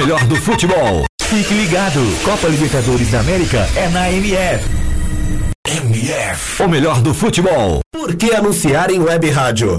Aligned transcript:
Melhor 0.00 0.24
do 0.24 0.36
futebol. 0.36 1.04
Fique 1.20 1.52
ligado. 1.52 2.00
Copa 2.24 2.48
Libertadores 2.48 3.10
da 3.10 3.20
América 3.20 3.68
é 3.76 3.88
na 3.88 4.10
MF. 4.10 4.64
MF. 5.66 6.62
O 6.62 6.68
melhor 6.68 7.02
do 7.02 7.12
futebol. 7.12 7.80
Por 7.92 8.16
que 8.16 8.32
anunciar 8.32 8.90
em 8.90 8.98
web 8.98 9.28
rádio? 9.30 9.78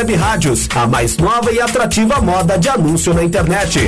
rádios, 0.15 0.67
a 0.73 0.87
mais 0.87 1.17
nova 1.17 1.51
e 1.51 1.61
atrativa 1.61 2.19
moda 2.19 2.57
de 2.57 2.67
anúncio 2.67 3.13
na 3.13 3.23
internet. 3.23 3.87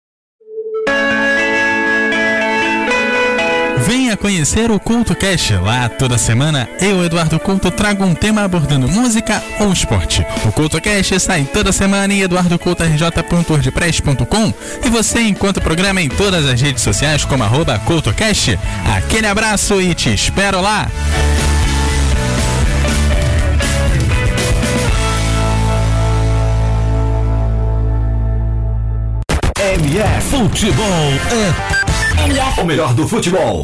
Venha 3.85 4.15
conhecer 4.15 4.69
o 4.69 4.79
Culto 4.79 5.15
Cast. 5.15 5.55
Lá 5.55 5.89
toda 5.89 6.15
semana 6.17 6.69
eu, 6.79 7.03
Eduardo 7.03 7.39
Couto, 7.39 7.71
trago 7.71 8.05
um 8.05 8.13
tema 8.13 8.43
abordando 8.43 8.87
música 8.87 9.41
ou 9.59 9.73
esporte. 9.73 10.23
O 10.45 10.51
Culto 10.51 10.79
Cast 10.79 11.19
sai 11.19 11.45
toda 11.45 11.71
semana 11.71 12.13
em 12.13 12.21
eduardocoutorj.wordpress.com 12.21 14.53
e 14.85 14.89
você 14.89 15.21
encontra 15.21 15.59
o 15.59 15.63
programa 15.63 15.99
em 16.01 16.09
todas 16.09 16.45
as 16.45 16.61
redes 16.61 16.83
sociais 16.83 17.25
como 17.25 17.43
arroba 17.43 17.79
CultoCast. 17.79 18.59
Aquele 18.97 19.25
abraço 19.27 19.81
e 19.81 19.95
te 19.95 20.13
espero 20.13 20.61
lá! 20.61 20.87
MF 29.57 30.29
Futebol 30.29 31.11
é 32.57 32.61
o 32.61 32.65
melhor 32.65 32.93
do 32.93 33.07
futebol. 33.07 33.63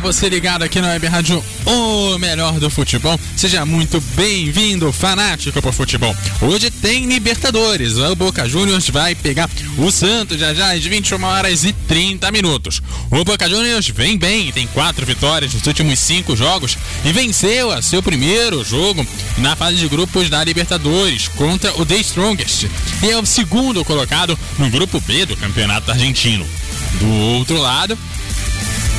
Você 0.00 0.28
ligado 0.28 0.62
aqui 0.62 0.80
na 0.80 0.88
Web 0.88 1.06
Rádio, 1.06 1.44
o 1.66 2.18
melhor 2.18 2.58
do 2.58 2.70
futebol. 2.70 3.20
Seja 3.36 3.66
muito 3.66 4.00
bem-vindo, 4.16 4.90
fanático 4.92 5.60
por 5.60 5.72
futebol. 5.72 6.16
Hoje 6.40 6.70
tem 6.70 7.06
Libertadores. 7.06 7.98
O 7.98 8.16
Boca 8.16 8.48
Juniors 8.48 8.88
vai 8.88 9.14
pegar 9.14 9.48
o 9.76 9.90
Santos 9.90 10.38
já 10.38 10.54
já 10.54 10.72
às 10.72 10.84
21 10.84 11.22
horas 11.22 11.64
e 11.64 11.72
30 11.72 12.32
minutos. 12.32 12.82
O 13.10 13.24
Boca 13.24 13.48
Juniors 13.48 13.88
vem 13.88 14.16
bem, 14.16 14.50
tem 14.50 14.66
quatro 14.68 15.04
vitórias 15.04 15.52
nos 15.52 15.66
últimos 15.66 15.98
cinco 15.98 16.34
jogos 16.34 16.78
e 17.04 17.12
venceu 17.12 17.70
a 17.70 17.82
seu 17.82 18.02
primeiro 18.02 18.64
jogo 18.64 19.06
na 19.38 19.54
fase 19.54 19.76
de 19.76 19.88
grupos 19.88 20.30
da 20.30 20.42
Libertadores 20.42 21.28
contra 21.28 21.78
o 21.80 21.84
The 21.84 21.96
Strongest. 21.96 22.68
E 23.02 23.10
é 23.10 23.18
o 23.18 23.26
segundo 23.26 23.84
colocado 23.84 24.38
no 24.58 24.70
grupo 24.70 24.98
B 25.00 25.26
do 25.26 25.36
Campeonato 25.36 25.90
Argentino. 25.90 26.46
Do 26.98 27.08
outro 27.36 27.58
lado, 27.58 27.98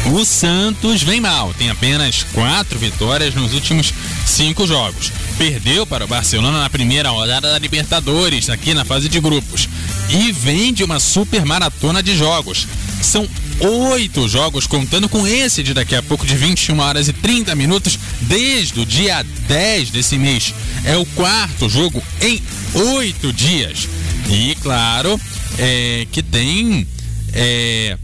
o 0.07 0.25
Santos 0.25 1.03
vem 1.03 1.21
mal, 1.21 1.53
tem 1.53 1.69
apenas 1.69 2.23
quatro 2.33 2.79
vitórias 2.79 3.35
nos 3.35 3.53
últimos 3.53 3.93
cinco 4.25 4.65
jogos. 4.65 5.11
Perdeu 5.37 5.85
para 5.85 6.05
o 6.05 6.07
Barcelona 6.07 6.59
na 6.59 6.69
primeira 6.69 7.09
rodada 7.09 7.51
da 7.51 7.59
Libertadores, 7.59 8.49
aqui 8.49 8.73
na 8.73 8.83
fase 8.83 9.07
de 9.07 9.19
grupos. 9.19 9.69
E 10.09 10.31
vem 10.31 10.73
de 10.73 10.83
uma 10.83 10.99
super 10.99 11.45
maratona 11.45 12.01
de 12.01 12.15
jogos. 12.15 12.67
São 13.01 13.27
oito 13.59 14.27
jogos, 14.27 14.65
contando 14.67 15.07
com 15.07 15.25
esse 15.25 15.63
de 15.63 15.73
daqui 15.73 15.95
a 15.95 16.03
pouco, 16.03 16.25
de 16.25 16.35
21 16.35 16.79
horas 16.79 17.07
e 17.07 17.13
30 17.13 17.55
minutos, 17.55 17.97
desde 18.21 18.79
o 18.79 18.85
dia 18.85 19.23
10 19.47 19.91
desse 19.91 20.17
mês. 20.17 20.53
É 20.83 20.97
o 20.97 21.05
quarto 21.05 21.69
jogo 21.69 22.03
em 22.21 22.41
oito 22.73 23.31
dias. 23.31 23.87
E 24.29 24.55
claro, 24.55 25.19
é, 25.57 26.07
que 26.11 26.23
tem. 26.23 26.87
É, 27.33 27.97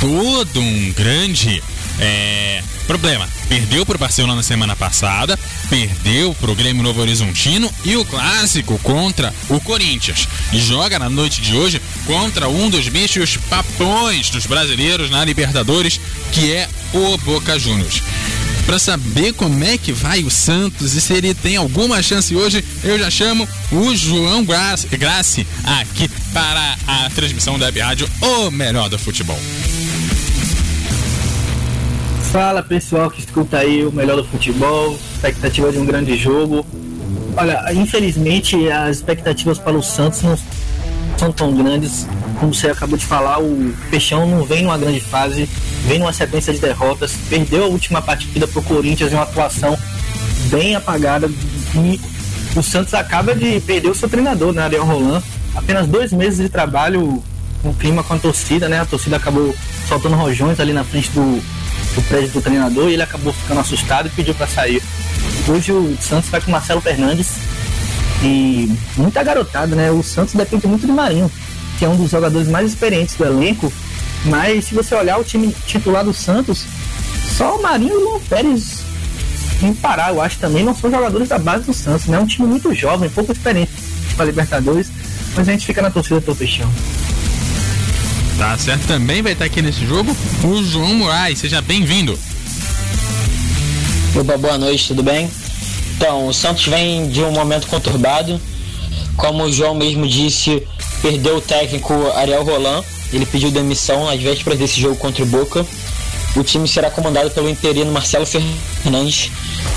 todo 0.00 0.60
um 0.60 0.92
grande 0.92 1.62
é, 1.98 2.62
problema. 2.86 3.28
Perdeu 3.48 3.84
para 3.84 3.96
o 3.96 3.98
Barcelona 3.98 4.36
na 4.36 4.42
semana 4.42 4.74
passada, 4.74 5.38
perdeu 5.68 6.34
para 6.34 6.50
o 6.50 6.54
Grêmio 6.54 6.82
Novo 6.82 7.00
Horizontino 7.00 7.70
e 7.84 7.96
o 7.96 8.04
clássico 8.04 8.78
contra 8.78 9.32
o 9.48 9.60
Corinthians. 9.60 10.26
E 10.52 10.58
joga 10.58 10.98
na 10.98 11.08
noite 11.08 11.40
de 11.40 11.54
hoje 11.54 11.80
contra 12.06 12.48
um 12.48 12.70
dos 12.70 12.88
bichos 12.88 13.36
papões 13.48 14.30
dos 14.30 14.46
brasileiros 14.46 15.10
na 15.10 15.24
Libertadores, 15.24 16.00
que 16.32 16.52
é 16.52 16.68
o 16.92 17.16
Boca 17.18 17.58
Juniors. 17.58 18.02
Para 18.70 18.78
saber 18.78 19.32
como 19.32 19.64
é 19.64 19.76
que 19.76 19.90
vai 19.90 20.22
o 20.22 20.30
Santos 20.30 20.94
e 20.94 21.00
se 21.00 21.12
ele 21.12 21.34
tem 21.34 21.56
alguma 21.56 22.00
chance 22.00 22.36
hoje, 22.36 22.64
eu 22.84 22.96
já 22.96 23.10
chamo 23.10 23.48
o 23.72 23.96
João 23.96 24.44
Graci 24.44 25.44
aqui 25.64 26.08
para 26.32 26.76
a 26.86 27.10
transmissão 27.10 27.58
da 27.58 27.66
Web 27.66 27.80
Rádio, 27.80 28.08
o 28.22 28.48
melhor 28.52 28.88
do 28.88 28.96
futebol. 28.96 29.36
Fala 32.30 32.62
pessoal 32.62 33.10
que 33.10 33.18
escuta 33.18 33.58
aí 33.58 33.84
o 33.84 33.90
melhor 33.90 34.14
do 34.14 34.24
futebol, 34.24 34.96
expectativa 35.16 35.72
de 35.72 35.78
um 35.78 35.84
grande 35.84 36.16
jogo. 36.16 36.64
Olha, 37.36 37.72
infelizmente 37.72 38.70
as 38.70 38.98
expectativas 38.98 39.58
para 39.58 39.76
o 39.76 39.82
Santos 39.82 40.22
não 40.22 40.38
são 41.18 41.32
tão 41.32 41.56
grandes 41.56 42.06
como 42.40 42.54
você 42.54 42.70
acabou 42.70 42.96
de 42.96 43.04
falar. 43.06 43.38
O 43.40 43.72
Peixão 43.90 44.26
não 44.26 44.44
vem 44.44 44.62
numa 44.62 44.78
grande 44.78 45.00
fase, 45.00 45.48
vem 45.86 45.98
numa 45.98 46.12
sequência 46.12 46.52
de 46.52 46.58
derrotas, 46.58 47.12
perdeu 47.28 47.64
a 47.64 47.66
última 47.66 48.00
partida 48.00 48.48
para 48.48 48.58
o 48.58 48.64
Corinthians 48.64 49.12
em 49.12 49.14
uma 49.14 49.24
atuação 49.24 49.78
bem 50.50 50.74
apagada 50.74 51.30
e 51.74 52.00
o 52.56 52.62
Santos 52.62 52.94
acaba 52.94 53.34
de 53.34 53.60
perder 53.60 53.90
o 53.90 53.94
seu 53.94 54.08
treinador, 54.08 54.52
né, 54.52 54.62
Ariel 54.62 54.84
Roland. 54.84 55.22
Apenas 55.54 55.86
dois 55.86 56.12
meses 56.12 56.40
de 56.40 56.48
trabalho, 56.48 57.22
um 57.62 57.72
clima 57.74 58.02
com 58.02 58.14
a 58.14 58.18
torcida, 58.18 58.68
né? 58.68 58.80
A 58.80 58.86
torcida 58.86 59.16
acabou 59.16 59.54
soltando 59.86 60.16
rojões 60.16 60.58
ali 60.58 60.72
na 60.72 60.82
frente 60.82 61.10
do, 61.10 61.42
do 61.94 62.02
prédio 62.08 62.30
do 62.30 62.40
treinador 62.40 62.88
e 62.88 62.94
ele 62.94 63.02
acabou 63.02 63.32
ficando 63.32 63.60
assustado 63.60 64.06
e 64.06 64.10
pediu 64.10 64.34
para 64.34 64.46
sair. 64.46 64.82
Hoje 65.46 65.72
o 65.72 65.96
Santos 66.00 66.30
vai 66.30 66.40
com 66.40 66.50
Marcelo 66.50 66.80
Fernandes 66.80 67.34
e 68.22 68.72
muita 68.96 69.22
garotada, 69.22 69.74
né? 69.74 69.90
O 69.90 70.02
Santos 70.02 70.34
depende 70.34 70.66
muito 70.66 70.86
de 70.86 70.92
Marinho, 70.92 71.30
que 71.80 71.84
é 71.86 71.88
um 71.88 71.96
dos 71.96 72.10
jogadores 72.10 72.46
mais 72.46 72.68
experientes 72.68 73.14
do 73.14 73.24
elenco. 73.24 73.72
Mas 74.26 74.66
se 74.66 74.74
você 74.74 74.94
olhar 74.94 75.18
o 75.18 75.24
time 75.24 75.50
titular 75.66 76.04
do 76.04 76.12
Santos, 76.12 76.66
só 77.38 77.56
o 77.56 77.62
Marinho 77.62 77.94
e 77.94 77.96
o 77.96 78.10
Luan 78.10 78.20
Pérez 78.20 78.80
em 79.62 79.72
parar, 79.74 80.10
eu 80.10 80.20
acho 80.20 80.38
também, 80.38 80.62
não 80.62 80.74
são 80.74 80.90
jogadores 80.90 81.28
da 81.30 81.38
base 81.38 81.64
do 81.64 81.72
Santos, 81.72 82.06
né? 82.06 82.18
É 82.18 82.20
um 82.20 82.26
time 82.26 82.46
muito 82.46 82.74
jovem, 82.74 83.08
pouco 83.08 83.32
experiente 83.32 83.72
para 84.14 84.26
Libertadores, 84.26 84.90
mas 85.34 85.48
a 85.48 85.52
gente 85.52 85.64
fica 85.64 85.80
na 85.80 85.90
torcida 85.90 86.20
do 86.20 86.36
Peixão. 86.36 86.70
Tá 88.36 88.56
certo, 88.58 88.86
também 88.86 89.22
vai 89.22 89.32
estar 89.32 89.46
aqui 89.46 89.62
nesse 89.62 89.86
jogo 89.86 90.14
o 90.44 90.62
João 90.62 90.94
Moraes, 90.94 91.38
seja 91.38 91.62
bem-vindo. 91.62 92.18
Opa, 94.14 94.36
boa 94.36 94.58
noite, 94.58 94.88
tudo 94.88 95.02
bem? 95.02 95.30
Então, 95.96 96.26
o 96.26 96.34
Santos 96.34 96.66
vem 96.66 97.08
de 97.08 97.22
um 97.22 97.32
momento 97.32 97.66
conturbado. 97.68 98.38
Como 99.16 99.44
o 99.44 99.52
João 99.52 99.74
mesmo 99.74 100.06
disse, 100.06 100.66
perdeu 101.02 101.36
o 101.36 101.40
técnico 101.40 101.94
Ariel 102.14 102.44
Roland. 102.44 102.84
Ele 103.12 103.26
pediu 103.26 103.50
demissão 103.50 104.08
às 104.08 104.20
vésperas 104.20 104.58
desse 104.58 104.80
jogo 104.80 104.96
contra 104.96 105.22
o 105.22 105.26
Boca. 105.26 105.66
O 106.36 106.44
time 106.44 106.68
será 106.68 106.90
comandado 106.90 107.30
pelo 107.30 107.48
interino 107.48 107.90
Marcelo 107.90 108.24
Fernandes, 108.24 109.32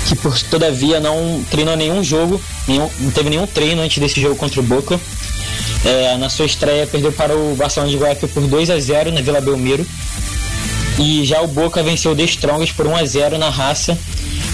que 0.06 0.14
por 0.14 0.40
todavia 0.44 1.00
não 1.00 1.44
treinou 1.50 1.76
nenhum 1.76 2.02
jogo, 2.04 2.40
nenhum, 2.68 2.88
não 3.00 3.10
teve 3.10 3.28
nenhum 3.28 3.46
treino 3.46 3.82
antes 3.82 3.98
desse 3.98 4.20
jogo 4.20 4.36
contra 4.36 4.60
o 4.60 4.62
Boca. 4.62 5.00
É, 5.84 6.16
na 6.16 6.30
sua 6.30 6.46
estreia 6.46 6.86
perdeu 6.86 7.12
para 7.12 7.36
o 7.36 7.54
Barcelona 7.56 7.90
de 7.90 7.98
Guayaquil 7.98 8.28
por 8.28 8.46
2 8.46 8.70
a 8.70 8.78
0 8.78 9.12
na 9.12 9.20
Vila 9.20 9.40
Belmiro. 9.40 9.84
E 10.98 11.24
já 11.24 11.40
o 11.40 11.48
Boca 11.48 11.82
venceu 11.82 12.14
The 12.14 12.22
Strongest 12.22 12.74
por 12.74 12.86
1 12.86 12.96
a 12.96 13.04
0 13.04 13.38
na 13.38 13.50
raça. 13.50 13.98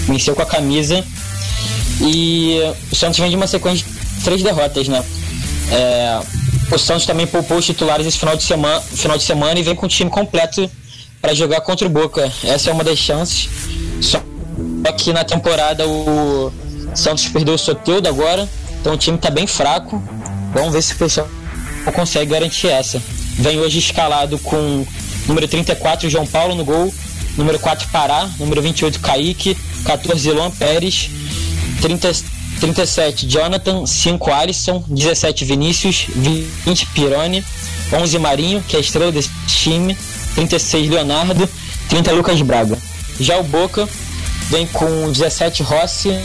Venceu 0.07 0.33
com 0.33 0.41
a 0.41 0.45
camisa. 0.45 1.05
E 2.01 2.59
o 2.91 2.95
Santos 2.95 3.19
vem 3.19 3.29
de 3.29 3.35
uma 3.35 3.45
sequência 3.45 3.85
de 3.85 4.23
três 4.23 4.41
derrotas, 4.41 4.87
né? 4.87 5.03
É, 5.71 6.19
o 6.75 6.79
Santos 6.79 7.05
também 7.05 7.27
poupou 7.27 7.57
os 7.57 7.65
titulares 7.65 8.05
esse 8.05 8.17
final 8.17 8.35
de 8.35 8.43
semana, 8.43 8.81
final 8.81 9.17
de 9.17 9.23
semana 9.23 9.59
e 9.59 9.63
vem 9.63 9.75
com 9.75 9.85
o 9.85 9.89
time 9.89 10.09
completo 10.09 10.69
para 11.21 11.33
jogar 11.33 11.61
contra 11.61 11.85
o 11.85 11.89
Boca. 11.89 12.31
Essa 12.43 12.69
é 12.69 12.73
uma 12.73 12.83
das 12.83 12.97
chances. 12.97 13.49
Só 14.01 14.21
que 14.97 15.13
na 15.13 15.23
temporada 15.23 15.87
o 15.87 16.51
Santos 16.95 17.27
perdeu 17.27 17.53
o 17.55 17.57
Soteudo 17.57 18.07
agora, 18.07 18.47
então 18.79 18.93
o 18.93 18.97
time 18.97 19.17
está 19.17 19.29
bem 19.29 19.45
fraco. 19.47 20.01
Vamos 20.53 20.73
ver 20.73 20.81
se 20.81 20.93
o 20.93 20.97
pessoal 20.97 21.27
consegue 21.93 22.31
garantir 22.31 22.67
essa. 22.67 23.01
Vem 23.37 23.59
hoje 23.59 23.79
escalado 23.79 24.37
com 24.39 24.85
número 25.27 25.47
34 25.47 26.09
João 26.09 26.25
Paulo 26.25 26.55
no 26.55 26.65
gol, 26.65 26.93
número 27.37 27.59
4 27.59 27.87
Pará, 27.89 28.29
número 28.37 28.61
28 28.61 28.99
Kaique, 28.99 29.57
14 29.85 30.31
Luan 30.31 30.51
Pérez, 30.51 31.09
30, 31.81 32.11
37 32.61 33.25
Jonathan, 33.25 33.87
5 33.87 34.31
Alisson, 34.31 34.83
17 34.87 35.43
Vinícius, 35.45 36.05
20 36.63 36.85
Pironi, 36.93 37.43
11 37.91 38.19
Marinho, 38.19 38.61
que 38.61 38.75
é 38.75 38.79
a 38.79 38.81
estrela 38.81 39.11
desse 39.11 39.31
time, 39.47 39.97
36 40.35 40.89
Leonardo, 40.89 41.49
30 41.89 42.11
Lucas 42.11 42.39
Braga. 42.43 42.77
Já 43.19 43.39
o 43.39 43.43
Boca 43.43 43.89
vem 44.51 44.67
com 44.67 45.11
17 45.11 45.63
Rossi, 45.63 46.17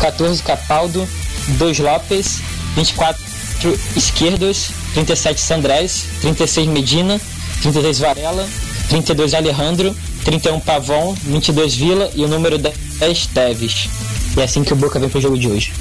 14 0.00 0.42
Capaldo, 0.42 1.08
2 1.46 1.78
Lopes, 1.78 2.40
24 2.74 3.22
Esquerdos, 3.96 4.70
37 4.94 5.40
Sandrés, 5.40 6.04
36 6.20 6.66
Medina, 6.66 7.20
33 7.62 7.98
Varela, 8.00 8.48
32 8.88 9.32
Alejandro, 9.32 9.96
31 10.28 10.60
Pavon, 10.60 11.14
22 11.24 11.74
Vila 11.74 12.10
e 12.14 12.22
o 12.22 12.28
número 12.28 12.58
10 12.58 13.26
Teves. 13.28 13.88
E 14.36 14.40
é 14.40 14.44
assim 14.44 14.62
que 14.62 14.74
o 14.74 14.76
Boca 14.76 14.98
vem 14.98 15.08
pro 15.08 15.22
jogo 15.22 15.38
de 15.38 15.48
hoje. 15.48 15.72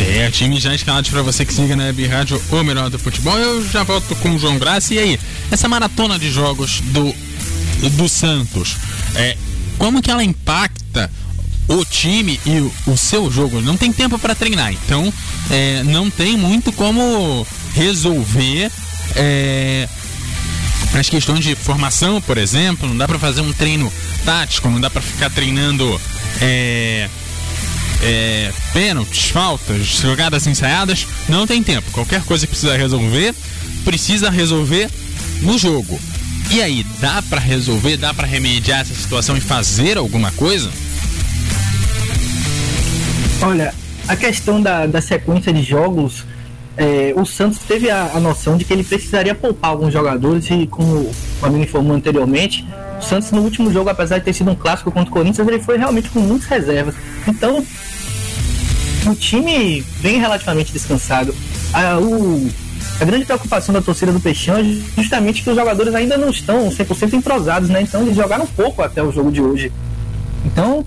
É, 0.00 0.28
time 0.32 0.58
já 0.58 0.74
escalado 0.74 1.08
para 1.10 1.22
você 1.22 1.44
que 1.44 1.54
siga 1.54 1.76
na 1.76 1.84
Web 1.84 2.06
Rádio 2.08 2.42
O 2.50 2.64
Melhor 2.64 2.90
do 2.90 2.98
Futebol. 2.98 3.38
Eu 3.38 3.64
já 3.68 3.84
volto 3.84 4.16
com 4.16 4.30
o 4.30 4.38
João 4.38 4.58
Graça. 4.58 4.94
E 4.94 4.98
aí, 4.98 5.20
essa 5.48 5.68
maratona 5.68 6.18
de 6.18 6.28
jogos 6.28 6.80
do, 6.86 7.14
do 7.90 8.08
Santos, 8.08 8.74
é, 9.14 9.36
como 9.78 10.02
que 10.02 10.10
ela 10.10 10.24
impacta 10.24 11.08
o 11.68 11.84
time 11.84 12.40
e 12.44 12.58
o, 12.58 12.72
o 12.88 12.96
seu 12.96 13.30
jogo? 13.30 13.60
Não 13.60 13.76
tem 13.76 13.92
tempo 13.92 14.18
para 14.18 14.34
treinar, 14.34 14.72
então 14.72 15.12
é, 15.52 15.84
não 15.84 16.10
tem 16.10 16.36
muito 16.36 16.72
como 16.72 17.46
resolver 17.74 18.72
é, 19.14 19.88
as 20.94 21.08
questões 21.08 21.44
de 21.44 21.54
formação, 21.54 22.20
por 22.20 22.38
exemplo. 22.38 22.88
Não 22.88 22.96
dá 22.96 23.06
para 23.06 23.18
fazer 23.18 23.40
um 23.40 23.52
treino 23.52 23.92
tático, 24.24 24.68
não 24.68 24.80
dá 24.80 24.90
para 24.90 25.02
ficar 25.02 25.30
treinando. 25.30 26.00
É, 26.40 27.08
é, 28.02 28.52
pênaltis, 28.72 29.30
faltas, 29.30 29.86
jogadas 29.86 30.46
ensaiadas, 30.46 31.06
não 31.28 31.46
tem 31.46 31.62
tempo. 31.62 31.90
Qualquer 31.92 32.22
coisa 32.22 32.46
que 32.46 32.50
precisa 32.50 32.76
resolver, 32.76 33.34
precisa 33.84 34.30
resolver 34.30 34.90
no 35.42 35.58
jogo. 35.58 35.98
E 36.50 36.62
aí, 36.62 36.86
dá 37.00 37.22
para 37.22 37.40
resolver, 37.40 37.96
dá 37.96 38.14
para 38.14 38.26
remediar 38.26 38.80
essa 38.80 38.94
situação 38.94 39.36
e 39.36 39.40
fazer 39.40 39.98
alguma 39.98 40.30
coisa? 40.32 40.70
Olha, 43.42 43.74
a 44.06 44.14
questão 44.14 44.62
da, 44.62 44.86
da 44.86 45.00
sequência 45.00 45.52
de 45.52 45.62
jogos, 45.62 46.24
é, 46.76 47.14
o 47.16 47.24
Santos 47.24 47.58
teve 47.60 47.90
a, 47.90 48.12
a, 48.14 48.20
noção 48.20 48.56
de 48.56 48.64
que 48.64 48.72
ele 48.72 48.84
precisaria 48.84 49.34
poupar 49.34 49.70
alguns 49.70 49.92
jogadores 49.92 50.50
e, 50.50 50.66
como 50.66 51.10
o 51.40 51.46
amigo 51.46 51.64
informou 51.64 51.96
anteriormente, 51.96 52.66
o 52.98 53.02
Santos 53.02 53.30
no 53.30 53.42
último 53.42 53.72
jogo, 53.72 53.88
apesar 53.88 54.18
de 54.18 54.24
ter 54.24 54.32
sido 54.32 54.50
um 54.50 54.54
clássico 54.54 54.90
contra 54.90 55.10
o 55.10 55.12
Corinthians, 55.12 55.46
ele 55.46 55.60
foi 55.60 55.78
realmente 55.78 56.10
com 56.10 56.20
muitas 56.20 56.48
reservas. 56.48 56.94
Então, 57.26 57.64
o 59.06 59.14
time 59.14 59.80
vem 60.00 60.18
relativamente 60.20 60.72
descansado. 60.72 61.34
A, 61.72 61.98
o, 61.98 62.50
a 63.00 63.04
grande 63.04 63.24
preocupação 63.24 63.72
da 63.72 63.80
torcida 63.80 64.12
do 64.12 64.20
Peixão 64.20 64.56
é 64.56 64.62
justamente 64.96 65.42
que 65.42 65.50
os 65.50 65.56
jogadores 65.56 65.94
ainda 65.94 66.16
não 66.16 66.30
estão 66.30 66.68
100% 66.68 67.12
entrosados, 67.14 67.68
né? 67.68 67.82
Então 67.82 68.02
eles 68.02 68.16
jogaram 68.16 68.46
pouco 68.46 68.82
até 68.82 69.02
o 69.02 69.12
jogo 69.12 69.30
de 69.30 69.40
hoje. 69.40 69.72
Então 70.44 70.84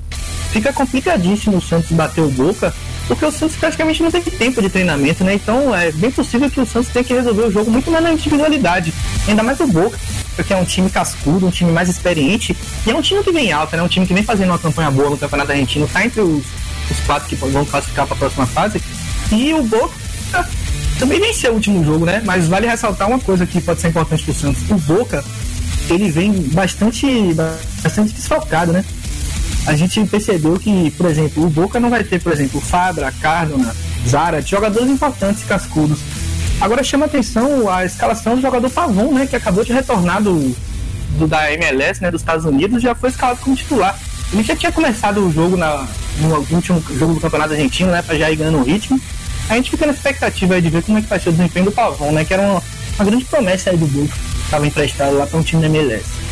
fica 0.51 0.73
complicadíssimo 0.73 1.57
o 1.57 1.61
Santos 1.61 1.91
bater 1.91 2.21
o 2.21 2.29
Boca, 2.29 2.73
porque 3.09 3.25
o 3.25 3.31
Santos 3.31 3.57
praticamente 3.57 4.01
não 4.01 4.09
teve 4.09 4.31
tempo 4.31 4.61
de 4.61 4.69
treinamento, 4.69 5.25
né? 5.25 5.33
Então 5.33 5.75
é 5.75 5.91
bem 5.91 6.11
possível 6.11 6.49
que 6.49 6.61
o 6.61 6.65
Santos 6.65 6.89
tenha 6.89 7.03
que 7.03 7.13
resolver 7.13 7.41
o 7.41 7.51
jogo 7.51 7.69
muito 7.69 7.91
mais 7.91 8.03
na 8.03 8.13
individualidade. 8.13 8.93
Ainda 9.27 9.43
mais 9.43 9.59
o 9.59 9.67
Boca, 9.67 9.99
porque 10.37 10.53
é 10.53 10.55
um 10.55 10.63
time 10.63 10.89
cascudo, 10.89 11.45
um 11.45 11.51
time 11.51 11.71
mais 11.71 11.89
experiente, 11.89 12.55
e 12.85 12.89
é 12.89 12.95
um 12.95 13.01
time 13.01 13.21
que 13.21 13.31
vem 13.31 13.51
alta, 13.51 13.75
né? 13.75 13.83
Um 13.83 13.87
time 13.89 14.07
que 14.07 14.13
vem 14.13 14.23
fazendo 14.23 14.49
uma 14.49 14.59
campanha 14.59 14.89
boa 14.89 15.09
no 15.09 15.17
Campeonato 15.17 15.51
Argentino, 15.51 15.87
tá 15.87 16.05
entre 16.05 16.21
os 16.21 16.45
os 16.91 16.99
quatro 17.01 17.27
que 17.29 17.35
vão 17.35 17.65
classificar 17.65 18.05
para 18.05 18.15
a 18.15 18.19
próxima 18.19 18.45
fase. 18.47 18.81
E 19.31 19.53
o 19.53 19.63
Boca 19.63 19.93
também 20.97 21.19
venceu 21.19 21.51
o 21.51 21.55
último 21.55 21.83
jogo, 21.83 22.05
né? 22.05 22.21
Mas 22.25 22.47
vale 22.47 22.67
ressaltar 22.67 23.07
uma 23.07 23.19
coisa 23.19 23.45
que 23.45 23.61
pode 23.61 23.81
ser 23.81 23.89
importante 23.89 24.23
para 24.23 24.31
o 24.31 24.35
Santos. 24.35 24.69
O 24.69 24.75
Boca, 24.75 25.23
ele 25.89 26.09
vem 26.09 26.31
bastante, 26.49 27.33
bastante 27.81 28.13
desfalcado, 28.13 28.71
né? 28.71 28.83
A 29.69 29.75
gente 29.75 30.03
percebeu 30.05 30.57
que, 30.59 30.89
por 30.97 31.05
exemplo, 31.05 31.45
o 31.45 31.47
Boca 31.47 31.79
não 31.79 31.91
vai 31.91 32.03
ter, 32.03 32.19
por 32.19 32.33
exemplo, 32.33 32.59
Fabra, 32.59 33.13
Cardona, 33.21 33.71
Zara, 34.07 34.41
jogadores 34.41 34.89
importantes 34.89 35.43
cascudos. 35.43 35.99
Agora 36.59 36.83
chama 36.83 37.05
atenção 37.05 37.69
a 37.69 37.85
escalação 37.85 38.35
do 38.35 38.41
jogador 38.41 38.67
Pavon, 38.71 39.13
né? 39.13 39.27
Que 39.27 39.35
acabou 39.35 39.63
de 39.63 39.71
retornar 39.71 40.23
do, 40.23 40.55
do 41.19 41.27
da 41.27 41.53
MLS, 41.53 42.01
né? 42.01 42.09
Dos 42.09 42.21
Estados 42.21 42.45
Unidos, 42.45 42.81
já 42.81 42.95
foi 42.95 43.09
escalado 43.09 43.41
como 43.41 43.55
titular. 43.55 43.95
Ele 44.33 44.41
já 44.41 44.55
tinha 44.55 44.71
começado 44.71 45.23
o 45.23 45.31
jogo 45.31 45.55
na, 45.55 45.87
no 46.17 46.35
último 46.49 46.83
jogo 46.97 47.13
do 47.13 47.19
Campeonato 47.19 47.53
Argentino, 47.53 47.91
né? 47.91 48.01
Pra 48.01 48.17
já 48.17 48.31
ir 48.31 48.37
ganhando 48.37 48.57
o 48.57 48.63
ritmo. 48.63 48.99
A 49.49 49.55
gente 49.55 49.69
fica 49.69 49.85
na 49.85 49.93
expectativa 49.93 50.59
de 50.59 50.67
ver 50.67 50.81
como 50.81 50.97
é 50.97 51.01
que 51.03 51.07
vai 51.07 51.19
ser 51.19 51.29
o 51.29 51.31
desempenho 51.31 51.65
do 51.65 51.71
Pavão, 51.71 52.11
né? 52.11 52.25
Que 52.25 52.33
era 52.33 52.41
uma, 52.41 52.63
uma 52.95 53.05
grande 53.05 53.25
promessa 53.25 53.69
aí 53.69 53.77
do 53.77 53.85
Boca, 53.85 54.15
estava 54.45 54.65
emprestado 54.65 55.15
lá 55.15 55.27
para 55.27 55.37
um 55.37 55.43
time 55.43 55.61
da 55.61 55.67
MLS. 55.67 56.28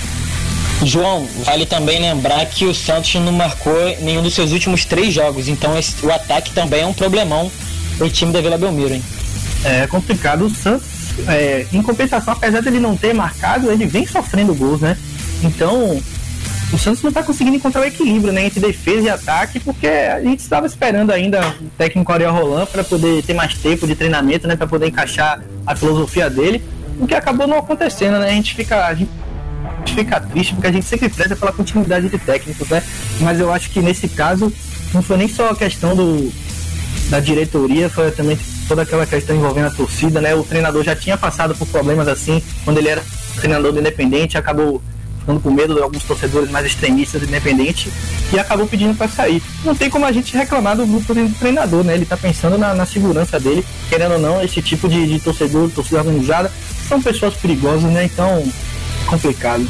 João, 0.83 1.27
vale 1.43 1.65
também 1.65 1.99
lembrar 1.99 2.45
que 2.45 2.65
o 2.65 2.73
Santos 2.73 3.13
não 3.15 3.31
marcou 3.31 3.73
nenhum 4.01 4.21
dos 4.21 4.33
seus 4.33 4.51
últimos 4.51 4.85
três 4.85 5.13
jogos, 5.13 5.47
então 5.47 5.77
esse, 5.77 6.05
o 6.05 6.11
ataque 6.11 6.51
também 6.51 6.81
é 6.81 6.85
um 6.85 6.93
problemão 6.93 7.51
pro 7.97 8.09
time 8.09 8.31
da 8.31 8.41
Vila 8.41 8.57
Belmiro, 8.57 8.93
hein? 8.93 9.03
É 9.63 9.87
complicado. 9.87 10.45
O 10.45 10.49
Santos, 10.49 10.85
é, 11.27 11.65
em 11.73 11.81
compensação, 11.81 12.33
apesar 12.33 12.61
dele 12.61 12.79
não 12.79 12.95
ter 12.95 13.13
marcado, 13.13 13.71
ele 13.71 13.85
vem 13.85 14.05
sofrendo 14.05 14.53
gols, 14.53 14.81
né? 14.81 14.95
Então, 15.43 15.99
o 16.71 16.77
Santos 16.77 17.01
não 17.01 17.09
está 17.09 17.23
conseguindo 17.23 17.55
encontrar 17.55 17.81
o 17.81 17.85
equilíbrio 17.85 18.31
né, 18.31 18.45
entre 18.45 18.59
defesa 18.59 19.01
e 19.01 19.09
ataque, 19.09 19.59
porque 19.59 19.87
a 19.87 20.21
gente 20.21 20.41
estava 20.41 20.67
esperando 20.67 21.11
ainda 21.11 21.55
o 21.59 21.69
técnico 21.77 22.11
Ariel 22.11 22.33
Roland 22.33 22.67
para 22.67 22.83
poder 22.83 23.23
ter 23.23 23.33
mais 23.33 23.55
tempo 23.55 23.87
de 23.87 23.95
treinamento, 23.95 24.47
né, 24.47 24.55
para 24.55 24.67
poder 24.67 24.87
encaixar 24.87 25.41
a 25.65 25.75
filosofia 25.75 26.29
dele, 26.29 26.63
o 26.99 27.07
que 27.07 27.15
acabou 27.15 27.47
não 27.47 27.57
acontecendo, 27.57 28.19
né? 28.19 28.29
A 28.29 28.33
gente 28.33 28.55
fica, 28.55 28.85
a 28.85 28.93
gente 28.93 29.09
fica 29.93 30.19
triste 30.19 30.53
porque 30.53 30.67
a 30.67 30.71
gente 30.71 30.85
sempre 30.85 31.09
preza 31.09 31.35
pela 31.35 31.51
continuidade 31.51 32.09
de 32.09 32.17
técnicos, 32.17 32.67
né? 32.69 32.83
Mas 33.19 33.39
eu 33.39 33.51
acho 33.51 33.69
que 33.69 33.81
nesse 33.81 34.07
caso 34.07 34.51
não 34.93 35.01
foi 35.01 35.17
nem 35.17 35.27
só 35.27 35.49
a 35.49 35.55
questão 35.55 35.95
do, 35.95 36.31
da 37.09 37.19
diretoria, 37.19 37.89
foi 37.89 38.11
também 38.11 38.37
toda 38.67 38.81
aquela 38.81 39.05
questão 39.05 39.35
envolvendo 39.35 39.67
a 39.67 39.71
torcida, 39.71 40.21
né? 40.21 40.35
O 40.35 40.43
treinador 40.43 40.83
já 40.83 40.95
tinha 40.95 41.17
passado 41.17 41.55
por 41.55 41.67
problemas 41.67 42.07
assim 42.07 42.41
quando 42.63 42.77
ele 42.77 42.89
era 42.89 43.03
treinador 43.35 43.71
do 43.71 43.79
Independente, 43.79 44.37
acabou 44.37 44.81
ficando 45.27 45.41
com 45.41 45.51
medo 45.51 45.75
de 45.75 45.81
alguns 45.81 46.03
torcedores 46.03 46.49
mais 46.49 46.65
extremistas 46.65 47.21
independentes 47.21 47.91
e 48.31 48.39
acabou 48.39 48.65
pedindo 48.65 48.95
para 48.95 49.09
sair. 49.09 49.43
Não 49.63 49.75
tem 49.75 49.89
como 49.89 50.05
a 50.05 50.11
gente 50.11 50.35
reclamar 50.35 50.77
do 50.77 50.87
grupo 50.87 51.13
do 51.13 51.29
treinador, 51.37 51.83
né? 51.83 51.95
Ele 51.95 52.05
tá 52.05 52.15
pensando 52.15 52.57
na, 52.57 52.73
na 52.73 52.85
segurança 52.85 53.37
dele, 53.37 53.65
querendo 53.89 54.13
ou 54.13 54.19
não, 54.19 54.41
esse 54.41 54.61
tipo 54.61 54.87
de, 54.87 55.05
de 55.05 55.19
torcedor, 55.19 55.69
torcida 55.69 55.99
organizada, 55.99 56.51
são 56.87 57.01
pessoas 57.01 57.33
perigosas, 57.35 57.91
né? 57.91 58.05
Então, 58.05 58.41
complicado. 59.07 59.67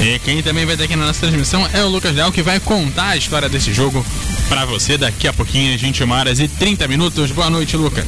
E 0.00 0.18
quem 0.20 0.42
também 0.42 0.64
vai 0.64 0.76
ter 0.76 0.84
aqui 0.84 0.96
na 0.96 1.06
nossa 1.06 1.20
transmissão 1.20 1.66
é 1.72 1.82
o 1.82 1.88
Lucas 1.88 2.14
Leal, 2.14 2.30
que 2.30 2.42
vai 2.42 2.60
contar 2.60 3.08
a 3.08 3.16
história 3.16 3.48
desse 3.48 3.72
jogo 3.72 4.04
para 4.48 4.64
você 4.64 4.96
daqui 4.96 5.26
a 5.26 5.32
pouquinho, 5.32 5.74
às 5.74 5.80
21 5.80 6.10
horas 6.10 6.40
e 6.40 6.48
30 6.48 6.86
minutos. 6.86 7.30
Boa 7.30 7.50
noite, 7.50 7.76
Lucas. 7.76 8.06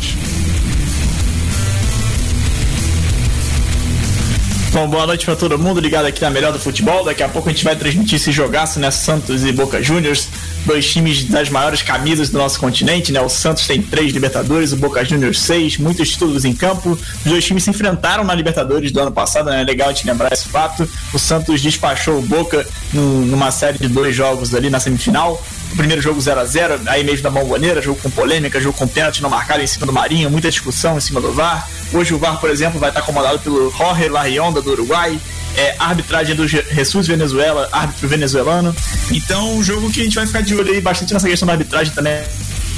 Bom, 4.70 4.86
boa 4.86 5.06
noite 5.06 5.24
para 5.24 5.34
todo 5.34 5.58
mundo 5.58 5.80
ligado 5.80 6.04
aqui 6.04 6.20
na 6.20 6.30
Melhor 6.30 6.52
do 6.52 6.58
Futebol. 6.58 7.02
Daqui 7.02 7.22
a 7.22 7.28
pouco 7.28 7.48
a 7.48 7.52
gente 7.52 7.64
vai 7.64 7.74
transmitir 7.74 8.16
esse 8.16 8.30
jogaço, 8.30 8.78
né? 8.78 8.90
Santos 8.90 9.42
e 9.44 9.50
Boca 9.50 9.82
Juniors, 9.82 10.28
dois 10.66 10.86
times 10.86 11.24
das 11.24 11.48
maiores 11.48 11.80
camisas 11.80 12.28
do 12.28 12.38
nosso 12.38 12.60
continente, 12.60 13.10
né? 13.10 13.20
O 13.20 13.30
Santos 13.30 13.66
tem 13.66 13.80
três 13.80 14.12
Libertadores, 14.12 14.72
o 14.72 14.76
Boca 14.76 15.02
Juniors 15.04 15.40
seis, 15.40 15.78
muitos 15.78 16.10
títulos 16.10 16.44
em 16.44 16.54
campo. 16.54 16.90
Os 16.92 17.24
dois 17.24 17.44
times 17.44 17.64
se 17.64 17.70
enfrentaram 17.70 18.24
na 18.24 18.34
Libertadores 18.34 18.92
do 18.92 19.00
ano 19.00 19.10
passado, 19.10 19.48
né? 19.48 19.62
É 19.62 19.64
legal 19.64 19.88
gente 19.88 20.06
lembrar 20.06 20.32
esse 20.32 20.46
fato. 20.48 20.88
O 21.12 21.18
Santos 21.18 21.62
despachou 21.62 22.18
o 22.18 22.22
Boca 22.22 22.66
numa 22.92 23.50
série 23.50 23.78
de 23.78 23.88
dois 23.88 24.14
jogos 24.14 24.54
ali 24.54 24.68
na 24.68 24.78
semifinal. 24.78 25.42
Primeiro 25.76 26.02
jogo 26.02 26.20
0 26.20 26.40
a 26.40 26.44
0 26.44 26.80
aí 26.86 27.04
mesmo 27.04 27.22
da 27.22 27.30
Bomboneira, 27.30 27.80
jogo 27.80 28.00
com 28.00 28.10
polêmica, 28.10 28.60
jogo 28.60 28.76
com 28.76 28.86
pênalti 28.86 29.22
não 29.22 29.30
marcado 29.30 29.62
em 29.62 29.66
cima 29.66 29.86
do 29.86 29.92
Marinho, 29.92 30.30
muita 30.30 30.50
discussão 30.50 30.96
em 30.96 31.00
cima 31.00 31.20
do 31.20 31.32
VAR. 31.32 31.68
Hoje 31.92 32.14
o 32.14 32.18
VAR, 32.18 32.38
por 32.40 32.50
exemplo, 32.50 32.80
vai 32.80 32.90
estar 32.90 33.00
acomodado 33.00 33.38
pelo 33.38 33.70
Jorge 33.70 34.08
Larionda 34.08 34.60
do 34.60 34.72
Uruguai. 34.72 35.18
É, 35.56 35.74
arbitragem 35.78 36.36
do 36.36 36.46
Jesus 36.46 37.06
Venezuela, 37.06 37.68
árbitro 37.72 38.06
venezuelano. 38.06 38.74
Então, 39.10 39.56
um 39.56 39.62
jogo 39.62 39.90
que 39.90 40.00
a 40.00 40.04
gente 40.04 40.14
vai 40.14 40.26
ficar 40.26 40.40
de 40.40 40.54
olho 40.54 40.72
aí 40.72 40.80
bastante 40.80 41.12
nessa 41.12 41.28
questão 41.28 41.46
da 41.46 41.54
arbitragem 41.54 41.92
também. 41.92 42.22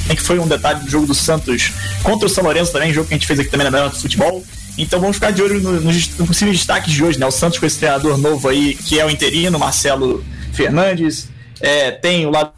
Que 0.07 0.21
foi 0.21 0.39
um 0.39 0.47
detalhe 0.47 0.79
do 0.79 0.89
jogo 0.89 1.05
do 1.05 1.13
Santos 1.13 1.71
contra 2.01 2.25
o 2.25 2.29
São 2.29 2.43
Lourenço 2.43 2.71
também, 2.71 2.91
jogo 2.91 3.07
que 3.07 3.13
a 3.13 3.17
gente 3.17 3.27
fez 3.27 3.39
aqui 3.39 3.49
também 3.49 3.65
na 3.65 3.71
Melhor 3.71 3.89
do 3.89 3.99
Futebol. 3.99 4.43
Então 4.77 4.99
vamos 4.99 5.17
ficar 5.17 5.31
de 5.31 5.41
olho 5.41 5.59
nos, 5.59 5.83
nos 5.83 6.07
possíveis 6.07 6.57
destaques 6.57 6.91
de 6.91 7.03
hoje, 7.03 7.19
né? 7.19 7.25
O 7.25 7.31
Santos 7.31 7.59
com 7.59 7.65
esse 7.65 7.77
treinador 7.77 8.17
novo 8.17 8.49
aí, 8.49 8.73
que 8.73 8.99
é 8.99 9.05
o 9.05 9.09
interino, 9.09 9.59
Marcelo 9.59 10.23
Fernandes. 10.53 11.29
É, 11.59 11.91
tem 11.91 12.25
o 12.25 12.31
lado 12.31 12.51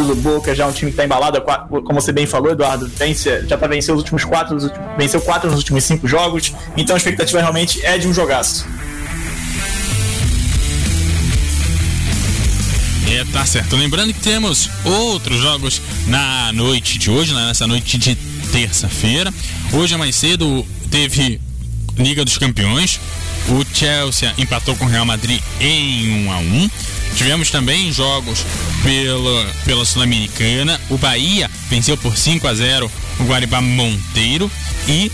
do 0.00 0.14
Boca 0.16 0.54
já 0.54 0.64
é 0.64 0.66
um 0.66 0.72
time 0.72 0.90
que 0.90 0.94
está 0.94 1.04
embalado, 1.04 1.42
como 1.68 2.00
você 2.00 2.12
bem 2.12 2.26
falou, 2.26 2.50
Eduardo, 2.52 2.90
vence, 2.96 3.46
já 3.46 3.58
tá 3.58 3.66
venceu 3.66 3.94
os 3.94 4.00
últimos 4.00 4.24
quatro, 4.24 4.56
venceu 4.96 5.20
quatro 5.20 5.50
nos 5.50 5.58
últimos 5.58 5.84
cinco 5.84 6.08
jogos, 6.08 6.52
então 6.76 6.94
a 6.94 6.96
expectativa 6.96 7.40
realmente 7.40 7.84
é 7.84 7.98
de 7.98 8.08
um 8.08 8.14
jogaço. 8.14 8.66
É, 13.10 13.24
tá 13.30 13.44
certo. 13.44 13.76
Lembrando 13.76 14.14
que 14.14 14.20
temos 14.20 14.70
outros 14.84 15.38
jogos 15.38 15.82
na 16.06 16.50
noite 16.52 16.98
de 16.98 17.10
hoje, 17.10 17.34
né, 17.34 17.46
nessa 17.46 17.66
noite 17.66 17.98
de 17.98 18.14
terça-feira. 18.50 19.32
Hoje 19.72 19.94
é 19.94 19.96
mais 19.98 20.16
cedo 20.16 20.66
teve 20.90 21.40
Liga 21.98 22.24
dos 22.24 22.38
Campeões. 22.38 22.98
O 23.48 23.64
Chelsea 23.74 24.32
empatou 24.38 24.76
com 24.76 24.84
o 24.84 24.88
Real 24.88 25.04
Madrid 25.04 25.40
em 25.60 26.26
1 26.26 26.32
a 26.32 26.38
1. 26.38 26.70
Tivemos 27.16 27.50
também 27.50 27.92
jogos 27.92 28.44
pela, 28.82 29.46
pela 29.64 29.84
Sul-Americana. 29.84 30.80
O 30.88 30.96
Bahia 30.96 31.50
venceu 31.68 31.96
por 31.96 32.16
5 32.16 32.46
a 32.46 32.54
0 32.54 32.90
o 33.20 33.24
Guaribá 33.24 33.60
Monteiro. 33.60 34.50
E 34.88 35.10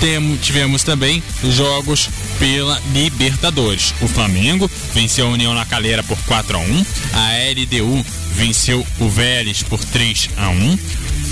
temos, 0.00 0.40
tivemos 0.40 0.82
também 0.82 1.22
jogos 1.44 2.08
pela 2.38 2.80
Libertadores. 2.92 3.94
O 4.00 4.08
Flamengo 4.08 4.70
venceu 4.94 5.26
a 5.26 5.30
União 5.30 5.54
na 5.54 5.66
Calera 5.66 6.02
por 6.02 6.18
4 6.26 6.56
a 6.56 6.60
1 6.60 6.86
A 7.12 7.30
LDU 7.52 8.04
venceu 8.34 8.86
o 8.98 9.08
Vélez 9.08 9.62
por 9.62 9.84
3 9.84 10.30
a 10.36 10.48
1 10.48 10.78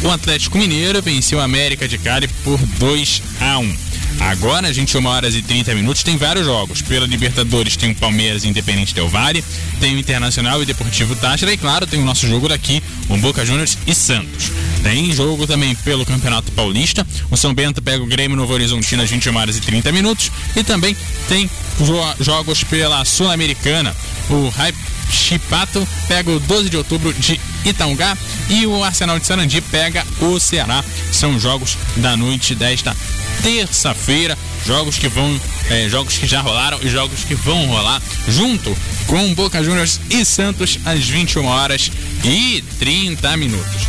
O 0.02 0.10
Atlético 0.10 0.58
Mineiro 0.58 1.00
venceu 1.00 1.40
a 1.40 1.44
América 1.44 1.88
de 1.88 1.96
Cali 1.96 2.28
por 2.44 2.58
2 2.58 3.22
a 3.40 3.58
1 3.58 3.87
Agora, 4.20 4.68
às 4.68 4.76
21 4.76 5.04
horas 5.06 5.34
e 5.34 5.42
30 5.42 5.74
minutos, 5.74 6.02
tem 6.02 6.16
vários 6.16 6.44
jogos. 6.44 6.82
Pela 6.82 7.06
Libertadores 7.06 7.76
tem 7.76 7.92
o 7.92 7.94
Palmeiras 7.94 8.44
e 8.44 8.48
Independente 8.48 8.94
Del 8.94 9.08
Vale, 9.08 9.44
tem 9.80 9.94
o 9.94 9.98
Internacional 9.98 10.62
e 10.62 10.66
Deportivo 10.66 11.14
Táchira 11.16 11.52
e, 11.52 11.56
claro, 11.56 11.86
tem 11.86 12.00
o 12.00 12.04
nosso 12.04 12.26
jogo 12.26 12.48
daqui, 12.48 12.82
o 13.08 13.16
Boca 13.18 13.44
Juniors 13.44 13.78
e 13.86 13.94
Santos. 13.94 14.50
Tem 14.82 15.12
jogo 15.12 15.46
também 15.46 15.74
pelo 15.76 16.04
Campeonato 16.06 16.52
Paulista. 16.52 17.06
O 17.30 17.36
São 17.36 17.52
Bento 17.52 17.82
pega 17.82 18.02
o 18.02 18.06
Grêmio 18.06 18.36
Novo 18.36 18.52
Horizontino 18.52 19.02
às 19.02 19.10
21 19.10 19.36
horas 19.36 19.56
e 19.56 19.60
30 19.60 19.90
minutos. 19.92 20.30
E 20.56 20.62
também 20.62 20.96
tem 21.28 21.50
jo 21.80 21.98
jogos 22.20 22.62
pela 22.64 23.04
Sul-Americana. 23.04 23.94
O 24.30 24.48
Hype 24.48 24.78
Chipato 25.10 25.86
pega 26.06 26.30
o 26.30 26.38
12 26.40 26.70
de 26.70 26.76
outubro 26.76 27.12
de 27.14 27.40
Itaungá 27.68 28.16
e 28.48 28.66
o 28.66 28.82
Arsenal 28.82 29.18
de 29.18 29.26
Sarandi 29.26 29.60
pega 29.60 30.04
o 30.20 30.38
Ceará. 30.40 30.84
São 31.12 31.38
jogos 31.38 31.76
da 31.96 32.16
noite 32.16 32.54
desta 32.54 32.96
terça-feira. 33.42 34.36
Jogos 34.66 34.98
que 34.98 35.08
vão, 35.08 35.40
é, 35.70 35.88
jogos 35.88 36.18
que 36.18 36.26
já 36.26 36.40
rolaram 36.40 36.78
e 36.82 36.88
jogos 36.88 37.24
que 37.24 37.34
vão 37.34 37.66
rolar 37.66 38.02
junto 38.28 38.76
com 39.06 39.34
Boca 39.34 39.62
Juniors 39.62 40.00
e 40.10 40.24
Santos 40.24 40.78
às 40.84 41.08
21 41.08 41.46
horas 41.46 41.90
e 42.24 42.62
30 42.78 43.36
minutos. 43.36 43.82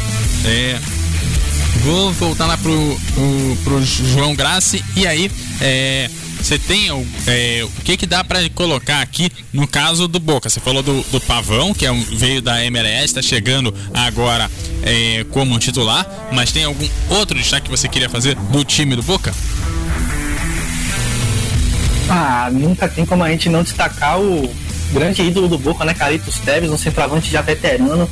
É, 0.46 0.80
vou 1.84 2.14
voltar 2.14 2.46
lá 2.46 2.58
pro, 2.58 2.72
o, 2.72 3.58
pro 3.64 3.84
João 3.84 4.36
Grassi 4.36 4.84
e 4.96 5.06
aí 5.08 5.32
é, 5.60 6.10
você 6.40 6.58
tem 6.58 6.90
é, 7.28 7.64
o 7.64 7.82
que 7.84 7.98
que 7.98 8.06
dá 8.06 8.24
para 8.24 8.50
colocar 8.52 9.02
aqui 9.02 9.30
no 9.54 9.68
caso 9.68 10.08
do 10.08 10.20
Boca? 10.20 10.50
Você 10.50 10.60
falou 10.60 10.82
do, 10.82 11.04
do 11.04 11.20
Pavão, 11.22 11.74
que 11.74 11.86
é 11.86 11.92
um, 11.92 12.02
veio 12.02 12.42
da 12.42 12.64
MLS, 12.66 13.06
está 13.06 13.22
chegando 13.22 13.74
agora 13.94 14.50
é, 14.82 15.26
como 15.32 15.60
titular, 15.60 16.08
mas 16.32 16.52
tem 16.52 16.64
algum 16.64 16.88
outro 17.10 17.38
destaque 17.38 17.66
que 17.66 17.72
você 17.72 17.88
queria 17.88 18.10
fazer 18.10 18.36
do 18.36 18.64
time 18.64 18.96
do 18.96 19.04
Boca? 19.04 19.34
Ah, 22.10 22.50
nunca 22.52 22.88
tem 22.88 23.06
como 23.06 23.24
a 23.24 23.30
gente 23.30 23.50
não 23.50 23.62
destacar 23.62 24.20
o 24.20 24.52
grande 24.92 25.22
ídolo 25.22 25.48
do 25.48 25.58
Boca, 25.60 25.86
né? 25.86 25.94
Caritos 25.94 26.40
Teves, 26.40 26.72
um 26.72 26.78
centroavante 26.78 27.30
já 27.30 27.42
veterano, 27.42 28.10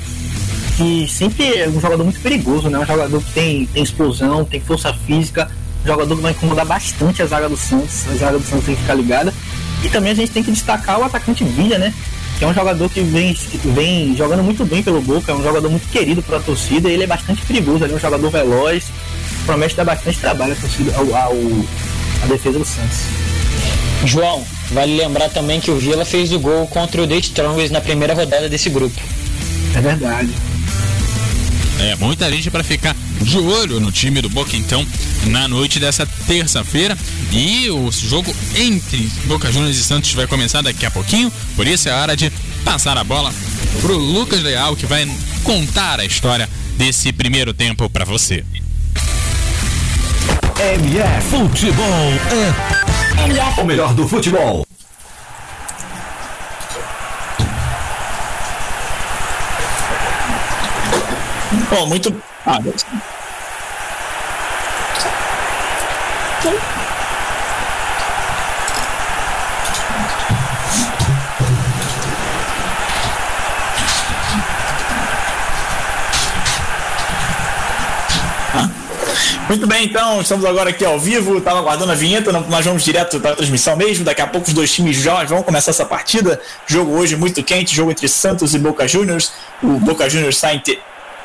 que 0.75 1.07
sempre 1.07 1.45
é 1.57 1.67
um 1.67 1.79
jogador 1.79 2.03
muito 2.03 2.19
perigoso, 2.19 2.69
né? 2.69 2.77
Um 2.77 2.85
jogador 2.85 3.23
que 3.23 3.31
tem, 3.31 3.65
tem 3.67 3.81
explosão, 3.81 4.45
tem 4.45 4.59
força 4.59 4.93
física, 4.93 5.49
jogador 5.87 6.15
que 6.15 6.21
vai 6.21 6.31
incomodar 6.31 6.65
bastante 6.65 7.21
a 7.23 7.25
zaga 7.25 7.49
do 7.49 7.57
Santos. 7.57 8.07
A 8.07 8.15
zaga 8.15 8.37
do 8.37 8.45
Santos 8.45 8.65
tem 8.65 8.75
que 8.75 8.81
ficar 8.81 8.93
ligada. 8.93 9.33
E 9.83 9.89
também 9.89 10.11
a 10.11 10.15
gente 10.15 10.31
tem 10.31 10.43
que 10.43 10.51
destacar 10.51 10.99
o 10.99 11.03
atacante 11.03 11.43
Villa, 11.43 11.77
né? 11.77 11.93
Que 12.37 12.45
é 12.45 12.47
um 12.47 12.53
jogador 12.53 12.89
que 12.89 13.01
vem, 13.01 13.35
vem 13.73 14.15
jogando 14.15 14.43
muito 14.43 14.65
bem 14.65 14.83
pelo 14.83 15.01
Boca, 15.01 15.31
é 15.31 15.35
um 15.35 15.41
jogador 15.41 15.69
muito 15.69 15.89
querido 15.89 16.21
pela 16.21 16.39
torcida. 16.39 16.89
ele 16.89 17.03
é 17.03 17.07
bastante 17.07 17.43
perigoso, 17.45 17.83
ele 17.83 17.93
é 17.93 17.95
um 17.95 17.99
jogador 17.99 18.29
veloz, 18.29 18.85
promete 19.45 19.75
dar 19.75 19.85
bastante 19.85 20.19
trabalho 20.19 20.53
à 20.53 20.55
torcida, 20.55 20.95
ao, 20.95 21.15
ao, 21.15 21.33
à 22.23 22.27
defesa 22.27 22.59
do 22.59 22.65
Santos. 22.65 22.99
João, 24.05 24.45
vale 24.71 24.95
lembrar 24.95 25.29
também 25.29 25.59
que 25.59 25.71
o 25.71 25.77
Vila 25.77 26.05
fez 26.05 26.31
o 26.31 26.39
gol 26.39 26.67
contra 26.67 27.01
o 27.01 27.07
The 27.07 27.17
Strongest 27.17 27.71
na 27.71 27.81
primeira 27.81 28.13
rodada 28.13 28.47
desse 28.47 28.69
grupo. 28.69 28.99
É 29.75 29.81
verdade. 29.81 30.29
É, 31.79 31.95
muita 31.95 32.29
gente 32.31 32.51
para 32.51 32.63
ficar 32.63 32.95
de 33.21 33.37
olho 33.37 33.79
no 33.79 33.91
time 33.91 34.21
do 34.21 34.29
Boca 34.29 34.55
então 34.55 34.85
na 35.25 35.47
noite 35.47 35.79
dessa 35.79 36.05
terça-feira 36.27 36.97
e 37.31 37.69
o 37.69 37.91
jogo 37.91 38.33
entre 38.55 39.09
Boca 39.25 39.51
Juniors 39.51 39.77
e 39.77 39.83
Santos 39.83 40.13
vai 40.13 40.27
começar 40.27 40.61
daqui 40.61 40.85
a 40.85 40.91
pouquinho, 40.91 41.31
por 41.55 41.67
isso 41.67 41.89
é 41.89 41.93
hora 41.93 42.15
de 42.15 42.31
passar 42.63 42.97
a 42.97 43.03
bola 43.03 43.33
pro 43.81 43.97
Lucas 43.97 44.41
Leal 44.41 44.75
que 44.75 44.85
vai 44.85 45.09
contar 45.43 45.99
a 45.99 46.05
história 46.05 46.49
desse 46.77 47.11
primeiro 47.11 47.53
tempo 47.53 47.89
para 47.89 48.05
você. 48.05 48.43
MF 50.59 51.29
Futebol 51.29 52.13
é 53.57 53.61
o 53.61 53.65
melhor 53.65 53.93
do 53.93 54.07
futebol. 54.07 54.65
Bom, 61.69 61.85
muito 61.87 62.15
Deus. 62.59 62.85
Muito 79.47 79.65
bem, 79.65 79.85
então, 79.85 80.19
estamos 80.19 80.43
agora 80.43 80.71
aqui 80.71 80.83
ao 80.83 80.99
vivo, 80.99 81.37
estava 81.37 81.59
aguardando 81.59 81.89
a 81.89 81.95
vinheta, 81.95 82.33
nós 82.33 82.65
vamos 82.65 82.83
direto 82.83 83.17
para 83.17 83.31
a 83.31 83.35
transmissão 83.35 83.77
mesmo, 83.77 84.03
daqui 84.03 84.21
a 84.21 84.27
pouco 84.27 84.45
os 84.45 84.53
dois 84.53 84.69
times 84.73 84.97
já 84.97 85.23
vão 85.23 85.41
começar 85.41 85.71
essa 85.71 85.85
partida, 85.85 86.41
jogo 86.65 86.91
hoje 86.91 87.15
muito 87.15 87.41
quente, 87.41 87.73
jogo 87.73 87.91
entre 87.91 88.09
Santos 88.09 88.53
e 88.53 88.59
Boca 88.59 88.85
Juniors, 88.85 89.31
o 89.63 89.79
Boca 89.79 90.09
Juniors 90.09 90.35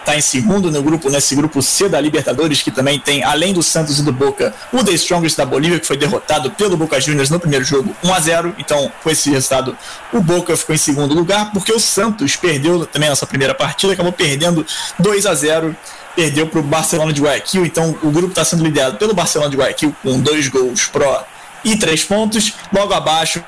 está 0.02 0.16
em, 0.16 0.20
segundo 0.20 0.70
no 0.70 0.82
grupo, 0.82 1.08
nesse 1.08 1.34
grupo 1.34 1.62
C 1.62 1.88
da 1.88 2.00
Libertadores, 2.00 2.62
que 2.62 2.70
também 2.70 2.98
tem, 2.98 3.22
além 3.22 3.52
do 3.52 3.62
Santos 3.62 3.98
e 3.98 4.02
do 4.02 4.12
Boca, 4.12 4.54
o 4.72 4.84
The 4.84 4.92
Strongest 4.92 5.36
da 5.36 5.46
Bolívia, 5.46 5.80
que 5.80 5.86
foi 5.86 5.96
derrotado 5.96 6.50
pelo 6.50 6.76
Boca 6.76 7.00
Juniors 7.00 7.30
no 7.30 7.40
primeiro 7.40 7.64
jogo 7.64 7.94
1 8.02 8.14
a 8.14 8.20
0 8.20 8.54
então 8.58 8.90
com 9.02 9.10
esse 9.10 9.30
resultado 9.30 9.76
o 10.12 10.20
Boca 10.20 10.56
ficou 10.56 10.74
em 10.74 10.78
segundo 10.78 11.14
lugar, 11.14 11.52
porque 11.52 11.72
o 11.72 11.80
Santos 11.80 12.36
perdeu 12.36 12.84
também 12.86 13.08
a 13.08 13.16
sua 13.16 13.26
primeira 13.26 13.54
partida, 13.54 13.92
acabou 13.92 14.12
perdendo 14.12 14.66
2 14.98 15.26
a 15.26 15.34
0 15.34 15.74
perdeu 16.14 16.46
para 16.46 16.60
o 16.60 16.62
Barcelona 16.62 17.12
de 17.12 17.22
Guayaquil, 17.22 17.64
então 17.64 17.96
o 18.02 18.10
grupo 18.10 18.28
está 18.28 18.44
sendo 18.44 18.62
liderado 18.62 18.96
pelo 18.98 19.14
Barcelona 19.14 19.50
de 19.50 19.56
Guayaquil 19.56 19.94
com 20.02 20.20
dois 20.20 20.48
gols 20.48 20.86
pró 20.86 21.24
e 21.64 21.76
três 21.76 22.04
pontos. 22.04 22.52
Logo 22.72 22.92
abaixo 22.92 23.42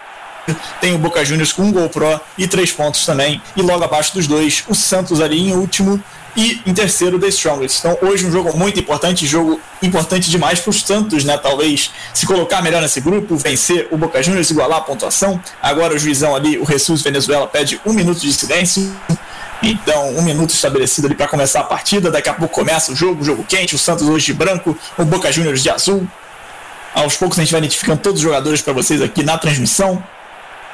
tem 0.81 0.95
o 0.95 0.99
Boca 0.99 1.25
Juniors 1.25 1.53
com 1.53 1.63
um 1.63 1.73
gol 1.73 1.89
pró 1.89 2.21
e 2.37 2.47
três 2.47 2.73
pontos 2.73 3.05
também. 3.05 3.41
E 3.57 3.63
logo 3.63 3.85
abaixo 3.85 4.15
dos 4.15 4.27
dois, 4.27 4.65
o 4.69 4.75
Santos 4.75 5.21
ali 5.21 5.39
em 5.39 5.55
último 5.55 6.03
e 6.37 6.61
em 6.67 6.75
terceiro, 6.75 7.19
The 7.19 7.29
Strongest. 7.29 7.79
Então 7.79 7.99
hoje 8.03 8.27
um 8.27 8.33
jogo 8.33 8.57
muito 8.57 8.79
importante, 8.79 9.27
jogo 9.27 9.61
importante 9.83 10.31
demais 10.31 10.61
para 10.61 10.71
os 10.71 10.83
Santos, 10.83 11.25
né? 11.25 11.39
Talvez 11.39 11.91
se 12.13 12.27
colocar 12.27 12.63
melhor 12.63 12.83
nesse 12.83 13.01
grupo, 13.01 13.37
vencer 13.37 13.89
o 13.91 13.97
Boca 13.97 14.23
Juniors, 14.23 14.51
igualar 14.51 14.79
a 14.79 14.81
pontuação. 14.81 15.41
Agora 15.63 15.95
o 15.95 15.99
juizão 15.99 16.35
ali, 16.35 16.59
o 16.59 16.67
Jesus 16.67 17.03
Venezuela, 17.03 17.47
pede 17.47 17.81
um 17.87 17.93
minuto 17.93 18.21
de 18.21 18.33
silêncio. 18.33 18.95
Então, 19.63 20.11
um 20.11 20.23
minuto 20.23 20.51
estabelecido 20.51 21.07
ali 21.07 21.15
para 21.15 21.27
começar 21.27 21.61
a 21.61 21.65
partida. 21.65 22.11
Daqui 22.11 22.29
a 22.29 22.35
pouco 22.35 22.55
começa 22.55 22.93
o 22.93 22.97
jogo, 22.97 23.25
jogo 23.25 23.45
quente. 23.45 23.75
O 23.75 23.79
Santos 23.79 24.07
hoje 24.07 24.27
de 24.27 24.35
branco, 24.35 24.77
o 24.99 25.05
Boca 25.05 25.33
Juniors 25.33 25.63
de 25.63 25.71
azul. 25.71 26.07
Aos 26.95 27.17
poucos 27.17 27.39
a 27.39 27.43
gente 27.43 27.51
vai 27.51 27.61
identificando 27.61 28.01
todos 28.01 28.19
os 28.19 28.23
jogadores 28.23 28.61
para 28.61 28.73
vocês 28.73 29.01
aqui 29.01 29.23
na 29.23 29.39
transmissão. 29.39 30.03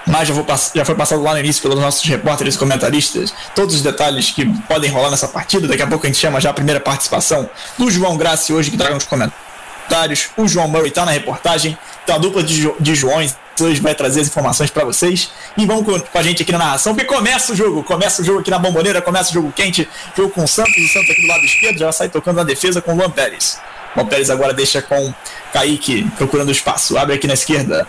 Mas 0.07 0.29
já, 0.29 0.35
vou, 0.35 0.47
já 0.75 0.85
foi 0.85 0.95
passado 0.95 1.23
lá 1.23 1.33
no 1.33 1.41
início 1.41 1.63
pelos 1.63 1.79
nossos 1.79 2.03
repórteres 2.09 2.55
e 2.55 2.59
comentaristas 2.59 3.35
todos 3.55 3.75
os 3.75 3.83
detalhes 3.83 4.31
que 4.31 4.47
podem 4.63 4.91
rolar 4.91 5.11
nessa 5.11 5.29
partida. 5.29 5.69
Daqui 5.69 5.83
a 5.83 5.87
pouco 5.87 6.07
a 6.07 6.09
gente 6.09 6.19
chama 6.19 6.41
já 6.41 6.51
a 6.51 6.55
primeira 6.55 6.81
participação 6.81 7.49
do 7.79 7.91
João 7.91 8.17
Graça 8.17 8.53
hoje, 8.53 8.71
que 8.71 8.77
traga 8.77 8.95
uns 8.97 9.05
comentários. 9.05 10.31
O 10.37 10.49
João 10.49 10.69
Murray 10.69 10.89
está 10.89 11.05
na 11.05 11.13
reportagem. 11.13 11.77
Então 12.03 12.17
a 12.17 12.19
dupla 12.19 12.43
de, 12.43 12.73
de 12.81 12.95
Joões 12.95 13.37
hoje 13.61 13.81
vai 13.81 13.95
trazer 13.95 14.21
as 14.21 14.29
informações 14.29 14.71
para 14.71 14.85
vocês. 14.85 15.31
E 15.57 15.67
vamos 15.67 15.85
com, 15.85 16.01
com, 16.01 16.19
a 16.19 16.23
gente 16.23 16.43
aqui 16.43 16.53
na 16.53 16.59
narração, 16.59 16.95
porque 16.95 17.07
começa 17.07 17.53
o 17.53 17.57
jogo. 17.57 17.83
Começa 17.83 18.23
o 18.23 18.25
jogo 18.25 18.41
aqui 18.41 18.51
na 18.51 18.59
Bomboneira, 18.59 19.03
começa 19.03 19.31
o 19.31 19.35
jogo 19.35 19.53
quente. 19.53 19.89
Jogo 20.17 20.31
com 20.31 20.45
o 20.45 20.49
Santos, 20.49 20.77
o 20.77 20.89
Santos 20.89 21.11
aqui 21.11 21.23
do 21.23 21.29
lado 21.29 21.45
esquerdo, 21.45 21.79
já 21.79 21.93
sai 21.93 22.09
tocando 22.09 22.37
na 22.37 22.45
defesa 22.45 22.81
com 22.81 22.93
o 22.93 22.97
Luan 22.97 23.11
Pérez. 23.11 23.61
O 23.95 24.01
Luan 24.01 24.09
Pérez 24.09 24.31
agora 24.31 24.55
deixa 24.55 24.81
com 24.81 25.13
Kaique 25.53 26.09
procurando 26.17 26.51
espaço. 26.51 26.97
Abre 26.97 27.17
aqui 27.17 27.27
na 27.27 27.35
esquerda. 27.35 27.87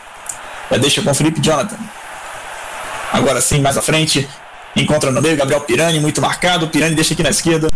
Já 0.70 0.78
deixa 0.78 1.02
com 1.02 1.12
o 1.12 1.14
Felipe 1.14 1.42
Jonathan. 1.42 1.78
Agora 3.12 3.42
sim, 3.42 3.60
mais 3.60 3.78
à 3.78 3.82
frente. 3.82 4.28
Encontra 4.76 5.12
no 5.12 5.22
meio 5.22 5.36
Gabriel 5.36 5.62
Pirani, 5.62 6.00
muito 6.00 6.22
marcado. 6.22 6.68
Pirani 6.68 6.96
deixa 6.96 7.14
aqui 7.14 7.24
na 7.24 7.30
esquerda. 7.30 7.68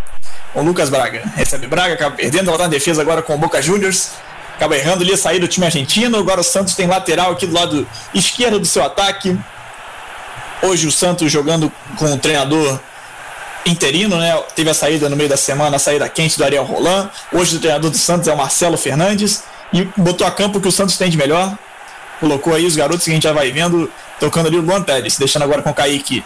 O 0.53 0.61
Lucas 0.61 0.89
Braga. 0.89 1.23
Recebe 1.35 1.67
Braga, 1.67 1.93
acaba 1.93 2.15
perdendo. 2.15 2.49
Ela 2.49 2.57
tá 2.57 2.63
na 2.63 2.69
defesa 2.69 3.01
agora 3.01 3.21
com 3.21 3.35
o 3.35 3.37
Boca 3.37 3.61
Juniors 3.61 4.11
acaba 4.55 4.75
errando 4.75 5.03
ali 5.03 5.13
a 5.13 5.17
sair 5.17 5.39
do 5.39 5.47
time 5.47 5.65
argentino. 5.65 6.17
Agora 6.17 6.41
o 6.41 6.43
Santos 6.43 6.75
tem 6.75 6.87
lateral 6.87 7.31
aqui 7.31 7.45
do 7.45 7.53
lado 7.53 7.87
esquerdo 8.13 8.59
do 8.59 8.65
seu 8.65 8.83
ataque. 8.83 9.37
Hoje 10.61 10.87
o 10.87 10.91
Santos 10.91 11.31
jogando 11.31 11.71
com 11.97 12.05
o 12.05 12.17
treinador 12.17 12.79
interino, 13.65 14.17
né? 14.17 14.41
Teve 14.55 14.69
a 14.69 14.73
saída 14.73 15.09
no 15.09 15.15
meio 15.15 15.29
da 15.29 15.37
semana, 15.37 15.75
a 15.75 15.79
saída 15.79 16.07
quente 16.07 16.37
do 16.37 16.43
Ariel 16.43 16.63
Roland. 16.63 17.09
Hoje 17.31 17.57
o 17.57 17.59
treinador 17.59 17.91
do 17.91 17.97
Santos 17.97 18.27
é 18.27 18.33
o 18.33 18.37
Marcelo 18.37 18.77
Fernandes 18.77 19.43
e 19.73 19.83
botou 19.97 20.25
a 20.25 20.31
campo 20.31 20.61
que 20.61 20.67
o 20.67 20.71
Santos 20.71 20.97
tem 20.97 21.09
de 21.09 21.17
melhor. 21.17 21.57
Colocou 22.19 22.53
aí 22.53 22.65
os 22.65 22.75
garotos 22.75 23.03
que 23.03 23.11
a 23.11 23.13
gente 23.13 23.23
já 23.23 23.33
vai 23.33 23.51
vendo, 23.51 23.91
tocando 24.19 24.47
ali 24.47 24.57
o 24.57 24.61
Luan 24.61 24.81
Pérez, 24.81 25.17
deixando 25.17 25.43
agora 25.43 25.61
com 25.61 25.69
o 25.69 25.73
Kaique. 25.73 26.23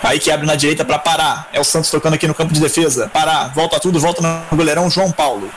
Kaique 0.00 0.30
abre 0.30 0.46
na 0.46 0.54
direita 0.54 0.84
para 0.84 0.98
parar. 0.98 1.48
É 1.52 1.60
o 1.60 1.64
Santos 1.64 1.90
tocando 1.90 2.14
aqui 2.14 2.26
no 2.26 2.34
campo 2.34 2.52
de 2.52 2.60
defesa. 2.60 3.08
Parar, 3.12 3.52
volta 3.54 3.78
tudo, 3.78 4.00
volta 4.00 4.22
no 4.22 4.56
goleirão 4.56 4.90
João 4.90 5.12
Paulo. 5.12 5.50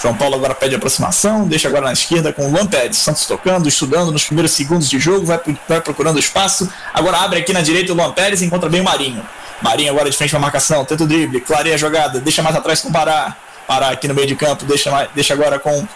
João 0.00 0.14
Paulo 0.14 0.34
agora 0.34 0.54
pede 0.54 0.74
aproximação, 0.74 1.46
deixa 1.46 1.68
agora 1.68 1.86
na 1.86 1.92
esquerda 1.92 2.32
com 2.32 2.46
o 2.46 2.50
Luan 2.50 2.66
Pérez. 2.66 2.98
Santos 2.98 3.24
tocando, 3.26 3.68
estudando 3.68 4.12
nos 4.12 4.24
primeiros 4.24 4.52
segundos 4.52 4.90
de 4.90 4.98
jogo, 4.98 5.24
vai, 5.24 5.40
vai 5.68 5.80
procurando 5.80 6.18
espaço. 6.18 6.70
Agora 6.92 7.18
abre 7.18 7.38
aqui 7.38 7.52
na 7.52 7.62
direita 7.62 7.92
o 7.92 7.96
Luan 7.96 8.12
Pérez 8.12 8.42
e 8.42 8.44
encontra 8.44 8.68
bem 8.68 8.80
o 8.80 8.84
Marinho. 8.84 9.22
Marinho 9.62 9.90
agora 9.90 10.10
de 10.10 10.16
frente 10.16 10.30
para 10.30 10.38
marcação, 10.38 10.84
tenta 10.84 11.04
o 11.04 11.06
drible, 11.06 11.40
clareia 11.40 11.76
a 11.76 11.78
jogada, 11.78 12.20
deixa 12.20 12.42
mais 12.42 12.54
atrás 12.54 12.80
com 12.82 12.88
o 12.88 12.92
Pará. 12.92 13.36
Pará 13.66 13.90
aqui 13.90 14.06
no 14.06 14.14
meio 14.14 14.26
de 14.26 14.36
campo, 14.36 14.64
deixa, 14.64 15.08
deixa 15.14 15.32
agora 15.32 15.58
com 15.58 15.86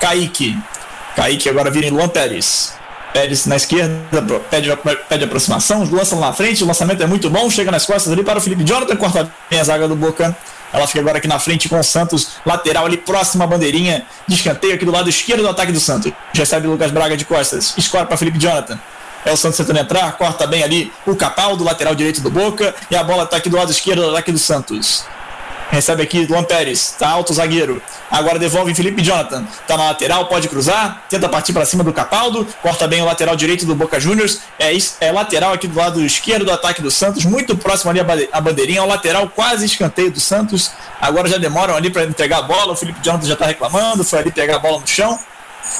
Kaique. 0.00 0.58
Kaique 1.18 1.48
agora 1.48 1.68
vira 1.68 1.88
em 1.88 1.90
Luan 1.90 2.08
Pérez. 2.08 2.74
Pérez 3.12 3.44
na 3.46 3.56
esquerda, 3.56 3.92
pede, 4.48 4.70
pede 5.08 5.24
aproximação, 5.24 5.82
lança 5.90 6.14
na 6.14 6.32
frente, 6.32 6.62
o 6.62 6.66
lançamento 6.66 7.02
é 7.02 7.06
muito 7.06 7.28
bom, 7.28 7.50
chega 7.50 7.72
nas 7.72 7.84
costas 7.84 8.12
ali 8.12 8.22
para 8.22 8.38
o 8.38 8.40
Felipe 8.40 8.62
Jonathan, 8.62 8.94
corta 8.94 9.28
bem 9.50 9.58
a 9.58 9.64
zaga 9.64 9.88
do 9.88 9.96
Boca 9.96 10.36
ela 10.72 10.86
fica 10.86 11.00
agora 11.00 11.18
aqui 11.18 11.26
na 11.26 11.38
frente 11.38 11.68
com 11.68 11.78
o 11.78 11.82
Santos, 11.82 12.28
lateral 12.44 12.86
ali 12.86 12.98
próxima 12.98 13.44
à 13.44 13.46
bandeirinha 13.46 14.04
de 14.26 14.34
escanteio 14.34 14.74
aqui 14.74 14.84
do 14.84 14.92
lado 14.92 15.08
esquerdo 15.08 15.40
do 15.40 15.48
ataque 15.48 15.72
do 15.72 15.80
Santos. 15.80 16.12
Recebe 16.34 16.68
o 16.68 16.72
Lucas 16.72 16.90
Braga 16.90 17.16
de 17.16 17.24
costas, 17.24 17.74
escora 17.76 18.04
para 18.04 18.16
Felipe 18.16 18.38
Jonathan. 18.38 18.78
É 19.24 19.32
o 19.32 19.36
Santos 19.36 19.56
tentando 19.56 19.78
entrar, 19.78 20.12
corta 20.18 20.46
bem 20.46 20.62
ali 20.62 20.92
o 21.06 21.16
Capal 21.16 21.56
do 21.56 21.64
lateral 21.64 21.94
direito 21.94 22.20
do 22.20 22.30
Boca 22.30 22.74
e 22.90 22.96
a 22.96 23.02
bola 23.02 23.24
está 23.24 23.38
aqui 23.38 23.48
do 23.48 23.56
lado 23.56 23.72
esquerdo 23.72 24.02
do 24.02 24.10
ataque 24.10 24.30
do 24.30 24.38
Santos. 24.38 25.04
Recebe 25.70 26.02
aqui 26.02 26.24
Luan 26.24 26.44
Pérez, 26.44 26.94
tá 26.98 27.08
alto 27.08 27.30
o 27.30 27.34
zagueiro. 27.34 27.80
Agora 28.10 28.38
devolve 28.38 28.74
Felipe 28.74 29.02
Jonathan. 29.02 29.44
Tá 29.66 29.76
na 29.76 29.84
lateral, 29.84 30.26
pode 30.26 30.48
cruzar. 30.48 31.04
Tenta 31.10 31.28
partir 31.28 31.52
para 31.52 31.66
cima 31.66 31.84
do 31.84 31.92
Capaldo. 31.92 32.46
Corta 32.62 32.88
bem 32.88 33.02
o 33.02 33.04
lateral 33.04 33.36
direito 33.36 33.66
do 33.66 33.74
Boca 33.74 34.00
Juniors. 34.00 34.40
É, 34.58 34.72
é 35.00 35.12
lateral 35.12 35.52
aqui 35.52 35.68
do 35.68 35.78
lado 35.78 36.02
esquerdo 36.02 36.46
do 36.46 36.52
ataque 36.52 36.80
do 36.80 36.90
Santos. 36.90 37.26
Muito 37.26 37.54
próximo 37.54 37.90
ali 37.90 38.00
a 38.32 38.40
bandeirinha. 38.40 38.82
O 38.82 38.86
lateral 38.86 39.28
quase 39.28 39.66
escanteio 39.66 40.10
do 40.10 40.20
Santos. 40.20 40.70
Agora 41.00 41.28
já 41.28 41.36
demoram 41.36 41.76
ali 41.76 41.90
para 41.90 42.04
entregar 42.04 42.38
a 42.38 42.42
bola. 42.42 42.72
O 42.72 42.76
Felipe 42.76 43.00
Jonathan 43.02 43.26
já 43.26 43.36
tá 43.36 43.44
reclamando. 43.44 44.02
Foi 44.04 44.20
ali 44.20 44.32
pegar 44.32 44.56
a 44.56 44.58
bola 44.60 44.80
no 44.80 44.86
chão. 44.86 45.18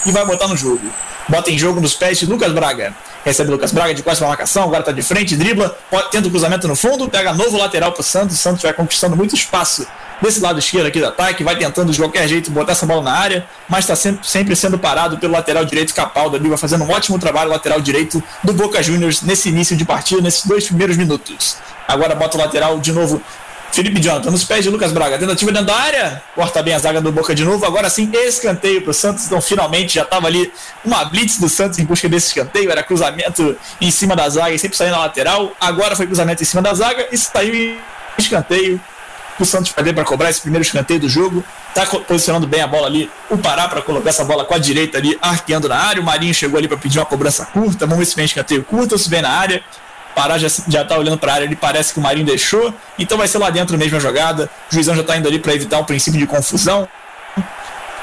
E 0.05 0.13
vai 0.13 0.27
botar 0.27 0.49
no 0.49 0.57
jogo. 0.57 0.87
Bota 1.29 1.51
em 1.51 1.59
jogo 1.59 1.81
nos 1.81 1.95
pés 1.95 2.19
de 2.19 2.27
Lucas 2.27 2.53
Braga 2.53 2.95
recebe 3.25 3.51
Lucas 3.51 3.73
Braga 3.73 3.95
de 3.95 4.03
costas 4.03 4.19
para 4.21 4.29
marcação, 4.29 4.65
agora 4.65 4.81
está 4.81 4.93
de 4.93 5.03
frente, 5.03 5.37
dribla, 5.37 5.77
tenta 6.11 6.29
o 6.29 6.31
cruzamento 6.31 6.67
no 6.67 6.77
fundo, 6.77 7.09
pega 7.09 7.33
novo 7.33 7.57
lateral 7.57 7.93
para 7.93 8.01
o 8.01 8.05
Santos, 8.05 8.37
o 8.37 8.39
Santos 8.39 8.63
vai 8.63 8.73
conquistando 8.73 9.17
muito 9.17 9.35
espaço 9.35 9.87
desse 10.21 10.41
lado 10.41 10.59
esquerdo 10.59 10.87
aqui 10.87 10.99
do 10.99 11.07
ataque, 11.07 11.45
vai 11.45 11.57
tentando 11.57 11.93
de 11.93 11.99
qualquer 11.99 12.27
jeito 12.29 12.51
botar 12.51 12.73
essa 12.73 12.87
bola 12.87 13.03
na 13.03 13.13
área, 13.13 13.47
mas 13.69 13.81
está 13.81 13.95
sempre, 13.95 14.27
sempre, 14.27 14.57
sendo 14.57 14.79
parado 14.79 15.19
pelo 15.19 15.33
lateral 15.33 15.65
direito 15.65 15.95
Capaldo 15.95 16.37
ali, 16.37 16.49
vai 16.49 16.59
fazendo 16.59 16.85
um 16.85 16.91
ótimo 16.91 17.19
trabalho 17.19 17.51
lateral 17.51 17.81
direito 17.81 18.23
do 18.43 18.53
Boca 18.53 18.83
Juniors 18.83 19.23
nesse 19.23 19.49
início 19.49 19.77
de 19.77 19.85
partida, 19.85 20.21
nesses 20.21 20.45
dois 20.45 20.67
primeiros 20.67 20.97
minutos. 20.97 21.57
Agora 21.87 22.15
bota 22.15 22.37
o 22.37 22.41
lateral 22.41 22.79
de 22.81 22.93
novo 22.93 23.23
Felipe 23.73 24.01
Jonathan 24.01 24.31
nos 24.31 24.45
pés 24.45 24.65
de 24.65 24.71
Lucas 24.71 24.93
Braga. 24.93 25.19
Tentativa 25.19 25.53
dentro 25.53 25.67
da 25.67 25.77
área. 25.77 26.23
Corta 26.35 26.63
bem 26.63 26.75
a 26.75 26.79
zaga 26.79 27.01
do 27.01 27.13
Boca 27.13 27.35
de 27.35 27.45
novo. 27.45 27.65
Agora 27.65 27.89
sim, 27.89 28.11
escanteio 28.13 28.83
para 28.83 28.91
o 28.91 28.95
Santos. 28.95 29.27
Então, 29.27 29.41
finalmente, 29.41 29.95
já 29.95 30.03
estava 30.03 30.27
ali 30.27 30.53
uma 30.85 31.05
blitz 31.05 31.39
do 31.39 31.49
Santos 31.49 31.79
em 31.79 31.85
busca 31.85 32.09
desse 32.09 32.29
escanteio. 32.29 32.71
Era 32.71 32.83
cruzamento 32.83 33.57
em 33.81 33.91
cima 33.91 34.17
da 34.17 34.29
zaga 34.29 34.53
e 34.53 34.59
sempre 34.59 34.77
saindo 34.77 34.93
na 34.93 35.01
lateral. 35.01 35.53
Agora 35.61 35.95
foi 35.95 36.07
cruzamento 36.07 36.43
em 36.43 36.47
cima 36.47 36.63
da 36.63 36.75
zaga 36.75 37.09
e 37.13 37.19
saiu 37.19 37.55
em 37.55 37.79
escanteio. 38.19 38.81
O 39.39 39.45
Santos 39.45 39.73
vai 39.73 39.93
para 39.93 40.03
cobrar 40.03 40.31
esse 40.31 40.41
primeiro 40.41 40.65
escanteio 40.65 40.99
do 40.99 41.09
jogo. 41.09 41.45
Está 41.69 41.87
posicionando 41.87 42.47
bem 42.47 42.61
a 42.61 42.67
bola 42.67 42.89
ali. 42.89 43.09
O 43.31 43.39
Pará 43.39 43.69
para 43.69 43.81
colocar 43.81 44.11
essa 44.11 44.25
bola 44.25 44.45
com 44.45 44.55
a 44.55 44.59
direita 44.59 44.99
ali, 44.99 45.17
arqueando 45.23 45.69
na 45.69 45.77
área. 45.77 46.03
O 46.03 46.05
Marinho 46.05 46.35
chegou 46.35 46.59
ali 46.59 46.67
para 46.67 46.77
pedir 46.77 46.99
uma 46.99 47.07
cobrança 47.07 47.47
curta. 47.47 47.87
Vamos 47.87 47.99
ver 47.99 48.07
se 48.07 48.17
vem 48.17 48.25
escanteio 48.25 48.65
curto 48.65 48.93
ou 48.93 48.99
se 48.99 49.09
vem 49.09 49.23
na 49.23 49.31
área. 49.31 49.63
Pará 50.19 50.37
já, 50.37 50.49
já 50.67 50.85
tá 50.85 50.99
olhando 50.99 51.17
para 51.17 51.31
a 51.31 51.35
área, 51.37 51.45
ele 51.45 51.55
parece 51.55 51.93
que 51.93 52.01
o 52.01 52.03
Marinho 52.03 52.27
deixou, 52.27 52.75
então 52.99 53.17
vai 53.17 53.29
ser 53.29 53.39
lá 53.39 53.51
dentro 53.51 53.79
mesmo 53.79 53.99
a 53.99 54.01
jogada. 54.01 54.51
O 54.69 54.75
juizão 54.75 54.93
já 54.93 55.03
está 55.03 55.17
indo 55.17 55.29
ali 55.29 55.39
para 55.39 55.55
evitar 55.55 55.79
o 55.79 55.85
princípio 55.85 56.19
de 56.19 56.27
confusão. 56.27 56.89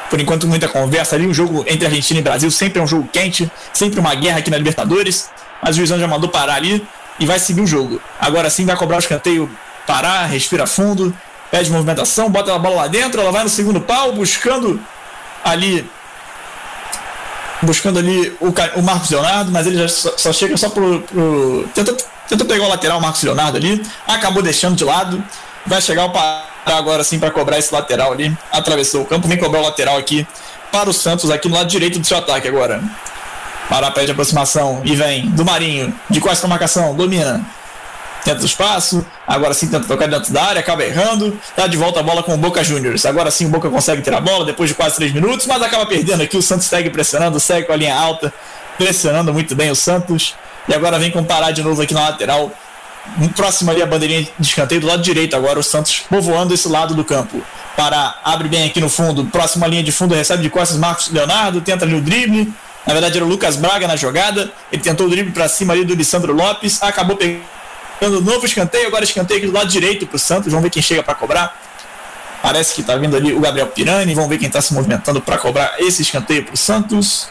Por 0.10 0.22
enquanto, 0.22 0.48
muita 0.48 0.70
conversa 0.70 1.18
ali. 1.18 1.28
O 1.28 1.34
jogo 1.34 1.66
entre 1.68 1.86
Argentina 1.88 2.22
e 2.22 2.24
Brasil 2.24 2.50
sempre 2.50 2.80
é 2.80 2.82
um 2.82 2.88
jogo 2.88 3.10
quente, 3.12 3.52
sempre 3.74 4.00
uma 4.00 4.16
guerra 4.16 4.38
aqui 4.38 4.50
na 4.50 4.58
Libertadores. 4.58 5.30
Mas 5.62 5.76
o 5.76 5.80
juizão 5.80 6.00
já 6.00 6.08
mandou 6.08 6.30
parar 6.30 6.56
ali 6.56 6.88
e 7.20 7.26
vai 7.26 7.38
seguir 7.38 7.60
o 7.60 7.68
jogo. 7.68 8.02
Agora 8.18 8.50
sim 8.50 8.66
vai 8.66 8.78
cobrar 8.78 8.96
o 8.96 9.00
escanteio, 9.00 9.52
parar, 9.86 10.26
respira 10.28 10.66
fundo, 10.66 11.14
pede 11.52 11.70
movimentação, 11.70 12.30
bota 12.30 12.56
a 12.56 12.58
bola 12.58 12.76
lá 12.76 12.88
dentro, 12.88 13.20
ela 13.20 13.32
vai 13.34 13.44
no 13.44 13.50
segundo 13.50 13.82
pau, 13.82 14.14
buscando 14.14 14.80
ali 15.44 15.86
buscando 17.62 18.00
ali 18.00 18.36
o, 18.40 18.54
o 18.80 18.84
Marcos 18.84 19.10
Leonardo, 19.10 19.52
mas 19.52 19.68
ele 19.68 19.78
já 19.78 19.88
só, 19.88 20.18
só 20.18 20.34
chega 20.34 20.58
só 20.58 20.70
pro. 20.70 21.02
pro 21.02 21.70
tenta, 21.74 21.96
tenta 22.28 22.46
pegar 22.46 22.66
o 22.66 22.70
lateral, 22.70 23.00
o 23.00 23.02
Marcos 23.02 23.24
Leonardo 23.24 23.58
ali, 23.58 23.82
acabou 24.08 24.42
deixando 24.42 24.76
de 24.76 24.84
lado, 24.84 25.24
vai 25.66 25.82
chegar 25.82 26.06
o 26.06 26.12
agora 26.66 27.04
sim 27.04 27.20
para 27.20 27.32
cobrar 27.32 27.60
esse 27.60 27.74
lateral 27.74 28.12
ali. 28.12 28.36
Atravessou 28.52 29.04
o 29.04 29.06
campo, 29.06 29.28
vem 29.28 29.38
cobrar 29.38 29.60
o 29.60 29.64
lateral 29.64 29.98
aqui 29.98 30.26
para 30.72 30.90
o 30.90 30.94
Santos, 30.94 31.30
aqui 31.30 31.48
no 31.48 31.56
lado 31.56 31.68
direito 31.70 32.00
do 32.00 32.06
seu 32.06 32.18
ataque 32.18 32.48
agora. 32.48 32.82
Pará 33.70 33.90
pede 33.92 34.12
aproximação 34.12 34.82
e 34.84 34.96
vem 34.96 35.30
do 35.30 35.44
Marinho, 35.44 35.94
de 36.10 36.20
quase 36.20 36.42
com 36.42 36.48
marcação, 36.48 36.94
domina. 36.94 37.44
Tenta 38.26 38.42
o 38.42 38.46
espaço, 38.46 39.06
agora 39.28 39.54
sim 39.54 39.68
tenta 39.68 39.88
tocar 39.88 40.08
dentro 40.08 40.34
da 40.34 40.44
área, 40.44 40.60
acaba 40.60 40.84
errando, 40.84 41.40
tá 41.56 41.68
de 41.68 41.78
volta 41.78 42.00
a 42.00 42.04
bola 42.04 42.24
com 42.24 42.34
o 42.34 42.38
Boca 42.38 42.64
Juniors. 42.64 43.06
Agora 43.06 43.30
sim 43.30 43.46
o 43.46 43.50
Boca 43.50 43.70
consegue 43.70 44.02
ter 44.02 44.16
a 44.16 44.20
bola 44.20 44.44
depois 44.44 44.68
de 44.68 44.76
quase 44.76 44.96
3 44.96 45.14
minutos, 45.14 45.46
mas 45.46 45.62
acaba 45.62 45.86
perdendo 45.86 46.24
aqui. 46.24 46.36
O 46.36 46.42
Santos 46.42 46.66
segue 46.66 46.90
pressionando, 46.90 47.40
segue 47.40 47.68
com 47.68 47.74
a 47.74 47.76
linha 47.76 47.96
alta, 47.96 48.34
pressionando 48.80 49.32
muito 49.32 49.56
bem 49.56 49.70
o 49.70 49.76
Santos. 49.76 50.34
E 50.68 50.74
agora 50.74 50.98
vem 50.98 51.12
com 51.12 51.24
Pará 51.24 51.52
de 51.52 51.62
novo 51.62 51.80
aqui 51.84 51.94
na 51.94 52.02
lateral, 52.02 52.52
próximo 53.36 53.70
ali 53.70 53.84
a 53.84 53.86
bandeirinha 53.86 54.24
de 54.40 54.48
escanteio 54.48 54.82
do 54.82 54.88
lado 54.88 55.04
direito 55.04 55.36
agora 55.36 55.60
o 55.60 55.64
Santos 55.64 56.04
povoando 56.10 56.54
esse 56.54 56.68
lado 56.68 56.96
do 56.96 57.04
campo 57.06 57.42
para 57.78 58.20
abre 58.24 58.48
bem 58.48 58.66
aqui 58.66 58.82
no 58.82 58.90
fundo 58.90 59.26
próxima 59.26 59.68
linha 59.68 59.84
de 59.84 59.92
fundo 59.92 60.16
recebe 60.16 60.42
de 60.42 60.50
costas 60.50 60.78
Marcos 60.78 61.12
Leonardo 61.12 61.62
tenta 61.62 61.86
ali 61.86 61.94
o 61.94 62.02
drible 62.02 62.52
na 62.86 62.94
verdade 62.94 63.18
era 63.18 63.26
o 63.26 63.28
Lucas 63.28 63.56
Braga 63.58 63.88
na 63.88 63.96
jogada 63.96 64.52
ele 64.72 64.82
tentou 64.82 65.06
o 65.06 65.10
drible 65.10 65.32
para 65.32 65.48
cima 65.48 65.74
ali 65.74 65.86
do 65.86 65.94
Lissandro 65.94 66.34
Lopes 66.34 66.82
acabou 66.82 67.16
pegando 67.16 67.55
novo 68.02 68.46
escanteio 68.46 68.88
agora 68.88 69.04
escanteio 69.04 69.40
aqui 69.40 69.48
do 69.48 69.54
lado 69.54 69.70
direito 69.70 70.06
para 70.06 70.16
o 70.16 70.20
Santos 70.20 70.52
vamos 70.52 70.64
ver 70.64 70.70
quem 70.70 70.82
chega 70.82 71.02
para 71.02 71.16
cobrar 71.16 71.60
parece 72.42 72.76
que 72.76 72.82
está 72.82 72.96
vindo 72.96 73.16
ali 73.16 73.34
o 73.34 73.40
Gabriel 73.40 73.68
Pirani 73.68 74.14
vamos 74.14 74.30
ver 74.30 74.38
quem 74.38 74.48
está 74.48 74.62
se 74.62 74.74
movimentando 74.74 75.22
para 75.22 75.38
cobrar 75.38 75.76
esse 75.80 76.02
escanteio 76.02 76.44
para 76.44 76.54
o 76.54 76.58
Santos 76.58 77.30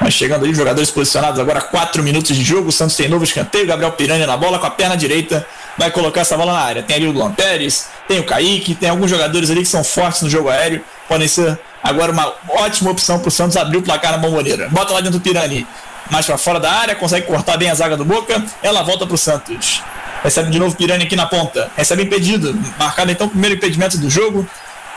mas 0.00 0.14
chegando 0.14 0.44
ali, 0.44 0.54
jogadores 0.54 0.90
posicionados 0.90 1.40
agora, 1.40 1.60
4 1.60 2.02
minutos 2.02 2.36
de 2.36 2.44
jogo. 2.44 2.68
O 2.68 2.72
Santos 2.72 2.96
tem 2.96 3.08
novo 3.08 3.24
escanteio. 3.24 3.66
Gabriel 3.66 3.92
Piranha 3.92 4.26
na 4.26 4.36
bola 4.36 4.58
com 4.58 4.66
a 4.66 4.70
perna 4.70 4.96
direita. 4.96 5.46
Vai 5.78 5.90
colocar 5.90 6.20
essa 6.20 6.36
bola 6.36 6.52
na 6.52 6.60
área. 6.60 6.82
Tem 6.82 6.96
ali 6.96 7.06
o 7.06 7.12
Luan 7.12 7.32
Pérez, 7.32 7.88
tem 8.08 8.18
o 8.18 8.24
Kaique, 8.24 8.74
tem 8.74 8.88
alguns 8.88 9.10
jogadores 9.10 9.50
ali 9.50 9.60
que 9.60 9.68
são 9.68 9.82
fortes 9.84 10.22
no 10.22 10.30
jogo 10.30 10.48
aéreo. 10.48 10.82
Podem 11.08 11.28
ser 11.28 11.58
agora 11.82 12.12
uma 12.12 12.32
ótima 12.48 12.90
opção 12.90 13.18
para 13.18 13.28
o 13.28 13.30
Santos 13.30 13.56
abrir 13.56 13.78
o 13.78 13.82
placar 13.82 14.12
na 14.12 14.18
bomboneira. 14.18 14.68
Bota 14.70 14.92
lá 14.92 15.00
dentro 15.00 15.18
do 15.18 15.22
Pirani. 15.22 15.66
Mais 16.10 16.26
para 16.26 16.38
fora 16.38 16.60
da 16.60 16.72
área, 16.72 16.94
consegue 16.94 17.26
cortar 17.26 17.56
bem 17.56 17.70
a 17.70 17.74
zaga 17.74 17.96
do 17.96 18.04
Boca. 18.04 18.44
Ela 18.62 18.82
volta 18.82 19.06
para 19.06 19.14
o 19.14 19.18
Santos. 19.18 19.82
Recebe 20.22 20.50
de 20.50 20.58
novo 20.58 20.76
Pirani 20.76 21.04
aqui 21.04 21.16
na 21.16 21.26
ponta. 21.26 21.70
Recebe 21.76 22.02
impedido. 22.02 22.54
Marcado 22.78 23.10
então 23.10 23.26
o 23.26 23.30
primeiro 23.30 23.56
impedimento 23.56 23.98
do 23.98 24.08
jogo. 24.08 24.48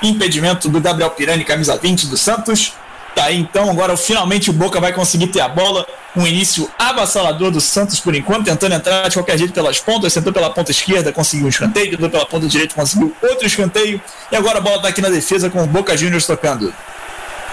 Impedimento 0.02 0.70
do 0.70 0.80
Gabriel 0.80 1.10
Pirani, 1.12 1.44
camisa 1.44 1.78
20 1.78 2.08
do 2.08 2.18
Santos. 2.18 2.74
Tá 3.16 3.26
aí 3.26 3.38
então, 3.38 3.70
agora 3.70 3.98
finalmente 3.98 4.50
o 4.50 4.54
Boca 4.54 4.80
vai 4.80 4.94
conseguir 4.94 5.28
ter 5.28 5.42
a 5.42 5.50
bola. 5.50 5.86
Um 6.16 6.26
início 6.26 6.70
avassalador 6.78 7.52
do 7.52 7.60
Santos 7.60 8.00
por 8.00 8.16
enquanto, 8.16 8.46
tentando 8.46 8.76
entrar 8.76 9.08
de 9.08 9.16
qualquer 9.16 9.38
jeito 9.38 9.54
pelas 9.54 9.80
pontas. 9.80 10.14
Tentou 10.14 10.32
pela 10.32 10.50
ponta 10.52 10.72
esquerda, 10.72 11.12
conseguiu 11.12 11.48
um 11.48 11.50
escanteio. 11.50 11.92
Tentou 11.92 12.10
pela 12.10 12.26
ponta 12.26 12.48
direita, 12.48 12.74
conseguiu 12.76 13.16
outro 13.22 13.46
escanteio. 13.46 14.02
E 14.32 14.36
agora 14.36 14.60
a 14.60 14.62
bola 14.62 14.82
tá 14.82 14.88
aqui 14.88 15.02
na 15.02 15.10
defesa 15.10 15.50
com 15.50 15.64
o 15.64 15.68
Boca 15.68 15.98
Juniors 15.98 16.26
tocando. 16.26 16.74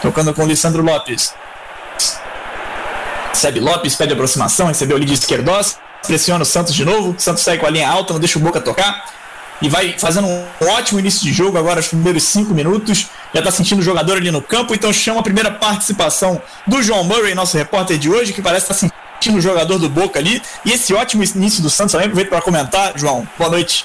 Tocando 0.00 0.32
com 0.32 0.44
o 0.44 0.46
Lissandro 0.46 0.82
Lopes. 0.82 1.34
Recebe 3.36 3.60
Lopes, 3.60 3.94
pede 3.94 4.14
aproximação, 4.14 4.68
recebeu 4.68 4.96
ali 4.96 5.04
de 5.04 5.12
esquerdos. 5.12 5.76
Pressiona 6.06 6.42
o 6.42 6.46
Santos 6.46 6.74
de 6.74 6.86
novo. 6.86 7.10
O 7.10 7.20
Santos 7.20 7.42
sai 7.42 7.58
com 7.58 7.66
a 7.66 7.70
linha 7.70 7.86
alta, 7.86 8.14
não 8.14 8.18
deixa 8.18 8.38
o 8.38 8.42
Boca 8.42 8.62
tocar 8.62 9.04
e 9.60 9.68
vai 9.68 9.94
fazendo 9.98 10.26
um 10.26 10.46
ótimo 10.62 11.00
início 11.00 11.20
de 11.20 11.34
jogo 11.34 11.58
agora, 11.58 11.80
os 11.80 11.88
primeiros 11.88 12.22
cinco 12.22 12.54
minutos. 12.54 13.08
Já 13.34 13.40
está 13.40 13.50
sentindo 13.50 13.80
o 13.80 13.82
jogador 13.82 14.16
ali 14.16 14.30
no 14.30 14.40
campo, 14.40 14.74
então 14.74 14.90
chama 14.90 15.20
a 15.20 15.22
primeira 15.22 15.50
participação 15.50 16.40
do 16.66 16.82
João 16.82 17.04
Murray, 17.04 17.34
nosso 17.34 17.58
repórter 17.58 17.98
de 17.98 18.08
hoje, 18.08 18.32
que 18.32 18.40
parece 18.40 18.72
estar 18.72 18.88
tá 18.88 18.94
sentindo 19.20 19.36
o 19.36 19.40
jogador 19.42 19.78
do 19.78 19.90
Boca 19.90 20.18
ali. 20.18 20.42
E 20.64 20.72
esse 20.72 20.94
ótimo 20.94 21.22
início 21.22 21.62
do 21.62 21.68
Santos 21.68 21.92
também, 21.92 22.06
aproveito 22.06 22.30
para 22.30 22.40
comentar, 22.40 22.94
João. 22.96 23.28
Boa 23.36 23.50
noite. 23.50 23.84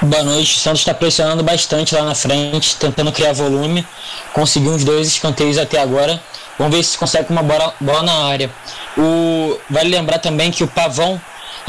Boa 0.00 0.22
noite. 0.22 0.56
O 0.56 0.58
Santos 0.58 0.80
está 0.80 0.94
pressionando 0.94 1.42
bastante 1.42 1.94
lá 1.94 2.02
na 2.02 2.14
frente, 2.14 2.76
tentando 2.76 3.12
criar 3.12 3.34
volume. 3.34 3.86
Conseguiu 4.32 4.72
uns 4.72 4.84
dois 4.84 5.06
escanteios 5.06 5.58
até 5.58 5.82
agora. 5.82 6.18
Vamos 6.58 6.76
ver 6.76 6.82
se 6.82 6.98
consegue 6.98 7.30
uma 7.30 7.42
bola, 7.42 7.74
bola 7.80 8.02
na 8.02 8.24
área. 8.26 8.50
O, 8.96 9.58
vale 9.70 9.88
lembrar 9.88 10.18
também 10.18 10.50
que 10.50 10.64
o 10.64 10.68
Pavão 10.68 11.20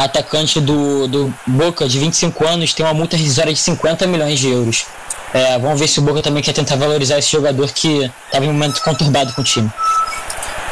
atacante 0.03 0.61
do, 0.61 1.07
do 1.07 1.33
Boca, 1.45 1.87
de 1.87 1.99
25 1.99 2.47
anos, 2.47 2.73
tem 2.73 2.85
uma 2.85 2.93
multa 2.93 3.17
rescisória 3.17 3.53
de 3.53 3.59
50 3.59 4.07
milhões 4.07 4.39
de 4.39 4.49
euros. 4.49 4.85
É, 5.33 5.59
vamos 5.59 5.79
ver 5.79 5.87
se 5.87 5.99
o 5.99 6.01
Boca 6.01 6.21
também 6.21 6.41
quer 6.41 6.53
tentar 6.53 6.75
valorizar 6.75 7.19
esse 7.19 7.31
jogador 7.31 7.69
que 7.71 8.09
estava 8.25 8.45
em 8.45 8.49
um 8.49 8.53
momento 8.53 8.81
conturbado 8.81 9.33
com 9.33 9.41
o 9.41 9.43
time. 9.43 9.69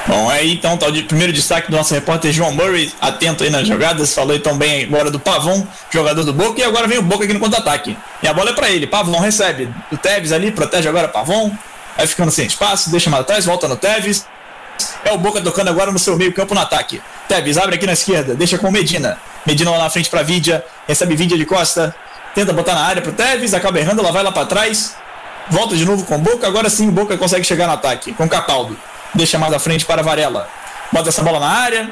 Bom, 0.08 0.30
aí 0.30 0.54
então 0.54 0.78
tá 0.78 0.88
o 0.88 1.04
primeiro 1.04 1.34
destaque 1.34 1.70
do 1.70 1.76
nosso 1.76 1.94
repórter 1.94 2.32
João 2.32 2.54
Murray, 2.54 2.94
atento 3.02 3.44
aí 3.44 3.50
nas 3.50 3.68
jogadas, 3.68 4.14
falou 4.14 4.40
também 4.40 4.86
agora 4.86 5.12
do 5.12 5.20
Pavão, 5.20 5.68
jogador 5.92 6.24
do 6.24 6.32
Boca, 6.32 6.62
e 6.62 6.64
agora 6.64 6.88
vem 6.88 6.98
o 6.98 7.02
Boca 7.02 7.26
aqui 7.26 7.34
no 7.34 7.42
contra-ataque. 7.42 7.98
E 8.24 8.28
a 8.28 8.34
bola 8.34 8.52
é 8.52 8.54
para 8.54 8.70
ele, 8.70 8.88
Pavão 8.88 9.20
recebe, 9.20 9.70
o 9.92 9.98
Tevez 9.98 10.32
ali, 10.32 10.50
protege 10.50 10.88
agora 10.88 11.10
Pavão, 11.10 11.52
vai 11.98 12.08
ficando 12.08 12.32
sem 12.32 12.46
espaço, 12.46 12.90
deixa 12.92 13.10
mais 13.10 13.22
atrás, 13.22 13.46
volta 13.46 13.68
no 13.68 13.76
Tevez, 13.76 14.26
é 15.04 15.12
o 15.12 15.18
Boca 15.18 15.42
tocando 15.42 15.70
agora 15.70 15.92
no 15.92 15.98
seu 15.98 16.16
meio 16.16 16.32
campo 16.34 16.54
no 16.54 16.62
ataque. 16.62 17.02
Tevez 17.28 17.58
abre 17.58 17.76
aqui 17.76 17.86
na 17.86 17.94
esquerda, 17.94 18.36
deixa 18.36 18.58
com 18.58 18.72
Medina. 18.72 19.18
Medina 19.46 19.72
lá 19.72 19.80
na 19.80 19.90
frente 19.90 20.10
para 20.10 20.22
Vidia, 20.22 20.64
recebe 20.88 21.16
Vidia 21.16 21.38
de 21.38 21.46
Costa, 21.46 21.96
tenta 22.36 22.54
botar 22.54 22.76
na 22.76 22.86
área 22.86 23.02
pro 23.02 23.12
Tevez, 23.12 23.54
acaba 23.54 23.80
errando, 23.80 24.02
ela 24.02 24.12
vai 24.12 24.24
lá 24.24 24.32
para 24.32 24.46
trás, 24.46 24.96
volta 25.50 25.76
de 25.76 25.86
novo 25.86 26.06
com 26.06 26.20
Boca, 26.20 26.46
agora 26.46 26.70
sim 26.70 26.90
Boca 26.92 27.18
consegue 27.18 27.44
chegar 27.44 27.66
no 27.68 27.74
ataque 27.74 28.14
com 28.14 28.30
Capaldo. 28.30 28.78
Deixa 29.16 29.40
mais 29.40 29.54
à 29.54 29.60
frente 29.60 29.86
para 29.86 30.04
Varela. 30.04 30.48
Bota 30.92 31.10
essa 31.10 31.24
bola 31.24 31.40
na 31.40 31.48
área, 31.48 31.90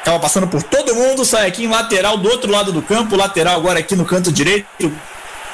acaba 0.00 0.18
passando 0.18 0.46
por 0.46 0.62
todo 0.62 0.94
mundo, 0.94 1.24
sai 1.24 1.46
aqui 1.46 1.64
em 1.64 1.68
lateral 1.68 2.16
do 2.16 2.28
outro 2.30 2.50
lado 2.50 2.72
do 2.72 2.80
campo, 2.80 3.16
lateral 3.16 3.56
agora 3.56 3.80
aqui 3.80 3.94
no 3.94 4.04
canto 4.04 4.32
direito. 4.32 4.92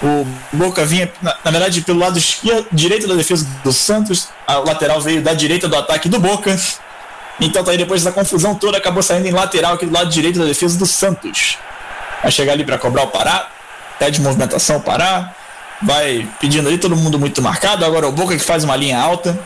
O 0.03 0.27
Boca 0.53 0.85
vinha, 0.85 1.12
na, 1.23 1.37
na 1.45 1.51
verdade, 1.51 1.81
pelo 1.83 2.01
lado 2.01 2.19
esquerdo, 2.19 2.67
direito 2.73 3.07
da 3.07 3.15
defesa 3.15 3.47
do 3.62 3.73
Santos. 3.73 4.29
A 4.47 4.59
lateral 4.59 5.01
veio 5.01 5.23
da 5.23 5.33
direita 5.33 5.69
do 5.69 5.77
ataque 5.77 6.09
do 6.09 6.19
Boca. 6.19 6.59
Então 7.41 7.62
tá 7.65 7.71
aí 7.71 7.79
depois 7.79 8.03
da 8.03 8.12
confusão 8.12 8.55
toda, 8.55 8.79
acabou 8.79 9.03
saindo 9.03 9.27
em 9.27 9.31
lateral 9.31 9.75
aqui 9.75 9.87
do 9.87 9.93
lado 9.93 10.11
direito 10.11 10.38
da 10.38 10.45
defesa 10.45 10.79
do 10.79 10.87
Santos. 10.87 11.57
Vai 12.23 12.31
chegar 12.31 12.53
ali 12.53 12.65
para 12.65 12.79
cobrar 12.79 13.05
o 13.05 13.09
Pará. 13.09 13.49
Pede 13.99 14.21
movimentação 14.21 14.77
o 14.77 14.81
Pará. 14.81 15.33
Vai 15.83 16.29
pedindo 16.41 16.69
ali 16.69 16.79
todo 16.79 16.97
mundo 16.97 17.19
muito 17.19 17.41
marcado. 17.41 17.85
Agora 17.85 18.07
o 18.09 18.12
Boca 18.12 18.37
que 18.37 18.43
faz 18.43 18.65
uma 18.65 18.77
linha 18.77 18.99
alta. 18.99 19.38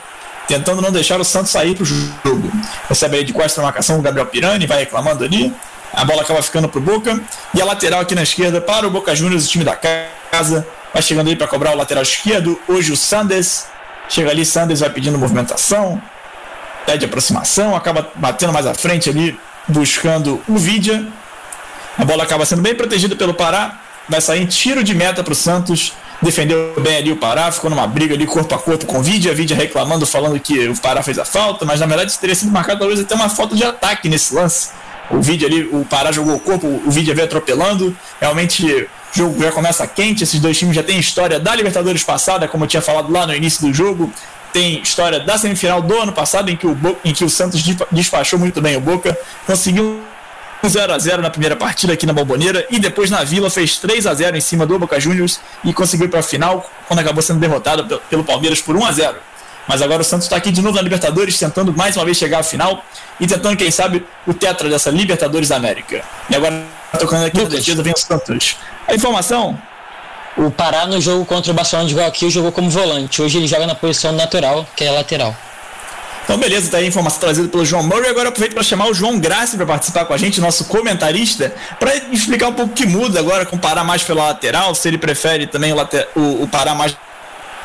Tentando 0.48 0.80
não 0.80 0.92
deixar 0.92 1.20
o 1.20 1.24
Santos 1.24 1.50
sair 1.50 1.74
pro 1.74 1.84
jogo. 1.84 2.50
Recebe 2.88 3.16
aí 3.16 3.24
de 3.24 3.32
quase 3.32 3.58
a 3.58 3.62
marcação 3.62 3.98
o 3.98 4.02
Gabriel 4.02 4.26
Pirani, 4.26 4.66
vai 4.66 4.78
reclamando 4.78 5.24
ali. 5.24 5.52
A 5.92 6.04
bola 6.04 6.22
acaba 6.22 6.42
ficando 6.42 6.68
pro 6.68 6.80
Boca. 6.80 7.20
E 7.54 7.60
a 7.60 7.64
lateral 7.64 8.00
aqui 8.00 8.14
na 8.14 8.22
esquerda 8.22 8.60
para 8.60 8.86
o 8.86 8.90
Boca 8.90 9.14
Juniors, 9.14 9.46
o 9.46 9.48
time 9.48 9.64
da 9.64 9.76
casa. 9.76 10.66
Vai 10.92 11.02
chegando 11.02 11.28
ali 11.28 11.36
para 11.36 11.46
cobrar 11.46 11.72
o 11.72 11.76
lateral 11.76 12.02
esquerdo. 12.02 12.58
Hoje 12.68 12.92
o 12.92 12.96
Sanders. 12.96 13.66
Chega 14.08 14.30
ali, 14.30 14.44
Sanders 14.44 14.80
vai 14.80 14.90
pedindo 14.90 15.18
movimentação. 15.18 16.00
Pede 16.84 17.04
aproximação. 17.04 17.74
Acaba 17.74 18.10
batendo 18.14 18.52
mais 18.52 18.66
à 18.66 18.74
frente 18.74 19.10
ali, 19.10 19.38
buscando 19.68 20.42
o 20.48 20.58
Vidia. 20.58 21.06
A 21.98 22.04
bola 22.04 22.24
acaba 22.24 22.44
sendo 22.44 22.62
bem 22.62 22.74
protegida 22.74 23.16
pelo 23.16 23.34
Pará. 23.34 23.80
Vai 24.08 24.20
sair 24.20 24.42
em 24.42 24.46
tiro 24.46 24.84
de 24.84 24.94
meta 24.94 25.24
para 25.24 25.32
o 25.32 25.36
Santos. 25.36 25.92
Defendeu 26.22 26.74
bem 26.80 26.96
ali 26.96 27.12
o 27.12 27.16
Pará, 27.16 27.52
ficou 27.52 27.68
numa 27.68 27.86
briga 27.86 28.14
ali 28.14 28.24
corpo 28.26 28.54
a 28.54 28.58
corpo 28.58 28.86
com 28.86 28.98
o 28.98 29.02
Vidia. 29.02 29.34
Vidia 29.34 29.56
reclamando, 29.56 30.06
falando 30.06 30.38
que 30.40 30.68
o 30.68 30.76
Pará 30.78 31.02
fez 31.02 31.18
a 31.18 31.24
falta, 31.24 31.64
mas 31.64 31.80
na 31.80 31.86
verdade 31.86 32.16
teria 32.18 32.34
sido 32.34 32.50
marcado 32.50 32.80
talvez 32.80 33.00
até 33.00 33.14
uma 33.14 33.28
falta 33.28 33.54
de 33.54 33.64
ataque 33.64 34.08
nesse 34.08 34.34
lance 34.34 34.70
o 35.10 35.20
vídeo 35.20 35.46
ali, 35.46 35.62
o 35.72 35.84
Pará 35.84 36.12
jogou 36.12 36.34
o 36.34 36.40
corpo, 36.40 36.66
o 36.66 36.90
vídeo 36.90 37.14
veio 37.14 37.26
atropelando. 37.26 37.96
Realmente, 38.20 38.66
o 38.66 38.88
jogo 39.16 39.42
já 39.42 39.52
começa 39.52 39.86
quente. 39.86 40.24
Esses 40.24 40.40
dois 40.40 40.58
times 40.58 40.74
já 40.74 40.82
têm 40.82 40.98
história 40.98 41.38
da 41.38 41.54
Libertadores 41.54 42.02
passada, 42.02 42.48
como 42.48 42.64
eu 42.64 42.68
tinha 42.68 42.82
falado 42.82 43.12
lá 43.12 43.26
no 43.26 43.34
início 43.34 43.66
do 43.66 43.72
jogo. 43.72 44.12
Tem 44.52 44.80
história 44.80 45.20
da 45.20 45.36
semifinal 45.36 45.82
do 45.82 45.94
ano 45.98 46.12
passado, 46.12 46.50
em 46.50 46.56
que 46.56 46.66
o, 46.66 46.74
Bo 46.74 46.96
em 47.04 47.12
que 47.12 47.24
o 47.24 47.30
Santos 47.30 47.62
despachou 47.90 48.38
muito 48.38 48.60
bem 48.60 48.76
o 48.76 48.80
Boca. 48.80 49.16
Conseguiu 49.46 50.02
0 50.64 50.92
a 50.92 50.98
0 50.98 51.22
na 51.22 51.30
primeira 51.30 51.54
partida 51.54 51.92
aqui 51.92 52.06
na 52.06 52.12
Balboneira 52.12 52.66
e 52.70 52.78
depois 52.78 53.10
na 53.10 53.22
Vila 53.22 53.50
fez 53.50 53.76
3 53.78 54.06
a 54.06 54.14
0 54.14 54.36
em 54.36 54.40
cima 54.40 54.66
do 54.66 54.78
Boca 54.78 54.98
Juniors 54.98 55.38
e 55.62 55.72
conseguiu 55.72 56.08
para 56.08 56.20
a 56.20 56.22
final 56.22 56.68
quando 56.88 57.00
acabou 57.00 57.22
sendo 57.22 57.38
derrotado 57.38 58.00
pelo 58.10 58.24
Palmeiras 58.24 58.60
por 58.60 58.74
1 58.76 58.84
a 58.84 58.92
0. 58.92 59.16
Mas 59.66 59.82
agora 59.82 60.02
o 60.02 60.04
Santos 60.04 60.26
está 60.26 60.36
aqui 60.36 60.50
de 60.50 60.62
novo 60.62 60.76
na 60.76 60.82
Libertadores, 60.82 61.38
tentando 61.38 61.72
mais 61.72 61.96
uma 61.96 62.04
vez 62.04 62.16
chegar 62.16 62.40
à 62.40 62.42
final 62.42 62.84
e 63.18 63.26
tentando, 63.26 63.56
quem 63.56 63.70
sabe, 63.70 64.04
o 64.26 64.32
tetra 64.32 64.68
dessa 64.68 64.90
Libertadores 64.90 65.48
da 65.48 65.56
América. 65.56 66.02
E 66.30 66.36
agora, 66.36 66.64
tocando 66.98 67.26
aqui 67.26 67.38
no 67.38 67.48
defesa, 67.48 67.82
vem 67.82 67.92
o 67.92 67.98
Santos. 67.98 68.56
A 68.86 68.94
informação. 68.94 69.58
O 70.36 70.50
Pará 70.50 70.86
no 70.86 71.00
jogo 71.00 71.24
contra 71.24 71.50
o 71.50 71.54
Barcelona 71.54 71.88
de 71.88 71.94
Guayaquil 71.94 72.30
jogou 72.30 72.52
como 72.52 72.68
volante. 72.68 73.22
Hoje 73.22 73.38
ele 73.38 73.46
joga 73.46 73.66
na 73.66 73.74
posição 73.74 74.12
natural, 74.12 74.66
que 74.76 74.84
é 74.84 74.90
lateral. 74.90 75.34
Então, 76.24 76.36
beleza, 76.38 76.70
tá 76.70 76.78
aí 76.78 76.84
a 76.84 76.88
informação 76.88 77.20
trazida 77.20 77.48
pelo 77.48 77.64
João 77.64 77.84
Murray. 77.84 78.10
Agora 78.10 78.28
aproveito 78.28 78.52
para 78.52 78.62
chamar 78.64 78.88
o 78.88 78.94
João 78.94 79.18
Graça 79.18 79.56
para 79.56 79.64
participar 79.64 80.04
com 80.04 80.12
a 80.12 80.16
gente, 80.18 80.40
nosso 80.40 80.64
comentarista, 80.64 81.54
para 81.78 81.94
explicar 82.12 82.48
um 82.48 82.52
pouco 82.52 82.72
o 82.72 82.74
que 82.74 82.84
muda 82.84 83.20
agora 83.20 83.46
com 83.46 83.54
o 83.54 83.58
Pará 83.58 83.84
mais 83.84 84.02
pela 84.02 84.26
lateral, 84.26 84.74
se 84.74 84.88
ele 84.88 84.98
prefere 84.98 85.46
também 85.46 85.72
o, 85.72 85.76
o, 86.16 86.42
o 86.42 86.48
Pará 86.48 86.74
mais 86.74 86.96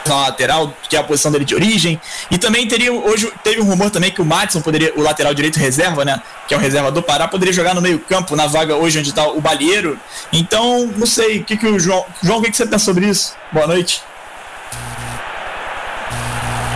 na 0.08 0.16
lateral, 0.16 0.74
que 0.90 0.96
é 0.96 1.00
a 1.00 1.04
posição 1.04 1.32
dele 1.32 1.46
de 1.46 1.56
origem. 1.56 2.00
E 2.30 2.38
também 2.38 2.68
teria 2.68 2.92
hoje 2.92 3.32
teve 3.44 3.62
um 3.62 3.66
rumor 3.66 3.90
também 3.90 4.12
que 4.12 4.22
o 4.22 4.26
Matson 4.26 4.62
poderia, 4.62 4.94
o 4.96 5.02
lateral 5.02 5.34
direito 5.34 5.58
reserva, 5.58 6.04
né? 6.06 6.22
Que 6.48 6.54
é 6.54 6.58
o 6.58 6.60
reserva 6.60 6.92
do 6.92 7.02
Pará, 7.02 7.28
poderia 7.28 7.54
jogar 7.54 7.74
no 7.74 7.82
meio-campo, 7.82 8.36
na 8.36 8.48
vaga 8.48 8.76
hoje 8.76 9.00
onde 9.00 9.10
está 9.10 9.28
o 9.28 9.42
Balieiro. 9.42 10.00
Então, 10.32 10.88
não 10.98 11.06
sei, 11.06 11.40
o 11.40 11.44
que, 11.44 11.58
que 11.58 11.68
o 11.68 11.80
João. 11.80 12.06
João, 12.22 12.40
o 12.40 12.42
que, 12.42 12.52
que 12.52 12.58
você 12.58 12.66
pensa 12.66 12.86
sobre 12.86 13.08
isso? 13.08 13.36
Boa 13.52 13.68
noite. 13.68 14.02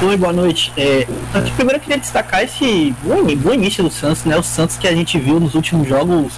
Oi, 0.01 0.17
boa 0.17 0.33
noite. 0.33 0.73
É, 0.75 1.07
primeiro 1.55 1.77
eu 1.77 1.79
queria 1.79 1.97
destacar 1.97 2.43
esse 2.43 2.93
bom, 3.01 3.53
início 3.53 3.83
do 3.83 3.89
Santos, 3.89 4.25
né? 4.25 4.37
O 4.37 4.43
Santos 4.43 4.77
que 4.77 4.87
a 4.87 4.93
gente 4.93 5.17
viu 5.17 5.39
nos 5.39 5.55
últimos 5.55 5.87
jogos 5.87 6.33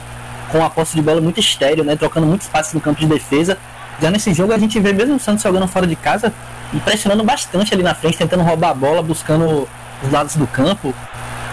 com 0.52 0.63
a 0.63 0.69
posse 0.69 0.95
de 0.95 1.02
bola 1.02 1.19
muito 1.19 1.39
estéreo, 1.39 1.84
né? 1.84 1.95
Trocando 1.95 2.28
muito 2.28 2.43
espaço 2.43 2.76
no 2.76 2.82
campo 2.82 3.00
de 3.00 3.08
defesa. 3.08 3.58
Já 4.01 4.12
nesse 4.12 4.33
jogo 4.33 4.53
a 4.53 4.57
gente 4.57 4.79
vê 4.79 4.93
mesmo 4.93 5.15
o 5.15 5.19
Santos 5.19 5.43
jogando 5.43 5.67
fora 5.67 5.88
de 5.88 5.95
casa, 5.95 6.31
impressionando 6.73 7.23
bastante 7.23 7.73
ali 7.73 7.83
na 7.83 7.95
frente, 7.95 8.17
tentando 8.17 8.43
roubar 8.43 8.69
a 8.69 8.73
bola, 8.73 9.01
buscando 9.01 9.67
os 10.03 10.12
lados 10.12 10.36
do 10.36 10.45
campo. 10.47 10.93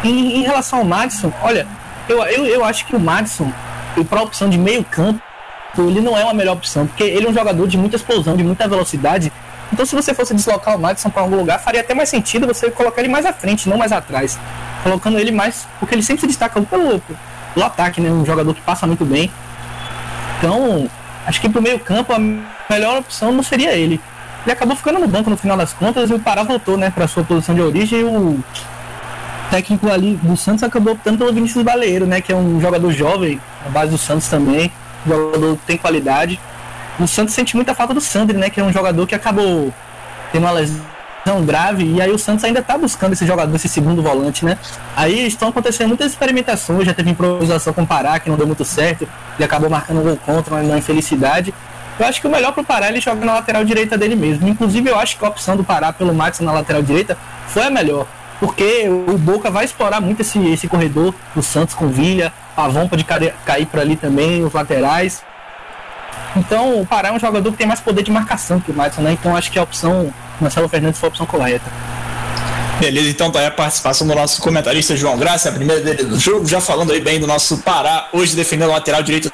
E 0.02 0.08
em 0.08 0.42
relação 0.42 0.80
ao 0.80 0.84
Madison, 0.84 1.32
olha, 1.42 1.66
eu, 2.08 2.22
eu, 2.24 2.46
eu 2.46 2.64
acho 2.64 2.84
que 2.84 2.94
o 2.94 3.00
Madison, 3.00 3.50
para 4.08 4.20
a 4.20 4.22
opção 4.22 4.50
de 4.50 4.58
meio 4.58 4.84
campo, 4.84 5.20
ele 5.78 6.00
não 6.00 6.16
é 6.16 6.22
uma 6.22 6.34
melhor 6.34 6.52
opção, 6.52 6.86
porque 6.86 7.02
ele 7.02 7.26
é 7.26 7.30
um 7.30 7.34
jogador 7.34 7.66
de 7.66 7.76
muita 7.76 7.96
explosão, 7.96 8.36
de 8.36 8.44
muita 8.44 8.68
velocidade. 8.68 9.32
Então, 9.72 9.84
se 9.84 9.94
você 9.94 10.14
fosse 10.14 10.34
deslocar 10.34 10.76
o 10.76 10.78
Madison 10.78 11.10
para 11.10 11.22
algum 11.22 11.36
lugar, 11.36 11.58
faria 11.58 11.80
até 11.80 11.94
mais 11.94 12.08
sentido 12.08 12.46
você 12.46 12.70
colocar 12.70 13.00
ele 13.00 13.10
mais 13.10 13.24
à 13.26 13.32
frente, 13.32 13.68
não 13.68 13.76
mais 13.76 13.90
atrás. 13.90 14.38
Colocando 14.82 15.18
ele 15.18 15.32
mais. 15.32 15.66
Porque 15.80 15.94
ele 15.94 16.02
sempre 16.02 16.20
se 16.20 16.26
destaca 16.26 16.60
pelo, 16.60 17.00
pelo 17.54 17.66
ataque, 17.66 18.00
né? 18.00 18.10
Um 18.10 18.24
jogador 18.24 18.54
que 18.54 18.60
passa 18.60 18.86
muito 18.86 19.04
bem. 19.04 19.32
Então, 20.38 20.88
acho 21.26 21.40
que 21.40 21.48
pro 21.48 21.62
meio 21.62 21.78
campo 21.78 22.12
a 22.12 22.18
melhor 22.72 22.98
opção 22.98 23.32
não 23.32 23.42
seria 23.42 23.72
ele. 23.72 24.00
Ele 24.44 24.52
acabou 24.52 24.76
ficando 24.76 24.98
no 24.98 25.08
banco 25.08 25.30
no 25.30 25.36
final 25.36 25.56
das 25.56 25.72
contas 25.72 26.10
e 26.10 26.14
o 26.14 26.18
Pará 26.18 26.42
voltou, 26.42 26.76
né, 26.76 26.90
para 26.90 27.08
sua 27.08 27.24
posição 27.24 27.54
de 27.54 27.62
origem 27.62 28.00
e 28.00 28.04
o 28.04 28.42
técnico 29.50 29.90
ali 29.90 30.16
do 30.22 30.36
Santos 30.36 30.62
acabou 30.62 30.92
optando 30.92 31.18
pelo 31.18 31.32
Vinícius 31.32 31.64
Baleiro, 31.64 32.06
né, 32.06 32.20
que 32.20 32.32
é 32.32 32.36
um 32.36 32.60
jogador 32.60 32.90
jovem, 32.92 33.40
na 33.64 33.70
base 33.70 33.90
do 33.90 33.98
Santos 33.98 34.28
também, 34.28 34.70
um 35.06 35.10
jogador 35.10 35.56
que 35.56 35.62
tem 35.66 35.76
qualidade. 35.76 36.38
O 36.98 37.06
Santos 37.06 37.34
sente 37.34 37.56
muita 37.56 37.74
falta 37.74 37.94
do 37.94 38.00
Sandri, 38.00 38.36
né, 38.36 38.50
que 38.50 38.60
é 38.60 38.64
um 38.64 38.72
jogador 38.72 39.06
que 39.06 39.14
acabou 39.14 39.72
tendo 40.30 40.42
uma 40.42 40.52
lesão 40.52 40.93
grave 41.44 41.84
e 41.84 42.00
aí 42.00 42.10
o 42.10 42.18
Santos 42.18 42.44
ainda 42.44 42.60
está 42.60 42.76
buscando 42.76 43.14
esse 43.14 43.26
jogador, 43.26 43.54
esse 43.56 43.68
segundo 43.68 44.02
volante, 44.02 44.44
né? 44.44 44.58
Aí 44.94 45.26
estão 45.26 45.48
acontecendo 45.48 45.88
muitas 45.88 46.12
experimentações, 46.12 46.84
já 46.84 46.92
teve 46.92 47.10
improvisação 47.10 47.72
com 47.72 47.82
o 47.82 47.86
Pará, 47.86 48.18
que 48.20 48.28
não 48.28 48.36
deu 48.36 48.46
muito 48.46 48.64
certo, 48.64 49.08
e 49.38 49.44
acabou 49.44 49.70
marcando 49.70 50.00
um 50.00 50.02
gol 50.02 50.16
contra, 50.18 50.62
não 50.62 50.76
infelicidade. 50.76 51.54
Eu 51.98 52.06
acho 52.06 52.20
que 52.20 52.26
o 52.26 52.30
melhor 52.30 52.52
para 52.52 52.64
Pará 52.64 52.86
é 52.86 52.88
ele 52.90 53.00
joga 53.00 53.24
na 53.24 53.34
lateral 53.34 53.64
direita 53.64 53.96
dele 53.96 54.16
mesmo. 54.16 54.48
Inclusive, 54.48 54.90
eu 54.90 54.98
acho 54.98 55.16
que 55.16 55.24
a 55.24 55.28
opção 55.28 55.56
do 55.56 55.62
Pará 55.62 55.92
pelo 55.92 56.12
Max 56.12 56.40
na 56.40 56.52
lateral 56.52 56.82
direita 56.82 57.16
foi 57.46 57.62
a 57.62 57.70
melhor. 57.70 58.06
Porque 58.40 58.88
o 58.88 59.16
Boca 59.16 59.50
vai 59.50 59.64
explorar 59.64 60.00
muito 60.00 60.20
esse, 60.20 60.38
esse 60.48 60.66
corredor 60.66 61.14
do 61.34 61.42
Santos 61.42 61.74
com 61.74 61.88
Vilha, 61.88 62.32
Pavão 62.56 62.88
pode 62.88 63.04
cair, 63.04 63.66
por 63.70 63.80
ali 63.80 63.96
também, 63.96 64.44
os 64.44 64.52
laterais. 64.52 65.22
Então, 66.36 66.80
o 66.80 66.86
Pará 66.86 67.08
é 67.08 67.12
um 67.12 67.18
jogador 67.18 67.50
que 67.52 67.58
tem 67.58 67.66
mais 67.66 67.80
poder 67.80 68.02
de 68.02 68.10
marcação 68.10 68.58
que 68.58 68.72
o 68.72 68.74
Madison, 68.74 69.02
né? 69.02 69.12
Então, 69.12 69.36
acho 69.36 69.50
que 69.52 69.58
a 69.58 69.62
opção 69.62 70.12
Marcelo 70.40 70.68
Fernandes 70.68 70.98
foi 70.98 71.08
a 71.08 71.10
opção 71.10 71.26
correta. 71.26 71.70
Beleza, 72.80 73.08
então 73.08 73.30
tá 73.30 73.38
aí 73.38 73.46
a 73.46 73.50
participação 73.50 74.06
do 74.06 74.14
nosso 74.14 74.42
comentarista 74.42 74.96
João 74.96 75.16
Graça, 75.16 75.48
a 75.48 75.52
primeira 75.52 75.80
dele 75.80 76.04
do 76.04 76.18
jogo, 76.18 76.46
já 76.46 76.60
falando 76.60 76.92
aí 76.92 77.00
bem 77.00 77.20
do 77.20 77.26
nosso 77.26 77.58
Pará, 77.58 78.08
hoje 78.12 78.34
defendendo 78.34 78.68
o 78.68 78.72
lateral 78.72 79.02
direito 79.02 79.32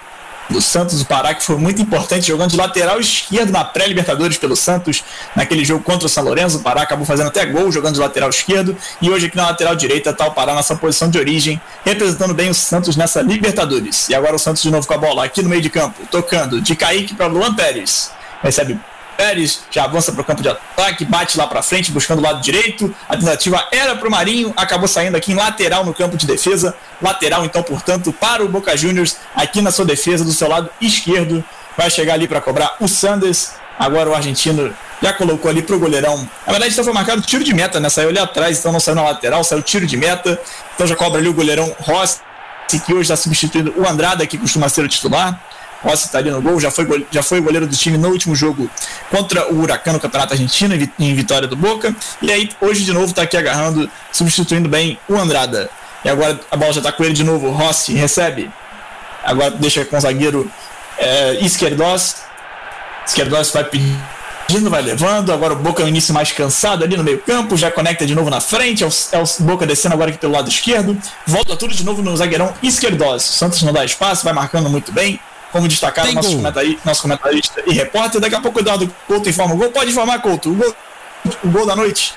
do 0.51 0.61
Santos 0.61 0.99
do 0.99 1.05
Pará, 1.07 1.33
que 1.33 1.43
foi 1.43 1.57
muito 1.57 1.81
importante, 1.81 2.27
jogando 2.27 2.51
de 2.51 2.57
lateral 2.57 3.01
esquerdo 3.01 3.51
na 3.51 3.65
pré-Libertadores 3.65 4.37
pelo 4.37 4.57
Santos, 4.57 5.03
naquele 5.35 5.65
jogo 5.65 5.83
contra 5.83 6.07
o 6.07 6.09
São 6.09 6.25
Lourenço. 6.25 6.59
O 6.59 6.61
Pará 6.61 6.83
acabou 6.83 7.07
fazendo 7.07 7.29
até 7.29 7.47
gol 7.47 7.71
jogando 7.71 7.95
de 7.95 8.01
lateral 8.01 8.29
esquerdo. 8.29 8.77
E 9.01 9.09
hoje 9.09 9.27
aqui 9.27 9.37
na 9.37 9.47
lateral 9.47 9.75
direita 9.75 10.11
está 10.11 10.27
o 10.27 10.33
Pará 10.33 10.55
nessa 10.55 10.75
posição 10.77 11.09
de 11.09 11.19
origem, 11.19 11.61
representando 11.85 12.35
bem 12.35 12.51
o 12.51 12.55
Santos 12.55 12.97
nessa 12.97 13.23
Libertadores. 13.23 14.09
E 14.09 14.15
agora 14.15 14.35
o 14.35 14.39
Santos 14.39 14.63
de 14.63 14.71
novo 14.71 14.87
com 14.87 14.95
a 14.95 14.99
bola 14.99 15.25
aqui 15.25 15.43
no 15.43 15.49
meio 15.49 15.63
de 15.63 15.71
campo, 15.71 16.01
tocando 16.11 16.61
de 16.61 16.75
Kaique 16.75 17.15
para 17.15 17.27
Luan 17.27 17.55
Pérez. 17.55 18.11
Recebe 18.43 18.79
Pérez 19.21 19.65
já 19.71 19.85
avança 19.85 20.11
para 20.13 20.23
o 20.23 20.25
campo 20.25 20.43
de 20.43 20.49
ataque, 20.49 21.05
bate 21.05 21.37
lá 21.37 21.47
para 21.47 21.61
frente, 21.61 21.93
buscando 21.93 22.21
o 22.21 22.23
lado 22.23 22.41
direito. 22.41 22.95
A 23.07 23.15
tentativa 23.15 23.69
era 23.71 23.95
para 23.95 24.09
o 24.09 24.11
Marinho, 24.11 24.51
acabou 24.57 24.89
saindo 24.89 25.15
aqui 25.15 25.33
em 25.33 25.35
lateral 25.35 25.85
no 25.85 25.93
campo 25.93 26.17
de 26.17 26.27
defesa. 26.27 26.75
Lateral, 27.03 27.45
então, 27.45 27.63
portanto, 27.63 28.15
para 28.15 28.43
o 28.43 28.49
Boca 28.49 28.75
Juniors, 28.75 29.19
aqui 29.37 29.61
na 29.61 29.71
sua 29.71 29.85
defesa, 29.85 30.25
do 30.25 30.33
seu 30.33 30.49
lado 30.49 30.71
esquerdo. 30.81 31.45
Vai 31.77 31.91
chegar 31.91 32.15
ali 32.15 32.27
para 32.27 32.41
cobrar 32.41 32.77
o 32.81 32.89
Sanders. 32.89 33.51
Agora 33.79 34.09
o 34.09 34.15
argentino 34.15 34.75
já 35.03 35.13
colocou 35.13 35.51
ali 35.51 35.61
pro 35.61 35.79
goleirão. 35.79 36.27
Na 36.47 36.53
verdade, 36.53 36.73
então 36.73 36.83
foi 36.83 36.95
marcado 36.95 37.21
tiro 37.21 37.45
de 37.45 37.53
meta, 37.53 37.79
né? 37.79 37.91
Saiu 37.91 38.09
ali 38.09 38.19
atrás, 38.19 38.59
então 38.59 38.73
não 38.73 38.81
saiu 38.81 38.95
na 38.95 39.03
lateral, 39.03 39.45
saiu 39.45 39.63
tiro 39.63 39.87
de 39.87 39.99
meta. 39.99 40.41
Então 40.75 40.87
já 40.87 40.97
cobra 40.97 41.21
ali 41.21 41.29
o 41.29 41.35
goleirão 41.35 41.77
Rossi, 41.79 42.21
que 42.87 42.93
hoje 42.93 43.03
está 43.03 43.17
substituindo 43.17 43.75
o 43.77 43.87
Andrada, 43.87 44.27
que 44.27 44.39
costuma 44.39 44.71
ser 44.71 44.83
o 44.83 44.89
titular. 44.89 45.39
Rossi 45.83 46.07
está 46.07 46.19
ali 46.19 46.31
no 46.31 46.43
gol, 46.43 46.61
já 46.61 46.71
foi, 46.71 47.07
já 47.11 47.23
foi 47.23 47.41
goleiro 47.41 47.67
do 47.67 47.75
time 47.75 47.97
no 47.97 48.09
último 48.09 48.37
jogo 48.37 48.71
contra 49.11 49.51
o 49.51 49.61
Huracan 49.61 49.93
no 49.93 50.01
Campeonato 50.01 50.35
Argentino, 50.35 50.75
em 50.99 51.15
vitória 51.15 51.49
do 51.49 51.57
Boca. 51.57 51.95
E 52.21 52.31
aí, 52.31 52.51
hoje 52.61 52.85
de 52.85 52.93
novo, 52.93 53.07
está 53.07 53.23
aqui 53.23 53.37
agarrando, 53.37 53.91
substituindo 54.13 54.69
bem 54.69 54.99
o 55.09 55.17
Andrada. 55.17 55.71
E 56.05 56.09
agora 56.09 56.39
a 56.51 56.57
bola 56.57 56.73
já 56.73 56.81
está 56.81 56.93
com 56.93 57.05
ele 57.05 57.15
de 57.15 57.25
novo. 57.25 57.51
Rossi 57.51 57.95
recebe. 57.95 58.51
Agora 59.23 59.51
deixa 59.51 59.85
com 59.85 59.97
o 59.97 60.01
zagueiro 60.01 60.51
é, 60.99 61.35
Esquerdos. 61.41 62.17
Esquerdos 63.07 63.51
vai 63.51 63.65
pedindo, 63.65 64.71
vai 64.71 64.83
levando. 64.83 65.33
Agora 65.33 65.53
o 65.53 65.57
Boca 65.57 65.83
é 65.83 65.85
o 65.85 65.89
início 65.89 66.15
mais 66.15 66.33
cansado 66.33 66.85
ali 66.85 66.97
no 66.97 67.05
meio-campo. 67.05 67.57
Já 67.57 67.71
conecta 67.71 68.07
de 68.07 68.15
novo 68.15 68.31
na 68.31 68.41
frente. 68.41 68.83
É 68.83 68.87
o, 68.87 68.91
é 69.13 69.19
o, 69.19 69.43
Boca 69.45 69.67
descendo 69.67 69.95
agora 69.95 70.11
aqui 70.11 70.19
pelo 70.19 70.33
lado 70.33 70.49
esquerdo. 70.49 70.97
Volta 71.27 71.57
tudo 71.57 71.75
de 71.75 71.85
novo 71.85 72.03
no 72.03 72.17
zagueirão 72.17 72.53
Esquerdos. 72.63 73.23
Santos 73.23 73.63
não 73.63 73.73
dá 73.73 73.85
espaço, 73.85 74.25
vai 74.25 74.33
marcando 74.33 74.71
muito 74.71 74.93
bem 74.93 75.21
como 75.53 75.69
destacaram 75.69 76.13
nosso 76.13 76.37
comentarista, 76.37 76.81
nosso 76.85 77.03
comentarista 77.03 77.63
e 77.67 77.73
repórter. 77.73 78.21
Daqui 78.21 78.35
a 78.35 78.41
pouco 78.41 78.59
o 78.59 78.63
Eduardo 78.63 78.95
Couto 79.07 79.29
informa 79.29 79.55
o 79.55 79.59
gol. 79.59 79.71
Pode 79.71 79.91
informar, 79.91 80.21
Couto. 80.21 80.51
O 80.51 80.55
gol, 80.55 80.77
o 81.45 81.49
gol 81.49 81.67
da 81.67 81.77
noite. 81.77 82.15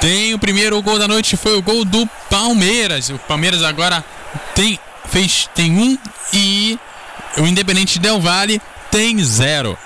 Tem 0.00 0.34
o 0.34 0.38
primeiro 0.38 0.80
gol 0.82 0.98
da 0.98 1.08
noite, 1.08 1.36
foi 1.36 1.56
o 1.56 1.62
gol 1.62 1.84
do 1.84 2.06
Palmeiras. 2.30 3.08
O 3.08 3.18
Palmeiras 3.18 3.62
agora 3.62 4.04
tem, 4.54 4.78
fez, 5.06 5.48
tem 5.54 5.72
um 5.72 5.98
e 6.32 6.78
o 7.38 7.46
Independente 7.46 7.98
Del 7.98 8.20
Vale 8.20 8.60
tem 8.90 9.22
zero. 9.24 9.76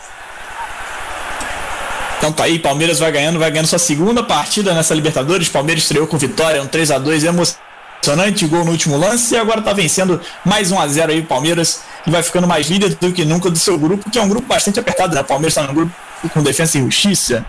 Então 2.19 2.33
tá 2.33 2.45
aí, 2.45 2.59
Palmeiras 2.59 2.99
vai 2.99 3.11
ganhando, 3.11 3.39
vai 3.39 3.51
ganhando 3.51 3.67
sua 3.67 3.79
segunda 3.79 4.23
partida 4.23 4.75
nessa 4.75 4.95
Libertadores. 4.95 5.49
Palmeiras 5.49 5.85
estreou 5.85 6.07
com 6.07 6.19
vitória, 6.19 6.61
um 6.61 6.67
3 6.67 6.91
a 6.91 6.99
2 6.99 7.25
emocionante 7.25 7.70
impressionante 8.01 8.47
gol 8.47 8.65
no 8.65 8.73
último 8.73 8.97
lance 8.97 9.35
e 9.35 9.39
agora 9.39 9.61
está 9.61 9.73
vencendo 9.75 10.21
mais 10.45 10.73
1 10.73 10.81
a 10.81 10.89
0 10.89 11.13
aí 11.13 11.21
o 11.21 11.27
Palmeiras 11.27 11.83
e 12.07 12.11
vai 12.11 12.23
ficando 12.23 12.49
mais 12.49 12.69
líder 12.69 12.95
do 12.95 13.13
que 13.13 13.25
nunca 13.27 13.51
do 13.51 13.59
seu 13.59 13.79
grupo, 13.79 14.11
que 14.11 14.19
é 14.19 14.23
um 14.23 14.29
grupo 14.29 14.47
bastante 14.49 14.81
apertado, 14.81 15.15
né? 15.15 15.21
O 15.21 15.25
Palmeiras 15.25 15.53
está 15.53 15.67
no 15.67 15.75
grupo 15.75 15.93
com 16.33 16.43
defesa 16.43 16.79
e 16.79 16.81
justiça, 16.81 17.45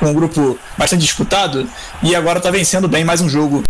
com 0.00 0.06
um 0.06 0.14
grupo 0.14 0.58
bastante 0.78 1.02
disputado 1.02 1.68
e 2.02 2.16
agora 2.16 2.38
está 2.38 2.50
vencendo 2.50 2.88
bem 2.88 3.04
mais 3.04 3.20
um 3.20 3.28
jogo 3.28 3.62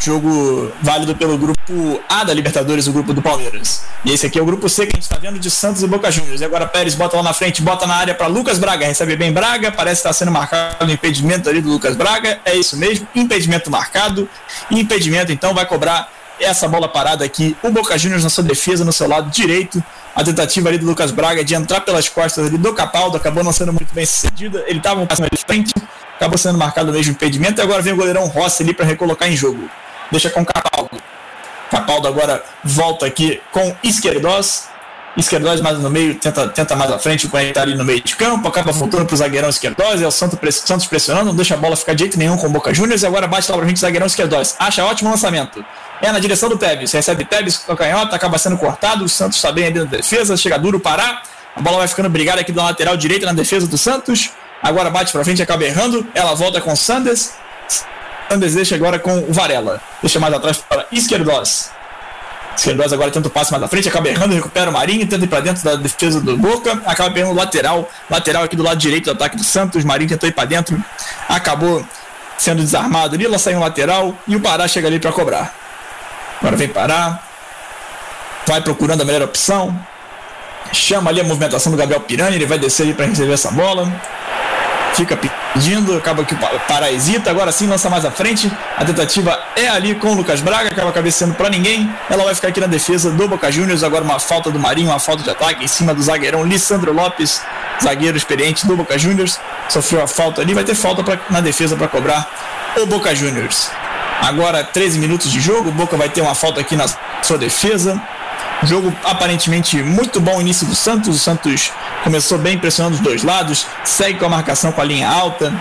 jogo 0.00 0.72
válido 0.82 1.14
pelo 1.14 1.36
grupo 1.36 2.00
A 2.08 2.24
da 2.24 2.32
Libertadores, 2.32 2.86
o 2.86 2.92
grupo 2.92 3.12
do 3.12 3.20
Palmeiras. 3.20 3.82
E 4.04 4.12
esse 4.12 4.26
aqui 4.26 4.38
é 4.38 4.42
o 4.42 4.44
grupo 4.46 4.68
C 4.68 4.86
que 4.86 4.92
a 4.92 4.96
gente 4.96 5.02
está 5.02 5.18
vendo 5.18 5.38
de 5.38 5.50
Santos 5.50 5.82
e 5.82 5.86
Boca 5.86 6.10
Juniors. 6.10 6.40
E 6.40 6.44
agora 6.44 6.66
Pérez 6.66 6.94
bota 6.94 7.16
lá 7.16 7.22
na 7.22 7.32
frente, 7.34 7.60
bota 7.60 7.86
na 7.86 7.94
área 7.94 8.14
para 8.14 8.26
Lucas 8.26 8.58
Braga, 8.58 8.86
recebe 8.86 9.14
bem 9.14 9.30
Braga, 9.30 9.70
parece 9.70 10.00
estar 10.00 10.12
sendo 10.12 10.30
marcado 10.30 10.86
o 10.86 10.90
impedimento 10.90 11.48
ali 11.48 11.60
do 11.60 11.68
Lucas 11.68 11.94
Braga. 11.96 12.40
É 12.44 12.56
isso 12.56 12.76
mesmo, 12.76 13.06
impedimento 13.14 13.70
marcado. 13.70 14.28
Impedimento 14.70 15.32
então 15.32 15.52
vai 15.52 15.66
cobrar 15.66 16.10
essa 16.40 16.66
bola 16.66 16.88
parada 16.88 17.22
aqui. 17.22 17.54
O 17.62 17.70
Boca 17.70 17.98
Juniors 17.98 18.24
na 18.24 18.30
sua 18.30 18.42
defesa, 18.42 18.84
no 18.84 18.92
seu 18.92 19.06
lado 19.06 19.30
direito. 19.30 19.82
A 20.16 20.24
tentativa 20.24 20.70
ali 20.70 20.78
do 20.78 20.86
Lucas 20.86 21.10
Braga 21.10 21.44
de 21.44 21.54
entrar 21.54 21.82
pelas 21.82 22.08
costas 22.08 22.46
ali 22.46 22.56
do 22.56 22.72
Capaldo 22.72 23.18
acabou 23.18 23.44
não 23.44 23.52
sendo 23.52 23.72
muito 23.72 23.92
bem 23.94 24.06
sucedida. 24.06 24.64
Ele 24.66 24.78
estava 24.78 25.00
um 25.00 25.06
passo 25.06 25.22
de 25.22 25.44
frente, 25.46 25.74
acabou 26.16 26.38
sendo 26.38 26.58
marcado 26.58 26.90
o 26.90 26.94
mesmo 26.94 27.12
impedimento. 27.12 27.60
E 27.60 27.62
agora 27.62 27.82
vem 27.82 27.92
o 27.92 27.96
goleirão 27.96 28.26
Rossi 28.26 28.62
ali 28.62 28.72
para 28.72 28.86
recolocar 28.86 29.30
em 29.30 29.36
jogo 29.36 29.68
deixa 30.10 30.30
com 30.30 30.44
Capaldo. 30.44 31.00
Capaldo 31.70 32.08
agora 32.08 32.42
volta 32.64 33.06
aqui 33.06 33.40
com 33.52 33.74
Esquerdos. 33.82 34.64
Esquerdos 35.16 35.60
mais 35.60 35.78
no 35.78 35.90
meio, 35.90 36.14
tenta, 36.14 36.48
tenta 36.48 36.76
mais 36.76 36.90
à 36.90 36.98
frente, 36.98 37.26
o 37.26 37.28
Corinthians 37.28 37.54
tá 37.54 37.62
ali 37.62 37.74
no 37.74 37.84
meio 37.84 38.00
de 38.00 38.14
campo, 38.14 38.46
acaba 38.46 38.70
voltando 38.70 39.04
pro 39.04 39.16
zagueirão 39.16 39.48
Esquerdos, 39.48 40.00
é 40.00 40.06
o 40.06 40.10
Santos 40.10 40.38
pressionando, 40.86 41.26
não 41.26 41.34
deixa 41.34 41.54
a 41.54 41.56
bola 41.56 41.74
ficar 41.74 41.94
de 41.94 42.04
jeito 42.04 42.16
nenhum 42.16 42.36
com 42.36 42.46
o 42.46 42.50
Boca 42.50 42.72
Juniors, 42.72 43.02
e 43.02 43.06
agora 43.06 43.26
bate 43.26 43.50
lá 43.50 43.58
pra 43.58 43.66
gente 43.66 43.80
zagueirão 43.80 44.06
Esquerdos. 44.06 44.54
Acha 44.58 44.84
ótimo 44.84 45.10
lançamento. 45.10 45.64
É 46.00 46.12
na 46.12 46.20
direção 46.20 46.48
do 46.48 46.56
Tevez, 46.56 46.92
recebe 46.92 47.24
Tevez 47.24 47.56
com 47.56 47.72
a 47.72 47.76
canhota, 47.76 48.14
acaba 48.14 48.38
sendo 48.38 48.56
cortado, 48.56 49.04
o 49.04 49.08
Santos 49.08 49.36
está 49.36 49.50
bem 49.50 49.66
ali 49.66 49.80
na 49.80 49.84
defesa, 49.84 50.36
chega 50.36 50.56
duro, 50.58 50.78
parar, 50.78 51.24
a 51.56 51.60
bola 51.60 51.78
vai 51.78 51.88
ficando 51.88 52.08
brigada 52.08 52.40
aqui 52.40 52.52
da 52.52 52.62
lateral 52.62 52.96
direita 52.96 53.26
na 53.26 53.32
defesa 53.32 53.66
do 53.66 53.76
Santos, 53.76 54.30
agora 54.62 54.90
bate 54.90 55.10
pra 55.10 55.24
frente, 55.24 55.42
acaba 55.42 55.64
errando, 55.64 56.06
ela 56.14 56.34
volta 56.34 56.60
com 56.60 56.72
o 56.72 56.76
Sanders, 56.76 57.32
Sanders 58.30 58.54
deixa 58.54 58.76
agora 58.76 58.96
com 58.96 59.18
o 59.18 59.32
Varela. 59.32 59.80
Deixa 60.00 60.20
mais 60.20 60.32
atrás 60.32 60.58
para 60.58 60.86
Esquerdos. 60.92 61.70
Queiroz 62.62 62.92
agora 62.92 63.10
tenta 63.10 63.26
o 63.26 63.30
passe 63.30 63.50
mais 63.50 63.62
à 63.62 63.68
frente, 63.68 63.88
acaba 63.88 64.08
errando, 64.08 64.34
recupera 64.34 64.68
o 64.68 64.72
Marinho, 64.72 65.06
tenta 65.06 65.24
ir 65.24 65.28
pra 65.28 65.40
dentro 65.40 65.64
da 65.64 65.76
defesa 65.76 66.20
do 66.20 66.36
Boca, 66.36 66.78
acaba 66.84 67.10
pegando 67.10 67.32
o 67.32 67.34
lateral, 67.34 67.88
lateral 68.10 68.42
aqui 68.42 68.54
do 68.54 68.62
lado 68.62 68.76
direito 68.76 69.06
do 69.06 69.12
ataque 69.12 69.34
do 69.34 69.42
Santos, 69.42 69.82
Marinho 69.82 70.10
tentou 70.10 70.28
ir 70.28 70.32
pra 70.32 70.44
dentro, 70.44 70.78
acabou 71.26 71.82
sendo 72.36 72.60
desarmado 72.60 73.14
ali, 73.14 73.24
ela 73.24 73.38
saiu 73.38 73.56
um 73.56 73.60
lateral 73.60 74.14
e 74.28 74.36
o 74.36 74.40
Pará 74.40 74.68
chega 74.68 74.88
ali 74.88 75.00
para 75.00 75.10
cobrar. 75.10 75.54
Agora 76.38 76.54
vem 76.56 76.68
Pará, 76.68 77.20
vai 78.46 78.60
procurando 78.60 79.00
a 79.00 79.04
melhor 79.06 79.22
opção, 79.22 79.74
chama 80.70 81.08
ali 81.08 81.22
a 81.22 81.24
movimentação 81.24 81.72
do 81.72 81.78
Gabriel 81.78 82.00
Pirani, 82.00 82.36
ele 82.36 82.46
vai 82.46 82.58
descer 82.58 82.82
ali 82.82 82.92
para 82.92 83.06
receber 83.06 83.32
essa 83.32 83.50
bola 83.50 83.90
fica 85.00 85.16
pedindo, 85.16 85.96
acaba 85.96 86.24
que 86.24 86.36
hesita, 86.92 87.30
agora 87.30 87.50
sim 87.50 87.66
lança 87.66 87.88
mais 87.88 88.04
à 88.04 88.10
frente. 88.10 88.52
A 88.76 88.84
tentativa 88.84 89.38
é 89.56 89.66
ali 89.68 89.94
com 89.94 90.08
o 90.08 90.14
Lucas 90.14 90.40
Braga, 90.42 90.68
acaba 90.68 90.92
cabeceando 90.92 91.34
para 91.34 91.48
ninguém. 91.48 91.90
Ela 92.10 92.24
vai 92.24 92.34
ficar 92.34 92.48
aqui 92.48 92.60
na 92.60 92.66
defesa 92.66 93.10
do 93.10 93.26
Boca 93.26 93.50
Juniors. 93.50 93.82
Agora 93.82 94.04
uma 94.04 94.18
falta 94.18 94.50
do 94.50 94.58
Marinho, 94.58 94.90
uma 94.90 94.98
falta 94.98 95.22
de 95.22 95.30
ataque 95.30 95.64
em 95.64 95.68
cima 95.68 95.94
do 95.94 96.02
zagueirão 96.02 96.44
Lissandro 96.44 96.92
Lopes, 96.92 97.40
zagueiro 97.82 98.16
experiente 98.16 98.66
do 98.66 98.76
Boca 98.76 98.98
Juniors. 98.98 99.40
Sofreu 99.70 100.02
a 100.02 100.06
falta 100.06 100.42
ali, 100.42 100.52
vai 100.52 100.64
ter 100.64 100.74
falta 100.74 101.02
pra, 101.02 101.18
na 101.30 101.40
defesa 101.40 101.76
para 101.76 101.88
cobrar 101.88 102.28
o 102.76 102.84
Boca 102.84 103.14
Juniors. 103.14 103.70
Agora 104.20 104.62
13 104.62 104.98
minutos 104.98 105.32
de 105.32 105.40
jogo, 105.40 105.70
Boca 105.70 105.96
vai 105.96 106.10
ter 106.10 106.20
uma 106.20 106.34
falta 106.34 106.60
aqui 106.60 106.76
na 106.76 106.84
sua 107.22 107.38
defesa. 107.38 107.98
Jogo 108.62 108.94
aparentemente 109.04 109.82
muito 109.82 110.20
bom 110.20 110.40
início 110.40 110.66
do 110.66 110.74
Santos. 110.74 111.16
O 111.16 111.18
Santos 111.18 111.72
começou 112.04 112.38
bem 112.38 112.58
pressionando 112.58 112.96
os 112.96 113.00
dois 113.00 113.22
lados, 113.22 113.66
segue 113.84 114.18
com 114.18 114.26
a 114.26 114.28
marcação 114.28 114.72
com 114.72 114.80
a 114.80 114.84
linha 114.84 115.08
alta. 115.08 115.52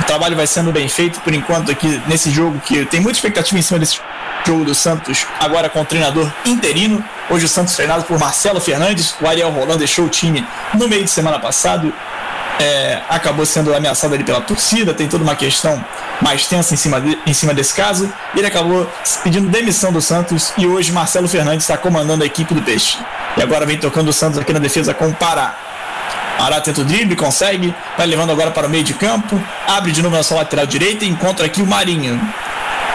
O 0.00 0.04
trabalho 0.04 0.36
vai 0.36 0.46
sendo 0.46 0.72
bem 0.72 0.88
feito 0.88 1.20
por 1.20 1.34
enquanto 1.34 1.70
aqui 1.70 2.00
nesse 2.06 2.30
jogo 2.30 2.60
que 2.60 2.84
tem 2.86 3.00
muita 3.00 3.18
expectativa 3.18 3.58
em 3.58 3.62
cima 3.62 3.78
desse 3.78 4.00
jogo 4.46 4.64
do 4.64 4.74
Santos, 4.74 5.26
agora 5.40 5.68
com 5.68 5.80
o 5.80 5.84
treinador 5.84 6.30
interino. 6.46 7.04
Hoje 7.28 7.44
o 7.44 7.48
Santos 7.48 7.74
treinado 7.74 8.04
por 8.04 8.18
Marcelo 8.18 8.60
Fernandes. 8.60 9.14
O 9.20 9.26
Ariel 9.26 9.50
Roland 9.50 9.76
deixou 9.76 10.06
o 10.06 10.08
time 10.08 10.46
no 10.72 10.88
meio 10.88 11.04
de 11.04 11.10
semana 11.10 11.38
passado 11.38 11.92
é, 12.60 13.00
acabou 13.08 13.46
sendo 13.46 13.74
ameaçado 13.74 14.14
ali 14.14 14.24
pela 14.24 14.40
torcida, 14.40 14.92
tem 14.92 15.08
toda 15.08 15.22
uma 15.22 15.36
questão 15.36 15.82
mais 16.20 16.46
tensa 16.46 16.74
em 16.74 16.76
cima, 16.76 17.00
de, 17.00 17.18
em 17.26 17.32
cima 17.32 17.54
desse 17.54 17.74
caso. 17.74 18.12
Ele 18.34 18.46
acabou 18.46 18.90
pedindo 19.22 19.48
demissão 19.48 19.92
do 19.92 20.00
Santos 20.00 20.52
e 20.58 20.66
hoje 20.66 20.92
Marcelo 20.92 21.28
Fernandes 21.28 21.64
está 21.64 21.76
comandando 21.76 22.24
a 22.24 22.26
equipe 22.26 22.52
do 22.54 22.62
Peixe. 22.62 22.98
E 23.36 23.42
agora 23.42 23.64
vem 23.64 23.78
tocando 23.78 24.08
o 24.08 24.12
Santos 24.12 24.38
aqui 24.38 24.52
na 24.52 24.58
defesa 24.58 24.92
com 24.92 25.08
o 25.08 25.14
Pará. 25.14 25.54
Pará 26.36 26.60
tenta 26.60 26.80
o 26.80 26.84
drible, 26.84 27.16
consegue, 27.16 27.74
vai 27.96 28.06
levando 28.06 28.30
agora 28.30 28.50
para 28.50 28.66
o 28.66 28.70
meio 28.70 28.84
de 28.84 28.94
campo, 28.94 29.40
abre 29.66 29.90
de 29.90 30.00
novo 30.02 30.16
na 30.16 30.22
sua 30.22 30.38
lateral 30.38 30.66
direita 30.66 31.04
e 31.04 31.08
encontra 31.08 31.46
aqui 31.46 31.60
o 31.60 31.66
Marinho. 31.66 32.20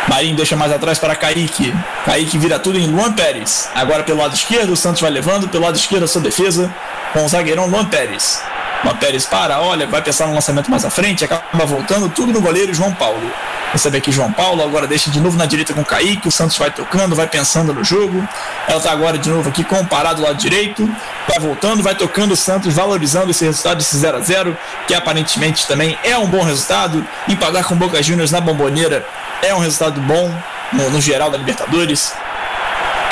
Marinho 0.08 0.36
deixa 0.36 0.56
mais 0.56 0.72
atrás 0.72 1.00
para 1.00 1.16
Kaique. 1.16 1.74
Kaique 2.06 2.38
vira 2.38 2.60
tudo 2.60 2.78
em 2.78 2.88
Luan 2.88 3.14
Pérez. 3.14 3.70
Agora 3.74 4.04
pelo 4.04 4.20
lado 4.20 4.34
esquerdo, 4.34 4.74
o 4.74 4.78
Santos 4.78 5.02
vai 5.02 5.12
levando, 5.12 5.48
pelo 5.48 5.64
lado 5.64 5.76
esquerdo 5.76 6.04
a 6.04 6.08
sua 6.08 6.22
defesa, 6.22 6.74
com 7.14 7.24
o 7.24 7.30
zagueirão 7.30 7.68
Luan 7.68 7.86
Pérez. 7.86 8.42
Uma 8.84 8.94
Pérez 8.96 9.26
para, 9.26 9.62
olha, 9.62 9.88
vai 9.88 10.02
pensar 10.02 10.28
no 10.28 10.34
lançamento 10.34 10.70
mais 10.70 10.84
à 10.84 10.90
frente, 10.90 11.24
acaba 11.24 11.66
voltando, 11.66 12.10
tudo 12.10 12.34
no 12.34 12.42
goleiro 12.42 12.74
João 12.74 12.94
Paulo. 12.94 13.32
Recebe 13.72 13.98
aqui 13.98 14.12
João 14.12 14.32
Paulo, 14.32 14.62
agora 14.62 14.86
deixa 14.86 15.10
de 15.10 15.20
novo 15.22 15.38
na 15.38 15.46
direita 15.46 15.74
com 15.74 15.82
o 15.82 15.86
Kaique, 15.86 16.28
o 16.28 16.32
Santos 16.32 16.58
vai 16.58 16.70
tocando, 16.70 17.16
vai 17.16 17.26
pensando 17.26 17.74
no 17.74 17.84
jogo. 17.84 18.28
Ela 18.68 18.78
está 18.78 18.92
agora 18.92 19.18
de 19.18 19.30
novo 19.30 19.48
aqui 19.50 19.64
com 19.64 19.80
o 19.80 19.86
parado 19.86 20.18
do 20.18 20.24
lado 20.24 20.38
direito, 20.38 20.86
vai 21.28 21.40
voltando, 21.40 21.82
vai 21.82 21.96
tocando 21.96 22.34
o 22.34 22.36
Santos, 22.36 22.74
valorizando 22.74 23.32
esse 23.32 23.46
resultado, 23.46 23.80
esse 23.80 23.96
0 23.96 24.18
a 24.18 24.20
0 24.20 24.58
que 24.86 24.94
aparentemente 24.94 25.66
também 25.66 25.98
é 26.04 26.18
um 26.18 26.28
bom 26.28 26.44
resultado. 26.44 27.04
Empatar 27.28 27.64
com 27.64 27.76
Boca 27.76 28.04
Juniors 28.04 28.32
na 28.32 28.42
bomboneira 28.42 29.06
é 29.42 29.56
um 29.56 29.60
resultado 29.60 30.02
bom 30.02 30.32
no, 30.74 30.90
no 30.90 31.02
geral 31.02 31.32
da 31.32 31.38
Libertadores 31.38 32.14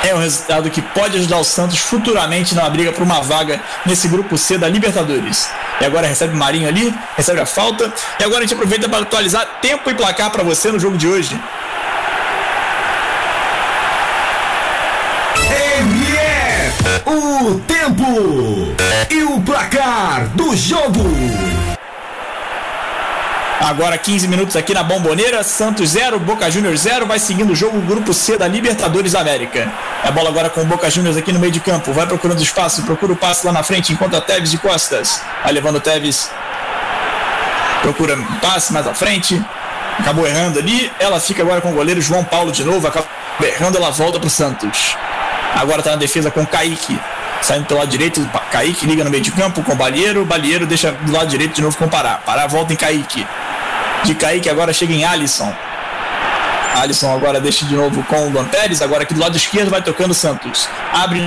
é 0.04 0.16
um 0.16 0.20
resultado 0.20 0.70
que 0.70 0.82
pode 0.82 1.18
ajudar 1.18 1.38
o 1.38 1.44
Santos 1.44 1.80
futuramente 1.80 2.56
na 2.56 2.70
briga 2.70 2.92
por 2.92 3.04
uma 3.04 3.22
vaga 3.22 3.62
nesse 3.86 4.08
grupo 4.08 4.38
C 4.38 4.58
da 4.58 4.68
Libertadores. 4.68 5.50
E 5.80 5.86
agora 5.86 6.08
recebe 6.08 6.34
o 6.34 6.38
Marinho 6.38 6.68
ali, 6.68 6.94
recebe 7.16 7.40
a 7.40 7.46
falta. 7.46 7.92
E 8.20 8.24
agora 8.24 8.40
a 8.40 8.42
gente 8.42 8.54
aproveita 8.54 8.90
para 8.90 9.00
atualizar 9.00 9.60
tempo 9.62 9.90
e 9.90 9.94
placar 9.94 10.32
para 10.32 10.44
você 10.44 10.72
no 10.72 10.80
jogo 10.80 10.98
de 10.98 11.08
hoje. 11.08 11.40
MF, 15.80 17.04
o 17.06 17.60
tempo 17.62 18.76
e 19.10 19.24
o 19.24 19.42
placar 19.42 20.28
do 20.36 20.56
jogo. 20.56 21.81
Agora 23.62 23.95
15 23.95 24.28
minutos 24.28 24.56
aqui 24.56 24.74
na 24.74 24.82
Bomboneira, 24.82 25.43
Santos 25.43 25.91
0, 25.91 26.19
Boca 26.19 26.50
Juniors 26.50 26.82
0, 26.82 27.06
vai 27.06 27.19
seguindo 27.19 27.52
o 27.52 27.56
jogo 27.56 27.78
o 27.78 27.82
grupo 27.82 28.12
C 28.12 28.36
da 28.36 28.47
Libertadores 28.47 29.13
América. 29.13 29.71
A 30.04 30.10
bola 30.10 30.30
agora 30.30 30.50
com 30.50 30.62
o 30.62 30.65
Boca 30.65 30.89
Juniors 30.89 31.15
aqui 31.15 31.32
no 31.32 31.39
meio 31.39 31.54
de 31.54 31.60
campo, 31.60 31.93
vai 31.93 32.08
procurando 32.08 32.41
espaço, 32.41 32.82
procura 32.82 33.13
o 33.13 33.15
passe 33.15 33.45
lá 33.45 33.54
na 33.54 33.62
frente, 33.62 33.93
encontra 33.93 34.19
Teves 34.19 34.50
de 34.50 34.58
costas. 34.58 35.21
Vai 35.43 35.54
levando 35.54 35.76
o 35.76 35.80
Teves, 35.80 36.32
procura 37.84 38.15
um 38.15 38.39
passe 38.39 38.74
mais 38.74 38.88
à 38.88 38.95
frente, 38.95 39.39
acabou 40.00 40.26
errando 40.26 40.58
ali. 40.58 40.91
Ela 41.00 41.19
fica 41.19 41.43
agora 41.43 41.62
com 41.62 41.69
o 41.69 41.76
goleiro 41.76 42.02
João 42.02 42.24
Paulo 42.24 42.52
de 42.52 42.63
novo, 42.63 42.88
acaba 42.88 43.06
errando, 43.43 43.78
ela 43.78 43.91
volta 43.91 44.19
para 44.19 44.26
o 44.26 44.32
Santos. 44.32 44.97
Agora 45.56 45.82
está 45.82 45.91
na 45.91 45.97
defesa 45.97 46.32
com 46.32 46.41
o 46.41 46.47
Kaique. 46.47 47.00
Saindo 47.43 47.65
pelo 47.65 47.80
lado 47.80 47.89
direito, 47.89 48.28
Kaique 48.52 48.88
liga 48.88 49.04
no 49.04 49.12
meio 49.12 49.24
de 49.24 49.32
campo 49.32 49.63
com 49.63 49.74
o 49.74 49.76
Balieiro. 49.76 50.26
Balieiro 50.26 50.65
deixa 50.65 50.91
do 50.91 51.12
lado 51.12 51.28
direito 51.28 51.54
de 51.54 51.62
novo 51.62 51.78
com 51.78 51.86
o 51.86 51.89
Pará. 51.89 52.15
Pará 52.26 52.47
volta 52.47 52.74
em 52.74 52.76
Kaique. 52.76 53.26
De 54.04 54.16
Kaique 54.16 54.50
agora 54.50 54.74
chega 54.74 54.94
em 54.94 55.06
Alisson. 55.06 55.54
Alisson 56.76 57.14
agora 57.14 57.40
deixa 57.40 57.66
de 57.66 57.76
novo 57.76 58.04
com 58.04 58.28
o 58.28 58.30
Luan 58.30 58.46
Pérez. 58.46 58.82
Agora 58.82 59.04
aqui 59.04 59.14
do 59.14 59.20
lado 59.20 59.38
esquerdo 59.38 59.70
vai 59.70 59.82
tocando 59.82 60.12
o 60.12 60.14
Santos. 60.14 60.68
Abre 60.92 61.22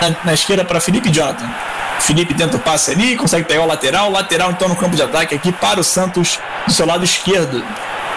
na, 0.00 0.16
na 0.24 0.34
esquerda 0.34 0.64
para 0.64 0.80
Felipe 0.80 1.10
Jonathan. 1.10 1.48
Felipe 2.00 2.34
tenta 2.34 2.56
o 2.56 2.60
passe 2.60 2.92
ali, 2.92 3.16
consegue 3.16 3.44
pegar 3.44 3.62
o 3.62 3.66
lateral. 3.66 4.10
Lateral 4.10 4.50
então 4.50 4.68
no 4.68 4.76
campo 4.76 4.96
de 4.96 5.02
ataque 5.02 5.34
aqui 5.34 5.52
para 5.52 5.80
o 5.80 5.84
Santos 5.84 6.38
do 6.66 6.72
seu 6.72 6.86
lado 6.86 7.04
esquerdo. 7.04 7.64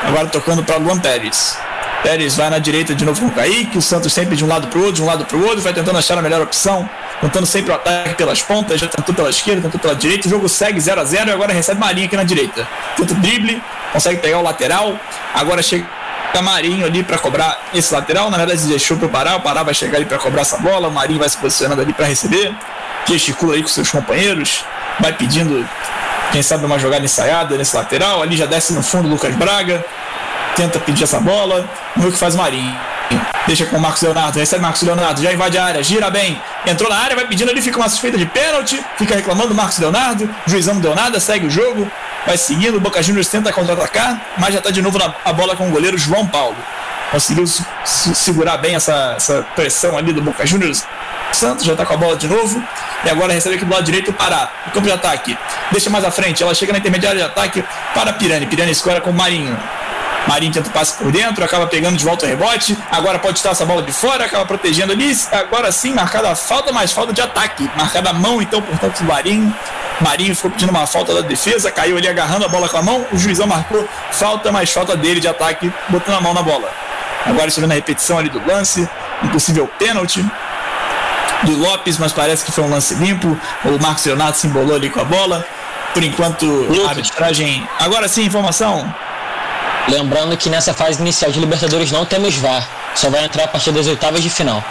Agora 0.04 0.28
tocando 0.28 0.64
para 0.64 0.78
Luan 0.78 0.98
Pérez. 0.98 1.58
Pérez 2.02 2.36
vai 2.36 2.50
na 2.50 2.58
direita 2.58 2.96
de 2.96 3.06
novo 3.06 3.22
com 3.22 3.28
o 3.28 3.32
Kaique. 3.32 3.78
O 3.78 3.82
Santos 3.82 4.12
sempre 4.12 4.36
de 4.36 4.44
um 4.44 4.48
lado 4.48 4.68
para 4.68 4.80
o 4.80 4.82
outro, 4.82 4.96
de 4.96 5.02
um 5.04 5.06
lado 5.06 5.26
para 5.26 5.38
o 5.38 5.44
outro, 5.44 5.62
vai 5.62 5.74
tentando 5.74 5.98
achar 6.00 6.18
a 6.18 6.22
melhor 6.22 6.42
opção 6.42 6.90
tentando 7.22 7.46
sempre 7.46 7.72
o 7.72 7.76
ataque 7.76 8.16
pelas 8.16 8.42
pontas, 8.42 8.80
já 8.80 8.88
tentou 8.88 9.14
pela 9.14 9.30
esquerda, 9.30 9.62
tentou 9.62 9.80
pela 9.80 9.96
direita, 9.96 10.28
o 10.28 10.32
jogo 10.32 10.50
segue 10.50 10.80
0 10.80 11.00
a 11.00 11.06
0 11.06 11.30
e 11.30 11.32
agora 11.32 11.54
recebe 11.54 11.80
Marinho 11.80 12.08
aqui 12.08 12.18
na 12.18 12.24
direita. 12.24 12.68
Tenta 12.98 13.14
o 13.14 13.16
drible, 13.18 13.62
consegue 13.91 14.19
pegar 14.19 14.39
o 14.39 14.41
lateral, 14.41 14.97
agora 15.34 15.62
chega 15.62 15.86
Marinho 16.41 16.86
ali 16.86 17.04
para 17.04 17.17
cobrar 17.17 17.60
esse 17.73 17.93
lateral, 17.93 18.30
na 18.30 18.38
verdade 18.38 18.65
deixou 18.67 18.95
para 18.97 19.08
o 19.08 19.10
Pará, 19.10 19.36
o 19.36 19.41
Pará 19.41 19.63
vai 19.63 19.73
chegar 19.73 19.97
ali 19.97 20.06
para 20.06 20.17
cobrar 20.17 20.41
essa 20.41 20.58
bola, 20.58 20.88
o 20.88 20.91
Marinho 20.91 21.19
vai 21.19 21.27
se 21.27 21.38
posicionando 21.38 21.82
ali 21.82 21.91
para 21.91 22.06
receber, 22.06 22.56
gesticula 23.06 23.56
aí 23.56 23.62
com 23.62 23.67
seus 23.67 23.89
companheiros, 23.89 24.63
vai 24.99 25.12
pedindo, 25.12 25.67
quem 26.32 26.41
sabe, 26.41 26.65
uma 26.65 26.80
jogada 26.80 27.04
ensaiada 27.04 27.58
nesse 27.58 27.75
lateral, 27.75 28.21
ali 28.21 28.38
já 28.38 28.45
desce 28.45 28.73
no 28.73 28.82
fundo 28.82 29.08
o 29.08 29.12
Lucas 29.12 29.36
Braga, 29.36 29.84
tenta 30.56 30.80
pedir 30.80 31.04
essa 31.04 31.19
bola, 31.19 31.67
vamos 31.95 32.04
ver 32.04 32.08
o 32.10 32.12
que 32.12 32.17
faz 32.17 32.36
Marinho. 32.36 32.80
Deixa 33.47 33.65
com 33.65 33.77
o 33.77 33.82
Marcos 33.82 34.01
Leonardo, 34.04 34.39
recebe 34.39 34.62
Marcos 34.62 34.82
Leonardo, 34.84 35.21
já 35.21 35.34
invade 35.34 35.58
a 35.58 35.65
área, 35.65 35.84
gira 35.84 36.10
bem, 36.10 36.41
entrou 36.65 36.89
na 36.89 36.97
área, 36.97 37.15
vai 37.15 37.25
pedindo 37.25 37.49
ali, 37.49 37.62
fica 37.62 37.77
uma 37.77 37.89
suspeita 37.89 38.17
de 38.17 38.25
pênalti, 38.25 38.80
fica 38.97 39.15
reclamando 39.15 39.51
o 39.51 39.56
Marcos 39.56 39.80
Leonardo, 39.80 40.30
o 40.47 40.49
juizão 40.49 40.75
não 40.75 40.82
deu 40.82 40.95
nada, 40.95 41.19
segue 41.19 41.47
o 41.47 41.49
jogo, 41.49 41.91
vai 42.25 42.38
seguindo, 42.38 42.77
o 42.77 42.79
Boca 42.79 43.01
Juniors 43.01 43.27
tenta 43.27 43.51
contra-atacar, 43.51 44.19
mas 44.38 44.53
já 44.53 44.60
está 44.60 44.71
de 44.71 44.81
novo 44.81 44.97
na 44.97 45.13
a 45.23 45.34
bola 45.34 45.55
com 45.55 45.67
o 45.67 45.71
goleiro 45.71 45.97
João 45.97 46.27
Paulo. 46.27 46.57
Conseguiu 47.12 47.45
segurar 47.84 48.57
bem 48.57 48.75
essa, 48.75 49.15
essa 49.17 49.45
pressão 49.53 49.97
ali 49.97 50.13
do 50.13 50.21
Boca 50.21 50.45
Juniors. 50.45 50.86
Santos 51.34 51.65
já 51.65 51.73
está 51.73 51.86
com 51.86 51.93
a 51.93 51.97
bola 51.97 52.15
de 52.15 52.27
novo. 52.27 52.63
E 53.03 53.10
agora 53.10 53.34
recebe 53.34 53.55
aqui 53.55 53.65
do 53.65 53.71
lado 53.71 53.84
direito 53.84 54.12
o 54.12 54.13
Pará. 54.13 54.49
No 54.65 54.71
campo 54.71 54.86
de 54.86 54.93
ataque. 54.93 55.38
Deixa 55.71 55.89
mais 55.89 56.05
à 56.05 56.12
frente. 56.12 56.41
Ela 56.41 56.53
chega 56.53 56.71
na 56.71 56.79
intermediária 56.79 57.19
de 57.19 57.25
ataque 57.25 57.63
para 57.93 58.13
Pirani. 58.13 58.45
Pirani 58.45 58.71
escora 58.71 59.01
com 59.01 59.10
o 59.10 59.13
Marinho. 59.13 59.57
Marinho 60.27 60.53
tenta 60.53 60.69
o 60.69 60.71
passe 60.71 60.97
por 60.97 61.12
dentro, 61.12 61.43
acaba 61.43 61.67
pegando 61.67 61.97
de 61.97 62.05
volta 62.05 62.25
o 62.25 62.29
rebote. 62.29 62.77
Agora 62.91 63.17
pode 63.19 63.39
estar 63.39 63.51
essa 63.51 63.65
bola 63.65 63.81
de 63.81 63.91
fora, 63.91 64.25
acaba 64.25 64.45
protegendo 64.45 64.93
ali. 64.93 65.15
Agora 65.31 65.71
sim, 65.71 65.93
marcada 65.93 66.31
a 66.31 66.36
falta, 66.36 66.71
mas 66.71 66.91
falta 66.91 67.12
de 67.12 67.21
ataque. 67.21 67.69
Marcada 67.75 68.12
a 68.12 68.13
mão, 68.13 68.41
então, 68.41 68.62
portanto, 68.62 68.99
do 68.99 69.05
Marinho. 69.05 69.53
Marinho 69.99 70.36
ficou 70.36 70.51
pedindo 70.51 70.69
uma 70.69 70.88
falta 70.88 71.13
da 71.13 71.21
defesa, 71.21 71.71
caiu 71.71 71.97
ali 71.97 72.07
agarrando 72.07 72.45
a 72.45 72.47
bola 72.47 72.67
com 72.69 72.77
a 72.77 72.81
mão. 72.81 73.05
O 73.12 73.17
juizão 73.17 73.47
marcou 73.47 73.88
falta, 74.12 74.51
mas 74.51 74.71
falta 74.71 74.95
dele 74.95 75.19
de 75.19 75.27
ataque, 75.27 75.72
botando 75.89 76.15
a 76.15 76.22
mão 76.22 76.34
na 76.34 76.41
bola. 76.41 76.69
Agora 77.26 77.47
estou 77.47 77.61
vendo 77.61 77.72
a 77.72 77.76
repetição 77.76 78.17
ali 78.17 78.30
do 78.30 78.41
lance, 78.45 78.88
impossível 79.24 79.67
pênalti 79.78 80.26
do 81.43 81.55
Lopes, 81.55 81.97
mas 81.97 82.11
parece 82.11 82.45
que 82.45 82.51
foi 82.51 82.63
um 82.63 82.69
lance 82.69 82.95
limpo. 82.95 83.38
O 83.65 83.82
Marcos 83.82 84.05
Leonardo 84.05 84.38
se 84.38 84.47
embolou 84.47 84.76
ali 84.76 84.89
com 84.89 84.99
a 84.99 85.05
bola. 85.05 85.45
Por 85.93 86.03
enquanto, 86.03 86.45
a 86.86 86.89
arbitragem. 86.89 87.67
Agora 87.80 88.07
sim, 88.07 88.24
informação. 88.24 88.93
Lembrando 89.88 90.38
que 90.38 90.49
nessa 90.49 90.73
fase 90.73 91.01
inicial 91.01 91.32
de 91.32 91.39
Libertadores 91.39 91.91
não 91.91 92.05
temos 92.05 92.36
VAR, 92.36 92.67
só 92.95 93.09
vai 93.09 93.25
entrar 93.25 93.45
a 93.45 93.47
partir 93.47 93.71
das 93.71 93.88
oitavas 93.88 94.21
de 94.21 94.29
final. 94.29 94.63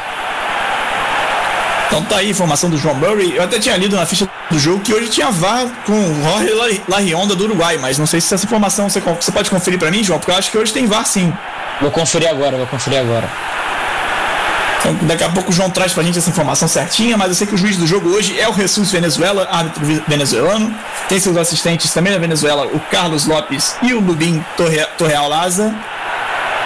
Então 1.86 2.04
tá 2.04 2.18
aí 2.18 2.28
a 2.28 2.30
informação 2.30 2.70
do 2.70 2.78
João 2.78 2.94
Murray. 2.94 3.34
Eu 3.34 3.42
até 3.42 3.58
tinha 3.58 3.76
lido 3.76 3.96
na 3.96 4.06
ficha 4.06 4.28
do 4.48 4.58
jogo 4.58 4.80
que 4.80 4.94
hoje 4.94 5.08
tinha 5.08 5.28
VAR 5.30 5.66
com 5.84 5.92
o 5.92 6.22
Jorge 6.22 6.82
Larionda 6.88 7.34
do 7.34 7.44
Uruguai, 7.44 7.78
mas 7.78 7.98
não 7.98 8.06
sei 8.06 8.20
se 8.20 8.32
essa 8.32 8.46
informação 8.46 8.88
você, 8.88 9.00
você 9.00 9.32
pode 9.32 9.50
conferir 9.50 9.78
para 9.78 9.90
mim, 9.90 10.04
João, 10.04 10.20
porque 10.20 10.30
eu 10.30 10.36
acho 10.36 10.50
que 10.52 10.56
hoje 10.56 10.72
tem 10.72 10.86
VAR 10.86 11.04
sim. 11.04 11.32
Vou 11.80 11.90
conferir 11.90 12.28
agora, 12.28 12.56
vou 12.56 12.66
conferir 12.66 13.00
agora. 13.00 13.28
Então, 14.80 14.94
daqui 15.02 15.22
a 15.22 15.28
pouco 15.28 15.50
o 15.50 15.52
João 15.52 15.68
traz 15.68 15.92
pra 15.92 16.02
gente 16.02 16.18
essa 16.18 16.30
informação 16.30 16.66
certinha, 16.66 17.16
mas 17.16 17.28
eu 17.28 17.34
sei 17.34 17.46
que 17.46 17.54
o 17.54 17.58
juiz 17.58 17.76
do 17.76 17.86
jogo 17.86 18.08
hoje 18.08 18.38
é 18.40 18.48
o 18.48 18.54
Jesus 18.54 18.90
Venezuela, 18.90 19.46
árbitro 19.50 19.84
venezuelano. 20.08 20.74
Tem 21.08 21.20
seus 21.20 21.36
assistentes 21.36 21.92
também 21.92 22.12
da 22.12 22.18
Venezuela, 22.18 22.66
o 22.66 22.80
Carlos 22.90 23.26
Lopes 23.26 23.76
e 23.82 23.92
o 23.92 24.00
Lubim 24.00 24.44
Torre, 24.56 24.84
Torreal 24.96 25.28
Laza. 25.28 25.74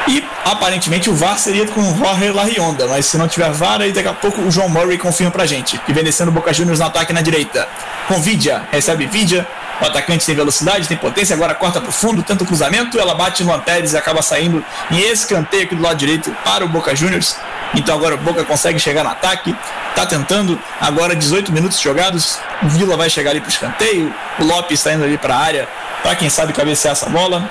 E 0.06 0.22
aparentemente 0.44 1.08
o 1.08 1.14
VAR 1.14 1.38
seria 1.38 1.66
com 1.66 1.80
o 1.80 1.96
Jorge 1.96 2.30
Larionda, 2.30 2.86
mas 2.86 3.06
se 3.06 3.16
não 3.16 3.26
tiver 3.26 3.50
VAR, 3.50 3.80
aí 3.80 3.90
daqui 3.90 4.08
a 4.08 4.12
pouco 4.12 4.42
o 4.42 4.50
João 4.50 4.68
Murray 4.68 4.98
confirma 4.98 5.32
pra 5.32 5.46
gente. 5.46 5.78
Que 5.78 5.92
vem 5.92 6.04
descendo 6.04 6.30
Boca 6.30 6.52
Juniors 6.52 6.78
no 6.78 6.86
ataque 6.86 7.12
na 7.12 7.22
direita. 7.22 7.66
Com 8.06 8.20
Vidia, 8.20 8.62
recebe 8.70 9.06
Vidia. 9.06 9.46
O 9.84 9.86
atacante 9.86 10.24
tem 10.24 10.34
velocidade, 10.34 10.88
tem 10.88 10.96
potência, 10.96 11.36
agora 11.36 11.54
corta 11.54 11.78
pro 11.78 11.92
fundo, 11.92 12.22
tenta 12.22 12.42
o 12.42 12.46
cruzamento, 12.46 12.98
ela 12.98 13.14
bate 13.14 13.44
no 13.44 13.60
Pérez 13.60 13.92
e 13.92 13.98
acaba 13.98 14.22
saindo 14.22 14.64
em 14.90 14.98
escanteio 14.98 15.64
aqui 15.64 15.74
do 15.74 15.82
lado 15.82 15.98
direito 15.98 16.34
para 16.42 16.64
o 16.64 16.68
Boca 16.68 16.96
Juniors. 16.96 17.36
Então 17.74 17.94
agora 17.94 18.14
o 18.14 18.18
Boca 18.18 18.42
consegue 18.46 18.78
chegar 18.78 19.04
no 19.04 19.10
ataque, 19.10 19.54
tá 19.94 20.06
tentando, 20.06 20.58
agora 20.80 21.14
18 21.14 21.52
minutos 21.52 21.78
jogados, 21.78 22.38
o 22.62 22.68
Vila 22.68 22.96
vai 22.96 23.10
chegar 23.10 23.32
ali 23.32 23.42
pro 23.42 23.50
escanteio, 23.50 24.10
o 24.38 24.44
Lopes 24.44 24.80
está 24.80 24.94
indo 24.94 25.04
ali 25.04 25.18
para 25.18 25.34
a 25.34 25.38
área, 25.38 25.68
para 26.02 26.16
quem 26.16 26.30
sabe 26.30 26.54
cabecear 26.54 26.92
essa 26.92 27.10
bola. 27.10 27.46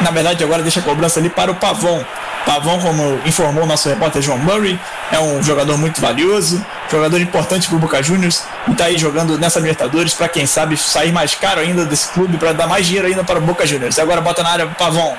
Na 0.00 0.10
verdade, 0.10 0.42
agora 0.42 0.62
deixa 0.62 0.80
a 0.80 0.82
cobrança 0.82 1.20
ali 1.20 1.30
para 1.30 1.52
o 1.52 1.54
Pavão. 1.54 2.04
Pavão, 2.44 2.80
como 2.80 3.20
informou 3.26 3.66
nosso 3.66 3.88
repórter 3.88 4.22
João 4.22 4.38
Murray, 4.38 4.78
é 5.12 5.18
um 5.18 5.42
jogador 5.42 5.76
muito 5.76 6.00
valioso, 6.00 6.64
jogador 6.90 7.20
importante 7.20 7.68
para 7.68 7.76
o 7.76 7.78
Boca 7.78 8.02
Juniors 8.02 8.44
e 8.66 8.72
está 8.72 8.84
aí 8.84 8.98
jogando 8.98 9.38
nessa 9.38 9.60
Libertadores 9.60 10.14
para 10.14 10.28
quem 10.28 10.46
sabe 10.46 10.76
sair 10.76 11.12
mais 11.12 11.34
caro 11.34 11.60
ainda 11.60 11.84
desse 11.84 12.08
clube 12.08 12.38
para 12.38 12.52
dar 12.52 12.66
mais 12.66 12.86
dinheiro 12.86 13.06
ainda 13.06 13.22
para 13.22 13.38
o 13.38 13.42
Boca 13.42 13.66
Juniors. 13.66 13.98
Agora 13.98 14.20
bota 14.20 14.42
na 14.42 14.50
área 14.50 14.66
Pavão. 14.66 15.16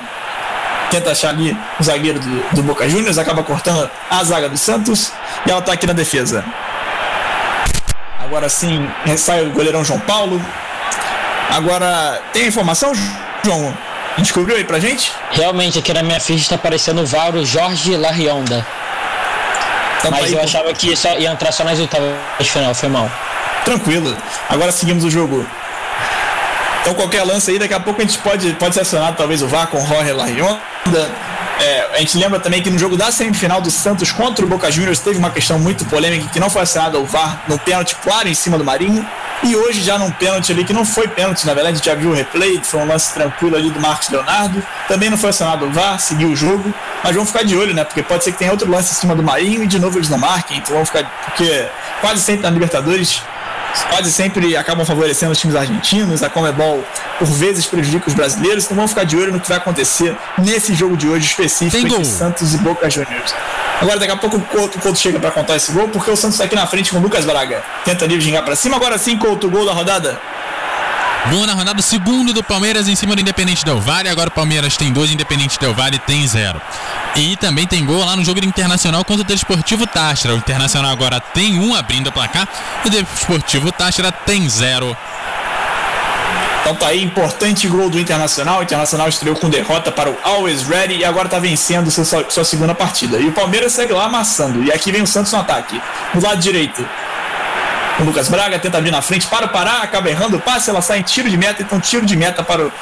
Tenta 0.90 1.12
achar 1.12 1.30
ali 1.30 1.56
o 1.80 1.82
zagueiro 1.82 2.18
do, 2.20 2.56
do 2.56 2.62
Boca 2.62 2.88
Juniors, 2.88 3.16
acaba 3.16 3.42
cortando 3.42 3.88
a 4.10 4.24
zaga 4.24 4.48
do 4.48 4.58
Santos 4.58 5.12
e 5.46 5.50
ela 5.50 5.60
está 5.60 5.72
aqui 5.72 5.86
na 5.86 5.94
defesa. 5.94 6.44
Agora 8.18 8.48
sim, 8.48 8.86
sai 9.16 9.46
o 9.46 9.52
goleirão 9.52 9.84
João 9.84 10.00
Paulo. 10.00 10.42
Agora, 11.50 12.20
tem 12.32 12.46
informação, 12.46 12.92
João? 13.44 13.74
Descobriu 14.18 14.56
aí 14.56 14.64
pra 14.64 14.78
gente? 14.78 15.12
Realmente, 15.30 15.78
aqui 15.78 15.92
na 15.92 16.02
minha 16.02 16.20
ficha 16.20 16.42
está 16.42 16.54
aparecendo 16.54 17.02
o 17.02 17.06
Vauro 17.06 17.44
Jorge 17.44 17.96
Larionda. 17.96 18.66
Então, 19.98 20.10
Mas 20.10 20.30
tá 20.30 20.36
eu 20.36 20.42
achava 20.42 20.72
que 20.74 20.96
só 20.96 21.16
ia 21.16 21.30
entrar 21.30 21.52
só 21.52 21.64
nas 21.64 21.78
oitavas 21.78 22.12
de 22.38 22.50
final, 22.50 22.74
foi 22.74 22.88
mal. 22.88 23.10
Tranquilo. 23.64 24.16
Agora 24.48 24.72
seguimos 24.72 25.04
o 25.04 25.10
jogo. 25.10 25.46
Então 26.80 26.94
qualquer 26.94 27.22
lance 27.22 27.52
aí, 27.52 27.58
daqui 27.58 27.74
a 27.74 27.80
pouco 27.80 28.02
a 28.02 28.04
gente 28.04 28.18
pode, 28.18 28.52
pode 28.54 28.74
ser 28.74 28.80
acionado 28.80 29.16
talvez 29.16 29.40
o 29.40 29.46
VAR 29.46 29.68
com 29.68 29.84
Jorge 29.86 30.12
Larionda. 30.12 30.58
É, 31.60 31.88
a 31.94 31.98
gente 31.98 32.16
lembra 32.18 32.40
também 32.40 32.62
que 32.62 32.70
no 32.70 32.78
jogo 32.78 32.96
da 32.96 33.12
semifinal 33.12 33.60
do 33.60 33.70
Santos 33.70 34.10
contra 34.10 34.44
o 34.44 34.48
Boca 34.48 34.70
Juniors 34.70 34.98
teve 34.98 35.18
uma 35.18 35.30
questão 35.30 35.58
muito 35.58 35.84
polêmica 35.84 36.28
que 36.32 36.40
não 36.40 36.50
foi 36.50 36.62
acionada 36.62 36.98
o 36.98 37.04
VAR 37.04 37.42
no 37.48 37.58
pênalti 37.58 37.94
claro 38.02 38.28
em 38.28 38.34
cima 38.34 38.58
do 38.58 38.64
Marinho. 38.64 39.06
E 39.44 39.56
hoje 39.56 39.80
já 39.80 39.98
num 39.98 40.10
pênalti 40.10 40.52
ali 40.52 40.64
que 40.64 40.72
não 40.72 40.84
foi 40.84 41.08
pênalti, 41.08 41.44
na 41.44 41.52
verdade 41.52 41.74
a 41.74 41.76
gente 41.76 41.86
já 41.86 41.94
viu 41.96 42.10
o 42.10 42.14
replay, 42.14 42.60
foi 42.62 42.80
um 42.80 42.86
lance 42.86 43.12
tranquilo 43.12 43.56
ali 43.56 43.70
do 43.70 43.80
Marcos 43.80 44.08
Leonardo. 44.08 44.62
Também 44.86 45.10
não 45.10 45.18
foi 45.18 45.30
acionado 45.30 45.66
o 45.66 45.70
VAR, 45.70 45.98
seguiu 46.00 46.28
o 46.28 46.36
jogo. 46.36 46.72
Mas 47.02 47.14
vamos 47.14 47.30
ficar 47.30 47.44
de 47.44 47.56
olho, 47.56 47.74
né? 47.74 47.84
Porque 47.84 48.02
pode 48.02 48.22
ser 48.22 48.32
que 48.32 48.38
tenha 48.38 48.52
outro 48.52 48.70
lance 48.70 48.92
em 48.92 48.94
cima 48.94 49.14
do 49.14 49.22
Marinho 49.22 49.64
e 49.64 49.66
de 49.66 49.80
novo 49.80 49.98
eles 49.98 50.08
não 50.08 50.18
marquem. 50.18 50.58
Então 50.58 50.74
vamos 50.74 50.88
ficar. 50.88 51.04
Porque 51.24 51.66
quase 52.00 52.20
sempre 52.20 52.42
na 52.42 52.50
Libertadores 52.50 53.22
quase 53.88 54.12
sempre 54.12 54.56
acabam 54.56 54.84
favorecendo 54.84 55.32
os 55.32 55.38
times 55.38 55.56
argentinos, 55.56 56.22
a 56.22 56.28
Comebol 56.28 56.84
por 57.18 57.28
vezes 57.28 57.66
prejudica 57.66 58.08
os 58.08 58.14
brasileiros, 58.14 58.64
então 58.64 58.74
vamos 58.74 58.90
ficar 58.90 59.04
de 59.04 59.16
olho 59.16 59.32
no 59.32 59.40
que 59.40 59.48
vai 59.48 59.58
acontecer 59.58 60.16
nesse 60.38 60.74
jogo 60.74 60.96
de 60.96 61.08
hoje 61.08 61.26
específico 61.26 61.86
entre 61.86 62.04
Santos 62.04 62.54
e 62.54 62.58
Boca 62.58 62.88
Juniors. 62.90 63.34
Agora 63.80 63.98
daqui 63.98 64.12
a 64.12 64.16
pouco 64.16 64.36
o 64.36 64.40
Couto, 64.40 64.78
Couto 64.78 64.98
chega 64.98 65.18
para 65.18 65.30
contar 65.30 65.56
esse 65.56 65.72
gol, 65.72 65.88
porque 65.88 66.10
o 66.10 66.16
Santos 66.16 66.34
está 66.34 66.44
aqui 66.44 66.54
na 66.54 66.66
frente 66.66 66.90
com 66.90 66.98
o 66.98 67.00
Lucas 67.00 67.24
Braga. 67.24 67.62
Tenta 67.84 68.04
ali 68.04 68.20
gingar 68.20 68.44
para 68.44 68.54
cima, 68.54 68.76
agora 68.76 68.96
sim 68.98 69.16
Couto, 69.18 69.50
gol 69.50 69.66
da 69.66 69.72
rodada. 69.72 70.20
Na 71.30 71.54
rodada, 71.54 71.80
segundo 71.80 72.32
do 72.32 72.42
Palmeiras 72.42 72.88
em 72.88 72.96
cima 72.96 73.14
do 73.14 73.20
Independente 73.20 73.64
Del 73.64 73.80
Valle. 73.80 74.08
Agora 74.08 74.28
o 74.28 74.32
Palmeiras 74.32 74.76
tem 74.76 74.92
dois, 74.92 75.10
Independente 75.10 75.58
Del 75.58 75.72
Valle 75.72 75.98
tem 75.98 76.26
zero. 76.26 76.60
E 77.16 77.36
também 77.36 77.66
tem 77.66 77.84
gol 77.84 78.04
lá 78.04 78.16
no 78.16 78.24
jogo 78.24 78.40
do 78.40 78.46
Internacional 78.46 79.04
contra 79.04 79.22
o 79.22 79.24
Desportivo 79.24 79.86
Tastra. 79.86 80.34
O 80.34 80.36
Internacional 80.36 80.90
agora 80.90 81.20
tem 81.20 81.58
um 81.58 81.74
abrindo 81.74 82.08
o 82.08 82.12
placar. 82.12 82.46
O 82.84 82.90
Desportivo 82.90 83.72
Tastra 83.72 84.12
tem 84.12 84.48
zero. 84.48 84.96
Então 86.60 86.76
tá 86.76 86.88
aí, 86.88 87.02
importante 87.02 87.66
gol 87.66 87.88
do 87.88 87.98
Internacional. 87.98 88.60
O 88.60 88.62
Internacional 88.62 89.08
estreou 89.08 89.34
com 89.34 89.48
derrota 89.48 89.90
para 89.90 90.10
o 90.10 90.16
Always 90.22 90.62
Ready 90.62 90.98
e 90.98 91.04
agora 91.04 91.28
tá 91.28 91.38
vencendo 91.38 91.90
sua, 91.90 92.28
sua 92.28 92.44
segunda 92.44 92.74
partida. 92.74 93.18
E 93.18 93.28
o 93.28 93.32
Palmeiras 93.32 93.72
segue 93.72 93.92
lá 93.92 94.04
amassando. 94.04 94.62
E 94.62 94.70
aqui 94.70 94.92
vem 94.92 95.02
o 95.02 95.06
Santos 95.06 95.32
no 95.32 95.38
ataque. 95.38 95.80
Do 96.14 96.22
lado 96.22 96.40
direito, 96.40 96.86
o 98.00 98.04
Lucas 98.04 98.28
Braga 98.28 98.58
tenta 98.58 98.78
abrir 98.78 98.90
na 98.90 99.02
frente 99.02 99.26
para 99.26 99.46
o 99.46 99.48
Pará, 99.48 99.82
acaba 99.82 100.08
errando 100.08 100.36
o 100.36 100.40
passe, 100.40 100.70
ela 100.70 100.80
sai 100.80 101.00
em 101.00 101.02
tiro 101.02 101.28
de 101.28 101.36
meta, 101.36 101.62
então 101.62 101.78
tiro 101.78 102.06
de 102.06 102.16
meta 102.16 102.42
para 102.42 102.66
o, 102.66 102.72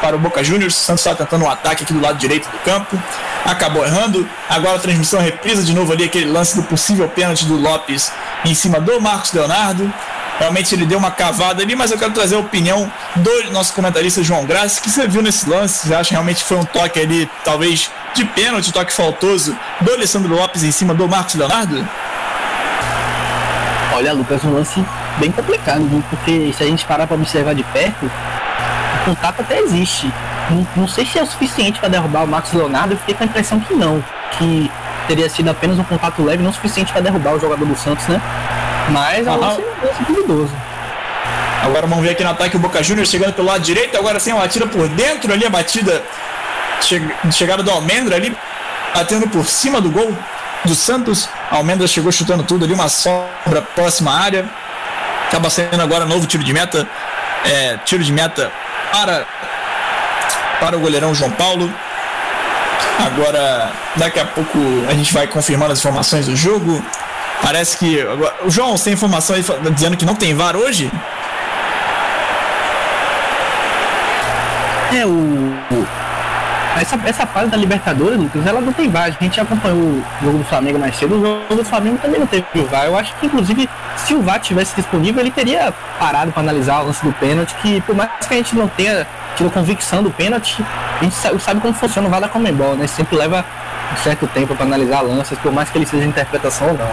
para 0.00 0.16
o 0.16 0.18
Boca 0.18 0.42
Juniors. 0.42 0.74
O 0.76 0.80
Santos 0.80 1.04
está 1.04 1.14
tentando 1.14 1.44
um 1.44 1.50
ataque 1.50 1.84
aqui 1.84 1.92
do 1.92 2.00
lado 2.00 2.18
direito 2.18 2.48
do 2.50 2.58
campo, 2.58 3.00
acabou 3.44 3.84
errando. 3.84 4.28
Agora 4.48 4.76
a 4.76 4.78
transmissão 4.78 5.20
reprisa 5.20 5.62
de 5.62 5.74
novo 5.74 5.92
ali 5.92 6.04
aquele 6.04 6.30
lance 6.30 6.56
do 6.56 6.62
possível 6.62 7.08
pênalti 7.08 7.44
do 7.44 7.56
Lopes 7.56 8.10
em 8.44 8.54
cima 8.54 8.80
do 8.80 9.00
Marcos 9.00 9.32
Leonardo. 9.32 9.92
Realmente 10.38 10.74
ele 10.74 10.86
deu 10.86 10.98
uma 10.98 11.10
cavada 11.10 11.62
ali, 11.62 11.74
mas 11.74 11.90
eu 11.90 11.98
quero 11.98 12.12
trazer 12.12 12.36
a 12.36 12.38
opinião 12.38 12.90
do 13.16 13.50
nosso 13.50 13.74
comentarista 13.74 14.22
João 14.22 14.46
Graça, 14.46 14.80
que 14.80 14.88
você 14.88 15.06
viu 15.06 15.20
nesse 15.20 15.48
lance, 15.48 15.88
você 15.88 15.94
acha 15.94 16.08
que 16.08 16.14
realmente 16.14 16.44
foi 16.44 16.56
um 16.56 16.64
toque 16.64 17.00
ali, 17.00 17.28
talvez 17.44 17.90
de 18.14 18.24
pênalti, 18.24 18.72
toque 18.72 18.92
faltoso 18.92 19.56
do 19.80 19.92
Alessandro 19.92 20.32
Lopes 20.34 20.62
em 20.62 20.70
cima 20.70 20.94
do 20.94 21.08
Marcos 21.08 21.34
Leonardo? 21.34 21.86
Olha, 23.98 24.12
Lucas, 24.12 24.44
um 24.44 24.54
lance 24.54 24.84
bem 25.16 25.32
complicado, 25.32 25.82
viu? 25.88 26.00
Porque 26.08 26.52
se 26.56 26.62
a 26.62 26.66
gente 26.66 26.84
parar 26.84 27.08
para 27.08 27.16
observar 27.16 27.52
de 27.52 27.64
perto, 27.64 28.06
o 28.06 29.04
contato 29.06 29.40
até 29.40 29.58
existe. 29.58 30.08
Não, 30.48 30.64
não 30.76 30.86
sei 30.86 31.04
se 31.04 31.18
é 31.18 31.22
o 31.24 31.26
suficiente 31.26 31.80
para 31.80 31.88
derrubar 31.88 32.22
o 32.22 32.28
Max 32.28 32.52
Leonardo, 32.52 32.94
eu 32.94 32.98
fiquei 32.98 33.16
com 33.16 33.24
a 33.24 33.26
impressão 33.26 33.58
que 33.58 33.74
não. 33.74 34.00
Que 34.38 34.70
teria 35.08 35.28
sido 35.28 35.50
apenas 35.50 35.80
um 35.80 35.82
contato 35.82 36.22
leve, 36.22 36.44
não 36.44 36.52
suficiente 36.52 36.92
para 36.92 37.00
derrubar 37.00 37.34
o 37.34 37.40
jogador 37.40 37.64
do 37.64 37.76
Santos, 37.76 38.06
né? 38.06 38.22
Mas 38.90 39.26
é 39.26 39.32
um 39.32 39.36
lance, 39.36 39.64
duvidoso. 40.06 40.54
Agora 41.64 41.88
vamos 41.88 42.04
ver 42.04 42.10
aqui 42.10 42.22
no 42.22 42.30
ataque 42.30 42.56
o 42.56 42.60
Boca 42.60 42.80
Juniors 42.80 43.10
chegando 43.10 43.32
pelo 43.32 43.48
lado 43.48 43.62
direito, 43.64 43.98
agora 43.98 44.20
sim 44.20 44.30
uma 44.30 44.42
batida 44.42 44.68
por 44.68 44.88
dentro 44.90 45.32
ali, 45.32 45.44
a 45.44 45.50
batida 45.50 46.04
che 46.80 47.02
chegada 47.32 47.64
do 47.64 47.70
Almendra 47.72 48.14
ali, 48.14 48.32
batendo 48.94 49.26
por 49.28 49.44
cima 49.44 49.80
do 49.80 49.90
gol 49.90 50.16
do 50.64 50.74
Santos. 50.74 51.28
Almendra 51.50 51.86
chegou 51.86 52.12
chutando 52.12 52.42
tudo 52.42 52.64
ali, 52.64 52.74
uma 52.74 52.88
sobra 52.88 53.62
próxima 53.74 54.12
à 54.12 54.20
área. 54.20 54.44
Acaba 55.28 55.50
saindo 55.50 55.80
agora 55.80 56.04
novo 56.04 56.26
tiro 56.26 56.42
de 56.42 56.52
meta. 56.52 56.86
É, 57.44 57.76
tiro 57.84 58.02
de 58.02 58.12
meta 58.12 58.50
para, 58.92 59.26
para 60.60 60.76
o 60.76 60.80
goleirão 60.80 61.14
João 61.14 61.30
Paulo. 61.30 61.72
Agora, 62.98 63.70
daqui 63.96 64.18
a 64.18 64.24
pouco 64.24 64.58
a 64.88 64.94
gente 64.94 65.12
vai 65.12 65.26
confirmando 65.26 65.72
as 65.72 65.78
informações 65.78 66.26
do 66.26 66.34
jogo. 66.34 66.84
Parece 67.42 67.76
que. 67.76 67.98
O 68.44 68.50
João, 68.50 68.76
sem 68.76 68.92
informação 68.92 69.36
aí 69.36 69.44
dizendo 69.72 69.96
que 69.96 70.04
não 70.04 70.14
tem 70.14 70.34
VAR 70.34 70.56
hoje? 70.56 70.90
É, 74.92 75.06
o, 75.06 75.86
essa, 76.76 76.98
essa 77.04 77.26
fase 77.26 77.50
da 77.50 77.56
Libertadores, 77.56 78.18
Lucas, 78.18 78.46
ela 78.46 78.60
não 78.60 78.72
tem 78.72 78.90
VAR. 78.90 79.06
A 79.06 79.24
gente 79.24 79.40
acompanhou 79.40 79.78
o 79.78 80.04
jogo 80.22 80.38
do 80.38 80.44
Flamengo 80.44 80.78
mais 80.78 80.96
cedo, 80.96 81.16
o 81.16 81.20
jogo 81.20 81.62
do 81.62 81.64
Flamengo 81.64 81.98
também 81.98 82.20
não 82.20 82.26
teve 82.26 82.44
VAR. 82.70 82.84
Eu 82.84 82.98
acho 82.98 83.14
que, 83.16 83.26
inclusive, 83.26 83.68
se 83.96 84.14
o 84.14 84.22
VAR 84.22 84.40
tivesse 84.40 84.74
disponível, 84.76 85.20
ele 85.20 85.30
teria 85.30 85.72
parado 85.98 86.32
para 86.32 86.42
analisar 86.42 86.80
o 86.80 86.86
lance 86.86 87.04
do 87.04 87.12
pênalti, 87.12 87.54
que 87.62 87.80
por 87.82 87.94
mais 87.94 88.10
que 88.26 88.34
a 88.34 88.36
gente 88.36 88.54
não 88.54 88.68
tenha 88.68 89.06
tido 89.36 89.50
convicção 89.50 90.02
do 90.02 90.10
pênalti, 90.10 90.64
a 91.00 91.04
gente 91.04 91.14
sabe, 91.14 91.60
como 91.60 91.72
funciona 91.74 92.08
o 92.08 92.10
VAR 92.10 92.20
da 92.20 92.28
Comembol, 92.28 92.74
né? 92.76 92.86
Sempre 92.86 93.16
leva 93.16 93.44
um 93.92 93.96
certo 93.96 94.26
tempo 94.26 94.54
para 94.54 94.66
analisar 94.66 95.00
lances, 95.00 95.38
por 95.38 95.52
mais 95.52 95.70
que 95.70 95.78
ele 95.78 95.86
seja 95.86 96.04
interpretação 96.04 96.68
ou 96.68 96.74
não. 96.74 96.90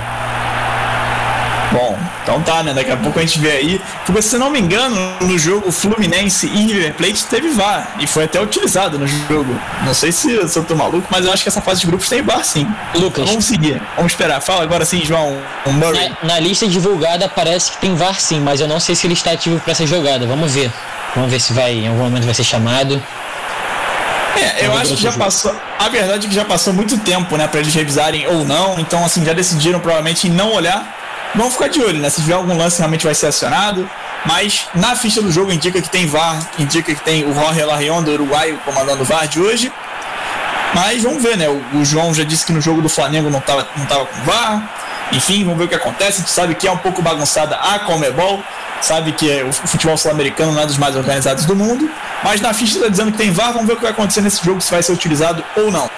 Bom, 1.72 1.98
então 2.26 2.42
tá, 2.42 2.64
né? 2.64 2.74
Daqui 2.74 2.90
a 2.90 2.98
pouco 2.98 3.20
a 3.20 3.22
gente 3.22 3.38
vê 3.38 3.52
aí. 3.52 3.82
Porque 4.04 4.20
se 4.20 4.36
não 4.40 4.50
me 4.50 4.60
engano, 4.60 4.96
no 5.22 5.38
jogo 5.38 5.72
Fluminense 5.72 6.48
e 6.48 6.66
River 6.66 6.96
Plate 6.96 7.24
teve 7.26 7.50
VAR. 7.50 7.96
E 8.00 8.08
foi 8.08 8.24
até 8.24 8.42
utilizado 8.42 8.98
no 8.98 9.08
jogo. 9.08 9.56
Não 9.86 9.94
sei 9.94 10.12
se 10.12 10.34
eu 10.34 10.64
tô 10.64 10.76
maluco, 10.76 11.08
mas 11.12 11.24
eu 11.24 11.32
acho 11.32 11.44
que 11.44 11.50
essa 11.50 11.62
fase 11.62 11.82
de 11.82 11.86
grupos 11.86 12.10
tem 12.10 12.24
VAR 12.24 12.44
sim. 12.44 12.68
Lucas. 12.96 13.30
Vamos 13.30 13.46
seguir. 13.46 13.80
Vamos 13.96 14.12
esperar. 14.12 14.42
Fala 14.42 14.64
agora 14.64 14.84
sim, 14.86 15.06
João. 15.06 15.38
Murray. 15.68 16.10
Na, 16.24 16.34
na 16.34 16.40
lista 16.40 16.68
divulgada 16.68 17.30
parece 17.30 17.72
que 17.72 17.78
tem 17.78 17.94
VAR 17.94 18.20
sim, 18.20 18.40
mas 18.40 18.60
eu 18.60 18.68
não 18.68 18.80
sei 18.80 18.96
se 18.96 19.06
ele 19.06 19.14
está 19.14 19.32
ativo 19.32 19.60
para 19.60 19.74
essa 19.74 19.86
jogada. 19.86 20.26
Vamos 20.26 20.52
ver. 20.52 20.72
Vamos 21.16 21.30
ver 21.30 21.40
se 21.40 21.54
vai, 21.54 21.74
em 21.74 21.88
algum 21.88 22.06
momento 22.06 22.26
vai 22.26 22.34
ser 22.34 22.44
chamado. 22.44 23.02
É, 24.36 24.66
eu 24.66 24.76
acho 24.76 24.96
que 24.96 25.04
já 25.04 25.14
passou. 25.14 25.56
A 25.78 25.88
verdade 25.90 26.26
é 26.26 26.30
que 26.30 26.36
já 26.36 26.44
passou 26.44 26.74
muito 26.74 26.98
tempo, 26.98 27.38
né, 27.38 27.48
para 27.48 27.60
eles 27.60 27.74
revisarem 27.74 28.28
ou 28.28 28.44
não. 28.44 28.80
Então, 28.80 29.06
assim, 29.06 29.24
já 29.24 29.32
decidiram 29.32 29.80
provavelmente 29.80 30.28
não 30.28 30.52
olhar 30.52 31.05
Vamos 31.36 31.54
ficar 31.54 31.68
de 31.68 31.82
olho, 31.82 32.00
né? 32.00 32.10
Se 32.10 32.22
tiver 32.22 32.34
algum 32.34 32.58
lance, 32.58 32.78
realmente 32.80 33.06
vai 33.06 33.14
ser 33.14 33.28
acionado. 33.28 33.90
Mas 34.26 34.68
na 34.74 34.96
ficha 34.96 35.22
do 35.22 35.32
jogo 35.32 35.52
indica 35.52 35.82
que 35.82 35.90
tem 35.90 36.08
VAR, 36.08 36.40
indica 36.58 36.96
que 36.96 37.02
tem 37.02 37.26
o 37.26 37.34
Jorge 37.34 37.64
Larrion 37.64 38.02
do 38.02 38.12
uruguaio 38.12 38.58
comandando 38.66 39.04
o 39.04 39.06
VAR 39.06 39.28
de 39.28 39.40
hoje. 39.40 39.72
Mas 40.74 41.04
vamos 41.04 41.22
ver, 41.22 41.38
né? 41.38 41.48
O, 41.48 41.62
o 41.78 41.86
João 41.86 42.14
já 42.14 42.24
disse 42.24 42.46
que 42.46 42.52
no 42.52 42.60
jogo 42.60 42.82
do 42.82 42.90
Flamengo 42.90 43.30
não 43.30 43.40
estava 43.40 43.68
não 43.78 43.86
tava 43.86 44.06
com 44.06 44.22
VAR. 44.24 44.70
Enfim, 45.12 45.44
vamos 45.44 45.60
ver 45.60 45.66
o 45.66 45.68
que 45.68 45.76
acontece. 45.76 46.18
A 46.18 46.22
gente 46.22 46.32
sabe 46.32 46.56
que 46.56 46.68
é 46.68 46.72
um 46.72 46.78
pouco 46.78 47.02
bagunçada 47.02 47.56
a 47.56 47.80
Comebol. 47.80 48.44
Sabe 48.82 49.12
que 49.12 49.32
é, 49.32 49.44
o 49.44 49.54
futebol 49.54 49.98
sul-americano 49.98 50.52
não 50.52 50.62
é 50.62 50.66
dos 50.66 50.78
mais 50.78 50.96
organizados 50.96 51.46
do 51.46 51.56
mundo. 51.56 51.90
Mas 52.24 52.42
na 52.42 52.54
ficha 52.54 52.78
está 52.78 52.88
dizendo 52.88 53.12
que 53.12 53.18
tem 53.18 53.32
VAR. 53.32 53.54
Vamos 53.54 53.68
ver 53.68 53.74
o 53.74 53.76
que 53.76 53.84
vai 53.84 53.92
acontecer 53.92 54.22
nesse 54.22 54.44
jogo, 54.44 54.62
se 54.62 54.72
vai 54.72 54.82
ser 54.82 54.92
utilizado 54.92 55.44
ou 55.56 55.72
não. 55.72 55.90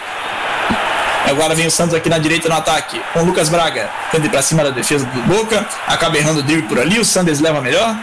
Agora 1.28 1.54
vem 1.54 1.68
o 1.68 1.72
Santos 1.72 1.94
aqui 1.94 2.08
na 2.10 2.18
direita 2.18 2.48
no 2.48 2.56
ataque, 2.56 3.02
com 3.12 3.20
o 3.20 3.26
Lucas 3.26 3.50
Braga, 3.50 3.90
tendo 4.12 4.26
ir 4.26 4.30
para 4.30 4.42
cima 4.42 4.64
da 4.64 4.70
defesa 4.70 5.06
do 5.06 5.22
Boca, 5.24 5.68
acaba 5.86 6.18
errando 6.18 6.40
o 6.40 6.44
drible 6.44 6.68
por 6.70 6.80
ali, 6.80 6.98
o 7.00 7.04
Sanders 7.06 7.42
leva 7.42 7.60
melhor. 7.60 7.96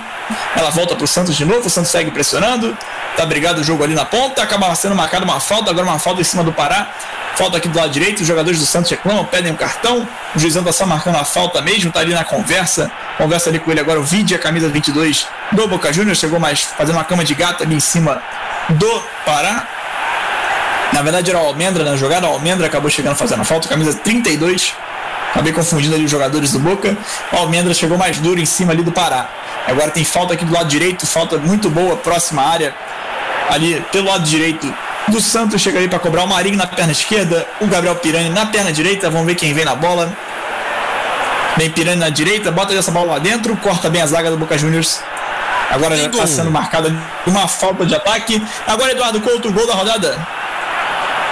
Ela 0.55 0.71
volta 0.71 0.95
pro 0.95 1.07
Santos 1.07 1.35
de 1.35 1.45
novo, 1.45 1.67
o 1.67 1.71
Santos 1.71 1.91
segue 1.91 2.11
pressionando, 2.11 2.77
tá 3.17 3.25
brigado 3.25 3.63
o 3.63 3.65
jogo 3.65 3.83
ali 3.83 3.95
na 3.95 4.05
ponta, 4.05 4.43
acaba 4.43 4.75
sendo 4.75 4.95
marcada 4.95 5.25
uma 5.25 5.41
falta, 5.41 5.71
agora 5.71 5.87
uma 5.87 5.99
falta 5.99 6.21
em 6.21 6.25
cima 6.25 6.45
do 6.45 6.53
Pará. 6.53 6.89
Falta 7.35 7.57
aqui 7.57 7.67
do 7.67 7.77
lado 7.77 7.91
direito, 7.91 8.21
os 8.21 8.27
jogadores 8.27 8.61
do 8.61 8.67
Santos 8.67 8.91
reclamam, 8.91 9.25
pedem 9.25 9.51
o 9.51 9.55
um 9.55 9.57
cartão. 9.57 10.07
O 10.37 10.39
juizão 10.39 10.63
tá 10.63 10.73
só 10.73 10.87
marcando 10.87 11.17
a 11.17 11.25
falta 11.25 11.61
mesmo, 11.61 11.91
tá 11.91 12.01
ali 12.01 12.15
na 12.15 12.25
conversa. 12.25 12.93
Conversa 13.19 13.51
ali 13.51 13.59
com 13.59 13.73
ele 13.73 13.81
agora 13.81 13.99
o 13.99 14.05
Vide, 14.05 14.35
a 14.35 14.39
camisa 14.39 14.69
22 14.69 15.27
do 15.51 15.67
Boca 15.67 15.93
Juniors, 15.93 16.19
chegou 16.19 16.39
mais 16.39 16.63
fazendo 16.63 16.95
uma 16.95 17.05
cama 17.05 17.25
de 17.25 17.35
gato 17.35 17.65
ali 17.65 17.75
em 17.75 17.81
cima 17.81 18.23
do 18.71 19.03
Pará. 19.27 19.67
Na 20.95 21.03
verdade 21.03 21.29
era 21.29 21.41
o 21.41 21.47
Almendra 21.47 21.83
na 21.83 21.97
jogada, 21.97 22.29
o 22.29 22.31
Almendra 22.31 22.69
acabou 22.69 22.89
chegando 22.89 23.17
fazendo 23.17 23.41
a 23.41 23.45
falta, 23.45 23.69
camisa 23.69 23.95
32. 23.95 24.73
Acabei 25.33 25.53
confundindo 25.53 25.93
ali 25.93 26.05
os 26.05 26.11
jogadores 26.11 26.53
do 26.53 26.61
Boca. 26.61 26.97
O 27.33 27.37
Almendra 27.37 27.75
chegou 27.75 27.99
mais 27.99 28.19
duro 28.19 28.41
em 28.41 28.47
cima 28.47 28.73
ali 28.73 28.85
do 28.85 28.93
Pará. 28.93 29.29
Agora 29.67 29.91
tem 29.91 30.05
falta 30.05 30.35
aqui 30.35 30.45
do 30.45 30.55
lado 30.55 30.69
direito, 30.69 31.05
falta 31.05 31.37
muito 31.37 31.69
boa, 31.69 31.97
próxima 31.97 32.43
área. 32.43 32.73
Ali 33.51 33.85
pelo 33.91 34.07
lado 34.07 34.23
direito 34.23 34.73
do 35.09 35.21
Santos, 35.21 35.61
chega 35.61 35.79
ali 35.79 35.89
para 35.89 35.99
cobrar 35.99 36.23
o 36.23 36.29
Marinho 36.29 36.57
na 36.57 36.69
perna 36.69 36.93
esquerda, 36.93 37.45
o 37.61 37.67
Gabriel 37.67 37.97
Pirani 37.97 38.31
na 38.31 38.47
perna 38.47 38.73
direita. 38.73 39.11
Vamos 39.11 39.27
ver 39.27 39.35
quem 39.35 39.53
vem 39.53 39.65
na 39.65 39.75
bola. 39.75 40.17
Vem 41.57 41.71
Pirani 41.71 41.99
na 41.99 42.09
direita, 42.09 42.53
bota 42.53 42.73
essa 42.73 42.93
bola 42.93 43.15
lá 43.15 43.19
dentro, 43.19 43.57
corta 43.57 43.91
bem 43.91 44.01
a 44.01 44.07
zaga 44.07 44.31
do 44.31 44.37
Boca 44.37 44.57
Juniors. 44.57 45.03
Agora 45.73 45.97
já 45.97 46.07
está 46.07 46.25
sendo 46.25 46.53
marcada 46.53 46.95
uma 47.27 47.49
falta 47.49 47.85
de 47.85 47.97
ataque. 47.97 48.41
Agora 48.65 48.93
Eduardo 48.93 49.21
Couto, 49.21 49.51
gol 49.51 49.67
da 49.67 49.75
rodada. 49.75 50.44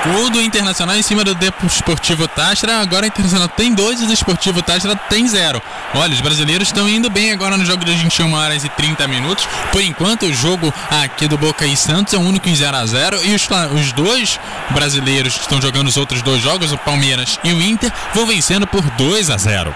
Gol 0.04 0.30
do 0.30 0.40
Internacional 0.40 0.96
em 0.96 1.02
cima 1.02 1.22
do 1.22 1.32
Desportivo 1.34 2.26
Tastra. 2.26 2.80
Agora 2.80 3.04
o 3.04 3.06
Internacional 3.06 3.48
tem 3.48 3.72
dois 3.72 4.00
e 4.00 4.04
o 4.04 4.08
Desportivo 4.08 4.60
Tastra 4.60 4.96
tem 4.96 5.28
zero. 5.28 5.62
Olha, 5.94 6.12
os 6.12 6.20
brasileiros 6.20 6.68
estão 6.68 6.88
indo 6.88 7.08
bem 7.08 7.30
agora 7.30 7.56
no 7.56 7.64
jogo 7.64 7.84
das 7.84 7.94
21 7.94 8.32
horas 8.34 8.64
e 8.64 8.68
30 8.68 9.06
minutos. 9.06 9.46
Por 9.70 9.80
enquanto, 9.80 10.26
o 10.26 10.34
jogo 10.34 10.74
aqui 10.90 11.28
do 11.28 11.38
Boca 11.38 11.64
e 11.64 11.76
Santos 11.76 12.14
é 12.14 12.18
o 12.18 12.20
único 12.20 12.48
em 12.48 12.54
0 12.54 12.76
a 12.76 12.84
0 12.84 13.24
E 13.24 13.34
os, 13.34 13.48
os 13.74 13.92
dois 13.92 14.40
brasileiros 14.70 15.34
que 15.34 15.42
estão 15.42 15.62
jogando 15.62 15.86
os 15.86 15.96
outros 15.96 16.20
dois 16.20 16.42
jogos, 16.42 16.72
o 16.72 16.78
Palmeiras 16.78 17.38
e 17.44 17.52
o 17.52 17.62
Inter, 17.62 17.92
vão 18.12 18.26
vencendo 18.26 18.66
por 18.66 18.82
2 18.82 19.30
a 19.30 19.36
0 19.36 19.74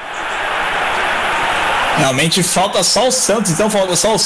Realmente 1.98 2.42
falta 2.42 2.82
só 2.82 3.08
o 3.08 3.12
Santos, 3.12 3.52
então 3.52 3.70
falta 3.70 3.94
só 3.96 4.14
o 4.14 4.18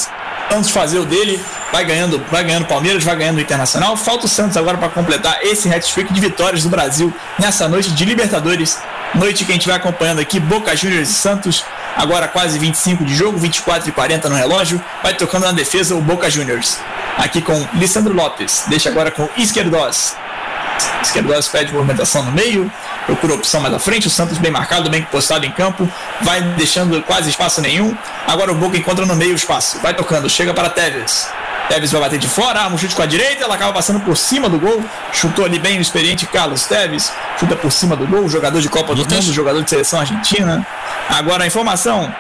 Santos 0.51 0.71
fazer 0.71 0.99
o 0.99 1.05
dele, 1.05 1.41
vai 1.71 1.85
ganhando, 1.85 2.21
vai 2.29 2.43
ganhando 2.43 2.67
Palmeiras, 2.67 3.05
vai 3.05 3.15
ganhando 3.15 3.39
o 3.39 3.41
Internacional. 3.41 3.97
Falta 3.97 4.27
o 4.27 4.29
Santos 4.29 4.57
agora 4.57 4.77
para 4.77 4.89
completar 4.89 5.39
esse 5.43 5.73
hat-trick 5.73 6.13
de 6.13 6.21
vitórias 6.21 6.65
do 6.65 6.69
Brasil 6.69 7.15
nessa 7.39 7.69
noite 7.69 7.93
de 7.93 8.05
Libertadores. 8.05 8.77
Noite 9.15 9.45
que 9.45 9.53
a 9.53 9.55
gente 9.55 9.69
vai 9.69 9.77
acompanhando 9.77 10.19
aqui, 10.19 10.41
Boca 10.41 10.75
Juniors 10.75 11.09
e 11.09 11.13
Santos. 11.13 11.65
Agora 11.97 12.27
quase 12.27 12.59
25 12.59 13.05
de 13.05 13.15
jogo, 13.15 13.39
24 13.39 13.89
e 13.89 13.93
40 13.93 14.29
no 14.29 14.35
relógio. 14.35 14.83
Vai 15.05 15.15
tocando 15.15 15.45
na 15.45 15.53
defesa 15.53 15.95
o 15.95 16.01
Boca 16.01 16.29
Juniors. 16.29 16.79
Aqui 17.17 17.41
com 17.41 17.69
Lissandro 17.75 18.13
Lopes. 18.13 18.65
Deixa 18.67 18.89
agora 18.89 19.13
com 19.13 19.29
Esquerdos. 19.37 20.17
Esquerdos 21.03 21.49
pede 21.49 21.73
movimentação 21.73 22.23
no 22.23 22.33
meio 22.33 22.71
procura 23.11 23.35
opção 23.35 23.61
mais 23.61 23.75
à 23.75 23.79
frente. 23.79 24.07
O 24.07 24.11
Santos 24.11 24.39
bem 24.39 24.51
marcado, 24.51 24.89
bem 24.89 25.03
postado 25.03 25.45
em 25.45 25.51
campo, 25.51 25.89
vai 26.23 26.41
deixando 26.41 27.03
quase 27.03 27.31
espaço 27.31 27.61
nenhum. 27.61 27.97
Agora 28.27 28.53
o 28.53 28.55
Boca 28.55 28.77
encontra 28.77 29.05
no 29.05 29.17
meio 29.17 29.33
o 29.33 29.37
espaço, 29.37 29.79
vai 29.81 29.95
tocando, 29.95 30.29
chega 30.29 30.55
para 30.55 30.71
Tevez. 30.71 31.29
Tevez 31.69 31.93
vai 31.93 32.01
bater 32.01 32.19
de 32.19 32.29
fora, 32.29 32.61
arma 32.63 32.75
um 32.75 32.79
chute 32.79 32.97
com 32.97 33.03
a 33.03 33.07
direita, 33.07 33.45
ela 33.45 33.55
acaba 33.55 33.73
passando 33.73 34.01
por 34.01 34.17
cima 34.17 34.49
do 34.49 34.59
gol. 34.59 34.83
Chutou 35.13 35.45
ali 35.45 35.59
bem 35.59 35.79
o 35.79 35.81
experiente 35.81 36.27
Carlos 36.27 36.65
Tevez, 36.67 37.13
chuta 37.39 37.57
por 37.57 37.71
cima 37.71 37.97
do 37.97 38.07
gol, 38.07 38.29
jogador 38.29 38.61
de 38.61 38.69
Copa 38.69 38.95
do 38.95 39.03
Mundo, 39.03 39.33
jogador 39.33 39.63
de 39.63 39.71
seleção 39.71 40.01
argentina. 40.01 40.67
Agora 41.09 41.45
a 41.45 41.47
informação: 41.47 42.13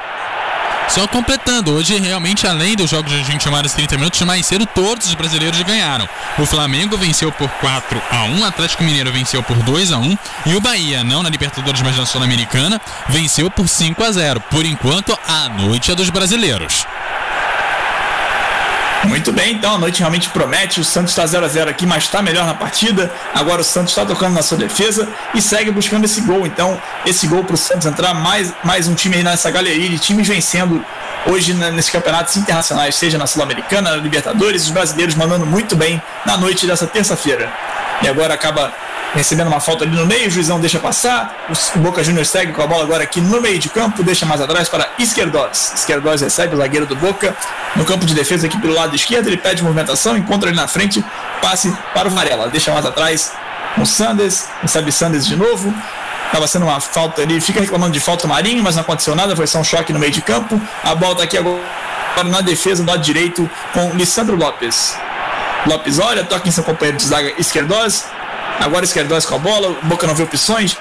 só 0.90 1.06
completando, 1.06 1.72
hoje 1.72 1.98
realmente 2.00 2.46
além 2.46 2.74
dos 2.74 2.90
jogos 2.90 3.12
de 3.12 3.22
20 3.22 3.48
horas 3.48 3.72
e 3.72 3.76
30 3.76 3.96
minutos, 3.96 4.20
mais 4.22 4.44
cedo 4.44 4.66
todos 4.66 5.06
os 5.06 5.14
brasileiros 5.14 5.60
ganharam. 5.62 6.08
O 6.36 6.44
Flamengo 6.44 6.96
venceu 6.96 7.30
por 7.30 7.48
4 7.48 8.02
a 8.10 8.24
1, 8.24 8.40
o 8.40 8.44
Atlético 8.44 8.82
Mineiro 8.82 9.12
venceu 9.12 9.40
por 9.42 9.56
2 9.56 9.92
a 9.92 9.98
1 9.98 10.18
e 10.46 10.54
o 10.56 10.60
Bahia, 10.60 11.04
não 11.04 11.22
na 11.22 11.30
Libertadores, 11.30 11.80
mas 11.82 11.96
na 11.96 12.04
Sul-Americana, 12.04 12.80
venceu 13.08 13.48
por 13.50 13.68
5 13.68 14.02
a 14.02 14.10
0. 14.10 14.40
Por 14.50 14.64
enquanto, 14.64 15.16
a 15.28 15.48
noite 15.48 15.92
é 15.92 15.94
dos 15.94 16.10
brasileiros. 16.10 16.84
Muito 19.04 19.32
bem, 19.32 19.54
então 19.54 19.74
a 19.74 19.78
noite 19.78 20.00
realmente 20.00 20.28
promete. 20.28 20.80
O 20.80 20.84
Santos 20.84 21.12
está 21.12 21.24
0 21.26 21.44
a 21.44 21.48
0 21.48 21.70
aqui, 21.70 21.86
mas 21.86 22.04
está 22.04 22.20
melhor 22.20 22.44
na 22.46 22.54
partida. 22.54 23.10
Agora 23.34 23.62
o 23.62 23.64
Santos 23.64 23.92
está 23.92 24.04
tocando 24.04 24.34
na 24.34 24.42
sua 24.42 24.58
defesa 24.58 25.08
e 25.34 25.40
segue 25.40 25.70
buscando 25.70 26.04
esse 26.04 26.20
gol. 26.20 26.46
Então, 26.46 26.80
esse 27.06 27.26
gol 27.26 27.42
para 27.42 27.54
o 27.54 27.56
Santos 27.56 27.86
entrar, 27.86 28.12
mais, 28.12 28.52
mais 28.62 28.88
um 28.88 28.94
time 28.94 29.16
aí 29.16 29.22
nessa 29.22 29.50
galeria 29.50 29.88
de 29.88 29.98
times 29.98 30.28
vencendo 30.28 30.84
hoje 31.26 31.54
nesses 31.54 31.90
campeonatos 31.90 32.36
internacionais, 32.36 32.94
seja 32.94 33.16
na 33.16 33.26
Sul-Americana, 33.26 33.90
na 33.90 33.96
Libertadores, 33.96 34.64
os 34.64 34.70
brasileiros 34.70 35.14
mandando 35.14 35.46
muito 35.46 35.74
bem 35.76 36.00
na 36.26 36.36
noite 36.36 36.66
dessa 36.66 36.86
terça-feira. 36.86 37.50
E 38.02 38.08
agora 38.08 38.34
acaba 38.34 38.72
recebendo 39.14 39.48
uma 39.48 39.60
falta 39.60 39.84
ali 39.84 39.96
no 39.96 40.06
meio, 40.06 40.28
o 40.28 40.30
juizão 40.30 40.60
deixa 40.60 40.78
passar, 40.78 41.46
o 41.74 41.78
Boca 41.80 42.02
Juniors 42.02 42.28
segue 42.28 42.52
com 42.52 42.62
a 42.62 42.66
bola 42.66 42.84
agora 42.84 43.02
aqui 43.02 43.20
no 43.20 43.40
meio 43.40 43.58
de 43.58 43.68
campo, 43.68 44.02
deixa 44.02 44.24
mais 44.24 44.40
atrás 44.40 44.68
para 44.68 44.88
Esquerdos. 44.98 45.72
Esquerdos 45.74 46.20
recebe 46.20 46.54
o 46.54 46.58
zagueiro 46.58 46.86
do 46.86 46.96
Boca 46.96 47.36
no 47.76 47.84
campo 47.84 48.06
de 48.06 48.14
defesa 48.14 48.46
aqui 48.46 48.58
pelo 48.60 48.74
lado 48.74 48.94
esquerdo, 48.94 49.26
ele 49.26 49.36
pede 49.36 49.62
movimentação, 49.62 50.16
encontra 50.16 50.48
ali 50.48 50.56
na 50.56 50.68
frente, 50.68 51.04
passe 51.42 51.74
para 51.94 52.08
o 52.08 52.10
Varela, 52.10 52.48
deixa 52.48 52.72
mais 52.72 52.86
atrás 52.86 53.32
o 53.78 53.86
Sanders, 53.86 54.46
recebe 54.62 54.90
Sanders 54.92 55.26
de 55.26 55.36
novo, 55.36 55.74
Estava 56.30 56.46
sendo 56.46 56.64
uma 56.64 56.78
falta 56.78 57.22
ali, 57.22 57.40
fica 57.40 57.60
reclamando 57.60 57.92
de 57.92 57.98
falta 57.98 58.28
Marinho, 58.28 58.62
mas 58.62 58.76
não 58.76 58.82
aconteceu 58.82 59.16
nada, 59.16 59.34
foi 59.34 59.48
só 59.48 59.58
um 59.58 59.64
choque 59.64 59.92
no 59.92 59.98
meio 59.98 60.12
de 60.12 60.22
campo. 60.22 60.60
A 60.84 60.94
bola 60.94 61.14
está 61.14 61.24
aqui 61.24 61.36
agora 61.36 61.60
na 62.24 62.40
defesa 62.40 62.84
do 62.84 62.88
lado 62.88 63.02
direito 63.02 63.50
com 63.72 63.90
Lissandro 63.96 64.36
Lopes. 64.36 64.96
Lopes 65.66 65.98
olha, 65.98 66.22
toca 66.22 66.48
em 66.48 66.52
seu 66.52 66.62
companheiro 66.62 66.98
de 66.98 67.04
zaga 67.04 67.32
Esquerdos, 67.36 68.04
Agora 68.60 68.84
Esquerdós 68.84 69.24
com 69.24 69.34
a 69.34 69.38
bola, 69.38 69.70
o 69.70 69.86
Boca 69.86 70.06
não 70.06 70.14
vê 70.14 70.22
opções. 70.22 70.76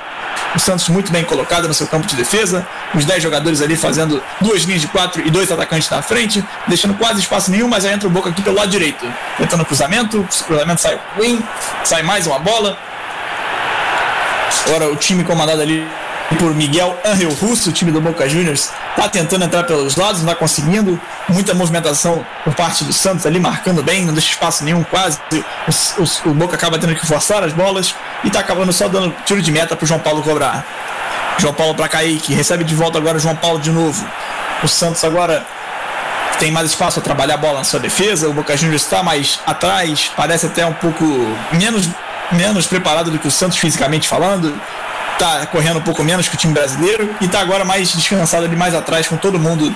O 0.53 0.59
Santos 0.59 0.89
muito 0.89 1.11
bem 1.11 1.23
colocado 1.23 1.65
no 1.65 1.73
seu 1.73 1.87
campo 1.87 2.05
de 2.05 2.15
defesa. 2.15 2.67
Os 2.93 3.05
10 3.05 3.23
jogadores 3.23 3.61
ali 3.61 3.77
fazendo 3.77 4.21
duas 4.41 4.63
linhas 4.63 4.81
de 4.81 4.87
quatro 4.87 5.25
e 5.25 5.31
dois 5.31 5.49
atacantes 5.49 5.89
na 5.89 6.01
frente, 6.01 6.43
deixando 6.67 6.93
quase 6.95 7.21
espaço 7.21 7.49
nenhum, 7.49 7.69
mas 7.69 7.85
aí 7.85 7.93
entra 7.93 8.07
o 8.07 8.11
Boca 8.11 8.29
aqui 8.29 8.41
pelo 8.41 8.57
lado 8.57 8.69
direito. 8.69 9.05
Tentando 9.37 9.63
cruzamento, 9.63 10.19
o 10.19 10.43
cruzamento 10.43 10.81
sai 10.81 10.99
ruim, 11.15 11.41
sai 11.85 12.03
mais 12.03 12.27
uma 12.27 12.37
bola. 12.37 12.77
Agora 14.67 14.91
o 14.91 14.95
time 14.97 15.23
comandado 15.23 15.61
ali 15.61 15.87
por 16.37 16.53
Miguel 16.53 16.95
Angel 17.03 17.31
Russo, 17.31 17.71
time 17.71 17.91
do 17.91 17.99
Boca 17.99 18.29
Juniors, 18.29 18.69
está 18.91 19.09
tentando 19.09 19.45
entrar 19.45 19.63
pelos 19.63 19.95
lados, 19.95 20.21
não 20.21 20.29
está 20.29 20.39
conseguindo. 20.39 20.99
Muita 21.27 21.53
movimentação 21.53 22.25
por 22.43 22.53
parte 22.53 22.83
do 22.83 22.93
Santos 22.93 23.25
ali, 23.25 23.39
marcando 23.39 23.81
bem, 23.81 24.05
não 24.05 24.13
deixa 24.13 24.29
espaço 24.29 24.63
nenhum 24.63 24.83
quase. 24.83 25.19
O, 25.97 26.29
o, 26.29 26.33
Boca 26.33 26.55
acaba 26.55 26.77
tendo 26.77 26.95
que 26.95 27.05
forçar 27.05 27.43
as 27.43 27.53
bolas 27.53 27.95
e 28.23 28.27
está 28.27 28.39
acabando 28.39 28.71
só 28.71 28.87
dando 28.87 29.13
tiro 29.25 29.41
de 29.41 29.51
meta 29.51 29.75
para 29.75 29.87
João 29.87 29.99
Paulo 29.99 30.21
cobrar. 30.21 30.65
João 31.39 31.53
Paulo 31.53 31.73
para 31.73 31.87
Kaique, 31.87 32.33
recebe 32.33 32.63
de 32.63 32.75
volta 32.75 32.97
agora 32.97 33.17
o 33.17 33.19
João 33.19 33.35
Paulo 33.35 33.59
de 33.59 33.71
novo. 33.71 34.05
O 34.63 34.67
Santos 34.67 35.03
agora 35.03 35.45
tem 36.37 36.51
mais 36.51 36.69
espaço 36.69 36.99
a 36.99 37.01
trabalhar 37.01 37.35
a 37.35 37.37
bola 37.37 37.59
na 37.59 37.63
sua 37.63 37.79
defesa. 37.79 38.29
O 38.29 38.33
Boca 38.33 38.55
Juniors 38.55 38.83
está 38.83 39.01
mais 39.01 39.39
atrás, 39.47 40.11
parece 40.15 40.45
até 40.45 40.65
um 40.65 40.73
pouco 40.73 41.03
menos, 41.53 41.89
menos 42.31 42.67
preparado 42.67 43.09
do 43.09 43.17
que 43.17 43.27
o 43.27 43.31
Santos 43.31 43.57
fisicamente 43.57 44.07
falando 44.07 44.53
tá 45.19 45.45
correndo 45.47 45.79
um 45.79 45.81
pouco 45.81 46.01
menos 46.01 46.29
que 46.29 46.35
o 46.35 46.37
time 46.37 46.53
brasileiro 46.53 47.13
e 47.19 47.27
tá 47.27 47.41
agora 47.41 47.65
mais 47.65 47.91
descansado 47.91 48.45
ali 48.45 48.55
mais 48.55 48.73
atrás 48.73 49.05
com 49.07 49.17
todo 49.17 49.37
mundo 49.37 49.75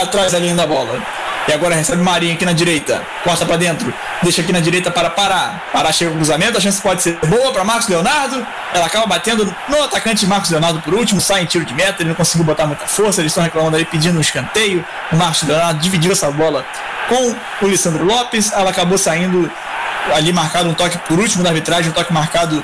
atrás 0.00 0.32
da 0.32 0.38
linha 0.38 0.54
da 0.54 0.66
bola. 0.66 1.02
E 1.48 1.52
agora 1.52 1.74
recebe 1.74 2.02
Marinho 2.02 2.34
aqui 2.34 2.44
na 2.44 2.52
direita, 2.52 3.02
corta 3.24 3.46
para 3.46 3.56
dentro, 3.56 3.92
deixa 4.22 4.42
aqui 4.42 4.52
na 4.52 4.60
direita 4.60 4.90
para 4.90 5.08
parar. 5.08 5.64
Parar 5.72 5.92
chega 5.92 6.10
o 6.10 6.14
cruzamento, 6.14 6.58
a 6.58 6.60
chance 6.60 6.80
pode 6.80 7.02
ser 7.02 7.18
boa 7.26 7.50
para 7.52 7.64
Marcos 7.64 7.88
Leonardo. 7.88 8.46
Ela 8.72 8.84
acaba 8.84 9.06
batendo 9.06 9.52
no 9.66 9.82
atacante 9.82 10.26
Marcos 10.26 10.50
Leonardo 10.50 10.80
por 10.82 10.94
último, 10.94 11.22
sai 11.22 11.42
em 11.42 11.46
tiro 11.46 11.64
de 11.64 11.74
meta, 11.74 12.02
ele 12.02 12.10
não 12.10 12.16
conseguiu 12.16 12.44
botar 12.44 12.66
muita 12.66 12.86
força, 12.86 13.22
eles 13.22 13.32
estão 13.32 13.42
reclamando 13.42 13.76
aí 13.76 13.84
pedindo 13.86 14.18
um 14.18 14.20
escanteio. 14.20 14.84
O 15.10 15.16
Marcos 15.16 15.42
Leonardo 15.42 15.80
dividiu 15.80 16.12
essa 16.12 16.30
bola 16.30 16.64
com 17.08 17.34
o 17.64 17.68
Lissandro 17.68 18.04
Lopes, 18.04 18.52
ela 18.52 18.70
acabou 18.70 18.98
saindo 18.98 19.50
ali 20.14 20.32
marcado 20.32 20.68
um 20.68 20.74
toque 20.74 20.98
por 20.98 21.18
último 21.18 21.42
da 21.42 21.48
arbitragem, 21.48 21.90
um 21.90 21.94
toque 21.94 22.12
marcado 22.12 22.62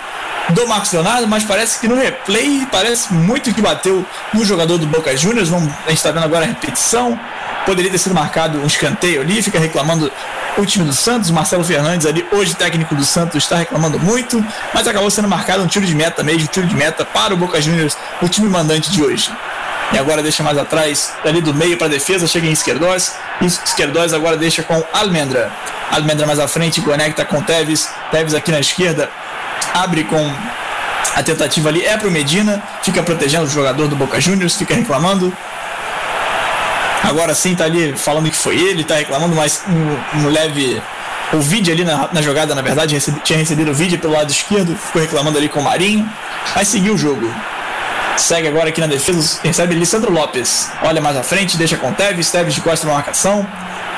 do 0.51 0.67
Marcos 0.69 0.93
Leonardo, 0.93 1.27
mas 1.27 1.45
parece 1.45 1.81
que 1.81 1.89
no 1.89 1.97
replay 1.97 2.67
parece 2.71 3.13
muito 3.13 3.53
que 3.53 3.63
bateu 3.63 4.05
no 4.33 4.45
jogador 4.45 4.79
do 4.79 4.87
Boca 4.87 5.17
Juniors. 5.17 5.49
Vamos, 5.49 5.73
a 5.87 5.89
gente 5.89 5.99
está 5.99 6.11
vendo 6.11 6.25
agora 6.25 6.45
a 6.45 6.49
repetição. 6.49 7.19
Poderia 7.65 7.91
ter 7.91 7.99
sido 7.99 8.15
marcado 8.15 8.59
um 8.59 8.67
escanteio 8.67 9.23
ali, 9.23 9.43
fica 9.43 9.59
reclamando 9.59 10.13
o 10.59 10.67
time 10.67 10.85
do 10.85 10.93
Santos. 10.93 11.31
Marcelo 11.31 11.65
Fernandes 11.65 12.07
ali, 12.07 12.27
hoje 12.31 12.55
técnico 12.55 12.95
do 12.95 13.05
Santos, 13.05 13.43
está 13.43 13.57
reclamando 13.57 13.99
muito, 13.99 14.45
mas 14.75 14.87
acabou 14.87 15.11
sendo 15.11 15.29
marcado 15.29 15.63
um 15.63 15.67
tiro 15.67 15.87
de 15.87 15.95
meta 15.95 16.23
mesmo, 16.23 16.47
tiro 16.49 16.67
de 16.67 16.75
meta 16.75 17.05
para 17.05 17.33
o 17.33 17.37
Boca 17.37 17.61
Juniors, 17.61 17.97
o 18.21 18.29
time 18.29 18.49
mandante 18.49 18.91
de 18.91 19.03
hoje. 19.03 19.33
E 19.93 19.99
agora 19.99 20.23
deixa 20.23 20.43
mais 20.43 20.59
atrás, 20.59 21.13
ali 21.25 21.41
do 21.41 21.55
meio 21.55 21.77
para 21.77 21.87
a 21.87 21.91
defesa, 21.91 22.27
chega 22.27 22.47
em 22.47 22.53
Esquerdós. 22.53 23.15
Esquerdós 23.41 24.13
agora 24.13 24.37
deixa 24.37 24.63
com 24.63 24.83
Almendra. 24.93 25.53
Almendra 25.91 26.27
mais 26.27 26.39
à 26.39 26.49
frente, 26.49 26.81
conecta 26.81 27.25
com 27.25 27.41
Teves. 27.43 27.89
Teves 28.11 28.35
aqui 28.35 28.51
na 28.51 28.61
esquerda, 28.61 29.09
abre 29.73 30.05
com 30.05 30.33
a 31.15 31.23
tentativa 31.23 31.69
ali, 31.69 31.85
é 31.85 31.97
para 31.97 32.09
o 32.09 32.11
Medina, 32.11 32.63
fica 32.83 33.03
protegendo 33.03 33.45
o 33.45 33.49
jogador 33.51 33.89
do 33.89 33.97
Boca 33.97 34.21
Juniors, 34.21 34.57
fica 34.57 34.75
reclamando. 34.75 35.33
Agora 37.03 37.35
sim 37.35 37.55
tá 37.55 37.65
ali 37.65 37.97
falando 37.97 38.31
que 38.31 38.37
foi 38.37 38.59
ele, 38.59 38.83
tá 38.83 38.97
reclamando, 38.97 39.35
mas 39.37 39.63
no, 40.15 40.29
leve. 40.31 40.83
O 41.33 41.41
vídeo 41.41 41.73
ali 41.73 41.85
na, 41.85 42.09
na 42.13 42.23
jogada, 42.23 42.55
na 42.55 42.63
verdade, 42.63 42.95
recebi, 42.95 43.19
tinha 43.21 43.39
recebido 43.39 43.71
o 43.71 43.75
vídeo 43.75 43.99
pelo 43.99 44.13
lado 44.13 44.31
esquerdo, 44.31 44.77
ficou 44.77 45.03
reclamando 45.03 45.37
ali 45.37 45.49
com 45.49 45.61
o 45.61 45.63
Marinho. 45.63 46.09
Vai 46.55 46.65
seguir 46.65 46.91
o 46.91 46.99
jogo. 46.99 47.29
Segue 48.17 48.47
agora 48.47 48.69
aqui 48.69 48.81
na 48.81 48.87
defesa, 48.87 49.41
recebe 49.43 49.75
Lissandro 49.75 50.13
Lopes. 50.13 50.71
Olha 50.83 51.01
mais 51.01 51.17
à 51.17 51.23
frente, 51.23 51.57
deixa 51.57 51.77
com 51.77 51.93
Teves, 51.93 52.31
Teves 52.31 52.55
de 52.55 52.61
costa 52.61 52.87
na 52.87 52.95
marcação. 52.95 53.47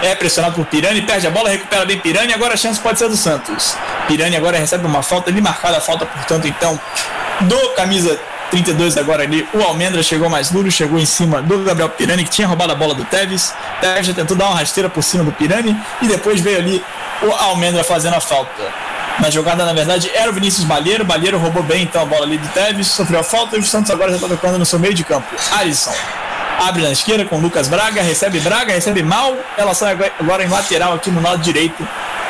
É 0.03 0.15
pressionado 0.15 0.55
por 0.55 0.67
Pirani, 0.67 1.03
perde 1.03 1.27
a 1.27 1.31
bola, 1.31 1.49
recupera 1.49 1.85
bem 1.85 1.99
Pirani, 1.99 2.33
agora 2.35 2.55
a 2.55 2.57
chance 2.57 2.79
pode 2.79 2.99
ser 2.99 3.09
do 3.09 3.17
Santos. 3.17 3.77
Pirani 4.07 4.37
agora 4.37 4.59
recebe 4.59 4.87
uma 4.87 5.03
falta, 5.03 5.31
ali 5.31 5.41
marcada 5.41 5.79
a 5.79 5.81
falta, 5.81 6.05
portanto, 6.05 6.47
então, 6.47 6.79
do 7.41 7.71
camisa 7.71 8.19
32 8.51 8.97
agora 8.97 9.23
ali, 9.23 9.47
o 9.53 9.63
Almendra 9.63 10.03
chegou 10.03 10.29
mais 10.29 10.51
duro, 10.51 10.71
chegou 10.71 10.99
em 10.99 11.07
cima 11.07 11.43
do 11.43 11.65
Gabriel 11.65 11.89
Pirani, 11.89 12.25
que 12.25 12.31
tinha 12.31 12.47
roubado 12.47 12.73
a 12.73 12.75
bola 12.75 12.95
do 12.95 13.05
Teves. 13.05 13.55
Teves 13.81 14.07
já 14.07 14.15
tentou 14.15 14.37
dar 14.37 14.47
uma 14.47 14.57
rasteira 14.57 14.89
por 14.89 15.03
cima 15.03 15.25
do 15.25 15.33
Pirani 15.33 15.77
e 16.03 16.07
depois 16.07 16.41
veio 16.41 16.59
ali 16.59 16.85
o 17.23 17.33
Almendra 17.33 17.83
fazendo 17.83 18.15
a 18.15 18.21
falta. 18.21 18.63
Na 19.19 19.31
jogada, 19.31 19.65
na 19.65 19.73
verdade, 19.73 20.11
era 20.15 20.31
o 20.31 20.33
Vinícius 20.35 20.65
Balheiro. 20.65 21.05
Balheiro 21.05 21.39
roubou 21.39 21.63
bem 21.63 21.85
então 21.85 22.03
a 22.03 22.05
bola 22.05 22.25
ali 22.25 22.39
do 22.39 22.49
Teves, 22.49 22.89
sofreu 22.89 23.21
a 23.21 23.25
falta 23.25 23.57
e 23.57 23.61
o 23.61 23.65
Santos 23.65 23.91
agora 23.91 24.11
já 24.11 24.17
está 24.17 24.29
tocando 24.29 24.59
no 24.59 24.67
seu 24.67 24.79
meio 24.79 24.95
de 24.95 25.03
campo. 25.03 25.27
Alisson 25.53 25.95
abre 26.59 26.83
na 26.83 26.91
esquerda 26.91 27.25
com 27.25 27.39
Lucas 27.39 27.69
Braga, 27.69 28.03
recebe 28.03 28.41
Braga, 28.41 28.73
recebe 28.73 29.03
mal. 29.03 29.37
Ela 29.57 29.75
sai 29.75 29.97
agora 30.19 30.45
em 30.45 30.49
lateral 30.49 30.95
aqui 30.95 31.11
no 31.11 31.23
lado 31.23 31.43
direito 31.43 31.87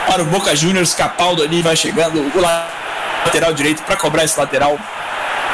para 0.06 0.22
o 0.22 0.26
Boca 0.26 0.54
Juniors. 0.54 0.94
Capaldo 0.94 1.42
ali 1.42 1.62
vai 1.62 1.76
chegando, 1.76 2.20
o 2.20 2.40
lateral 2.40 3.52
direito 3.52 3.82
para 3.82 3.96
cobrar 3.96 4.24
esse 4.24 4.38
lateral 4.38 4.78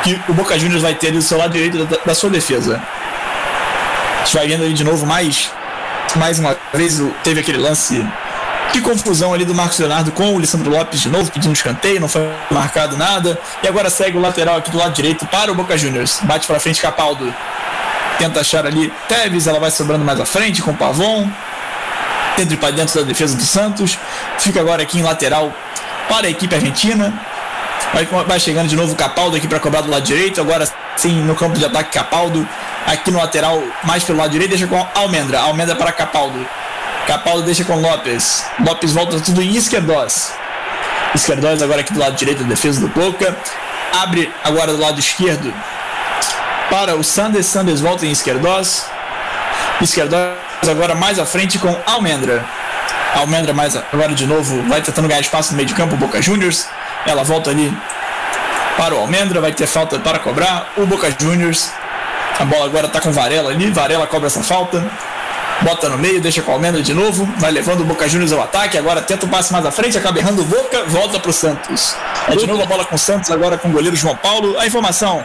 que 0.03 0.21
o 0.29 0.35
Boca 0.35 0.59
Juniors 0.59 0.83
vai 0.83 0.95
ter 0.95 1.13
do 1.13 1.23
seu 1.23 1.39
lado 1.39 1.53
direito 1.53 1.85
da, 1.85 1.99
da 2.05 2.15
sua 2.15 2.31
defesa. 2.31 2.81
A 4.21 4.25
gente 4.25 4.37
vai 4.37 4.49
vendo 4.49 4.65
ali 4.65 4.75
de 4.75 4.85
novo 4.85 5.07
mais, 5.07 5.51
mais 6.17 6.39
uma 6.39 6.57
vez 6.73 7.01
teve 7.23 7.41
aquele 7.41 7.59
lance 7.59 8.05
que 8.73 8.81
confusão 8.81 9.35
ali 9.35 9.45
do 9.45 9.55
Marcos 9.55 9.79
Leonardo 9.79 10.11
com 10.13 10.35
o 10.35 10.39
Lissandro 10.39 10.71
Lopes 10.71 11.01
de 11.01 11.11
novo, 11.11 11.31
pedindo 11.31 11.53
escanteio, 11.53 12.01
não 12.01 12.09
foi 12.09 12.23
marcado 12.51 12.97
nada. 12.97 13.39
E 13.63 13.69
agora 13.69 13.91
segue 13.91 14.17
o 14.17 14.21
lateral 14.21 14.57
aqui 14.57 14.71
do 14.71 14.79
lado 14.79 14.95
direito 14.95 15.27
para 15.27 15.53
o 15.53 15.55
Boca 15.55 15.77
Juniors. 15.77 16.21
Bate 16.23 16.47
para 16.47 16.59
frente 16.59 16.81
Capaldo. 16.81 17.33
Tenta 18.19 18.41
achar 18.41 18.67
ali 18.67 18.93
Teves, 19.09 19.47
ela 19.47 19.59
vai 19.59 19.71
sobrando 19.71 20.05
mais 20.05 20.21
à 20.21 20.27
frente 20.27 20.63
com 20.63 20.71
o 20.71 20.77
Pavon. 20.77 21.29
Entra 22.39 22.57
para 22.57 22.71
dentro 22.71 23.01
da 23.01 23.07
defesa 23.07 23.37
do 23.37 23.45
Santos. 23.45 23.99
Fica 24.39 24.61
agora 24.61 24.83
aqui 24.83 24.99
em 24.99 25.03
lateral 25.03 25.53
para 26.09 26.27
a 26.27 26.31
equipe 26.31 26.55
argentina. 26.55 27.13
Vai, 27.93 28.07
vai 28.07 28.41
chegando 28.41 28.69
de 28.69 28.77
novo 28.77 28.93
o 28.93 28.97
Capaldo 28.97 29.37
aqui 29.37 29.47
para 29.47 29.61
cobrar 29.61 29.83
do 29.83 29.91
lado 29.91 30.03
direito. 30.03 30.41
Agora 30.41 30.67
sim 30.97 31.21
no 31.23 31.35
campo 31.35 31.59
de 31.59 31.65
ataque 31.65 31.93
Capaldo. 31.93 32.47
Aqui 32.87 33.11
no 33.11 33.19
lateral, 33.19 33.63
mais 33.85 34.03
pelo 34.03 34.19
lado 34.19 34.31
direito, 34.31 34.51
deixa 34.51 34.67
com 34.67 34.87
Almendra. 34.95 35.41
Almendra 35.41 35.77
para 35.77 35.93
Capaldo. 35.93 36.47
Capaldo 37.07 37.43
deixa 37.43 37.65
com 37.65 37.77
Lopes. 37.77 38.45
Lopes 38.61 38.93
volta 38.93 39.21
tudo 39.21 39.43
em 39.43 39.57
Esquerdós. 39.57 40.33
Esquerdós 41.15 41.63
agora 41.63 41.81
aqui 41.81 41.93
do 41.93 42.01
lado 42.01 42.17
direito 42.17 42.43
da 42.43 42.49
defesa 42.49 42.81
do 42.81 42.89
Boca. 42.89 43.37
Abre 43.93 44.33
agora 44.43 44.73
do 44.73 44.81
lado 44.81 44.99
esquerdo 44.99 45.53
para 46.73 46.97
o 46.97 47.05
Sanders. 47.05 47.45
Sanders 47.45 47.83
volta 47.83 48.07
em 48.07 48.11
Esquerdós. 48.11 48.87
Esquerdós 49.83 50.39
agora 50.67 50.95
mais 50.95 51.19
à 51.19 51.27
frente 51.27 51.59
com 51.59 51.77
Almendra. 51.85 52.43
Almendra 53.15 53.53
mais 53.53 53.77
agora 53.77 54.15
de 54.15 54.27
novo 54.27 54.63
vai 54.63 54.81
tentando 54.81 55.07
ganhar 55.07 55.21
espaço 55.21 55.51
no 55.51 55.59
meio 55.59 55.69
de 55.69 55.75
campo. 55.75 55.97
Boca 55.97 56.23
Juniors. 56.23 56.67
Ela 57.05 57.23
volta 57.25 57.51
ali 57.51 57.77
para 58.79 58.95
o 58.95 59.01
Almendra. 59.01 59.39
Vai 59.39 59.53
ter 59.53 59.67
falta 59.67 59.99
para 59.99 60.19
cobrar. 60.19 60.73
O 60.79 60.87
Boca 60.87 61.15
Juniors. 61.21 61.71
A 62.41 62.47
bola 62.47 62.65
agora 62.65 62.87
está 62.87 63.03
com 63.03 63.13
Varela 63.13 63.51
ali. 63.51 63.71
Varela 63.71 64.07
cobra 64.07 64.29
essa 64.29 64.43
falta 64.43 64.83
bota 65.61 65.89
no 65.89 65.97
meio, 65.97 66.21
deixa 66.21 66.43
com 66.43 66.51
a 66.51 66.55
Almendra 66.55 66.83
de 66.83 66.93
novo, 66.93 67.25
vai 67.39 67.53
levando 67.53 67.83
o 67.83 67.85
Boca 67.85 68.09
Juniors 68.09 68.33
ao 68.33 68.43
ataque, 68.43 68.77
agora 68.77 69.01
tenta 69.01 69.27
o 69.27 69.29
passe 69.29 69.53
mais 69.53 69.65
à 69.65 69.71
frente, 69.71 69.97
acaba 69.97 70.19
errando 70.19 70.43
o 70.43 70.45
Boca, 70.45 70.83
volta 70.87 71.21
pro 71.21 71.33
Santos. 71.33 71.95
É 72.27 72.35
de 72.35 72.49
novo 72.49 72.63
a 72.63 72.67
bola 72.67 72.85
com 72.85 72.97
o 72.97 72.99
Santos, 72.99 73.31
agora 73.31 73.57
com 73.57 73.69
o 73.69 73.71
goleiro 73.71 73.95
João 73.95 74.17
Paulo. 74.17 74.59
A 74.59 74.67
informação. 74.67 75.23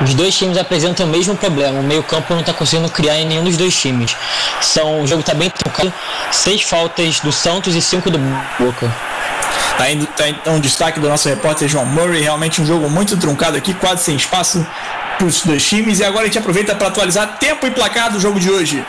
Os 0.00 0.14
dois 0.14 0.36
times 0.36 0.58
apresentam 0.58 1.06
o 1.06 1.08
mesmo 1.08 1.36
problema. 1.36 1.78
O 1.78 1.82
meio-campo 1.82 2.32
não 2.32 2.40
está 2.40 2.52
conseguindo 2.52 2.88
criar 2.90 3.18
em 3.18 3.26
nenhum 3.26 3.44
dos 3.44 3.56
dois 3.56 3.74
times. 3.74 4.16
São, 4.60 5.02
o 5.02 5.06
jogo 5.06 5.20
está 5.20 5.34
bem 5.34 5.50
trocado. 5.50 5.92
Seis 6.30 6.62
faltas 6.62 7.20
do 7.20 7.30
Santos 7.30 7.74
e 7.74 7.80
cinco 7.80 8.10
do 8.10 8.18
Boca. 8.58 8.92
Tá 9.76 9.90
indo, 9.90 10.06
tá 10.06 10.28
então 10.28 10.58
destaque 10.60 10.98
do 10.98 11.08
nosso 11.08 11.28
repórter 11.28 11.68
João 11.68 11.86
Murray. 11.86 12.22
Realmente 12.22 12.60
um 12.60 12.66
jogo 12.66 12.90
muito 12.90 13.16
truncado 13.16 13.56
aqui, 13.56 13.74
quase 13.74 14.02
sem 14.02 14.16
espaço 14.16 14.66
para 15.18 15.26
os 15.26 15.42
dois 15.42 15.64
times. 15.64 16.00
E 16.00 16.04
agora 16.04 16.22
a 16.22 16.26
gente 16.26 16.38
aproveita 16.38 16.74
para 16.74 16.88
atualizar 16.88 17.38
tempo 17.38 17.66
e 17.66 17.70
placar 17.70 18.10
do 18.10 18.18
jogo 18.20 18.40
de 18.40 18.50
hoje. 18.50 18.84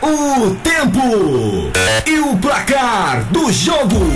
O 0.00 0.54
tempo 0.56 1.70
e 2.06 2.18
o 2.20 2.36
placar 2.36 3.24
do 3.30 3.52
jogo. 3.52 4.06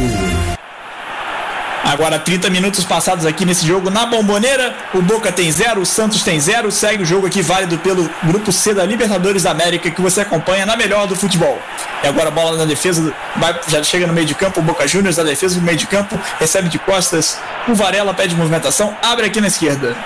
Agora 1.84 2.18
30 2.18 2.48
minutos 2.48 2.84
passados 2.84 3.26
aqui 3.26 3.44
nesse 3.44 3.66
jogo 3.66 3.90
na 3.90 4.06
Bomboneira. 4.06 4.74
O 4.94 5.02
Boca 5.02 5.32
tem 5.32 5.50
zero, 5.50 5.80
o 5.80 5.86
Santos 5.86 6.22
tem 6.22 6.38
zero. 6.38 6.70
Segue 6.70 7.02
o 7.02 7.06
jogo 7.06 7.26
aqui 7.26 7.42
válido 7.42 7.76
pelo 7.78 8.08
grupo 8.22 8.52
C 8.52 8.72
da 8.72 8.84
Libertadores 8.84 9.42
da 9.42 9.50
América 9.50 9.90
que 9.90 10.00
você 10.00 10.20
acompanha 10.20 10.64
na 10.64 10.76
melhor 10.76 11.08
do 11.08 11.16
futebol. 11.16 11.60
E 12.04 12.06
agora 12.06 12.28
a 12.28 12.30
bola 12.30 12.56
na 12.56 12.64
defesa, 12.64 13.12
vai, 13.36 13.58
já 13.66 13.82
chega 13.82 14.06
no 14.06 14.12
meio 14.12 14.26
de 14.26 14.34
campo. 14.34 14.60
O 14.60 14.62
Boca 14.62 14.86
Juniors 14.86 15.16
na 15.16 15.24
defesa 15.24 15.56
do 15.56 15.62
meio 15.62 15.76
de 15.76 15.86
campo, 15.86 16.18
recebe 16.38 16.68
de 16.68 16.78
costas. 16.78 17.38
O 17.66 17.74
Varela 17.74 18.14
pede 18.14 18.36
movimentação, 18.36 18.96
abre 19.02 19.26
aqui 19.26 19.40
na 19.40 19.48
esquerda 19.48 19.96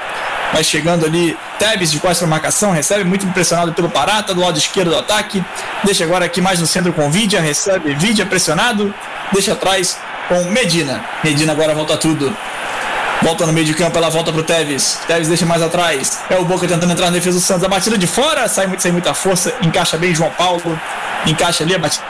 vai 0.53 0.63
chegando 0.63 1.05
ali, 1.05 1.37
Tebes 1.59 1.91
de 1.91 1.99
costas 1.99 2.19
para 2.19 2.29
marcação, 2.29 2.71
recebe, 2.71 3.03
muito 3.03 3.27
impressionado 3.27 3.73
pelo 3.73 3.89
Parata, 3.89 4.33
do 4.35 4.41
lado 4.41 4.59
esquerdo 4.59 4.91
do 4.91 4.99
ataque, 4.99 5.43
deixa 5.83 6.05
agora 6.05 6.25
aqui 6.25 6.41
mais 6.41 6.61
no 6.61 6.67
centro 6.67 6.93
com 6.93 7.11
Vidia, 7.11 7.41
recebe 7.41 7.95
Vidia 7.95 8.25
pressionado, 8.25 8.95
deixa 9.33 9.55
atrás 9.55 9.99
com 10.29 10.45
Medina, 10.51 11.05
Medina 11.23 11.53
agora 11.53 11.75
volta 11.75 11.97
tudo, 11.97 12.35
Volta 13.23 13.47
no 13.47 13.53
meio 13.53 13.67
de 13.67 13.75
campo, 13.75 13.97
ela 13.97 14.11
volta 14.11 14.31
pro 14.31 14.43
Tevez. 14.43 15.01
Tevez 15.07 15.27
deixa 15.29 15.47
mais 15.47 15.63
atrás. 15.63 16.21
É 16.29 16.37
o 16.37 16.45
Boca 16.45 16.69
tentando 16.69 16.93
entrar 16.93 17.07
na 17.07 17.13
defesa 17.13 17.39
do 17.39 17.43
Santos. 17.43 17.65
A 17.65 17.69
batida 17.69 17.97
de 17.97 18.07
fora, 18.07 18.47
sai 18.47 18.67
muito, 18.67 18.83
sem 18.83 18.93
muita 18.93 19.15
força. 19.15 19.55
Encaixa 19.63 19.97
bem 19.97 20.15
João 20.15 20.31
Paulo. 20.31 20.79
Encaixa 21.27 21.65
ali 21.65 21.75
a 21.75 21.79
batida 21.79 22.05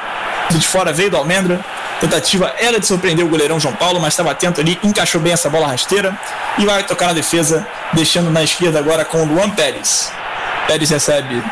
de 0.50 0.66
fora, 0.66 0.92
veio 0.92 1.10
do 1.10 1.16
Almendra. 1.16 1.60
Tentativa 2.00 2.52
era 2.58 2.78
de 2.78 2.86
surpreender 2.86 3.24
o 3.24 3.28
goleirão 3.28 3.58
João 3.58 3.74
Paulo, 3.74 4.00
mas 4.00 4.12
estava 4.12 4.30
atento 4.32 4.60
ali, 4.60 4.78
encaixou 4.82 5.20
bem 5.20 5.32
essa 5.32 5.48
bola 5.48 5.68
rasteira 5.68 6.14
e 6.58 6.66
vai 6.66 6.82
tocar 6.82 7.06
na 7.06 7.12
defesa, 7.14 7.66
deixando 7.94 8.30
na 8.30 8.42
esquerda 8.42 8.78
agora 8.78 9.04
com 9.04 9.22
o 9.22 9.24
Luan 9.24 9.48
Pérez. 9.50 10.12
Pérez 10.66 10.90
recebe, 10.90 11.42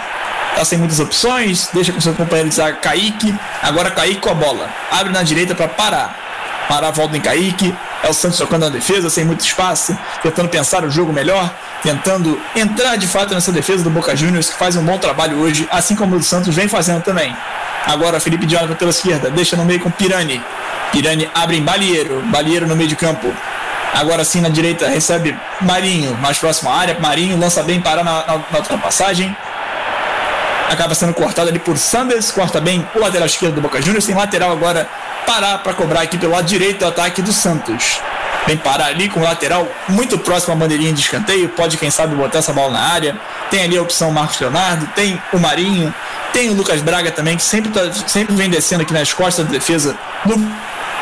tá 0.54 0.62
sem 0.62 0.78
muitas 0.78 1.00
opções, 1.00 1.70
deixa 1.72 1.92
com 1.92 2.00
seu 2.00 2.12
companheiro 2.12 2.50
de 2.50 2.56
zaga 2.56 2.76
Kaique, 2.76 3.34
agora 3.62 3.90
Kaique 3.90 4.20
com 4.20 4.30
a 4.30 4.34
bola, 4.34 4.68
abre 4.90 5.14
na 5.14 5.22
direita 5.22 5.54
para 5.54 5.68
parar. 5.68 6.23
Parar 6.68 6.90
volta 6.90 7.16
em 7.16 7.20
Kaique, 7.20 7.74
é 8.02 8.08
o 8.08 8.14
Santos 8.14 8.38
tocando 8.38 8.62
na 8.62 8.70
defesa, 8.70 9.10
sem 9.10 9.24
muito 9.24 9.40
espaço, 9.44 9.96
tentando 10.22 10.48
pensar 10.48 10.84
o 10.84 10.90
jogo 10.90 11.12
melhor, 11.12 11.50
tentando 11.82 12.40
entrar 12.56 12.96
de 12.96 13.06
fato 13.06 13.34
nessa 13.34 13.52
defesa 13.52 13.84
do 13.84 13.90
Boca 13.90 14.16
Juniors, 14.16 14.48
que 14.48 14.56
faz 14.56 14.74
um 14.76 14.84
bom 14.84 14.98
trabalho 14.98 15.38
hoje, 15.38 15.68
assim 15.70 15.94
como 15.94 16.16
o 16.16 16.22
Santos 16.22 16.54
vem 16.54 16.66
fazendo 16.66 17.02
também. 17.02 17.36
Agora 17.86 18.18
Felipe 18.18 18.46
Jonathan 18.46 18.74
pela 18.74 18.90
esquerda, 18.90 19.30
deixa 19.30 19.56
no 19.56 19.64
meio 19.64 19.80
com 19.80 19.90
Pirani. 19.90 20.42
Pirani 20.90 21.28
abre 21.34 21.58
em 21.58 21.62
Balieiro, 21.62 22.22
Balieiro 22.26 22.66
no 22.66 22.74
meio 22.74 22.88
de 22.88 22.96
campo. 22.96 23.32
Agora 23.94 24.24
sim 24.24 24.40
na 24.40 24.48
direita 24.48 24.88
recebe 24.88 25.38
Marinho, 25.60 26.16
mais 26.16 26.38
próximo 26.38 26.70
à 26.70 26.76
área. 26.76 26.98
Marinho 26.98 27.38
lança 27.38 27.62
bem, 27.62 27.80
para 27.80 28.02
na, 28.02 28.26
na, 28.26 28.40
na 28.50 28.58
ultrapassagem. 28.58 29.36
Acaba 30.68 30.94
sendo 30.94 31.14
cortado 31.14 31.48
ali 31.48 31.58
por 31.58 31.78
Sanders, 31.78 32.32
corta 32.32 32.60
bem 32.60 32.84
o 32.94 32.98
lateral 32.98 33.26
esquerdo 33.26 33.54
do 33.54 33.60
Boca 33.60 33.80
Juniors. 33.80 34.06
Tem 34.06 34.14
lateral 34.14 34.50
agora 34.50 34.88
parar 35.26 35.58
para 35.58 35.74
cobrar 35.74 36.02
aqui 36.02 36.16
pelo 36.18 36.32
lado 36.32 36.46
direito 36.46 36.80
do 36.80 36.86
ataque 36.86 37.22
do 37.22 37.32
Santos. 37.32 38.00
Vem 38.46 38.56
parar 38.56 38.86
ali 38.86 39.08
com 39.08 39.20
o 39.20 39.22
lateral 39.22 39.66
muito 39.88 40.18
próximo 40.18 40.52
à 40.52 40.56
bandeirinha 40.56 40.92
de 40.92 41.00
escanteio. 41.00 41.48
Pode, 41.48 41.78
quem 41.78 41.90
sabe, 41.90 42.14
botar 42.14 42.38
essa 42.38 42.52
bola 42.52 42.72
na 42.72 42.80
área. 42.80 43.18
Tem 43.50 43.62
ali 43.62 43.76
a 43.76 43.82
opção 43.82 44.10
Marcos 44.10 44.38
Leonardo, 44.38 44.86
tem 44.94 45.20
o 45.32 45.38
Marinho, 45.38 45.94
tem 46.32 46.50
o 46.50 46.54
Lucas 46.54 46.82
Braga 46.82 47.10
também, 47.10 47.36
que 47.36 47.42
sempre, 47.42 47.70
tá, 47.70 47.90
sempre 48.06 48.34
vem 48.34 48.50
descendo 48.50 48.82
aqui 48.82 48.92
nas 48.92 49.12
costas 49.12 49.46
da 49.46 49.52
defesa 49.52 49.96
do 50.24 50.36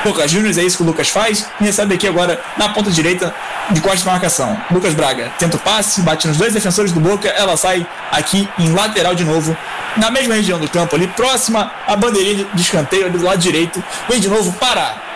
Boca 0.05 0.26
Juniors, 0.26 0.59
é 0.59 0.62
isso 0.62 0.76
que 0.76 0.82
o 0.82 0.86
Lucas 0.86 1.09
faz. 1.09 1.46
E 1.61 1.64
recebe 1.64 1.94
aqui 1.94 2.07
agora 2.07 2.40
na 2.57 2.68
ponta 2.70 2.90
direita 2.90 3.34
de 3.70 3.80
corte 3.80 3.98
de 3.98 4.07
marcação. 4.07 4.61
Lucas 4.70 4.94
Braga 4.94 5.32
tenta 5.38 5.57
o 5.57 5.61
passe, 5.61 6.03
bate 6.03 6.26
nos 6.26 6.36
dois 6.36 6.53
defensores 6.53 6.92
do 6.92 7.00
Boca, 7.00 7.28
ela 7.28 7.57
sai 7.57 7.86
aqui 8.11 8.48
em 8.59 8.72
lateral 8.72 9.14
de 9.14 9.24
novo, 9.24 9.57
na 9.96 10.11
mesma 10.11 10.34
região 10.34 10.59
do 10.59 10.68
campo 10.68 10.96
ali, 10.96 11.07
próxima 11.09 11.70
à 11.86 11.94
bandeirinha 11.96 12.46
de 12.53 12.62
escanteio 12.62 13.07
ali 13.07 13.18
do 13.18 13.24
lado 13.24 13.38
direito. 13.38 13.82
Vem 14.09 14.20
de 14.20 14.28
novo 14.28 14.53
para 14.55 15.12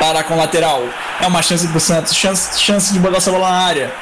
para 0.00 0.24
com 0.24 0.34
lateral. 0.36 0.82
É 1.20 1.26
uma 1.26 1.42
chance 1.42 1.68
para 1.68 1.76
o 1.76 1.80
Santos, 1.80 2.16
chance, 2.16 2.58
chance 2.58 2.92
de 2.92 2.98
botar 2.98 3.18
essa 3.18 3.30
bola 3.30 3.50
na 3.50 3.58
área. 3.58 3.92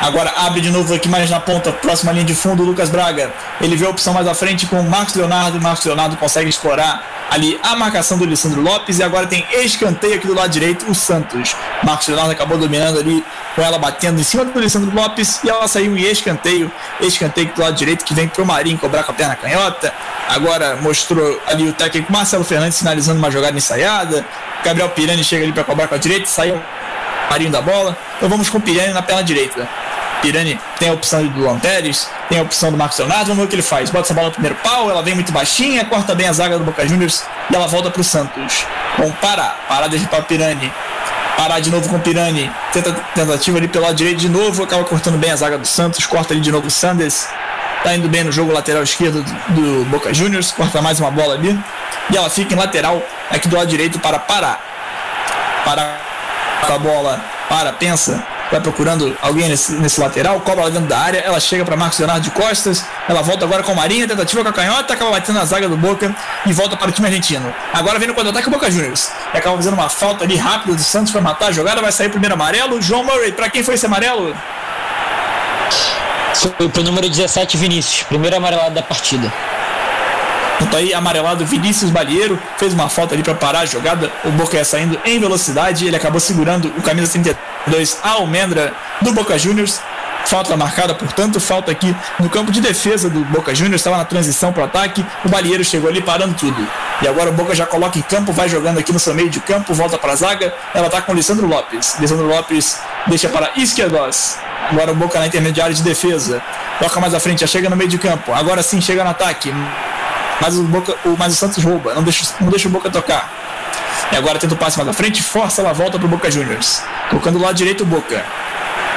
Agora 0.00 0.32
abre 0.36 0.60
de 0.60 0.70
novo 0.70 0.92
aqui 0.92 1.08
mais 1.08 1.30
na 1.30 1.40
ponta, 1.40 1.72
próxima 1.72 2.12
linha 2.12 2.24
de 2.24 2.34
fundo, 2.34 2.62
Lucas 2.62 2.90
Braga. 2.90 3.32
Ele 3.60 3.76
vê 3.76 3.86
a 3.86 3.88
opção 3.88 4.12
mais 4.12 4.26
à 4.26 4.34
frente 4.34 4.66
com 4.66 4.80
o 4.80 4.88
Marcos 4.88 5.14
Leonardo. 5.14 5.60
Marcos 5.60 5.84
Leonardo 5.86 6.16
consegue 6.16 6.50
explorar 6.50 7.26
ali 7.30 7.58
a 7.62 7.74
marcação 7.74 8.18
do 8.18 8.24
Alessandro 8.24 8.60
Lopes. 8.60 8.98
E 8.98 9.02
agora 9.02 9.26
tem 9.26 9.46
escanteio 9.52 10.16
aqui 10.16 10.26
do 10.26 10.34
lado 10.34 10.50
direito, 10.50 10.90
o 10.90 10.94
Santos. 10.94 11.56
Marcos 11.82 12.08
Leonardo 12.08 12.32
acabou 12.32 12.58
dominando 12.58 12.98
ali, 12.98 13.24
com 13.54 13.62
ela 13.62 13.78
batendo 13.78 14.20
em 14.20 14.24
cima 14.24 14.44
do 14.44 14.58
Alessandro 14.58 14.94
Lopes. 14.94 15.40
E 15.42 15.48
ela 15.48 15.66
saiu 15.66 15.96
em 15.96 16.02
escanteio. 16.02 16.70
Escanteio 17.00 17.52
do 17.54 17.62
lado 17.62 17.74
direito 17.74 18.04
que 18.04 18.12
vem 18.12 18.28
pro 18.28 18.44
Marinho 18.44 18.76
cobrar 18.76 19.04
com 19.04 19.12
a 19.12 19.14
perna 19.14 19.36
canhota. 19.36 19.92
Agora 20.28 20.76
mostrou 20.76 21.40
ali 21.46 21.68
o 21.68 21.72
técnico 21.72 22.12
Marcelo 22.12 22.44
Fernandes 22.44 22.76
sinalizando 22.76 23.18
uma 23.18 23.30
jogada 23.30 23.56
ensaiada. 23.56 24.24
Gabriel 24.64 24.90
Pirani 24.90 25.22
chega 25.22 25.44
ali 25.44 25.52
para 25.52 25.64
cobrar 25.64 25.88
com 25.88 25.94
a 25.94 25.98
direita, 25.98 26.26
saiu 26.26 26.60
Marinho 27.30 27.50
da 27.50 27.60
bola. 27.60 27.96
Então 28.16 28.28
vamos 28.28 28.48
com 28.48 28.58
o 28.58 28.60
Pirani 28.60 28.92
na 28.92 29.02
perna 29.02 29.22
direita. 29.22 29.68
Pirani 30.24 30.58
tem 30.78 30.88
a 30.88 30.92
opção 30.92 31.26
do 31.26 31.44
Lanteres, 31.44 32.08
tem 32.30 32.38
a 32.38 32.42
opção 32.42 32.70
do 32.70 32.78
Marcos 32.78 32.98
Leonardo, 32.98 33.26
vamos 33.26 33.38
ver 33.38 33.44
o 33.44 33.48
que 33.48 33.54
ele 33.56 33.62
faz. 33.62 33.90
Bota 33.90 34.06
essa 34.06 34.14
bola 34.14 34.28
no 34.28 34.32
primeiro 34.32 34.56
pau, 34.56 34.90
ela 34.90 35.02
vem 35.02 35.14
muito 35.14 35.30
baixinha, 35.30 35.84
corta 35.84 36.14
bem 36.14 36.26
a 36.26 36.32
zaga 36.32 36.58
do 36.58 36.64
Boca 36.64 36.86
Juniors 36.88 37.24
e 37.50 37.54
ela 37.54 37.66
volta 37.66 37.90
para 37.90 38.00
o 38.00 38.04
Santos. 38.04 38.66
Com 38.96 39.10
parar, 39.12 39.66
parar 39.68 39.88
deixa 39.88 40.06
para 40.06 40.20
o 40.20 40.24
Pirani. 40.24 40.72
Parar 41.36 41.60
de 41.60 41.70
novo 41.70 41.88
com 41.90 41.96
o 41.96 42.00
Pirani. 42.00 42.50
Tenta, 42.72 42.92
tentativa 43.14 43.58
ali 43.58 43.68
pelo 43.68 43.84
lado 43.84 43.96
direito 43.96 44.18
de 44.18 44.28
novo, 44.30 44.62
acaba 44.62 44.84
cortando 44.84 45.18
bem 45.18 45.30
a 45.30 45.36
zaga 45.36 45.58
do 45.58 45.66
Santos, 45.66 46.06
corta 46.06 46.32
ali 46.32 46.40
de 46.40 46.50
novo 46.50 46.68
o 46.68 46.70
Sanders. 46.70 47.28
Tá 47.82 47.94
indo 47.94 48.08
bem 48.08 48.24
no 48.24 48.32
jogo 48.32 48.50
lateral 48.50 48.82
esquerdo 48.82 49.22
do, 49.22 49.82
do 49.82 49.84
Boca 49.90 50.14
Juniors, 50.14 50.52
corta 50.52 50.80
mais 50.80 50.98
uma 51.00 51.10
bola 51.10 51.34
ali. 51.34 51.58
E 52.10 52.16
ela 52.16 52.30
fica 52.30 52.54
em 52.54 52.56
lateral 52.56 53.02
aqui 53.30 53.46
do 53.46 53.56
lado 53.56 53.68
direito 53.68 53.98
para 53.98 54.18
parar. 54.18 54.58
Para 55.66 55.98
com 56.13 56.13
a 56.62 56.78
bola, 56.78 57.20
para, 57.48 57.72
pensa, 57.72 58.24
vai 58.50 58.60
procurando 58.60 59.16
alguém 59.20 59.48
nesse, 59.48 59.72
nesse 59.74 60.00
lateral, 60.00 60.40
cobra 60.40 60.64
lá 60.64 60.70
dentro 60.70 60.86
da 60.86 60.98
área, 60.98 61.18
ela 61.18 61.40
chega 61.40 61.64
para 61.64 61.76
Marcos 61.76 61.98
Leonardo 61.98 62.22
de 62.22 62.30
costas, 62.30 62.84
ela 63.08 63.22
volta 63.22 63.44
agora 63.44 63.62
com 63.62 63.72
o 63.72 63.76
Marinha, 63.76 64.06
tentativa 64.06 64.42
com 64.42 64.48
a 64.48 64.52
canhota, 64.52 64.94
acaba 64.94 65.10
batendo 65.10 65.38
na 65.38 65.44
zaga 65.44 65.68
do 65.68 65.76
Boca 65.76 66.14
e 66.46 66.52
volta 66.52 66.76
para 66.76 66.88
o 66.88 66.92
time 66.92 67.06
argentino. 67.06 67.54
Agora 67.72 67.98
vem 67.98 68.08
no 68.08 68.14
contra-ataque 68.14 68.48
o 68.48 68.50
Boca 68.50 68.70
Juniors. 68.70 69.10
E 69.32 69.38
acaba 69.38 69.56
fazendo 69.56 69.74
uma 69.74 69.88
falta 69.88 70.24
ali 70.24 70.36
rápida 70.36 70.74
do 70.74 70.82
Santos 70.82 71.12
para 71.12 71.20
matar 71.20 71.48
a 71.48 71.52
jogada, 71.52 71.80
vai 71.80 71.92
sair 71.92 72.08
primeiro 72.08 72.34
amarelo. 72.34 72.80
João 72.80 73.04
Murray, 73.04 73.32
para 73.32 73.48
quem 73.50 73.62
foi 73.62 73.74
esse 73.74 73.86
amarelo? 73.86 74.34
Foi 76.34 76.68
pro 76.68 76.82
número 76.82 77.08
17, 77.08 77.56
Vinícius, 77.56 78.02
primeiro 78.04 78.36
amarelado 78.36 78.74
da 78.74 78.82
partida. 78.82 79.32
Então 80.60 80.78
aí, 80.78 80.94
amarelado 80.94 81.44
Vinícius 81.44 81.90
Balieiro 81.90 82.38
fez 82.56 82.72
uma 82.72 82.88
falta 82.88 83.14
ali 83.14 83.22
para 83.22 83.34
parar 83.34 83.60
a 83.60 83.66
jogada. 83.66 84.10
O 84.24 84.30
Boca 84.32 84.56
ia 84.56 84.64
saindo 84.64 84.98
em 85.04 85.18
velocidade. 85.18 85.86
Ele 85.86 85.96
acabou 85.96 86.20
segurando 86.20 86.72
o 86.76 86.82
camisa 86.82 87.10
32 87.10 87.98
Almendra 88.02 88.72
do 89.00 89.12
Boca 89.12 89.38
Juniors. 89.38 89.80
Falta 90.26 90.56
marcada, 90.56 90.94
portanto, 90.94 91.38
falta 91.38 91.70
aqui 91.70 91.94
no 92.18 92.30
campo 92.30 92.50
de 92.50 92.60
defesa 92.60 93.10
do 93.10 93.20
Boca 93.26 93.54
Juniors. 93.54 93.80
Estava 93.80 93.98
na 93.98 94.04
transição 94.04 94.52
para 94.52 94.62
o 94.62 94.64
ataque. 94.64 95.04
O 95.24 95.28
Balieiro 95.28 95.62
chegou 95.62 95.88
ali 95.88 96.00
parando 96.00 96.34
tudo. 96.34 96.66
E 97.02 97.08
agora 97.08 97.30
o 97.30 97.32
Boca 97.32 97.54
já 97.54 97.66
coloca 97.66 97.98
em 97.98 98.02
campo, 98.02 98.32
vai 98.32 98.48
jogando 98.48 98.78
aqui 98.78 98.92
no 98.92 98.98
seu 98.98 99.12
meio 99.12 99.28
de 99.28 99.40
campo, 99.40 99.74
volta 99.74 99.98
para 99.98 100.12
a 100.12 100.16
zaga. 100.16 100.54
Ela 100.72 100.86
está 100.86 101.02
com 101.02 101.12
o 101.12 101.14
Lissandro 101.14 101.46
Lopes. 101.46 101.96
Lissandro 102.00 102.26
Lopes 102.26 102.80
deixa 103.06 103.28
para 103.28 103.50
Izquierdos. 103.56 104.38
Agora 104.70 104.92
o 104.92 104.94
Boca 104.94 105.18
na 105.18 105.26
intermediária 105.26 105.74
de 105.74 105.82
defesa. 105.82 106.42
Toca 106.78 107.00
mais 107.00 107.12
à 107.12 107.20
frente, 107.20 107.42
já 107.42 107.46
chega 107.46 107.68
no 107.68 107.76
meio 107.76 107.90
de 107.90 107.98
campo. 107.98 108.32
Agora 108.32 108.62
sim 108.62 108.80
chega 108.80 109.04
no 109.04 109.10
ataque 109.10 109.52
mas 110.40 110.56
o, 110.56 110.62
Boca, 110.64 110.94
o, 111.04 111.16
mas 111.18 111.32
o 111.32 111.36
Santos 111.36 111.62
rouba, 111.62 111.94
não 111.94 112.02
deixa, 112.02 112.24
não 112.40 112.48
deixa 112.48 112.68
o 112.68 112.70
Boca 112.70 112.90
tocar. 112.90 113.32
E 114.12 114.16
agora 114.16 114.38
tenta 114.38 114.54
o 114.54 114.56
passe 114.56 114.76
mais 114.76 114.88
à 114.88 114.92
frente, 114.92 115.22
força 115.22 115.60
ela 115.62 115.72
volta 115.72 115.98
pro 115.98 116.08
Boca 116.08 116.30
Juniors. 116.30 116.82
Colocando 117.10 117.38
do 117.38 117.44
lado 117.44 117.54
direito 117.54 117.82
o 117.82 117.86
Boca. 117.86 118.24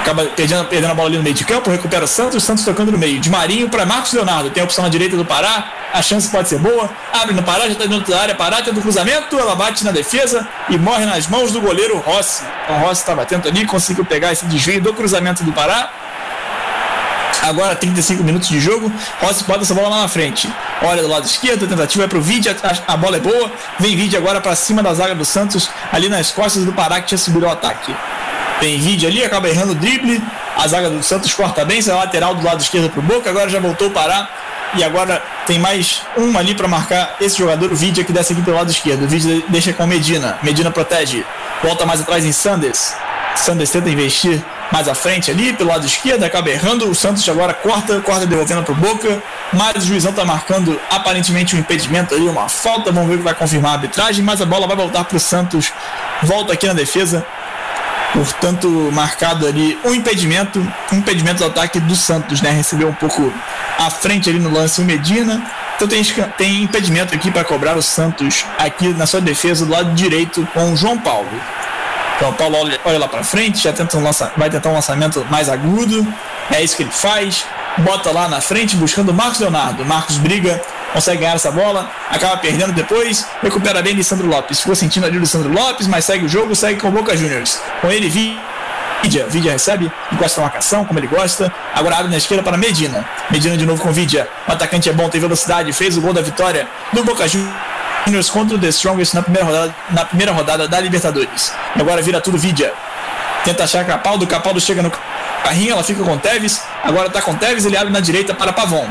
Acaba 0.02 0.24
perdendo, 0.26 0.66
perdendo 0.66 0.92
a 0.92 0.96
bola 0.96 1.10
ali 1.10 1.18
no 1.18 1.24
meio 1.24 1.36
de 1.36 1.44
campo, 1.44 1.70
recupera 1.70 2.06
o 2.06 2.08
Santos, 2.08 2.42
Santos 2.42 2.64
tocando 2.64 2.94
no 2.94 2.98
meio. 2.98 3.20
De 3.20 3.30
Marinho 3.30 3.68
para 3.68 3.86
Marcos 3.86 4.14
Leonardo. 4.14 4.50
Tem 4.50 4.62
a 4.62 4.64
opção 4.64 4.84
na 4.84 4.90
direita 4.90 5.18
do 5.18 5.26
Pará, 5.26 5.70
a 5.94 6.02
chance 6.02 6.30
pode 6.30 6.48
ser 6.48 6.60
boa. 6.60 6.90
Abre 7.12 7.34
no 7.34 7.44
Pará, 7.44 7.66
já 7.66 7.74
está 7.74 7.86
dentro 7.86 8.10
da 8.10 8.22
área. 8.22 8.34
Pará 8.34 8.62
tenta 8.62 8.80
o 8.80 8.82
cruzamento, 8.82 9.38
ela 9.38 9.54
bate 9.54 9.84
na 9.84 9.92
defesa 9.92 10.48
e 10.70 10.78
morre 10.78 11.06
nas 11.06 11.28
mãos 11.28 11.52
do 11.52 11.60
goleiro 11.60 11.98
Rossi. 11.98 12.44
Então, 12.64 12.78
o 12.78 12.80
Rossi 12.80 13.02
estava 13.02 13.24
atento 13.24 13.50
ali, 13.50 13.66
conseguiu 13.66 14.06
pegar 14.06 14.32
esse 14.32 14.46
desvio 14.46 14.80
do 14.80 14.94
cruzamento 14.94 15.44
do 15.44 15.52
Pará 15.52 15.92
agora 17.42 17.76
35 17.76 18.24
minutos 18.24 18.50
de 18.50 18.60
jogo. 18.60 18.92
Rossi 19.22 19.44
bota 19.44 19.62
essa 19.62 19.74
bola 19.74 19.90
lá 19.90 20.02
na 20.02 20.08
frente. 20.08 20.52
Olha 20.82 21.02
do 21.02 21.08
lado 21.08 21.26
esquerdo, 21.26 21.66
a 21.66 21.68
tentativa 21.68 22.04
é 22.04 22.08
pro 22.08 22.22
Vide, 22.22 22.50
a, 22.50 22.56
a, 22.88 22.98
bola 22.98 23.18
é 23.18 23.20
boa. 23.20 23.52
Vem 23.80 23.96
Vide 23.96 24.18
agora 24.18 24.42
para 24.42 24.56
cima 24.56 24.84
da 24.84 24.94
zaga 24.94 25.16
do 25.16 25.26
Santos, 25.26 25.70
ali 25.92 26.10
nas 26.10 26.32
costas 26.32 26.64
do 26.66 26.74
Pará 26.74 27.02
que 27.02 27.08
tinha 27.08 27.18
subido 27.18 27.46
o 27.46 27.50
ataque. 27.50 27.96
Vem 28.60 28.80
Vide 28.80 29.06
ali, 29.06 29.24
acaba 29.24 29.50
errando 29.50 29.74
o 29.74 29.76
drible. 29.76 30.22
A 30.56 30.68
zaga 30.68 30.90
do 30.90 31.02
Santos 31.04 31.34
corta 31.34 31.64
bem, 31.64 31.82
sai 31.82 31.96
lateral 31.96 32.36
do 32.36 32.46
lado 32.46 32.62
esquerdo 32.62 32.90
pro 32.90 33.02
Boca, 33.02 33.30
agora 33.30 33.50
já 33.50 33.60
voltou 33.60 33.88
o 33.88 33.92
Pará. 33.92 34.30
E 34.76 34.84
agora 34.84 35.24
tem 35.46 35.58
mais 35.58 36.02
um 36.18 36.38
ali 36.38 36.54
para 36.54 36.68
marcar 36.68 37.16
esse 37.22 37.38
jogador, 37.38 37.72
o 37.72 37.76
Vide 37.76 38.04
que 38.04 38.12
desce 38.12 38.34
aqui 38.34 38.42
pelo 38.42 38.58
lado 38.58 38.70
esquerdo. 38.70 39.06
O 39.06 39.08
Vide 39.08 39.46
deixa 39.48 39.72
com 39.72 39.86
Medina. 39.88 40.38
Medina 40.44 40.70
protege. 40.70 41.24
Volta 41.64 41.86
mais 41.86 42.02
atrás 42.02 42.26
em 42.26 42.32
Sanders. 42.32 42.94
Sanders 43.36 43.70
tenta 43.70 43.90
investir 43.90 44.44
mais 44.72 44.88
à 44.88 44.96
frente 44.96 45.32
ali, 45.32 45.54
pelo 45.54 45.70
lado 45.70 45.86
esquerdo, 45.86 46.24
acaba 46.24 46.50
errando. 46.50 46.90
O 46.90 46.96
Santos 46.96 47.28
agora 47.28 47.54
corta, 47.54 48.00
corta 48.02 48.26
devolvendo 48.26 48.64
para 48.64 48.72
o 48.72 48.76
Boca. 48.76 49.22
Mas 49.54 49.84
o 49.84 49.88
juizão 49.88 50.12
está 50.12 50.26
marcando 50.26 50.80
aparentemente 50.90 51.56
um 51.56 51.60
impedimento 51.60 52.14
ali, 52.14 52.28
uma 52.28 52.50
falta. 52.50 52.92
Vamos 52.92 53.10
ver 53.10 53.16
o 53.16 53.18
que 53.20 53.24
vai 53.24 53.34
confirmar 53.34 53.72
a 53.72 53.74
arbitragem. 53.76 54.24
Mas 54.24 54.42
a 54.42 54.46
bola 54.46 54.68
vai 54.68 54.76
voltar 54.76 55.04
para 55.04 55.18
o 55.18 55.20
Santos. 55.20 55.72
Volta 56.24 56.54
aqui 56.54 56.68
na 56.68 56.74
defesa. 56.74 57.26
Portanto, 58.14 58.68
marcado 58.94 59.46
ali 59.46 59.78
um 59.84 59.94
impedimento, 59.94 60.60
um 60.92 60.98
impedimento 60.98 61.40
do 61.40 61.46
ataque 61.46 61.80
do 61.80 61.96
Santos, 61.96 62.42
né? 62.42 62.50
Recebeu 62.52 62.88
um 62.88 62.94
pouco 62.94 63.32
à 63.78 63.90
frente 63.90 64.30
ali 64.30 64.40
no 64.40 64.50
lance 64.50 64.82
o 64.82 64.84
Medina. 64.84 65.42
Então 65.76 65.88
tem, 65.88 66.04
tem 66.38 66.64
impedimento 66.64 67.14
aqui 67.14 67.30
para 67.30 67.44
cobrar 67.44 67.78
o 67.78 67.82
Santos 67.82 68.46
aqui 68.58 68.90
na 68.90 69.06
sua 69.06 69.22
defesa 69.22 69.66
do 69.66 69.72
lado 69.72 69.94
direito 69.94 70.48
com 70.54 70.74
o 70.74 70.76
João 70.76 70.98
Paulo. 70.98 71.30
Então 72.18 72.30
o 72.30 72.34
Paulo 72.34 72.58
olha, 72.58 72.80
olha 72.84 72.98
lá 72.98 73.08
para 73.08 73.24
frente, 73.24 73.64
já 73.64 73.72
tenta 73.72 73.96
um 73.96 74.04
lança, 74.04 74.32
vai 74.36 74.50
tentar 74.50 74.70
um 74.70 74.74
lançamento 74.74 75.26
mais 75.30 75.48
agudo. 75.50 76.06
É 76.52 76.64
isso 76.64 76.76
que 76.76 76.84
ele 76.84 76.92
faz. 76.92 77.46
Bota 77.78 78.12
lá 78.12 78.28
na 78.28 78.42
frente, 78.42 78.76
buscando 78.76 79.10
o 79.10 79.14
Marcos 79.14 79.40
Leonardo. 79.40 79.86
Marcos 79.86 80.18
briga, 80.18 80.60
consegue 80.92 81.22
ganhar 81.22 81.36
essa 81.36 81.52
bola, 81.52 81.92
acaba 82.10 82.36
perdendo 82.38 82.74
depois, 82.74 83.28
recupera 83.44 83.84
bem 83.84 83.94
Lissandro 83.94 84.28
Lopes. 84.28 84.60
Ficou 84.60 84.76
sentindo 84.76 85.06
ali 85.06 85.16
o 85.16 85.20
Lissandro 85.20 85.54
Lopes, 85.54 85.86
mas 85.86 86.06
segue 86.06 86.26
o 86.26 86.30
jogo, 86.30 86.56
segue 86.56 86.80
com 86.80 86.88
o 86.88 86.92
Boca 86.92 87.16
Juniors. 87.16 87.62
Com 87.82 87.92
ele, 87.92 88.10
Vidia. 88.10 89.28
Vidia 89.30 89.52
recebe, 89.52 89.92
encosta 90.12 90.42
a 90.42 90.46
marcação, 90.46 90.84
como 90.86 91.00
ele 91.00 91.08
gosta. 91.08 91.54
Agora 91.76 91.98
abre 91.98 92.10
na 92.10 92.18
esquerda 92.18 92.42
para 92.42 92.58
Medina. 92.58 93.08
Medina 93.30 93.56
de 93.56 93.66
novo 93.66 93.84
com 93.84 93.92
Vidia. 93.92 94.28
O 94.48 94.52
atacante 94.52 94.90
é 94.90 94.94
bom, 94.94 95.08
tem 95.08 95.22
velocidade, 95.22 95.72
fez 95.72 95.96
o 95.98 96.02
gol 96.02 96.14
da 96.14 96.22
vitória 96.22 96.68
do 96.92 97.04
Boca 97.04 97.28
Juniors 97.28 97.67
Juniors 98.08 98.30
contra 98.30 98.56
o 98.56 98.60
The 98.60 98.70
Strongest 98.70 99.14
na 99.14 99.22
primeira 99.22 99.46
rodada, 99.46 99.76
na 99.90 100.06
primeira 100.06 100.32
rodada 100.32 100.66
da 100.66 100.80
Libertadores. 100.80 101.52
E 101.76 101.82
agora 101.82 102.02
vira 102.02 102.22
tudo 102.22 102.38
Vidia. 102.38 102.74
Tenta 103.44 103.66
achar 103.66 103.86
Capaldo, 103.86 104.26
Capaldo 104.26 104.62
chega 104.62 104.82
no 104.82 104.90
carrinho, 105.44 105.74
ela 105.74 105.84
fica 105.84 106.02
com 106.02 106.14
o 106.14 106.18
Tevez. 106.18 106.64
Agora 106.84 107.10
tá 107.10 107.22
com 107.22 107.32
o 107.32 107.36
Tevez, 107.36 107.66
ele 107.66 107.76
abre 107.76 107.92
na 107.92 108.00
direita 108.00 108.34
para 108.34 108.54
Pavon. 108.54 108.88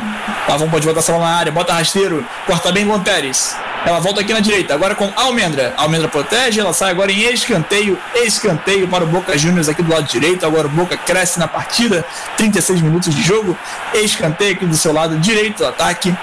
Pavon 0.47 0.69
pode 0.69 0.87
botar 0.87 1.01
bola 1.11 1.25
na 1.25 1.35
área, 1.35 1.51
bota 1.51 1.73
rasteiro, 1.73 2.27
corta 2.47 2.71
bem 2.71 2.85
Luan 2.85 3.01
Pérez. 3.01 3.57
Ela 3.87 4.01
volta 4.01 4.21
aqui 4.21 4.35
na 4.35 4.41
direita, 4.41 4.75
agora 4.75 4.95
com 4.95 5.11
Almendra. 5.17 5.73
Almendra 5.79 6.09
protege, 6.09 6.61
ela 6.61 6.75
sai 6.75 6.91
agora 6.91 7.11
em 7.11 7.33
escanteio, 7.33 7.99
escanteio 8.17 8.87
para 8.87 9.05
o 9.05 9.07
Boca 9.07 9.39
Juniors 9.39 9.69
aqui 9.69 9.83
do 9.83 9.91
lado 9.91 10.07
direito. 10.07 10.45
Agora 10.45 10.67
o 10.67 10.71
Boca 10.71 10.97
cresce 10.97 11.39
na 11.39 11.49
partida, 11.49 12.05
36 12.37 12.83
minutos 12.83 13.14
de 13.14 13.23
jogo. 13.23 13.57
Escanteio 13.95 14.53
aqui 14.53 14.67
do 14.67 14.77
seu 14.77 14.93
lado 14.93 15.17
direito 15.19 15.59
do 15.59 15.67
ataque 15.67 16.14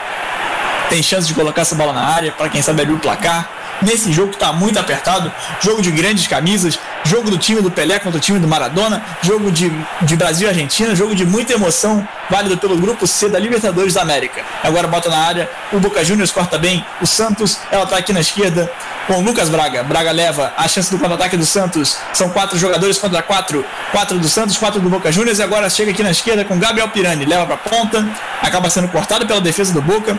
tem 0.94 1.02
chance 1.02 1.28
de 1.28 1.34
colocar 1.34 1.64
essa 1.64 1.74
bola 1.74 1.91
na 1.91 2.06
área 2.06 2.32
para 2.32 2.48
quem 2.50 2.62
sabe 2.62 2.84
abrir 2.84 2.94
o 2.94 3.00
placar. 3.00 3.50
Nesse 3.82 4.14
jogo 4.14 4.30
que 4.30 4.36
está 4.36 4.54
muito 4.54 4.78
apertado, 4.78 5.32
jogo 5.60 5.82
de 5.82 5.89
grandes 5.89 6.28
camisas, 6.28 6.78
jogo 7.04 7.30
do 7.30 7.38
time 7.38 7.62
do 7.62 7.72
Pelé 7.72 7.99
contra 7.99 8.18
o 8.18 8.22
time 8.22 8.39
do 8.39 8.47
Maradona, 8.47 9.04
jogo 9.22 9.51
de, 9.51 9.72
de 10.01 10.16
Brasil 10.16 10.47
e 10.47 10.49
Argentina, 10.49 10.95
jogo 10.95 11.16
de 11.16 11.26
muita 11.26 11.54
emoção, 11.54 12.08
válido 12.30 12.58
pelo 12.58 12.78
grupo 12.78 13.06
C 13.08 13.30
da 13.30 13.39
Libertadores 13.39 13.93
da 13.93 14.01
América. 14.01 14.41
Agora 14.64 14.88
bota 14.88 15.10
na 15.10 15.18
área, 15.18 15.49
o 15.72 15.80
Boca 15.80 16.04
Juniors 16.04 16.32
corta 16.32 16.58
bem, 16.58 16.86
o 17.01 17.08
Santos, 17.08 17.60
ela 17.72 17.84
está 17.84 17.97
aqui 17.97 18.14
na 18.14 18.22
esquerda 18.22 18.72
com 19.08 19.16
o 19.16 19.22
Lucas 19.22 19.49
Braga. 19.49 19.84
Braga 19.84 20.12
leva 20.12 20.54
a 20.58 20.68
chance 20.68 20.89
do 20.89 20.97
contra-ataque 20.97 21.36
do 21.36 21.45
Santos. 21.45 21.97
São 22.14 22.30
quatro 22.30 22.58
jogadores 22.58 22.97
contra 22.97 23.22
quatro. 23.22 23.66
Quatro 23.91 24.18
do 24.18 24.30
Santos, 24.30 24.58
quatro 24.58 24.80
do 24.80 24.89
Boca 24.89 25.12
Juniors. 25.12 25.39
E 25.39 25.43
agora 25.43 25.70
chega 25.70 25.91
aqui 25.91 26.01
na 26.01 26.12
esquerda 26.12 26.45
com 26.45 26.58
Gabriel 26.58 26.88
Pirani. 26.88 27.26
Leva 27.26 27.45
para 27.45 27.58
ponta, 27.58 28.08
acaba 28.41 28.70
sendo 28.70 28.88
cortado 28.88 29.28
pela 29.28 29.41
defesa 29.41 29.74
do 29.74 29.82
Boca 29.82 30.18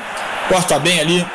corta 0.48 0.78
bem 0.78 1.00
ali 1.00 1.26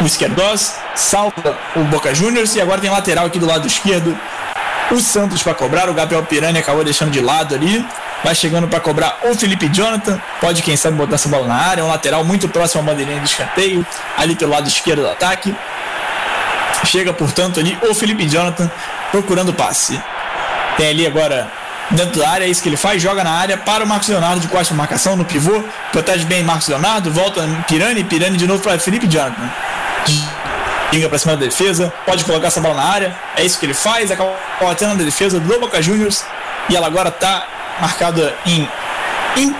o 0.00 0.06
Esquerdós, 0.06 0.76
salta 0.94 1.56
o 1.74 1.80
Boca 1.84 2.14
Juniors 2.14 2.54
e 2.54 2.60
agora 2.60 2.80
tem 2.80 2.88
lateral 2.88 3.26
aqui 3.26 3.38
do 3.38 3.46
lado 3.46 3.66
esquerdo. 3.66 4.16
O 4.90 5.00
Santos 5.00 5.42
para 5.42 5.54
cobrar, 5.54 5.90
o 5.90 5.94
Gabriel 5.94 6.22
Pirani 6.22 6.58
acabou 6.58 6.82
deixando 6.82 7.10
de 7.10 7.20
lado 7.20 7.54
ali. 7.54 7.84
Vai 8.24 8.34
chegando 8.34 8.66
para 8.68 8.80
cobrar 8.80 9.18
o 9.24 9.34
Felipe 9.34 9.68
Jonathan. 9.68 10.20
Pode, 10.40 10.62
quem 10.62 10.76
sabe, 10.76 10.96
botar 10.96 11.16
essa 11.16 11.28
bola 11.28 11.46
na 11.46 11.54
área. 11.54 11.84
Um 11.84 11.88
lateral 11.88 12.24
muito 12.24 12.48
próximo 12.48 12.82
à 12.82 12.86
bandeirinha 12.86 13.20
de 13.20 13.28
escanteio, 13.28 13.86
ali 14.16 14.34
pelo 14.34 14.52
lado 14.52 14.66
esquerdo 14.66 15.02
do 15.02 15.10
ataque. 15.10 15.54
Chega, 16.84 17.12
portanto, 17.12 17.60
ali 17.60 17.76
o 17.88 17.94
Felipe 17.94 18.26
Jonathan 18.26 18.70
procurando 19.10 19.52
passe. 19.52 20.00
Tem 20.76 20.88
ali 20.88 21.06
agora 21.06 21.50
dentro 21.90 22.20
da 22.20 22.30
área, 22.30 22.44
é 22.44 22.48
isso 22.48 22.62
que 22.62 22.68
ele 22.68 22.76
faz, 22.76 23.02
joga 23.02 23.24
na 23.24 23.32
área 23.32 23.56
para 23.56 23.84
o 23.84 23.86
Marcos 23.86 24.08
Leonardo 24.08 24.40
de 24.40 24.48
costa 24.48 24.74
marcação 24.74 25.16
no 25.16 25.24
pivô, 25.24 25.64
protege 25.90 26.24
bem 26.24 26.42
Marcos 26.42 26.68
Leonardo, 26.68 27.10
volta 27.10 27.42
Pirani, 27.66 28.04
Pirani 28.04 28.36
de 28.36 28.46
novo 28.46 28.62
para 28.62 28.78
Felipe 28.78 29.06
Jonathan. 29.06 29.50
Liga 30.92 31.08
para 31.08 31.18
cima 31.18 31.36
da 31.36 31.44
defesa, 31.44 31.92
pode 32.06 32.24
colocar 32.24 32.46
essa 32.46 32.60
bola 32.60 32.74
na 32.74 32.84
área, 32.84 33.16
é 33.36 33.44
isso 33.44 33.58
que 33.58 33.66
ele 33.66 33.74
faz, 33.74 34.10
acaba 34.10 34.34
batendo 34.60 34.94
na 34.94 35.04
defesa 35.04 35.38
do 35.38 35.60
Boca 35.60 35.82
Juniors 35.82 36.24
e 36.68 36.76
ela 36.76 36.86
agora 36.86 37.10
está 37.10 37.46
marcada 37.80 38.34
em, 38.46 38.66
em, 39.36 39.54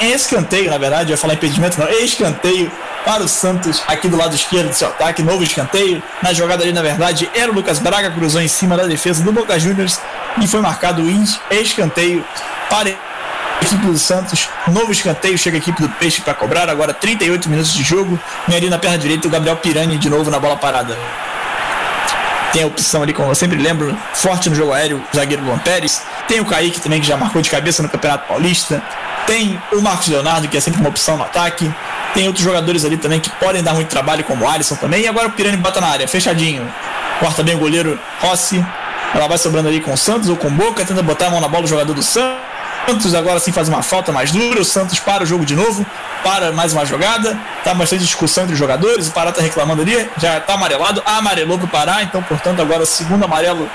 em, 0.00 0.12
escanteio, 0.12 0.70
na 0.70 0.78
verdade, 0.78 1.10
eu 1.10 1.14
ia 1.14 1.18
falar 1.18 1.34
impedimento, 1.34 1.80
não, 1.80 1.88
escanteio 1.88 2.70
para 3.04 3.22
o 3.22 3.28
Santos 3.28 3.82
aqui 3.86 4.08
do 4.08 4.16
lado 4.16 4.34
esquerdo 4.34 4.68
do 4.68 4.74
seu 4.74 4.88
ataque, 4.88 5.22
novo 5.22 5.42
escanteio. 5.42 6.02
Na 6.22 6.32
jogada 6.32 6.62
ali, 6.62 6.72
na 6.72 6.80
verdade, 6.82 7.30
era 7.34 7.50
o 7.50 7.54
Lucas 7.54 7.78
Braga, 7.78 8.10
cruzou 8.10 8.40
em 8.40 8.48
cima 8.48 8.76
da 8.76 8.86
defesa 8.86 9.22
do 9.22 9.30
Boca 9.30 9.58
Juniors 9.58 10.00
e 10.40 10.46
foi 10.46 10.60
marcado 10.60 11.02
o 11.02 11.54
escanteio 11.54 12.24
para 12.70 12.90
equipe 13.62 13.86
do 13.86 13.98
Santos. 13.98 14.48
Novo 14.68 14.92
escanteio, 14.92 15.36
chega 15.38 15.56
a 15.56 15.58
equipe 15.58 15.80
do 15.80 15.88
Peixe 15.88 16.20
para 16.20 16.34
cobrar. 16.34 16.68
Agora 16.68 16.92
38 16.92 17.48
minutos 17.48 17.72
de 17.72 17.82
jogo. 17.82 18.18
E 18.48 18.54
ali 18.54 18.68
na 18.68 18.78
perna 18.78 18.98
direita 18.98 19.26
o 19.26 19.30
Gabriel 19.30 19.56
Pirani 19.56 19.98
de 19.98 20.08
novo 20.08 20.30
na 20.30 20.38
bola 20.38 20.56
parada. 20.56 20.96
Tem 22.52 22.62
a 22.62 22.66
opção 22.66 23.02
ali, 23.02 23.12
como 23.12 23.28
eu 23.30 23.34
sempre 23.34 23.60
lembro, 23.60 23.98
forte 24.12 24.48
no 24.48 24.54
jogo 24.54 24.72
aéreo, 24.72 25.02
o 25.12 25.16
zagueiro 25.16 25.42
Luan 25.42 25.58
Pérez. 25.58 26.00
Tem 26.28 26.38
o 26.38 26.44
Kaique 26.44 26.80
também, 26.80 27.00
que 27.00 27.06
já 27.06 27.16
marcou 27.16 27.42
de 27.42 27.50
cabeça 27.50 27.82
no 27.82 27.88
Campeonato 27.88 28.28
Paulista. 28.28 28.80
Tem 29.26 29.60
o 29.72 29.80
Marcos 29.80 30.06
Leonardo, 30.06 30.46
que 30.46 30.56
é 30.56 30.60
sempre 30.60 30.80
uma 30.80 30.88
opção 30.88 31.16
no 31.16 31.24
ataque. 31.24 31.68
Tem 32.14 32.28
outros 32.28 32.44
jogadores 32.44 32.84
ali 32.84 32.96
também 32.96 33.18
que 33.18 33.28
podem 33.28 33.60
dar 33.60 33.74
muito 33.74 33.88
trabalho, 33.88 34.22
como 34.22 34.44
o 34.44 34.48
Alisson 34.48 34.76
também. 34.76 35.02
E 35.02 35.08
agora 35.08 35.26
o 35.26 35.32
Pirani 35.32 35.56
bota 35.56 35.80
na 35.80 35.88
área, 35.88 36.06
fechadinho. 36.06 36.72
Corta 37.18 37.42
bem 37.42 37.56
o 37.56 37.58
goleiro 37.58 37.98
Rossi. 38.20 38.64
Ela 39.12 39.26
vai 39.26 39.36
sobrando 39.36 39.68
ali 39.68 39.80
com 39.80 39.92
o 39.92 39.98
Santos 39.98 40.28
ou 40.28 40.36
com 40.36 40.46
o 40.46 40.50
Boca, 40.50 40.84
tenta 40.84 41.02
botar 41.02 41.26
a 41.26 41.30
mão 41.30 41.40
na 41.40 41.48
bola 41.48 41.64
o 41.64 41.66
jogador 41.66 41.92
do 41.92 42.02
Santos. 42.04 42.53
Agora 43.16 43.40
sim 43.40 43.50
faz 43.50 43.68
uma 43.68 43.82
falta 43.82 44.12
mais 44.12 44.30
dura. 44.30 44.60
O 44.60 44.64
Santos 44.64 44.98
para 44.98 45.22
o 45.22 45.26
jogo 45.26 45.44
de 45.46 45.56
novo, 45.56 45.86
para 46.22 46.52
mais 46.52 46.72
uma 46.72 46.84
jogada. 46.84 47.38
Tá 47.62 47.72
bastante 47.72 48.02
discussão 48.02 48.44
entre 48.44 48.52
os 48.52 48.58
jogadores. 48.58 49.08
O 49.08 49.12
Pará 49.12 49.32
tá 49.32 49.40
reclamando 49.40 49.82
ali, 49.82 50.08
já 50.18 50.38
tá 50.40 50.54
amarelado. 50.54 51.02
Amarelou 51.06 51.58
pro 51.58 51.66
Pará, 51.66 52.02
então, 52.02 52.22
portanto, 52.22 52.60
agora 52.60 52.82
o 52.82 52.86
segundo 52.86 53.24
amarelo 53.24 53.68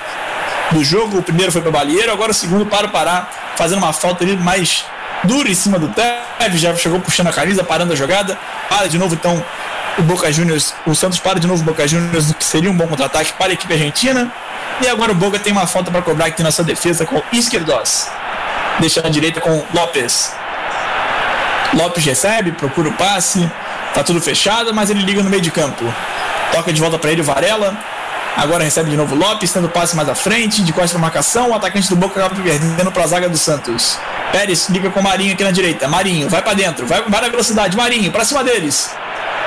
do 0.72 0.84
jogo. 0.84 1.18
O 1.18 1.24
primeiro 1.24 1.52
foi 1.52 1.62
para 1.62 1.70
o 1.70 1.72
Balieiro, 1.72 2.12
agora 2.12 2.32
o 2.32 2.34
segundo 2.34 2.66
para 2.66 2.86
o 2.86 2.90
Pará, 2.90 3.28
fazendo 3.56 3.80
uma 3.80 3.94
falta 3.94 4.24
ali 4.24 4.38
mais 4.38 4.86
dura 5.24 5.50
em 5.50 5.56
cima 5.56 5.80
do 5.80 5.90
Tevez, 5.90 6.62
já 6.62 6.76
chegou 6.76 7.00
puxando 7.00 7.28
a 7.28 7.34
camisa, 7.34 7.64
parando 7.64 7.94
a 7.94 7.96
jogada. 7.96 8.38
Para 8.70 8.88
de 8.88 8.98
novo, 9.00 9.16
então, 9.16 9.44
o 9.98 10.04
Boca 10.04 10.32
Juniors, 10.32 10.74
o 10.86 10.94
Santos 10.94 11.20
para 11.20 11.40
de 11.40 11.48
novo 11.48 11.62
o 11.64 11.66
Boca 11.66 11.88
Juniors, 11.88 12.32
que 12.34 12.46
seria 12.46 12.70
um 12.70 12.76
bom 12.76 12.88
contra-ataque 12.88 13.34
para 13.34 13.48
a 13.48 13.54
equipe 13.54 13.74
argentina. 13.74 14.32
E 14.82 14.88
agora 14.88 15.12
o 15.12 15.16
Boca 15.16 15.40
tem 15.40 15.52
uma 15.52 15.68
falta 15.68 15.90
para 15.92 16.02
cobrar 16.02 16.28
aqui 16.28 16.44
na 16.44 16.52
sua 16.52 16.64
defesa 16.64 17.06
com 17.06 17.22
Izquierdos. 17.34 18.08
Deixa 18.80 19.02
na 19.02 19.10
direita 19.10 19.42
com 19.42 19.64
Lopes. 19.74 20.34
Lopes 21.74 22.06
recebe, 22.06 22.52
procura 22.52 22.90
o 22.90 22.94
passe. 22.94 23.50
Tá 23.94 24.04
tudo 24.04 24.22
fechado, 24.22 24.74
mas 24.74 24.90
ele 24.90 25.04
liga 25.04 25.22
no 25.22 25.30
meio 25.30 25.42
de 25.42 25.52
campo. 25.52 25.84
Toca 26.52 26.72
de 26.72 26.80
volta 26.80 26.98
para 26.98 27.12
ele 27.12 27.22
o 27.22 27.24
Varela. 27.24 27.78
Agora 28.38 28.64
recebe 28.64 28.90
de 28.90 28.96
novo 28.96 29.16
Lopes, 29.16 29.52
tendo 29.52 29.68
passe 29.68 29.96
mais 29.96 30.08
à 30.08 30.16
frente, 30.16 30.64
de 30.64 30.72
costa 30.72 30.92
para 30.92 31.00
marcação. 31.00 31.50
O 31.50 31.54
atacante 31.54 31.90
do 31.90 31.96
Boca 31.96 32.24
acaba 32.24 32.42
perdendo 32.42 32.92
para 32.92 33.04
a 33.04 33.08
zaga 33.08 33.28
do 33.28 33.38
Santos. 33.38 34.00
Pérez 34.32 34.70
liga 34.70 34.90
com 34.90 35.00
o 35.00 35.04
Marinho 35.04 35.34
aqui 35.34 35.44
na 35.44 35.52
direita. 35.52 35.88
Marinho, 35.88 36.30
vai 36.30 36.42
para 36.42 36.54
dentro, 36.54 36.86
vai, 36.86 37.02
vai 37.02 37.22
na 37.22 37.28
velocidade. 37.28 37.76
Marinho, 37.76 38.12
para 38.12 38.24
cima 38.24 38.44
deles. 38.44 38.92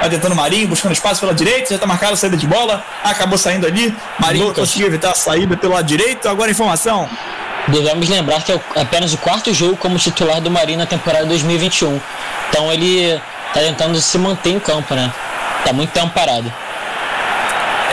Vai 0.00 0.10
tentando 0.10 0.34
Marinho, 0.34 0.68
buscando 0.68 0.92
espaço 0.92 1.20
pela 1.20 1.32
direita. 1.32 1.70
Já 1.70 1.76
está 1.76 1.86
marcada 1.86 2.14
a 2.14 2.16
saída 2.16 2.36
de 2.36 2.46
bola. 2.46 2.84
Acabou 3.04 3.38
saindo 3.38 3.66
ali. 3.66 3.94
Marinho 4.18 4.46
Lucas. 4.46 4.68
conseguiu 4.68 4.88
evitar 4.88 5.12
a 5.12 5.14
saída 5.14 5.56
pelo 5.56 5.74
lado 5.74 5.86
direito. 5.86 6.28
Agora 6.28 6.50
informação. 6.50 7.08
Devemos 7.68 8.08
lembrar 8.08 8.42
que 8.42 8.52
é 8.52 8.60
apenas 8.76 9.12
o 9.12 9.18
quarto 9.18 9.52
jogo 9.54 9.76
como 9.76 9.98
titular 9.98 10.40
do 10.40 10.50
Marinho 10.50 10.78
na 10.78 10.86
temporada 10.86 11.26
2021. 11.26 12.00
Então 12.48 12.72
ele 12.72 13.20
está 13.48 13.60
tentando 13.60 14.00
se 14.00 14.18
manter 14.18 14.50
em 14.50 14.58
campo, 14.58 14.94
né? 14.94 15.12
Tá 15.64 15.72
muito 15.72 15.90
tempo 15.90 16.10
parado. 16.10 16.52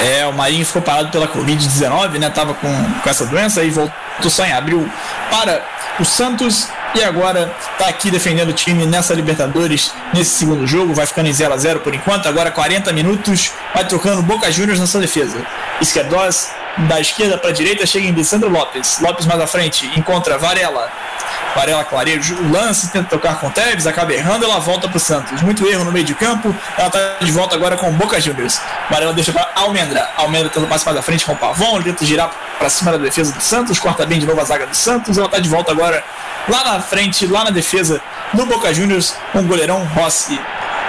É, 0.02 0.26
o 0.26 0.34
Marinho 0.34 0.66
ficou 0.66 0.82
parado 0.82 1.10
pela 1.10 1.28
Covid-19, 1.28 2.20
né? 2.20 2.30
Tava 2.30 2.54
com, 2.54 2.70
com 3.02 3.10
essa 3.10 3.26
doença 3.26 3.64
e 3.64 3.70
voltou 3.70 4.30
só 4.30 4.46
em 4.46 4.54
abril 4.54 4.90
para 5.30 5.62
o 6.00 6.06
Santos 6.06 6.70
e 6.96 7.04
agora 7.04 7.54
está 7.72 7.88
aqui 7.88 8.10
defendendo 8.10 8.50
o 8.50 8.54
time 8.54 8.86
nessa 8.86 9.14
Libertadores 9.14 9.94
nesse 10.14 10.32
segundo 10.32 10.66
jogo, 10.66 10.94
vai 10.94 11.06
ficando 11.06 11.28
em 11.28 11.34
0 11.34 11.54
a 11.54 11.58
0 11.58 11.80
por 11.82 11.94
enquanto, 11.94 12.28
agora 12.28 12.50
40 12.50 12.92
minutos, 12.94 13.52
vai 13.76 13.86
trocando 13.86 14.24
Boca 14.24 14.52
Juniors 14.52 14.80
na 14.80 14.88
sua 14.88 15.02
defesa. 15.02 15.38
Esquerdós 15.80 16.50
da 16.88 17.00
esquerda 17.00 17.38
para 17.38 17.50
a 17.50 17.54
direita 17.54 17.86
chega 17.86 18.08
em 18.08 18.14
Alessandro 18.14 18.50
Lopes. 18.50 19.00
Lopes 19.02 19.26
mais 19.26 19.42
à 19.42 19.48
frente 19.48 19.86
encontra 19.98 20.38
Varela. 20.38 20.90
Varela 21.56 21.84
clareia 21.84 22.20
o 22.20 22.52
lance, 22.52 22.92
tenta 22.92 23.10
tocar 23.10 23.40
com 23.40 23.50
Tevez, 23.50 23.88
acaba 23.88 24.14
errando, 24.14 24.46
ela 24.46 24.60
volta 24.60 24.88
para 24.88 24.98
o 24.98 25.00
Santos. 25.00 25.42
Muito 25.42 25.68
erro 25.68 25.84
no 25.84 25.92
meio 25.92 26.06
de 26.06 26.14
campo, 26.14 26.56
ela 26.78 26.88
está 26.88 27.16
de 27.20 27.32
volta 27.32 27.56
agora 27.56 27.76
com 27.76 27.92
Boca 27.94 28.22
Juniors. 28.22 28.62
Varela 28.90 29.14
deixa 29.14 29.32
para 29.34 29.50
Almendra. 29.56 30.10
Almendra 30.16 30.50
tenta 30.50 30.68
passe 30.68 30.86
mais 30.86 30.98
à 30.98 31.02
frente 31.02 31.26
com 31.26 31.34
o 31.34 31.36
Pavão, 31.36 31.82
tenta 31.82 32.06
girar 32.06 32.32
para 32.58 32.70
cima 32.70 32.92
da 32.92 32.98
defesa 32.98 33.34
do 33.34 33.42
Santos, 33.42 33.80
corta 33.80 34.06
bem 34.06 34.20
de 34.20 34.26
novo 34.26 34.40
a 34.40 34.44
zaga 34.44 34.68
do 34.68 34.76
Santos. 34.76 35.18
Ela 35.18 35.26
está 35.26 35.40
de 35.40 35.50
volta 35.50 35.72
agora 35.72 36.04
lá 36.48 36.64
na 36.64 36.80
frente, 36.80 37.26
lá 37.26 37.44
na 37.44 37.50
defesa 37.50 38.02
do 38.34 38.46
Boca 38.46 38.74
Juniors, 38.74 39.16
com 39.32 39.40
o 39.40 39.44
goleirão 39.44 39.84
Rossi. 39.86 40.40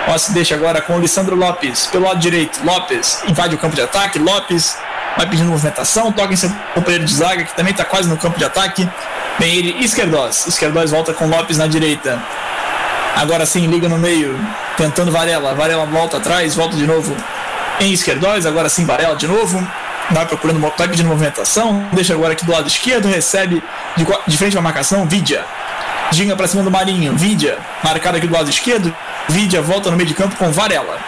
Rossi 0.07 0.33
deixa 0.33 0.55
agora 0.55 0.81
com 0.81 0.97
o 0.97 1.01
Lissandro 1.01 1.37
Lopes 1.37 1.87
pelo 1.87 2.07
lado 2.07 2.19
direito. 2.19 2.61
Lopes 2.65 3.23
invade 3.27 3.55
o 3.55 3.59
campo 3.59 3.77
de 3.77 3.83
ataque. 3.83 4.19
Lopes 4.19 4.77
vai 5.17 5.29
pedindo 5.29 5.51
movimentação, 5.51 6.13
toca 6.13 6.33
em 6.33 6.37
seu 6.37 6.51
companheiro 6.75 7.05
de 7.05 7.15
zaga, 7.15 7.45
que 7.45 7.55
também 7.55 7.73
está 7.73 7.85
quase 7.85 8.09
no 8.09 8.17
campo 8.17 8.39
de 8.39 8.45
ataque. 8.45 8.89
Vem 9.39 9.55
ele, 9.55 9.85
Esquerdós. 9.85 10.47
Esquerdós 10.47 10.91
volta 10.91 11.13
com 11.13 11.27
Lopes 11.27 11.59
na 11.59 11.67
direita. 11.67 12.21
Agora 13.17 13.45
sim, 13.45 13.67
liga 13.67 13.89
no 13.89 13.99
meio, 13.99 14.39
tentando 14.77 15.11
Varela. 15.11 15.55
Varela 15.55 15.85
volta 15.87 16.19
atrás, 16.19 16.55
volta 16.55 16.77
de 16.77 16.87
novo 16.87 17.17
em 17.81 17.93
Esquerdós. 17.93 18.47
Agora 18.47 18.69
sim, 18.69 18.85
Varela 18.85 19.17
de 19.17 19.27
novo. 19.27 19.67
Vai 20.11 20.27
procurando, 20.27 20.61
vai 20.61 20.89
pedindo 20.89 21.09
movimentação. 21.09 21.87
Deixa 21.93 22.15
agora 22.15 22.33
aqui 22.33 22.45
do 22.45 22.53
lado 22.53 22.67
esquerdo, 22.67 23.07
recebe 23.09 23.63
de, 23.97 24.07
de 24.27 24.37
frente 24.37 24.59
à 24.59 24.61
marcação, 24.61 25.07
Vidia. 25.07 25.45
Ginga 26.13 26.35
para 26.35 26.49
cima 26.49 26.63
do 26.63 26.71
Marinho, 26.71 27.17
Vidia. 27.17 27.59
Marcado 27.85 28.17
aqui 28.17 28.27
do 28.27 28.35
lado 28.35 28.51
esquerdo. 28.51 28.95
Vidia 29.29 29.63
volta 29.63 29.91
no 29.91 29.97
meio 29.97 30.09
de 30.09 30.15
campo 30.15 30.35
com 30.37 30.51
Varela. 30.51 30.99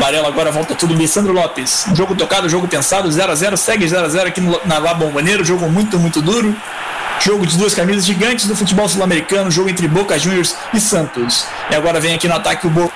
Varela 0.00 0.28
agora 0.28 0.50
volta 0.50 0.74
tudo. 0.74 0.94
Lissandro 0.94 1.30
Lopes. 1.30 1.84
Jogo 1.94 2.16
tocado, 2.16 2.48
jogo 2.48 2.66
pensado. 2.66 3.12
0 3.12 3.32
a 3.32 3.34
0 3.34 3.56
Segue 3.58 3.86
0 3.86 4.06
a 4.06 4.08
0 4.08 4.28
aqui 4.28 4.40
no, 4.40 4.58
na 4.64 4.78
La 4.78 4.94
Bomboneiro. 4.94 5.44
Jogo 5.44 5.68
muito, 5.68 5.98
muito 5.98 6.22
duro. 6.22 6.56
Jogo 7.20 7.46
de 7.46 7.58
duas 7.58 7.74
camisas 7.74 8.06
gigantes 8.06 8.46
do 8.46 8.56
futebol 8.56 8.88
sul-americano. 8.88 9.50
Jogo 9.50 9.68
entre 9.68 9.86
Boca 9.86 10.18
Juniors 10.18 10.56
e 10.72 10.80
Santos. 10.80 11.46
E 11.70 11.74
agora 11.74 12.00
vem 12.00 12.14
aqui 12.14 12.26
no 12.26 12.34
ataque 12.34 12.66
o 12.66 12.70
Boca. 12.70 12.90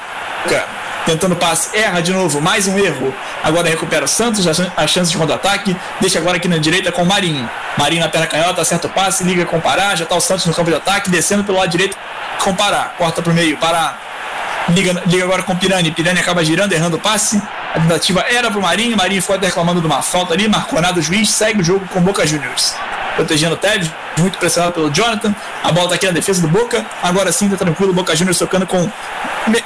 Tentando 1.04 1.36
passe, 1.36 1.76
erra 1.76 2.00
de 2.00 2.10
novo, 2.10 2.40
mais 2.40 2.66
um 2.66 2.78
erro. 2.78 3.14
Agora 3.42 3.68
recupera 3.68 4.06
o 4.06 4.08
Santos, 4.08 4.46
a 4.74 4.86
chance 4.86 5.10
de 5.10 5.18
contra-ataque. 5.18 5.76
Deixa 6.00 6.18
agora 6.18 6.38
aqui 6.38 6.48
na 6.48 6.56
direita 6.56 6.90
com 6.90 7.02
o 7.02 7.06
Marinho. 7.06 7.46
Marinho 7.76 8.00
na 8.00 8.08
perna 8.08 8.26
canhota, 8.26 8.62
acerta 8.62 8.86
o 8.86 8.90
passe, 8.90 9.22
liga 9.22 9.44
com 9.44 9.58
o 9.58 9.60
Pará. 9.60 9.94
Já 9.94 10.04
está 10.04 10.16
o 10.16 10.20
Santos 10.20 10.46
no 10.46 10.54
campo 10.54 10.70
de 10.70 10.76
ataque, 10.76 11.10
descendo 11.10 11.44
pelo 11.44 11.58
lado 11.58 11.68
direito 11.68 11.98
com 12.42 12.52
o 12.52 12.54
Pará. 12.54 12.94
Corta 12.96 13.20
para 13.20 13.30
o 13.30 13.34
meio, 13.34 13.58
Pará 13.58 13.98
Liga, 14.70 15.02
liga 15.06 15.24
agora 15.24 15.42
com 15.42 15.52
o 15.52 15.56
Pirani. 15.56 15.90
Pirani 15.90 16.20
acaba 16.20 16.42
girando, 16.42 16.72
errando 16.72 16.96
o 16.96 17.00
passe. 17.00 17.40
A 17.74 17.80
tentativa 17.80 18.20
era 18.22 18.50
pro 18.50 18.62
Marinho. 18.62 18.96
Marinho 18.96 19.20
foi 19.20 19.36
até 19.36 19.46
reclamando 19.46 19.80
de 19.80 19.86
uma 19.86 20.00
falta 20.00 20.32
ali. 20.32 20.48
Marcou 20.48 20.80
nada 20.80 20.98
o 20.98 21.02
juiz. 21.02 21.30
Segue 21.30 21.60
o 21.60 21.64
jogo 21.64 21.86
com 21.88 22.00
Boca 22.00 22.26
Juniors. 22.26 22.74
Protegendo 23.14 23.54
o 23.54 23.58
Tevez. 23.58 23.90
Muito 24.16 24.38
pressionado 24.38 24.72
pelo 24.72 24.90
Jonathan. 24.90 25.34
A 25.62 25.70
bola 25.70 25.90
tá 25.90 25.94
aqui 25.96 26.06
na 26.06 26.12
defesa 26.12 26.40
do 26.40 26.48
Boca. 26.48 26.84
Agora 27.02 27.30
sim, 27.30 27.48
tá 27.48 27.56
tranquilo. 27.56 27.92
Boca 27.92 28.16
Juniors 28.16 28.38
tocando 28.38 28.66
com 28.66 28.90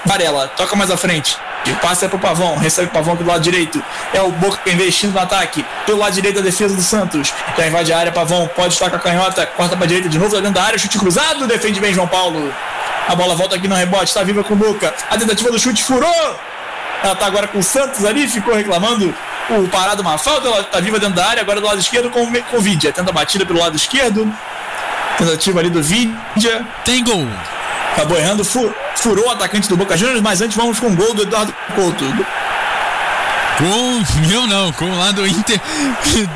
Varela. 0.05 0.49
Toca 0.57 0.75
mais 0.75 0.91
à 0.91 0.97
frente. 0.97 1.39
O 1.67 1.75
passe 1.77 2.05
é 2.05 2.09
pro 2.09 2.19
Pavão. 2.19 2.57
Recebe 2.57 2.89
o 2.89 2.91
Pavão 2.91 3.17
pelo 3.17 3.29
lado 3.29 3.43
direito. 3.43 3.83
É 4.13 4.21
o 4.21 4.33
Boca 4.33 4.59
investindo 4.69 5.13
no 5.13 5.21
ataque. 5.21 5.65
Pelo 5.87 5.99
lado 5.99 6.13
direito 6.13 6.37
da 6.37 6.43
defesa 6.43 6.75
do 6.75 6.83
Santos. 6.83 7.33
Já 7.57 7.67
invade 7.67 7.93
a 7.93 7.99
área. 7.99 8.11
Pavão 8.11 8.49
pode 8.49 8.75
estar 8.75 8.91
com 8.91 8.97
a 8.97 8.99
canhota. 8.99 9.47
Corta 9.47 9.77
pra 9.77 9.87
direita 9.87 10.09
de 10.09 10.19
novo. 10.19 10.35
Tá 10.35 10.39
dentro 10.39 10.55
da 10.55 10.65
área. 10.65 10.79
Chute 10.79 10.99
cruzado. 10.99 11.47
Defende 11.47 11.79
bem 11.79 11.95
João 11.95 12.09
Paulo. 12.09 12.53
A 13.09 13.17
bola 13.17 13.35
volta 13.35 13.57
aqui 13.57 13.67
no 13.67 13.75
rebote, 13.75 14.05
está 14.05 14.23
viva 14.23 14.45
com 14.45 14.53
o 14.53 14.59
Luca. 14.59 14.95
A 15.09 15.17
tentativa 15.17 15.51
do 15.51 15.59
chute 15.59 15.83
furou. 15.83 16.39
Ela 17.03 17.15
está 17.15 17.25
agora 17.25 17.49
com 17.49 17.59
o 17.59 17.63
Santos 17.63 18.05
ali, 18.05 18.29
ficou 18.29 18.55
reclamando 18.55 19.15
o 19.49 19.67
parado 19.69 20.03
uma 20.03 20.19
falta. 20.19 20.47
Ela 20.47 20.61
está 20.61 20.79
viva 20.79 20.99
dentro 20.99 21.15
da 21.17 21.27
área, 21.27 21.41
agora 21.41 21.59
do 21.59 21.67
lado 21.67 21.81
esquerdo 21.81 22.11
com, 22.11 22.31
com 22.31 22.57
o 22.59 22.61
Vidia. 22.61 22.93
Tenta 22.93 23.09
a 23.09 23.13
batida 23.13 23.47
pelo 23.47 23.61
lado 23.61 23.75
esquerdo. 23.77 24.31
Tentativa 25.17 25.59
ali 25.59 25.71
do 25.71 25.83
Vidia. 25.83 26.67
Tem 26.85 27.03
gol. 27.03 27.27
Acabou 27.95 28.19
errando, 28.19 28.45
furou 28.45 29.27
o 29.27 29.31
atacante 29.31 29.71
do 29.71 29.77
Boca 29.77 29.97
Juniors, 29.97 30.21
mas 30.21 30.43
antes 30.43 30.55
vamos 30.55 30.79
com 30.79 30.89
o 30.89 30.95
gol 30.95 31.15
do 31.15 31.23
Eduardo 31.23 31.55
Couto. 31.75 32.05
Com 33.59 34.29
meu 34.29 34.47
não, 34.47 34.73
com 34.73 34.89
lá 34.97 35.11
do 35.11 35.27
Inter 35.27 35.61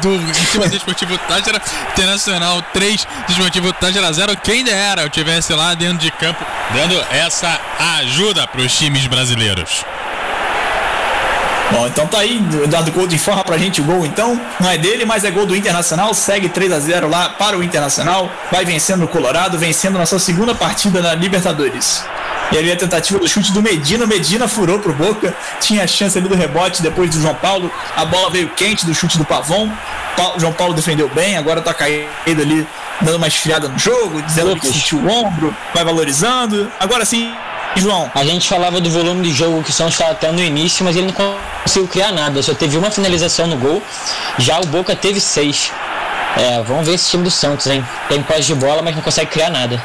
do 0.02 0.14
Inter 0.16 0.68
Desportivo 0.70 1.16
Táchira 1.18 1.62
Internacional 1.92 2.60
3, 2.72 3.06
Desportivo 3.28 3.72
Táchira 3.72 4.12
0. 4.12 4.36
Quem 4.38 4.64
dera 4.64 5.02
eu 5.02 5.08
tivesse 5.08 5.52
lá 5.52 5.74
dentro 5.74 5.98
de 5.98 6.10
campo 6.10 6.44
dando 6.74 7.00
essa 7.12 7.60
ajuda 8.00 8.46
para 8.48 8.60
os 8.60 8.76
times 8.76 9.06
brasileiros. 9.06 9.84
Bom, 11.72 11.86
então 11.86 12.06
tá 12.06 12.18
aí, 12.18 12.38
o 12.52 12.64
Eduardo 12.64 12.92
Couto 12.92 13.14
informa 13.14 13.42
pra 13.42 13.56
gente 13.56 13.80
o 13.80 13.84
gol 13.84 14.04
então. 14.04 14.38
Não 14.60 14.68
é 14.68 14.76
dele, 14.76 15.06
mas 15.06 15.24
é 15.24 15.30
gol 15.30 15.46
do 15.46 15.56
Internacional. 15.56 16.12
Segue 16.12 16.48
3 16.48 16.70
a 16.70 16.78
0 16.78 17.08
lá 17.08 17.30
para 17.30 17.56
o 17.56 17.62
Internacional. 17.62 18.30
Vai 18.50 18.64
vencendo 18.64 19.04
o 19.04 19.08
Colorado, 19.08 19.58
vencendo 19.58 19.98
na 19.98 20.04
sua 20.04 20.18
segunda 20.18 20.54
partida 20.54 21.00
na 21.00 21.14
Libertadores. 21.14 22.04
E 22.52 22.58
ali 22.58 22.70
a 22.70 22.76
tentativa 22.76 23.18
do 23.18 23.26
chute 23.26 23.50
do 23.52 23.62
Medina. 23.62 24.06
Medina 24.06 24.46
furou 24.46 24.78
pro 24.78 24.92
Boca. 24.92 25.34
Tinha 25.60 25.84
a 25.84 25.86
chance 25.86 26.18
ali 26.18 26.28
do 26.28 26.34
rebote 26.34 26.82
depois 26.82 27.08
do 27.08 27.18
João 27.20 27.34
Paulo. 27.34 27.72
A 27.96 28.04
bola 28.04 28.28
veio 28.28 28.50
quente 28.50 28.84
do 28.84 28.94
chute 28.94 29.16
do 29.16 29.24
Pavon. 29.24 29.70
O 30.36 30.40
João 30.40 30.52
Paulo 30.52 30.74
defendeu 30.74 31.08
bem, 31.08 31.38
agora 31.38 31.62
tá 31.62 31.72
caído 31.72 32.06
ali, 32.42 32.66
dando 33.00 33.16
uma 33.16 33.26
esfriada 33.26 33.66
no 33.66 33.78
jogo, 33.78 34.20
dizendo 34.22 34.54
que 34.56 34.66
sentiu 34.66 34.98
o 34.98 35.08
ombro, 35.10 35.56
vai 35.74 35.82
valorizando. 35.82 36.70
Agora 36.78 37.04
sim, 37.06 37.32
João. 37.76 38.10
A 38.14 38.24
gente 38.24 38.48
falava 38.48 38.80
do 38.80 38.90
volume 38.90 39.22
de 39.22 39.32
jogo 39.32 39.62
que 39.62 39.70
o 39.70 39.72
Santos 39.72 39.94
estava 39.94 40.12
até 40.12 40.30
no 40.30 40.40
início, 40.40 40.84
mas 40.84 40.96
ele 40.96 41.06
não 41.06 41.36
conseguiu 41.62 41.88
criar 41.88 42.12
nada. 42.12 42.42
Só 42.42 42.54
teve 42.54 42.76
uma 42.76 42.90
finalização 42.90 43.46
no 43.46 43.56
gol. 43.56 43.82
Já 44.38 44.60
o 44.60 44.66
Boca 44.66 44.94
teve 44.94 45.20
seis. 45.20 45.72
É, 46.36 46.62
vamos 46.62 46.86
ver 46.86 46.94
esse 46.94 47.10
time 47.10 47.24
do 47.24 47.30
Santos, 47.30 47.66
hein? 47.66 47.84
Tem 48.08 48.22
pós 48.22 48.46
de 48.46 48.54
bola, 48.54 48.82
mas 48.82 48.94
não 48.94 49.02
consegue 49.02 49.30
criar 49.30 49.50
nada. 49.50 49.82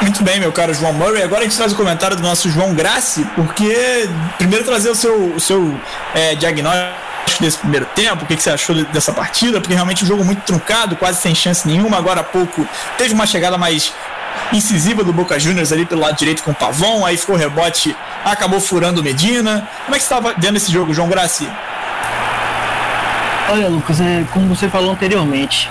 Muito 0.00 0.22
bem, 0.22 0.38
meu 0.38 0.52
caro 0.52 0.72
João 0.72 0.92
Murray. 0.92 1.22
Agora 1.22 1.40
a 1.40 1.44
gente 1.44 1.56
traz 1.56 1.72
o 1.72 1.76
comentário 1.76 2.16
do 2.16 2.22
nosso 2.22 2.48
João 2.50 2.74
Grassi, 2.74 3.26
porque 3.34 4.08
primeiro 4.38 4.64
trazer 4.64 4.90
o 4.90 4.94
seu, 4.94 5.34
o 5.34 5.40
seu 5.40 5.74
é, 6.14 6.34
diagnóstico 6.34 7.11
desse 7.40 7.58
primeiro 7.58 7.86
tempo, 7.86 8.24
o 8.24 8.26
que, 8.26 8.36
que, 8.36 8.42
você 8.42 8.50
achou 8.50 8.74
dessa 8.86 9.12
partida, 9.12 9.60
porque 9.60 9.74
realmente 9.74 10.04
um 10.04 10.06
jogo 10.06 10.24
muito 10.24 10.42
truncado, 10.42 10.96
quase 10.96 11.20
sem 11.20 11.34
chance 11.34 11.66
nenhuma. 11.66 11.96
Agora 11.96 12.20
há 12.20 12.24
pouco 12.24 12.66
teve 12.96 13.14
uma 13.14 13.26
chegada 13.26 13.58
mais 13.58 13.92
incisiva 14.52 15.02
do 15.02 15.12
Boca 15.12 15.38
Juniors 15.38 15.72
ali 15.72 15.84
pelo 15.84 16.00
lado 16.00 16.16
direito 16.16 16.42
com 16.42 16.50
o 16.50 16.54
Pavon, 16.54 17.04
aí 17.04 17.16
ficou 17.16 17.36
rebote, 17.36 17.96
acabou 18.24 18.60
furando 18.60 19.00
o 19.00 19.04
Medina. 19.04 19.68
Como 19.84 19.96
é 19.96 19.98
que 19.98 20.04
você 20.04 20.14
estava 20.14 20.34
vendo 20.36 20.56
esse 20.56 20.70
jogo, 20.70 20.92
João 20.92 21.08
Grassi? 21.08 21.48
Olha, 23.50 23.68
Lucas, 23.68 24.00
é, 24.00 24.24
como 24.32 24.54
você 24.54 24.68
falou 24.68 24.92
anteriormente, 24.92 25.68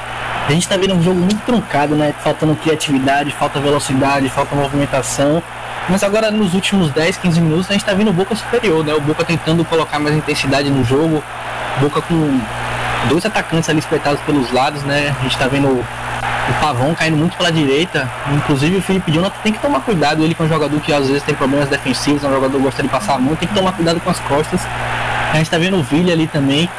a 0.47 0.51
gente 0.51 0.63
está 0.63 0.77
vendo 0.77 0.93
um 0.93 1.01
jogo 1.01 1.19
muito 1.19 1.41
truncado, 1.45 1.95
né? 1.95 2.13
Faltando 2.23 2.55
criatividade, 2.55 3.31
falta 3.31 3.59
velocidade, 3.59 4.29
falta 4.29 4.55
movimentação. 4.55 5.41
Mas 5.89 6.03
agora 6.03 6.31
nos 6.31 6.53
últimos 6.53 6.91
10, 6.91 7.17
15 7.17 7.41
minutos 7.41 7.69
a 7.69 7.73
gente 7.73 7.81
está 7.81 7.93
vendo 7.93 8.09
o 8.09 8.13
Boca 8.13 8.35
superior, 8.35 8.83
né? 8.85 8.93
O 8.93 9.01
Boca 9.01 9.25
tentando 9.25 9.65
colocar 9.65 9.99
mais 9.99 10.15
intensidade 10.15 10.69
no 10.69 10.83
jogo. 10.83 11.23
Boca 11.79 12.01
com 12.01 12.39
dois 13.09 13.25
atacantes 13.25 13.69
ali 13.69 13.79
espetados 13.79 14.21
pelos 14.21 14.51
lados, 14.51 14.83
né? 14.83 15.15
A 15.19 15.23
gente 15.23 15.33
está 15.33 15.47
vendo 15.47 15.67
o 15.67 16.53
Pavão 16.61 16.93
caindo 16.93 17.17
muito 17.17 17.35
pela 17.35 17.51
direita. 17.51 18.09
Inclusive 18.33 18.77
o 18.77 18.81
Felipe 18.81 19.11
Jonathan 19.11 19.35
tem 19.43 19.53
que 19.53 19.59
tomar 19.59 19.81
cuidado. 19.81 20.23
Ele 20.23 20.33
que 20.33 20.41
é 20.41 20.45
um 20.45 20.49
jogador 20.49 20.79
que 20.79 20.93
às 20.93 21.07
vezes 21.07 21.23
tem 21.23 21.35
problemas 21.35 21.67
defensivos, 21.69 22.23
é 22.23 22.27
um 22.27 22.33
jogador 22.33 22.57
que 22.57 22.63
gosta 22.63 22.83
de 22.83 22.89
passar 22.89 23.15
a 23.15 23.19
mão, 23.19 23.35
tem 23.35 23.47
que 23.47 23.55
tomar 23.55 23.73
cuidado 23.73 23.99
com 23.99 24.09
as 24.09 24.19
costas. 24.19 24.61
A 25.31 25.35
gente 25.35 25.45
está 25.45 25.57
vendo 25.57 25.77
o 25.77 25.83
Villa 25.83 26.11
ali 26.11 26.27
também. 26.27 26.69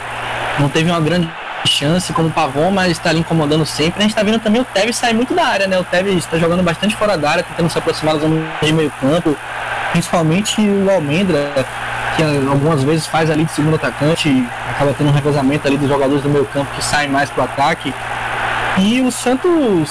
Não 0.59 0.69
teve 0.69 0.91
uma 0.91 1.01
grande 1.01 1.29
chance 1.67 2.13
como 2.13 2.29
o 2.29 2.31
Pavon, 2.31 2.71
mas 2.71 2.93
está 2.93 3.11
ali 3.11 3.21
incomodando 3.21 3.65
sempre. 3.65 4.01
A 4.01 4.03
gente 4.03 4.11
está 4.11 4.23
vendo 4.23 4.39
também 4.39 4.61
o 4.61 4.65
Tevez 4.65 4.97
sair 4.97 5.15
muito 5.15 5.35
da 5.35 5.45
área, 5.45 5.67
né? 5.67 5.79
O 5.79 5.85
Tevez 5.85 6.17
está 6.19 6.39
jogando 6.39 6.63
bastante 6.63 6.97
fora 6.97 7.17
da 7.17 7.31
área, 7.31 7.43
tentando 7.43 7.71
se 7.71 7.79
aproximar 7.79 8.17
zona 8.17 8.43
de 8.61 8.73
meio 8.73 8.91
campo. 9.01 9.37
Principalmente 9.93 10.61
o 10.61 10.91
Almendra, 10.91 11.53
que 12.17 12.23
algumas 12.23 12.83
vezes 12.83 13.07
faz 13.07 13.31
ali 13.31 13.45
de 13.45 13.53
segundo 13.53 13.77
atacante, 13.77 14.47
acaba 14.71 14.95
tendo 14.95 15.11
um 15.11 15.13
revezamento 15.13 15.67
ali 15.67 15.77
dos 15.77 15.89
jogadores 15.89 16.23
do 16.23 16.29
meio 16.29 16.47
campo 16.47 16.71
que 16.75 16.85
saem 16.85 17.11
mais 17.11 17.31
para 17.31 17.43
o 17.43 17.45
ataque. 17.45 17.93
E 18.79 19.01
o 19.01 19.11
Santos. 19.11 19.91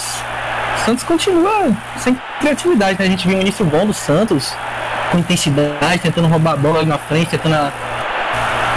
Santos 0.85 1.03
continua 1.03 1.71
sem 1.97 2.19
criatividade, 2.39 2.97
né? 2.97 3.05
A 3.05 3.09
gente 3.09 3.27
viu 3.27 3.37
um 3.37 3.41
início 3.41 3.63
bom 3.63 3.85
do 3.85 3.93
Santos, 3.93 4.51
com 5.11 5.19
intensidade, 5.19 5.99
tentando 6.01 6.27
roubar 6.27 6.53
a 6.53 6.57
bola 6.57 6.79
ali 6.79 6.89
na 6.89 6.97
frente, 6.97 7.29
tentando 7.29 7.71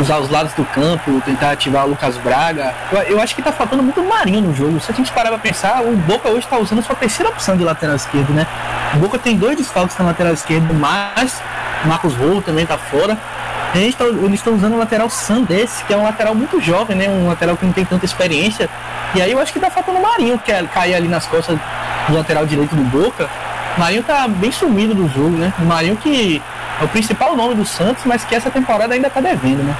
usar 0.00 0.18
os 0.18 0.30
lados 0.30 0.52
do 0.54 0.64
campo, 0.64 1.20
tentar 1.24 1.52
ativar 1.52 1.86
o 1.86 1.90
Lucas 1.90 2.16
Braga. 2.16 2.74
Eu, 2.90 2.98
eu 3.02 3.20
acho 3.20 3.34
que 3.34 3.42
tá 3.42 3.52
faltando 3.52 3.82
muito 3.82 4.02
Marinho 4.02 4.40
no 4.40 4.54
jogo. 4.54 4.80
Se 4.80 4.90
a 4.90 4.94
gente 4.94 5.12
parar 5.12 5.30
pra 5.30 5.38
pensar, 5.38 5.82
o 5.82 5.96
Boca 5.96 6.28
hoje 6.28 6.46
tá 6.46 6.58
usando 6.58 6.80
a 6.80 6.82
sua 6.82 6.96
terceira 6.96 7.30
opção 7.30 7.56
de 7.56 7.64
lateral 7.64 7.96
esquerdo, 7.96 8.32
né? 8.32 8.46
O 8.94 8.98
Boca 8.98 9.18
tem 9.18 9.36
dois 9.36 9.56
desfalques 9.56 9.96
na 9.98 10.06
lateral 10.06 10.32
esquerda, 10.32 10.72
mas 10.72 11.40
Marcos 11.84 12.14
Rolo 12.14 12.42
também 12.42 12.66
tá 12.66 12.78
fora. 12.78 13.16
Tá, 13.96 14.04
eles 14.04 14.34
estão 14.34 14.54
usando 14.54 14.74
o 14.74 14.78
lateral 14.78 15.10
Sandes, 15.10 15.82
que 15.84 15.92
é 15.92 15.96
um 15.96 16.04
lateral 16.04 16.32
muito 16.32 16.60
jovem, 16.60 16.96
né? 16.96 17.08
Um 17.08 17.26
lateral 17.26 17.56
que 17.56 17.66
não 17.66 17.72
tem 17.72 17.84
tanta 17.84 18.04
experiência. 18.04 18.70
E 19.14 19.20
aí 19.20 19.32
eu 19.32 19.38
acho 19.40 19.52
que 19.52 19.58
tá 19.58 19.68
faltando 19.68 19.98
o 19.98 20.02
Marinho, 20.02 20.38
que 20.38 20.52
é 20.52 20.62
cair 20.62 20.94
ali 20.94 21.08
nas 21.08 21.26
costas 21.26 21.58
do 22.08 22.14
lateral 22.14 22.46
direito 22.46 22.74
do 22.74 22.84
Boca. 22.84 23.28
O 23.76 23.80
Marinho 23.80 24.04
tá 24.04 24.28
bem 24.28 24.52
sumido 24.52 24.94
do 24.94 25.08
jogo, 25.08 25.36
né? 25.36 25.52
O 25.58 25.64
Marinho 25.64 25.96
que 25.96 26.40
é 26.80 26.84
o 26.84 26.88
principal 26.88 27.36
nome 27.36 27.54
do 27.54 27.64
Santos, 27.64 28.04
mas 28.04 28.24
que 28.24 28.34
essa 28.34 28.50
temporada 28.50 28.94
ainda 28.94 29.08
tá 29.08 29.20
devendo, 29.20 29.62
né? 29.62 29.76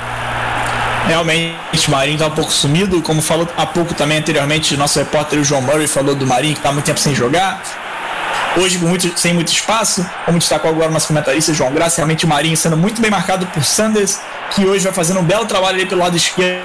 Realmente, 1.07 1.89
o 1.89 1.91
Marinho 1.91 2.19
tá 2.19 2.27
um 2.27 2.31
pouco 2.31 2.51
sumido, 2.51 3.03
como 3.03 3.21
falou 3.21 3.47
há 3.57 3.67
pouco 3.67 3.93
também 3.93 4.19
anteriormente, 4.19 4.75
nosso 4.77 4.99
repórter 4.99 5.39
o 5.39 5.45
João 5.45 5.61
Murray 5.61 5.87
falou 5.87 6.15
do 6.15 6.27
Marinho 6.27 6.55
que 6.55 6.63
tá 6.63 6.73
muito 6.73 6.87
tempo 6.87 6.99
sem 6.99 7.15
jogar. 7.15 7.61
Hoje 8.57 8.79
muito, 8.79 9.19
sem 9.19 9.35
muito 9.35 9.49
espaço, 9.49 10.09
como 10.25 10.39
destacou 10.39 10.71
agora 10.71 10.89
o 10.89 10.93
nosso 10.93 11.09
comentarista 11.09 11.53
João 11.53 11.73
Graça, 11.73 11.97
realmente 11.97 12.25
o 12.25 12.29
Marinho 12.29 12.57
sendo 12.57 12.77
muito 12.77 13.03
bem 13.03 13.11
marcado 13.11 13.47
por 13.47 13.65
Sanders, 13.65 14.21
que 14.53 14.65
hoje 14.65 14.85
vai 14.85 14.93
fazendo 14.93 15.21
um 15.21 15.25
belo 15.25 15.45
trabalho 15.45 15.77
ali 15.77 15.87
pelo 15.87 16.01
lado 16.01 16.17
esquerdo, 16.17 16.65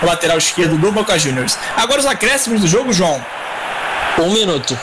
lateral 0.00 0.38
esquerdo 0.38 0.78
do 0.78 0.92
Boca 0.92 1.18
Juniors. 1.18 1.58
Agora 1.76 2.00
os 2.00 2.06
acréscimos 2.06 2.60
do 2.60 2.68
jogo, 2.68 2.92
João. 2.92 3.20
Um 4.18 4.32
minuto. 4.32 4.78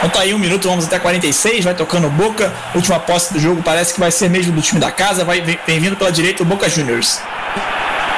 Então 0.00 0.08
tá 0.08 0.20
aí 0.20 0.32
um 0.32 0.38
minuto, 0.38 0.66
vamos 0.66 0.86
até 0.86 0.98
46, 0.98 1.62
vai 1.62 1.74
tocando 1.74 2.08
Boca. 2.08 2.50
Última 2.74 2.98
posse 2.98 3.34
do 3.34 3.38
jogo 3.38 3.62
parece 3.62 3.92
que 3.92 4.00
vai 4.00 4.10
ser 4.10 4.30
mesmo 4.30 4.50
do 4.50 4.62
time 4.62 4.80
da 4.80 4.90
casa, 4.90 5.26
vai 5.26 5.42
vem 5.42 5.78
vindo 5.78 5.94
pela 5.94 6.10
direita 6.10 6.42
o 6.42 6.46
Boca 6.46 6.70
Juniors. 6.70 7.20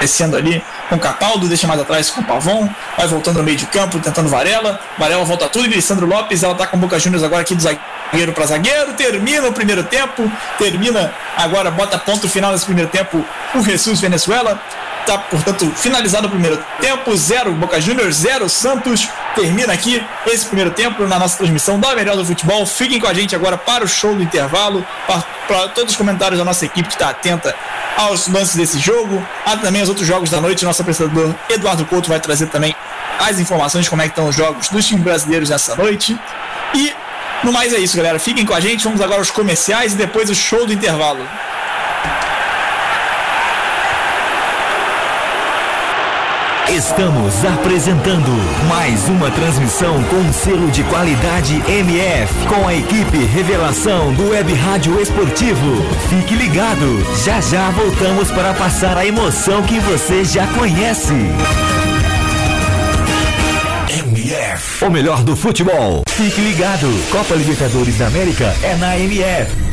Descendo 0.01 0.37
ali 0.37 0.62
com 0.89 0.97
Capaldo, 0.97 1.49
deixa 1.49 1.66
mais 1.66 1.80
atrás 1.80 2.09
com 2.09 2.22
Pavon, 2.22 2.68
vai 2.97 3.09
voltando 3.09 3.39
no 3.39 3.43
meio 3.43 3.57
de 3.57 3.66
campo, 3.66 3.99
tentando 3.99 4.28
Varela. 4.28 4.78
Varela 4.97 5.24
volta 5.24 5.49
tudo, 5.49 5.64
Alessandro 5.64 6.07
Lopes, 6.07 6.45
ela 6.45 6.55
tá 6.55 6.68
com 6.68 6.78
Boca 6.78 7.01
Juniors 7.01 7.24
agora 7.24 7.43
aqui 7.43 7.57
do 7.57 7.62
zagueiro 7.62 8.33
para 8.33 8.47
zagueiro, 8.47 8.93
termina 8.93 9.49
o 9.49 9.53
primeiro 9.53 9.83
tempo, 9.83 10.30
termina 10.59 11.12
agora, 11.37 11.68
bota 11.68 11.99
ponto 11.99 12.28
final 12.28 12.53
nesse 12.53 12.64
primeiro 12.64 12.91
tempo 12.91 13.24
o 13.57 13.64
Jesus 13.64 14.01
Venezuela. 14.01 14.62
Tá, 15.05 15.18
portanto, 15.18 15.68
finalizado 15.74 16.28
o 16.28 16.30
primeiro 16.30 16.64
tempo, 16.80 17.16
zero 17.16 17.51
Boca 17.55 17.80
Juniors, 17.80 18.18
zero 18.18 18.49
Santos. 18.49 19.09
Termina 19.35 19.72
aqui 19.72 20.03
esse 20.26 20.47
primeiro 20.47 20.70
tempo 20.72 21.07
na 21.07 21.18
nossa 21.18 21.39
transmissão 21.39 21.80
da 21.80 21.95
Melhor 21.95 22.16
do 22.16 22.24
Futebol. 22.24 22.66
Fiquem 22.66 23.01
com 23.01 23.07
a 23.07 23.14
gente 23.14 23.35
agora 23.35 23.57
para 23.57 23.85
o 23.85 23.89
show 23.89 24.14
do 24.14 24.22
intervalo, 24.22 24.87
para, 25.07 25.22
para 25.49 25.68
todos 25.68 25.93
os 25.93 25.97
comentários 25.97 26.39
da 26.39 26.45
nossa 26.45 26.66
equipe 26.66 26.89
que 26.89 26.95
está 26.95 27.09
atenta 27.09 27.55
aos 27.97 28.28
lances 28.28 28.57
desse 28.57 28.78
jogo, 28.78 29.26
há 29.45 29.57
também 29.57 29.83
os 29.83 29.89
outros 29.89 30.07
jogos 30.07 30.30
da 30.30 30.41
noite. 30.41 30.64
Nosso 30.64 30.83
apresentador 30.83 31.35
Eduardo 31.49 31.85
Couto 31.87 32.09
vai 32.09 32.20
trazer 32.20 32.47
também 32.47 32.74
as 33.18 33.39
informações 33.39 33.85
de 33.85 33.91
como 33.91 34.03
é 34.03 34.07
que 34.07 34.11
estão 34.11 34.28
os 34.28 34.37
jogos 34.37 34.68
dos 34.68 34.87
times 34.87 35.03
brasileiros 35.03 35.51
nessa 35.51 35.76
noite. 35.76 36.18
E 36.74 36.93
no 37.43 37.53
mais 37.53 37.72
é 37.72 37.78
isso, 37.78 37.97
galera. 37.97 38.18
Fiquem 38.18 38.45
com 38.45 38.55
a 38.55 38.61
gente. 38.61 38.85
Vamos 38.85 39.01
agora 39.01 39.20
aos 39.20 39.30
comerciais 39.30 39.95
e 39.95 39.97
depois 39.97 40.30
o 40.30 40.35
show 40.35 40.66
do 40.66 40.72
intervalo. 40.72 41.26
Estamos 46.73 47.45
apresentando 47.45 48.31
mais 48.66 49.07
uma 49.07 49.31
transmissão 49.31 50.03
com 50.05 50.33
selo 50.33 50.70
de 50.70 50.83
qualidade 50.85 51.62
MF, 51.68 52.47
com 52.47 52.66
a 52.66 52.75
equipe 52.75 53.18
Revelação 53.27 54.14
do 54.14 54.31
Web 54.31 54.55
Rádio 54.55 54.99
Esportivo. 54.99 55.83
Fique 56.09 56.35
ligado, 56.35 57.05
já 57.27 57.43
já 57.43 57.68
voltamos 57.73 58.31
para 58.31 58.55
passar 58.55 58.97
a 58.97 59.05
emoção 59.05 59.62
que 59.64 59.79
você 59.81 60.25
já 60.25 60.47
conhece. 60.47 61.12
MF, 64.07 64.85
o 64.87 64.91
melhor 64.91 65.23
do 65.25 65.37
futebol. 65.37 66.05
Fique 66.09 66.41
ligado, 66.41 66.89
Copa 67.11 67.35
Libertadores 67.35 67.99
da 67.99 68.07
América 68.07 68.57
é 68.62 68.77
na 68.77 68.99
MF. 68.99 69.73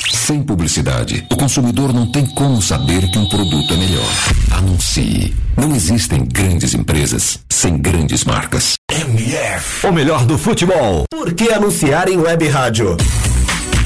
Sem 0.31 0.41
publicidade, 0.41 1.27
o 1.29 1.35
consumidor 1.35 1.91
não 1.91 2.09
tem 2.09 2.25
como 2.25 2.61
saber 2.61 3.05
que 3.11 3.19
um 3.19 3.27
produto 3.27 3.73
é 3.73 3.75
melhor. 3.75 4.09
Anuncie. 4.49 5.35
Não 5.57 5.75
existem 5.75 6.23
grandes 6.23 6.73
empresas 6.73 7.37
sem 7.51 7.77
grandes 7.77 8.23
marcas. 8.23 8.75
MF. 8.89 9.87
O 9.87 9.91
melhor 9.91 10.25
do 10.25 10.37
futebol. 10.37 11.03
Por 11.11 11.33
que 11.33 11.51
anunciar 11.51 12.07
em 12.07 12.17
web 12.17 12.47
rádio? 12.47 12.95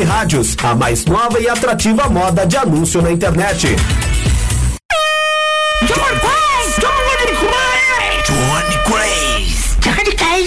rádios, 0.00 0.56
a 0.62 0.74
mais 0.74 1.04
nova 1.04 1.38
e 1.38 1.46
atrativa 1.46 2.08
moda 2.08 2.46
de 2.46 2.56
anúncio 2.56 3.02
na 3.02 3.12
internet. 3.12 3.76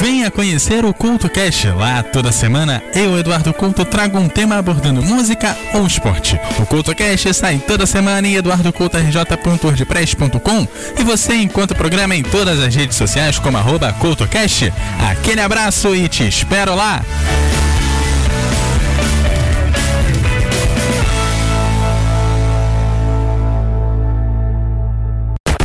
Venha 0.00 0.30
conhecer 0.30 0.84
o 0.84 0.94
Culto 0.94 1.28
Cast. 1.28 1.66
Lá 1.70 2.04
toda 2.04 2.30
semana 2.30 2.80
eu, 2.94 3.18
Eduardo 3.18 3.52
Couto, 3.52 3.84
trago 3.84 4.16
um 4.18 4.28
tema 4.28 4.56
abordando 4.56 5.02
música 5.02 5.56
ou 5.74 5.84
esporte. 5.86 6.38
O 6.58 6.66
Culto 6.66 6.94
Cast 6.94 7.34
sai 7.34 7.58
toda 7.58 7.84
semana 7.84 8.28
em 8.28 8.36
eduardocoutorj.wordpress.com 8.36 10.68
e 10.98 11.02
você 11.02 11.34
encontra 11.34 11.74
o 11.74 11.78
programa 11.78 12.14
em 12.14 12.22
todas 12.22 12.60
as 12.60 12.72
redes 12.74 12.96
sociais 12.96 13.40
como 13.40 13.58
arroba 13.58 13.92
CultoCast. 13.94 14.72
Aquele 15.10 15.40
abraço 15.40 15.92
e 15.94 16.08
te 16.08 16.28
espero 16.28 16.76
lá! 16.76 17.02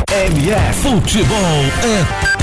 MF 0.10 0.82
Futebol 0.82 1.38
é 1.84 2.43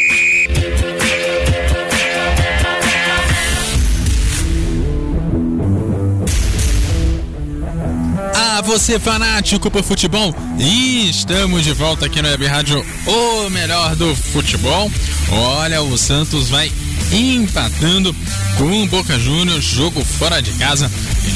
Você 8.63 8.99
fanático 8.99 9.71
por 9.71 9.83
futebol. 9.83 10.35
E 10.59 11.09
estamos 11.09 11.63
de 11.63 11.73
volta 11.73 12.05
aqui 12.05 12.21
no 12.21 12.27
Web 12.27 12.45
Rádio, 12.45 12.85
o 13.05 13.49
melhor 13.49 13.95
do 13.95 14.15
futebol. 14.15 14.89
Olha, 15.29 15.81
o 15.81 15.97
Santos 15.97 16.49
vai 16.49 16.71
empatando 17.11 18.15
com 18.57 18.83
o 18.83 18.87
Boca 18.87 19.19
Juniors, 19.19 19.63
jogo 19.63 20.05
fora 20.05 20.41
de 20.41 20.51
casa, 20.53 20.89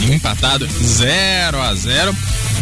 empatado 0.10 0.68
0 0.82 1.62
a 1.62 1.74
0. 1.74 2.16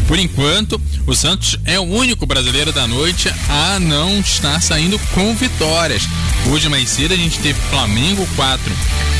Por 0.07 0.17
enquanto, 0.17 0.81
o 1.05 1.13
Santos 1.13 1.57
é 1.65 1.79
o 1.79 1.83
único 1.83 2.25
brasileiro 2.25 2.71
da 2.71 2.87
noite 2.87 3.33
a 3.49 3.79
não 3.79 4.19
estar 4.19 4.61
saindo 4.61 4.97
com 5.13 5.35
vitórias. 5.35 6.03
Hoje 6.51 6.69
mais 6.69 6.89
cedo 6.89 7.13
a 7.13 7.17
gente 7.17 7.39
teve 7.39 7.59
Flamengo 7.69 8.27
4 8.35 8.71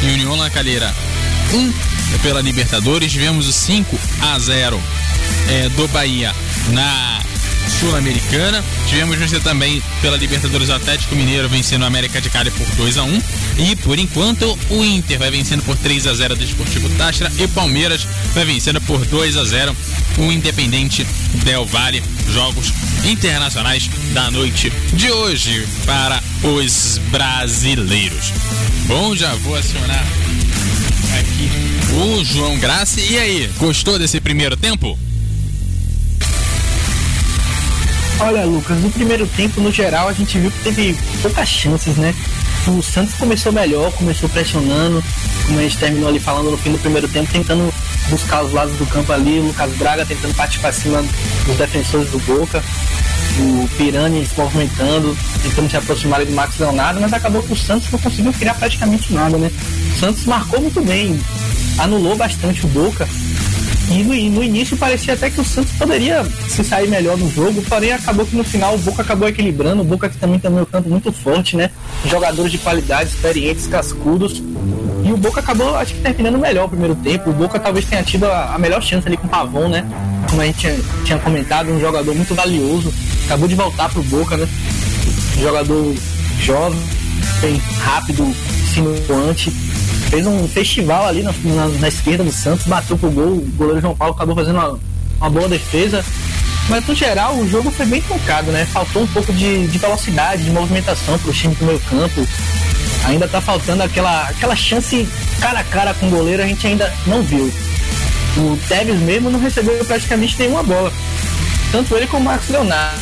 e 0.04 0.14
União 0.14 0.36
La 0.36 0.50
Calheira 0.50 0.94
1 1.54 1.74
pela 2.22 2.42
Libertadores, 2.42 3.12
tivemos 3.12 3.48
o 3.48 3.54
5 3.54 4.00
a 4.22 4.40
0 4.40 4.82
é, 5.50 5.70
do 5.70 5.88
Bahia 5.90 6.34
na 6.70 7.22
Sul-Americana. 7.80 8.64
Tivemos 8.88 9.18
vencer 9.18 9.42
também 9.42 9.82
pela 10.02 10.18
Libertadores 10.18 10.70
Atlético 10.70 11.16
Mineiro 11.16 11.50
vencendo 11.50 11.82
o 11.82 11.86
América 11.86 12.22
de 12.22 12.30
Cali 12.30 12.52
por 12.52 12.68
2 12.76 12.98
a 12.98 13.04
1 13.04 13.22
E 13.58 13.76
por 13.78 14.00
enquanto 14.00 14.58
o 14.70 14.84
Inter 14.84 15.20
vai 15.20 15.32
vencendo 15.32 15.64
por 15.64 15.76
3 15.78 16.08
a 16.08 16.14
0 16.14 16.36
do 16.36 16.44
Esportivo 16.44 16.90
Tastra 16.98 17.32
e 17.38 17.48
Palmeiras 17.48 18.08
vai 18.34 18.46
vencendo 18.46 18.80
por 18.82 19.06
2 19.06 19.38
a 19.38 19.44
0 19.44 19.76
o 20.18 20.32
Independente 20.32 21.06
Del 21.44 21.66
Valle. 21.66 22.04
Jogos 22.32 22.72
internacionais 23.04 23.90
da 24.14 24.32
noite 24.32 24.72
de 24.94 25.12
hoje 25.12 25.68
para 25.86 26.22
os 26.44 27.00
brasileiros. 27.10 28.32
Bom, 28.86 29.16
já 29.16 29.34
vou 29.36 29.56
acionar 29.56 30.06
aqui 31.20 31.50
o 31.94 32.24
João 32.24 32.58
Graça. 32.60 33.02
E 33.02 33.18
aí, 33.18 33.50
gostou 33.58 34.00
desse 34.00 34.20
primeiro 34.22 34.56
tempo? 34.56 34.98
Olha, 38.26 38.46
Lucas, 38.46 38.80
no 38.80 38.90
primeiro 38.90 39.28
tempo, 39.28 39.60
no 39.60 39.70
geral, 39.70 40.08
a 40.08 40.14
gente 40.14 40.40
viu 40.40 40.50
que 40.50 40.64
teve 40.64 40.98
poucas 41.22 41.50
chances, 41.50 41.98
né? 41.98 42.16
O 42.66 42.82
Santos 42.82 43.16
começou 43.16 43.52
melhor, 43.52 43.92
começou 43.92 44.30
pressionando, 44.30 45.04
como 45.46 45.60
a 45.60 45.64
gente 45.64 45.78
terminou 45.78 46.08
ali 46.08 46.22
falando 46.22 46.50
no 46.50 46.58
fim 46.58 46.72
do 46.72 46.80
primeiro 46.80 47.06
tempo, 47.10 47.30
tentando 47.30 47.74
buscar 48.10 48.46
os 48.46 48.54
lados 48.54 48.78
do 48.78 48.86
campo 48.86 49.12
ali, 49.12 49.40
o 49.40 49.48
Lucas 49.48 49.74
Braga 49.74 50.06
tentando 50.06 50.34
partir 50.36 50.60
para 50.60 50.72
cima 50.72 51.04
dos 51.46 51.58
defensores 51.58 52.10
do 52.12 52.20
Boca, 52.20 52.64
o 53.40 53.68
Pirani 53.78 54.26
se 54.26 54.40
movimentando, 54.40 55.18
tentando 55.42 55.70
se 55.70 55.76
aproximar 55.76 56.24
do 56.24 56.32
Max 56.32 56.58
Leonardo, 56.58 57.02
mas 57.02 57.12
acabou 57.12 57.44
que 57.44 57.52
o 57.52 57.58
Santos 57.58 57.92
não 57.92 58.00
conseguiu 58.00 58.32
criar 58.32 58.54
praticamente 58.54 59.12
nada, 59.12 59.38
né? 59.38 59.52
O 59.98 60.00
Santos 60.00 60.24
marcou 60.24 60.62
muito 60.62 60.82
bem, 60.82 61.20
anulou 61.78 62.16
bastante 62.16 62.66
o 62.66 62.70
Boca, 62.70 63.06
e 64.02 64.30
no, 64.30 64.44
início 64.44 64.76
parecia 64.78 65.14
até 65.14 65.30
que 65.30 65.40
o 65.40 65.46
Santos 65.46 65.72
poderia 65.74 66.24
se 66.48 66.64
sair 66.64 66.90
melhor 66.90 67.18
no 67.18 67.30
jogo, 67.30 67.62
porém 67.64 67.92
acabou 67.92 68.26
que 68.26 68.36
no 68.36 68.44
final 68.44 68.76
o 68.76 68.78
Boca 68.78 69.02
acabou 69.02 69.28
equilibrando. 69.28 69.82
O 69.82 69.86
Boca 69.86 70.10
que 70.10 70.18
também 70.18 70.40
tem 70.40 70.52
um 70.52 70.66
campo 70.66 70.90
muito 70.90 71.12
forte, 71.12 71.56
né? 71.56 71.70
Jogadores 72.06 72.52
de 72.52 72.58
qualidade, 72.58 73.10
experientes, 73.10 73.68
cascudos. 73.68 74.42
E 75.04 75.12
o 75.12 75.18
Boca 75.18 75.42
acabou, 75.42 75.76
acho 75.76 75.94
que 75.94 76.02
terminando 76.02 76.40
melhor 76.40 76.66
o 76.66 76.70
primeiro 76.70 76.96
tempo. 76.96 77.30
O 77.30 77.34
Boca 77.34 77.60
talvez 77.60 77.86
tenha 77.86 78.02
tido 78.04 78.26
a, 78.26 78.56
a 78.56 78.60
melhor 78.60 78.82
chance 78.82 79.08
ali 79.08 79.18
com 79.18 79.28
o 79.28 79.30
Pavon, 79.30 79.68
né? 79.68 79.86
Como 80.30 80.42
a 80.42 80.46
gente 80.46 80.60
tinha, 80.60 80.80
tinha, 81.04 81.20
comentado, 81.20 81.70
um 81.70 81.80
jogador 81.80 82.16
muito 82.16 82.34
valioso. 82.34 82.92
Acabou 83.26 83.48
de 83.48 83.56
voltar 83.56 83.90
pro 83.90 84.02
Boca, 84.04 84.38
né? 84.38 84.48
Jogador 85.40 85.94
jovem 86.40 86.80
rápido, 87.80 88.34
sinuante. 88.74 89.52
Fez 90.14 90.28
um 90.28 90.48
festival 90.48 91.08
ali 91.08 91.24
na, 91.24 91.34
na, 91.44 91.68
na 91.70 91.88
esquerda 91.88 92.24
do 92.24 92.32
Santos, 92.32 92.68
bateu 92.68 92.96
pro 92.96 93.10
gol, 93.10 93.30
o 93.30 93.52
goleiro 93.56 93.82
João 93.82 93.96
Paulo 93.96 94.14
acabou 94.14 94.36
fazendo 94.36 94.60
uma, 94.60 94.80
uma 95.18 95.30
boa 95.32 95.50
defesa. 95.50 96.06
Mas 96.70 96.86
no 96.86 96.94
geral 96.94 97.36
o 97.36 97.50
jogo 97.50 97.72
foi 97.72 97.88
bem 97.88 98.00
tocado, 98.00 98.52
né? 98.52 98.64
Faltou 98.72 99.02
um 99.02 99.08
pouco 99.08 99.34
de, 99.34 99.66
de 99.66 99.78
velocidade, 99.80 100.44
de 100.44 100.52
movimentação 100.52 101.18
pro 101.18 101.34
time 101.34 101.56
do 101.56 101.66
meio 101.66 101.80
campo. 101.90 102.28
Ainda 103.06 103.28
tá 103.28 103.42
faltando 103.42 103.82
aquela, 103.82 104.26
aquela 104.26 104.56
chance 104.56 105.10
cara 105.42 105.62
a 105.62 105.64
cara 105.64 105.96
com 105.96 106.06
o 106.06 106.12
goleiro, 106.12 106.44
a 106.44 106.46
gente 106.46 106.68
ainda 106.68 106.94
não 107.08 107.24
viu. 107.24 107.52
O 108.38 108.56
Tevez 108.68 109.00
mesmo 109.00 109.32
não 109.32 109.40
recebeu 109.40 109.84
praticamente 109.84 110.38
nenhuma 110.38 110.62
bola. 110.62 110.94
Tanto 111.72 111.98
ele 111.98 112.06
como 112.06 112.22
o 112.22 112.26
Marcos 112.26 112.50
Leonardo. 112.50 113.02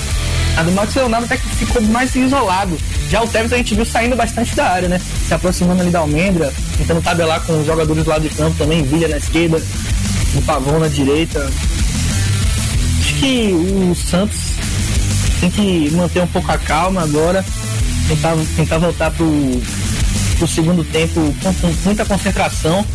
A 0.56 0.64
do 0.64 0.72
Marcos 0.72 0.96
Leonardo 0.96 1.26
até 1.26 1.36
que 1.36 1.50
ficou 1.58 1.82
mais 1.82 2.16
isolado. 2.16 2.78
Já 3.12 3.22
o 3.22 3.28
Tevez 3.28 3.52
a 3.52 3.58
gente 3.58 3.76
viu 3.76 3.86
saindo 3.86 4.16
bastante 4.16 4.56
da 4.56 4.70
área, 4.70 4.88
né? 4.88 5.02
Se 5.28 5.34
aproximando 5.34 5.82
ali 5.82 5.92
da 5.92 6.00
Almendra, 6.00 6.54
tentando 6.78 7.02
tabelar 7.02 7.42
com 7.42 7.60
os 7.60 7.66
jogadores 7.66 8.06
do 8.06 8.10
lado 8.10 8.22
de 8.22 8.34
campo 8.34 8.58
também, 8.58 8.84
Vilha 8.84 9.10
na 9.10 9.18
esquerda, 9.18 9.62
o 10.34 10.42
Pavão 10.44 10.80
na 10.80 10.88
direita. 10.88 11.46
Acho 13.02 13.14
que 13.16 13.52
o 13.52 13.94
Santos 13.94 14.40
tem 15.42 15.52
que 15.52 15.92
manter 15.92 16.22
um 16.22 16.28
pouco 16.28 16.50
a 16.54 16.58
calma 16.58 17.02
agora, 17.02 17.44
tentar, 18.08 18.34
tentar 18.56 18.78
voltar 18.78 19.12
pro, 19.12 19.62
pro 20.38 20.48
segundo 20.48 20.82
tempo 20.86 21.36
com, 21.44 21.54
com 21.54 21.68
muita 21.84 22.06
concentração 22.06 22.86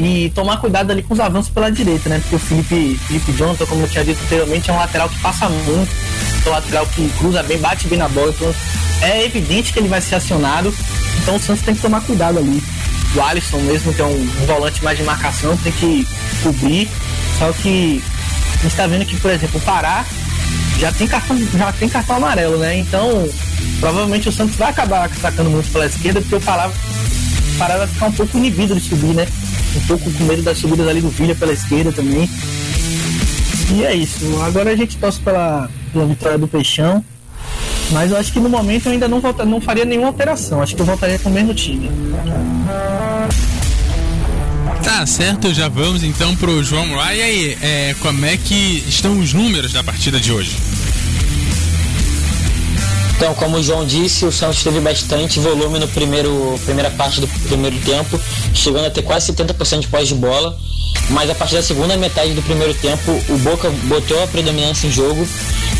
e 0.00 0.32
tomar 0.34 0.56
cuidado 0.56 0.90
ali 0.90 1.04
com 1.04 1.14
os 1.14 1.20
avanços 1.20 1.52
pela 1.52 1.70
direita, 1.70 2.08
né? 2.08 2.18
Porque 2.18 2.34
o 2.34 2.38
Felipe, 2.40 2.98
Felipe 3.06 3.32
Jonathan, 3.34 3.66
como 3.66 3.82
eu 3.82 3.88
tinha 3.88 4.04
dito 4.04 4.20
anteriormente, 4.24 4.68
é 4.68 4.72
um 4.72 4.78
lateral 4.78 5.08
que 5.08 5.20
passa 5.20 5.48
muito, 5.48 5.90
um 6.46 6.50
lateral 6.50 6.86
que 6.86 7.08
cruza 7.18 7.42
bem, 7.42 7.58
bate 7.58 7.88
bem 7.88 7.98
na 7.98 8.08
bola, 8.08 8.30
então 8.30 8.54
é 9.02 9.24
evidente 9.24 9.72
que 9.72 9.78
ele 9.78 9.88
vai 9.88 10.00
ser 10.00 10.16
acionado, 10.16 10.74
então 11.22 11.36
o 11.36 11.40
Santos 11.40 11.62
tem 11.62 11.74
que 11.74 11.82
tomar 11.82 12.00
cuidado 12.02 12.38
ali. 12.38 12.62
O 13.14 13.20
Alisson 13.20 13.58
mesmo, 13.58 13.94
que 13.94 14.00
é 14.00 14.04
um, 14.04 14.26
volante 14.46 14.82
mais 14.82 14.98
de 14.98 15.04
marcação, 15.04 15.56
tem 15.58 15.72
que 15.72 16.06
cobrir, 16.42 16.88
só 17.38 17.52
que 17.52 18.02
a 18.48 18.62
gente 18.62 18.66
está 18.66 18.86
vendo 18.86 19.04
que, 19.04 19.16
por 19.16 19.30
exemplo, 19.30 19.58
o 19.58 19.62
Pará 19.62 20.04
já 20.78 20.90
tem 20.92 21.06
cartão, 21.06 21.36
já 21.56 21.72
tem 21.72 21.88
cartão 21.88 22.16
amarelo, 22.16 22.58
né? 22.58 22.78
Então, 22.78 23.28
provavelmente 23.78 24.28
o 24.28 24.32
Santos 24.32 24.56
vai 24.56 24.70
acabar 24.70 25.04
atacando 25.04 25.50
muito 25.50 25.70
pela 25.70 25.86
esquerda, 25.86 26.20
porque 26.20 26.34
o 26.34 26.40
Pará, 26.40 26.68
o 26.68 27.58
Pará 27.58 27.76
vai 27.76 27.86
ficar 27.86 28.06
um 28.06 28.12
pouco 28.12 28.36
inibido 28.38 28.74
de 28.74 28.80
subir, 28.80 29.14
né? 29.14 29.26
Um 29.76 29.80
pouco 29.86 30.10
com 30.10 30.24
medo 30.24 30.42
das 30.42 30.58
subidas 30.58 30.88
ali 30.88 31.00
do 31.00 31.08
Vilha 31.08 31.34
pela 31.34 31.52
esquerda 31.52 31.92
também. 31.92 32.28
E 33.70 33.84
é 33.84 33.94
isso. 33.94 34.40
Agora 34.42 34.70
a 34.70 34.76
gente 34.76 34.96
torce 34.96 35.20
pela, 35.20 35.68
pela 35.94 36.06
vitória 36.06 36.36
do 36.36 36.46
Peixão. 36.46 37.02
Mas 37.90 38.10
eu 38.10 38.16
acho 38.16 38.32
que 38.32 38.40
no 38.40 38.48
momento 38.48 38.86
eu 38.86 38.92
ainda 38.92 39.08
não, 39.08 39.20
volta, 39.20 39.44
não 39.44 39.60
faria 39.60 39.84
nenhuma 39.84 40.08
alteração. 40.08 40.60
Acho 40.60 40.74
que 40.74 40.82
eu 40.82 40.86
voltaria 40.86 41.18
com 41.18 41.30
o 41.30 41.32
mesmo 41.32 41.54
time. 41.54 41.90
Tá 44.82 45.06
certo, 45.06 45.52
já 45.54 45.68
vamos 45.68 46.02
então 46.02 46.34
pro 46.36 46.62
João 46.62 46.86
Moraes. 46.86 47.18
E 47.18 47.22
aí, 47.22 47.58
é, 47.62 47.94
como 48.00 48.24
é 48.26 48.36
que 48.36 48.84
estão 48.86 49.18
os 49.18 49.32
números 49.32 49.72
da 49.72 49.82
partida 49.82 50.20
de 50.20 50.32
hoje? 50.32 50.56
Então, 53.16 53.32
como 53.34 53.58
o 53.58 53.62
João 53.62 53.86
disse, 53.86 54.24
o 54.24 54.32
Santos 54.32 54.62
teve 54.62 54.80
bastante 54.80 55.38
volume 55.38 55.78
no 55.78 55.88
primeiro 55.88 56.58
primeira 56.64 56.90
parte 56.90 57.20
do 57.20 57.28
primeiro 57.28 57.78
tempo, 57.78 58.20
chegando 58.52 58.86
a 58.86 58.90
ter 58.90 59.02
quase 59.02 59.32
70% 59.32 59.80
de 59.80 59.88
pós 59.88 60.08
de 60.08 60.14
bola. 60.14 60.58
Mas 61.10 61.28
a 61.28 61.34
partir 61.34 61.56
da 61.56 61.62
segunda 61.62 61.96
metade 61.96 62.32
do 62.32 62.42
primeiro 62.42 62.72
tempo, 62.74 63.12
o 63.28 63.36
Boca 63.38 63.70
botou 63.84 64.22
a 64.22 64.26
predominância 64.26 64.86
em 64.86 64.90
jogo, 64.90 65.26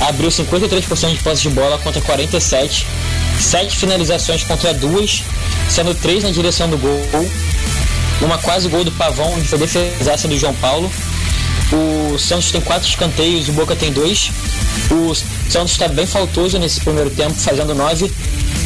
abriu 0.00 0.28
53% 0.28 1.14
de 1.14 1.22
posse 1.22 1.42
de 1.42 1.50
bola 1.50 1.78
contra 1.78 2.00
47, 2.02 2.86
sete 3.40 3.76
finalizações 3.76 4.44
contra 4.44 4.74
duas, 4.74 5.22
sendo 5.68 5.94
três 5.94 6.22
na 6.24 6.30
direção 6.30 6.68
do 6.68 6.76
gol, 6.76 7.00
uma 8.20 8.38
quase 8.38 8.68
gol 8.68 8.84
do 8.84 8.92
Pavão, 8.92 9.32
onde 9.34 9.48
foi 9.48 9.58
defesaça 9.58 10.28
do 10.28 10.38
João 10.38 10.54
Paulo. 10.54 10.90
O 11.72 12.18
Santos 12.18 12.50
tem 12.50 12.60
quatro 12.60 12.88
escanteios, 12.88 13.48
o 13.48 13.52
Boca 13.52 13.74
tem 13.74 13.92
dois. 13.92 14.30
O 14.90 15.14
Santos 15.50 15.72
está 15.72 15.88
bem 15.88 16.06
faltoso 16.06 16.58
nesse 16.58 16.80
primeiro 16.80 17.10
tempo, 17.10 17.34
fazendo 17.34 17.74
nove. 17.74 18.12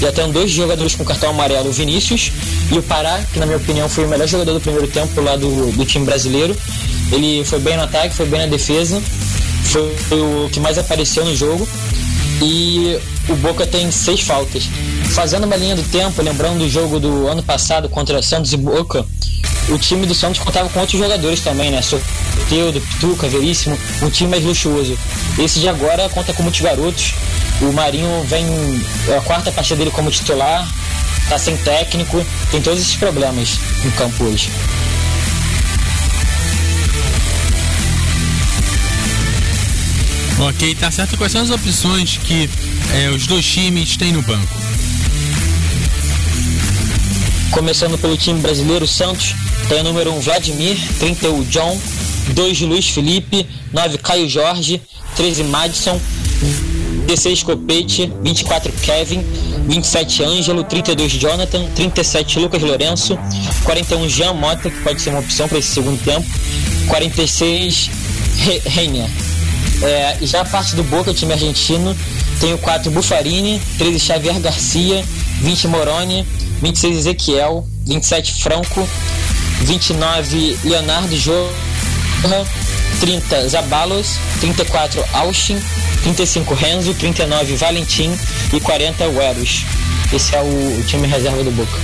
Já 0.00 0.12
tem 0.12 0.30
dois 0.30 0.50
jogadores 0.50 0.94
com 0.94 1.04
cartão 1.04 1.30
amarelo, 1.30 1.68
o 1.68 1.72
Vinícius 1.72 2.30
e 2.70 2.78
o 2.78 2.82
Pará, 2.82 3.20
que 3.32 3.38
na 3.38 3.46
minha 3.46 3.58
opinião 3.58 3.88
foi 3.88 4.04
o 4.04 4.08
melhor 4.08 4.28
jogador 4.28 4.54
do 4.54 4.60
primeiro 4.60 4.86
tempo 4.86 5.20
lá 5.20 5.36
do, 5.36 5.72
do 5.72 5.84
time 5.84 6.04
brasileiro. 6.04 6.56
Ele 7.10 7.44
foi 7.44 7.58
bem 7.58 7.76
no 7.76 7.82
ataque, 7.82 8.14
foi 8.14 8.26
bem 8.26 8.40
na 8.40 8.46
defesa, 8.46 9.02
foi 9.64 10.20
o 10.20 10.48
que 10.50 10.60
mais 10.60 10.78
apareceu 10.78 11.24
no 11.24 11.34
jogo. 11.34 11.66
E 12.40 12.96
o 13.28 13.34
Boca 13.36 13.66
tem 13.66 13.90
seis 13.90 14.20
faltas. 14.20 14.68
Fazendo 15.10 15.44
uma 15.44 15.56
linha 15.56 15.74
do 15.74 15.82
tempo, 15.82 16.22
lembrando 16.22 16.58
do 16.58 16.68
jogo 16.68 17.00
do 17.00 17.26
ano 17.26 17.42
passado 17.42 17.88
contra 17.88 18.22
Santos 18.22 18.52
e 18.52 18.56
Boca, 18.56 19.04
o 19.68 19.78
time 19.78 20.06
do 20.06 20.14
Santos 20.14 20.40
contava 20.40 20.68
com 20.68 20.80
outros 20.80 20.98
jogadores 20.98 21.40
também, 21.40 21.70
né? 21.70 21.82
Soteudo, 21.82 22.80
Pituca, 22.80 23.28
Veríssimo, 23.28 23.76
um 24.02 24.10
time 24.10 24.30
mais 24.30 24.44
luxuoso. 24.44 24.96
Esse 25.38 25.58
de 25.58 25.68
agora 25.68 26.08
conta 26.08 26.32
com 26.32 26.42
muitos 26.42 26.60
garotos. 26.60 27.14
O 27.60 27.72
Marinho 27.72 28.22
vem 28.24 28.46
é 29.08 29.16
a 29.16 29.20
quarta 29.20 29.50
partida 29.50 29.76
dele 29.76 29.90
como 29.90 30.10
titular, 30.10 30.66
tá 31.28 31.38
sem 31.38 31.56
técnico, 31.56 32.24
tem 32.50 32.62
todos 32.62 32.80
esses 32.80 32.94
problemas 32.94 33.58
no 33.84 33.90
campo 33.92 34.24
hoje. 34.24 34.50
Ok, 40.40 40.74
tá 40.76 40.88
certo. 40.90 41.16
Quais 41.16 41.32
são 41.32 41.42
as 41.42 41.50
opções 41.50 42.16
que 42.18 42.48
é, 42.94 43.10
os 43.10 43.26
dois 43.26 43.44
times 43.44 43.96
têm 43.96 44.12
no 44.12 44.22
banco? 44.22 44.54
Começando 47.50 47.98
pelo 47.98 48.16
time 48.16 48.40
brasileiro, 48.40 48.86
Santos 48.86 49.34
tem 49.68 49.80
o 49.80 49.84
número 49.84 50.12
1 50.14 50.20
Vladimir, 50.20 50.78
30 51.00 51.28
o 51.30 51.44
John, 51.46 51.78
2 52.28 52.60
Luiz 52.60 52.88
Felipe, 52.88 53.46
9 53.72 53.98
Caio 53.98 54.28
Jorge, 54.28 54.80
13 55.16 55.42
Madison, 55.44 56.00
16 57.08 57.42
Copete, 57.42 58.12
24 58.22 58.70
Kevin, 58.82 59.24
27 59.66 60.22
Ângelo, 60.24 60.62
32 60.62 61.12
Jonathan, 61.12 61.64
37 61.74 62.38
Lucas 62.38 62.62
Lourenço, 62.62 63.18
41 63.64 64.06
Jean 64.10 64.34
Mota, 64.34 64.68
que 64.68 64.78
pode 64.82 65.00
ser 65.00 65.08
uma 65.08 65.20
opção 65.20 65.48
para 65.48 65.56
esse 65.58 65.68
segundo 65.68 65.98
tempo, 66.04 66.26
46 66.86 67.90
Reina. 68.66 69.08
É, 69.82 70.18
já 70.20 70.42
a 70.42 70.44
parte 70.44 70.76
do 70.76 70.84
Boca, 70.84 71.14
time 71.14 71.32
argentino, 71.32 71.96
tem 72.40 72.52
o 72.52 72.58
4 72.58 72.90
Bufarini, 72.90 73.58
13 73.78 73.98
Xavier 73.98 74.38
Garcia, 74.40 75.02
20 75.40 75.68
Moroni, 75.68 76.26
26 76.60 76.98
Ezequiel, 76.98 77.66
27 77.86 78.42
Franco, 78.42 78.86
29 79.62 80.58
Leonardo 80.62 81.16
Jorra, 81.16 82.46
30 83.00 83.48
Zabalos, 83.48 84.18
34 84.40 85.04
Austin, 85.12 85.58
35 86.02 86.54
Renzo, 86.54 86.94
39 86.94 87.56
Valentim 87.56 88.16
e 88.52 88.60
40 88.60 89.08
Weros. 89.08 89.64
Esse 90.12 90.34
é 90.34 90.40
o, 90.40 90.84
time 90.86 91.06
reserva 91.06 91.42
do 91.44 91.50
Boca. 91.50 91.78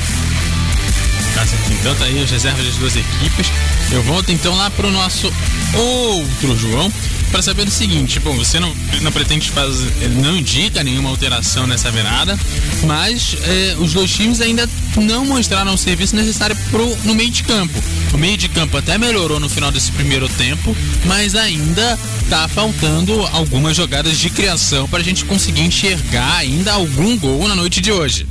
Então 1.80 1.94
tá 1.96 2.04
aí 2.04 2.22
as 2.22 2.30
reservas 2.30 2.64
das 2.64 2.76
duas 2.76 2.96
equipes. 2.96 3.48
Eu 3.90 4.02
volto 4.02 4.32
então 4.32 4.54
lá 4.56 4.70
pro 4.70 4.90
nosso 4.90 5.32
outro 5.74 6.56
João 6.56 6.90
para 7.34 7.42
saber 7.42 7.66
o 7.66 7.70
seguinte, 7.70 8.20
bom, 8.20 8.32
você 8.36 8.60
não, 8.60 8.72
não 9.02 9.10
pretende 9.10 9.50
fazer, 9.50 9.90
não 10.22 10.36
indica 10.36 10.84
nenhuma 10.84 11.10
alteração 11.10 11.66
nessa 11.66 11.90
virada, 11.90 12.38
mas 12.84 13.36
eh, 13.42 13.74
os 13.80 13.92
dois 13.92 14.08
times 14.08 14.40
ainda 14.40 14.70
não 14.94 15.24
mostraram 15.26 15.74
o 15.74 15.76
serviço 15.76 16.14
necessário 16.14 16.56
pro, 16.70 16.96
no 17.02 17.12
meio 17.12 17.32
de 17.32 17.42
campo. 17.42 17.76
O 18.12 18.16
meio 18.16 18.36
de 18.36 18.48
campo 18.48 18.76
até 18.76 18.96
melhorou 18.96 19.40
no 19.40 19.48
final 19.48 19.72
desse 19.72 19.90
primeiro 19.90 20.28
tempo, 20.28 20.76
mas 21.06 21.34
ainda 21.34 21.98
tá 22.30 22.46
faltando 22.46 23.26
algumas 23.32 23.76
jogadas 23.76 24.16
de 24.16 24.30
criação 24.30 24.88
para 24.88 25.00
a 25.00 25.04
gente 25.04 25.24
conseguir 25.24 25.62
enxergar 25.62 26.36
ainda 26.36 26.74
algum 26.74 27.18
gol 27.18 27.48
na 27.48 27.56
noite 27.56 27.80
de 27.80 27.90
hoje. 27.90 28.28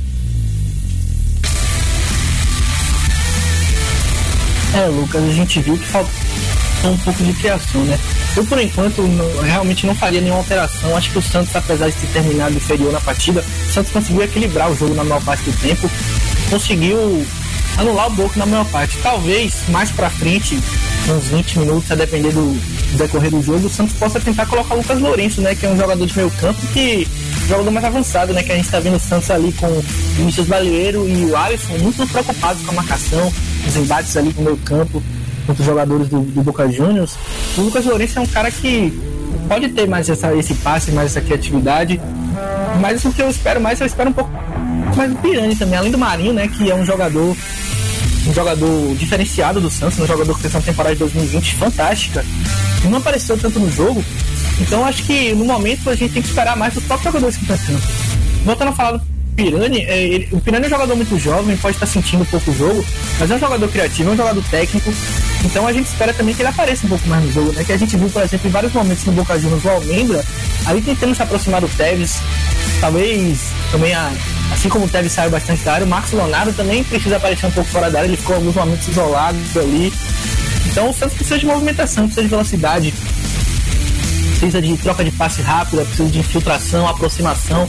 É, 4.72 4.86
Lucas, 4.86 5.22
a 5.22 5.32
gente 5.34 5.60
viu 5.60 5.76
que 5.76 5.84
faltou 5.84 6.24
um 6.90 6.98
pouco 6.98 7.22
de 7.22 7.32
criação, 7.34 7.82
né? 7.84 7.98
Eu, 8.36 8.44
por 8.44 8.58
enquanto, 8.60 9.02
não, 9.02 9.42
realmente 9.42 9.86
não 9.86 9.94
faria 9.94 10.20
nenhuma 10.20 10.40
alteração. 10.40 10.96
Acho 10.96 11.10
que 11.10 11.18
o 11.18 11.22
Santos, 11.22 11.54
apesar 11.54 11.88
de 11.88 11.96
ter 11.96 12.06
terminado 12.08 12.54
inferior 12.54 12.92
na 12.92 13.00
partida, 13.00 13.44
o 13.68 13.72
Santos 13.72 13.92
conseguiu 13.92 14.22
equilibrar 14.22 14.70
o 14.70 14.76
jogo 14.76 14.94
na 14.94 15.04
maior 15.04 15.22
parte 15.22 15.44
do 15.44 15.52
tempo, 15.60 15.90
conseguiu 16.50 17.26
anular 17.76 18.06
o 18.06 18.10
Boca 18.10 18.38
na 18.38 18.46
maior 18.46 18.66
parte. 18.66 18.96
Talvez 19.02 19.54
mais 19.68 19.90
pra 19.90 20.10
frente, 20.10 20.58
uns 21.08 21.28
20 21.28 21.58
minutos, 21.60 21.90
a 21.90 21.94
depender 21.94 22.32
do, 22.32 22.58
decorrer 22.96 23.30
do 23.30 23.42
jogo, 23.42 23.66
o 23.66 23.70
Santos 23.70 23.94
possa 23.94 24.20
tentar 24.20 24.46
colocar 24.46 24.74
o 24.74 24.78
Lucas 24.78 25.00
Lourenço, 25.00 25.40
né? 25.40 25.54
Que 25.54 25.66
é 25.66 25.68
um 25.68 25.76
jogador 25.76 26.06
de 26.06 26.16
meio 26.16 26.30
campo 26.32 26.60
que 26.72 27.06
jogador 27.48 27.70
mais 27.70 27.84
avançado, 27.84 28.32
né? 28.32 28.42
Que 28.42 28.52
a 28.52 28.56
gente 28.56 28.68
tá 28.68 28.80
vendo 28.80 28.96
o 28.96 29.00
Santos 29.00 29.30
ali 29.30 29.52
com 29.52 29.66
o 29.66 29.84
Vinícius 30.16 30.46
Balieiro 30.46 31.08
e 31.08 31.24
o 31.26 31.36
Alisson 31.36 31.78
muito 31.78 32.06
preocupados 32.06 32.62
com 32.62 32.70
a 32.70 32.74
marcação, 32.74 33.32
os 33.66 33.76
embates 33.76 34.16
ali 34.16 34.34
no 34.36 34.42
meio 34.42 34.56
campo 34.58 35.02
contra 35.44 35.62
os 35.62 35.66
jogadores 35.66 36.08
do, 36.08 36.20
do 36.20 36.42
Boca 36.42 36.70
Juniors. 36.70 37.16
O 37.56 37.62
Lucas 37.62 37.84
Lourenço 37.84 38.18
é 38.18 38.22
um 38.22 38.26
cara 38.26 38.50
que 38.50 38.92
pode 39.48 39.68
ter 39.68 39.86
mais 39.86 40.08
essa, 40.08 40.34
esse 40.34 40.54
passe, 40.54 40.90
mais 40.92 41.10
essa 41.10 41.20
criatividade. 41.20 42.00
Mas 42.80 43.04
o 43.04 43.12
que 43.12 43.22
eu 43.22 43.30
espero 43.30 43.60
mais, 43.60 43.80
eu 43.80 43.86
espero 43.86 44.10
um 44.10 44.12
pouco 44.12 44.30
mas 44.96 45.12
o 45.12 45.16
Pirani 45.16 45.56
também, 45.56 45.78
além 45.78 45.90
do 45.90 45.98
Marinho, 45.98 46.32
né, 46.32 46.48
que 46.48 46.70
é 46.70 46.74
um 46.74 46.84
jogador 46.84 47.36
um 48.26 48.32
jogador 48.32 48.94
diferenciado 48.96 49.60
do 49.60 49.70
Santos, 49.70 49.98
um 49.98 50.06
jogador 50.06 50.34
que 50.34 50.40
fez 50.40 50.54
uma 50.54 50.62
temporada 50.62 50.94
de 50.94 51.00
2020 51.00 51.56
fantástica, 51.56 52.24
e 52.82 52.88
não 52.88 52.96
apareceu 52.96 53.36
tanto 53.36 53.60
no 53.60 53.70
jogo. 53.70 54.02
Então 54.60 54.82
acho 54.86 55.02
que 55.02 55.34
no 55.34 55.44
momento 55.44 55.90
a 55.90 55.94
gente 55.94 56.14
tem 56.14 56.22
que 56.22 56.28
esperar 56.28 56.56
mais 56.56 56.72
dos 56.72 56.84
próprios 56.84 57.12
jogadores 57.12 57.36
que 57.36 57.42
estão 57.42 57.58
sendo. 57.58 57.82
Voltando 58.46 58.68
a 58.68 58.72
falar 58.72 58.92
do 58.92 59.02
Pirani, 59.36 59.82
é, 59.82 60.04
ele, 60.04 60.28
o 60.32 60.40
Pirani 60.40 60.64
é 60.64 60.66
um 60.68 60.70
jogador 60.70 60.96
muito 60.96 61.18
jovem, 61.18 61.54
pode 61.58 61.76
estar 61.76 61.86
sentindo 61.86 62.24
pouco 62.24 62.50
o 62.50 62.54
jogo, 62.54 62.82
mas 63.18 63.30
é 63.30 63.34
um 63.34 63.38
jogador 63.38 63.68
criativo, 63.68 64.10
é 64.10 64.12
um 64.14 64.16
jogador 64.16 64.44
técnico. 64.44 64.90
Então 65.44 65.66
a 65.66 65.72
gente 65.72 65.86
espera 65.86 66.12
também 66.12 66.34
que 66.34 66.40
ele 66.40 66.48
apareça 66.48 66.86
um 66.86 66.88
pouco 66.88 67.06
mais 67.06 67.22
no 67.24 67.32
jogo, 67.32 67.52
né? 67.52 67.62
Que 67.62 67.72
a 67.72 67.76
gente 67.76 67.96
viu, 67.96 68.08
por 68.08 68.22
exemplo, 68.22 68.48
em 68.48 68.50
vários 68.50 68.72
momentos 68.72 69.04
no 69.04 69.12
Boca 69.12 69.38
Juniors 69.38 69.64
o 69.64 69.68
Almendra, 69.68 70.24
aí 70.64 70.80
tentando 70.80 71.14
se 71.14 71.22
aproximar 71.22 71.60
do 71.60 71.68
Tevez, 71.68 72.18
talvez 72.80 73.50
também 73.70 73.94
a, 73.94 74.10
assim 74.52 74.68
como 74.68 74.86
o 74.86 74.88
Tevez 74.88 75.12
saiu 75.12 75.30
bastante 75.30 75.62
da 75.62 75.74
área, 75.74 75.86
o 75.86 75.88
Marcos 75.88 76.12
Leonardo 76.12 76.52
também 76.54 76.82
precisa 76.82 77.18
aparecer 77.18 77.46
um 77.46 77.50
pouco 77.50 77.70
fora 77.70 77.90
da 77.90 77.98
área, 77.98 78.08
ele 78.08 78.16
ficou 78.16 78.36
alguns 78.36 78.54
momentos 78.54 78.88
isolado 78.88 79.38
ali. 79.56 79.92
Então 80.66 80.88
o 80.88 80.94
Santos 80.94 81.14
precisa 81.14 81.38
de 81.38 81.46
movimentação, 81.46 82.04
precisa 82.04 82.22
de 82.22 82.28
velocidade, 82.28 82.94
precisa 84.30 84.62
de 84.62 84.76
troca 84.78 85.04
de 85.04 85.10
passe 85.10 85.42
rápida, 85.42 85.84
precisa 85.84 86.08
de 86.08 86.18
infiltração, 86.18 86.88
aproximação. 86.88 87.68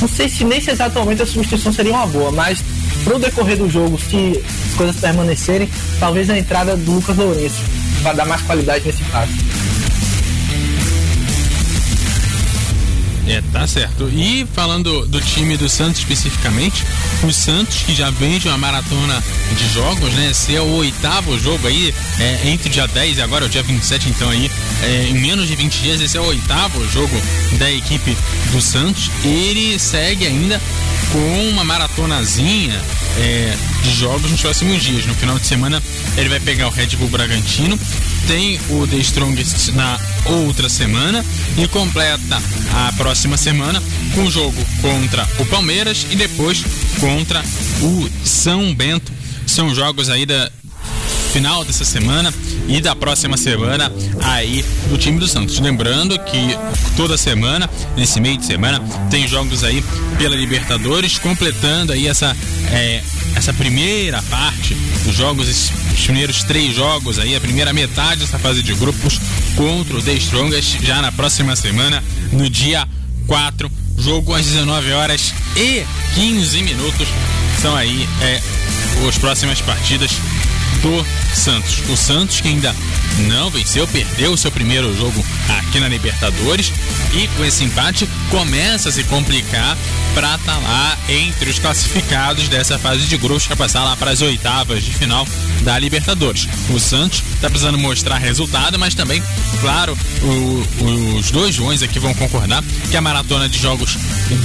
Não 0.00 0.08
sei 0.08 0.28
se 0.28 0.44
nesse 0.44 0.70
exato 0.70 0.98
momento 0.98 1.22
a 1.22 1.26
substituição 1.26 1.72
seria 1.72 1.92
uma 1.92 2.06
boa, 2.06 2.30
mas 2.32 2.62
pro 3.04 3.18
decorrer 3.18 3.56
do 3.56 3.70
jogo, 3.70 3.98
se 3.98 4.42
coisas 4.76 4.96
permanecerem, 4.96 5.68
talvez 5.98 6.30
a 6.30 6.38
entrada 6.38 6.76
do 6.76 6.92
Lucas 6.92 7.16
Lourenço 7.16 7.62
para 8.02 8.12
dar 8.12 8.26
mais 8.26 8.42
qualidade 8.42 8.84
nesse 8.86 9.02
passe. 9.04 9.55
É, 13.26 13.42
tá 13.52 13.66
certo. 13.66 14.08
E 14.08 14.46
falando 14.54 15.04
do 15.06 15.20
time 15.20 15.56
do 15.56 15.68
Santos 15.68 16.00
especificamente, 16.00 16.84
o 17.24 17.32
Santos 17.32 17.82
que 17.82 17.94
já 17.94 18.08
vem 18.10 18.38
de 18.38 18.46
uma 18.46 18.56
maratona 18.56 19.22
de 19.56 19.68
jogos, 19.74 20.12
né? 20.14 20.30
Esse 20.30 20.54
é 20.54 20.60
o 20.60 20.76
oitavo 20.76 21.38
jogo 21.38 21.66
aí, 21.66 21.92
é, 22.20 22.48
entre 22.48 22.68
o 22.68 22.72
dia 22.72 22.86
10 22.86 23.18
e 23.18 23.22
agora 23.22 23.44
o 23.44 23.48
dia 23.48 23.62
27, 23.62 24.08
então 24.08 24.30
aí, 24.30 24.50
é, 24.82 25.08
em 25.08 25.14
menos 25.14 25.48
de 25.48 25.56
20 25.56 25.80
dias, 25.80 26.00
esse 26.00 26.16
é 26.16 26.20
o 26.20 26.24
oitavo 26.24 26.88
jogo 26.88 27.20
da 27.58 27.70
equipe 27.70 28.16
do 28.52 28.60
Santos. 28.60 29.10
Ele 29.24 29.76
segue 29.78 30.26
ainda 30.26 30.60
com 31.12 31.48
uma 31.48 31.64
maratonazinha 31.64 32.80
é, 33.18 33.56
de 33.82 33.94
jogos 33.94 34.30
nos 34.30 34.40
próximos 34.40 34.82
dias. 34.82 35.04
No 35.04 35.14
final 35.14 35.38
de 35.38 35.46
semana 35.46 35.82
ele 36.16 36.28
vai 36.28 36.38
pegar 36.38 36.68
o 36.68 36.70
Red 36.70 36.88
Bull 36.96 37.08
Bragantino, 37.08 37.78
tem 38.28 38.60
o 38.70 38.86
The 38.86 38.96
Strongest 38.98 39.72
na 39.72 39.98
outra 40.28 40.68
semana 40.68 41.24
e 41.56 41.66
completa 41.68 42.40
a 42.74 42.92
próxima 42.92 43.36
semana 43.36 43.82
com 44.14 44.24
o 44.24 44.30
jogo 44.30 44.56
contra 44.80 45.26
o 45.38 45.46
Palmeiras 45.46 46.06
e 46.10 46.16
depois 46.16 46.64
contra 47.00 47.42
o 47.82 48.10
São 48.24 48.74
Bento. 48.74 49.12
São 49.46 49.74
jogos 49.74 50.08
aí 50.08 50.26
da 50.26 50.50
final 51.32 51.64
dessa 51.64 51.84
semana 51.84 52.32
e 52.66 52.80
da 52.80 52.96
próxima 52.96 53.36
semana 53.36 53.92
aí 54.22 54.64
do 54.88 54.96
time 54.96 55.18
do 55.18 55.28
Santos. 55.28 55.58
Lembrando 55.60 56.18
que 56.18 56.56
toda 56.96 57.18
semana, 57.18 57.68
nesse 57.94 58.20
meio 58.20 58.38
de 58.38 58.46
semana, 58.46 58.80
tem 59.10 59.28
jogos 59.28 59.62
aí 59.62 59.84
pela 60.16 60.34
Libertadores, 60.34 61.18
completando 61.18 61.92
aí 61.92 62.06
essa, 62.06 62.34
é, 62.70 63.02
essa 63.34 63.52
primeira 63.52 64.22
parte 64.22 64.74
dos 65.04 65.14
jogos, 65.14 65.70
esses 65.96 66.04
primeiros 66.04 66.42
três 66.44 66.74
jogos 66.74 67.18
aí, 67.18 67.34
a 67.34 67.40
primeira 67.40 67.72
metade 67.72 68.20
dessa 68.20 68.38
fase 68.38 68.62
de 68.62 68.74
grupos 68.74 69.18
contra 69.56 69.96
o 69.96 70.02
The 70.02 70.12
Strongest 70.14 70.78
já 70.82 71.00
na 71.00 71.10
próxima 71.10 71.56
semana, 71.56 72.04
no 72.32 72.48
dia 72.50 72.86
4, 73.26 73.70
jogo 73.98 74.34
às 74.34 74.44
19 74.44 74.92
horas 74.92 75.32
e 75.56 75.84
15 76.14 76.62
minutos. 76.62 77.08
São 77.60 77.74
aí 77.74 78.06
é, 78.20 78.40
as 79.08 79.18
próximas 79.18 79.60
partidas 79.62 80.12
do 80.82 81.25
Santos. 81.36 81.82
O 81.88 81.96
Santos 81.96 82.40
que 82.40 82.48
ainda 82.48 82.74
não 83.28 83.50
venceu, 83.50 83.86
perdeu 83.86 84.32
o 84.32 84.36
seu 84.36 84.50
primeiro 84.50 84.94
jogo 84.96 85.24
aqui 85.58 85.80
na 85.80 85.88
Libertadores 85.88 86.72
e 87.14 87.28
com 87.28 87.44
esse 87.44 87.64
empate 87.64 88.08
começa 88.30 88.88
a 88.88 88.92
se 88.92 89.04
complicar 89.04 89.76
para 90.14 90.34
estar 90.34 90.54
tá 90.54 90.58
lá 90.58 90.98
entre 91.08 91.50
os 91.50 91.58
classificados 91.58 92.48
dessa 92.48 92.78
fase 92.78 93.06
de 93.06 93.16
grupos 93.16 93.46
para 93.46 93.56
passar 93.56 93.84
lá 93.84 93.96
para 93.96 94.10
as 94.10 94.22
oitavas 94.22 94.82
de 94.82 94.92
final 94.92 95.26
da 95.62 95.78
Libertadores. 95.78 96.48
O 96.70 96.80
Santos 96.80 97.22
está 97.34 97.48
precisando 97.48 97.78
mostrar 97.78 98.16
resultado, 98.18 98.78
mas 98.78 98.94
também, 98.94 99.22
claro, 99.60 99.96
o, 100.22 101.16
os 101.18 101.30
dois 101.30 101.54
Joões 101.54 101.82
aqui 101.82 101.98
vão 101.98 102.14
concordar 102.14 102.62
que 102.90 102.96
a 102.96 103.00
maratona 103.00 103.48
de 103.48 103.58
jogos 103.58 103.96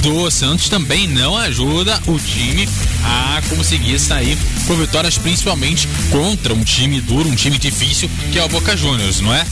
do 0.02 0.30
Santos 0.30 0.68
também 0.68 1.06
não 1.06 1.36
ajuda 1.36 2.00
o 2.06 2.18
time 2.18 2.68
a 3.04 3.42
conseguir 3.48 3.98
sair 3.98 4.36
com 4.66 4.76
vitórias, 4.76 5.18
principalmente 5.18 5.88
contra 6.10 6.52
um 6.52 6.62
time 6.62 6.81
duro, 7.00 7.28
um 7.28 7.34
time 7.34 7.58
difícil, 7.58 8.10
que 8.32 8.38
é 8.38 8.44
o 8.44 8.48
Boca 8.48 8.76
Juniors, 8.76 9.20
não 9.20 9.34
é? 9.34 9.44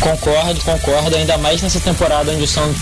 Concordo, 0.00 0.60
concordo, 0.62 1.16
ainda 1.16 1.38
mais 1.38 1.62
nessa 1.62 1.78
temporada 1.78 2.32
onde 2.32 2.42
o 2.42 2.48
Santos 2.48 2.76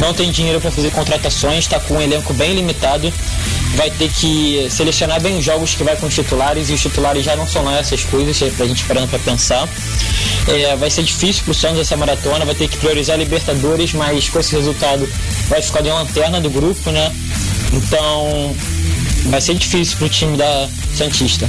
não 0.00 0.14
tem 0.14 0.30
dinheiro 0.30 0.60
para 0.60 0.70
fazer 0.70 0.90
contratações, 0.90 1.58
está 1.60 1.80
com 1.80 1.94
um 1.94 2.00
elenco 2.00 2.32
bem 2.34 2.54
limitado, 2.54 3.12
vai 3.74 3.90
ter 3.90 4.08
que 4.10 4.68
selecionar 4.70 5.20
bem 5.20 5.38
os 5.38 5.44
jogos 5.44 5.74
que 5.74 5.82
vai 5.82 5.96
com 5.96 6.06
os 6.06 6.14
titulares 6.14 6.70
e 6.70 6.74
os 6.74 6.80
titulares 6.80 7.24
já 7.24 7.34
não 7.36 7.46
são 7.46 7.64
lá 7.64 7.78
essas 7.78 8.04
coisas, 8.04 8.40
é 8.42 8.66
gente 8.66 8.84
parando 8.84 9.08
para 9.08 9.18
pensar. 9.18 9.68
É, 10.46 10.76
vai 10.76 10.90
ser 10.90 11.02
difícil 11.02 11.42
pro 11.44 11.54
Santos 11.54 11.80
essa 11.80 11.96
maratona, 11.96 12.44
vai 12.44 12.54
ter 12.54 12.68
que 12.68 12.76
priorizar 12.76 13.18
Libertadores, 13.18 13.92
mas 13.92 14.28
com 14.28 14.38
esse 14.38 14.54
resultado 14.54 15.08
vai 15.48 15.62
ficar 15.62 15.80
de 15.80 15.88
lanterna 15.88 16.40
do 16.40 16.50
grupo, 16.50 16.90
né? 16.90 17.10
Então 17.72 18.54
vai 19.24 19.40
ser 19.40 19.54
difícil 19.54 19.96
pro 19.98 20.08
time 20.08 20.36
da 20.36 20.68
Santista. 20.96 21.48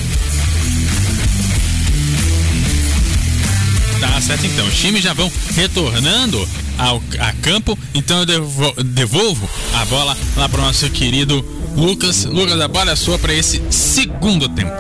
Tá 4.00 4.22
certo 4.22 4.46
então. 4.46 4.66
Os 4.68 4.76
times 4.76 5.04
já 5.04 5.14
vão 5.14 5.32
retornando 5.56 6.48
ao 6.78 7.02
a 7.20 7.34
campo. 7.42 7.78
Então 7.94 8.20
eu 8.20 8.26
devolvo, 8.26 8.84
devolvo 8.84 9.50
a 9.74 9.86
bola 9.86 10.18
lá 10.36 10.50
para 10.50 10.60
o 10.60 10.64
nosso 10.64 10.90
querido 10.90 11.44
Lucas. 11.76 12.26
Lucas, 12.26 12.60
a 12.60 12.68
bola 12.68 12.92
é 12.92 12.96
sua 12.96 13.18
para 13.20 13.34
esse 13.34 13.62
segundo 13.70 14.48
tempo. 14.50 14.72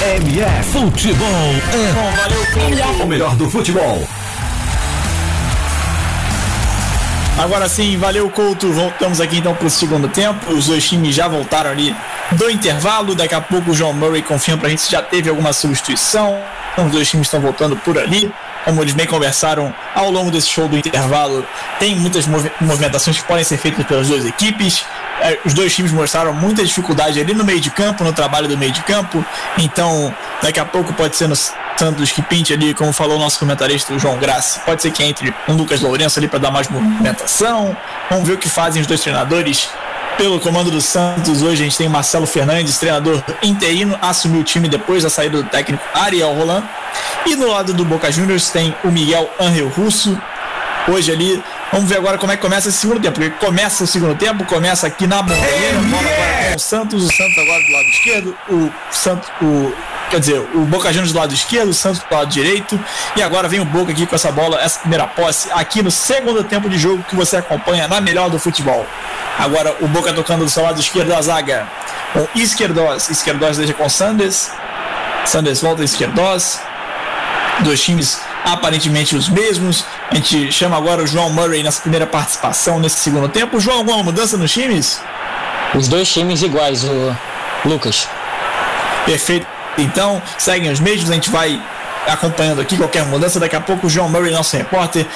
MF 0.00 0.70
Futebol 0.70 1.26
é 1.72 1.92
valeu, 2.16 3.04
o 3.04 3.06
melhor 3.06 3.36
do 3.36 3.48
futebol. 3.48 4.06
Agora 7.36 7.68
sim, 7.68 7.96
valeu 7.96 8.30
Couto. 8.30 8.72
Voltamos 8.72 9.20
aqui 9.20 9.38
então 9.38 9.54
para 9.54 9.66
o 9.66 9.70
segundo 9.70 10.08
tempo. 10.08 10.52
Os 10.52 10.66
dois 10.66 10.88
times 10.88 11.14
já 11.14 11.26
voltaram 11.26 11.70
ali 11.70 11.94
do 12.32 12.48
intervalo. 12.48 13.14
Daqui 13.14 13.34
a 13.34 13.40
pouco 13.40 13.72
o 13.72 13.74
João 13.74 13.92
Murray 13.92 14.22
confirma 14.22 14.58
para 14.58 14.68
a 14.68 14.70
gente 14.70 14.82
se 14.82 14.92
já 14.92 15.02
teve 15.02 15.28
alguma 15.28 15.52
substituição. 15.52 16.40
Então, 16.72 16.86
os 16.86 16.92
dois 16.92 17.08
times 17.08 17.26
estão 17.26 17.40
voltando 17.40 17.76
por 17.76 17.98
ali. 17.98 18.32
Como 18.64 18.80
eles 18.82 18.94
bem 18.94 19.06
conversaram 19.06 19.74
ao 19.94 20.10
longo 20.10 20.30
desse 20.30 20.48
show 20.48 20.66
do 20.68 20.78
intervalo, 20.78 21.44
tem 21.78 21.94
muitas 21.96 22.26
movimentações 22.26 23.18
que 23.18 23.24
podem 23.24 23.44
ser 23.44 23.58
feitas 23.58 23.84
pelas 23.84 24.08
duas 24.08 24.24
equipes. 24.24 24.84
É, 25.20 25.38
os 25.44 25.52
dois 25.52 25.74
times 25.74 25.92
mostraram 25.92 26.32
muita 26.32 26.64
dificuldade 26.64 27.20
ali 27.20 27.34
no 27.34 27.44
meio 27.44 27.60
de 27.60 27.70
campo, 27.70 28.02
no 28.02 28.12
trabalho 28.12 28.48
do 28.48 28.56
meio 28.56 28.72
de 28.72 28.82
campo. 28.82 29.24
Então, 29.58 30.14
daqui 30.40 30.58
a 30.58 30.64
pouco 30.64 30.94
pode 30.94 31.14
ser 31.14 31.28
no 31.28 31.36
Santos 31.76 32.12
que 32.12 32.22
pinte 32.22 32.52
ali, 32.52 32.72
como 32.72 32.92
falou 32.92 33.16
o 33.16 33.18
nosso 33.18 33.38
comentarista 33.38 33.92
o 33.92 33.98
João 33.98 34.16
Graça. 34.18 34.60
Pode 34.60 34.82
ser 34.82 34.90
que 34.90 35.02
entre 35.02 35.34
um 35.48 35.54
Lucas 35.54 35.80
Lourenço 35.80 36.18
ali 36.18 36.28
para 36.28 36.38
dar 36.38 36.50
mais 36.50 36.68
movimentação. 36.68 37.76
Vamos 38.10 38.26
ver 38.26 38.34
o 38.34 38.38
que 38.38 38.48
fazem 38.48 38.80
os 38.80 38.86
dois 38.86 39.00
treinadores. 39.00 39.68
Pelo 40.16 40.38
comando 40.38 40.70
do 40.70 40.80
Santos, 40.80 41.42
hoje 41.42 41.62
a 41.62 41.64
gente 41.64 41.76
tem 41.76 41.88
Marcelo 41.88 42.24
Fernandes, 42.24 42.78
treinador 42.78 43.20
interino, 43.42 43.98
assumiu 44.00 44.42
o 44.42 44.44
time 44.44 44.68
depois 44.68 45.02
da 45.02 45.10
saída 45.10 45.42
do 45.42 45.48
técnico 45.48 45.82
Ariel 45.92 46.32
Roland. 46.32 46.62
E 47.26 47.34
no 47.34 47.48
lado 47.48 47.74
do 47.74 47.84
Boca 47.84 48.12
Juniors 48.12 48.48
tem 48.50 48.72
o 48.84 48.88
Miguel 48.92 49.28
Angel 49.40 49.68
Russo. 49.68 50.16
Hoje 50.86 51.10
ali, 51.10 51.42
vamos 51.72 51.88
ver 51.88 51.96
agora 51.96 52.16
como 52.16 52.30
é 52.30 52.36
que 52.36 52.42
começa 52.42 52.68
esse 52.68 52.78
segundo 52.78 53.00
tempo. 53.00 53.18
Porque 53.18 53.44
começa 53.44 53.82
o 53.82 53.86
segundo 53.86 54.14
tempo, 54.14 54.44
começa 54.44 54.86
aqui 54.86 55.06
na 55.08 55.22
Montanha, 55.22 55.72
bola 55.90 56.54
o 56.54 56.58
Santos, 56.60 57.04
o 57.04 57.12
Santos 57.12 57.36
agora 57.36 57.64
do 57.64 57.72
lado 57.72 57.88
esquerdo, 57.88 58.36
o 58.48 58.70
Santos, 58.92 59.28
o 59.42 59.72
quer 60.14 60.20
dizer, 60.20 60.38
o 60.54 60.60
Boca 60.60 60.92
Juniors 60.92 61.12
do 61.12 61.18
lado 61.18 61.34
esquerdo, 61.34 61.70
o 61.70 61.74
Santos 61.74 62.00
do 62.08 62.14
lado 62.14 62.28
direito. 62.28 62.78
E 63.16 63.22
agora 63.22 63.48
vem 63.48 63.60
o 63.60 63.64
Boca 63.64 63.90
aqui 63.90 64.06
com 64.06 64.14
essa 64.14 64.30
bola, 64.30 64.60
essa 64.60 64.78
primeira 64.78 65.06
posse, 65.08 65.48
aqui 65.52 65.82
no 65.82 65.90
segundo 65.90 66.44
tempo 66.44 66.68
de 66.68 66.78
jogo 66.78 67.02
que 67.08 67.16
você 67.16 67.36
acompanha 67.36 67.88
na 67.88 68.00
melhor 68.00 68.30
do 68.30 68.38
futebol. 68.38 68.86
Agora 69.38 69.74
o 69.80 69.88
Boca 69.88 70.12
tocando 70.12 70.44
do 70.44 70.50
seu 70.50 70.62
lado 70.62 70.78
esquerdo 70.80 71.08
da 71.08 71.20
zaga 71.20 71.66
com 72.12 72.28
Esquerdos. 72.38 73.10
Esquerdos 73.10 73.56
deixa 73.56 73.74
com 73.74 73.88
Sanders. 73.88 74.52
Sanders 75.24 75.60
volta 75.60 75.82
a 75.82 75.84
Esquerdos. 75.84 76.60
Dois 77.60 77.82
times 77.82 78.20
aparentemente 78.44 79.16
os 79.16 79.28
mesmos. 79.28 79.84
A 80.10 80.14
gente 80.14 80.52
chama 80.52 80.76
agora 80.76 81.02
o 81.02 81.06
João 81.06 81.30
Murray 81.30 81.64
nessa 81.64 81.80
primeira 81.80 82.06
participação 82.06 82.78
nesse 82.78 82.98
segundo 82.98 83.28
tempo. 83.28 83.58
João, 83.58 83.78
alguma 83.78 84.02
mudança 84.04 84.36
nos 84.36 84.52
times? 84.52 85.00
Os 85.74 85.88
dois 85.88 86.12
times 86.12 86.42
iguais, 86.42 86.84
o 86.84 87.16
Lucas. 87.64 88.06
Perfeito. 89.04 89.53
Então, 89.78 90.22
seguem 90.38 90.70
os 90.70 90.80
mesmos, 90.80 91.10
a 91.10 91.14
gente 91.14 91.30
vai 91.30 91.60
acompanhando 92.06 92.60
aqui 92.60 92.76
qualquer 92.76 93.04
mudança. 93.06 93.40
Daqui 93.40 93.56
a 93.56 93.60
pouco 93.60 93.86
o 93.86 93.90
João 93.90 94.08
Murray, 94.08 94.30
nosso 94.30 94.56
repórter, 94.56 95.06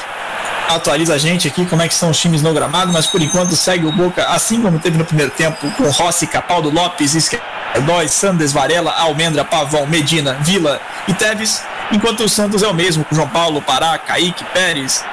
atualiza 0.69 1.15
a 1.15 1.19
gente 1.19 1.49
aqui 1.49 1.65
como 1.65 1.83
é 1.83 1.89
que 1.89 1.95
são 1.95 2.11
os 2.11 2.19
times 2.19 2.43
no 2.43 2.53
gramado, 2.53 2.93
mas 2.93 3.07
por 3.07 3.23
enquanto 3.23 3.57
segue 3.57 3.87
o 3.87 3.93
Boca, 3.93 4.27
assim 4.29 4.61
como 4.61 4.79
teve 4.79 4.99
no 4.99 5.05
primeiro 5.05 5.31
tempo, 5.31 5.71
com 5.73 5.89
Rossi, 5.91 6.27
Capaldo, 6.27 6.71
Lopes, 6.71 7.15
Esquerdóis, 7.15 8.11
Sanders, 8.11 8.53
Varela, 8.53 8.93
Almendra, 8.93 9.45
Pavão, 9.45 9.87
Medina, 9.87 10.37
Vila 10.41 10.81
e 11.07 11.15
Teves, 11.15 11.63
enquanto 11.91 12.25
o 12.25 12.29
Santos 12.29 12.63
é 12.63 12.69
o 12.69 12.75
mesmo, 12.75 13.05
com 13.05 13.15
João 13.15 13.29
Paulo, 13.29 13.63
Pará, 13.63 13.97
Kaique, 13.97 14.45
Pérez, 14.53 15.05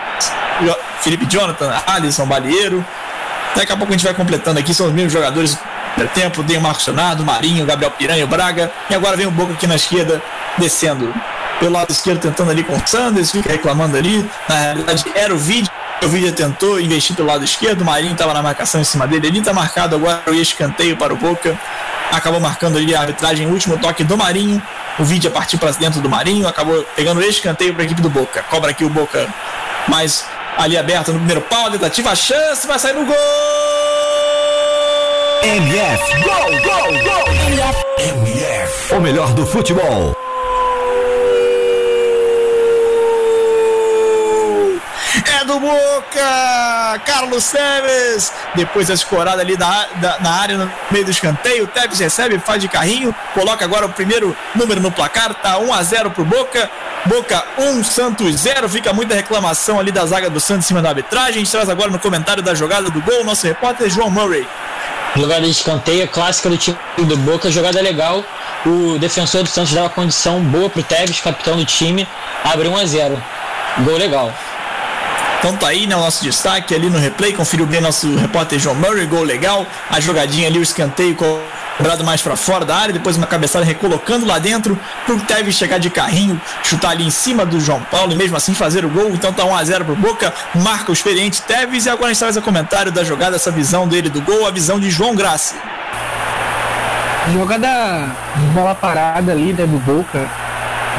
Felipe 1.00 1.26
Jonathan, 1.26 1.74
Alisson, 1.88 2.26
Balieiro. 2.26 2.86
Daqui 3.56 3.72
a 3.72 3.78
pouco 3.78 3.94
a 3.94 3.96
gente 3.96 4.06
vai 4.06 4.14
completando 4.14 4.60
aqui, 4.60 4.74
são 4.74 4.88
os 4.88 4.94
mesmos 4.94 5.14
jogadores 5.14 5.54
do 5.54 5.60
primeiro 5.96 6.14
tempo, 6.14 6.44
tem 6.44 6.58
o 6.58 6.62
Marcos 6.62 6.86
Leonardo, 6.86 7.26
Marinho, 7.26 7.66
Gabriel 7.66 7.92
Piranha, 7.92 8.28
Braga, 8.28 8.72
e 8.90 8.94
agora 8.94 9.16
vem 9.16 9.26
o 9.26 9.32
Boca 9.32 9.54
aqui 9.54 9.66
na 9.66 9.76
esquerda, 9.76 10.22
descendo 10.58 11.14
pelo 11.60 11.72
lado 11.72 11.90
esquerdo 11.90 12.20
tentando 12.20 12.52
ali 12.52 12.64
com 12.64 12.74
o 12.74 12.82
Sanders, 12.86 13.32
fica 13.32 13.50
reclamando 13.50 13.96
ali. 13.96 14.30
Na 14.48 14.56
realidade, 14.56 15.06
era 15.16 15.34
o 15.34 15.38
vídeo. 15.38 15.72
O 16.04 16.08
vídeo 16.08 16.32
tentou 16.34 16.80
investir 16.80 17.16
pelo 17.16 17.30
lado 17.30 17.46
esquerdo, 17.46 17.82
o 17.82 17.86
Marinho 17.86 18.12
estava 18.12 18.34
na 18.34 18.44
marcação 18.44 18.82
em 18.82 18.84
cima 18.84 19.08
dele. 19.08 19.28
Ele 19.28 19.40
está 19.40 19.54
marcado 19.54 19.96
agora 19.96 20.22
o 20.28 20.34
escanteio 20.34 20.98
para 20.98 21.14
o 21.14 21.18
Boca. 21.18 21.58
Acabou 22.12 22.40
marcando 22.42 22.78
ali 22.78 22.94
a 22.94 23.00
arbitragem, 23.00 23.48
último 23.48 23.78
toque 23.78 24.04
do 24.04 24.18
Marinho. 24.18 24.62
O 25.00 25.04
vídeo 25.04 25.30
a 25.30 25.34
partir 25.34 25.58
para 25.58 25.72
dentro 25.72 26.02
do 26.02 26.10
Marinho, 26.10 26.48
acabou 26.48 26.84
pegando 26.96 27.20
o 27.20 27.24
escanteio 27.24 27.74
para 27.74 27.84
a 27.84 27.86
equipe 27.86 28.02
do 28.02 28.10
Boca. 28.10 28.44
Cobra 28.44 28.72
aqui 28.72 28.84
o 28.84 28.90
Boca 28.90 29.28
mais 29.88 30.26
ali 30.58 30.78
aberto 30.78 31.12
no 31.12 31.20
primeiro 31.20 31.42
pau, 31.42 31.72
tentativa, 31.72 32.12
a 32.12 32.16
chance, 32.16 32.68
vai 32.68 32.80
sair 32.80 32.94
no 32.94 33.06
gol! 33.06 33.55
MF, 35.46 36.24
gol, 36.24 36.52
gol, 36.64 37.04
gol! 37.04 37.26
MF, 38.00 38.96
o 38.96 39.00
melhor 39.00 39.32
do 39.36 39.46
futebol. 39.46 40.16
É 45.24 45.46
do 45.46 45.60
Boca! 45.60 47.00
Carlos 47.06 47.52
Teves! 47.52 48.34
Depois 48.56 48.88
da 48.88 48.96
escorada 48.96 49.44
ali 49.44 49.56
da, 49.56 49.86
da, 49.98 50.20
na 50.20 50.32
área, 50.32 50.58
no 50.58 50.72
meio 50.90 51.06
do 51.06 51.12
escanteio, 51.12 51.68
Teves 51.68 52.00
recebe, 52.00 52.40
faz 52.40 52.60
de 52.60 52.68
carrinho, 52.68 53.14
coloca 53.36 53.64
agora 53.64 53.86
o 53.86 53.90
primeiro 53.90 54.36
número 54.56 54.82
no 54.82 54.92
placar, 54.92 55.32
tá 55.36 55.60
1 55.60 55.72
a 55.72 55.84
0 55.84 56.10
pro 56.10 56.26
Boca. 56.26 56.68
Boca 57.06 57.46
1, 57.60 57.84
Santos 57.84 58.34
0. 58.38 58.68
Fica 58.68 58.92
muita 58.92 59.14
reclamação 59.14 59.80
ali 59.80 59.92
da 59.92 60.08
zaga 60.08 60.28
do 60.28 60.40
Santos 60.40 60.66
em 60.66 60.70
cima 60.70 60.82
da 60.82 60.90
arbitragem. 60.90 61.36
A 61.36 61.38
gente 61.38 61.52
traz 61.52 61.70
agora 61.70 61.92
no 61.92 62.00
comentário 62.00 62.42
da 62.42 62.56
jogada 62.56 62.90
do 62.90 63.00
gol, 63.00 63.24
nosso 63.24 63.46
repórter 63.46 63.92
João 63.92 64.10
Murray. 64.10 64.48
Jogada 65.16 65.46
de 65.46 65.52
escanteio, 65.52 66.08
clássica 66.10 66.50
do 66.50 66.58
time 66.58 66.78
do 67.08 67.16
Boca, 67.18 67.50
jogada 67.50 67.82
legal. 67.82 68.24
O 68.66 69.00
defensor 69.00 69.44
do 69.44 69.50
Santos 69.50 69.74
dá 69.74 69.84
uma 69.84 69.90
condição 69.90 70.42
boa 70.42 70.70
pro 70.70 70.84
Teves, 70.84 71.22
capitão 71.22 71.56
do 71.56 71.64
time, 71.64 72.06
abre 72.44 72.68
1 72.68 72.78
a 72.78 72.86
0. 72.86 73.24
Gol 73.86 73.98
legal. 73.98 74.34
Então 75.46 75.58
tá 75.58 75.68
aí, 75.68 75.86
né, 75.86 75.96
o 75.96 76.00
nosso 76.00 76.24
destaque 76.24 76.74
ali 76.74 76.90
no 76.90 76.98
replay, 76.98 77.32
conferiu 77.32 77.68
bem 77.68 77.80
nosso 77.80 78.16
repórter 78.16 78.58
João 78.58 78.74
Murray, 78.74 79.06
gol 79.06 79.22
legal, 79.22 79.64
a 79.92 80.00
jogadinha 80.00 80.48
ali, 80.48 80.58
o 80.58 80.64
escanteio 80.64 81.16
cobrado 81.16 82.04
mais 82.04 82.20
para 82.20 82.36
fora 82.36 82.66
da 82.66 82.76
área, 82.76 82.92
depois 82.92 83.16
uma 83.16 83.28
cabeçada 83.28 83.64
recolocando 83.64 84.26
lá 84.26 84.40
dentro, 84.40 84.76
pro 85.06 85.20
Tevez 85.20 85.54
chegar 85.54 85.78
de 85.78 85.92
carrinho, 85.92 86.42
chutar 86.64 86.90
ali 86.90 87.06
em 87.06 87.12
cima 87.12 87.46
do 87.46 87.60
João 87.60 87.80
Paulo 87.92 88.12
e 88.14 88.16
mesmo 88.16 88.36
assim 88.36 88.56
fazer 88.56 88.84
o 88.86 88.90
gol, 88.90 89.10
então 89.10 89.32
tá 89.32 89.44
1x0 89.44 89.86
pro 89.86 89.96
Boca, 89.96 90.34
marca 90.56 90.90
o 90.90 90.94
experiente 90.94 91.44
Tevez 91.44 91.86
e 91.86 91.92
agora 91.92 92.08
a 92.08 92.14
gente 92.14 92.20
traz 92.22 92.36
o 92.38 92.42
comentário 92.42 92.92
da 92.92 93.04
jogada, 93.04 93.36
essa 93.36 93.52
visão 93.52 93.88
dele 93.88 94.10
do 94.10 94.24
gol, 94.24 94.48
a 94.48 94.52
visão 94.52 94.80
de 94.80 94.90
João 94.90 95.14
Graça. 95.14 95.54
Jogada 97.32 98.08
de 98.36 98.46
bola 98.48 98.74
parada 98.74 99.32
ali, 99.32 99.54
né, 99.54 99.68
do 99.68 99.78
Boca, 99.78 100.28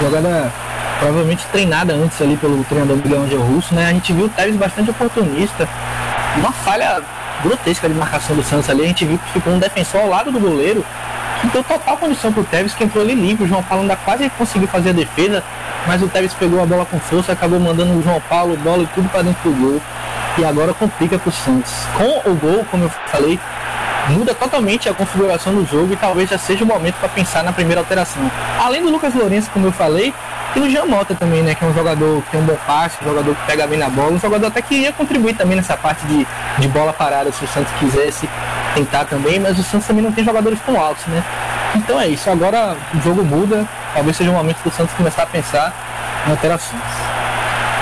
jogada 0.00 0.52
provavelmente 0.98 1.46
treinada 1.52 1.94
antes 1.94 2.20
ali 2.20 2.36
pelo 2.36 2.62
treinador 2.64 2.96
Miguel 2.96 3.22
Angel 3.22 3.40
Russo, 3.40 3.74
né? 3.74 3.86
A 3.86 3.92
gente 3.92 4.12
viu 4.12 4.26
o 4.26 4.28
Tevez 4.28 4.56
bastante 4.56 4.90
oportunista. 4.90 5.68
Uma 6.36 6.52
falha 6.52 7.02
grotesca 7.42 7.88
de 7.88 7.94
marcação 7.94 8.34
do 8.34 8.42
Santos 8.42 8.68
ali. 8.70 8.82
A 8.82 8.86
gente 8.86 9.04
viu 9.04 9.18
que 9.18 9.32
ficou 9.32 9.52
um 9.52 9.58
defensor 9.58 10.00
ao 10.00 10.08
lado 10.08 10.30
do 10.30 10.40
goleiro 10.40 10.84
que 11.40 11.48
deu 11.48 11.62
total 11.62 11.96
condição 11.96 12.32
pro 12.32 12.44
Tevez, 12.44 12.74
que 12.74 12.84
entrou 12.84 13.02
ali 13.02 13.14
limpo. 13.14 13.44
O 13.44 13.48
João 13.48 13.62
Paulo 13.62 13.82
ainda 13.82 13.96
quase 13.96 14.28
conseguiu 14.30 14.68
fazer 14.68 14.90
a 14.90 14.92
defesa, 14.92 15.42
mas 15.86 16.02
o 16.02 16.08
Tevez 16.08 16.32
pegou 16.34 16.62
a 16.62 16.66
bola 16.66 16.84
com 16.86 16.98
força, 16.98 17.32
acabou 17.32 17.60
mandando 17.60 17.92
o 17.92 18.02
João 18.02 18.20
Paulo, 18.28 18.56
bola 18.56 18.82
e 18.82 18.86
tudo 18.88 19.08
para 19.08 19.22
dentro 19.22 19.50
do 19.50 19.56
gol. 19.60 19.82
E 20.38 20.44
agora 20.44 20.74
complica 20.74 21.18
pro 21.18 21.32
Santos. 21.32 21.72
Com 21.96 22.30
o 22.30 22.34
gol, 22.34 22.66
como 22.70 22.84
eu 22.84 22.90
falei, 23.06 23.38
muda 24.08 24.34
totalmente 24.34 24.88
a 24.88 24.94
configuração 24.94 25.54
do 25.54 25.66
jogo 25.66 25.92
e 25.92 25.96
talvez 25.96 26.30
já 26.30 26.38
seja 26.38 26.64
o 26.64 26.66
momento 26.66 26.96
para 26.96 27.08
pensar 27.08 27.42
na 27.42 27.52
primeira 27.52 27.80
alteração. 27.80 28.30
Além 28.62 28.82
do 28.82 28.90
Lucas 28.90 29.14
Lourenço, 29.14 29.50
como 29.50 29.66
eu 29.66 29.72
falei, 29.72 30.12
e 30.56 30.60
o 30.60 30.70
Jean 30.70 30.86
Mota 30.86 31.14
também, 31.14 31.42
né? 31.42 31.54
Que 31.54 31.64
é 31.64 31.68
um 31.68 31.74
jogador 31.74 32.22
que 32.22 32.30
tem 32.30 32.40
um 32.40 32.44
bom 32.44 32.56
passe, 32.66 32.96
um 33.02 33.08
jogador 33.08 33.34
que 33.34 33.46
pega 33.46 33.66
bem 33.66 33.78
na 33.78 33.90
bola, 33.90 34.12
um 34.12 34.18
jogador 34.18 34.46
até 34.46 34.62
que 34.62 34.74
ia 34.74 34.92
contribuir 34.92 35.34
também 35.34 35.54
nessa 35.54 35.76
parte 35.76 36.04
de, 36.06 36.26
de 36.58 36.68
bola 36.68 36.92
parada, 36.92 37.30
se 37.30 37.44
o 37.44 37.48
Santos 37.48 37.72
quisesse 37.78 38.28
tentar 38.74 39.04
também, 39.04 39.38
mas 39.38 39.58
o 39.58 39.62
Santos 39.62 39.86
também 39.86 40.02
não 40.02 40.12
tem 40.12 40.24
jogadores 40.24 40.58
tão 40.64 40.80
altos, 40.80 41.06
né? 41.06 41.22
Então 41.74 42.00
é 42.00 42.08
isso, 42.08 42.30
agora 42.30 42.74
o 42.94 43.00
jogo 43.02 43.22
muda, 43.22 43.66
talvez 43.92 44.16
seja 44.16 44.30
o 44.30 44.34
momento 44.34 44.58
do 44.64 44.70
Santos 44.70 44.94
começar 44.94 45.24
a 45.24 45.26
pensar 45.26 45.74
em 46.26 46.30
alterações. 46.30 46.82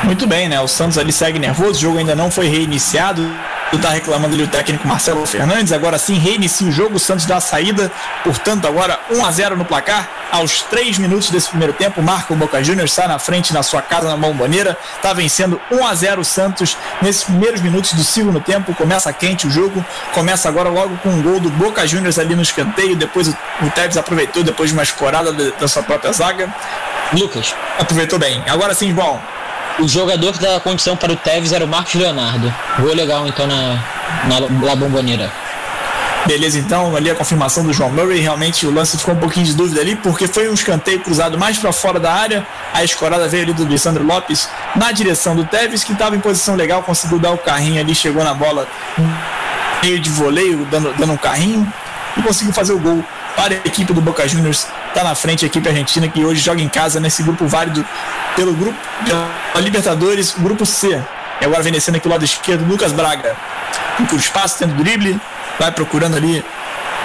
Muito 0.03 0.27
bem, 0.27 0.49
né? 0.49 0.61
O 0.61 0.69
Santos 0.69 0.99
ali 0.99 1.13
segue 1.13 1.39
nervoso, 1.39 1.79
o 1.79 1.81
jogo 1.81 1.99
ainda 1.99 2.15
não 2.15 2.31
foi 2.31 2.49
reiniciado. 2.49 3.23
Tá 3.79 3.91
reclamando 3.91 4.35
ali 4.35 4.45
o 4.45 4.49
técnico 4.49 4.87
Marcelo 4.87 5.27
Fernandes. 5.27 5.73
Agora 5.73 5.99
sim 5.99 6.19
reinicia 6.19 6.67
o 6.67 6.73
jogo. 6.73 6.97
O 6.97 6.99
Santos 6.99 7.27
dá 7.27 7.37
a 7.37 7.41
saída. 7.41 7.91
Portanto, 8.23 8.67
agora 8.67 8.99
1 9.11 9.25
a 9.25 9.31
0 9.31 9.57
no 9.57 9.65
placar. 9.65 10.09
Aos 10.31 10.63
3 10.63 10.99
minutos 10.99 11.31
desse 11.31 11.49
primeiro 11.49 11.73
tempo, 11.73 12.03
marca 12.03 12.33
o 12.33 12.37
Boca 12.37 12.63
Juniors, 12.63 12.93
sai 12.93 13.07
na 13.07 13.19
frente 13.19 13.53
na 13.53 13.63
sua 13.63 13.81
casa 13.81 14.09
na 14.09 14.17
bomboneira. 14.17 14.77
Tá 15.01 15.13
vencendo 15.13 15.61
1 15.71 15.87
a 15.87 15.95
0 15.95 16.21
o 16.21 16.25
Santos 16.25 16.77
nesses 17.03 17.25
primeiros 17.25 17.61
minutos 17.61 17.93
do 17.93 18.03
segundo 18.03 18.41
tempo. 18.41 18.75
Começa 18.75 19.13
quente 19.13 19.47
o 19.47 19.51
jogo. 19.51 19.85
Começa 20.13 20.49
agora 20.49 20.69
logo 20.69 20.97
com 20.99 21.11
um 21.11 21.23
gol 21.23 21.41
do 21.41 21.51
Boca 21.51 21.87
Juniors 21.87 22.19
ali 22.19 22.35
no 22.35 22.43
escanteio. 22.43 22.97
Depois 22.97 23.29
o, 23.29 23.37
Tevez 23.75 23.97
aproveitou 23.97 24.43
depois 24.43 24.71
de 24.71 24.77
uma 24.77 24.83
escorada 24.83 25.33
da 25.33 25.69
sua 25.69 25.83
própria 25.83 26.13
zaga. 26.13 26.53
Lucas. 27.13 27.55
Aproveitou 27.79 28.19
bem. 28.19 28.43
Agora 28.49 28.75
sim, 28.75 28.93
bom. 28.93 29.34
O 29.79 29.89
jogador 29.89 30.33
que 30.33 30.39
dava 30.39 30.61
condição 30.61 30.97
para 30.97 31.13
o 31.13 31.17
Tevez 31.17 31.53
era 31.53 31.65
o 31.65 31.69
Marcos 31.69 31.95
Leonardo. 31.95 32.53
Gol 32.79 32.95
legal 32.95 33.27
então 33.27 33.47
na, 33.47 33.83
na 34.29 34.67
La 34.67 34.77
Bomboneira. 34.77 35.33
Beleza, 36.27 36.59
então, 36.59 36.97
ali 36.97 37.11
a 37.11 37.15
confirmação 37.15 37.65
do 37.65 37.73
João 37.73 37.91
Murray. 37.91 38.21
Realmente 38.21 38.67
o 38.67 38.73
lance 38.73 38.97
ficou 38.97 39.15
um 39.15 39.19
pouquinho 39.19 39.45
de 39.45 39.55
dúvida 39.55 39.81
ali, 39.81 39.95
porque 39.97 40.27
foi 40.27 40.49
um 40.49 40.55
escanteio 40.55 41.01
cruzado 41.01 41.37
mais 41.37 41.59
para 41.59 41.73
fora 41.73 42.01
da 42.01 42.13
área. 42.13 42.47
A 42.73 42.83
escorada 42.83 43.29
veio 43.29 43.43
ali 43.43 43.53
do 43.53 43.65
Lissandro 43.65 44.05
Lopes 44.05 44.49
na 44.77 44.91
direção 44.93 45.37
do 45.37 45.45
Tevez, 45.45 45.85
que 45.85 45.93
estava 45.93 46.17
em 46.17 46.21
posição 46.21 46.55
legal, 46.55 46.83
conseguiu 46.83 47.19
dar 47.19 47.33
o 47.33 47.39
carrinho 47.39 47.81
ali, 47.81 47.95
chegou 47.95 48.25
na 48.25 48.33
bola 48.33 48.67
meio 49.83 50.01
de 50.01 50.09
voleio, 50.09 50.67
dando, 50.71 50.95
dando 50.97 51.13
um 51.13 51.17
carrinho 51.17 51.71
e 52.17 52.23
conseguiu 52.23 52.55
fazer 52.55 52.73
o 52.73 52.79
gol 52.79 53.05
para 53.37 53.55
a 53.55 53.59
equipe 53.59 53.93
do 53.93 54.01
Boca 54.01 54.27
Juniors. 54.27 54.67
Está 54.89 55.05
na 55.05 55.15
frente 55.15 55.45
a 55.45 55.49
equipe 55.49 55.69
argentina 55.69 56.09
que 56.09 56.25
hoje 56.25 56.41
joga 56.41 56.63
em 56.63 56.69
casa 56.69 57.01
nesse 57.01 57.23
grupo 57.23 57.47
válido 57.47 57.85
pelo 58.37 58.55
grupo 58.55 58.79
da 59.55 59.61
Libertadores, 59.61 60.35
grupo 60.39 60.65
C. 60.65 61.03
E 61.41 61.45
agora 61.45 61.63
vem 61.63 61.73
descendo 61.73 61.97
aqui 61.97 62.07
o 62.07 62.11
lado 62.11 62.25
esquerdo, 62.25 62.65
Lucas 62.65 62.93
Braga. 62.93 63.37
Por 64.09 64.19
espaço, 64.19 64.59
tendo 64.59 64.75
drible, 64.75 65.21
vai 65.59 65.71
procurando 65.73 66.17
ali 66.17 66.45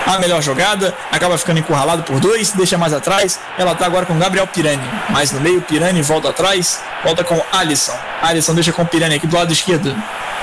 a 0.06 0.18
melhor 0.20 0.42
jogada, 0.42 0.94
acaba 1.12 1.38
ficando 1.38 1.60
encurralado 1.60 2.04
por 2.04 2.20
dois, 2.20 2.52
deixa 2.52 2.78
mais 2.78 2.94
atrás. 2.94 3.40
Ela 3.58 3.76
tá 3.76 3.86
agora 3.86 4.06
com 4.06 4.18
Gabriel 4.18 4.48
Pirani, 4.48 4.84
mais 5.10 5.32
no 5.32 5.40
meio, 5.40 5.62
Pirani 5.62 6.02
volta 6.02 6.30
atrás, 6.30 6.82
volta 7.04 7.24
com 7.24 7.42
Alisson. 7.52 7.98
Alisson 8.22 8.54
deixa 8.54 8.72
com 8.72 8.86
Pirani 8.86 9.16
aqui 9.16 9.28
do 9.28 9.36
lado 9.36 9.52
esquerdo. 9.52 9.96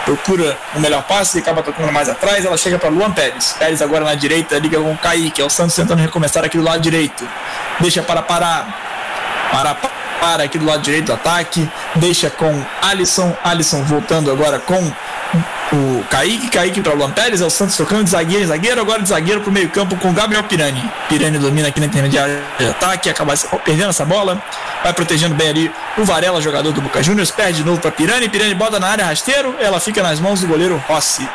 Procura 0.05 0.57
o 0.75 0.79
melhor 0.79 1.03
passe, 1.03 1.39
acaba 1.39 1.63
tocando 1.63 1.93
mais 1.93 2.09
atrás, 2.09 2.45
ela 2.45 2.57
chega 2.57 2.79
para 2.79 2.89
Luan 2.91 3.11
Pérez. 3.11 3.57
Pérez 3.59 3.83
agora 3.83 4.05
na 4.05 4.15
direita, 4.15 4.57
liga 4.59 4.79
com 4.79 4.93
o 4.93 4.99
Kaique, 4.99 5.43
é 5.43 5.45
o 5.45 5.51
Santos 5.51 5.75
tentando 5.75 6.01
recomeçar 6.01 6.45
aqui 6.45 6.57
do 6.57 6.63
lado 6.63 6.81
direito. 6.81 7.27
Deixa 7.81 8.03
para 8.03 8.23
parar. 8.23 8.85
Para 9.51 9.77
para 10.21 10.45
aqui 10.45 10.59
do 10.59 10.65
lado 10.65 10.83
direito 10.83 11.07
do 11.07 11.13
ataque, 11.13 11.69
deixa 11.97 12.31
com 12.31 12.65
Alisson, 12.83 13.37
Alisson 13.45 13.83
voltando 13.85 14.31
agora 14.31 14.59
com 14.59 14.93
o 15.73 16.05
Kaique, 16.09 16.49
Kaique 16.49 16.81
para 16.81 16.95
o 16.95 16.97
Luan 16.97 17.11
Pérez, 17.11 17.41
é 17.41 17.45
o 17.45 17.51
Santos 17.51 17.77
tocando 17.77 18.05
de 18.05 18.11
zagueiro 18.11 18.45
em 18.45 18.47
zagueiro, 18.47 18.81
agora 18.81 19.03
de 19.03 19.09
zagueiro 19.09 19.41
para 19.41 19.51
o 19.51 19.53
meio 19.53 19.69
campo 19.69 19.97
com 19.97 20.13
Gabriel 20.13 20.45
Pirani. 20.45 20.83
Pirani 21.09 21.39
domina 21.39 21.69
aqui 21.69 21.81
na 21.81 21.87
intermediária 21.87 22.41
de 22.59 22.67
ataque, 22.67 23.11
acaba 23.11 23.35
perdendo 23.65 23.91
essa 23.91 24.05
bola, 24.05 24.41
vai 24.83 24.93
protegendo 24.93 25.35
bem 25.35 25.49
ali 25.49 25.73
o 25.99 26.05
Varela, 26.05 26.41
jogador 26.41 26.73
do 26.73 26.81
Boca 26.81 27.03
Juniors, 27.03 27.31
perde 27.31 27.59
de 27.59 27.65
novo 27.65 27.81
para 27.81 27.91
Pirani, 27.91 28.29
Pirani 28.29 28.55
bota 28.55 28.79
na 28.79 28.89
área 28.89 29.07
rasteiro, 29.07 29.57
ela 29.61 29.81
fica 29.81 30.03
nas 30.03 30.21
mãos 30.21 30.41
do 30.41 30.47
goleiro 30.47 30.83
Rossi. 30.87 31.29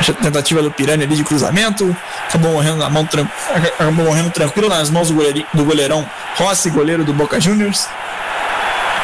A 0.00 0.12
tentativa 0.12 0.62
do 0.62 0.70
Pirani 0.70 1.02
ali 1.02 1.16
de 1.16 1.24
cruzamento, 1.24 1.96
acabou 2.28 2.52
morrendo 2.52 2.76
na 2.76 2.88
mão 2.88 3.08
acabou 3.74 4.04
morrendo 4.04 4.30
tranquilo 4.30 4.68
nas 4.68 4.90
mãos 4.90 5.10
do, 5.10 5.16
do 5.54 5.64
goleirão 5.64 6.08
Rossi, 6.36 6.70
goleiro 6.70 7.04
do 7.04 7.12
Boca 7.12 7.40
Juniors. 7.40 7.88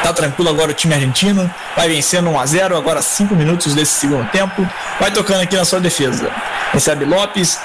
Tá 0.05 0.13
tranquilo 0.13 0.51
agora 0.51 0.69
o 0.69 0.73
time 0.75 0.93
argentino. 0.93 1.51
Vai 1.75 1.89
vencendo 1.89 2.29
1 2.29 2.39
a 2.39 2.45
0 2.45 2.77
agora 2.77 3.01
5 3.01 3.33
minutos 3.33 3.73
desse 3.73 3.93
segundo 3.93 4.29
tempo. 4.29 4.63
Vai 4.99 5.09
tocando 5.09 5.41
aqui 5.41 5.57
na 5.57 5.65
sua 5.65 5.79
defesa. 5.79 6.29
Recebe 6.71 7.05
Lopes. 7.05 7.59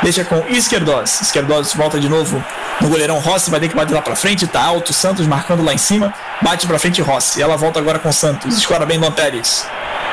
Deixa 0.00 0.24
com 0.24 0.46
Esquerdos. 0.48 1.20
Esquerdos 1.20 1.74
volta 1.74 1.98
de 1.98 2.08
novo 2.08 2.40
no 2.80 2.88
goleirão 2.88 3.18
Rossi. 3.18 3.50
Vai 3.50 3.58
ter 3.58 3.68
que 3.68 3.74
bater 3.74 3.94
lá 3.94 4.00
pra 4.00 4.14
frente. 4.14 4.46
Tá 4.46 4.62
alto. 4.62 4.92
Santos 4.92 5.26
marcando 5.26 5.64
lá 5.64 5.74
em 5.74 5.78
cima. 5.78 6.14
Bate 6.40 6.68
pra 6.68 6.78
frente 6.78 7.02
Rossi. 7.02 7.42
Ela 7.42 7.56
volta 7.56 7.80
agora 7.80 7.98
com 7.98 8.12
Santos. 8.12 8.56
Escora 8.56 8.86
bem 8.86 8.98
Luan 8.98 9.10
Pérez. 9.10 9.66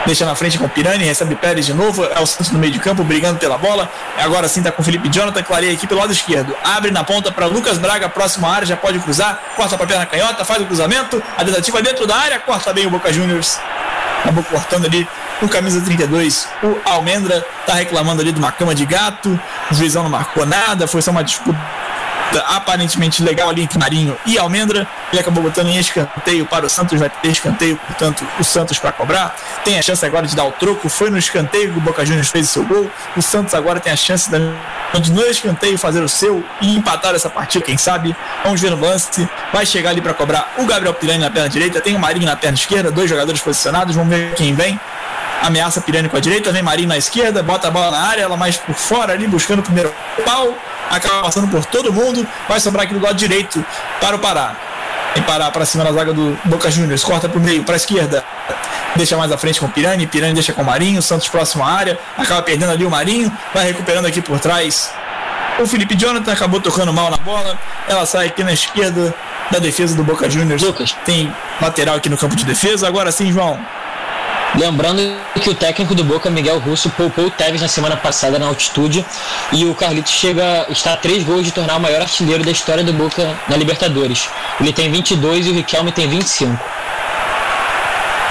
Deixa 0.05 0.25
na 0.25 0.35
frente 0.35 0.57
com 0.57 0.65
o 0.65 0.69
Pirani, 0.69 1.03
recebe 1.03 1.35
Pérez 1.35 1.65
de 1.65 1.73
novo, 1.73 2.03
é 2.05 2.19
o 2.19 2.25
Santos 2.25 2.51
no 2.51 2.59
meio 2.59 2.73
de 2.73 2.79
campo, 2.79 3.03
brigando 3.03 3.39
pela 3.39 3.57
bola. 3.57 3.89
Agora 4.17 4.47
sim 4.47 4.61
tá 4.61 4.71
com 4.71 4.81
o 4.81 4.85
Felipe 4.85 5.09
Jonathan, 5.09 5.43
clareia 5.43 5.73
aqui 5.73 5.87
pelo 5.87 5.99
lado 5.99 6.11
esquerdo. 6.11 6.55
Abre 6.63 6.91
na 6.91 7.03
ponta 7.03 7.31
para 7.31 7.45
Lucas 7.45 7.77
Braga, 7.77 8.09
próxima 8.09 8.49
área, 8.49 8.65
já 8.65 8.77
pode 8.77 8.99
cruzar, 8.99 9.39
corta 9.55 9.77
para 9.77 9.87
perna 9.87 10.05
canhota, 10.05 10.43
faz 10.45 10.61
o 10.61 10.65
cruzamento, 10.65 11.21
a 11.37 11.43
tentativa 11.43 11.81
dentro 11.81 12.05
da 12.07 12.15
área, 12.15 12.39
corta 12.39 12.73
bem 12.73 12.85
o 12.85 12.89
Boca 12.89 13.11
Juniors. 13.11 13.59
Acabou 14.21 14.43
cortando 14.43 14.85
ali 14.85 15.07
o 15.41 15.47
camisa 15.47 15.79
32, 15.81 16.49
o 16.61 16.77
Almendra, 16.83 17.45
tá 17.65 17.75
reclamando 17.75 18.21
ali 18.21 18.31
de 18.31 18.39
uma 18.39 18.51
cama 18.51 18.75
de 18.75 18.85
gato, 18.85 19.39
o 19.71 19.73
juizão 19.73 20.03
não 20.03 20.09
marcou 20.09 20.45
nada, 20.45 20.87
foi 20.87 21.01
só 21.01 21.11
uma 21.11 21.23
disputa 21.23 21.57
aparentemente 22.47 23.23
legal 23.23 23.49
ali 23.49 23.63
entre 23.63 23.77
Marinho 23.79 24.17
e 24.25 24.37
Almendra. 24.37 24.87
Ele 25.11 25.19
acabou 25.19 25.43
botando 25.43 25.67
em 25.67 25.77
escanteio 25.77 26.45
para 26.45 26.65
o 26.65 26.69
Santos, 26.69 26.99
vai 26.99 27.09
ter 27.09 27.29
escanteio, 27.29 27.77
portanto, 27.77 28.25
o 28.39 28.43
Santos 28.43 28.77
para 28.77 28.91
cobrar. 28.91 29.35
Tem 29.63 29.79
a 29.79 29.81
chance 29.81 30.05
agora 30.05 30.27
de 30.27 30.35
dar 30.35 30.45
o 30.45 30.51
troco. 30.51 30.89
Foi 30.89 31.09
no 31.09 31.17
escanteio 31.17 31.71
que 31.71 31.77
o 31.77 31.81
Boca 31.81 32.05
Juniors 32.05 32.29
fez 32.29 32.49
o 32.49 32.51
seu 32.51 32.65
gol. 32.65 32.89
O 33.15 33.21
Santos 33.21 33.53
agora 33.53 33.79
tem 33.79 33.91
a 33.91 33.95
chance 33.95 34.29
de 34.29 35.11
no 35.11 35.21
escanteio 35.25 35.77
fazer 35.77 36.01
o 36.01 36.09
seu 36.09 36.43
e 36.61 36.75
empatar 36.75 37.15
essa 37.15 37.29
partida, 37.29 37.63
quem 37.63 37.77
sabe. 37.77 38.15
Vamos 38.43 38.59
ver 38.59 38.71
no 38.71 38.79
lance. 38.79 39.27
Vai 39.53 39.65
chegar 39.65 39.91
ali 39.91 40.01
para 40.01 40.13
cobrar 40.13 40.53
o 40.57 40.65
Gabriel 40.65 40.93
Pirani 40.93 41.19
na 41.19 41.29
perna 41.29 41.49
direita, 41.49 41.79
tem 41.81 41.95
o 41.95 41.99
Marinho 41.99 42.25
na 42.25 42.35
perna 42.35 42.55
esquerda, 42.55 42.91
dois 42.91 43.09
jogadores 43.09 43.41
posicionados. 43.41 43.95
Vamos 43.95 44.09
ver 44.09 44.33
quem 44.33 44.53
vem 44.53 44.79
ameaça 45.41 45.81
Pirani 45.81 46.09
com 46.09 46.17
a 46.17 46.19
direita, 46.19 46.51
vem 46.51 46.61
Marinho 46.61 46.89
na 46.89 46.97
esquerda, 46.97 47.41
bota 47.41 47.67
a 47.67 47.71
bola 47.71 47.91
na 47.91 47.99
área, 47.99 48.21
ela 48.21 48.37
mais 48.37 48.57
por 48.57 48.75
fora 48.75 49.13
ali, 49.13 49.27
buscando 49.27 49.59
o 49.59 49.63
primeiro 49.63 49.93
pau, 50.25 50.53
acaba 50.89 51.21
passando 51.23 51.47
por 51.47 51.65
todo 51.65 51.91
mundo, 51.93 52.27
vai 52.47 52.59
sobrar 52.59 52.85
aqui 52.85 52.93
do 52.93 53.01
lado 53.01 53.15
direito 53.15 53.63
para 54.01 54.15
o 54.15 54.19
Pará. 54.19 54.55
Em 55.15 55.21
Pará 55.21 55.49
para 55.49 55.65
cima 55.65 55.83
na 55.83 55.91
zaga 55.91 56.13
do 56.13 56.37
Boca 56.45 56.69
Juniors, 56.69 57.03
corta 57.03 57.27
para 57.27 57.39
o 57.39 57.41
meio, 57.41 57.63
para 57.63 57.75
a 57.75 57.77
esquerda, 57.77 58.23
deixa 58.95 59.17
mais 59.17 59.31
à 59.31 59.37
frente 59.37 59.59
com 59.59 59.65
o 59.65 59.69
Pirani, 59.69 60.05
Pirani 60.05 60.33
deixa 60.33 60.53
com 60.53 60.61
o 60.61 60.65
Marinho, 60.65 61.01
Santos 61.01 61.27
próximo 61.27 61.63
à 61.63 61.71
área, 61.71 61.97
acaba 62.17 62.41
perdendo 62.41 62.71
ali 62.71 62.85
o 62.85 62.89
Marinho, 62.89 63.31
vai 63.53 63.65
recuperando 63.65 64.05
aqui 64.05 64.21
por 64.21 64.39
trás. 64.39 64.91
O 65.59 65.65
Felipe 65.67 65.95
Jonathan 65.95 66.31
acabou 66.31 66.61
tocando 66.61 66.93
mal 66.93 67.09
na 67.09 67.17
bola, 67.17 67.57
ela 67.87 68.05
sai 68.05 68.27
aqui 68.27 68.43
na 68.43 68.53
esquerda 68.53 69.13
da 69.51 69.59
defesa 69.59 69.95
do 69.95 70.03
Boca 70.03 70.29
Juniors. 70.29 70.61
Lucas. 70.61 70.95
Tem 71.03 71.33
lateral 71.59 71.95
aqui 71.95 72.07
no 72.07 72.17
campo 72.17 72.35
de 72.35 72.45
defesa, 72.45 72.87
agora 72.87 73.11
sim, 73.11 73.31
João. 73.31 73.59
Lembrando 74.57 75.15
que 75.41 75.49
o 75.49 75.55
técnico 75.55 75.93
do 75.93 76.03
Boca, 76.03 76.29
Miguel 76.29 76.59
Russo, 76.59 76.89
poupou 76.89 77.25
o 77.25 77.31
Tevez 77.31 77.61
na 77.61 77.67
semana 77.67 77.95
passada 77.95 78.39
na 78.39 78.47
altitude 78.47 79.05
e 79.51 79.65
o 79.65 79.75
Carlitos 79.75 80.11
chega, 80.11 80.65
está 80.69 80.93
a 80.93 80.97
três 80.97 81.23
gols 81.23 81.45
de 81.45 81.51
tornar 81.51 81.77
o 81.77 81.79
maior 81.79 82.01
artilheiro 82.01 82.43
da 82.43 82.51
história 82.51 82.83
do 82.83 82.91
Boca 82.91 83.37
na 83.47 83.55
Libertadores. 83.55 84.27
Ele 84.59 84.73
tem 84.73 84.91
22 84.91 85.47
e 85.47 85.49
o 85.51 85.53
Riquelme 85.53 85.91
tem 85.91 86.07
25. 86.07 86.59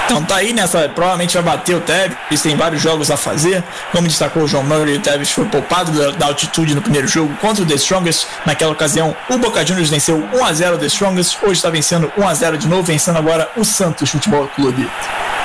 Então 0.05 0.23
tá 0.23 0.37
aí 0.37 0.53
nessa, 0.53 0.89
provavelmente 0.89 1.35
vai 1.35 1.43
bater 1.43 1.75
o 1.75 1.81
Tevez, 1.81 2.41
tem 2.41 2.55
vários 2.55 2.81
jogos 2.81 3.11
a 3.11 3.15
fazer. 3.15 3.63
Como 3.91 4.07
destacou 4.07 4.43
o 4.43 4.47
João 4.47 4.63
Murray, 4.63 4.97
o 4.97 4.99
Tevez 4.99 5.29
foi 5.29 5.45
poupado 5.45 5.91
da, 5.91 6.11
da, 6.11 6.25
altitude 6.25 6.73
no 6.73 6.81
primeiro 6.81 7.07
jogo 7.07 7.31
contra 7.37 7.63
o 7.63 7.65
The 7.65 7.75
Strongest. 7.75 8.25
Naquela 8.43 8.71
ocasião, 8.71 9.15
o 9.29 9.37
Boca 9.37 9.63
Juniors 9.63 9.91
venceu 9.91 10.27
1 10.33 10.45
a 10.45 10.51
0 10.51 10.75
o 10.75 10.79
The 10.79 10.87
Strongest. 10.87 11.37
Hoje 11.43 11.53
está 11.53 11.69
vencendo 11.69 12.11
1 12.17 12.27
a 12.27 12.33
0 12.33 12.57
de 12.57 12.67
novo, 12.67 12.81
vencendo 12.81 13.17
agora 13.17 13.51
o 13.55 13.63
Santos 13.63 14.09
Futebol 14.09 14.47
Clube. 14.47 14.89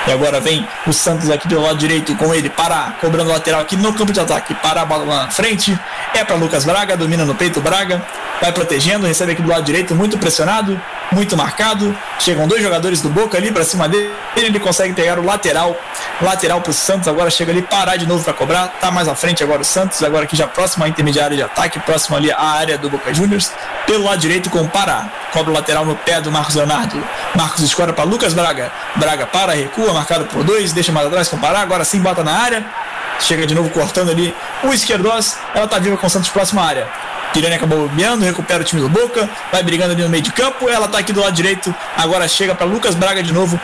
E 0.06 0.12
agora 0.12 0.39
vem 0.39 0.66
o 0.86 0.93
Santos 0.93 1.31
aqui 1.31 1.48
pelo 1.48 1.62
lado 1.62 1.78
direito 1.78 2.14
com 2.16 2.35
ele, 2.35 2.51
para 2.51 2.94
cobrando 3.01 3.31
lateral 3.31 3.60
aqui 3.60 3.76
no 3.76 3.93
campo 3.94 4.12
de 4.12 4.20
ataque, 4.20 4.55
para 4.55 4.82
a 4.82 4.85
bola 4.85 5.06
na 5.06 5.31
frente. 5.31 5.78
É 6.14 6.22
para 6.22 6.36
Lucas 6.36 6.64
Braga, 6.64 6.97
domina 6.97 7.24
no 7.24 7.35
peito 7.35 7.60
Braga, 7.60 8.02
vai 8.40 8.52
protegendo, 8.52 9.06
recebe 9.06 9.32
aqui 9.32 9.43
do 9.43 9.48
lado 9.48 9.64
direito, 9.64 9.94
muito 9.94 10.18
pressionado, 10.18 10.81
muito 11.10 11.36
marcado. 11.36 11.97
Chegam 12.18 12.47
dois 12.47 12.62
jogadores 12.62 13.01
do 13.01 13.09
Boca 13.09 13.39
ali 13.39 13.51
para 13.51 13.64
cima 13.64 13.89
dele, 13.89 14.12
ele 14.36 14.60
consegue 14.60 14.93
pegar 14.93 15.18
o 15.18 15.24
lateral, 15.24 15.74
lateral 16.20 16.60
para 16.60 16.70
o 16.70 16.74
Santos. 16.74 17.09
Agora 17.09 17.31
chega 17.31 17.51
ali, 17.51 17.62
parar 17.62 17.97
de 17.97 18.06
novo 18.06 18.22
para 18.22 18.35
cobrar. 18.35 18.68
Tá 18.81 18.90
mais 18.90 19.09
à 19.09 19.14
frente 19.14 19.43
agora 19.43 19.62
o 19.62 19.64
Santos, 19.64 20.02
agora 20.02 20.24
aqui 20.24 20.36
já 20.36 20.47
próximo 20.47 20.85
à 20.85 20.89
intermediária 20.89 21.36
de 21.36 21.43
ataque, 21.43 21.81
próximo 21.81 22.16
ali 22.16 22.31
à 22.31 22.40
área 22.40 22.76
do 22.76 22.90
Boca 22.90 23.12
Juniors. 23.14 23.51
Pelo 23.86 24.05
lado 24.05 24.18
direito 24.18 24.51
com 24.51 24.60
o 24.60 24.68
Pará, 24.68 25.09
cobra 25.32 25.51
o 25.51 25.55
lateral 25.55 25.85
no 25.85 25.97
pé 25.97 26.20
do 26.20 26.31
Marcos 26.31 26.55
Leonardo. 26.55 27.02
Marcos 27.35 27.62
escora 27.62 27.93
para 27.93 28.05
Lucas 28.05 28.35
Braga. 28.35 28.70
Braga 28.97 29.26
para, 29.26 29.52
recua, 29.52 29.94
marcado 29.95 30.27
por 30.27 30.45
dois, 30.45 30.73
deixa 30.73 30.93
mais 30.93 31.07
atrás 31.07 31.29
com 31.29 31.37
o 31.37 31.41
Pará. 31.41 31.61
Agora 31.61 31.85
sim 31.85 32.01
bota 32.01 32.23
na 32.23 32.33
área. 32.33 32.65
Chega 33.21 33.47
de 33.47 33.55
novo 33.55 33.71
cortando 33.71 34.11
ali 34.11 34.35
o 34.62 34.73
esquerdoz. 34.73 35.39
Ela 35.55 35.66
tá 35.66 35.79
viva 35.79 35.97
com 35.97 36.07
o 36.07 36.11
Santos 36.11 36.29
próxima 36.29 36.62
área. 36.62 36.87
Pirani 37.35 37.57
acabou 37.57 37.89
bobeando, 37.89 38.25
recupera 38.25 38.62
o 38.62 38.65
time 38.65 38.81
do 38.81 38.89
Boca, 38.89 39.29
vai 39.51 39.61
brigando 39.61 39.93
ali 39.93 40.03
no 40.03 40.09
meio 40.09 40.23
de 40.23 40.33
campo. 40.33 40.69
Ela 40.69 40.87
tá 40.87 40.99
aqui 40.99 41.12
do 41.12 41.21
lado 41.21 41.33
direito, 41.33 41.75
agora 41.97 42.29
chega 42.29 42.55
para 42.55 42.65
Lucas 42.65 42.95
Braga 42.95 43.25
de 43.25 43.33
novo, 43.33 43.61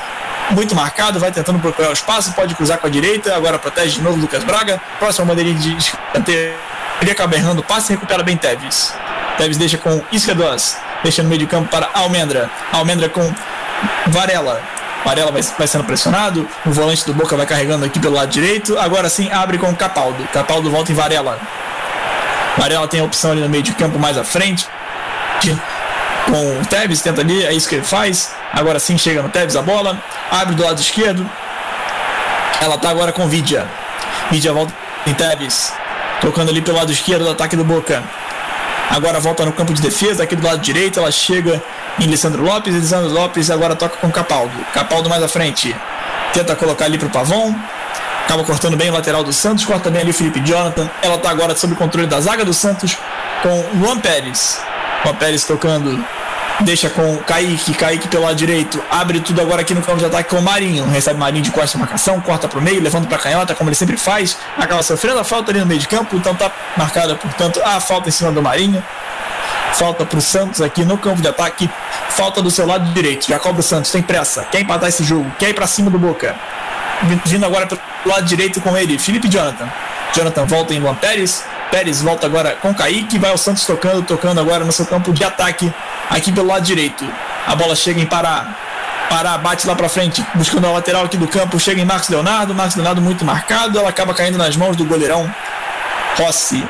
muito 0.50 0.74
marcado, 0.74 1.20
vai 1.20 1.30
tentando 1.30 1.60
procurar 1.60 1.90
o 1.90 1.92
espaço, 1.92 2.32
pode 2.32 2.52
cruzar 2.56 2.78
com 2.78 2.88
a 2.88 2.90
direita, 2.90 3.32
agora 3.32 3.60
protege 3.60 3.98
de 3.98 4.02
novo 4.02 4.18
Lucas 4.18 4.42
Braga. 4.42 4.80
Próxima 4.98 5.24
bandeirinha 5.24 5.56
de 5.56 5.76
escanteio, 5.76 6.54
ele 7.00 7.10
acaba 7.12 7.36
errando 7.36 7.60
o 7.60 7.64
passe 7.64 7.92
recupera 7.92 8.24
bem 8.24 8.36
Teves. 8.36 8.92
Teves 9.38 9.56
deixa 9.56 9.78
com 9.78 10.02
Isquedoz, 10.10 10.76
deixa 11.04 11.22
no 11.22 11.28
meio 11.28 11.38
de 11.38 11.46
campo 11.46 11.70
para 11.70 11.88
Almendra. 11.94 12.50
Almendra 12.72 13.08
com 13.08 13.32
Varela. 14.08 14.79
Varela 15.04 15.32
vai, 15.32 15.42
vai, 15.42 15.66
sendo 15.66 15.84
pressionado, 15.84 16.46
o 16.66 16.70
volante 16.70 17.04
do 17.06 17.14
Boca 17.14 17.36
vai 17.36 17.46
carregando 17.46 17.84
aqui 17.84 17.98
pelo 17.98 18.14
lado 18.14 18.30
direito. 18.30 18.78
Agora 18.78 19.08
sim 19.08 19.30
abre 19.32 19.58
com 19.58 19.74
Capaldo. 19.74 20.22
Capaldo 20.32 20.70
volta 20.70 20.92
em 20.92 20.94
Varela. 20.94 21.38
Varela 22.58 22.86
tem 22.86 23.00
a 23.00 23.04
opção 23.04 23.32
ali 23.32 23.40
no 23.40 23.48
meio 23.48 23.62
de 23.62 23.72
campo 23.72 23.98
mais 23.98 24.18
à 24.18 24.24
frente. 24.24 24.68
Com 26.26 26.60
o 26.60 26.66
Tevez, 26.66 27.00
tenta 27.00 27.22
ali, 27.22 27.44
é 27.44 27.52
isso 27.52 27.68
que 27.68 27.76
ele 27.76 27.84
faz. 27.84 28.34
Agora 28.52 28.78
sim 28.78 28.98
chega 28.98 29.22
no 29.22 29.28
Tevez 29.30 29.56
a 29.56 29.62
bola, 29.62 29.98
abre 30.30 30.54
do 30.54 30.62
lado 30.62 30.80
esquerdo. 30.80 31.28
Ela 32.60 32.76
tá 32.76 32.90
agora 32.90 33.10
com 33.10 33.26
Vidia. 33.26 33.66
Vidia 34.30 34.52
volta 34.52 34.72
em 35.06 35.14
Tevez, 35.14 35.72
tocando 36.20 36.50
ali 36.50 36.60
pelo 36.60 36.76
lado 36.76 36.92
esquerdo 36.92 37.24
do 37.24 37.30
ataque 37.30 37.56
do 37.56 37.64
Boca. 37.64 38.02
Agora 38.90 39.20
volta 39.20 39.44
no 39.44 39.52
campo 39.52 39.72
de 39.72 39.80
defesa, 39.80 40.24
aqui 40.24 40.34
do 40.34 40.44
lado 40.44 40.58
direito, 40.58 40.98
ela 40.98 41.12
chega 41.12 41.62
em 42.00 42.06
Lissandro 42.06 42.42
Lopes, 42.42 42.74
Lissandro 42.74 43.08
Lopes 43.08 43.48
agora 43.48 43.76
toca 43.76 43.96
com 43.98 44.10
Capaldo. 44.10 44.52
Capaldo 44.74 45.08
mais 45.08 45.22
à 45.22 45.28
frente, 45.28 45.74
tenta 46.32 46.56
colocar 46.56 46.86
ali 46.86 46.98
pro 46.98 47.08
Pavon, 47.08 47.54
acaba 48.24 48.42
cortando 48.42 48.76
bem 48.76 48.90
o 48.90 48.92
lateral 48.92 49.22
do 49.22 49.32
Santos, 49.32 49.64
corta 49.64 49.90
bem 49.90 50.02
ali 50.02 50.10
o 50.10 50.14
Felipe 50.14 50.40
Jonathan. 50.40 50.90
Ela 51.02 51.14
está 51.14 51.30
agora 51.30 51.54
sob 51.54 51.74
o 51.74 51.76
controle 51.76 52.08
da 52.08 52.20
zaga 52.20 52.44
do 52.44 52.52
Santos 52.52 52.98
com 53.44 53.64
Juan 53.80 54.00
Pérez. 54.00 54.60
Juan 55.04 55.14
Pérez 55.14 55.44
tocando, 55.44 56.04
deixa 56.62 56.90
com 56.90 57.16
Kaique, 57.18 57.74
Kaique 57.74 58.08
pelo 58.08 58.24
lado 58.24 58.36
direito, 58.36 58.82
abre 58.90 59.20
tudo 59.20 59.40
agora 59.40 59.62
aqui 59.62 59.74
no 59.74 59.82
campo 59.82 59.98
de 59.98 60.04
ataque 60.04 60.30
com 60.30 60.36
o 60.36 60.42
Marinho. 60.42 60.84
Recebe 60.86 61.18
Marinho 61.18 61.42
de 61.42 61.50
costa 61.50 61.78
marcação, 61.78 62.20
corta 62.20 62.48
para 62.48 62.58
o 62.58 62.62
meio, 62.62 62.82
levando 62.82 63.06
para 63.08 63.18
canhota, 63.18 63.54
como 63.54 63.70
ele 63.70 63.76
sempre 63.76 63.96
faz. 63.96 64.36
Acaba 64.56 64.82
sofrendo 64.82 65.18
a 65.18 65.24
falta 65.24 65.50
ali 65.50 65.60
no 65.60 65.66
meio 65.66 65.80
de 65.80 65.88
campo, 65.88 66.16
então 66.16 66.34
tá 66.34 66.50
marcada, 66.76 67.14
portanto, 67.14 67.60
a 67.64 67.80
falta 67.80 68.08
em 68.08 68.12
cima 68.12 68.30
do 68.32 68.42
Marinho. 68.42 68.82
Falta 69.72 70.04
para 70.04 70.18
o 70.18 70.22
Santos 70.22 70.60
aqui 70.60 70.84
no 70.84 70.98
campo 70.98 71.22
de 71.22 71.28
ataque. 71.28 71.70
Falta 72.10 72.42
do 72.42 72.50
seu 72.50 72.66
lado 72.66 72.92
direito. 72.92 73.26
Já 73.28 73.38
cobra 73.38 73.60
o 73.60 73.62
Santos, 73.62 73.90
tem 73.90 74.02
pressa. 74.02 74.44
Quer 74.44 74.60
empatar 74.60 74.88
esse 74.88 75.04
jogo, 75.04 75.30
quer 75.38 75.50
ir 75.50 75.54
para 75.54 75.66
cima 75.66 75.90
do 75.90 75.98
Boca. 75.98 76.34
Vindo 77.24 77.46
agora 77.46 77.66
pelo 77.66 77.80
lado 78.04 78.24
direito 78.24 78.60
com 78.60 78.76
ele, 78.76 78.98
Felipe 78.98 79.28
Jonathan. 79.28 79.70
Jonathan 80.14 80.44
volta 80.44 80.74
em 80.74 80.80
Luan 80.80 80.94
Pérez. 80.94 81.44
Pérez 81.70 82.02
volta 82.02 82.26
agora 82.26 82.56
com 82.60 82.74
Kaique. 82.74 83.18
Vai 83.18 83.32
o 83.32 83.38
Santos 83.38 83.64
tocando, 83.64 84.02
tocando 84.02 84.40
agora 84.40 84.64
no 84.64 84.72
seu 84.72 84.86
campo 84.86 85.12
de 85.12 85.22
ataque, 85.24 85.72
aqui 86.08 86.32
pelo 86.32 86.48
lado 86.48 86.62
direito. 86.62 87.06
A 87.46 87.54
bola 87.54 87.74
chega 87.76 88.00
em 88.00 88.06
Pará. 88.06 88.46
Pará 89.08 89.36
bate 89.38 89.66
lá 89.66 89.74
para 89.74 89.88
frente, 89.88 90.24
buscando 90.34 90.66
a 90.66 90.70
lateral 90.70 91.04
aqui 91.04 91.16
do 91.16 91.26
campo. 91.26 91.58
Chega 91.58 91.80
em 91.80 91.84
Marcos 91.84 92.08
Leonardo. 92.08 92.54
Marcos 92.54 92.76
Leonardo 92.76 93.00
muito 93.00 93.24
marcado. 93.24 93.78
Ela 93.78 93.88
acaba 93.88 94.14
caindo 94.14 94.38
nas 94.38 94.56
mãos 94.56 94.76
do 94.76 94.84
goleirão 94.84 95.32
Rossi. 96.16 96.64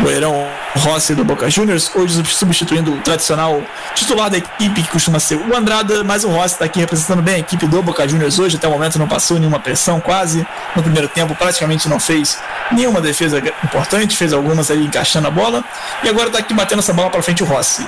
Goleirão 0.00 0.46
Rossi 0.76 1.14
do 1.14 1.24
Boca 1.24 1.48
Juniors, 1.50 1.90
hoje 1.94 2.22
substituindo 2.26 2.92
o 2.92 2.98
tradicional 2.98 3.62
titular 3.94 4.30
da 4.30 4.38
equipe, 4.38 4.82
que 4.82 4.88
costuma 4.88 5.18
ser 5.18 5.36
o 5.36 5.56
Andrada, 5.56 6.04
mas 6.04 6.22
o 6.24 6.28
Rossi 6.28 6.54
está 6.54 6.64
aqui 6.64 6.80
representando 6.80 7.22
bem 7.22 7.36
a 7.36 7.38
equipe 7.38 7.66
do 7.66 7.82
Boca 7.82 8.06
Juniors 8.06 8.38
hoje, 8.38 8.56
até 8.56 8.68
o 8.68 8.70
momento 8.70 8.98
não 8.98 9.08
passou 9.08 9.38
nenhuma 9.38 9.58
pressão 9.58 10.00
quase, 10.00 10.46
no 10.76 10.82
primeiro 10.82 11.08
tempo 11.08 11.34
praticamente 11.34 11.88
não 11.88 11.98
fez 11.98 12.38
nenhuma 12.70 13.00
defesa 13.00 13.42
importante, 13.64 14.16
fez 14.16 14.32
algumas 14.32 14.70
ali 14.70 14.84
encaixando 14.84 15.28
a 15.28 15.30
bola, 15.30 15.64
e 16.02 16.08
agora 16.08 16.28
está 16.28 16.38
aqui 16.38 16.54
batendo 16.54 16.80
essa 16.80 16.92
bola 16.92 17.10
para 17.10 17.22
frente 17.22 17.42
o 17.42 17.46
Rossi, 17.46 17.86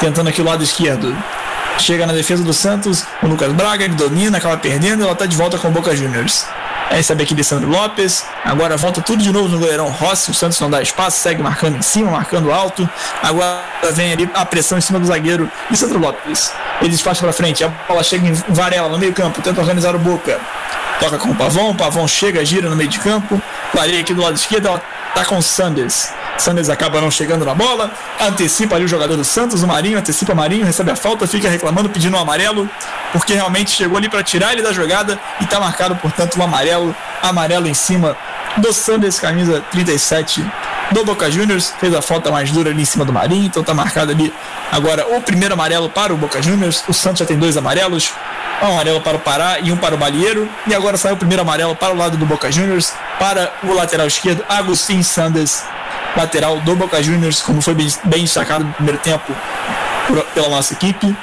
tentando 0.00 0.28
aqui 0.28 0.40
o 0.40 0.44
lado 0.44 0.64
esquerdo, 0.64 1.16
chega 1.78 2.06
na 2.06 2.12
defesa 2.12 2.42
do 2.42 2.52
Santos, 2.52 3.04
o 3.22 3.26
Lucas 3.26 3.52
Braga, 3.52 3.84
ele 3.84 3.94
domina, 3.94 4.38
acaba 4.38 4.56
perdendo, 4.56 5.02
ela 5.02 5.12
está 5.12 5.26
de 5.26 5.36
volta 5.36 5.58
com 5.58 5.68
o 5.68 5.70
Boca 5.70 5.94
Juniors. 5.94 6.46
Recebe 6.90 7.24
aqui 7.24 7.34
Alessandro 7.34 7.68
Lopes. 7.68 8.24
Agora 8.44 8.76
volta 8.76 9.00
tudo 9.02 9.22
de 9.22 9.32
novo 9.32 9.48
no 9.48 9.58
goleirão 9.58 9.88
Rossi. 9.88 10.30
O 10.30 10.34
Santos 10.34 10.58
não 10.60 10.70
dá 10.70 10.80
espaço, 10.80 11.18
segue 11.18 11.42
marcando 11.42 11.76
em 11.76 11.82
cima, 11.82 12.10
marcando 12.10 12.52
alto. 12.52 12.88
Agora 13.22 13.62
vem 13.92 14.12
ali 14.12 14.30
a 14.34 14.46
pressão 14.46 14.78
em 14.78 14.80
cima 14.80 14.98
do 14.98 15.06
zagueiro 15.06 15.50
Alessandro 15.66 15.98
Lopes. 15.98 16.52
Ele 16.80 16.90
despacha 16.90 17.20
para 17.20 17.32
frente. 17.32 17.64
A 17.64 17.68
bola 17.68 18.02
chega 18.02 18.26
em 18.26 18.32
Varela 18.32 18.88
no 18.88 18.98
meio-campo, 18.98 19.42
tenta 19.42 19.60
organizar 19.60 19.94
o 19.94 19.98
Boca. 19.98 20.40
Toca 20.98 21.18
com 21.18 21.30
o 21.30 21.34
Pavão, 21.34 21.70
o 21.70 21.74
Pavão 21.74 22.08
chega, 22.08 22.44
gira 22.44 22.70
no 22.70 22.76
meio 22.76 22.88
de 22.88 22.98
campo. 22.98 23.40
Clareia 23.72 24.00
aqui 24.00 24.14
do 24.14 24.22
lado 24.22 24.36
esquerdo, 24.36 24.68
ela 24.68 24.82
tá 25.14 25.24
com 25.24 25.36
o 25.36 25.42
Sanders. 25.42 26.10
Sanders 26.38 26.68
acaba 26.68 27.00
não 27.00 27.10
chegando 27.10 27.44
na 27.44 27.54
bola, 27.54 27.90
antecipa 28.20 28.76
ali 28.76 28.84
o 28.84 28.88
jogador 28.88 29.16
do 29.16 29.24
Santos, 29.24 29.62
o 29.62 29.66
Marinho, 29.66 29.98
antecipa 29.98 30.32
o 30.32 30.36
Marinho, 30.36 30.64
recebe 30.64 30.90
a 30.90 30.96
falta, 30.96 31.26
fica 31.26 31.48
reclamando, 31.48 31.88
pedindo 31.88 32.16
um 32.16 32.20
amarelo, 32.20 32.68
porque 33.12 33.34
realmente 33.34 33.70
chegou 33.70 33.96
ali 33.96 34.08
para 34.08 34.22
tirar 34.22 34.52
ele 34.52 34.62
da 34.62 34.72
jogada 34.72 35.18
e 35.40 35.44
está 35.44 35.58
marcado, 35.58 35.96
portanto, 35.96 36.38
um 36.38 36.42
amarelo, 36.42 36.94
amarelo 37.22 37.66
em 37.66 37.74
cima 37.74 38.16
do 38.56 38.72
Sanders, 38.72 39.18
camisa 39.18 39.62
37 39.70 40.44
do 40.92 41.04
Boca 41.04 41.30
Juniors, 41.30 41.74
fez 41.80 41.94
a 41.94 42.00
falta 42.00 42.30
mais 42.30 42.50
dura 42.50 42.70
ali 42.70 42.82
em 42.82 42.84
cima 42.84 43.04
do 43.04 43.12
Marinho, 43.12 43.46
então 43.46 43.62
tá 43.62 43.74
marcado 43.74 44.12
ali 44.12 44.32
agora 44.70 45.06
o 45.16 45.20
primeiro 45.20 45.54
amarelo 45.54 45.90
para 45.90 46.14
o 46.14 46.16
Boca 46.16 46.40
Juniors, 46.40 46.84
o 46.88 46.94
Santos 46.94 47.18
já 47.18 47.26
tem 47.26 47.38
dois 47.38 47.56
amarelos, 47.56 48.12
um 48.62 48.66
amarelo 48.66 49.00
para 49.00 49.16
o 49.16 49.20
Pará 49.20 49.58
e 49.60 49.72
um 49.72 49.76
para 49.76 49.94
o 49.94 49.98
Balieiro, 49.98 50.48
e 50.66 50.74
agora 50.74 50.96
saiu 50.96 51.14
o 51.14 51.18
primeiro 51.18 51.42
amarelo 51.42 51.74
para 51.74 51.92
o 51.92 51.96
lado 51.96 52.16
do 52.16 52.24
Boca 52.24 52.50
Juniors, 52.50 52.92
para 53.18 53.52
o 53.64 53.74
lateral 53.74 54.06
esquerdo, 54.06 54.44
Agustin 54.48 55.02
Sanders, 55.02 55.64
lateral 56.16 56.60
do 56.60 56.74
Boca 56.74 57.02
Juniors, 57.02 57.42
como 57.42 57.60
foi 57.60 57.74
bem, 57.74 57.88
bem 58.04 58.22
destacado 58.22 58.64
no 58.64 58.72
primeiro 58.72 58.98
tempo 58.98 59.32
por, 60.06 60.22
pela 60.26 60.48
nossa 60.48 60.72
equipe. 60.72 61.14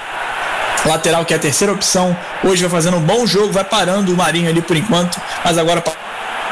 Lateral 0.85 1.23
que 1.23 1.33
é 1.33 1.37
a 1.37 1.39
terceira 1.39 1.71
opção, 1.71 2.15
hoje 2.43 2.61
vai 2.61 2.69
fazendo 2.69 2.97
um 2.97 3.01
bom 3.01 3.25
jogo, 3.25 3.53
vai 3.53 3.63
parando 3.63 4.13
o 4.13 4.17
Marinho 4.17 4.49
ali 4.49 4.61
por 4.61 4.75
enquanto, 4.75 5.19
mas 5.43 5.57
agora 5.57 5.81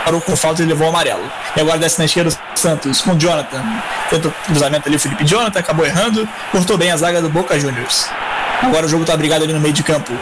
parou 0.05 0.21
com 0.21 0.35
falta 0.35 0.63
e 0.63 0.65
levou 0.65 0.87
o 0.87 0.89
amarelo. 0.89 1.29
E 1.55 1.59
agora 1.59 1.77
desce 1.77 1.99
na 1.99 2.05
esquerda 2.05 2.31
o 2.31 2.57
Santos 2.57 3.01
com 3.01 3.11
o 3.11 3.19
Jonathan. 3.19 3.61
Tenta 4.09 4.29
o 4.29 4.31
cruzamento 4.31 4.87
ali, 4.87 4.95
o 4.95 4.99
Felipe 4.99 5.25
Jonathan 5.25 5.59
acabou 5.59 5.85
errando, 5.85 6.27
cortou 6.51 6.77
bem 6.77 6.91
a 6.91 6.97
zaga 6.97 7.21
do 7.21 7.29
Boca 7.29 7.59
Juniors. 7.59 8.09
Agora 8.61 8.85
o 8.85 8.89
jogo 8.89 9.03
tá 9.03 9.17
brigado 9.17 9.43
ali 9.43 9.53
no 9.53 9.59
meio 9.59 9.73
de 9.73 9.83
campo. 9.83 10.13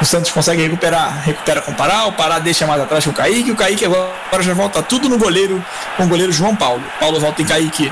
O 0.00 0.04
Santos 0.04 0.30
consegue 0.30 0.62
recuperar, 0.62 1.22
recupera 1.24 1.62
com 1.62 1.72
o 1.72 1.74
Pará, 1.74 2.04
o 2.04 2.12
Pará 2.12 2.38
deixa 2.38 2.66
mais 2.66 2.82
atrás 2.82 3.04
com 3.04 3.10
o 3.10 3.14
Kaique, 3.14 3.50
o 3.50 3.56
Kaique 3.56 3.86
agora 3.86 4.42
já 4.42 4.52
volta 4.52 4.82
tudo 4.82 5.08
no 5.08 5.16
goleiro, 5.16 5.64
com 5.96 6.04
o 6.04 6.06
goleiro 6.06 6.30
João 6.32 6.54
Paulo. 6.54 6.82
Paulo 7.00 7.18
volta 7.18 7.40
em 7.40 7.46
Kaique. 7.46 7.90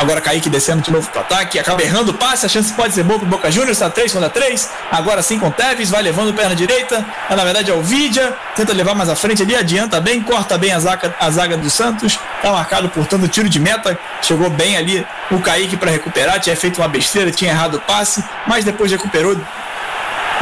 Agora 0.00 0.20
Kaique 0.20 0.48
descendo 0.48 0.82
de 0.82 0.90
novo 0.90 1.08
pro 1.10 1.20
ataque, 1.20 1.58
acaba 1.58 1.82
errando 1.82 2.10
o 2.10 2.14
passe, 2.14 2.44
a 2.46 2.48
chance 2.48 2.72
pode 2.72 2.94
ser 2.94 3.04
boa 3.04 3.18
pro 3.18 3.28
Boca 3.28 3.50
Juniors, 3.50 3.76
está 3.76 3.88
3 3.88 4.12
contra 4.12 4.28
3. 4.28 4.70
Agora 4.90 5.22
sim 5.22 5.38
com 5.38 5.48
o 5.48 5.50
Tevez, 5.50 5.90
vai 5.90 6.02
levando 6.02 6.34
perna 6.34 6.54
direita. 6.54 7.04
Mas, 7.28 7.38
na 7.38 7.44
verdade 7.44 7.70
é 7.70 7.74
o 7.74 7.82
Vidia, 7.82 8.34
tenta 8.56 8.72
levar 8.72 8.94
mais 8.94 9.08
à 9.08 9.14
frente 9.14 9.42
ali, 9.42 9.54
adianta 9.54 10.00
bem, 10.00 10.20
corta 10.20 10.58
bem 10.58 10.72
a 10.72 10.78
zaga, 10.80 11.14
a 11.20 11.30
zaga 11.30 11.56
do 11.56 11.70
Santos. 11.70 12.18
Tá 12.42 12.50
marcado, 12.50 12.88
portanto, 12.88 13.28
tiro 13.28 13.48
de 13.48 13.60
meta. 13.60 13.96
Chegou 14.20 14.50
bem 14.50 14.76
ali 14.76 15.06
o 15.30 15.38
Kaique 15.38 15.76
para 15.76 15.90
recuperar, 15.90 16.40
tinha 16.40 16.56
feito 16.56 16.80
uma 16.80 16.88
besteira, 16.88 17.30
tinha 17.30 17.50
errado 17.50 17.76
o 17.76 17.80
passe, 17.80 18.24
mas 18.46 18.64
depois 18.64 18.90
recuperou, 18.90 19.36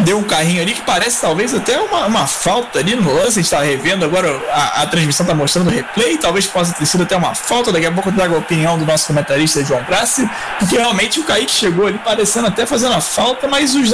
deu 0.00 0.18
um 0.18 0.22
carrinho 0.22 0.62
ali 0.62 0.72
que 0.72 0.82
parece 0.82 1.20
talvez 1.20 1.54
até 1.54 1.78
uma, 1.78 2.06
uma 2.06 2.26
falta 2.26 2.78
ali 2.78 2.94
no 2.94 3.12
lance. 3.12 3.28
A 3.28 3.42
gente 3.42 3.44
está 3.44 3.60
revendo 3.60 4.04
agora, 4.04 4.28
a, 4.50 4.82
a 4.82 4.86
transmissão 4.86 5.24
está 5.24 5.34
mostrando 5.34 5.68
o 5.68 5.70
replay. 5.70 6.18
Talvez 6.18 6.46
possa 6.46 6.72
ter 6.72 6.86
sido 6.86 7.02
até 7.02 7.16
uma 7.16 7.34
falta. 7.34 7.72
Daqui 7.72 7.86
a 7.86 7.92
pouco 7.92 8.08
eu 8.08 8.14
trago 8.14 8.34
a 8.34 8.38
opinião 8.38 8.78
do 8.78 8.84
nosso 8.84 9.06
comentarista 9.06 9.64
João 9.64 9.82
Grassi, 9.84 10.28
porque 10.58 10.76
realmente 10.76 11.20
o 11.20 11.24
Kaique 11.24 11.50
chegou 11.50 11.86
ali 11.86 11.98
parecendo 11.98 12.48
até 12.48 12.66
fazendo 12.66 12.94
a 12.94 13.00
falta, 13.00 13.46
mas 13.46 13.74
os 13.74 13.92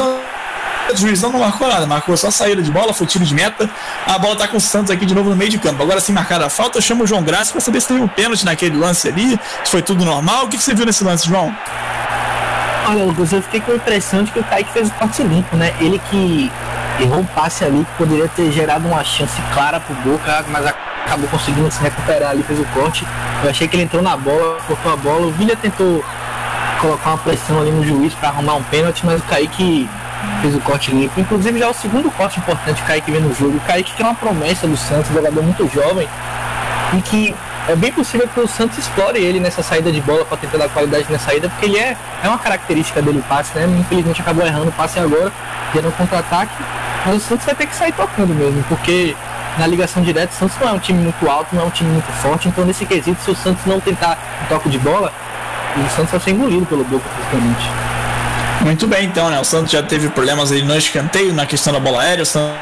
o 0.93 0.97
juizão 0.97 1.31
não 1.31 1.41
marcou 1.41 1.69
nada, 1.69 1.87
marcou 1.87 2.17
só 2.17 2.31
saída 2.31 2.63
de 2.63 2.71
bola, 2.71 2.95
foi 2.95 3.07
tiro 3.07 3.25
de 3.25 3.35
meta. 3.35 3.69
A 4.07 4.19
bola 4.19 4.37
tá 4.37 4.49
com 4.49 4.57
o 4.57 4.61
Santos 4.61 4.91
aqui 4.91 5.05
de 5.05 5.15
novo 5.15 5.31
no 5.31 5.37
meio 5.37 5.51
de 5.51 5.59
campo. 5.59 5.83
Agora 5.83 6.01
sim 6.01 6.13
marcada 6.13 6.47
a 6.47 6.51
falta, 6.51 6.79
eu 6.79 6.83
chamo 6.83 7.05
o 7.05 7.07
João 7.07 7.23
Graça 7.23 7.53
para 7.53 7.61
saber 7.61 7.81
se 7.81 7.89
teve 7.89 8.01
um 8.01 8.09
pênalti 8.09 8.45
naquele 8.45 8.77
lance 8.77 9.09
ali, 9.09 9.39
se 9.65 9.71
foi 9.71 9.83
tudo 9.83 10.05
normal. 10.05 10.47
O 10.47 10.49
que, 10.49 10.57
que 10.57 10.63
você 10.63 10.75
viu 10.75 10.87
nesse 10.87 11.05
lance, 11.05 11.27
João? 11.27 11.55
Olha, 12.91 13.01
eu 13.01 13.43
fiquei 13.43 13.61
com 13.61 13.73
a 13.73 13.75
impressão 13.75 14.23
de 14.23 14.33
que 14.33 14.39
o 14.39 14.45
Kaique 14.45 14.73
fez 14.73 14.89
o 14.89 14.95
corte 14.95 15.23
limpo, 15.23 15.55
né? 15.59 15.75
Ele 15.79 16.01
que 16.11 16.51
errou 16.99 17.19
um 17.19 17.25
passe 17.27 17.63
ali 17.63 17.85
que 17.85 17.93
poderia 17.99 18.27
ter 18.29 18.51
gerado 18.51 18.89
uma 18.89 19.05
chance 19.05 19.39
clara 19.53 19.79
pro 19.79 19.95
Boca, 19.97 20.43
mas 20.49 20.65
acabou 20.65 21.29
conseguindo 21.29 21.71
se 21.71 21.83
recuperar 21.83 22.31
ali, 22.31 22.43
fez 22.43 22.59
o 22.59 22.65
corte. 22.73 23.07
Eu 23.45 23.51
achei 23.51 23.69
que 23.69 23.77
ele 23.77 23.83
entrou 23.83 24.03
na 24.03 24.17
bola, 24.17 24.59
cortou 24.67 24.91
a 24.91 24.97
bola. 24.97 25.27
O 25.27 25.33
Villa 25.33 25.55
tentou 25.55 26.03
colocar 26.81 27.11
uma 27.11 27.19
pressão 27.19 27.61
ali 27.61 27.71
no 27.71 27.85
juiz 27.85 28.15
para 28.15 28.31
arrumar 28.31 28.55
um 28.55 28.63
pênalti, 28.63 29.05
mas 29.05 29.21
o 29.21 29.25
Kaique 29.25 29.87
fez 30.41 30.55
o 30.55 30.61
corte 30.61 30.91
limpo. 30.91 31.21
Inclusive 31.21 31.59
já 31.59 31.67
é 31.67 31.69
o 31.69 31.75
segundo 31.75 32.11
corte 32.11 32.39
importante 32.39 32.77
que 32.77 32.85
o 32.85 32.87
Kaique 32.87 33.11
vem 33.11 33.21
no 33.21 33.35
jogo. 33.35 33.59
O 33.59 33.61
Kaique 33.61 33.93
que 33.93 34.03
é 34.03 34.05
uma 34.07 34.15
promessa 34.15 34.67
do 34.67 34.79
Santos, 34.79 35.13
jogador 35.13 35.43
muito 35.43 35.69
jovem 35.69 36.09
e 36.95 37.03
que 37.03 37.35
é 37.69 37.77
bem 37.77 37.93
possível 37.93 38.27
que 38.27 38.41
o 38.41 38.49
Santos 38.49 38.79
explore 38.79 39.19
ele 39.19 39.39
nessa 39.39 39.63
saída 39.63 39.93
de 39.93 40.01
bola 40.01 40.25
para 40.25 40.39
tentar 40.39 40.59
dar 40.59 40.69
qualidade 40.71 41.07
na 41.11 41.19
saída, 41.19 41.49
porque 41.51 41.67
ele 41.67 41.79
é, 41.79 41.97
é 42.23 42.29
uma 42.29 42.39
característica 42.39 43.03
dele 43.03 43.19
o 43.19 43.23
passe, 43.23 43.57
né? 43.57 43.67
Infelizmente 43.79 44.21
acabou 44.23 44.47
errando 44.47 44.69
o 44.69 44.73
passe 44.73 44.99
agora, 44.99 45.31
gerando 45.75 45.95
contra-ataque, 45.97 46.53
mas 47.05 47.17
o 47.17 47.21
Santos 47.21 47.45
vai 47.45 47.55
ter 47.55 47.67
que 47.67 47.77
sair 47.77 47.93
tocando 47.93 48.35
mesmo, 48.35 48.65
porque 48.69 49.15
na 49.59 49.67
ligação 49.67 50.03
direta 50.03 50.33
o 50.33 50.37
Santos 50.37 50.57
não 50.59 50.69
é 50.69 50.73
um 50.73 50.79
time 50.79 50.99
muito 50.99 51.29
alto, 51.29 51.55
não 51.55 51.63
é 51.63 51.67
um 51.67 51.71
time 51.71 51.91
muito 51.91 52.11
forte, 52.23 52.49
então 52.49 52.65
nesse 52.65 52.87
quesito, 52.87 53.23
se 53.23 53.31
o 53.31 53.37
Santos 53.37 53.65
não 53.67 53.79
tentar 53.81 54.19
um 54.45 54.47
toque 54.47 54.71
de 54.71 54.79
bola, 54.79 55.13
o 55.77 55.91
Santos 55.95 56.11
vai 56.11 56.21
ser 56.21 56.31
engolido 56.31 56.65
pelo 56.65 56.85
Boca 56.85 57.05
praticamente. 57.09 57.71
Muito 58.63 58.87
bem, 58.89 59.05
então, 59.05 59.31
né? 59.31 59.39
O 59.39 59.45
Santos 59.45 59.71
já 59.71 59.83
teve 59.83 60.09
problemas 60.09 60.51
aí 60.51 60.63
no 60.63 60.77
escanteio, 60.77 61.33
na 61.33 61.47
questão 61.47 61.73
da 61.73 61.79
bola 61.79 62.03
aérea. 62.03 62.23
O 62.23 62.27
Santos 62.27 62.59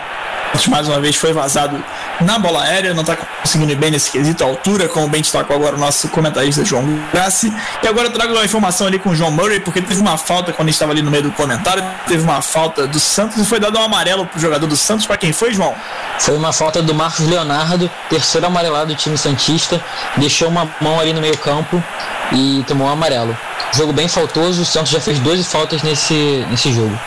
mais 0.68 0.88
uma 0.88 1.00
vez 1.00 1.16
foi 1.16 1.32
vazado 1.32 1.82
na 2.20 2.38
bola 2.38 2.62
aérea, 2.62 2.94
não 2.94 3.02
está 3.02 3.16
conseguindo 3.16 3.76
bem 3.76 3.90
nesse 3.90 4.10
quesito, 4.10 4.42
a 4.42 4.46
altura, 4.46 4.88
como 4.88 5.08
bem 5.08 5.20
destacou 5.20 5.54
agora 5.54 5.76
o 5.76 5.78
nosso 5.78 6.08
comentarista 6.08 6.64
João 6.64 6.84
Grassi. 7.12 7.52
E 7.82 7.86
agora 7.86 8.08
eu 8.08 8.12
trago 8.12 8.32
uma 8.32 8.44
informação 8.44 8.86
ali 8.86 8.98
com 8.98 9.10
o 9.10 9.14
João 9.14 9.30
Murray, 9.30 9.60
porque 9.60 9.82
teve 9.82 10.00
uma 10.00 10.16
falta 10.16 10.52
quando 10.52 10.68
estava 10.68 10.92
ali 10.92 11.02
no 11.02 11.10
meio 11.10 11.24
do 11.24 11.32
comentário, 11.32 11.84
teve 12.06 12.22
uma 12.22 12.40
falta 12.40 12.86
do 12.86 12.98
Santos 12.98 13.36
e 13.38 13.44
foi 13.44 13.60
dado 13.60 13.78
um 13.78 13.82
amarelo 13.82 14.26
pro 14.26 14.40
jogador 14.40 14.66
do 14.66 14.76
Santos, 14.76 15.06
para 15.06 15.16
quem 15.16 15.32
foi, 15.32 15.52
João? 15.52 15.74
Foi 16.18 16.36
uma 16.36 16.52
falta 16.52 16.82
do 16.82 16.94
Marcos 16.94 17.26
Leonardo, 17.26 17.90
terceiro 18.08 18.46
amarelado 18.46 18.86
do 18.86 18.94
time 18.94 19.18
Santista, 19.18 19.80
deixou 20.16 20.48
uma 20.48 20.68
mão 20.80 20.98
ali 20.98 21.12
no 21.12 21.20
meio 21.20 21.36
campo 21.38 21.82
e 22.32 22.64
tomou 22.66 22.88
um 22.88 22.90
amarelo. 22.90 23.36
Jogo 23.74 23.92
bem 23.92 24.08
faltoso, 24.08 24.62
o 24.62 24.64
Santos 24.64 24.90
já 24.90 25.00
fez 25.00 25.18
12 25.18 25.44
faltas 25.44 25.82
nesse, 25.82 26.46
nesse 26.50 26.72
jogo. 26.72 26.98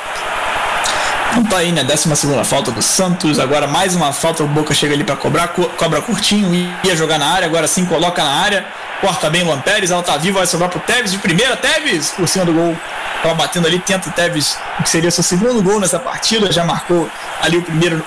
Então 1.32 1.44
tá 1.44 1.58
aí, 1.58 1.72
né? 1.72 1.84
Décima 1.84 2.16
segunda 2.16 2.44
falta 2.44 2.72
do 2.72 2.82
Santos. 2.82 3.40
Agora 3.40 3.68
mais 3.68 3.96
uma 3.96 4.12
falta. 4.12 4.44
O 4.44 4.48
Boca 4.48 4.74
chega 4.74 4.94
ali 4.94 5.04
para 5.04 5.16
cobrar. 5.16 5.50
Co 5.50 5.66
cobra 5.70 6.02
curtinho. 6.02 6.76
Ia 6.84 6.96
jogar 6.96 7.18
na 7.20 7.28
área. 7.28 7.46
Agora 7.46 7.68
sim 7.68 7.86
coloca 7.86 8.24
na 8.24 8.32
área. 8.32 8.66
Corta 9.00 9.30
bem 9.30 9.44
o 9.44 9.46
Luan 9.46 9.60
Pérez. 9.62 9.92
Ela 9.92 10.02
tá 10.02 10.18
viva. 10.18 10.40
Vai 10.40 10.48
sobrar 10.48 10.70
pro 10.70 10.80
Tevez 10.80 11.12
de 11.12 11.20
primeira. 11.20 11.56
Tevez 11.56 12.12
por 12.12 12.28
cima 12.28 12.46
do 12.46 12.54
gol. 12.54 12.76
Tava 13.22 13.36
batendo 13.36 13.68
ali. 13.68 13.80
Tenta 13.80 14.10
o 14.10 14.12
Tevez. 14.12 14.58
Que 14.82 14.90
seria 14.90 15.12
seu 15.12 15.24
segundo 15.24 15.62
gol 15.62 15.80
nessa 15.80 16.00
partida. 16.00 16.52
Já 16.52 16.66
marcou 16.66 17.10
ali 17.42 17.58
o 17.58 17.62
primeiro. 17.62 18.04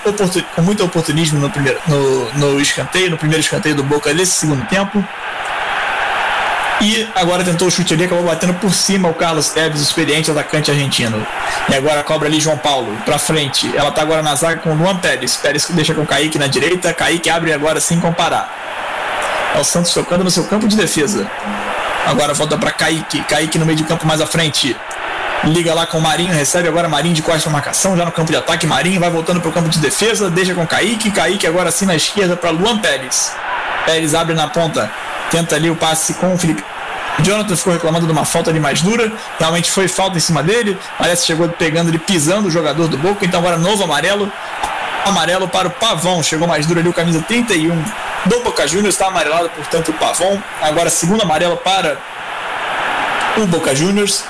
Com 0.55 0.61
muito 0.61 0.83
oportunismo 0.83 1.39
no, 1.39 1.49
primeiro, 1.49 1.79
no, 1.87 2.33
no 2.33 2.61
escanteio. 2.61 3.09
No 3.09 3.17
primeiro 3.17 3.41
escanteio 3.41 3.75
do 3.75 3.83
Boca 3.83 4.13
nesse 4.13 4.33
segundo 4.33 4.65
tempo. 4.67 5.03
E 6.81 7.07
agora 7.15 7.43
tentou 7.43 7.67
o 7.67 7.71
chute 7.71 7.93
ali, 7.93 8.05
acabou 8.05 8.25
batendo 8.25 8.53
por 8.55 8.73
cima 8.73 9.07
o 9.07 9.13
Carlos 9.13 9.49
Tevez, 9.49 9.81
experiente 9.81 10.29
atacante 10.31 10.71
argentino. 10.71 11.25
E 11.69 11.75
agora 11.75 12.03
cobra 12.03 12.27
ali 12.27 12.41
João 12.41 12.57
Paulo, 12.57 12.97
pra 13.05 13.17
frente. 13.17 13.71
Ela 13.75 13.91
tá 13.91 14.01
agora 14.01 14.21
na 14.21 14.35
zaga 14.35 14.59
com 14.59 14.71
o 14.71 14.75
Luan 14.75 14.97
Pérez. 14.97 15.37
Pérez 15.37 15.67
deixa 15.69 15.93
com 15.93 16.01
o 16.01 16.05
Kaique 16.05 16.37
na 16.37 16.47
direita. 16.47 16.93
Kaique 16.93 17.29
abre 17.29 17.53
agora 17.53 17.79
sem 17.79 17.99
comparar. 17.99 18.51
É 19.55 19.59
o 19.59 19.63
Santos 19.63 19.93
tocando 19.93 20.23
no 20.23 20.31
seu 20.31 20.45
campo 20.45 20.67
de 20.67 20.75
defesa. 20.75 21.29
Agora 22.05 22.33
volta 22.33 22.57
para 22.57 22.71
Kaique. 22.71 23.21
Kaique 23.23 23.57
no 23.57 23.65
meio 23.65 23.77
de 23.77 23.83
campo 23.83 24.05
mais 24.05 24.19
à 24.19 24.25
frente. 24.25 24.75
Liga 25.45 25.73
lá 25.73 25.85
com 25.85 25.97
o 25.97 26.01
Marinho, 26.01 26.33
recebe 26.33 26.69
agora 26.69 26.87
Marinho 26.87 27.13
de 27.13 27.21
costas 27.21 27.51
marcação, 27.51 27.97
já 27.97 28.05
no 28.05 28.11
campo 28.11 28.31
de 28.31 28.37
ataque. 28.37 28.65
Marinho 28.65 28.99
vai 28.99 29.09
voltando 29.09 29.41
para 29.41 29.49
o 29.49 29.51
campo 29.51 29.67
de 29.67 29.77
defesa, 29.79 30.29
deixa 30.29 30.53
com 30.53 30.65
Kaique. 30.65 31.11
Kaique 31.11 31.45
agora 31.45 31.69
assim 31.69 31.85
na 31.85 31.95
esquerda 31.95 32.37
para 32.37 32.49
Luan 32.49 32.79
Pérez. 32.79 33.35
Pérez 33.85 34.15
abre 34.15 34.33
na 34.33 34.47
ponta, 34.47 34.89
tenta 35.31 35.55
ali 35.55 35.69
o 35.69 35.75
passe 35.75 36.13
com 36.15 36.33
o 36.33 36.37
Felipe 36.37 36.63
Jonathan 37.19 37.55
ficou 37.55 37.73
reclamando 37.73 38.05
de 38.05 38.11
uma 38.11 38.25
falta 38.25 38.49
ali 38.49 38.59
mais 38.59 38.81
dura. 38.81 39.11
Realmente 39.37 39.69
foi 39.69 39.87
falta 39.87 40.17
em 40.17 40.19
cima 40.19 40.41
dele. 40.41 40.77
Parece 40.97 41.25
chegou 41.25 41.47
pegando 41.49 41.89
ele, 41.89 41.99
pisando 41.99 42.47
o 42.47 42.51
jogador 42.51 42.87
do 42.87 42.97
Boca. 42.97 43.25
Então 43.25 43.39
agora 43.39 43.57
novo 43.57 43.83
amarelo. 43.83 44.31
Amarelo 45.05 45.47
para 45.47 45.67
o 45.67 45.71
Pavão. 45.71 46.23
Chegou 46.23 46.47
mais 46.47 46.65
duro 46.65 46.79
ali 46.79 46.89
o 46.89 46.93
camisa 46.93 47.21
31 47.21 47.83
do 48.25 48.39
Boca 48.39 48.67
Juniors. 48.67 48.95
Está 48.95 49.07
amarelado, 49.07 49.49
portanto, 49.49 49.89
o 49.89 49.93
Pavão. 49.93 50.41
Agora 50.61 50.89
segundo 50.89 51.21
amarelo 51.21 51.57
para 51.57 51.97
o 53.37 53.45
Boca 53.45 53.75
Juniors. 53.75 54.23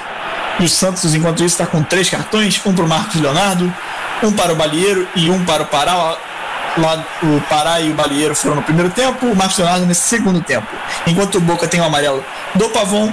E 0.59 0.65
o 0.65 0.69
Santos, 0.69 1.15
enquanto 1.15 1.37
isso, 1.37 1.55
está 1.55 1.65
com 1.65 1.81
três 1.83 2.09
cartões: 2.09 2.61
um 2.65 2.73
para 2.73 2.85
o 2.85 2.87
Marcos 2.87 3.19
Leonardo, 3.19 3.73
um 4.21 4.31
para 4.31 4.51
o 4.51 4.55
Balieiro 4.55 5.07
e 5.15 5.29
um 5.29 5.45
para 5.45 5.63
o 5.63 5.65
Pará 5.65 6.17
lá 6.77 7.03
o 7.21 7.41
Pará 7.41 7.79
e 7.79 7.91
o 7.91 7.93
Balieiro 7.93 8.35
foram 8.35 8.55
no 8.55 8.63
primeiro 8.63 8.89
tempo, 8.89 9.25
o 9.25 9.35
Marcos 9.35 9.57
Leonardo 9.57 9.85
nesse 9.85 10.01
segundo 10.01 10.41
tempo. 10.41 10.67
Enquanto 11.05 11.35
o 11.35 11.41
Boca 11.41 11.67
tem 11.67 11.81
o 11.81 11.83
amarelo 11.83 12.23
do 12.55 12.69
Pavon. 12.69 13.11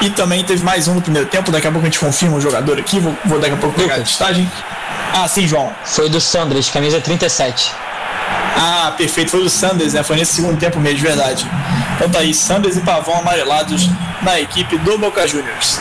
E 0.00 0.10
também 0.10 0.44
teve 0.44 0.64
mais 0.64 0.86
um 0.86 0.94
no 0.94 1.02
primeiro 1.02 1.26
tempo, 1.26 1.50
daqui 1.50 1.66
a 1.66 1.72
pouco 1.72 1.84
a 1.84 1.90
gente 1.90 1.98
confirma 1.98 2.36
o 2.36 2.40
jogador 2.40 2.78
aqui, 2.78 3.00
vou, 3.00 3.16
vou 3.24 3.40
daqui 3.40 3.54
a 3.54 3.56
pouco 3.56 3.76
pegar 3.76 3.94
a 3.94 3.98
listagem. 3.98 4.48
Ah, 5.12 5.26
sim, 5.26 5.48
João. 5.48 5.72
Foi 5.84 6.08
do 6.08 6.20
Sanders, 6.20 6.70
camisa 6.70 7.00
37. 7.00 7.74
Ah, 8.56 8.92
perfeito, 8.96 9.32
foi 9.32 9.42
do 9.42 9.50
Sanders, 9.50 9.94
né? 9.94 10.02
Foi 10.04 10.16
nesse 10.16 10.34
segundo 10.34 10.56
tempo 10.56 10.78
mesmo, 10.78 10.98
de 10.98 11.02
verdade. 11.04 11.50
Então 11.96 12.08
tá 12.08 12.20
aí, 12.20 12.32
Sanders 12.32 12.76
e 12.76 12.80
Pavão 12.80 13.18
amarelados 13.18 13.88
na 14.22 14.38
equipe 14.38 14.78
do 14.78 14.98
Boca 14.98 15.26
Juniors. 15.26 15.80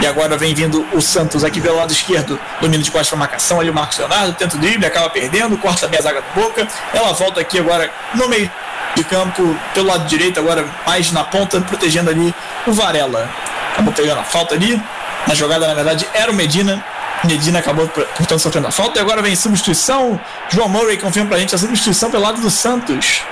E 0.00 0.06
agora 0.06 0.36
vem 0.36 0.54
vindo 0.54 0.86
o 0.92 1.00
Santos 1.00 1.42
aqui 1.42 1.60
pelo 1.60 1.76
lado 1.76 1.90
esquerdo, 1.90 2.38
domínio 2.60 2.84
de 2.84 2.90
costas 2.90 3.08
para 3.08 3.18
marcação. 3.18 3.60
Ali 3.60 3.70
o 3.70 3.74
Marcos 3.74 3.98
Leonardo 3.98 4.34
tenta 4.34 4.56
o 4.56 4.60
drible, 4.60 4.84
acaba 4.84 5.08
perdendo, 5.08 5.56
corta 5.56 5.88
bem 5.88 5.98
a 5.98 6.02
zaga 6.02 6.20
do 6.20 6.40
Boca. 6.40 6.68
Ela 6.92 7.12
volta 7.12 7.40
aqui 7.40 7.58
agora 7.58 7.90
no 8.14 8.28
meio 8.28 8.50
de 8.94 9.04
campo 9.04 9.56
pelo 9.74 9.86
lado 9.86 10.06
direito, 10.06 10.38
agora 10.38 10.66
mais 10.86 11.10
na 11.12 11.24
ponta, 11.24 11.60
protegendo 11.60 12.10
ali 12.10 12.34
o 12.66 12.72
Varela. 12.72 13.28
Acabou 13.72 13.92
pegando 13.92 14.20
a 14.20 14.24
falta 14.24 14.54
ali. 14.54 14.80
Na 15.26 15.34
jogada, 15.34 15.66
na 15.66 15.74
verdade, 15.74 16.06
era 16.14 16.30
o 16.30 16.34
Medina. 16.34 16.84
Medina 17.24 17.58
acabou, 17.58 17.88
portanto, 17.88 18.38
sofrendo 18.38 18.68
a 18.68 18.70
falta. 18.70 18.98
E 18.98 19.02
agora 19.02 19.22
vem 19.22 19.34
substituição. 19.34 20.20
João 20.48 20.68
Murray 20.68 20.98
confirma 20.98 21.28
pra 21.28 21.38
gente 21.38 21.54
a 21.54 21.58
substituição 21.58 22.10
pelo 22.10 22.22
lado 22.22 22.40
do 22.40 22.50
Santos. 22.50 23.22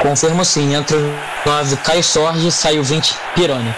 Confirmo 0.00 0.44
sim, 0.44 0.74
entra 0.74 0.96
o 0.96 1.14
9 1.44 1.76
Caio 1.76 2.02
Sorge, 2.02 2.50
sai 2.50 2.78
o 2.78 2.82
20 2.82 3.14
Pirani. 3.34 3.74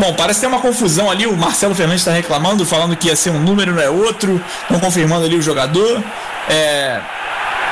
Bom, 0.00 0.14
parece 0.14 0.40
ter 0.40 0.46
uma 0.46 0.60
confusão 0.60 1.10
ali. 1.10 1.26
O 1.26 1.36
Marcelo 1.36 1.74
Fernandes 1.74 2.00
está 2.00 2.10
reclamando, 2.10 2.64
falando 2.64 2.96
que 2.96 3.08
ia 3.08 3.14
ser 3.14 3.28
um 3.28 3.38
número, 3.38 3.74
não 3.74 3.82
é 3.82 3.90
outro. 3.90 4.42
Estão 4.62 4.80
confirmando 4.80 5.26
ali 5.26 5.36
o 5.36 5.42
jogador. 5.42 6.02
É... 6.48 6.98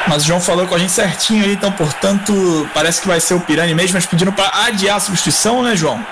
Mas 0.06 0.24
o 0.24 0.26
João 0.26 0.38
falou 0.38 0.66
com 0.66 0.74
a 0.74 0.78
gente 0.78 0.92
certinho 0.92 1.42
ali, 1.42 1.54
então, 1.54 1.72
portanto, 1.72 2.68
parece 2.74 3.00
que 3.00 3.08
vai 3.08 3.18
ser 3.18 3.32
o 3.32 3.40
Pirani 3.40 3.74
mesmo, 3.74 3.94
mas 3.94 4.06
pedindo 4.06 4.30
para 4.30 4.66
adiar 4.66 4.96
a 4.96 5.00
substituição, 5.00 5.62
né, 5.62 5.74
João? 5.74 6.04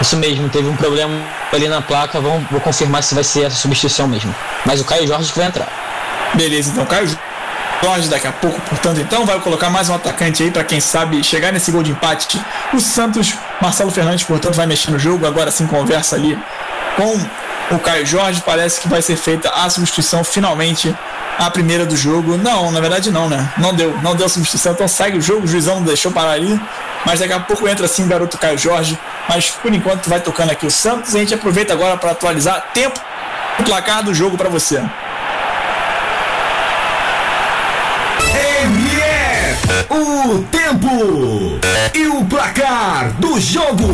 Isso 0.00 0.16
mesmo, 0.16 0.48
teve 0.48 0.68
um 0.68 0.76
problema 0.76 1.14
ali 1.52 1.68
na 1.68 1.80
placa, 1.80 2.20
vamos, 2.20 2.48
vou 2.50 2.60
confirmar 2.60 3.02
se 3.02 3.14
vai 3.14 3.24
ser 3.24 3.44
essa 3.44 3.56
substituição 3.56 4.06
mesmo. 4.06 4.34
Mas 4.64 4.80
o 4.80 4.84
Caio 4.84 5.06
Jorge 5.06 5.32
que 5.32 5.38
vai 5.38 5.48
entrar. 5.48 5.68
Beleza, 6.34 6.70
então 6.70 6.84
Caio 6.86 7.06
Jorge 7.06 7.18
daqui 8.08 8.26
a 8.26 8.32
pouco, 8.32 8.60
portanto, 8.62 9.00
então 9.00 9.24
vai 9.24 9.38
colocar 9.40 9.70
mais 9.70 9.88
um 9.88 9.94
atacante 9.94 10.42
aí 10.42 10.50
para 10.50 10.64
quem 10.64 10.80
sabe 10.80 11.22
chegar 11.22 11.52
nesse 11.52 11.70
gol 11.70 11.82
de 11.82 11.92
empate. 11.92 12.40
O 12.74 12.80
Santos, 12.80 13.34
Marcelo 13.60 13.90
Fernandes, 13.90 14.24
portanto, 14.24 14.54
vai 14.54 14.66
mexer 14.66 14.90
no 14.90 14.98
jogo, 14.98 15.26
agora 15.26 15.50
sim 15.50 15.66
conversa 15.66 16.16
ali 16.16 16.36
com 16.96 17.74
o 17.74 17.78
Caio 17.78 18.04
Jorge, 18.04 18.42
parece 18.44 18.80
que 18.80 18.88
vai 18.88 19.00
ser 19.02 19.16
feita 19.16 19.50
a 19.50 19.68
substituição 19.70 20.24
finalmente 20.24 20.94
a 21.38 21.50
primeira 21.50 21.84
do 21.84 21.96
jogo. 21.96 22.36
Não, 22.36 22.70
na 22.70 22.80
verdade 22.80 23.10
não, 23.10 23.28
né? 23.28 23.52
Não 23.58 23.74
deu, 23.74 23.96
não 24.02 24.16
deu 24.16 24.28
substituição, 24.28 24.72
então 24.72 24.88
segue 24.88 25.18
o 25.18 25.20
jogo, 25.20 25.44
o 25.44 25.46
juizão 25.46 25.82
deixou 25.82 26.10
parar 26.10 26.32
ali. 26.32 26.60
Mas 27.04 27.20
daqui 27.20 27.32
a 27.32 27.40
pouco 27.40 27.68
entra 27.68 27.86
assim 27.86 28.04
o 28.04 28.08
garoto 28.08 28.38
Caio 28.38 28.58
Jorge. 28.58 28.98
Mas 29.28 29.50
por 29.50 29.72
enquanto 29.72 30.08
vai 30.08 30.20
tocando 30.20 30.50
aqui 30.50 30.66
o 30.66 30.70
Santos 30.70 31.14
a 31.14 31.18
gente 31.18 31.34
aproveita 31.34 31.72
agora 31.72 31.96
para 31.96 32.12
atualizar 32.12 32.70
tempo 32.72 32.98
e 33.58 33.62
placar 33.62 34.02
do 34.02 34.14
jogo 34.14 34.36
para 34.36 34.48
você. 34.48 34.82
O 39.90 40.42
tempo 40.50 40.88
e 41.94 42.06
o 42.06 42.24
placar 42.24 43.12
do 43.18 43.38
jogo. 43.40 43.86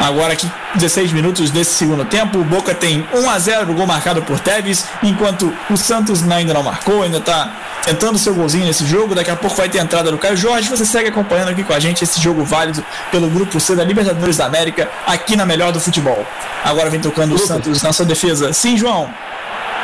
Agora 0.00 0.32
aqui 0.32 0.50
16 0.74 1.12
minutos 1.12 1.50
desse 1.50 1.72
segundo 1.72 2.04
tempo, 2.06 2.38
o 2.38 2.44
Boca 2.44 2.74
tem 2.74 3.06
1 3.12 3.30
a 3.30 3.38
0 3.38 3.74
gol 3.74 3.86
marcado 3.86 4.22
por 4.22 4.40
Tevez, 4.40 4.86
enquanto 5.02 5.52
o 5.68 5.76
Santos 5.76 6.22
ainda 6.30 6.54
não 6.54 6.62
marcou, 6.62 7.02
ainda 7.02 7.18
está 7.18 7.52
tentando 7.84 8.18
seu 8.18 8.34
golzinho 8.34 8.64
nesse 8.64 8.86
jogo. 8.86 9.14
Daqui 9.14 9.30
a 9.30 9.36
pouco 9.36 9.56
vai 9.56 9.68
ter 9.68 9.78
a 9.78 9.82
entrada 9.82 10.10
do 10.10 10.16
Caio 10.16 10.36
Jorge. 10.36 10.68
Você 10.68 10.86
segue 10.86 11.08
acompanhando 11.08 11.50
aqui 11.50 11.62
com 11.62 11.74
a 11.74 11.78
gente 11.78 12.02
esse 12.02 12.20
jogo 12.20 12.44
válido 12.44 12.84
pelo 13.10 13.28
grupo 13.28 13.60
C 13.60 13.76
da 13.76 13.84
Libertadores 13.84 14.36
da 14.36 14.46
América, 14.46 14.88
aqui 15.06 15.36
na 15.36 15.44
melhor 15.44 15.70
do 15.70 15.80
futebol. 15.80 16.26
Agora 16.64 16.88
vem 16.88 17.00
tocando 17.00 17.34
o 17.34 17.38
Santos 17.38 17.82
na 17.82 17.92
sua 17.92 18.06
defesa. 18.06 18.52
Sim, 18.52 18.76
João. 18.76 19.12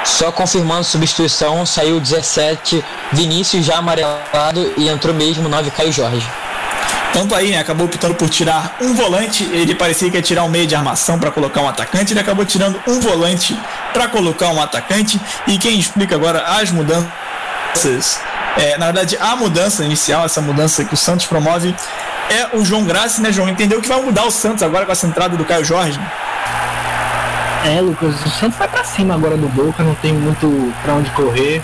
Só 0.07 0.31
confirmando 0.31 0.85
substituição, 0.85 1.67
saiu 1.67 2.01
17 2.01 2.83
Vinícius 3.13 3.67
já 3.67 3.77
amarelado 3.77 4.73
e 4.77 4.89
entrou 4.89 5.13
mesmo 5.13 5.49
9 5.49 5.71
Caio 5.73 5.93
Jorge. 5.93 6.27
Tanto 7.13 7.35
aí, 7.35 7.51
né, 7.51 7.59
acabou 7.59 7.87
optando 7.87 8.15
por 8.15 8.29
tirar 8.29 8.77
um 8.81 8.95
volante. 8.95 9.45
Ele 9.45 9.75
parecia 9.75 10.11
que 10.11 10.17
ia 10.17 10.23
tirar 10.23 10.45
um 10.45 10.49
meio 10.49 10.67
de 10.67 10.75
armação 10.75 11.19
para 11.19 11.31
colocar 11.31 11.61
um 11.61 11.69
atacante. 11.69 12.13
Ele 12.13 12.21
acabou 12.21 12.45
tirando 12.45 12.81
um 12.87 13.01
volante 13.01 13.59
para 13.93 14.07
colocar 14.07 14.49
um 14.51 14.61
atacante. 14.61 15.21
E 15.47 15.59
quem 15.59 15.79
explica 15.79 16.15
agora 16.15 16.43
as 16.43 16.71
mudanças, 16.71 18.21
é, 18.59 18.79
na 18.79 18.87
verdade, 18.87 19.17
a 19.19 19.35
mudança 19.35 19.85
inicial, 19.85 20.25
essa 20.25 20.41
mudança 20.41 20.85
que 20.85 20.95
o 20.95 20.97
Santos 20.97 21.27
promove, 21.27 21.75
é 22.31 22.57
o 22.57 22.65
João 22.65 22.85
Graça, 22.85 23.21
né, 23.23 23.33
João? 23.33 23.49
Entendeu 23.49 23.81
que 23.81 23.89
vai 23.89 24.01
mudar 24.01 24.25
o 24.25 24.31
Santos 24.31 24.63
agora 24.63 24.85
com 24.85 24.93
essa 24.93 25.07
entrada 25.07 25.37
do 25.37 25.45
Caio 25.45 25.65
Jorge? 25.65 25.99
É, 27.65 27.81
Lucas, 27.81 28.25
o 28.25 28.29
Santos 28.31 28.59
vai 28.59 28.69
para 28.69 28.85
cima 28.85 29.15
agora 29.15 29.37
do 29.37 29.49
Boca, 29.49 29.83
não 29.83 29.95
tem 29.97 30.13
muito 30.13 30.73
para 30.83 30.95
onde 30.95 31.11
correr. 31.11 31.63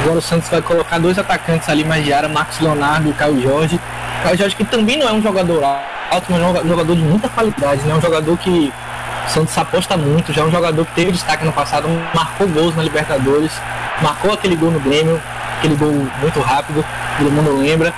Agora 0.00 0.18
o 0.18 0.22
Santos 0.22 0.48
vai 0.48 0.60
colocar 0.60 0.98
dois 0.98 1.18
atacantes 1.18 1.68
ali 1.68 1.84
mais 1.84 2.04
de 2.04 2.12
área, 2.12 2.28
Marcos 2.28 2.60
Leonardo 2.60 3.08
e 3.08 3.12
Caio 3.12 3.40
Jorge. 3.40 3.80
Caio 4.22 4.36
Jorge 4.36 4.56
que 4.56 4.64
também 4.64 4.98
não 4.98 5.08
é 5.08 5.12
um 5.12 5.22
jogador 5.22 5.64
alto, 6.10 6.26
mas 6.30 6.40
é 6.40 6.44
um 6.44 6.68
jogador 6.68 6.94
de 6.94 7.02
muita 7.02 7.28
qualidade, 7.28 7.82
né? 7.82 7.94
Um 7.94 8.00
jogador 8.00 8.36
que 8.36 8.72
o 9.26 9.30
Santos 9.30 9.56
aposta 9.56 9.96
muito, 9.96 10.32
já 10.32 10.42
é 10.42 10.44
um 10.44 10.50
jogador 10.50 10.84
que 10.84 10.92
teve 10.94 11.12
destaque 11.12 11.44
no 11.44 11.52
passado, 11.52 11.88
marcou 12.14 12.46
gols 12.48 12.76
na 12.76 12.82
Libertadores, 12.82 13.52
marcou 14.02 14.32
aquele 14.32 14.54
gol 14.54 14.70
no 14.70 14.80
Grêmio, 14.80 15.20
aquele 15.58 15.74
gol 15.74 16.06
muito 16.20 16.40
rápido, 16.40 16.84
todo 17.18 17.30
mundo 17.30 17.56
lembra. 17.56 17.92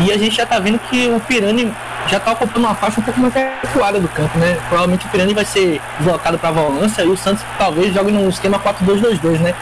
E 0.00 0.12
a 0.12 0.18
gente 0.18 0.36
já 0.36 0.44
tá 0.44 0.58
vendo 0.58 0.78
que 0.78 1.08
o 1.08 1.18
Pirani 1.20 1.72
já 2.08 2.20
tá 2.20 2.32
ocupando 2.32 2.66
uma 2.66 2.74
faixa 2.74 3.00
um 3.00 3.02
pouco 3.02 3.20
mais 3.20 3.34
recuada 3.34 4.00
do 4.00 4.08
campo, 4.08 4.38
né? 4.38 4.56
Provavelmente 4.68 5.06
o 5.06 5.08
Pirani 5.08 5.34
vai 5.34 5.44
ser 5.44 5.80
deslocado 5.98 6.38
para 6.38 6.48
a 6.48 6.52
volância 6.52 7.02
e 7.02 7.08
o 7.08 7.16
Santos 7.16 7.44
talvez 7.58 7.92
jogue 7.92 8.12
num 8.12 8.28
esquema 8.28 8.58
4-2-2-2, 8.58 9.38
né? 9.40 9.54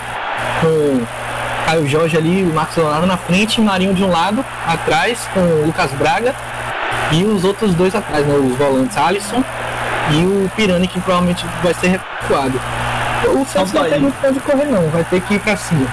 Com 0.60 1.04
Caio 1.66 1.86
Jorge 1.86 2.16
ali, 2.16 2.42
o 2.42 2.52
Marcos 2.54 2.76
Leonardo 2.76 3.06
na 3.06 3.16
frente, 3.16 3.60
Marinho 3.60 3.94
de 3.94 4.04
um 4.04 4.10
lado, 4.10 4.44
atrás, 4.66 5.26
com 5.32 5.40
o 5.40 5.66
Lucas 5.66 5.90
Braga 5.92 6.34
e 7.12 7.24
os 7.24 7.44
outros 7.44 7.74
dois 7.74 7.94
atrás, 7.94 8.26
né? 8.26 8.34
Os 8.34 8.56
volantes 8.56 8.96
Alisson 8.96 9.42
e 10.12 10.24
o 10.24 10.50
Pirani, 10.54 10.86
que 10.86 11.00
provavelmente 11.00 11.46
vai 11.62 11.72
ser 11.74 11.88
recuado. 11.88 12.60
O 13.26 13.44
Santos 13.46 13.72
não 13.72 13.84
tem 13.84 14.00
muito 14.00 14.20
pra 14.20 14.30
onde 14.30 14.40
correr, 14.40 14.66
não, 14.66 14.88
vai 14.90 15.02
ter 15.04 15.20
que 15.22 15.34
ir 15.34 15.40
pra 15.40 15.56
cima. 15.56 15.86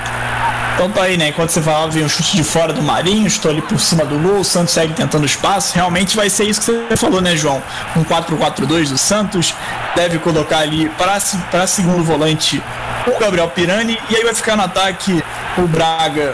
Então 0.74 0.90
tá 0.90 1.04
aí, 1.04 1.18
né? 1.18 1.28
Enquanto 1.28 1.50
você 1.50 1.62
falava, 1.62 1.90
vem 1.90 2.04
um 2.04 2.10
chute 2.10 2.36
de 2.36 2.44
fora 2.44 2.74
do 2.74 2.82
Marinho, 2.82 3.28
estou 3.28 3.52
ali 3.52 3.62
por 3.62 3.80
cima 3.80 4.06
do 4.06 4.18
gol, 4.18 4.40
o 4.40 4.44
Santos 4.44 4.74
segue 4.74 4.94
tentando 4.94 5.26
espaço. 5.26 5.76
Realmente 5.76 6.16
vai 6.16 6.30
ser 6.30 6.46
isso 6.46 6.62
que 6.62 6.72
você 6.72 6.98
falou, 6.98 7.22
né, 7.22 7.36
João? 7.36 7.62
Um 7.96 8.04
4-4-2 8.04 8.90
do 8.90 8.98
Santos. 8.98 9.54
Deve 9.96 10.18
colocar 10.20 10.60
ali 10.60 10.90
para 10.98 11.68
segundo 11.68 12.04
volante 12.04 12.62
o 13.06 13.20
Gabriel 13.20 13.50
Pirani. 13.50 13.98
E 14.10 14.16
aí 14.16 14.24
vai 14.24 14.34
ficar 14.34 14.56
no 14.56 14.64
ataque 14.64 15.24
o 15.58 15.68
Braga 15.68 16.34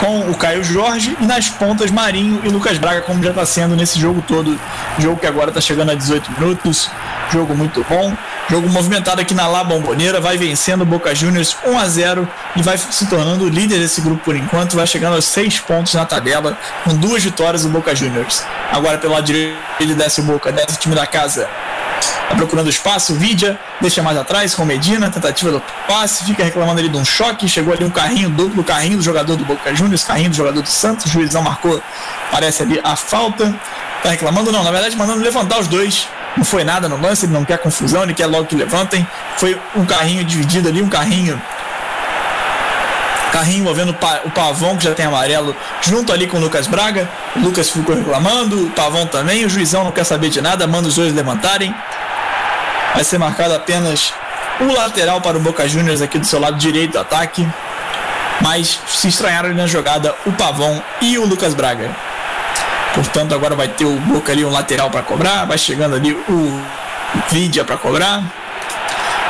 com 0.00 0.30
o 0.30 0.34
Caio 0.34 0.64
Jorge 0.64 1.16
e 1.20 1.26
nas 1.26 1.48
pontas 1.48 1.90
Marinho 1.90 2.40
e 2.44 2.48
Lucas 2.48 2.78
Braga, 2.78 3.02
como 3.02 3.22
já 3.22 3.30
está 3.30 3.46
sendo 3.46 3.76
nesse 3.76 3.98
jogo 3.98 4.22
todo. 4.26 4.58
Jogo 4.98 5.18
que 5.18 5.26
agora 5.26 5.50
está 5.50 5.60
chegando 5.60 5.90
a 5.90 5.94
18 5.94 6.32
minutos. 6.32 6.90
Jogo 7.30 7.54
muito 7.54 7.84
bom. 7.88 8.14
Jogo 8.50 8.68
movimentado 8.68 9.20
aqui 9.20 9.32
na 9.32 9.46
La 9.46 9.64
Bomboneira. 9.64 10.20
Vai 10.20 10.36
vencendo 10.36 10.82
o 10.82 10.84
Boca 10.84 11.14
Juniors 11.14 11.56
1 11.64 11.78
a 11.78 11.88
0 11.88 12.28
e 12.56 12.62
vai 12.62 12.76
se 12.76 13.06
tornando 13.06 13.44
o 13.44 13.48
líder 13.48 13.78
desse 13.78 14.00
grupo 14.00 14.22
por 14.22 14.36
enquanto. 14.36 14.76
Vai 14.76 14.86
chegando 14.86 15.14
aos 15.14 15.24
6 15.24 15.60
pontos 15.60 15.94
na 15.94 16.04
tabela, 16.04 16.58
com 16.84 16.94
duas 16.94 17.24
vitórias 17.24 17.62
do 17.62 17.68
Boca 17.70 17.94
Juniors. 17.94 18.44
Agora 18.70 18.98
pelo 18.98 19.14
lado 19.14 19.24
direito 19.24 19.56
ele 19.80 19.94
desce 19.94 20.20
o 20.20 20.24
Boca, 20.24 20.52
desce 20.52 20.76
o 20.76 20.78
time 20.78 20.94
da 20.94 21.06
casa. 21.06 21.48
Tá 22.28 22.34
procurando 22.34 22.68
espaço, 22.68 23.14
Vidia, 23.14 23.58
deixa 23.80 24.02
mais 24.02 24.16
atrás 24.18 24.54
com 24.54 24.64
Medina, 24.64 25.10
tentativa 25.10 25.50
do 25.50 25.62
passe, 25.86 26.24
fica 26.24 26.44
reclamando 26.44 26.80
ali 26.80 26.88
de 26.88 26.96
um 26.96 27.04
choque, 27.04 27.48
chegou 27.48 27.72
ali 27.72 27.84
um 27.84 27.90
carrinho, 27.90 28.28
duplo 28.28 28.64
carrinho 28.64 28.98
do 28.98 29.02
jogador 29.02 29.36
do 29.36 29.44
Boca 29.44 29.74
Juniors, 29.74 30.04
carrinho 30.04 30.30
do 30.30 30.36
jogador 30.36 30.60
do 30.60 30.68
Santos, 30.68 31.06
o 31.06 31.08
juizão 31.08 31.42
marcou, 31.42 31.80
parece 32.30 32.62
ali 32.62 32.80
a 32.82 32.96
falta, 32.96 33.54
tá 34.02 34.10
reclamando 34.10 34.50
não, 34.50 34.64
na 34.64 34.70
verdade 34.70 34.96
mandando 34.96 35.22
levantar 35.22 35.60
os 35.60 35.68
dois, 35.68 36.08
não 36.36 36.44
foi 36.44 36.64
nada 36.64 36.88
no 36.88 37.00
lance, 37.00 37.26
ele 37.26 37.32
não 37.32 37.44
quer 37.44 37.58
confusão, 37.58 38.02
ele 38.02 38.14
quer 38.14 38.26
logo 38.26 38.46
que 38.46 38.56
levantem, 38.56 39.06
foi 39.36 39.60
um 39.74 39.84
carrinho 39.84 40.24
dividido 40.24 40.68
ali, 40.68 40.82
um 40.82 40.88
carrinho 40.88 41.40
carrinho 43.34 43.62
envolvendo 43.62 43.90
o 44.24 44.30
Pavão, 44.30 44.76
que 44.76 44.84
já 44.84 44.94
tem 44.94 45.06
amarelo, 45.06 45.56
junto 45.82 46.12
ali 46.12 46.28
com 46.28 46.36
o 46.36 46.40
Lucas 46.40 46.68
Braga. 46.68 47.08
O 47.34 47.40
Lucas 47.40 47.68
ficou 47.68 47.96
reclamando, 47.96 48.66
o 48.66 48.70
Pavão 48.70 49.08
também. 49.08 49.44
O 49.44 49.48
juizão 49.48 49.82
não 49.82 49.90
quer 49.90 50.04
saber 50.04 50.28
de 50.28 50.40
nada, 50.40 50.68
manda 50.68 50.86
os 50.86 50.94
dois 50.94 51.12
levantarem. 51.12 51.74
Vai 52.94 53.02
ser 53.02 53.18
marcado 53.18 53.52
apenas 53.52 54.14
o 54.60 54.72
lateral 54.72 55.20
para 55.20 55.36
o 55.36 55.40
Boca 55.40 55.68
Juniors 55.68 56.00
aqui 56.00 56.16
do 56.16 56.24
seu 56.24 56.38
lado 56.38 56.56
direito 56.58 56.92
do 56.92 57.00
ataque. 57.00 57.46
Mas 58.40 58.78
se 58.86 59.08
estranharam 59.08 59.48
ali 59.48 59.58
na 59.58 59.66
jogada 59.66 60.14
o 60.24 60.32
Pavão 60.32 60.80
e 61.00 61.18
o 61.18 61.24
Lucas 61.26 61.54
Braga. 61.54 61.90
Portanto, 62.94 63.34
agora 63.34 63.54
vai 63.56 63.68
ter 63.68 63.84
o 63.84 63.98
Boca 64.00 64.32
ali 64.32 64.44
um 64.44 64.50
lateral 64.50 64.90
para 64.90 65.02
cobrar. 65.02 65.44
Vai 65.44 65.58
chegando 65.58 65.96
ali 65.96 66.12
o 66.12 66.62
Vidia 67.30 67.64
para 67.64 67.76
cobrar 67.76 68.22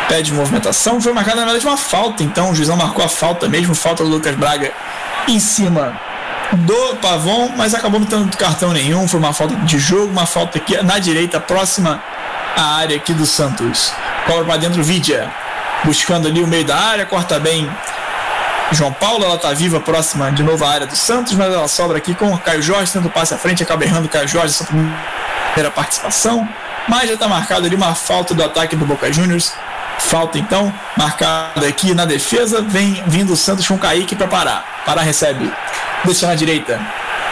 pede 0.08 0.32
movimentação. 0.32 1.00
Foi 1.00 1.12
marcada, 1.12 1.40
na 1.40 1.44
verdade, 1.44 1.66
uma 1.66 1.76
falta. 1.76 2.22
Então 2.22 2.50
o 2.50 2.54
juizão 2.54 2.76
marcou 2.76 3.04
a 3.04 3.08
falta 3.08 3.48
mesmo, 3.48 3.74
falta 3.74 4.04
do 4.04 4.10
Lucas 4.10 4.34
Braga 4.34 4.72
em 5.28 5.40
cima 5.40 5.98
do 6.52 6.96
Pavon, 6.96 7.52
mas 7.56 7.74
acabou 7.74 7.98
não 7.98 8.06
tendo 8.06 8.36
cartão 8.36 8.72
nenhum. 8.72 9.08
Foi 9.08 9.18
uma 9.18 9.32
falta 9.32 9.54
de 9.56 9.78
jogo, 9.78 10.12
uma 10.12 10.26
falta 10.26 10.58
aqui 10.58 10.80
na 10.82 10.98
direita, 10.98 11.40
próxima 11.40 12.02
à 12.56 12.76
área 12.76 12.96
aqui 12.96 13.12
do 13.12 13.26
Santos. 13.26 13.92
Cobra 14.26 14.44
para 14.44 14.56
dentro, 14.58 14.82
Vidia. 14.82 15.30
Buscando 15.84 16.28
ali 16.28 16.42
o 16.42 16.46
meio 16.46 16.64
da 16.64 16.76
área, 16.76 17.04
corta 17.04 17.38
bem 17.38 17.68
João 18.72 18.92
Paulo, 18.92 19.24
ela 19.24 19.38
tá 19.38 19.52
viva 19.52 19.78
próxima 19.80 20.32
de 20.32 20.42
novo 20.42 20.64
à 20.64 20.70
área 20.70 20.86
do 20.86 20.96
Santos, 20.96 21.34
mas 21.34 21.52
ela 21.52 21.68
sobra 21.68 21.98
aqui 21.98 22.14
com 22.14 22.32
o 22.32 22.38
Caio 22.38 22.62
Jorge, 22.62 22.92
tendo 22.92 23.10
passe 23.10 23.34
à 23.34 23.38
frente, 23.38 23.62
acaba 23.62 23.84
errando 23.84 24.06
o 24.06 24.08
Caio 24.08 24.26
Jorge, 24.26 24.48
essa 24.48 24.64
primeira 24.64 25.70
participação. 25.74 26.48
Mas 26.88 27.08
já 27.08 27.14
está 27.14 27.28
marcado 27.28 27.66
ali 27.66 27.76
uma 27.76 27.94
falta 27.94 28.34
do 28.34 28.42
ataque 28.42 28.74
do 28.76 28.84
Boca 28.84 29.12
Juniors. 29.12 29.52
Falta 29.98 30.38
então, 30.38 30.72
marcada 30.96 31.66
aqui 31.66 31.94
na 31.94 32.04
defesa, 32.04 32.60
vem 32.60 33.02
vindo 33.06 33.32
o 33.32 33.36
Santos 33.36 33.66
com 33.66 33.74
o 33.74 33.78
Kaique 33.78 34.16
para 34.16 34.26
parar. 34.26 34.82
Pará 34.84 35.02
recebe 35.02 35.50
deixa 36.04 36.26
na 36.26 36.34
direita. 36.34 36.80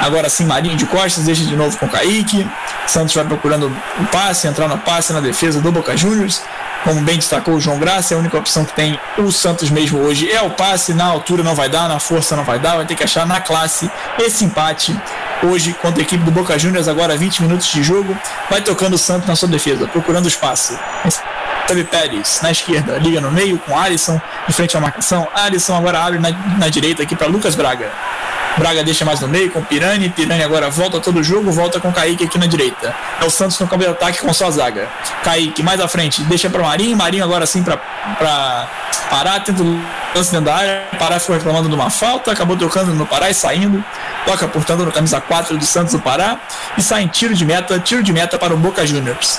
Agora 0.01 0.29
sim, 0.29 0.45
Marinho 0.45 0.77
de 0.77 0.87
costas, 0.87 1.25
deixa 1.25 1.45
de 1.45 1.55
novo 1.55 1.77
com 1.79 1.89
Kaique. 1.89 2.49
Santos 2.87 3.15
vai 3.15 3.25
procurando 3.25 3.67
o 4.01 4.05
passe, 4.07 4.49
entrar 4.49 4.69
no 4.69 4.79
passe 4.79 5.13
na 5.13 5.21
defesa 5.21 5.61
do 5.61 5.71
Boca 5.71 5.97
Juniors. 5.97 6.43
Como 6.85 7.01
bem 7.03 7.17
destacou 7.17 7.55
o 7.55 7.61
João 7.61 7.79
Graça, 7.79 8.15
a 8.15 8.19
única 8.19 8.37
opção 8.37 8.65
que 8.65 8.73
tem 8.73 8.99
o 9.17 9.31
Santos 9.31 9.71
mesmo 9.71 10.01
hoje 10.01 10.31
é 10.31 10.43
o 10.43 10.51
passe. 10.51 10.93
Na 10.93 11.05
altura 11.05 11.43
não 11.43 11.55
vai 11.55 11.69
dar, 11.69 11.89
na 11.89 12.01
força 12.01 12.35
não 12.35 12.45
vai 12.45 12.59
dar, 12.59 12.77
vai 12.77 12.87
ter 12.87 12.97
que 12.97 13.05
achar 13.05 13.25
na 13.25 13.41
classe 13.41 13.89
esse 14.19 14.45
empate 14.45 14.99
hoje 15.45 15.75
contra 15.75 16.01
a 16.01 16.05
equipe 16.05 16.25
do 16.25 16.31
Boca 16.31 16.59
Juniors, 16.59 16.89
agora 16.89 17.17
20 17.17 17.43
minutos 17.43 17.69
de 17.69 17.83
jogo. 17.83 18.17
Vai 18.51 18.61
tocando 18.61 18.95
o 18.95 18.99
Santos 18.99 19.29
na 19.29 19.37
sua 19.37 19.49
defesa, 19.49 19.87
procurando 19.87 20.27
espaço. 20.27 20.77
Recebe 21.05 21.85
Pérez 21.85 22.41
na 22.43 22.51
esquerda, 22.51 22.99
liga 22.99 23.21
no 23.21 23.31
meio 23.31 23.59
com 23.59 23.79
Alisson, 23.79 24.21
em 24.49 24.53
frente 24.53 24.77
à 24.77 24.81
marcação. 24.81 25.29
Alisson 25.35 25.77
agora 25.77 26.01
abre 26.01 26.19
na, 26.19 26.31
na 26.59 26.69
direita 26.69 27.03
aqui 27.03 27.15
para 27.15 27.29
Lucas 27.29 27.55
Braga. 27.55 27.91
Braga 28.57 28.85
deixa 28.85 29.05
mais 29.05 29.21
no 29.21 29.29
meio 29.29 29.51
com 29.51 29.63
Pirani. 29.63 30.11
Pirani 30.11 30.43
agora 30.43 30.69
volta 30.71 31.01
todo 31.01 31.21
o 31.21 31.25
jogo, 31.25 31.51
volta 31.51 31.81
com 31.81 31.93
Kaique 31.93 32.25
aqui 32.25 32.39
na 32.39 32.47
direita. 32.47 32.95
É 33.21 33.25
o 33.25 33.31
Santos 33.31 33.59
no 33.59 33.67
campo 33.67 33.83
de 33.83 33.91
ataque 33.91 34.21
com 34.21 34.33
sua 34.33 34.51
zaga. 34.51 34.89
Kaique 35.25 35.63
mais 35.63 35.81
à 35.81 35.89
frente, 35.89 36.23
deixa 36.25 36.51
para 36.51 36.63
Marinho. 36.63 36.97
Marinho 36.97 37.25
agora 37.25 37.47
sim 37.47 37.63
para 37.63 37.79
Pará, 39.13 39.39
tenta 39.41 39.63
o 39.63 39.81
lance 40.15 40.31
dentro 40.31 40.47
da 40.47 40.55
área. 40.55 40.85
Pará 40.99 41.19
ficou 41.19 41.37
reclamando 41.37 41.69
de 41.69 41.75
uma 41.75 41.91
falta, 41.91 42.33
acabou 42.33 42.57
trocando 42.57 42.95
no 42.95 43.05
Pará 43.05 43.29
e 43.29 43.35
saindo. 43.35 43.85
Toca, 44.25 44.49
portanto, 44.49 44.85
no 44.85 44.91
camisa 44.91 45.21
4 45.21 45.59
do 45.59 45.67
Santos 45.67 45.93
do 45.93 46.01
Pará. 46.01 46.39
E 46.79 46.83
sai 46.83 47.03
em 47.03 47.09
tiro 47.09 47.35
de 47.35 47.45
meta, 47.45 47.79
tiro 47.79 48.03
de 48.03 48.11
meta 48.11 48.39
para 48.39 48.55
o 48.55 48.57
Boca 48.57 48.87
Juniors. 48.87 49.39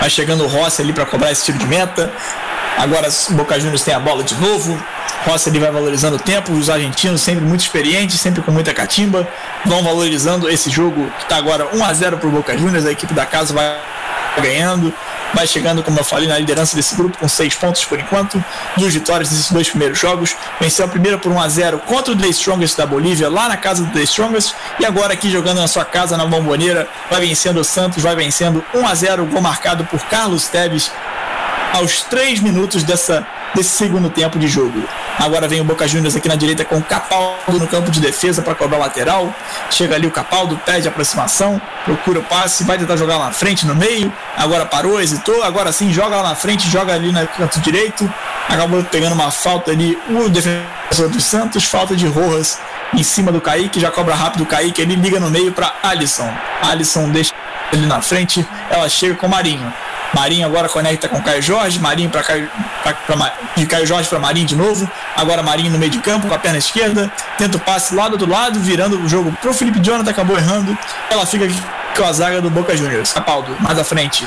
Vai 0.00 0.10
chegando 0.10 0.44
o 0.44 0.48
Rossi 0.48 0.82
ali 0.82 0.92
para 0.92 1.06
cobrar 1.06 1.30
esse 1.30 1.44
tiro 1.44 1.58
de 1.58 1.66
meta. 1.66 2.12
Agora 2.76 3.08
o 3.30 3.34
Boca 3.34 3.58
Juniors 3.58 3.82
tem 3.82 3.94
a 3.94 4.00
bola 4.00 4.24
de 4.24 4.34
novo. 4.34 4.76
Rossi 5.26 5.48
ele 5.48 5.58
vai 5.58 5.72
valorizando 5.72 6.16
o 6.16 6.18
tempo, 6.20 6.52
os 6.52 6.70
argentinos 6.70 7.20
sempre 7.20 7.44
muito 7.44 7.60
experientes, 7.60 8.20
sempre 8.20 8.42
com 8.42 8.52
muita 8.52 8.72
catimba, 8.72 9.26
vão 9.64 9.82
valorizando 9.82 10.48
esse 10.48 10.70
jogo 10.70 11.10
que 11.18 11.24
está 11.24 11.36
agora 11.36 11.68
1 11.74 11.84
a 11.84 11.92
0 11.92 12.18
para 12.18 12.28
o 12.28 12.30
Boca 12.30 12.56
Juniors, 12.56 12.86
a 12.86 12.92
equipe 12.92 13.12
da 13.12 13.26
casa 13.26 13.52
vai 13.52 13.76
ganhando, 14.40 14.94
vai 15.34 15.46
chegando, 15.46 15.82
como 15.82 15.98
eu 15.98 16.04
falei, 16.04 16.28
na 16.28 16.38
liderança 16.38 16.76
desse 16.76 16.94
grupo 16.94 17.18
com 17.18 17.28
seis 17.28 17.54
pontos 17.54 17.84
por 17.84 17.98
enquanto, 17.98 18.42
duas 18.76 18.94
vitórias 18.94 19.30
nesses 19.30 19.50
dois 19.50 19.68
primeiros 19.68 19.98
jogos, 19.98 20.36
venceu 20.60 20.84
a 20.84 20.88
primeira 20.88 21.18
por 21.18 21.32
1 21.32 21.40
a 21.40 21.48
0 21.48 21.78
contra 21.80 22.12
o 22.12 22.16
The 22.16 22.28
Strongest 22.28 22.76
da 22.76 22.86
Bolívia, 22.86 23.28
lá 23.28 23.48
na 23.48 23.56
casa 23.56 23.82
do 23.82 23.92
The 23.92 24.02
Strongest, 24.02 24.54
e 24.78 24.86
agora 24.86 25.12
aqui 25.12 25.30
jogando 25.30 25.58
na 25.58 25.66
sua 25.66 25.84
casa, 25.84 26.16
na 26.16 26.24
Bomboneira, 26.24 26.88
vai 27.10 27.20
vencendo 27.20 27.58
o 27.58 27.64
Santos, 27.64 28.02
vai 28.02 28.14
vencendo 28.14 28.64
1 28.74 28.86
a 28.86 28.94
0 28.94 29.26
gol 29.26 29.40
marcado 29.40 29.84
por 29.86 30.00
Carlos 30.02 30.46
Teves 30.48 30.92
aos 31.72 32.02
três 32.02 32.40
minutos 32.40 32.82
dessa 32.84 33.26
desse 33.56 33.70
segundo 33.70 34.10
tempo 34.10 34.38
de 34.38 34.46
jogo. 34.46 34.84
Agora 35.18 35.48
vem 35.48 35.60
o 35.60 35.64
Boca 35.64 35.88
Juniors 35.88 36.14
aqui 36.14 36.28
na 36.28 36.36
direita 36.36 36.64
com 36.64 36.76
o 36.76 36.82
Capaldo 36.82 37.58
no 37.58 37.66
campo 37.66 37.90
de 37.90 38.00
defesa 38.00 38.42
para 38.42 38.54
cobrar 38.54 38.76
lateral. 38.76 39.34
Chega 39.70 39.94
ali 39.94 40.06
o 40.06 40.10
Capaldo, 40.10 40.60
pede 40.64 40.86
aproximação, 40.86 41.60
procura 41.84 42.20
o 42.20 42.22
passe, 42.22 42.64
vai 42.64 42.76
tentar 42.76 42.96
jogar 42.96 43.16
lá 43.16 43.26
na 43.26 43.32
frente, 43.32 43.66
no 43.66 43.74
meio. 43.74 44.12
Agora 44.36 44.66
parou, 44.66 45.00
hesitou. 45.00 45.42
Agora 45.42 45.72
sim, 45.72 45.90
joga 45.90 46.16
lá 46.16 46.22
na 46.22 46.34
frente, 46.34 46.68
joga 46.68 46.92
ali 46.92 47.10
no 47.10 47.26
canto 47.28 47.58
direito. 47.60 48.12
Acabou 48.48 48.84
pegando 48.84 49.14
uma 49.14 49.30
falta 49.30 49.70
ali. 49.70 49.98
O 50.10 50.28
defensor 50.28 51.08
dos 51.08 51.24
Santos, 51.24 51.64
falta 51.64 51.96
de 51.96 52.06
Rojas 52.06 52.60
em 52.94 53.02
cima 53.02 53.32
do 53.32 53.40
Kaique. 53.40 53.80
Já 53.80 53.90
cobra 53.90 54.14
rápido 54.14 54.42
o 54.42 54.46
Kaique. 54.46 54.82
Ele 54.82 54.96
liga 54.96 55.18
no 55.18 55.30
meio 55.30 55.50
para 55.50 55.72
Alisson. 55.82 56.30
Alisson 56.62 57.08
deixa 57.08 57.32
ele 57.72 57.86
na 57.86 58.02
frente. 58.02 58.46
Ela 58.70 58.88
chega 58.88 59.14
com 59.14 59.26
o 59.26 59.30
Marinho. 59.30 59.72
Marinho 60.16 60.46
agora 60.46 60.66
conecta 60.66 61.10
com 61.10 61.20
Caio 61.20 61.42
Jorge, 61.42 61.78
Marinho 61.78 62.08
para 62.08 62.22
Caio, 62.22 62.50
pra, 62.82 62.94
pra, 62.94 63.32
de 63.54 63.66
Caio 63.66 63.86
Jorge 63.86 64.08
para 64.08 64.18
Marinho 64.18 64.46
de 64.46 64.56
novo. 64.56 64.90
Agora 65.14 65.42
Marinho 65.42 65.70
no 65.70 65.78
meio 65.78 65.92
de 65.92 65.98
campo 65.98 66.26
com 66.26 66.34
a 66.34 66.38
perna 66.38 66.56
esquerda, 66.56 67.12
tenta 67.36 67.58
o 67.58 67.60
passe 67.60 67.94
lá 67.94 68.08
do 68.08 68.26
lado, 68.26 68.58
virando 68.58 68.98
o 68.98 69.06
jogo 69.06 69.30
pro 69.42 69.52
Felipe 69.52 69.78
Jonathan, 69.78 70.10
acabou 70.10 70.38
errando. 70.38 70.76
Ela 71.10 71.26
fica 71.26 71.44
aqui 71.44 71.62
com 71.94 72.02
a 72.02 72.12
zaga 72.14 72.40
do 72.40 72.48
Boca 72.48 72.74
Juniors. 72.74 73.12
Capaldo, 73.12 73.54
mais 73.60 73.78
à 73.78 73.84
frente, 73.84 74.26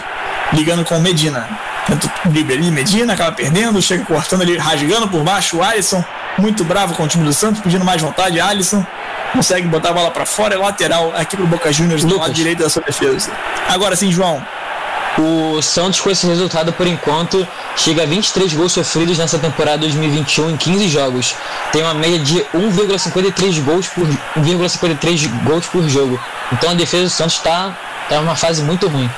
ligando 0.53 0.85
com 0.85 0.99
Medina. 0.99 1.49
Tenta 1.87 2.07
o 2.23 2.29
drible 2.29 2.53
ali, 2.53 2.69
Medina 2.69 3.13
acaba 3.13 3.31
perdendo, 3.31 3.81
chega 3.81 4.05
cortando 4.05 4.43
ali, 4.43 4.57
rasgando 4.59 5.07
por 5.07 5.23
baixo. 5.23 5.57
O 5.57 5.63
Alisson, 5.63 6.05
muito 6.37 6.63
bravo 6.63 6.93
com 6.93 7.01
o 7.01 7.07
time 7.07 7.23
do 7.23 7.33
Santos, 7.33 7.61
pedindo 7.61 7.83
mais 7.83 7.99
vontade. 7.99 8.39
Alisson 8.39 8.85
consegue 9.33 9.67
botar 9.67 9.89
a 9.89 9.93
bola 9.93 10.11
para 10.11 10.27
fora, 10.27 10.53
é 10.53 10.57
lateral 10.57 11.11
aqui 11.15 11.35
pro 11.35 11.47
Boca 11.47 11.73
Juniors, 11.73 12.03
do 12.03 12.19
lado 12.19 12.31
direito 12.31 12.59
da 12.59 12.69
sua 12.69 12.83
defesa. 12.83 13.31
Agora 13.67 13.95
sim, 13.95 14.11
João. 14.11 14.45
O 15.19 15.61
Santos, 15.61 15.99
com 15.99 16.09
esse 16.09 16.25
resultado, 16.25 16.71
por 16.71 16.87
enquanto, 16.87 17.45
chega 17.75 18.03
a 18.03 18.05
23 18.05 18.53
gols 18.53 18.71
sofridos 18.71 19.17
nessa 19.17 19.37
temporada 19.37 19.79
2021 19.79 20.51
em 20.51 20.55
15 20.55 20.87
jogos. 20.87 21.35
Tem 21.73 21.83
uma 21.83 21.93
média 21.93 22.19
de 22.19 22.35
1,53 22.55 23.61
gols 23.61 23.87
por 23.89 24.07
1,53 24.07 25.43
gols 25.43 25.65
por 25.67 25.89
jogo. 25.89 26.17
Então 26.53 26.71
a 26.71 26.73
defesa 26.73 27.03
do 27.03 27.09
Santos 27.09 27.35
está 27.35 27.77
tá 28.07 28.19
uma 28.21 28.35
fase 28.35 28.63
muito 28.63 28.87
ruim. 28.87 29.09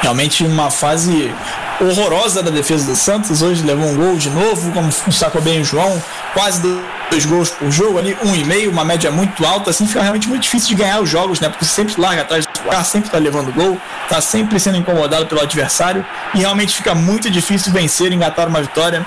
Realmente 0.00 0.44
uma 0.44 0.70
fase 0.70 1.34
horrorosa 1.80 2.42
da 2.42 2.50
defesa 2.50 2.86
do 2.86 2.96
Santos. 2.96 3.42
Hoje 3.42 3.62
levou 3.62 3.86
um 3.86 3.96
gol 3.96 4.16
de 4.16 4.30
novo, 4.30 4.72
como 4.72 4.88
destacou 5.06 5.40
bem 5.40 5.60
o 5.60 5.64
João, 5.64 6.02
quase 6.32 6.62
dois 7.10 7.24
gols 7.24 7.50
por 7.50 7.70
jogo 7.70 7.98
ali, 7.98 8.16
um 8.24 8.34
e 8.34 8.44
meio, 8.44 8.70
uma 8.70 8.84
média 8.84 9.10
muito 9.10 9.44
alta, 9.44 9.70
assim 9.70 9.86
fica 9.86 10.00
realmente 10.00 10.28
muito 10.28 10.42
difícil 10.42 10.68
de 10.68 10.74
ganhar 10.74 11.00
os 11.00 11.08
jogos, 11.08 11.40
né? 11.40 11.48
Porque 11.48 11.64
sempre 11.64 11.94
larga 12.00 12.22
atrás 12.22 12.46
do 12.46 12.52
placar, 12.60 12.84
sempre 12.84 13.10
tá 13.10 13.18
levando 13.18 13.52
gol, 13.52 13.80
tá 14.08 14.20
sempre 14.20 14.58
sendo 14.58 14.76
incomodado 14.76 15.26
pelo 15.26 15.40
adversário 15.40 16.04
e 16.34 16.38
realmente 16.38 16.74
fica 16.74 16.94
muito 16.94 17.30
difícil 17.30 17.72
vencer, 17.72 18.12
engatar 18.12 18.48
uma 18.48 18.60
vitória. 18.60 19.06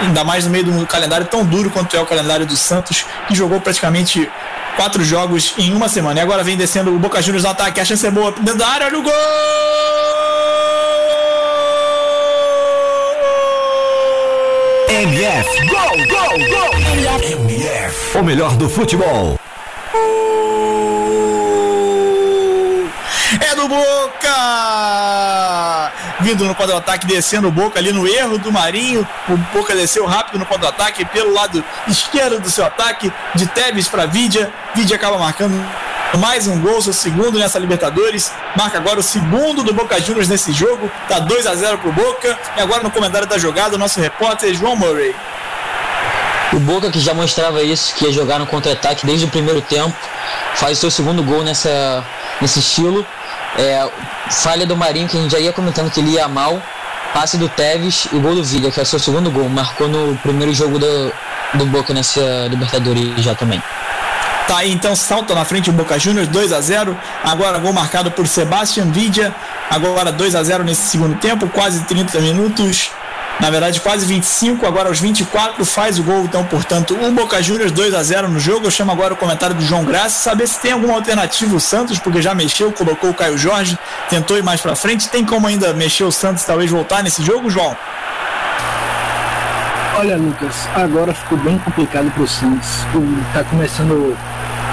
Ainda 0.00 0.22
mais 0.22 0.44
no 0.44 0.50
meio 0.50 0.64
do 0.64 0.86
calendário 0.86 1.26
tão 1.26 1.44
duro 1.44 1.70
quanto 1.70 1.96
é 1.96 2.00
o 2.00 2.06
calendário 2.06 2.46
do 2.46 2.56
Santos, 2.56 3.04
que 3.26 3.34
jogou 3.34 3.60
praticamente 3.60 4.30
quatro 4.76 5.04
jogos 5.04 5.54
em 5.58 5.74
uma 5.74 5.88
semana. 5.88 6.20
E 6.20 6.22
agora 6.22 6.44
vem 6.44 6.56
descendo 6.56 6.94
o 6.94 6.98
Boca 7.00 7.20
Juniors 7.20 7.42
no 7.42 7.50
ataque, 7.50 7.80
a 7.80 7.84
chance 7.84 8.06
é 8.06 8.10
boa, 8.10 8.30
dentro 8.30 8.58
da 8.58 8.68
área, 8.68 8.86
olha 8.86 8.98
o 8.98 9.02
gol! 9.02 10.17
MF, 14.98 15.46
gol, 15.68 15.96
gol, 16.08 16.34
gol! 16.50 16.74
MF, 17.22 18.18
o 18.18 18.22
melhor 18.24 18.56
do 18.56 18.68
futebol. 18.68 19.38
É 23.40 23.54
do 23.54 23.68
Boca! 23.68 24.32
Vindo 26.18 26.44
no 26.44 26.52
contra-ataque, 26.52 27.06
descendo 27.06 27.46
o 27.46 27.52
Boca 27.52 27.78
ali 27.78 27.92
no 27.92 28.08
erro 28.08 28.38
do 28.38 28.50
Marinho. 28.50 29.06
O 29.28 29.36
Boca 29.56 29.72
desceu 29.72 30.04
rápido 30.04 30.40
no 30.40 30.46
contra-ataque 30.46 31.04
pelo 31.04 31.32
lado 31.32 31.64
esquerdo 31.86 32.40
do 32.40 32.50
seu 32.50 32.64
ataque, 32.64 33.12
de 33.36 33.46
Tevez 33.46 33.86
para 33.86 34.04
Vidia. 34.04 34.52
Vidia 34.74 34.96
acaba 34.96 35.16
marcando 35.16 35.64
mais 36.16 36.46
um 36.46 36.58
gol, 36.60 36.80
seu 36.80 36.92
segundo 36.92 37.38
nessa 37.38 37.58
Libertadores. 37.58 38.32
Marca 38.56 38.78
agora 38.78 38.98
o 38.98 39.02
segundo 39.02 39.62
do 39.62 39.74
Boca 39.74 40.00
Juniors 40.00 40.28
nesse 40.28 40.52
jogo. 40.52 40.90
Tá 41.06 41.18
2 41.18 41.46
a 41.46 41.54
0 41.54 41.78
pro 41.78 41.92
Boca. 41.92 42.38
E 42.56 42.60
agora 42.60 42.82
no 42.82 42.90
comentário 42.90 43.26
da 43.26 43.36
jogada, 43.36 43.76
o 43.76 43.78
nosso 43.78 44.00
repórter 44.00 44.54
João 44.54 44.74
Murray. 44.74 45.14
O 46.52 46.58
Boca 46.60 46.90
que 46.90 46.98
já 46.98 47.12
mostrava 47.12 47.62
isso, 47.62 47.94
que 47.94 48.06
ia 48.06 48.12
jogar 48.12 48.38
no 48.38 48.46
contra-ataque 48.46 49.04
desde 49.04 49.26
o 49.26 49.28
primeiro 49.28 49.60
tempo, 49.60 49.94
faz 50.54 50.78
o 50.78 50.80
seu 50.80 50.90
segundo 50.90 51.22
gol 51.22 51.44
nessa, 51.44 52.02
nesse 52.40 52.60
estilo. 52.60 53.06
É, 53.58 53.86
falha 54.30 54.66
do 54.66 54.76
Marinho, 54.76 55.08
que 55.08 55.18
a 55.18 55.20
gente 55.20 55.32
já 55.32 55.38
ia 55.38 55.52
comentando 55.52 55.90
que 55.90 56.00
ele 56.00 56.12
ia 56.12 56.26
mal. 56.26 56.62
Passe 57.12 57.36
do 57.36 57.48
Tevez 57.48 58.06
e 58.12 58.18
gol 58.18 58.34
do 58.34 58.44
Villa, 58.44 58.70
que 58.70 58.80
é 58.80 58.82
o 58.82 58.86
seu 58.86 58.98
segundo 58.98 59.30
gol. 59.30 59.48
Marcou 59.48 59.88
no 59.88 60.16
primeiro 60.18 60.52
jogo 60.54 60.78
do, 60.78 61.12
do 61.54 61.66
Boca 61.66 61.92
nessa 61.92 62.46
Libertadores 62.48 63.22
já 63.22 63.34
também. 63.34 63.62
Tá 64.48 64.60
aí 64.60 64.72
então, 64.72 64.96
salta 64.96 65.34
na 65.34 65.44
frente 65.44 65.68
o 65.68 65.74
Boca 65.74 65.98
Juniors, 65.98 66.26
2 66.28 66.54
a 66.54 66.60
0 66.62 66.96
Agora 67.22 67.58
gol 67.58 67.70
marcado 67.70 68.10
por 68.10 68.26
Sebastian 68.26 68.86
Vidia. 68.86 69.34
Agora 69.68 70.10
2 70.10 70.34
a 70.34 70.42
0 70.42 70.64
nesse 70.64 70.88
segundo 70.88 71.16
tempo, 71.18 71.46
quase 71.50 71.84
30 71.84 72.18
minutos. 72.20 72.90
Na 73.40 73.50
verdade, 73.50 73.78
quase 73.80 74.06
25, 74.06 74.66
agora 74.66 74.88
aos 74.88 74.98
24 74.98 75.64
faz 75.66 75.98
o 75.98 76.02
gol, 76.02 76.24
então, 76.24 76.42
portanto, 76.44 76.98
o 76.98 77.12
Boca 77.12 77.40
Juniors 77.42 77.70
2 77.70 77.94
a 77.94 78.02
0 78.02 78.28
no 78.28 78.40
jogo. 78.40 78.66
Eu 78.66 78.70
chamo 78.70 78.90
agora 78.90 79.12
o 79.12 79.16
comentário 79.18 79.54
do 79.54 79.62
João 79.62 79.84
Graça, 79.84 80.30
saber 80.30 80.48
se 80.48 80.58
tem 80.58 80.72
alguma 80.72 80.94
alternativa 80.94 81.54
o 81.54 81.60
Santos, 81.60 81.98
porque 81.98 82.22
já 82.22 82.34
mexeu, 82.34 82.72
colocou 82.72 83.10
o 83.10 83.14
Caio 83.14 83.36
Jorge, 83.36 83.78
tentou 84.08 84.38
ir 84.38 84.42
mais 84.42 84.62
para 84.62 84.74
frente. 84.74 85.10
Tem 85.10 85.26
como 85.26 85.46
ainda 85.46 85.74
mexer 85.74 86.04
o 86.04 86.10
Santos, 86.10 86.42
talvez 86.42 86.70
voltar 86.70 87.02
nesse 87.02 87.22
jogo, 87.22 87.50
João? 87.50 87.76
Olha, 89.98 90.16
Lucas, 90.16 90.68
agora 90.74 91.12
ficou 91.12 91.36
bem 91.38 91.58
complicado 91.58 92.10
para 92.12 92.22
o 92.22 92.26
Santos. 92.26 92.68
Tá 93.32 93.44
começando 93.44 94.16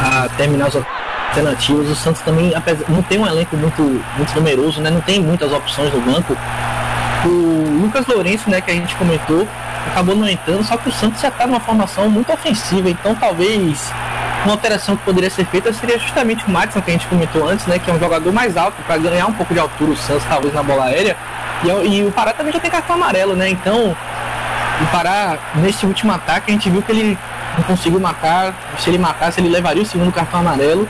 a 0.04 0.30
terminar 0.38 0.68
as 0.68 0.76
alternativas. 0.76 1.90
O 1.90 1.96
Santos 1.96 2.22
também 2.22 2.54
apesar, 2.56 2.86
não 2.90 3.02
tem 3.02 3.20
um 3.20 3.28
elenco 3.28 3.56
muito, 3.56 3.82
muito 4.18 4.36
numeroso, 4.36 4.82
né? 4.82 4.90
Não 4.90 5.02
tem 5.02 5.22
muitas 5.22 5.52
opções 5.52 5.94
no 5.94 6.02
banco. 6.02 6.36
O 7.26 7.82
Lucas 7.82 8.06
Lourenço, 8.08 8.50
né, 8.50 8.62
que 8.62 8.70
a 8.70 8.74
gente 8.74 8.96
comentou, 8.96 9.48
acabou 9.88 10.16
não 10.16 10.30
entrando, 10.30 10.64
só 10.64 10.78
que 10.78 10.90
o 10.90 10.92
Santos 10.92 11.22
já 11.22 11.30
está 11.30 11.48
numa 11.48 11.60
formação 11.60 12.08
muito 12.10 12.32
ofensiva, 12.32 12.88
então 12.90 13.16
talvez 13.16 13.92
uma 14.44 14.54
alteração 14.54 14.96
que 14.96 15.04
poderia 15.04 15.30
ser 15.30 15.46
feita 15.46 15.74
seria 15.74 15.98
justamente 15.98 16.46
o 16.46 16.52
Maxson 16.52 16.82
que 16.82 16.92
a 16.92 16.94
gente 16.94 17.08
comentou 17.08 17.50
antes, 17.50 17.66
né, 17.66 17.80
que 17.80 17.90
é 17.90 17.94
um 17.94 18.00
jogador 18.00 18.32
mais 18.32 18.56
alto 18.56 18.76
para 18.84 18.98
ganhar 18.98 19.26
um 19.26 19.34
pouco 19.34 19.54
de 19.54 19.60
altura 19.60 19.92
o 19.92 19.98
Santos 19.98 20.24
talvez 20.30 20.54
na 20.54 20.62
bola 20.62 20.86
aérea. 20.86 21.18
E, 21.64 21.68
e 21.68 22.06
o 22.06 22.12
Pará 22.12 22.32
também 22.32 22.54
já 22.54 22.60
tem 22.60 22.70
cartão 22.70 22.96
amarelo, 22.96 23.36
né? 23.36 23.50
Então, 23.50 23.96
o 24.82 24.86
Pará 24.92 25.38
nesse 25.56 25.86
último 25.86 26.12
ataque 26.12 26.52
a 26.52 26.54
gente 26.54 26.70
viu 26.70 26.82
que 26.82 26.92
ele 26.92 27.18
não 27.58 27.64
conseguiu 27.64 28.00
matar. 28.00 28.54
Se 28.80 28.90
ele 28.90 28.98
matasse, 28.98 29.40
ele 29.40 29.50
levaria 29.50 29.84
o 29.84 29.86
segundo 29.86 30.12
cartão 30.12 30.40
amarelo. 30.40 30.88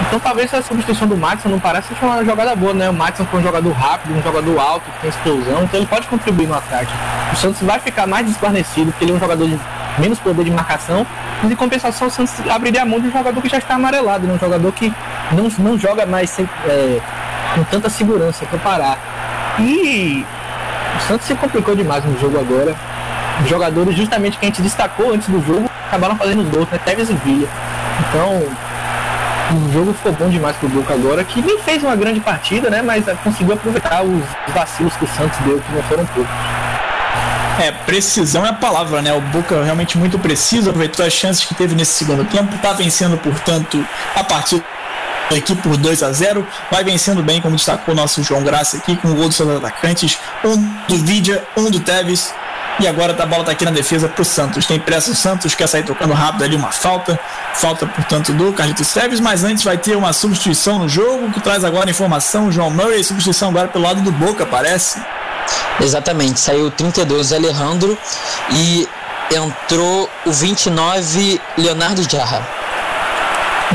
Então 0.00 0.18
talvez 0.18 0.52
a 0.54 0.62
substituição 0.62 1.06
do 1.06 1.16
Matson 1.16 1.50
não 1.50 1.60
parece 1.60 1.92
uma 2.00 2.24
jogada 2.24 2.56
boa, 2.56 2.72
né? 2.72 2.88
O 2.88 2.92
Matson 2.92 3.24
foi 3.26 3.40
um 3.40 3.42
jogador 3.42 3.70
rápido, 3.72 4.16
um 4.16 4.22
jogador 4.22 4.58
alto, 4.58 4.90
que 4.90 5.00
tem 5.00 5.10
explosão, 5.10 5.62
então 5.62 5.78
ele 5.78 5.86
pode 5.86 6.06
contribuir 6.08 6.46
no 6.46 6.54
ataque. 6.54 6.92
O 7.32 7.36
Santos 7.36 7.60
vai 7.62 7.78
ficar 7.78 8.06
mais 8.06 8.26
desguarnecido, 8.26 8.90
porque 8.90 9.04
ele 9.04 9.12
é 9.12 9.14
um 9.14 9.20
jogador 9.20 9.46
de 9.46 9.60
menos 9.98 10.18
poder 10.18 10.44
de 10.44 10.50
marcação, 10.50 11.06
mas 11.42 11.52
em 11.52 11.54
compensação 11.54 12.08
o 12.08 12.10
Santos 12.10 12.32
abriria 12.48 12.82
a 12.82 12.84
mão 12.86 12.98
de 12.98 13.08
um 13.08 13.12
jogador 13.12 13.40
que 13.42 13.48
já 13.48 13.58
está 13.58 13.74
amarelado, 13.74 14.26
né? 14.26 14.34
um 14.34 14.38
jogador 14.38 14.72
que 14.72 14.92
não, 15.32 15.48
não 15.58 15.78
joga 15.78 16.06
mais 16.06 16.30
sem, 16.30 16.48
é, 16.66 17.00
com 17.54 17.62
tanta 17.64 17.90
segurança 17.90 18.46
para 18.46 18.58
parar. 18.58 18.98
E 19.58 20.24
o 20.96 21.00
Santos 21.06 21.26
se 21.26 21.34
complicou 21.34 21.76
demais 21.76 22.04
no 22.04 22.18
jogo 22.18 22.38
agora. 22.38 22.74
Jogadores 23.46 23.96
justamente 23.96 24.38
que 24.38 24.44
a 24.44 24.48
gente 24.48 24.62
destacou 24.62 25.12
antes 25.12 25.28
do 25.28 25.44
jogo 25.44 25.68
acabaram 25.86 26.16
fazendo 26.16 26.42
os 26.42 26.48
gols, 26.48 26.68
né? 26.70 26.78
Tevez 26.84 27.10
e 27.10 27.14
Villa. 27.14 27.48
Então, 28.08 28.42
o 29.56 29.72
jogo 29.72 29.92
ficou 29.92 30.12
bom 30.12 30.28
demais 30.28 30.56
pro 30.56 30.68
Boca 30.68 30.94
agora, 30.94 31.24
que 31.24 31.42
nem 31.42 31.58
fez 31.58 31.82
uma 31.82 31.96
grande 31.96 32.20
partida, 32.20 32.70
né? 32.70 32.82
Mas 32.82 33.04
conseguiu 33.24 33.54
aproveitar 33.54 34.02
os 34.02 34.22
vacilos 34.54 34.94
que 34.96 35.04
o 35.04 35.08
Santos 35.08 35.38
deu, 35.40 35.60
que 35.60 35.72
não 35.72 35.82
foram 35.84 36.06
poucos. 36.06 36.30
É, 37.58 37.72
precisão 37.72 38.46
é 38.46 38.50
a 38.50 38.54
palavra, 38.54 39.02
né? 39.02 39.12
O 39.12 39.20
Boca 39.20 39.62
realmente 39.62 39.98
muito 39.98 40.18
preciso, 40.18 40.70
aproveitou 40.70 41.04
as 41.04 41.12
chances 41.12 41.44
que 41.44 41.54
teve 41.54 41.74
nesse 41.74 41.92
segundo 41.92 42.24
tempo, 42.24 42.56
tá 42.58 42.72
vencendo, 42.72 43.18
portanto, 43.18 43.84
a 44.14 44.24
partida 44.24 44.64
aqui 45.36 45.54
por 45.54 45.76
2 45.76 46.02
a 46.02 46.12
0 46.12 46.46
vai 46.70 46.82
vencendo 46.82 47.22
bem, 47.22 47.40
como 47.40 47.56
destacou 47.56 47.92
o 47.92 47.96
nosso 47.96 48.22
João 48.22 48.42
Graça 48.42 48.76
aqui, 48.76 48.96
com 48.96 49.08
o 49.08 49.14
gol 49.14 49.26
dos 49.26 49.36
seus 49.36 49.50
atacantes, 49.56 50.18
um 50.44 50.56
do 50.88 50.96
Vidia, 50.98 51.42
um 51.56 51.70
do 51.70 51.80
Tevez, 51.80 52.32
e 52.80 52.88
agora 52.88 53.14
a 53.22 53.26
bola 53.26 53.44
tá 53.44 53.52
aqui 53.52 53.64
na 53.64 53.70
defesa 53.70 54.08
pro 54.08 54.24
Santos. 54.24 54.66
Tem 54.66 54.80
pressa 54.80 55.10
o 55.10 55.14
Santos, 55.14 55.54
quer 55.54 55.66
sair 55.66 55.82
tocando 55.82 56.14
rápido 56.14 56.44
ali 56.44 56.56
uma 56.56 56.72
falta. 56.72 57.20
Falta, 57.54 57.86
portanto, 57.86 58.32
do 58.32 58.52
Carlitos 58.52 58.92
Teves, 58.92 59.20
mas 59.20 59.44
antes 59.44 59.62
vai 59.62 59.76
ter 59.76 59.96
uma 59.96 60.12
substituição 60.12 60.78
no 60.78 60.88
jogo, 60.88 61.30
que 61.30 61.40
traz 61.40 61.62
agora 61.62 61.90
informação, 61.90 62.46
o 62.46 62.52
João 62.52 62.70
Murray, 62.70 63.04
substituição 63.04 63.50
agora 63.50 63.68
pelo 63.68 63.84
lado 63.84 64.00
do 64.00 64.10
Boca, 64.10 64.46
parece. 64.46 65.00
Exatamente, 65.80 66.40
saiu 66.40 66.70
32 66.70 67.32
Alejandro 67.32 67.98
e 68.50 68.88
entrou 69.34 70.08
o 70.24 70.32
29 70.32 71.40
Leonardo 71.58 72.02
Jarra. 72.10 72.46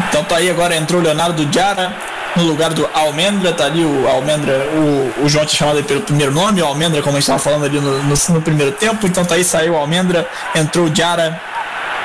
Então 0.09 0.23
tá 0.23 0.37
aí 0.37 0.49
agora 0.49 0.75
entrou 0.75 0.99
o 0.99 1.03
Leonardo 1.03 1.47
Jarra 1.53 1.95
no 2.35 2.43
lugar 2.43 2.73
do 2.73 2.87
Almendra, 2.93 3.53
tá 3.53 3.65
ali 3.65 3.83
o 3.83 4.07
Almendra, 4.07 4.67
o, 4.73 5.25
o 5.25 5.29
João 5.29 5.45
tinha 5.45 5.59
chamado 5.59 5.83
pelo 5.83 6.01
primeiro 6.01 6.31
nome, 6.33 6.61
o 6.61 6.65
Almendra, 6.65 7.01
como 7.01 7.15
a 7.15 7.19
gente 7.19 7.23
estava 7.23 7.39
falando 7.39 7.65
ali 7.65 7.79
no, 7.79 8.03
no, 8.03 8.15
no, 8.29 8.41
primeiro 8.41 8.73
tempo, 8.73 9.07
então 9.07 9.23
tá 9.23 9.35
aí, 9.35 9.43
saiu 9.43 9.73
o 9.73 9.77
Almendra, 9.77 10.27
entrou 10.53 10.87
o 10.87 10.95
Jara, 10.95 11.39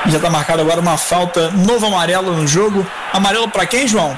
já 0.06 0.18
tá 0.18 0.30
marcado 0.30 0.62
agora 0.62 0.80
uma 0.80 0.96
falta, 0.96 1.50
novo 1.50 1.86
amarelo 1.86 2.32
no 2.32 2.46
jogo. 2.46 2.86
Amarelo 3.12 3.48
para 3.48 3.66
quem, 3.66 3.86
João? 3.86 4.16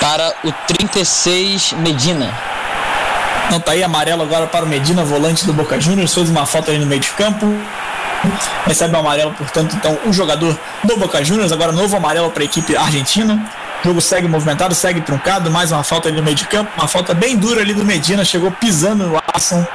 Para 0.00 0.34
o 0.42 0.50
36 0.66 1.74
Medina. 1.74 2.34
Não 3.48 3.60
tá 3.60 3.72
aí 3.72 3.82
amarelo 3.82 4.22
agora 4.22 4.46
para 4.46 4.64
o 4.64 4.68
Medina, 4.68 5.04
volante 5.04 5.46
do 5.46 5.52
Boca 5.52 5.80
Juniors, 5.80 6.12
fez 6.12 6.28
uma 6.28 6.46
falta 6.46 6.70
ali 6.70 6.80
no 6.80 6.86
meio 6.86 7.00
de 7.00 7.10
campo 7.10 7.46
recebe 8.66 8.94
o 8.94 8.98
amarelo, 8.98 9.32
portanto, 9.32 9.74
então 9.76 9.98
o 10.06 10.12
jogador 10.12 10.56
do 10.84 10.96
Boca 10.96 11.24
Juniors, 11.24 11.52
agora 11.52 11.72
novo 11.72 11.96
amarelo 11.96 12.30
para 12.30 12.42
a 12.42 12.44
equipe 12.44 12.76
argentina. 12.76 13.42
O 13.82 13.88
jogo 13.88 14.00
segue 14.00 14.28
movimentado, 14.28 14.74
segue 14.74 15.00
truncado, 15.00 15.50
mais 15.50 15.72
uma 15.72 15.82
falta 15.82 16.08
ali 16.08 16.18
no 16.18 16.22
meio 16.22 16.36
de 16.36 16.46
campo, 16.46 16.70
uma 16.76 16.86
falta 16.86 17.14
bem 17.14 17.36
dura 17.36 17.62
ali 17.62 17.72
do 17.72 17.84
Medina, 17.84 18.24
chegou 18.24 18.50
pisando 18.50 19.06
no 19.06 19.22
Alisson. 19.32 19.66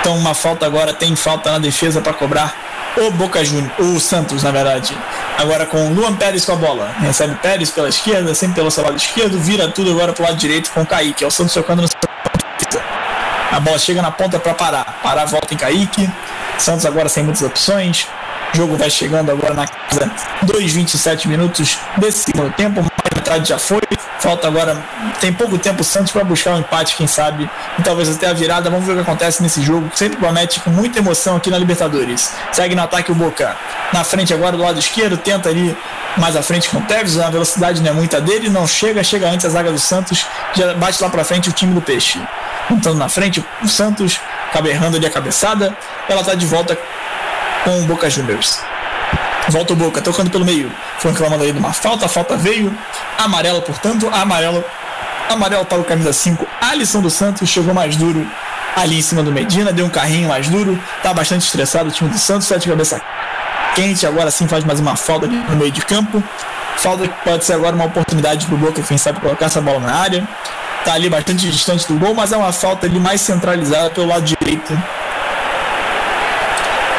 Então 0.00 0.16
uma 0.16 0.34
falta 0.34 0.66
agora, 0.66 0.92
tem 0.92 1.14
falta 1.14 1.52
na 1.52 1.58
defesa 1.58 2.00
para 2.00 2.12
cobrar 2.12 2.54
o 2.96 3.10
Boca 3.12 3.44
Juniors, 3.44 3.72
o 3.78 4.00
Santos, 4.00 4.42
na 4.42 4.50
verdade. 4.50 4.96
Agora 5.36 5.66
com 5.66 5.86
o 5.86 5.94
Luan 5.94 6.16
Pérez 6.16 6.44
com 6.44 6.52
a 6.52 6.56
bola. 6.56 6.90
Recebe 7.00 7.36
Pérez 7.36 7.70
pela 7.70 7.88
esquerda, 7.88 8.34
sempre 8.34 8.56
pelo 8.56 8.70
seu 8.70 8.82
lado 8.82 8.96
esquerdo, 8.96 9.38
vira 9.38 9.68
tudo 9.68 9.92
agora 9.92 10.12
pro 10.12 10.24
lado 10.24 10.36
direito 10.36 10.70
com 10.72 10.82
o 10.82 10.86
Kaique. 10.86 11.22
É 11.22 11.26
o 11.26 11.30
Santos 11.30 11.54
tocando 11.54 11.82
no 11.82 11.88
a 13.50 13.60
bola 13.60 13.78
chega 13.78 14.02
na 14.02 14.10
ponta 14.10 14.38
para 14.38 14.54
parar. 14.54 15.00
Parar, 15.02 15.24
volta 15.24 15.54
em 15.54 15.56
Kaique. 15.56 16.08
Santos 16.58 16.84
agora 16.84 17.08
sem 17.08 17.22
muitas 17.22 17.42
opções. 17.42 18.06
O 18.54 18.56
jogo 18.56 18.76
vai 18.76 18.90
chegando 18.90 19.30
agora 19.30 19.54
na 19.54 19.66
casa 19.66 20.10
2,27 20.44 21.26
minutos 21.28 21.78
desse 21.98 22.24
segundo 22.24 22.52
tempo. 22.54 22.80
Mais 22.80 23.14
metade 23.14 23.48
já 23.48 23.58
foi. 23.58 23.80
Falta 24.18 24.48
agora, 24.48 24.76
tem 25.20 25.32
pouco 25.32 25.56
tempo 25.58 25.82
o 25.82 25.84
Santos 25.84 26.10
para 26.10 26.24
buscar 26.24 26.50
um 26.50 26.58
empate, 26.58 26.96
quem 26.96 27.06
sabe, 27.06 27.48
e 27.78 27.82
talvez 27.82 28.08
até 28.08 28.26
a 28.26 28.32
virada. 28.32 28.68
Vamos 28.68 28.84
ver 28.84 28.92
o 28.92 28.94
que 28.96 29.02
acontece 29.02 29.40
nesse 29.40 29.62
jogo, 29.62 29.88
que 29.90 29.98
sempre 29.98 30.18
promete 30.18 30.58
com 30.58 30.70
muita 30.70 30.98
emoção 30.98 31.36
aqui 31.36 31.48
na 31.50 31.56
Libertadores. 31.56 32.32
Segue 32.50 32.74
no 32.74 32.82
ataque 32.82 33.12
o 33.12 33.14
Boca. 33.14 33.56
Na 33.92 34.02
frente 34.02 34.34
agora 34.34 34.56
do 34.56 34.62
lado 34.62 34.78
esquerdo, 34.80 35.16
tenta 35.16 35.48
ali 35.48 35.76
mais 36.16 36.34
à 36.34 36.42
frente 36.42 36.68
com 36.68 36.78
o 36.78 36.82
Tevez, 36.82 37.16
a 37.18 37.30
velocidade 37.30 37.80
não 37.80 37.90
é 37.90 37.92
muita 37.92 38.20
dele, 38.20 38.48
não 38.48 38.66
chega, 38.66 39.04
chega 39.04 39.28
antes 39.28 39.46
a 39.46 39.50
zaga 39.50 39.70
do 39.70 39.78
Santos, 39.78 40.26
já 40.54 40.74
bate 40.74 41.00
lá 41.00 41.08
para 41.08 41.22
frente 41.22 41.48
o 41.48 41.52
time 41.52 41.72
do 41.72 41.80
Peixe. 41.80 42.20
Então 42.70 42.94
na 42.94 43.08
frente 43.08 43.44
o 43.62 43.68
Santos, 43.68 44.20
acaba 44.48 44.68
errando 44.68 44.96
ali 44.96 45.06
a 45.06 45.10
cabeçada, 45.10 45.76
ela 46.08 46.22
tá 46.22 46.34
de 46.34 46.46
volta 46.46 46.78
com 47.64 47.80
o 47.80 47.84
Boca 47.84 48.08
Juniors. 48.08 48.60
Volta 49.48 49.72
o 49.72 49.76
Boca, 49.76 50.00
tocando 50.02 50.30
pelo 50.30 50.44
meio. 50.44 50.70
Foi 50.98 51.10
reclamando 51.10 51.42
aí 51.42 51.52
de 51.52 51.58
uma 51.58 51.72
falta, 51.72 52.04
a 52.06 52.08
falta 52.08 52.36
veio. 52.36 52.76
Amarelo, 53.16 53.62
portanto, 53.62 54.08
amarelo. 54.12 54.62
Amarelo 55.28 55.64
para 55.64 55.78
o 55.78 55.84
camisa 55.84 56.12
5. 56.12 56.46
Alisson 56.60 57.00
dos 57.00 57.14
Santos 57.14 57.48
chegou 57.48 57.72
mais 57.72 57.96
duro 57.96 58.26
ali 58.76 58.98
em 58.98 59.02
cima 59.02 59.22
do 59.22 59.32
Medina, 59.32 59.72
deu 59.72 59.86
um 59.86 59.90
carrinho 59.90 60.28
mais 60.28 60.48
duro. 60.48 60.78
Tá 61.02 61.14
bastante 61.14 61.46
estressado 61.46 61.88
o 61.88 61.92
time 61.92 62.10
do 62.10 62.18
Santos, 62.18 62.48
tá 62.48 62.56
de 62.56 62.68
cabeça 62.68 63.00
quente. 63.74 64.06
Agora 64.06 64.30
sim 64.30 64.46
faz 64.46 64.64
mais 64.64 64.80
uma 64.80 64.96
falta 64.96 65.26
ali 65.26 65.36
no 65.36 65.56
meio 65.56 65.70
de 65.70 65.80
campo. 65.80 66.22
Falta 66.76 67.08
que 67.08 67.24
pode 67.24 67.44
ser 67.44 67.54
agora 67.54 67.74
uma 67.74 67.86
oportunidade 67.86 68.46
para 68.46 68.54
o 68.54 68.58
Boca, 68.58 68.82
quem 68.82 68.96
sabe, 68.96 69.20
colocar 69.20 69.46
essa 69.46 69.60
bola 69.60 69.80
na 69.80 69.94
área. 69.94 70.28
Tá 70.84 70.94
ali 70.94 71.10
bastante 71.10 71.50
distante 71.50 71.86
do 71.86 71.98
gol, 71.98 72.14
mas 72.14 72.32
é 72.32 72.36
uma 72.36 72.52
falta 72.52 72.86
ali 72.86 72.98
mais 72.98 73.20
centralizada 73.20 73.90
pelo 73.90 74.06
lado 74.06 74.24
direito 74.24 74.72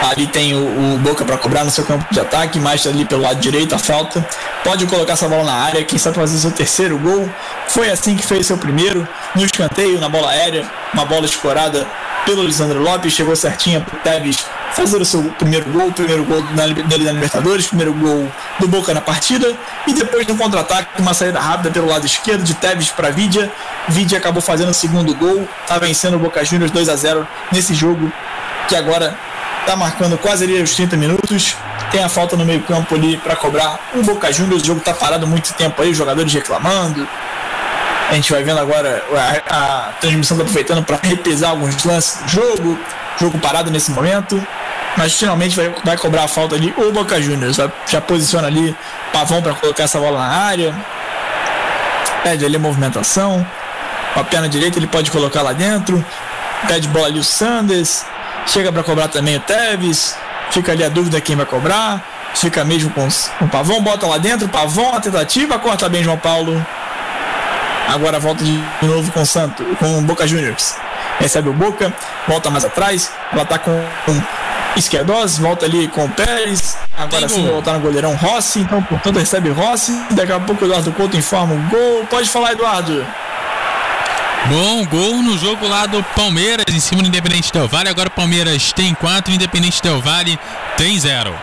Ali 0.09 0.25
tem 0.25 0.55
o, 0.55 0.95
o 0.95 0.97
Boca 0.97 1.23
para 1.23 1.37
cobrar 1.37 1.63
no 1.63 1.69
seu 1.69 1.85
campo 1.85 2.03
de 2.11 2.19
ataque, 2.19 2.59
mais 2.59 2.85
ali 2.87 3.05
pelo 3.05 3.21
lado 3.21 3.39
direito 3.39 3.75
a 3.75 3.77
falta. 3.77 4.25
Pode 4.63 4.87
colocar 4.87 5.13
essa 5.13 5.27
bola 5.27 5.43
na 5.43 5.53
área, 5.53 5.83
quem 5.83 5.99
sabe 5.99 6.15
fazer 6.15 6.37
seu 6.39 6.51
terceiro 6.51 6.97
gol. 6.97 7.29
Foi 7.67 7.91
assim 7.91 8.15
que 8.15 8.25
fez 8.25 8.47
seu 8.47 8.57
primeiro, 8.57 9.07
no 9.35 9.45
escanteio, 9.45 9.99
na 9.99 10.09
bola 10.09 10.31
aérea, 10.31 10.65
uma 10.93 11.05
bola 11.05 11.27
escorada 11.27 11.87
pelo 12.25 12.43
Lisandro 12.43 12.81
Lopes, 12.81 13.13
chegou 13.13 13.35
certinha 13.35 13.81
para 13.81 13.95
o 13.95 13.99
Tevez 13.99 14.43
fazer 14.73 15.01
o 15.01 15.05
seu 15.05 15.23
primeiro 15.37 15.65
gol, 15.71 15.91
primeiro 15.91 16.23
gol 16.23 16.41
dele 16.41 17.03
na 17.03 17.11
Libertadores, 17.11 17.67
primeiro 17.67 17.93
gol 17.93 18.27
do 18.59 18.67
Boca 18.67 18.93
na 18.93 19.01
partida, 19.01 19.55
e 19.87 19.93
depois 19.93 20.25
no 20.27 20.35
contra-ataque, 20.35 21.01
uma 21.01 21.13
saída 21.13 21.39
rápida 21.39 21.69
pelo 21.69 21.87
lado 21.87 22.05
esquerdo 22.05 22.43
de 22.43 22.53
Tevez 22.55 22.89
para 22.89 23.09
Vidia. 23.09 23.51
Vidia 23.87 24.17
acabou 24.17 24.41
fazendo 24.41 24.69
o 24.69 24.73
segundo 24.73 25.13
gol, 25.13 25.47
está 25.61 25.77
vencendo 25.77 26.15
o 26.15 26.19
Boca 26.19 26.43
Juniors 26.43 26.71
2 26.71 26.89
a 26.89 26.95
0 26.95 27.27
nesse 27.51 27.73
jogo, 27.73 28.11
que 28.67 28.75
agora 28.75 29.17
tá 29.69 29.75
marcando 29.75 30.17
quase 30.17 30.45
ali 30.45 30.59
os 30.59 30.73
30 30.73 30.97
minutos. 30.97 31.55
Tem 31.91 32.03
a 32.03 32.09
falta 32.09 32.35
no 32.35 32.43
meio-campo 32.43 32.95
ali 32.95 33.17
para 33.17 33.35
cobrar 33.35 33.77
o 33.93 34.01
Boca 34.01 34.31
Juniors. 34.33 34.63
O 34.63 34.65
jogo 34.65 34.81
tá 34.81 34.95
parado 34.95 35.27
muito 35.27 35.53
tempo 35.53 35.79
aí, 35.79 35.91
os 35.91 35.97
jogadores 35.97 36.33
reclamando. 36.33 37.07
A 38.09 38.15
gente 38.15 38.31
vai 38.31 38.43
vendo 38.43 38.59
agora 38.59 39.03
a, 39.47 39.89
a 39.89 39.91
transmissão 40.01 40.37
tá 40.37 40.41
aproveitando 40.41 40.83
para 40.83 40.97
repesar 41.03 41.51
alguns 41.51 41.83
lances 41.83 42.19
do 42.23 42.29
jogo. 42.29 42.79
Jogo 43.19 43.37
parado 43.37 43.69
nesse 43.69 43.91
momento. 43.91 44.43
Mas 44.97 45.13
finalmente 45.13 45.55
vai, 45.55 45.71
vai 45.83 45.97
cobrar 45.97 46.23
a 46.23 46.27
falta 46.27 46.55
ali 46.55 46.73
o 46.75 46.91
Boca 46.91 47.21
Juniors. 47.21 47.57
Já 47.85 48.01
posiciona 48.01 48.47
ali 48.47 48.75
Pavão 49.13 49.39
para 49.39 49.53
colocar 49.53 49.83
essa 49.83 49.99
bola 49.99 50.17
na 50.17 50.29
área. 50.29 50.73
Pede 52.23 52.43
ali 52.43 52.55
a 52.55 52.59
movimentação. 52.59 53.45
Com 54.15 54.19
a 54.19 54.23
perna 54.23 54.49
direita 54.49 54.79
ele 54.79 54.87
pode 54.87 55.11
colocar 55.11 55.43
lá 55.43 55.53
dentro. 55.53 56.03
Pede 56.67 56.87
bola 56.87 57.05
ali 57.05 57.19
o 57.19 57.23
Sanders. 57.23 58.03
Chega 58.51 58.71
para 58.71 58.83
cobrar 58.83 59.07
também 59.07 59.37
o 59.37 59.39
Tevez. 59.39 60.17
Fica 60.51 60.71
ali 60.71 60.83
a 60.83 60.89
dúvida 60.89 61.21
quem 61.21 61.35
vai 61.35 61.45
cobrar. 61.45 62.03
Fica 62.33 62.65
mesmo 62.65 62.89
com 62.91 63.07
o 63.41 63.47
Pavão, 63.47 63.81
bota 63.81 64.07
lá 64.07 64.17
dentro. 64.17 64.47
Pavão, 64.49 64.93
a 64.93 64.99
tentativa, 64.99 65.59
corta 65.59 65.87
bem 65.87 66.03
João 66.03 66.17
Paulo. 66.17 66.65
Agora 67.87 68.19
volta 68.19 68.43
de 68.43 68.63
novo 68.81 69.11
com 69.11 69.21
o 69.21 69.25
Santo, 69.25 69.63
com 69.77 69.99
o 69.99 70.01
Boca 70.01 70.27
Juniors. 70.27 70.75
Recebe 71.19 71.49
o 71.49 71.53
Boca, 71.53 71.93
volta 72.27 72.49
mais 72.49 72.65
atrás. 72.65 73.11
Ela 73.31 73.45
tá 73.45 73.59
com 73.59 73.71
um 73.71 74.21
Esquerdos, 74.75 75.37
volta 75.37 75.65
ali 75.65 75.87
com 75.87 76.05
o 76.05 76.09
Pérez. 76.09 76.77
Agora 76.97 77.27
sim 77.27 77.43
vai 77.43 77.51
voltar 77.51 77.73
no 77.73 77.79
goleirão 77.79 78.15
Rossi. 78.15 78.59
Então, 78.61 78.81
portanto, 78.83 79.19
recebe 79.19 79.49
Rossi. 79.49 79.91
Daqui 80.11 80.31
a 80.31 80.39
pouco 80.39 80.63
o 80.63 80.67
Eduardo 80.67 80.91
Couto 80.91 81.17
informa 81.17 81.53
o 81.53 81.69
gol. 81.69 82.05
Pode 82.09 82.29
falar, 82.29 82.53
Eduardo. 82.53 83.05
Bom, 84.47 84.85
gol 84.85 85.21
no 85.21 85.37
jogo 85.37 85.67
lá 85.67 85.85
do 85.85 86.01
Palmeiras 86.15 86.65
em 86.69 86.79
cima 86.79 87.01
do 87.01 87.07
Independente 87.07 87.51
Del 87.51 87.67
Vale. 87.67 87.89
Agora 87.89 88.07
o 88.07 88.11
Palmeiras 88.11 88.71
tem 88.71 88.93
4, 88.93 89.33
Independente 89.33 89.81
Del 89.81 90.01
Vale 90.01 90.39
tem 90.77 90.97
0. 90.97 91.35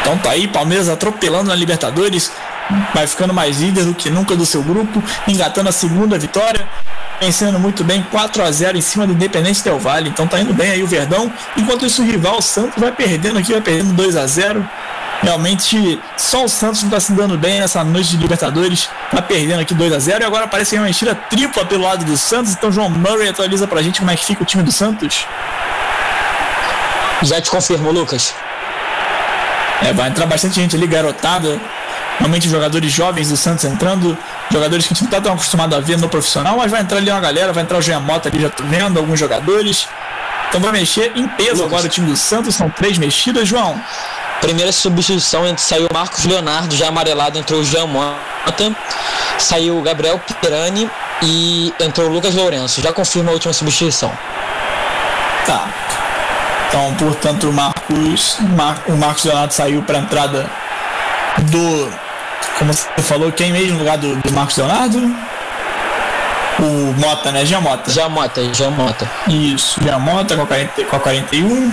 Então 0.00 0.18
tá 0.18 0.30
aí, 0.30 0.48
Palmeiras 0.48 0.88
atropelando 0.88 1.48
na 1.48 1.54
Libertadores. 1.54 2.32
vai 2.94 3.06
ficando 3.06 3.32
mais 3.32 3.60
líder 3.60 3.84
do 3.84 3.94
que 3.94 4.10
nunca 4.10 4.36
do 4.36 4.44
seu 4.44 4.62
grupo, 4.62 5.02
engatando 5.26 5.68
a 5.68 5.72
segunda 5.72 6.18
vitória, 6.18 6.68
vencendo 7.20 7.58
muito 7.58 7.82
bem 7.82 8.02
4 8.10 8.42
a 8.42 8.50
0 8.50 8.76
em 8.76 8.82
cima 8.82 9.06
do 9.06 9.12
Independente 9.12 9.62
Del 9.62 9.78
Vale. 9.78 10.10
Então 10.10 10.26
tá 10.26 10.38
indo 10.40 10.52
bem 10.52 10.70
aí 10.70 10.82
o 10.82 10.86
Verdão. 10.86 11.32
Enquanto 11.56 11.86
isso, 11.86 12.02
o 12.02 12.04
rival 12.04 12.42
Santos 12.42 12.78
vai 12.78 12.92
perdendo 12.92 13.38
aqui, 13.38 13.52
vai 13.52 13.62
perdendo 13.62 13.94
2 13.94 14.16
a 14.16 14.26
0 14.26 14.68
Realmente, 15.22 16.00
só 16.16 16.44
o 16.44 16.48
Santos 16.48 16.82
não 16.82 16.88
está 16.88 17.00
se 17.00 17.12
dando 17.12 17.36
bem 17.36 17.60
nessa 17.60 17.82
noite 17.82 18.10
de 18.10 18.16
Libertadores. 18.18 18.88
Tá 19.10 19.20
perdendo 19.20 19.60
aqui 19.60 19.74
2 19.74 19.92
a 19.92 19.98
0 19.98 20.22
E 20.22 20.26
agora 20.26 20.46
parece 20.46 20.70
que 20.70 20.76
é 20.76 20.80
uma 20.80 20.86
mentira 20.86 21.14
tripla 21.14 21.64
pelo 21.64 21.84
lado 21.84 22.04
do 22.04 22.16
Santos. 22.16 22.52
Então, 22.52 22.70
João 22.70 22.88
Murray 22.88 23.28
atualiza 23.28 23.66
pra 23.66 23.82
gente 23.82 23.98
como 23.98 24.10
é 24.10 24.16
que 24.16 24.24
fica 24.24 24.42
o 24.42 24.46
time 24.46 24.62
do 24.62 24.70
Santos. 24.70 25.26
Já 27.22 27.40
te 27.40 27.50
confirmo, 27.50 27.90
Lucas. 27.90 28.32
É, 29.82 29.92
vai 29.92 30.08
entrar 30.08 30.26
bastante 30.26 30.54
gente 30.54 30.76
ali, 30.76 30.86
garotada. 30.86 31.60
Realmente 32.18 32.48
jogadores 32.48 32.90
jovens 32.90 33.28
do 33.28 33.36
Santos 33.36 33.64
entrando, 33.64 34.16
jogadores 34.50 34.86
que 34.86 34.92
a 34.92 34.94
gente 34.94 35.04
não 35.04 35.10
tá 35.10 35.20
tão 35.20 35.34
acostumado 35.34 35.74
a 35.76 35.80
ver 35.80 35.98
no 35.98 36.08
profissional, 36.08 36.56
mas 36.56 36.68
vai 36.68 36.80
entrar 36.80 36.98
ali 36.98 37.08
uma 37.10 37.20
galera, 37.20 37.52
vai 37.52 37.62
entrar 37.62 37.78
o 37.78 37.82
Jean 37.82 38.00
Mota 38.00 38.28
ali, 38.28 38.40
já 38.40 38.50
tô 38.50 38.64
vendo 38.64 38.98
alguns 38.98 39.20
jogadores. 39.20 39.88
Então 40.48 40.60
vai 40.60 40.72
mexer 40.72 41.12
em 41.14 41.28
peso 41.28 41.62
Lucas. 41.62 41.66
agora 41.66 41.86
o 41.86 41.88
time 41.88 42.10
do 42.10 42.16
Santos, 42.16 42.56
são 42.56 42.68
três 42.70 42.98
mexidas, 42.98 43.46
João. 43.46 43.80
Primeira 44.40 44.70
substituição 44.70 45.42
saiu 45.56 45.88
o 45.90 45.94
Marcos 45.94 46.24
Leonardo, 46.24 46.74
já 46.76 46.88
amarelado, 46.88 47.38
entrou 47.38 47.60
o 47.60 47.64
Jean 47.64 47.86
Mota, 47.86 48.74
saiu 49.36 49.78
o 49.78 49.82
Gabriel 49.82 50.20
Pirani 50.40 50.88
e 51.22 51.74
entrou 51.80 52.08
o 52.08 52.12
Lucas 52.12 52.34
Lourenço. 52.34 52.80
Já 52.80 52.92
confirma 52.92 53.30
a 53.30 53.34
última 53.34 53.52
substituição. 53.52 54.12
Tá. 55.44 55.68
Então, 56.68 56.94
portanto, 56.94 57.48
o 57.48 57.52
Marcos, 57.52 58.36
Mar, 58.56 58.78
o 58.86 58.92
Marcos 58.92 59.24
Leonardo 59.24 59.52
saiu 59.52 59.82
para 59.82 59.98
a 59.98 60.00
entrada 60.02 60.50
do. 61.38 61.90
Como 62.58 62.72
você 62.72 63.02
falou, 63.02 63.32
quem 63.32 63.52
mesmo 63.52 63.72
no 63.72 63.78
lugar 63.78 63.98
do, 63.98 64.14
do 64.16 64.32
Marcos 64.32 64.56
Leonardo? 64.56 64.98
O 66.60 66.94
Mota, 66.98 67.30
né? 67.30 67.46
Giamota. 67.46 67.90
Giamota, 67.90 68.54
Giamota. 68.54 69.10
Isso, 69.28 69.80
Giamota 69.82 70.36
com 70.36 70.42
a, 70.42 70.46
40, 70.46 70.84
com 70.84 70.96
a 70.96 71.00
41. 71.00 71.72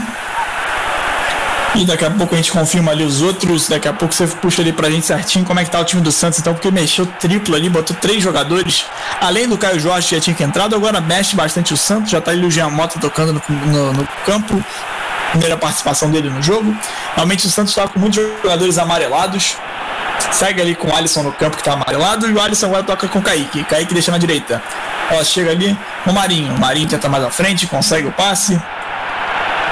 E 1.77 1.83
daqui 1.83 2.05
a 2.05 2.11
pouco 2.11 2.33
a 2.33 2.37
gente 2.37 2.51
confirma 2.51 2.91
ali 2.91 3.03
os 3.03 3.21
outros. 3.21 3.67
Daqui 3.67 3.87
a 3.87 3.93
pouco 3.93 4.13
você 4.13 4.25
puxa 4.27 4.61
ali 4.61 4.71
pra 4.71 4.89
gente 4.89 5.05
certinho 5.05 5.43
como 5.43 5.59
é 5.59 5.65
que 5.65 5.69
tá 5.69 5.79
o 5.79 5.83
time 5.83 6.01
do 6.01 6.11
Santos, 6.11 6.39
então, 6.39 6.53
porque 6.53 6.71
mexeu 6.71 7.05
triplo 7.05 7.53
ali, 7.53 7.69
botou 7.69 7.95
três 7.99 8.23
jogadores. 8.23 8.85
Além 9.19 9.47
do 9.47 9.57
Caio 9.57 9.79
Jorge 9.79 10.07
que 10.07 10.15
já 10.15 10.21
tinha 10.21 10.35
que 10.35 10.43
entrado, 10.43 10.73
agora 10.73 11.01
mexe 11.01 11.35
bastante 11.35 11.73
o 11.73 11.77
Santos. 11.77 12.11
Já 12.11 12.21
tá 12.21 12.31
ali 12.31 12.45
o 12.45 12.51
Jean 12.51 12.69
Mota 12.69 12.97
tocando 12.99 13.33
no, 13.33 13.55
no, 13.67 13.93
no 13.93 14.07
campo. 14.25 14.63
Primeira 15.31 15.57
participação 15.57 16.09
dele 16.09 16.29
no 16.29 16.41
jogo. 16.41 16.73
Realmente 17.13 17.45
o 17.45 17.49
Santos 17.49 17.75
tá 17.75 17.87
com 17.87 17.99
muitos 17.99 18.23
jogadores 18.41 18.77
amarelados. 18.77 19.57
Segue 20.31 20.61
ali 20.61 20.75
com 20.75 20.87
o 20.87 20.95
Alisson 20.95 21.23
no 21.23 21.33
campo 21.33 21.57
que 21.57 21.63
tá 21.63 21.73
amarelado. 21.73 22.29
E 22.29 22.33
o 22.33 22.39
Alisson 22.39 22.67
agora 22.67 22.83
toca 22.83 23.07
com 23.09 23.19
o 23.19 23.21
Kaique. 23.21 23.65
Kaique 23.65 23.93
deixa 23.93 24.11
na 24.11 24.17
direita. 24.17 24.63
Ela 25.11 25.23
chega 25.25 25.51
ali 25.51 25.77
no 26.05 26.13
Marinho. 26.13 26.53
O 26.53 26.59
Marinho 26.59 26.87
tenta 26.87 27.09
mais 27.09 27.23
à 27.23 27.29
frente, 27.29 27.67
consegue 27.67 28.07
o 28.07 28.11
passe. 28.13 28.59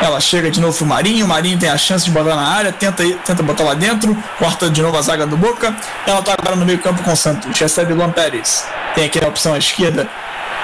Ela 0.04 0.20
chega 0.20 0.52
de 0.52 0.60
novo 0.60 0.78
pro 0.78 0.86
Marinho, 0.86 1.26
o 1.26 1.30
Marinho 1.30 1.58
tem 1.58 1.70
a 1.70 1.78
chance 1.78 2.04
de 2.04 2.12
botar 2.12 2.36
na 2.36 2.46
área, 2.46 2.74
tenta, 2.74 3.04
tenta 3.26 3.42
botar 3.42 3.64
lá 3.64 3.74
dentro, 3.74 4.22
corta 4.38 4.70
de 4.70 4.82
novo 4.82 4.98
a 4.98 5.02
zaga 5.02 5.26
do 5.26 5.38
Boca. 5.38 5.74
Ela 6.06 6.22
tá 6.22 6.34
agora 6.34 6.58
no 6.58 6.66
meio 6.66 6.80
campo 6.80 7.02
com 7.04 7.14
o 7.14 7.16
Santos, 7.16 7.58
recebe 7.58 7.94
Luan 7.94 8.12
Pérez. 8.12 8.66
Tem 8.96 9.06
aqui 9.06 9.24
a 9.24 9.28
opção 9.28 9.54
à 9.54 9.58
esquerda 9.58 10.10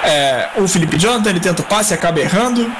é, 0.02 0.48
o 0.56 0.66
Felipe 0.66 0.98
Jonathan, 0.98 1.30
ele 1.30 1.40
tenta 1.40 1.62
o 1.62 1.64
passe, 1.64 1.92
acaba 1.92 2.20
errando. 2.20 2.70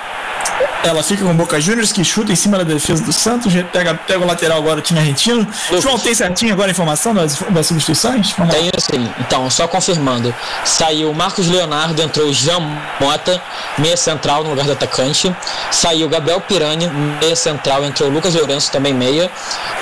Ela 0.82 1.02
fica 1.02 1.24
com 1.24 1.30
o 1.30 1.34
Boca 1.34 1.60
Juniors, 1.60 1.92
que 1.92 2.02
chuta 2.02 2.32
em 2.32 2.36
cima 2.36 2.56
da 2.56 2.64
defesa 2.64 3.04
do 3.04 3.12
Santos. 3.12 3.52
Pega, 3.72 3.94
pega 3.94 4.24
o 4.24 4.26
lateral 4.26 4.58
agora, 4.58 4.78
o 4.78 4.82
time 4.82 4.98
argentino. 4.98 5.40
Lucas. 5.68 5.82
João, 5.82 5.98
tem 5.98 6.14
certinho 6.14 6.52
agora 6.52 6.68
a 6.68 6.72
informação 6.72 7.14
das, 7.14 7.36
das 7.50 7.66
substituições? 7.66 8.32
Vamos 8.32 8.54
Tenho 8.54 8.70
sim. 8.78 9.10
Então, 9.20 9.48
só 9.50 9.68
confirmando. 9.68 10.34
Saiu 10.64 11.12
Marcos 11.12 11.48
Leonardo, 11.48 12.00
entrou 12.00 12.32
Jean 12.32 12.60
Mota, 12.98 13.40
meia 13.78 13.96
central 13.96 14.42
no 14.42 14.50
lugar 14.50 14.64
do 14.64 14.72
atacante. 14.72 15.34
Saiu 15.70 16.08
Gabriel 16.08 16.40
Pirani, 16.40 16.88
meia 17.20 17.36
central, 17.36 17.84
entrou 17.84 18.08
Lucas 18.08 18.34
Lourenço, 18.34 18.72
também 18.72 18.94
meia. 18.94 19.30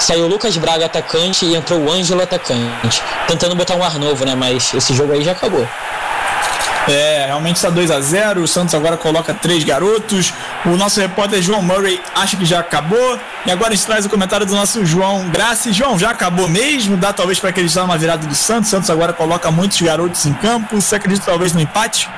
Saiu 0.01 0.27
Lucas 0.27 0.57
Braga, 0.57 0.87
atacante, 0.87 1.45
e 1.45 1.55
entrou 1.55 1.81
o 1.81 1.93
Ângelo, 1.93 2.23
atacante. 2.23 3.03
Tentando 3.29 3.55
botar 3.55 3.77
um 3.77 3.85
ar 3.85 3.99
novo, 3.99 4.25
né? 4.25 4.35
Mas 4.35 4.75
esse 4.75 4.95
jogo 4.95 5.12
aí 5.12 5.23
já 5.23 5.33
acabou. 5.33 5.66
É, 6.89 7.27
realmente 7.27 7.56
está 7.56 7.69
2 7.69 7.90
a 7.90 8.01
0 8.01 8.43
O 8.43 8.48
Santos 8.48 8.74
agora 8.74 8.97
coloca 8.97 9.35
três 9.35 9.62
garotos. 9.62 10.32
O 10.65 10.70
nosso 10.70 11.01
repórter 11.01 11.43
João 11.43 11.62
Murray 11.62 12.01
acha 12.15 12.36
que 12.36 12.44
já 12.44 12.60
acabou. 12.60 13.19
E 13.44 13.51
agora 13.51 13.73
a 13.73 13.77
gente 13.77 13.86
traz 13.86 14.06
o 14.06 14.09
comentário 14.09 14.47
do 14.47 14.55
nosso 14.55 14.85
João 14.86 15.28
Graça. 15.28 15.73
João, 15.73 15.98
já 15.98 16.10
acabou 16.10 16.48
mesmo? 16.48 16.97
Dá 16.97 17.12
talvez 17.12 17.39
para 17.39 17.51
acreditar 17.51 17.82
numa 17.82 17.98
virada 17.98 18.27
do 18.27 18.35
Santos. 18.35 18.69
O 18.69 18.70
Santos 18.70 18.90
agora 18.90 19.12
coloca 19.12 19.51
muitos 19.51 19.81
garotos 19.81 20.24
em 20.24 20.32
campo. 20.32 20.81
Você 20.81 20.97
acredita 20.97 21.27
talvez 21.27 21.52
no 21.52 21.60
empate? 21.60 22.09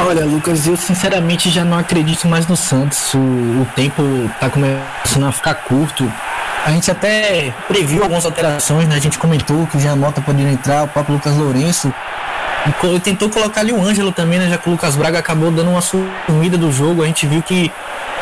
Olha, 0.00 0.24
Lucas, 0.24 0.66
eu 0.66 0.76
sinceramente 0.76 1.50
já 1.50 1.64
não 1.64 1.78
acredito 1.78 2.28
mais 2.28 2.46
no 2.46 2.56
Santos. 2.56 3.14
O, 3.14 3.18
o 3.18 3.68
tempo 3.74 4.02
está 4.34 4.50
começando 4.50 5.26
a 5.26 5.32
ficar 5.32 5.54
curto. 5.54 6.10
A 6.64 6.70
gente 6.70 6.90
até 6.90 7.52
previu 7.68 8.02
algumas 8.02 8.24
alterações, 8.24 8.88
né? 8.88 8.96
A 8.96 8.98
gente 8.98 9.18
comentou 9.18 9.66
que 9.66 9.76
o 9.76 9.80
Jean 9.80 9.96
Mota 9.96 10.20
poderia 10.20 10.50
entrar, 10.50 10.84
o 10.84 10.88
próprio 10.88 11.14
Lucas 11.14 11.36
Lourenço. 11.36 11.92
E 12.66 13.00
tentou 13.00 13.28
colocar 13.28 13.60
ali 13.60 13.72
o 13.72 13.80
Ângelo 13.80 14.10
também, 14.10 14.38
né? 14.38 14.48
Já 14.48 14.56
que 14.56 14.68
o 14.68 14.72
Lucas 14.72 14.96
Braga 14.96 15.18
acabou 15.18 15.50
dando 15.50 15.70
uma 15.70 15.82
sumida 15.82 16.56
do 16.56 16.72
jogo. 16.72 17.02
A 17.02 17.06
gente 17.06 17.26
viu 17.26 17.42
que 17.42 17.70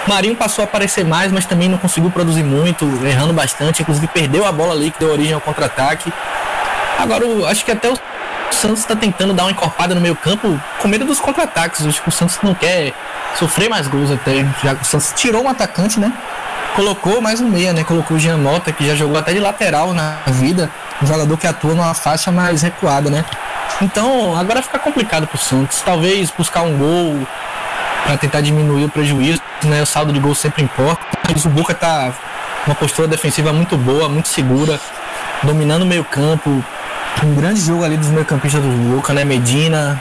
Marinho 0.07 0.35
passou 0.35 0.63
a 0.63 0.65
aparecer 0.65 1.05
mais, 1.05 1.31
mas 1.31 1.45
também 1.47 1.69
não 1.69 1.79
conseguiu 1.79 2.11
produzir 2.11 2.43
muito, 2.43 2.85
errando 3.07 3.33
bastante. 3.33 3.83
Inclusive 3.83 4.09
perdeu 4.09 4.45
a 4.45 4.51
bola 4.51 4.75
ali 4.75 4.91
que 4.91 4.99
deu 4.99 5.13
origem 5.13 5.33
ao 5.33 5.41
contra-ataque. 5.41 6.13
Agora, 6.99 7.25
acho 7.49 7.65
que 7.65 7.71
até 7.71 7.89
o 7.89 7.97
Santos 8.51 8.81
está 8.81 8.97
tentando 8.97 9.33
dar 9.33 9.45
uma 9.45 9.53
encorpada 9.53 9.95
no 9.95 10.01
meio 10.01 10.17
campo 10.17 10.61
com 10.81 10.89
medo 10.89 11.05
dos 11.05 11.21
contra-ataques. 11.21 11.87
Acho 11.87 12.03
que 12.03 12.09
o 12.09 12.13
Santos 12.13 12.39
não 12.43 12.55
quer 12.55 12.93
sofrer 13.39 13.69
mais 13.69 13.87
gols 13.87 14.11
até. 14.11 14.45
Já 14.63 14.73
o 14.73 14.85
Santos 14.85 15.13
tirou 15.17 15.45
um 15.45 15.49
atacante, 15.49 16.01
né? 16.01 16.13
Colocou 16.75 17.21
mais 17.21 17.41
um 17.41 17.49
meia, 17.49 17.73
né? 17.73 17.85
Colocou 17.85 18.17
o 18.17 18.21
Jean 18.21 18.39
Mota, 18.39 18.73
que 18.73 18.87
já 18.87 18.97
jogou 18.97 19.19
até 19.19 19.33
de 19.33 19.39
lateral 19.39 19.93
na 19.93 20.17
vida. 20.27 20.69
Um 21.01 21.07
jogador 21.07 21.37
que 21.37 21.47
atua 21.47 21.75
numa 21.75 21.95
faixa 21.95 22.33
mais 22.33 22.63
recuada, 22.63 23.09
né? 23.09 23.25
Então, 23.81 24.37
agora 24.37 24.63
fica 24.63 24.79
complicado 24.79 25.27
pro 25.27 25.39
Santos. 25.39 25.81
Talvez 25.81 26.31
buscar 26.31 26.63
um 26.63 26.77
gol 26.77 27.27
para 28.05 28.17
tentar 28.17 28.41
diminuir 28.41 28.85
o 28.85 28.89
prejuízo, 28.89 29.41
né? 29.65 29.83
O 29.83 29.87
saldo 29.87 30.13
de 30.13 30.21
gol 30.21 30.35
sempre 30.35 30.63
importa. 30.63 31.03
Mas 31.29 31.45
o 31.45 31.49
Boca 31.49 31.75
tá 31.75 32.13
uma 32.67 32.75
postura 32.75 33.09
defensiva 33.09 33.53
muito 33.53 33.77
boa, 33.77 34.09
muito 34.09 34.29
segura, 34.29 34.79
dominando 35.43 35.83
o 35.83 35.87
meio-campo. 35.87 36.65
Um 37.23 37.35
grande 37.35 37.61
jogo 37.61 37.85
ali 37.85 37.97
dos 37.97 38.09
meio-campistas 38.09 38.63
do 38.63 38.95
Boca, 38.95 39.13
né? 39.13 39.25
Medina, 39.25 40.01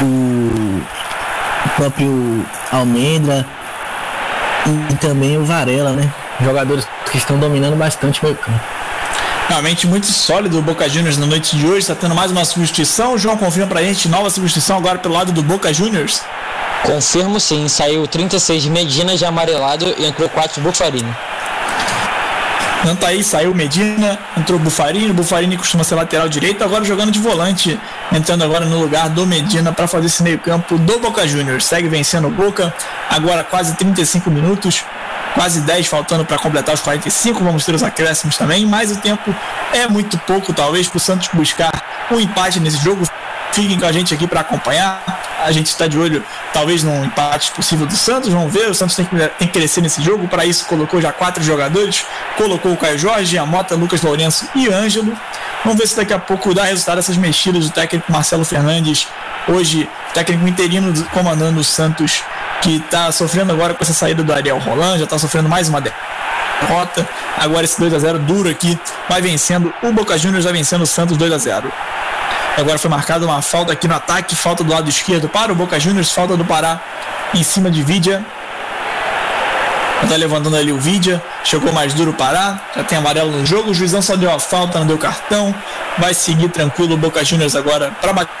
o, 0.00 0.04
o 0.04 1.68
próprio 1.76 2.44
Almendra 2.70 3.46
e 4.90 4.94
também 4.96 5.38
o 5.38 5.44
Varela, 5.44 5.92
né? 5.92 6.12
Jogadores 6.40 6.86
que 7.10 7.18
estão 7.18 7.38
dominando 7.38 7.76
bastante 7.76 8.20
o 8.20 8.24
meio-campo. 8.24 8.77
Realmente 9.48 9.86
muito 9.86 10.06
sólido 10.06 10.58
o 10.58 10.62
Boca 10.62 10.86
Juniors 10.90 11.16
na 11.16 11.24
noite 11.24 11.56
de 11.56 11.66
hoje. 11.66 11.78
Está 11.78 11.94
tendo 11.94 12.14
mais 12.14 12.30
uma 12.30 12.44
substituição. 12.44 13.16
João 13.16 13.34
confirma 13.38 13.66
pra 13.66 13.82
gente 13.82 14.06
nova 14.06 14.28
substituição 14.28 14.76
agora 14.76 14.98
pelo 14.98 15.14
lado 15.14 15.32
do 15.32 15.42
Boca 15.42 15.72
Juniors. 15.72 16.20
Confirmo 16.82 17.40
sim. 17.40 17.66
Saiu 17.66 18.06
36 18.06 18.66
Medina 18.66 19.16
de 19.16 19.24
amarelado 19.24 19.94
e 19.96 20.04
entrou 20.04 20.28
4 20.28 20.60
Bufarini. 20.60 21.16
Então 22.82 22.94
tá 22.94 23.08
aí, 23.08 23.24
saiu 23.24 23.52
Medina, 23.54 24.18
entrou 24.36 24.58
Bufarini, 24.58 25.12
Bufarini 25.12 25.56
costuma 25.56 25.82
ser 25.82 25.96
lateral 25.96 26.28
direito, 26.28 26.62
agora 26.62 26.84
jogando 26.84 27.10
de 27.10 27.18
volante, 27.18 27.78
entrando 28.12 28.44
agora 28.44 28.64
no 28.66 28.78
lugar 28.78 29.08
do 29.08 29.26
Medina 29.26 29.72
para 29.72 29.88
fazer 29.88 30.06
esse 30.06 30.22
meio 30.22 30.38
campo 30.38 30.78
do 30.78 30.98
Boca 31.00 31.26
Juniors. 31.26 31.64
Segue 31.64 31.88
vencendo 31.88 32.28
o 32.28 32.30
Boca, 32.30 32.72
agora 33.10 33.42
quase 33.42 33.74
35 33.74 34.30
minutos, 34.30 34.84
quase 35.34 35.60
10 35.60 35.86
faltando 35.86 36.24
para 36.24 36.38
completar 36.38 36.74
os 36.74 36.80
45. 36.80 37.42
Vamos 37.42 37.64
ter 37.64 37.74
os 37.74 37.82
acréscimos 37.82 38.36
também, 38.36 38.66
mas 38.66 38.90
o 38.90 38.96
tempo 38.96 39.34
é 39.72 39.86
muito 39.86 40.18
pouco, 40.18 40.52
talvez, 40.52 40.88
para 40.88 40.96
o 40.96 41.00
Santos 41.00 41.28
buscar 41.32 41.70
um 42.10 42.20
empate 42.20 42.60
nesse 42.60 42.78
jogo. 42.78 43.06
Fiquem 43.52 43.78
com 43.78 43.86
a 43.86 43.92
gente 43.92 44.12
aqui 44.14 44.26
para 44.26 44.40
acompanhar. 44.40 45.02
A 45.42 45.52
gente 45.52 45.66
está 45.66 45.86
de 45.86 45.98
olho, 45.98 46.24
talvez, 46.52 46.82
num 46.82 47.04
empate 47.04 47.50
possível 47.52 47.86
do 47.86 47.96
Santos. 47.96 48.32
Vamos 48.32 48.52
ver. 48.52 48.68
O 48.68 48.74
Santos 48.74 48.96
tem 48.96 49.06
que, 49.06 49.46
crescer 49.48 49.80
nesse 49.80 50.02
jogo. 50.02 50.28
Para 50.28 50.44
isso, 50.44 50.66
colocou 50.66 51.00
já 51.00 51.12
quatro 51.12 51.42
jogadores. 51.42 52.04
Colocou 52.36 52.72
o 52.72 52.76
Caio 52.76 52.98
Jorge, 52.98 53.38
a 53.38 53.46
Mota, 53.46 53.74
Lucas 53.74 54.02
Lourenço 54.02 54.48
e 54.54 54.68
Ângelo. 54.68 55.16
Vamos 55.64 55.78
ver 55.78 55.86
se 55.88 55.96
daqui 55.96 56.12
a 56.12 56.18
pouco 56.18 56.54
dá 56.54 56.64
resultado 56.64 56.98
essas 56.98 57.16
mexidas 57.16 57.64
do 57.64 57.70
técnico 57.70 58.10
Marcelo 58.12 58.44
Fernandes. 58.44 59.08
Hoje, 59.48 59.88
técnico 60.12 60.46
interino 60.46 60.92
comandando 61.06 61.60
o 61.60 61.64
Santos 61.64 62.22
que 62.62 62.76
está 62.76 63.10
sofrendo 63.12 63.52
agora 63.52 63.74
com 63.74 63.82
essa 63.82 63.92
saída 63.92 64.22
do 64.22 64.32
Ariel 64.32 64.58
Roland, 64.58 64.98
já 64.98 65.04
está 65.04 65.18
sofrendo 65.18 65.48
mais 65.48 65.68
uma 65.68 65.80
derrota. 65.80 67.08
Agora 67.36 67.64
esse 67.64 67.78
2 67.78 67.94
a 67.94 67.98
0 67.98 68.18
duro 68.20 68.48
aqui, 68.48 68.78
vai 69.08 69.20
vencendo. 69.20 69.72
O 69.82 69.92
Boca 69.92 70.18
Juniors 70.18 70.44
vai 70.44 70.52
vencendo 70.52 70.82
o 70.82 70.86
Santos 70.86 71.16
2 71.16 71.32
a 71.32 71.38
0 71.38 71.72
Agora 72.56 72.76
foi 72.76 72.90
marcada 72.90 73.24
uma 73.24 73.40
falta 73.40 73.72
aqui 73.72 73.86
no 73.86 73.94
ataque, 73.94 74.34
falta 74.34 74.64
do 74.64 74.72
lado 74.72 74.88
esquerdo 74.88 75.28
para 75.28 75.52
o 75.52 75.54
Boca 75.54 75.78
Juniors, 75.78 76.10
falta 76.10 76.36
do 76.36 76.44
Pará 76.44 76.80
em 77.32 77.42
cima 77.44 77.70
de 77.70 77.82
Vidia. 77.82 78.24
Tá 80.08 80.16
levantando 80.16 80.56
ali 80.56 80.72
o 80.72 80.78
Vidia, 80.78 81.22
chegou 81.44 81.72
mais 81.72 81.92
duro 81.92 82.12
Pará, 82.12 82.58
já 82.74 82.82
tem 82.82 82.98
amarelo 82.98 83.30
no 83.30 83.44
jogo, 83.44 83.70
o 83.70 83.74
juizão 83.74 84.00
só 84.00 84.16
deu 84.16 84.32
a 84.32 84.40
falta, 84.40 84.78
não 84.78 84.86
deu 84.86 84.96
cartão, 84.96 85.54
vai 85.98 86.14
seguir 86.14 86.48
tranquilo 86.48 86.94
o 86.94 86.96
Boca 86.96 87.24
Juniors 87.24 87.54
agora 87.54 87.92
para 88.00 88.12
bater 88.12 88.32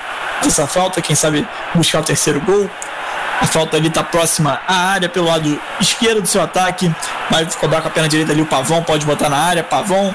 essa 0.44 0.66
falta, 0.66 1.00
quem 1.02 1.14
sabe 1.14 1.46
buscar 1.74 2.00
o 2.00 2.04
terceiro 2.04 2.40
gol. 2.40 2.68
A 3.40 3.46
falta 3.46 3.76
ali 3.76 3.88
está 3.88 4.02
próxima 4.02 4.60
à 4.66 4.74
área, 4.90 5.08
pelo 5.08 5.26
lado 5.26 5.60
esquerdo 5.80 6.22
do 6.22 6.28
seu 6.28 6.42
ataque. 6.42 6.92
Vai 7.30 7.46
cobrar 7.60 7.80
com 7.80 7.88
a 7.88 7.90
perna 7.90 8.08
direita 8.08 8.32
ali 8.32 8.42
o 8.42 8.46
Pavão, 8.46 8.82
pode 8.82 9.06
botar 9.06 9.28
na 9.28 9.36
área. 9.36 9.62
Pavão 9.62 10.14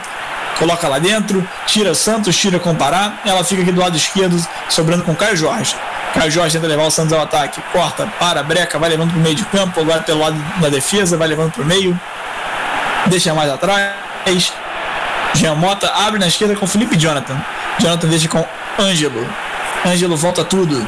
coloca 0.59 0.87
lá 0.87 0.99
dentro, 0.99 1.47
tira 1.65 1.95
Santos, 1.95 2.35
tira 2.35 2.59
com 2.59 2.75
Pará. 2.75 3.13
Ela 3.25 3.43
fica 3.43 3.61
aqui 3.61 3.71
do 3.71 3.79
lado 3.79 3.95
esquerdo, 3.95 4.35
sobrando 4.69 5.03
com 5.03 5.15
Caio 5.15 5.37
Jorge. 5.37 5.75
Caio 6.13 6.29
Jorge 6.29 6.57
tenta 6.57 6.67
levar 6.67 6.83
o 6.83 6.91
Santos 6.91 7.13
ao 7.13 7.21
ataque, 7.21 7.61
corta, 7.71 8.05
para, 8.19 8.43
breca, 8.43 8.77
vai 8.77 8.89
levando 8.89 9.11
para 9.11 9.19
o 9.19 9.21
meio 9.21 9.35
de 9.35 9.43
campo, 9.45 9.79
agora 9.79 10.01
pelo 10.03 10.19
lado 10.19 10.37
da 10.61 10.69
defesa, 10.69 11.17
vai 11.17 11.27
levando 11.27 11.51
para 11.53 11.63
o 11.63 11.65
meio, 11.65 11.99
deixa 13.07 13.33
mais 13.33 13.49
atrás. 13.49 14.53
Jean 15.33 15.55
Mota 15.55 15.91
abre 15.91 16.19
na 16.19 16.27
esquerda 16.27 16.55
com 16.55 16.67
Felipe 16.67 16.95
Jonathan. 16.95 17.35
Jonathan 17.79 18.07
deixa 18.07 18.27
com 18.27 18.45
Ângelo. 18.79 19.27
Ângelo 19.85 20.15
volta 20.15 20.43
tudo. 20.43 20.85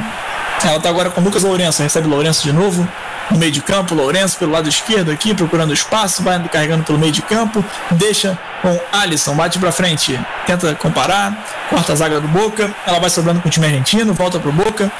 Ela 0.64 0.80
tá 0.80 0.88
agora 0.88 1.10
com 1.10 1.20
Lucas 1.20 1.42
Lourenço, 1.42 1.82
recebe 1.82 2.08
Lourenço 2.08 2.42
de 2.42 2.52
novo. 2.52 2.86
No 3.30 3.38
meio 3.38 3.50
de 3.50 3.60
campo, 3.60 3.94
Lourenço 3.94 4.38
pelo 4.38 4.52
lado 4.52 4.68
esquerdo 4.68 5.10
aqui, 5.10 5.34
procurando 5.34 5.72
espaço, 5.72 6.22
vai 6.22 6.40
carregando 6.48 6.84
pelo 6.84 6.98
meio 6.98 7.12
de 7.12 7.22
campo, 7.22 7.64
deixa 7.90 8.38
com 8.62 8.78
Alisson, 8.92 9.34
bate 9.34 9.58
para 9.58 9.72
frente, 9.72 10.18
tenta 10.46 10.74
comparar, 10.76 11.36
corta 11.68 11.92
a 11.92 11.96
zaga 11.96 12.20
do 12.20 12.28
Boca, 12.28 12.72
ela 12.86 13.00
vai 13.00 13.10
sobrando 13.10 13.40
com 13.40 13.48
o 13.48 13.50
time 13.50 13.66
argentino, 13.66 14.14
volta 14.14 14.38
pro 14.38 14.52
Boca, 14.52 14.90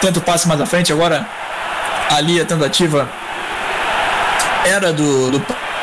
tenta 0.00 0.18
o 0.18 0.22
passe 0.22 0.46
mais 0.46 0.60
à 0.60 0.66
frente, 0.66 0.92
agora 0.92 1.26
ali 2.10 2.38
a 2.38 2.44
tentativa 2.44 3.08
era 4.64 4.92
do, 4.92 5.30
do 5.30 5.40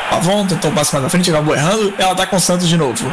Pavon, 0.08 0.46
tentou 0.46 0.70
o 0.70 0.74
passe 0.74 0.92
mais 0.92 1.04
à 1.04 1.08
frente, 1.08 1.30
acabou 1.30 1.54
errando, 1.54 1.92
ela 1.98 2.14
tá 2.14 2.26
com 2.26 2.36
o 2.36 2.40
Santos 2.40 2.68
de 2.68 2.76
novo. 2.76 3.12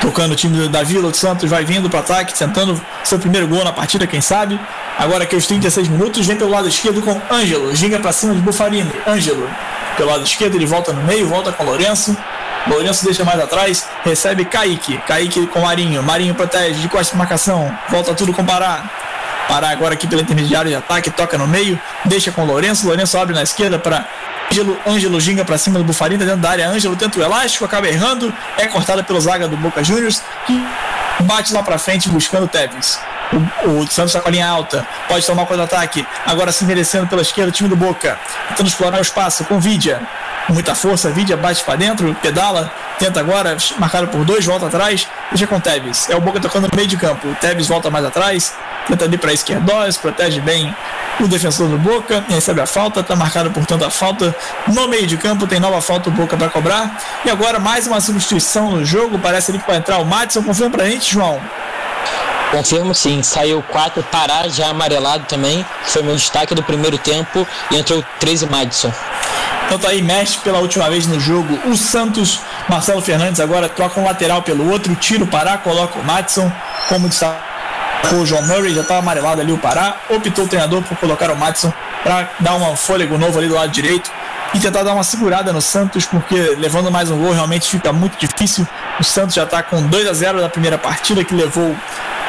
Tocando 0.00 0.32
o 0.32 0.36
time 0.36 0.68
da 0.68 0.82
Vila, 0.82 1.08
o 1.08 1.14
Santos 1.14 1.50
vai 1.50 1.64
vindo 1.64 1.90
para 1.90 2.00
ataque, 2.00 2.32
tentando 2.32 2.80
seu 3.02 3.18
primeiro 3.18 3.48
gol 3.48 3.64
na 3.64 3.72
partida, 3.72 4.06
quem 4.06 4.20
sabe. 4.20 4.58
Agora 4.98 5.24
que 5.24 5.36
os 5.36 5.46
36 5.46 5.86
minutos, 5.86 6.26
vem 6.26 6.36
pelo 6.36 6.50
lado 6.50 6.66
esquerdo 6.66 7.00
com 7.00 7.20
Ângelo, 7.32 7.74
ginga 7.74 8.00
para 8.00 8.10
cima 8.10 8.34
de 8.34 8.40
Bufarini. 8.40 8.90
Ângelo, 9.06 9.48
pelo 9.96 10.10
lado 10.10 10.24
esquerdo, 10.24 10.56
ele 10.56 10.66
volta 10.66 10.92
no 10.92 11.02
meio, 11.04 11.28
volta 11.28 11.52
com 11.52 11.62
Lourenço. 11.62 12.16
Lourenço 12.66 13.04
deixa 13.04 13.24
mais 13.24 13.38
atrás, 13.38 13.86
recebe 14.04 14.44
Kaique. 14.44 14.98
Kaique 15.06 15.46
com 15.46 15.60
Marinho. 15.60 16.02
Marinho 16.02 16.34
protege, 16.34 16.80
de 16.80 16.88
costas 16.88 17.12
de 17.12 17.16
marcação. 17.16 17.72
Volta 17.88 18.12
tudo 18.12 18.32
com 18.32 18.44
Pará. 18.44 18.82
Pará 19.46 19.70
agora 19.70 19.94
aqui 19.94 20.06
pelo 20.06 20.20
intermediário 20.20 20.68
de 20.68 20.76
ataque, 20.76 21.10
toca 21.10 21.38
no 21.38 21.46
meio, 21.46 21.80
deixa 22.04 22.32
com 22.32 22.44
Lourenço. 22.44 22.84
Lourenço 22.84 23.16
abre 23.16 23.34
na 23.34 23.42
esquerda 23.42 23.78
para 23.78 24.04
Ângelo, 24.50 24.78
Ângelo 24.86 25.20
ginga 25.20 25.44
para 25.44 25.56
cima 25.56 25.78
do 25.78 25.84
Bufarina 25.84 26.24
dentro 26.24 26.40
da 26.40 26.50
área. 26.50 26.68
Ângelo 26.68 26.96
tenta 26.96 27.20
o 27.20 27.22
elástico, 27.22 27.64
acaba 27.64 27.88
errando. 27.88 28.34
É 28.56 28.66
cortada 28.66 29.02
pelo 29.04 29.20
zaga 29.20 29.46
do 29.46 29.56
Boca 29.56 29.82
Juniors, 29.84 30.22
que 30.44 30.60
bate 31.20 31.54
lá 31.54 31.62
para 31.62 31.78
frente 31.78 32.08
buscando 32.08 32.44
o 32.44 32.48
Tevez. 32.48 32.98
O, 33.32 33.68
o 33.68 33.86
Santos 33.88 34.10
está 34.10 34.20
com 34.20 34.28
a 34.28 34.32
linha 34.32 34.48
alta, 34.48 34.86
pode 35.06 35.26
tomar 35.26 35.42
o 35.42 35.46
contra-ataque. 35.46 36.06
Agora 36.26 36.50
se 36.50 36.64
merecendo 36.64 37.06
pela 37.06 37.22
esquerda, 37.22 37.50
o 37.50 37.52
time 37.52 37.68
do 37.68 37.76
Boca, 37.76 38.18
tentando 38.48 38.68
explorar 38.68 38.98
o 38.98 39.02
espaço 39.02 39.44
com 39.44 39.60
Vidia. 39.60 40.00
Muita 40.48 40.74
força, 40.74 41.10
Vidia 41.10 41.36
bate 41.36 41.62
para 41.62 41.76
dentro, 41.76 42.16
pedala, 42.22 42.72
tenta 42.98 43.20
agora, 43.20 43.54
marcado 43.78 44.08
por 44.08 44.24
dois, 44.24 44.46
volta 44.46 44.66
atrás, 44.66 45.06
deixa 45.30 45.46
com 45.46 45.56
o 45.56 45.60
Tevez. 45.60 46.08
É 46.08 46.16
o 46.16 46.20
Boca 46.20 46.40
tocando 46.40 46.68
no 46.68 46.74
meio 46.74 46.88
de 46.88 46.96
campo. 46.96 47.28
O 47.28 47.34
Tevez 47.34 47.68
volta 47.68 47.90
mais 47.90 48.04
atrás, 48.04 48.54
tenta 48.86 49.04
ali 49.04 49.18
para 49.18 49.30
a 49.30 49.34
esquerda, 49.34 49.72
protege 50.00 50.40
bem 50.40 50.74
o 51.20 51.28
defensor 51.28 51.68
do 51.68 51.76
Boca, 51.78 52.24
recebe 52.28 52.60
a 52.60 52.66
falta, 52.66 53.00
está 53.00 53.14
marcado 53.14 53.50
portanto 53.50 53.84
a 53.84 53.90
falta 53.90 54.34
no 54.68 54.88
meio 54.88 55.06
de 55.06 55.16
campo, 55.16 55.46
tem 55.46 55.60
nova 55.60 55.80
falta 55.82 56.08
o 56.08 56.12
Boca 56.12 56.36
para 56.36 56.48
cobrar. 56.48 56.96
E 57.24 57.30
agora 57.30 57.58
mais 57.58 57.86
uma 57.86 58.00
substituição 58.00 58.70
no 58.70 58.84
jogo, 58.84 59.18
parece 59.18 59.50
ali 59.50 59.58
que 59.60 59.66
vai 59.66 59.76
entrar 59.76 59.98
o 59.98 60.04
Madison. 60.04 60.42
Confirma 60.42 60.70
pra 60.70 60.88
gente, 60.88 61.12
João. 61.12 61.40
Confirmo 62.50 62.94
sim, 62.94 63.22
saiu 63.22 63.62
4 63.62 64.02
Pará 64.04 64.48
já 64.48 64.68
amarelado 64.68 65.24
também, 65.26 65.64
foi 65.82 66.02
meu 66.02 66.14
destaque 66.14 66.54
do 66.54 66.62
primeiro 66.62 66.96
tempo 66.96 67.46
e 67.70 67.76
entrou 67.76 68.02
13 68.20 68.46
Madison. 68.46 68.92
Então 69.66 69.78
tá 69.78 69.88
aí, 69.88 70.00
mexe 70.00 70.38
pela 70.38 70.58
última 70.58 70.88
vez 70.88 71.06
no 71.06 71.20
jogo 71.20 71.58
o 71.66 71.76
Santos. 71.76 72.40
Marcelo 72.68 73.02
Fernandes 73.02 73.38
agora 73.38 73.68
troca 73.68 74.00
um 74.00 74.04
lateral 74.04 74.42
pelo 74.42 74.70
outro, 74.70 74.94
tira 74.94 75.24
o 75.24 75.26
Pará, 75.26 75.58
coloca 75.58 75.98
o 75.98 76.04
Madison 76.04 76.50
como 76.88 77.08
destaque 77.08 77.48
o 78.12 78.24
João 78.24 78.42
Murray 78.46 78.74
já 78.74 78.80
estava 78.80 79.00
amarelado 79.00 79.40
ali 79.40 79.52
o 79.52 79.58
Pará, 79.58 79.96
optou 80.08 80.44
o 80.44 80.48
treinador 80.48 80.82
por 80.82 80.96
colocar 80.96 81.30
o 81.30 81.36
Madison 81.36 81.72
para 82.02 82.30
dar 82.40 82.54
um 82.54 82.76
fôlego 82.76 83.18
novo 83.18 83.38
ali 83.38 83.48
do 83.48 83.54
lado 83.54 83.70
direito 83.70 84.10
e 84.54 84.60
tentar 84.60 84.82
dar 84.82 84.94
uma 84.94 85.04
segurada 85.04 85.52
no 85.52 85.60
Santos, 85.60 86.06
porque 86.06 86.34
levando 86.58 86.90
mais 86.90 87.10
um 87.10 87.18
gol 87.18 87.32
realmente 87.32 87.68
fica 87.68 87.92
muito 87.92 88.18
difícil. 88.18 88.66
O 88.98 89.04
Santos 89.04 89.34
já 89.34 89.44
está 89.44 89.62
com 89.62 89.82
2 89.82 90.08
a 90.08 90.12
0 90.12 90.40
na 90.40 90.48
primeira 90.48 90.78
partida 90.78 91.22
que 91.22 91.34
levou 91.34 91.76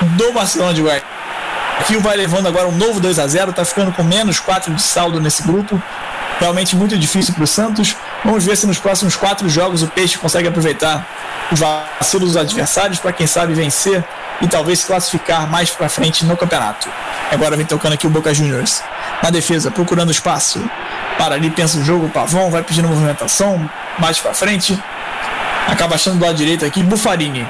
do 0.02 0.34
Barcelona 0.34 0.74
de 0.74 0.82
Guayaquil, 0.82 2.02
vai 2.02 2.18
levando 2.18 2.48
agora 2.48 2.68
um 2.68 2.72
novo 2.72 3.00
2 3.00 3.20
a 3.20 3.28
0 3.28 3.52
está 3.52 3.64
ficando 3.64 3.92
com 3.92 4.04
menos 4.04 4.40
4 4.40 4.74
de 4.74 4.82
saldo 4.82 5.20
nesse 5.20 5.44
grupo. 5.44 5.82
Realmente 6.40 6.76
muito 6.76 6.98
difícil 6.98 7.34
para 7.34 7.44
o 7.44 7.48
Santos. 7.48 7.96
Vamos 8.24 8.46
ver 8.46 8.56
se 8.56 8.66
nos 8.66 8.80
próximos 8.80 9.16
quatro 9.16 9.50
jogos 9.50 9.84
o 9.84 9.88
Peixe 9.88 10.18
consegue 10.18 10.48
aproveitar 10.48 11.06
os 11.52 11.60
vacilos 11.60 12.30
dos 12.30 12.38
adversários 12.38 13.00
para 13.00 13.12
quem 13.12 13.28
sabe 13.28 13.54
vencer 13.54 14.04
e 14.42 14.48
talvez 14.48 14.80
se 14.80 14.88
classificar 14.88 15.50
mais 15.50 15.70
para 15.70 15.90
frente 15.90 16.24
no 16.26 16.38
campeonato. 16.38 16.88
Agora 17.32 17.58
vem 17.58 17.66
tocando 17.66 17.94
aqui 17.94 18.08
o 18.08 18.10
Boca 18.10 18.34
Juniors. 18.34 18.82
Na 19.22 19.30
defesa, 19.30 19.70
procurando 19.70 20.12
espaço. 20.12 20.64
Para 21.20 21.36
ali, 21.36 21.50
pensa 21.50 21.78
o 21.78 21.84
jogo, 21.84 22.06
o 22.06 22.10
Pavão 22.10 22.50
vai 22.50 22.64
pedindo 22.64 22.88
movimentação, 22.88 23.70
bate 23.98 24.22
para 24.22 24.34
frente. 24.34 24.82
Acaba 25.68 25.96
achando 25.96 26.18
do 26.18 26.26
lado 26.26 26.38
direito 26.38 26.66
aqui, 26.66 26.82
Bufarini. 26.82 27.46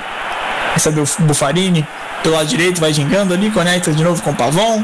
Recebeu 0.74 1.08
Bufarini 1.20 1.88
pelo 2.24 2.36
lado 2.36 2.48
direito, 2.48 2.82
vai 2.82 2.91
gingando 2.91 3.32
ali, 3.32 3.52
conecta 3.52 3.94
de 3.94 4.04
novo 4.04 4.24
com 4.24 4.32
o 4.32 4.36
Pavão. 4.36 4.84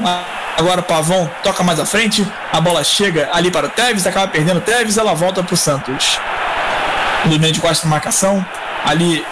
Agora 0.56 0.82
o 0.82 0.84
Pavão 0.84 1.28
toca 1.42 1.64
mais 1.64 1.80
à 1.80 1.86
frente, 1.86 2.26
a 2.54 2.62
bola 2.62 2.84
chega 2.84 3.28
ali 3.34 3.50
para 3.50 3.66
o 3.66 3.70
Tevez, 3.70 4.06
acaba 4.06 4.28
perdendo 4.28 4.58
o 4.58 4.62
Tevez, 4.62 4.98
ela 4.98 5.16
volta 5.16 5.44
para 5.44 5.54
o 5.56 5.58
Santos. 5.58 6.20
No 7.26 7.40
meio 7.40 7.52
de 7.52 7.60
quatro 7.60 7.88
marcação, 7.88 8.46
ali 8.86 9.26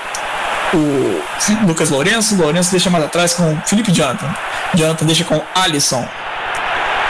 o 0.74 1.22
Lucas 1.68 1.92
Lourenço, 1.92 2.36
Lourenço 2.36 2.72
deixa 2.72 2.90
mais 2.90 3.04
atrás 3.04 3.34
com 3.36 3.56
Felipe 3.68 3.92
Jonathan. 3.92 4.34
Jonathan 4.74 5.06
deixa 5.06 5.24
com 5.24 5.40
Alisson. 5.54 6.08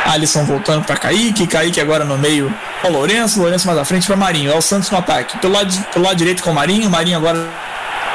Alisson 0.05 0.43
voltando 0.45 0.85
para 0.85 0.97
Kaique, 0.97 1.47
Kaique 1.47 1.79
agora 1.79 2.03
no 2.03 2.17
meio 2.17 2.53
com 2.81 2.89
Lourenço, 2.89 3.39
Lourenço 3.39 3.65
mais 3.67 3.79
à 3.79 3.85
frente 3.85 4.05
para 4.05 4.15
Marinho. 4.15 4.51
É 4.51 4.55
o 4.55 4.61
Santos 4.61 4.89
no 4.91 4.97
ataque. 4.97 5.37
Pelo 5.37 5.53
lado, 5.53 5.73
pelo 5.93 6.05
lado 6.05 6.15
direito 6.17 6.43
com 6.43 6.51
Marinho, 6.51 6.89
Marinho 6.89 7.17
agora 7.17 7.47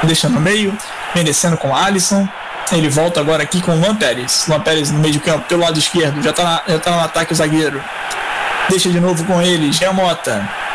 deixa 0.02 0.28
no 0.28 0.40
meio, 0.40 0.76
vem 1.14 1.24
descendo 1.24 1.56
com 1.56 1.74
Alisson. 1.74 2.28
Ele 2.70 2.88
volta 2.88 3.18
agora 3.18 3.42
aqui 3.42 3.62
com 3.62 3.72
o 3.72 3.80
Luan 3.80 3.96
Pérez. 3.96 4.44
Luan 4.46 4.60
Pérez 4.60 4.90
no 4.90 4.98
meio 4.98 5.12
de 5.12 5.20
campo, 5.20 5.46
pelo 5.48 5.62
lado 5.62 5.78
esquerdo, 5.78 6.22
já 6.22 6.30
está 6.30 6.62
já 6.68 6.78
tá 6.78 6.90
no 6.90 7.00
ataque 7.00 7.32
o 7.32 7.36
zagueiro. 7.36 7.82
Deixa 8.68 8.90
de 8.90 9.00
novo 9.00 9.24
com 9.24 9.40
ele, 9.40 9.72
Jean 9.72 9.92
Mota. 9.92 10.67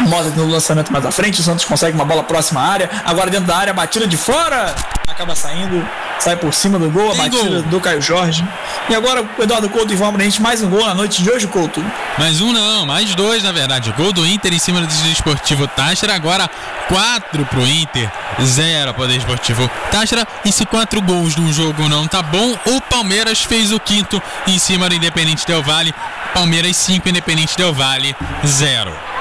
Mota 0.00 0.30
no 0.30 0.48
lançamento 0.48 0.92
mais 0.92 1.06
à 1.06 1.10
frente, 1.10 1.40
o 1.40 1.42
Santos 1.42 1.64
consegue 1.64 1.94
uma 1.94 2.04
bola 2.04 2.22
próxima 2.24 2.60
à 2.60 2.68
área, 2.68 2.90
agora 3.04 3.30
dentro 3.30 3.46
da 3.46 3.56
área, 3.56 3.72
batida 3.72 4.06
de 4.06 4.16
fora, 4.16 4.74
acaba 5.08 5.34
saindo, 5.36 5.86
sai 6.18 6.36
por 6.36 6.52
cima 6.52 6.78
do 6.78 6.90
gol, 6.90 7.12
a 7.12 7.14
batida 7.14 7.62
do 7.62 7.80
Caio 7.80 8.02
Jorge. 8.02 8.44
E 8.88 8.94
agora 8.94 9.22
o 9.22 9.42
Eduardo 9.42 9.68
Couto 9.68 9.96
pra 9.96 10.24
gente 10.24 10.42
mais 10.42 10.62
um 10.62 10.68
gol 10.68 10.84
na 10.84 10.94
noite 10.94 11.22
de 11.22 11.30
hoje, 11.30 11.46
Couto. 11.46 11.82
Mais 12.18 12.40
um 12.40 12.52
não, 12.52 12.84
mais 12.84 13.14
dois 13.14 13.42
na 13.42 13.52
verdade. 13.52 13.94
Gol 13.96 14.12
do 14.12 14.26
Inter 14.26 14.52
em 14.52 14.58
cima 14.58 14.80
do 14.80 14.88
Esportivo 15.10 15.66
Táchira, 15.68 16.14
agora 16.14 16.50
quatro 16.88 17.46
pro 17.46 17.66
Inter, 17.66 18.10
zero 18.42 18.92
Poder 18.94 19.16
Esportivo 19.16 19.70
Táchira. 19.90 20.26
E 20.44 20.52
se 20.52 20.66
quatro 20.66 21.00
gols 21.00 21.36
num 21.36 21.52
jogo 21.52 21.88
não 21.88 22.08
tá 22.08 22.20
bom, 22.22 22.56
o 22.66 22.80
Palmeiras 22.80 23.42
fez 23.42 23.72
o 23.72 23.78
quinto 23.78 24.20
em 24.46 24.58
cima 24.58 24.88
do 24.88 24.94
Independente 24.94 25.46
Del 25.46 25.62
Vale. 25.62 25.94
Palmeiras 26.34 26.76
5, 26.76 27.08
Independente 27.08 27.56
Del 27.56 27.72
Vale 27.72 28.16
0. 28.44 29.13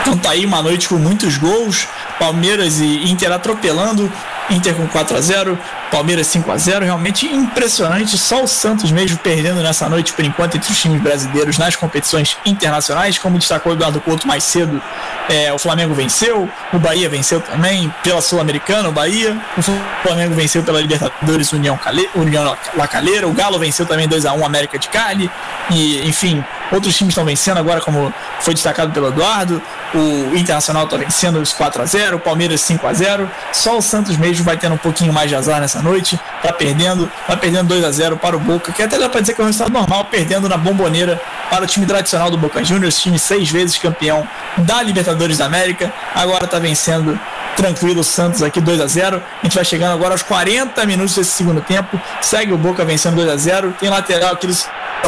Então 0.00 0.16
tá 0.16 0.30
aí 0.30 0.44
uma 0.44 0.62
noite 0.62 0.88
com 0.88 0.96
muitos 0.96 1.36
gols. 1.36 1.86
Palmeiras 2.18 2.80
e 2.80 3.10
Inter 3.10 3.32
atropelando. 3.32 4.10
Inter 4.50 4.74
com 4.74 4.86
4 4.88 5.16
a 5.16 5.20
0 5.20 5.58
Palmeiras 5.92 6.26
5 6.26 6.50
a 6.50 6.56
0 6.56 6.84
Realmente 6.84 7.26
impressionante. 7.26 8.18
Só 8.18 8.42
o 8.42 8.48
Santos 8.48 8.90
mesmo 8.90 9.18
perdendo 9.18 9.62
nessa 9.62 9.88
noite, 9.88 10.12
por 10.12 10.24
enquanto, 10.24 10.56
entre 10.56 10.72
os 10.72 10.80
times 10.80 11.00
brasileiros 11.00 11.58
nas 11.58 11.76
competições 11.76 12.36
internacionais. 12.44 13.18
Como 13.18 13.38
destacou 13.38 13.72
Eduardo 13.72 14.00
Couto 14.00 14.26
mais 14.26 14.44
cedo, 14.44 14.80
é, 15.28 15.52
o 15.52 15.58
Flamengo 15.58 15.94
venceu, 15.94 16.48
o 16.72 16.78
Bahia 16.78 17.08
venceu 17.08 17.40
também 17.40 17.92
pela 18.02 18.20
Sul-Americana, 18.20 18.88
o 18.88 18.92
Bahia. 18.92 19.36
O 19.56 19.62
Flamengo 20.02 20.34
venceu 20.34 20.62
pela 20.62 20.80
Libertadores 20.80 21.52
União, 21.52 21.76
Cale, 21.76 22.08
União 22.14 22.56
La 22.76 22.88
Calera. 22.88 23.28
O 23.28 23.32
Galo 23.32 23.58
venceu 23.58 23.86
também 23.86 24.08
2 24.08 24.26
a 24.26 24.32
1 24.32 24.44
América 24.44 24.78
de 24.78 24.88
Cali. 24.88 25.30
E, 25.70 26.08
enfim, 26.08 26.44
Outros 26.72 26.96
times 26.96 27.12
estão 27.12 27.24
vencendo 27.24 27.58
agora, 27.58 27.80
como 27.80 28.12
foi 28.40 28.54
destacado 28.54 28.92
pelo 28.92 29.08
Eduardo. 29.08 29.60
O 29.94 30.36
Internacional 30.36 30.84
está 30.84 30.96
vencendo 30.96 31.40
os 31.40 31.52
4 31.52 31.82
a 31.82 31.84
0 31.84 32.16
o 32.16 32.20
Palmeiras 32.20 32.60
5 32.60 32.86
a 32.86 32.92
0 32.92 33.28
Só 33.52 33.76
o 33.76 33.82
Santos 33.82 34.16
mesmo 34.16 34.44
vai 34.44 34.56
tendo 34.56 34.74
um 34.74 34.78
pouquinho 34.78 35.12
mais 35.12 35.28
de 35.28 35.34
azar 35.34 35.60
nessa 35.60 35.82
noite. 35.82 36.18
Tá 36.42 36.52
perdendo, 36.52 37.10
tá 37.26 37.36
perdendo 37.36 37.68
2 37.68 37.84
a 37.84 37.90
0 37.90 38.16
para 38.16 38.36
o 38.36 38.40
Boca, 38.40 38.72
que 38.72 38.82
até 38.82 38.98
dá 38.98 39.08
para 39.08 39.20
dizer 39.20 39.34
que 39.34 39.40
é 39.40 39.44
um 39.44 39.46
resultado 39.46 39.72
normal, 39.72 40.04
perdendo 40.04 40.48
na 40.48 40.56
bomboneira 40.56 41.20
para 41.50 41.64
o 41.64 41.66
time 41.66 41.84
tradicional 41.84 42.30
do 42.30 42.38
Boca 42.38 42.62
Juniors, 42.64 43.00
time 43.00 43.18
seis 43.18 43.50
vezes 43.50 43.76
campeão 43.78 44.26
da 44.58 44.82
Libertadores 44.82 45.38
da 45.38 45.46
América. 45.46 45.92
Agora 46.14 46.44
está 46.44 46.58
vencendo 46.58 47.18
tranquilo 47.56 48.00
o 48.00 48.04
Santos 48.04 48.42
aqui 48.42 48.60
2 48.60 48.80
a 48.80 48.86
0 48.86 49.22
A 49.42 49.44
gente 49.44 49.54
vai 49.54 49.64
chegando 49.64 49.92
agora 49.92 50.14
aos 50.14 50.22
40 50.22 50.86
minutos 50.86 51.14
desse 51.14 51.30
segundo 51.30 51.60
tempo. 51.60 52.00
Segue 52.20 52.52
o 52.52 52.58
Boca 52.58 52.84
vencendo 52.84 53.16
2 53.16 53.28
a 53.28 53.36
0 53.36 53.74
Tem 53.78 53.90
lateral 53.90 54.32
aqui 54.32 54.46
do 54.46 54.54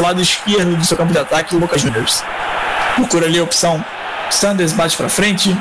lado 0.01 0.21
esquerdo 0.21 0.75
do 0.75 0.85
seu 0.85 0.97
campo 0.97 1.11
de 1.11 1.19
ataque, 1.19 1.55
o 1.55 1.59
Boca 1.59 1.77
Juniors. 1.77 2.23
Procura 2.95 3.25
ali 3.25 3.39
a 3.39 3.43
opção. 3.43 3.83
Sanders 4.29 4.73
bate 4.73 4.97
para 4.97 5.09
frente. 5.09 5.55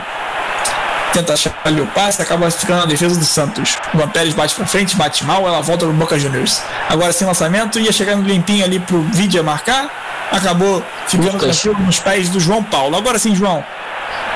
Tenta 1.13 1.35
achar 1.35 1.53
ali 1.65 1.81
o 1.81 1.87
passe, 1.89 2.23
acaba 2.23 2.51
ficando 2.51 2.81
na 2.81 2.87
defesa 2.87 3.19
do 3.19 3.25
Santos. 3.25 3.77
O 3.93 4.09
Pérez 4.09 4.33
bate 4.35 4.55
para 4.55 4.67
frente, 4.67 4.97
bate 4.97 5.25
mal, 5.27 5.47
ela 5.47 5.61
volta 5.61 5.85
pro 5.85 5.95
Boca 5.95 6.19
Juniors. 6.19 6.63
Agora 6.89 7.13
sem 7.13 7.27
lançamento, 7.27 7.79
ia 7.79 7.93
chegando 7.93 8.27
limpinho 8.27 8.65
ali 8.65 8.81
pro 8.81 9.03
Vidia 9.03 9.43
marcar. 9.43 9.91
Acabou 10.31 10.83
ficando 11.07 11.39
tranquilo 11.39 11.79
nos 11.81 11.99
pés 11.99 12.31
do 12.31 12.41
João 12.41 12.65
Paulo. 12.65 12.97
Agora 12.97 13.19
sim, 13.19 13.35
João. 13.35 13.63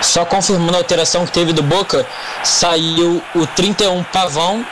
Só 0.03 0.27
confirmando 0.27 0.75
a 0.75 0.79
alteração 0.79 1.25
que 1.25 1.33
teve 1.33 1.55
do 1.55 1.63
Boca, 1.63 2.07
saiu 2.45 3.23
o 3.35 3.47
31 3.47 4.03
Pavão, 4.05 4.65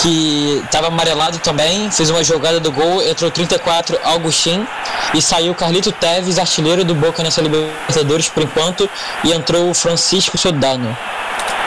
que 0.00 0.62
estava 0.64 0.88
amarelado 0.88 1.38
também, 1.38 1.90
fez 1.90 2.10
uma 2.10 2.24
jogada 2.24 2.58
do 2.58 2.72
gol, 2.72 3.02
entrou 3.02 3.30
34 3.30 3.98
Augustin 4.04 4.66
e 5.14 5.20
saiu 5.20 5.54
Carlito 5.54 5.92
Teves, 5.92 6.38
artilheiro 6.38 6.84
do 6.84 6.94
Boca 6.94 7.22
nessa 7.22 7.40
Libertadores 7.40 8.28
por 8.28 8.42
enquanto, 8.42 8.88
e 9.24 9.32
entrou 9.32 9.72
Francisco 9.74 10.38
Sodano. 10.38 10.96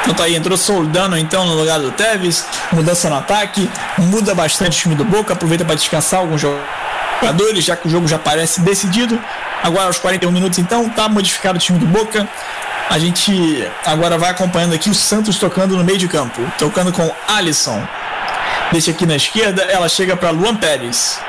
Então 0.01 0.13
tá 0.13 0.23
aí, 0.25 0.35
entrou 0.35 0.55
Soldano 0.57 1.17
então 1.17 1.45
no 1.45 1.55
lugar 1.55 1.79
do 1.79 1.91
Teves, 1.91 2.45
mudança 2.71 3.09
no 3.09 3.17
ataque, 3.17 3.69
muda 3.97 4.35
bastante 4.35 4.77
o 4.77 4.81
time 4.81 4.95
do 4.95 5.03
Boca, 5.03 5.33
aproveita 5.33 5.65
para 5.65 5.75
descansar 5.75 6.19
alguns 6.19 6.41
jogadores, 6.41 7.65
já 7.65 7.75
que 7.75 7.87
o 7.87 7.89
jogo 7.89 8.07
já 8.07 8.19
parece 8.19 8.61
decidido. 8.61 9.19
Agora 9.63 9.87
aos 9.87 9.97
41 9.97 10.31
minutos 10.31 10.59
então, 10.59 10.87
tá 10.89 11.09
modificado 11.09 11.57
o 11.57 11.61
time 11.61 11.79
do 11.79 11.87
Boca. 11.87 12.27
A 12.87 12.99
gente 12.99 13.67
agora 13.83 14.15
vai 14.15 14.29
acompanhando 14.29 14.75
aqui 14.75 14.91
o 14.91 14.93
Santos 14.93 15.39
tocando 15.39 15.75
no 15.75 15.83
meio 15.83 15.97
de 15.97 16.07
campo, 16.07 16.39
tocando 16.59 16.93
com 16.93 17.11
Alisson. 17.27 17.81
Deixa 18.71 18.91
aqui 18.91 19.05
na 19.05 19.15
esquerda, 19.15 19.63
ela 19.63 19.87
chega 19.87 20.17
para 20.17 20.31
Luan 20.31 20.55
Pérez. 20.55 21.19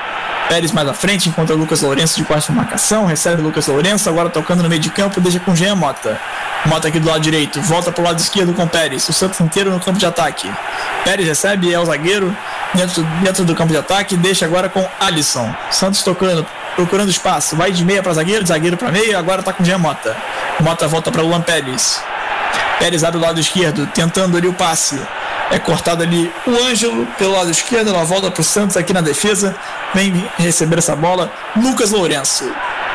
Pérez 0.48 0.70
mais 0.70 0.88
à 0.88 0.94
frente, 0.94 1.28
encontra 1.28 1.54
Lucas 1.56 1.82
Lourenço 1.82 2.16
de 2.16 2.24
quarta 2.24 2.52
marcação, 2.52 3.04
recebe 3.04 3.42
Lucas 3.42 3.66
Lourenço, 3.66 4.08
agora 4.08 4.30
tocando 4.30 4.62
no 4.62 4.68
meio 4.68 4.80
de 4.80 4.90
campo, 4.90 5.20
deixa 5.20 5.40
com 5.40 5.54
Jean 5.54 5.74
Mota. 5.74 6.20
Mota 6.64 6.88
aqui 6.88 6.98
do 6.98 7.08
lado 7.08 7.20
direito, 7.20 7.60
volta 7.60 7.92
para 7.92 8.02
o 8.02 8.04
lado 8.04 8.18
esquerdo 8.18 8.54
com 8.54 8.66
Pérez, 8.66 9.08
o 9.08 9.12
Santos 9.12 9.40
inteiro 9.40 9.70
no 9.70 9.80
campo 9.80 9.98
de 9.98 10.06
ataque. 10.06 10.50
Pérez 11.04 11.26
recebe, 11.26 11.72
é 11.72 11.78
o 11.78 11.84
zagueiro, 11.84 12.34
dentro, 12.74 13.02
dentro 13.22 13.44
do 13.44 13.54
campo 13.54 13.72
de 13.72 13.78
ataque, 13.78 14.16
deixa 14.16 14.44
agora 14.44 14.68
com 14.68 14.88
Alisson. 15.00 15.52
Santos 15.70 16.02
tocando, 16.02 16.46
procurando 16.74 17.10
espaço, 17.10 17.56
vai 17.56 17.72
de 17.72 17.84
meia 17.84 18.02
para 18.02 18.14
zagueiro, 18.14 18.46
zagueiro 18.46 18.76
para 18.76 18.90
meia, 18.90 19.18
agora 19.18 19.40
está 19.40 19.52
com 19.52 19.64
Jean 19.64 19.78
Mota. 19.78 20.16
Mota 20.60 20.86
volta 20.86 21.10
para 21.10 21.22
Luan 21.22 21.40
Pérez. 21.40 22.02
Pérez 22.78 23.02
abre 23.02 23.18
o 23.18 23.22
lado 23.22 23.40
esquerdo, 23.40 23.86
tentando 23.88 24.36
ali 24.36 24.46
o 24.46 24.52
passe. 24.52 25.00
É 25.50 25.58
cortado 25.58 26.02
ali 26.02 26.32
o 26.46 26.64
Ângelo 26.64 27.06
pelo 27.18 27.32
lado 27.32 27.50
esquerdo, 27.50 27.90
ela 27.90 28.04
volta 28.04 28.30
para 28.30 28.40
o 28.40 28.44
Santos 28.44 28.76
aqui 28.76 28.92
na 28.92 29.00
defesa. 29.00 29.54
Vem 29.94 30.28
receber 30.38 30.78
essa 30.78 30.96
bola. 30.96 31.30
Lucas 31.56 31.90
Lourenço. 31.90 32.50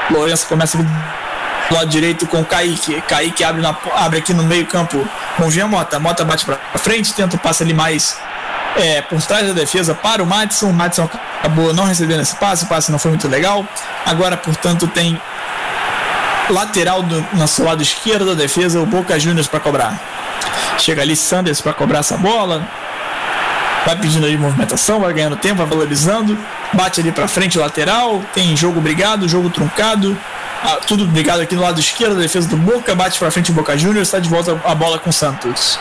Lourenço 0.10 0.46
começa 0.48 0.78
do 0.78 0.86
lado 1.74 1.90
direito 1.90 2.28
com 2.28 2.42
o 2.42 2.46
Kaique. 2.46 3.02
Kaique 3.08 3.44
abre, 3.44 3.62
na, 3.62 3.76
abre 3.96 4.20
aqui 4.20 4.34
no 4.34 4.44
meio-campo 4.44 5.08
com 5.38 5.48
o 5.48 5.52
Jean 5.52 5.68
Mota. 5.68 6.00
Mota 6.00 6.26
bate 6.26 6.46
para 6.46 6.58
frente, 6.76 7.14
tenta 7.14 7.38
o 7.38 7.40
passe 7.40 7.64
ali 7.64 7.74
mais 7.74 8.20
é, 8.76 9.02
por 9.02 9.22
trás 9.22 9.48
da 9.48 9.54
defesa 9.54 9.96
para 9.96 10.22
o 10.22 10.26
Madison. 10.26 10.70
O 10.70 10.74
Madison 10.74 11.10
acabou 11.40 11.74
não 11.74 11.86
recebendo 11.86 12.22
esse 12.22 12.36
passe, 12.36 12.66
o 12.66 12.68
passe 12.68 12.92
não 12.92 13.00
foi 13.00 13.12
muito 13.12 13.28
legal. 13.30 13.66
Agora, 14.06 14.36
portanto, 14.36 14.88
tem 14.88 15.20
lateral 16.50 17.02
do 17.02 17.26
nosso 17.34 17.64
lado 17.64 17.82
esquerdo 17.82 18.26
da 18.26 18.34
defesa, 18.34 18.80
o 18.82 18.86
Boca 18.86 19.18
Juniors 19.18 19.48
para 19.48 19.60
cobrar. 19.60 20.21
Chega 20.78 21.02
ali 21.02 21.16
Sanders 21.16 21.62
para 21.62 21.74
cobrar 21.74 22.00
essa 22.00 22.18
bola. 22.18 22.68
Vai 23.86 23.96
pedindo 23.96 24.26
ali 24.26 24.38
movimentação, 24.38 25.00
vai 25.00 25.14
ganhando 25.14 25.36
tempo, 25.36 25.58
vai 25.58 25.68
valorizando. 25.68 26.38
Bate 26.74 27.02
ali 27.02 27.12
para 27.12 27.28
frente 27.28 27.58
lateral. 27.58 28.22
Tem 28.34 28.56
jogo 28.56 28.80
brigado, 28.80 29.28
jogo 29.28 29.50
truncado. 29.50 30.18
Ah, 30.64 30.78
tudo 30.86 31.06
brigado 31.08 31.42
aqui 31.42 31.56
no 31.56 31.62
lado 31.62 31.80
esquerdo 31.80 32.20
defesa 32.20 32.48
do 32.48 32.58
Boca. 32.58 32.94
Bate 32.94 33.18
para 33.18 33.32
frente 33.32 33.52
o 33.52 33.54
Boca 33.54 33.78
Juniors. 33.78 34.08
Está 34.08 34.20
de 34.20 34.30
volta 34.30 34.60
a 34.64 34.76
bola 34.76 35.00
com 35.00 35.10
o 35.10 35.14
Santos 35.14 35.80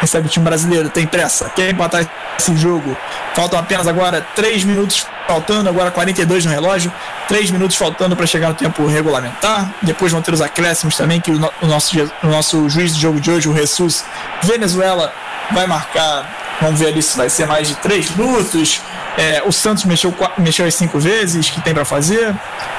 recebe 0.00 0.26
o 0.26 0.30
time 0.30 0.44
brasileiro, 0.44 0.88
tem 0.88 1.06
pressa, 1.06 1.50
quer 1.50 1.70
empatar 1.70 2.08
esse 2.38 2.56
jogo. 2.56 2.96
Faltam 3.34 3.58
apenas 3.58 3.86
agora 3.86 4.26
3 4.34 4.64
minutos 4.64 5.06
faltando, 5.26 5.68
agora 5.68 5.90
42 5.90 6.46
no 6.46 6.50
relógio, 6.50 6.92
3 7.28 7.50
minutos 7.50 7.76
faltando 7.76 8.16
para 8.16 8.26
chegar 8.26 8.48
no 8.48 8.54
tempo 8.54 8.86
regulamentar. 8.86 9.70
Depois 9.82 10.10
vão 10.10 10.22
ter 10.22 10.32
os 10.32 10.40
acréscimos 10.40 10.96
também, 10.96 11.20
que 11.20 11.30
o, 11.30 11.38
no, 11.38 11.52
o 11.62 11.66
nosso, 11.66 11.94
o 12.22 12.26
nosso 12.26 12.68
juiz 12.68 12.94
do 12.94 12.98
jogo 12.98 13.20
de 13.20 13.30
hoje, 13.30 13.48
o 13.48 13.54
Jesus 13.54 14.04
Venezuela, 14.42 15.12
vai 15.52 15.66
marcar. 15.66 16.58
Vamos 16.60 16.80
ver 16.80 16.88
ali 16.88 17.02
se 17.02 17.16
vai 17.16 17.28
ser 17.30 17.46
mais 17.46 17.68
de 17.68 17.74
3 17.76 18.10
minutos. 18.16 18.80
É, 19.18 19.42
o 19.44 19.52
Santos 19.52 19.84
mexeu, 19.84 20.14
mexeu 20.38 20.66
as 20.66 20.74
5 20.74 20.98
vezes 20.98 21.50
que 21.50 21.60
tem 21.60 21.74
para 21.74 21.84
fazer. 21.84 22.34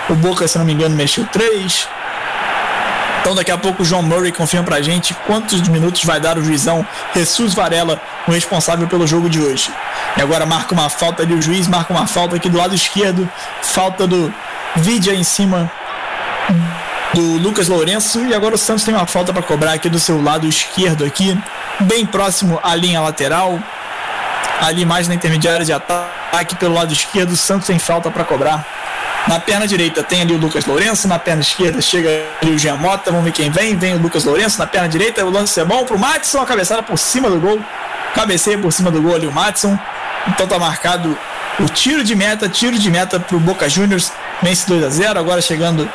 O 0.09 0.15
Boca, 0.15 0.47
se 0.47 0.57
não 0.57 0.65
me 0.65 0.73
engano, 0.73 0.95
mexeu 0.95 1.25
3. 1.25 1.87
Então 3.21 3.35
daqui 3.35 3.51
a 3.51 3.57
pouco 3.57 3.83
o 3.83 3.85
João 3.85 4.01
Murray 4.01 4.31
confirma 4.31 4.65
pra 4.65 4.81
gente 4.81 5.13
quantos 5.25 5.61
minutos 5.67 6.03
vai 6.03 6.19
dar 6.19 6.37
o 6.37 6.43
juizão 6.43 6.85
Jesus 7.15 7.53
Varela, 7.53 8.01
o 8.27 8.31
responsável 8.31 8.87
pelo 8.87 9.05
jogo 9.05 9.29
de 9.29 9.39
hoje. 9.39 9.71
E 10.17 10.21
agora 10.21 10.45
marca 10.45 10.73
uma 10.73 10.89
falta 10.89 11.21
ali, 11.21 11.33
o 11.33 11.41
juiz 11.41 11.67
marca 11.67 11.93
uma 11.93 12.07
falta 12.07 12.35
aqui 12.35 12.49
do 12.49 12.57
lado 12.57 12.73
esquerdo, 12.73 13.29
falta 13.61 14.07
do 14.07 14.33
Vidia 14.75 15.13
em 15.13 15.23
cima 15.23 15.71
do 17.13 17.37
Lucas 17.37 17.67
Lourenço 17.67 18.25
e 18.25 18.33
agora 18.33 18.55
o 18.55 18.57
Santos 18.57 18.83
tem 18.83 18.93
uma 18.93 19.05
falta 19.05 19.31
para 19.33 19.43
cobrar 19.43 19.73
aqui 19.73 19.89
do 19.89 19.99
seu 19.99 20.21
lado 20.21 20.47
esquerdo 20.47 21.03
aqui, 21.03 21.37
bem 21.81 22.05
próximo 22.05 22.59
à 22.63 22.73
linha 22.73 23.01
lateral, 23.01 23.59
ali 24.61 24.85
mais 24.85 25.07
na 25.07 25.13
intermediária 25.13 25.65
de 25.65 25.73
ataque 25.73 26.55
pelo 26.55 26.73
lado 26.73 26.93
esquerdo, 26.93 27.31
o 27.31 27.37
Santos 27.37 27.67
tem 27.67 27.77
falta 27.77 28.09
para 28.09 28.23
cobrar. 28.23 28.65
Na 29.27 29.39
perna 29.39 29.67
direita 29.67 30.03
tem 30.03 30.21
ali 30.21 30.33
o 30.33 30.37
Lucas 30.37 30.65
Lourenço, 30.65 31.07
na 31.07 31.19
perna 31.19 31.41
esquerda 31.41 31.79
chega 31.81 32.09
ali 32.41 32.51
o 32.51 32.57
Jean 32.57 32.75
Mota, 32.75 33.11
vamos 33.11 33.25
ver 33.25 33.31
quem 33.31 33.51
vem, 33.51 33.77
vem 33.77 33.93
o 33.93 33.99
Lucas 33.99 34.23
Lourenço, 34.23 34.57
na 34.57 34.65
perna 34.65 34.89
direita 34.89 35.23
o 35.23 35.29
lance 35.29 35.59
é 35.59 35.63
bom 35.63 35.85
pro 35.85 35.97
Matson, 35.97 36.41
a 36.41 36.45
cabeçada 36.45 36.81
por 36.81 36.97
cima 36.97 37.29
do 37.29 37.39
gol, 37.39 37.61
cabeceia 38.15 38.57
por 38.57 38.73
cima 38.73 38.89
do 38.89 39.01
gol 39.01 39.15
ali 39.15 39.27
o 39.27 39.31
Matson, 39.31 39.77
então 40.27 40.47
tá 40.47 40.57
marcado 40.57 41.17
o 41.59 41.65
tiro 41.65 42.03
de 42.03 42.15
meta, 42.15 42.49
tiro 42.49 42.77
de 42.77 42.89
meta 42.89 43.19
pro 43.19 43.39
Boca 43.39 43.69
Juniors, 43.69 44.11
vence 44.41 44.67
2 44.67 44.83
a 44.83 44.89
0 44.89 45.19
agora 45.19 45.39
chegando 45.39 45.87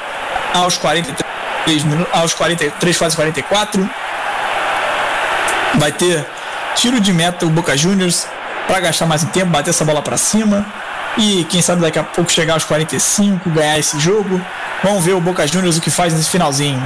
aos 0.55 0.79
43 0.79 1.85
minutos, 1.85 2.13
aos 2.15 2.33
43, 2.33 2.97
quase 2.97 3.17
44, 3.17 3.91
vai 5.75 5.91
ter 5.91 6.25
tiro 6.77 7.01
de 7.01 7.13
meta 7.13 7.45
o 7.45 7.51
Boca 7.51 7.77
Juniors 7.77 8.29
para 8.69 8.81
gastar 8.81 9.07
mais 9.07 9.25
um 9.25 9.27
tempo, 9.27 9.47
bater 9.47 9.71
essa 9.71 9.85
bola 9.85 10.01
para 10.01 10.17
cima, 10.17 10.65
e 11.19 11.45
quem 11.45 11.63
sabe 11.63 11.81
daqui 11.81 11.99
a 11.99 12.05
pouco 12.05 12.31
chegar 12.31 12.55
aos 12.55 12.65
45, 12.65 13.49
ganhar 13.51 13.79
esse 13.79 13.99
jogo. 13.99 14.41
Vamos 14.83 15.05
ver 15.05 15.15
o 15.15 15.21
Boca 15.21 15.47
Juniors 15.47 15.77
o 15.77 15.81
que 15.81 15.91
faz 15.91 16.13
nesse 16.13 16.29
finalzinho. 16.29 16.83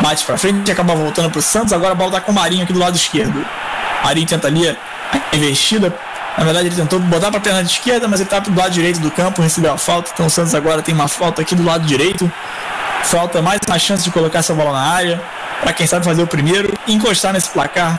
Bate 0.00 0.24
pra 0.24 0.36
frente 0.36 0.70
acaba 0.70 0.94
voltando 0.94 1.30
pro 1.30 1.40
Santos. 1.40 1.72
Agora 1.72 1.92
a 1.92 1.94
bola 1.94 2.12
tá 2.12 2.20
com 2.20 2.32
o 2.32 2.34
Marinho 2.34 2.64
aqui 2.64 2.72
do 2.72 2.78
lado 2.78 2.96
esquerdo. 2.96 3.44
Marinho 4.04 4.26
tenta 4.26 4.48
ali 4.48 4.68
a 4.68 5.36
investida. 5.36 5.94
Na 6.36 6.44
verdade, 6.44 6.68
ele 6.68 6.76
tentou 6.76 6.98
botar 7.00 7.30
pra 7.30 7.40
perna 7.40 7.62
esquerda, 7.62 8.06
mas 8.06 8.20
ele 8.20 8.28
tá 8.28 8.40
pro 8.40 8.54
lado 8.54 8.70
direito 8.70 9.00
do 9.00 9.10
campo, 9.10 9.40
recebeu 9.40 9.72
a 9.72 9.78
falta. 9.78 10.10
Então 10.12 10.26
o 10.26 10.30
Santos 10.30 10.54
agora 10.54 10.82
tem 10.82 10.94
uma 10.94 11.08
falta 11.08 11.40
aqui 11.40 11.54
do 11.54 11.64
lado 11.64 11.86
direito. 11.86 12.30
Falta 13.04 13.40
mais 13.40 13.60
uma 13.66 13.78
chance 13.78 14.04
de 14.04 14.10
colocar 14.10 14.40
essa 14.40 14.52
bola 14.52 14.72
na 14.72 14.82
área. 14.82 15.22
Para 15.60 15.72
quem 15.72 15.86
sabe 15.86 16.04
fazer 16.04 16.22
o 16.22 16.26
primeiro, 16.26 16.76
encostar 16.86 17.32
nesse 17.32 17.48
placar. 17.48 17.98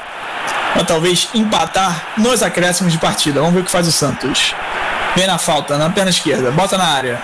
Pra 0.73 0.83
talvez 0.83 1.29
empatar 1.33 2.03
nos 2.17 2.43
acréscimos 2.43 2.93
de 2.93 2.99
partida. 2.99 3.39
Vamos 3.39 3.55
ver 3.55 3.61
o 3.61 3.63
que 3.63 3.71
faz 3.71 3.87
o 3.87 3.91
Santos. 3.91 4.53
Vem 5.17 5.25
na 5.25 5.39
falta, 5.39 5.79
na 5.79 5.89
perna 5.89 6.11
esquerda, 6.11 6.51
bota 6.51 6.77
na 6.77 6.83
área. 6.83 7.19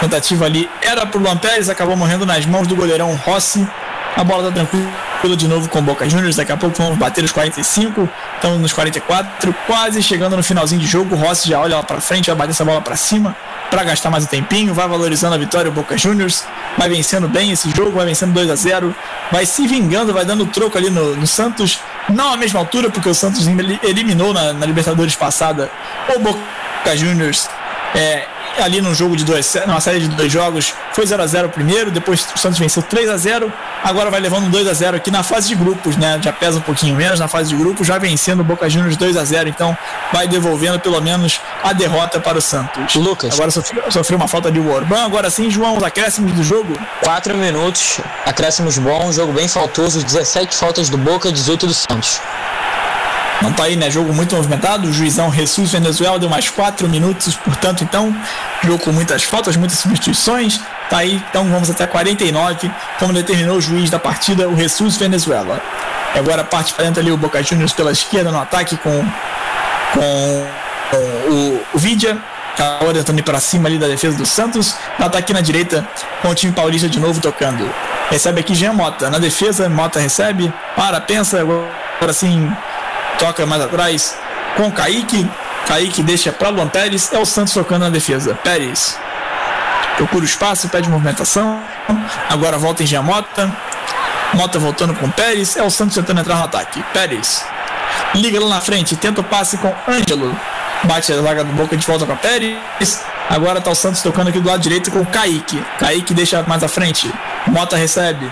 Tentativa 0.00 0.46
ali 0.46 0.70
era 0.80 1.04
pro 1.04 1.20
Luan 1.20 1.36
Pérez, 1.36 1.68
acabou 1.68 1.94
morrendo 1.94 2.24
nas 2.24 2.46
mãos 2.46 2.66
do 2.66 2.74
goleirão 2.74 3.14
Rossi. 3.14 3.68
A 4.16 4.24
bola 4.24 4.44
tá 4.44 4.52
tranquila 4.52 5.36
de 5.36 5.46
novo 5.46 5.68
com 5.68 5.82
Boca 5.82 6.08
Juniors. 6.08 6.36
Daqui 6.36 6.50
a 6.50 6.56
pouco 6.56 6.82
vamos 6.82 6.96
bater 6.96 7.22
os 7.22 7.30
45. 7.30 8.08
Estamos 8.36 8.58
nos 8.58 8.72
44, 8.72 9.54
quase 9.66 10.02
chegando 10.02 10.34
no 10.34 10.42
finalzinho 10.42 10.80
de 10.80 10.86
jogo. 10.86 11.14
O 11.14 11.18
Rossi 11.18 11.50
já 11.50 11.60
olha 11.60 11.76
lá 11.76 11.82
pra 11.82 12.00
frente, 12.00 12.28
vai 12.28 12.36
bater 12.36 12.52
essa 12.52 12.64
bola 12.64 12.80
para 12.80 12.96
cima 12.96 13.36
para 13.70 13.84
gastar 13.84 14.08
mais 14.08 14.24
um 14.24 14.26
tempinho. 14.26 14.72
Vai 14.72 14.88
valorizando 14.88 15.34
a 15.34 15.38
vitória 15.38 15.70
o 15.70 15.74
Boca 15.74 15.98
Juniors. 15.98 16.46
Vai 16.78 16.88
vencendo 16.88 17.28
bem 17.28 17.50
esse 17.50 17.70
jogo, 17.76 17.90
vai 17.90 18.06
vencendo 18.06 18.32
2 18.32 18.48
a 18.48 18.54
0 18.54 18.94
Vai 19.30 19.44
se 19.44 19.66
vingando, 19.66 20.14
vai 20.14 20.24
dando 20.24 20.46
troco 20.46 20.78
ali 20.78 20.88
no, 20.88 21.14
no 21.16 21.26
Santos. 21.26 21.80
Não 22.08 22.32
à 22.32 22.36
mesma 22.38 22.60
altura, 22.60 22.88
porque 22.88 23.10
o 23.10 23.14
Santos 23.14 23.46
eliminou 23.82 24.32
na, 24.32 24.54
na 24.54 24.64
Libertadores 24.64 25.14
passada 25.14 25.70
o 26.16 26.18
Boca 26.18 26.40
Boca 26.80 26.96
Juniors 26.96 27.48
é, 27.94 28.24
ali 28.58 28.80
num 28.80 28.94
jogo 28.94 29.16
de 29.16 29.24
dois, 29.24 29.54
numa 29.66 29.80
série 29.80 30.00
de 30.00 30.08
dois 30.08 30.32
jogos, 30.32 30.72
foi 30.92 31.06
0 31.06 31.22
a 31.22 31.26
0 31.26 31.48
primeiro, 31.50 31.90
depois 31.90 32.26
o 32.34 32.38
Santos 32.38 32.58
venceu 32.58 32.82
3 32.82 33.10
a 33.10 33.16
0 33.16 33.52
agora 33.84 34.10
vai 34.10 34.20
levando 34.20 34.50
2 34.50 34.66
a 34.66 34.72
0 34.72 34.96
aqui 34.96 35.10
na 35.10 35.22
fase 35.22 35.48
de 35.48 35.54
grupos, 35.54 35.96
né? 35.96 36.18
Já 36.22 36.32
pesa 36.32 36.58
um 36.58 36.62
pouquinho 36.62 36.96
menos 36.96 37.20
na 37.20 37.28
fase 37.28 37.50
de 37.50 37.56
grupos, 37.56 37.86
já 37.86 37.98
vencendo 37.98 38.40
o 38.40 38.44
Boca 38.44 38.68
Juniors 38.68 38.96
2 38.96 39.16
a 39.16 39.24
0 39.24 39.48
então 39.48 39.76
vai 40.12 40.26
devolvendo 40.26 40.80
pelo 40.80 41.00
menos 41.00 41.40
a 41.62 41.72
derrota 41.72 42.18
para 42.18 42.38
o 42.38 42.40
Santos. 42.40 42.94
Lucas. 42.94 43.34
Agora 43.34 43.50
sofreu, 43.50 43.90
sofreu 43.90 44.18
uma 44.18 44.28
falta 44.28 44.50
de 44.50 44.58
Orban, 44.58 45.04
agora 45.04 45.28
sim, 45.30 45.50
João, 45.50 45.76
os 45.76 45.82
acréscimos 45.82 46.32
do 46.32 46.42
jogo. 46.42 46.78
4 47.02 47.36
minutos, 47.36 48.00
acréscimos 48.24 48.78
bons, 48.78 49.16
jogo 49.16 49.32
bem 49.32 49.48
faltoso, 49.48 50.02
17 50.02 50.56
faltas 50.56 50.88
do 50.88 50.96
Boca, 50.96 51.30
18 51.30 51.66
do 51.66 51.74
Santos. 51.74 52.20
Não 53.42 53.52
tá 53.52 53.64
aí, 53.64 53.76
né? 53.76 53.90
Jogo 53.90 54.12
muito 54.12 54.36
movimentado. 54.36 54.88
O 54.88 54.92
juizão 54.92 55.32
Jesus 55.32 55.72
Venezuela 55.72 56.18
deu 56.18 56.28
mais 56.28 56.48
4 56.50 56.88
minutos, 56.88 57.36
portanto, 57.36 57.82
então, 57.82 58.14
jogo 58.62 58.78
com 58.84 58.92
muitas 58.92 59.22
faltas, 59.22 59.56
muitas 59.56 59.78
substituições. 59.78 60.60
Tá 60.88 60.98
aí, 60.98 61.22
então 61.30 61.44
vamos 61.44 61.70
até 61.70 61.86
49, 61.86 62.70
como 62.98 63.12
determinou 63.12 63.56
o 63.56 63.60
juiz 63.60 63.88
da 63.88 63.98
partida, 63.98 64.48
o 64.48 64.56
Jesus 64.56 64.96
Venezuela. 64.96 65.60
E 66.14 66.18
agora 66.18 66.44
parte 66.44 66.74
para 66.74 66.84
dentro 66.84 67.00
ali 67.00 67.12
o 67.12 67.16
Boca 67.16 67.42
Juniors 67.42 67.72
pela 67.72 67.92
esquerda 67.92 68.30
no 68.30 68.40
ataque 68.40 68.76
com, 68.76 69.04
com, 69.94 70.46
com 70.90 71.32
o, 71.32 71.62
o 71.74 71.78
Vidia. 71.78 72.18
Tá 72.56 72.80
orientando 72.84 73.22
para 73.22 73.40
cima 73.40 73.68
ali 73.68 73.78
da 73.78 73.86
defesa 73.86 74.18
do 74.18 74.26
Santos. 74.26 74.74
No 74.98 75.06
ataque 75.06 75.32
na 75.32 75.40
direita 75.40 75.88
com 76.20 76.28
o 76.28 76.34
time 76.34 76.52
paulista 76.52 76.88
de 76.88 76.98
novo 76.98 77.20
tocando. 77.20 77.72
Recebe 78.10 78.40
aqui 78.40 78.54
Jean 78.54 78.72
Mota. 78.72 79.08
Na 79.08 79.18
defesa, 79.18 79.68
Mota 79.68 80.00
recebe. 80.00 80.52
Para, 80.76 81.00
pensa. 81.00 81.40
Agora 81.40 82.12
sim, 82.12 82.52
toca 83.20 83.46
mais 83.46 83.62
atrás 83.62 84.16
com 84.56 84.72
Kaique. 84.72 85.30
Kaique 85.68 86.02
deixa 86.02 86.32
para 86.32 86.48
Luan 86.48 86.66
Pérez. 86.66 87.12
É 87.12 87.18
o 87.18 87.24
Santos 87.24 87.54
tocando 87.54 87.82
na 87.82 87.90
defesa. 87.90 88.34
Pérez 88.34 88.98
procura 89.96 90.22
o 90.22 90.26
espaço, 90.26 90.68
pede 90.68 90.88
movimentação. 90.88 91.62
Agora 92.28 92.58
volta 92.58 92.82
em 92.82 92.86
Giamota. 92.86 93.48
Mota 94.34 94.58
voltando 94.58 94.94
com 94.94 95.08
Pérez. 95.10 95.56
É 95.56 95.62
o 95.62 95.70
Santos 95.70 95.94
tentando 95.94 96.20
entrar 96.20 96.36
no 96.36 96.44
ataque. 96.44 96.82
Pérez 96.92 97.44
liga 98.14 98.40
lá 98.40 98.56
na 98.56 98.60
frente, 98.60 98.96
tenta 98.96 99.20
o 99.20 99.24
passe 99.24 99.56
com 99.58 99.72
Ângelo. 99.88 100.36
Bate 100.84 101.12
a 101.12 101.20
vaga 101.20 101.44
do 101.44 101.52
boca 101.52 101.76
de 101.76 101.86
volta 101.86 102.06
para 102.06 102.16
Pérez. 102.16 103.04
Agora 103.28 103.60
tá 103.60 103.70
o 103.70 103.74
Santos 103.74 104.02
tocando 104.02 104.28
aqui 104.28 104.40
do 104.40 104.48
lado 104.48 104.60
direito 104.60 104.90
com 104.90 105.04
Kaique. 105.04 105.62
Kaique 105.78 106.14
deixa 106.14 106.42
mais 106.46 106.64
à 106.64 106.68
frente. 106.68 107.12
Mota 107.46 107.76
recebe. 107.76 108.30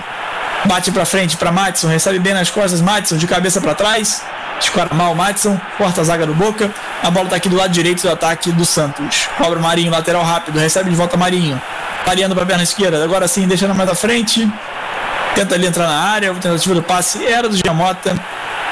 Bate 0.64 0.90
para 0.90 1.04
frente 1.04 1.36
para 1.36 1.52
Matson. 1.52 1.88
Recebe 1.88 2.18
bem 2.18 2.34
nas 2.34 2.50
costas. 2.50 2.80
Matson 2.80 3.16
de 3.16 3.26
cabeça 3.26 3.60
para 3.60 3.74
trás. 3.74 4.22
Mal 4.92 5.12
o 5.12 5.16
Matson. 5.16 5.58
Corta 5.76 6.00
a 6.00 6.04
zaga 6.04 6.26
do 6.26 6.34
boca. 6.34 6.70
A 7.02 7.10
bola 7.10 7.28
tá 7.28 7.36
aqui 7.36 7.48
do 7.48 7.56
lado 7.56 7.70
direito 7.70 8.02
do 8.02 8.10
ataque 8.10 8.52
do 8.52 8.64
Santos. 8.64 9.28
Cobra 9.36 9.58
o 9.58 9.62
Marinho, 9.62 9.90
lateral 9.90 10.22
rápido. 10.22 10.58
Recebe 10.58 10.90
de 10.90 10.96
volta 10.96 11.16
Marinho. 11.16 11.60
Variando 12.04 12.34
para 12.34 12.44
a 12.44 12.46
perna 12.46 12.62
esquerda. 12.62 13.02
Agora 13.02 13.26
sim, 13.28 13.46
deixando 13.46 13.74
mais 13.74 13.88
à 13.88 13.94
frente. 13.94 14.48
Tenta 15.34 15.54
ali 15.54 15.66
entrar 15.66 15.86
na 15.86 15.98
área. 15.98 16.34
Tentativa 16.34 16.74
do 16.74 16.82
passe 16.82 17.24
era 17.24 17.48
do 17.48 17.56
Giamota. 17.56 18.14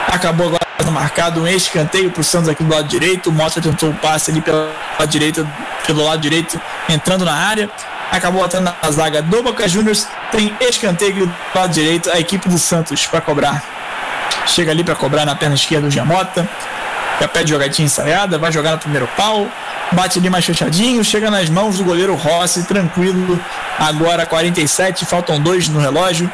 Acabou 0.08 0.48
agora 0.48 0.66
marcado 0.90 1.42
um 1.42 1.46
escanteio 1.46 2.10
para 2.10 2.20
o 2.20 2.24
Santos 2.24 2.48
aqui 2.48 2.64
do 2.64 2.74
lado 2.74 2.88
direito. 2.88 3.28
O 3.28 3.32
Mota 3.32 3.60
tentou 3.60 3.90
o 3.90 3.94
passe 3.94 4.30
ali 4.30 4.40
pela 4.40 4.70
direita, 5.08 5.46
pelo 5.86 6.04
lado 6.04 6.20
direito, 6.20 6.60
entrando 6.88 7.24
na 7.24 7.34
área. 7.34 7.68
Acabou 8.10 8.44
atando 8.44 8.72
na 8.82 8.90
zaga 8.90 9.20
do 9.20 9.42
Boca 9.42 9.68
Juniors. 9.68 10.06
Tem 10.30 10.54
escanteio 10.60 11.26
do 11.26 11.34
lado 11.54 11.72
direito. 11.72 12.10
A 12.10 12.18
equipe 12.18 12.48
do 12.48 12.58
Santos 12.58 13.06
para 13.06 13.20
cobrar. 13.20 13.76
Chega 14.47 14.70
ali 14.70 14.85
para 14.85 14.94
cobrar 14.94 15.24
na 15.24 15.35
perna 15.35 15.55
esquerda 15.55 15.89
do 15.89 15.90
Giamota. 15.90 16.48
Já 17.20 17.28
pede 17.28 17.51
jogadinha 17.51 17.86
ensaiada, 17.86 18.39
vai 18.39 18.52
jogar 18.52 18.73
no 18.73 18.78
primeiro 18.78 19.09
pau. 19.16 19.47
Bate 19.93 20.18
ali 20.18 20.28
mais 20.28 20.44
fechadinho, 20.44 21.02
chega 21.05 21.31
nas 21.31 21.48
mãos 21.48 21.78
do 21.78 21.85
goleiro 21.85 22.14
Rossi, 22.14 22.64
tranquilo. 22.64 23.40
Agora 23.78 24.27
47, 24.27 25.06
faltam 25.06 25.40
dois 25.40 25.68
no 25.68 25.78
relógio. 25.78 26.31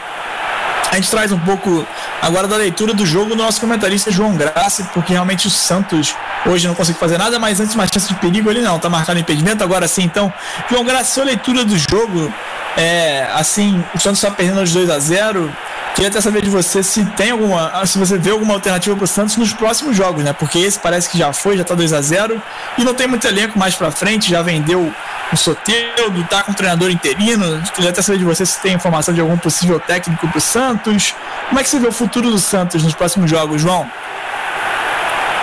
A 0.90 0.96
gente 0.96 1.10
traz 1.10 1.32
um 1.32 1.38
pouco 1.38 1.86
agora 2.20 2.46
da 2.46 2.56
leitura 2.56 2.92
do 2.92 3.06
jogo 3.06 3.30
do 3.30 3.36
nosso 3.36 3.58
comentarista 3.58 4.10
João 4.10 4.36
Graça, 4.36 4.90
porque 4.92 5.14
realmente 5.14 5.46
o 5.46 5.50
Santos 5.50 6.14
hoje 6.44 6.68
não 6.68 6.74
conseguiu 6.74 7.00
fazer 7.00 7.16
nada, 7.16 7.38
mas 7.38 7.60
antes 7.60 7.74
uma 7.74 7.86
chance 7.86 8.08
de 8.08 8.14
perigo 8.16 8.50
ali 8.50 8.60
não, 8.60 8.78
tá 8.78 8.90
marcado 8.90 9.18
impedimento, 9.18 9.64
agora 9.64 9.88
sim, 9.88 10.02
então, 10.02 10.30
João 10.70 10.84
Graça, 10.84 11.14
sua 11.14 11.24
leitura 11.24 11.64
do 11.64 11.78
jogo, 11.78 12.30
é, 12.76 13.28
assim, 13.34 13.82
o 13.94 13.98
Santos 13.98 14.22
está 14.22 14.30
perdendo 14.30 14.62
os 14.62 14.72
2 14.72 14.90
a 14.90 14.98
0 14.98 15.52
Queria 15.94 16.08
até 16.08 16.20
saber 16.20 16.42
de 16.42 16.48
você 16.48 16.82
se 16.82 17.04
tem 17.04 17.30
alguma. 17.30 17.84
Se 17.84 17.98
você 17.98 18.16
vê 18.16 18.30
alguma 18.30 18.54
alternativa 18.54 18.96
para 18.96 19.04
o 19.04 19.06
Santos 19.06 19.36
nos 19.36 19.52
próximos 19.52 19.94
jogos, 19.94 20.24
né? 20.24 20.32
Porque 20.32 20.58
esse 20.58 20.78
parece 20.78 21.08
que 21.08 21.18
já 21.18 21.32
foi, 21.32 21.56
já 21.56 21.64
tá 21.64 21.74
2 21.74 21.92
a 21.92 22.00
0 22.00 22.42
e 22.78 22.84
não 22.84 22.94
tem 22.94 23.06
muito 23.06 23.26
elenco 23.26 23.58
mais 23.58 23.74
para 23.74 23.90
frente, 23.90 24.30
já 24.30 24.40
vendeu 24.40 24.90
o 25.30 25.36
Soteudo, 25.36 26.24
tá 26.30 26.42
com 26.42 26.52
o 26.52 26.54
treinador 26.54 26.90
interino. 26.90 27.62
Queria 27.74 27.90
até 27.90 28.00
saber 28.00 28.18
de 28.18 28.24
você 28.24 28.46
se 28.46 28.58
tem 28.60 28.72
informação 28.72 29.12
de 29.12 29.20
algum 29.20 29.36
possível 29.36 29.78
técnico 29.78 30.26
para 30.26 30.38
o 30.38 30.40
Santos. 30.40 31.14
Como 31.48 31.60
é 31.60 31.62
que 31.62 31.68
você 31.68 31.78
vê 31.78 31.86
o 31.86 31.92
futuro 31.92 32.30
do 32.30 32.38
Santos 32.38 32.82
nos 32.82 32.94
próximos 32.94 33.30
jogos, 33.30 33.60
João? 33.60 33.88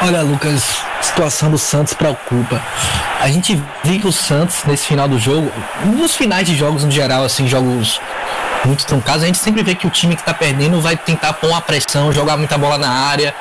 Olha, 0.01 0.21
Lucas, 0.21 0.63
situação 1.01 1.51
do 1.51 1.57
Santos 1.57 1.93
preocupa. 1.93 2.61
A 3.19 3.27
gente 3.27 3.61
viu 3.83 3.99
que 3.99 4.07
o 4.07 4.13
Santos, 4.13 4.63
nesse 4.65 4.87
final 4.87 5.09
do 5.09 5.19
jogo, 5.19 5.51
nos 5.83 6.15
finais 6.15 6.47
de 6.47 6.55
jogos 6.55 6.85
no 6.85 6.91
geral, 6.91 7.25
assim, 7.25 7.47
jogos 7.49 7.99
muito 8.63 8.85
truncados, 8.85 9.23
a 9.23 9.25
gente 9.25 9.39
sempre 9.39 9.61
vê 9.61 9.75
que 9.75 9.85
o 9.85 9.89
time 9.89 10.15
que 10.15 10.23
tá 10.23 10.33
perdendo 10.33 10.79
vai 10.79 10.95
tentar 10.95 11.33
pôr 11.33 11.49
uma 11.49 11.59
pressão, 11.59 12.13
jogar 12.13 12.37
muita 12.37 12.57
bola 12.57 12.77
na 12.77 12.89
área, 12.89 13.35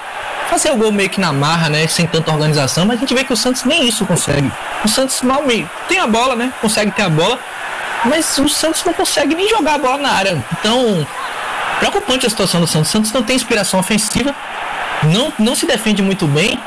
fazer 0.50 0.72
o 0.72 0.76
gol 0.76 0.90
meio 0.90 1.08
que 1.08 1.20
na 1.20 1.32
marra, 1.32 1.68
né? 1.68 1.86
Sem 1.86 2.08
tanta 2.08 2.32
organização, 2.32 2.84
mas 2.84 2.96
a 2.96 3.00
gente 3.00 3.14
vê 3.14 3.22
que 3.22 3.32
o 3.32 3.36
Santos 3.36 3.62
nem 3.62 3.86
isso 3.86 4.04
consegue. 4.04 4.50
O 4.84 4.88
Santos 4.88 5.22
mal 5.22 5.44
meio 5.44 5.70
tem 5.88 6.00
a 6.00 6.08
bola, 6.08 6.34
né? 6.34 6.52
Consegue 6.60 6.90
ter 6.90 7.02
a 7.02 7.08
bola, 7.08 7.38
mas 8.04 8.36
o 8.36 8.48
Santos 8.48 8.82
não 8.84 8.92
consegue 8.92 9.32
nem 9.32 9.48
jogar 9.48 9.74
a 9.74 9.78
bola 9.78 9.98
na 9.98 10.10
área. 10.10 10.44
Então, 10.58 11.06
preocupante 11.78 12.26
a 12.26 12.30
situação 12.30 12.60
do 12.60 12.66
Santos. 12.66 12.88
O 12.88 12.92
Santos 12.92 13.12
não 13.12 13.22
tem 13.22 13.36
inspiração 13.36 13.78
ofensiva, 13.78 14.34
não, 15.04 15.32
não 15.38 15.54
se 15.54 15.66
defende 15.66 16.02
muito 16.02 16.26
bem. 16.26 16.58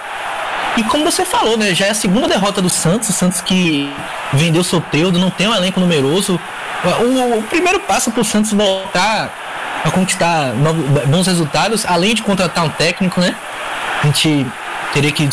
E 0.77 0.83
como 0.83 1.03
você 1.03 1.25
falou, 1.25 1.57
né? 1.57 1.73
Já 1.73 1.87
é 1.87 1.89
a 1.89 1.95
segunda 1.95 2.27
derrota 2.27 2.61
do 2.61 2.69
Santos, 2.69 3.09
o 3.09 3.13
Santos 3.13 3.41
que 3.41 3.91
vendeu 4.33 4.63
Soteudo, 4.63 5.19
não 5.19 5.29
tem 5.29 5.47
um 5.47 5.53
elenco 5.53 5.79
numeroso. 5.79 6.39
O, 6.83 7.39
o 7.39 7.43
primeiro 7.43 7.79
passo 7.81 8.11
para 8.11 8.21
o 8.21 8.25
Santos 8.25 8.53
voltar 8.53 9.29
a 9.83 9.91
conquistar 9.91 10.53
novos, 10.53 10.85
bons 11.05 11.27
resultados, 11.27 11.85
além 11.85 12.15
de 12.15 12.23
contratar 12.23 12.63
um 12.63 12.69
técnico, 12.69 13.19
né? 13.19 13.35
A 14.01 14.05
gente 14.07 14.47
teria 14.93 15.11
que 15.11 15.27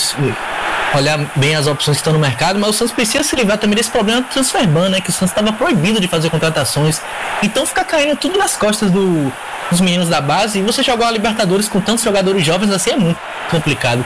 olhar 0.94 1.18
bem 1.36 1.54
as 1.54 1.66
opções 1.66 1.98
que 1.98 2.00
estão 2.00 2.12
no 2.12 2.18
mercado, 2.18 2.58
mas 2.58 2.70
o 2.70 2.72
Santos 2.72 2.92
precisa 2.92 3.22
se 3.22 3.36
livrar 3.36 3.58
também 3.58 3.76
desse 3.76 3.90
problema 3.90 4.22
do 4.22 4.28
transferban, 4.28 4.88
né? 4.88 5.00
Que 5.00 5.10
o 5.10 5.12
Santos 5.12 5.30
estava 5.30 5.52
proibido 5.52 6.00
de 6.00 6.08
fazer 6.08 6.30
contratações. 6.30 7.00
Então 7.42 7.64
fica 7.64 7.84
caindo 7.84 8.16
tudo 8.16 8.38
nas 8.38 8.56
costas 8.56 8.90
do, 8.90 9.32
dos 9.70 9.80
meninos 9.80 10.08
da 10.08 10.20
base 10.20 10.58
e 10.58 10.62
você 10.62 10.82
jogar 10.82 11.08
a 11.08 11.10
Libertadores 11.10 11.68
com 11.68 11.80
tantos 11.80 12.04
jogadores 12.04 12.44
jovens 12.44 12.70
assim 12.70 12.90
é 12.90 12.96
muito 12.96 13.18
complicado. 13.50 14.04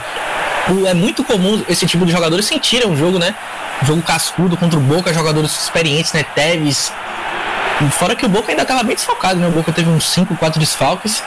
É 0.86 0.94
muito 0.94 1.24
comum 1.24 1.62
esse 1.68 1.86
tipo 1.86 2.06
de 2.06 2.12
jogadores 2.12 2.47
sentirem 2.47 2.89
um 2.89 2.97
jogo, 2.97 3.18
né? 3.18 3.34
Um 3.82 3.86
jogo 3.86 4.02
cascudo 4.02 4.56
contra 4.56 4.78
o 4.78 4.82
Boca, 4.82 5.12
jogadores 5.12 5.51
experientes, 5.51 6.12
né? 6.12 6.22
Teves, 6.22 6.93
Fora 7.90 8.14
que 8.14 8.24
o 8.24 8.28
Boca 8.28 8.52
ainda 8.52 8.62
estava 8.62 8.82
bem 8.82 8.94
desfalcado, 8.94 9.40
né? 9.40 9.48
O 9.48 9.51
Boca 9.51 9.72
teve 9.72 9.90
uns 9.90 10.09
5, 10.10 10.36
4 10.36 10.60
desfalques. 10.60 11.22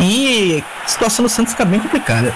E 0.00 0.64
a 0.84 0.88
situação 0.88 1.22
do 1.22 1.28
Santos 1.28 1.52
fica 1.52 1.64
bem 1.64 1.78
complicada. 1.78 2.34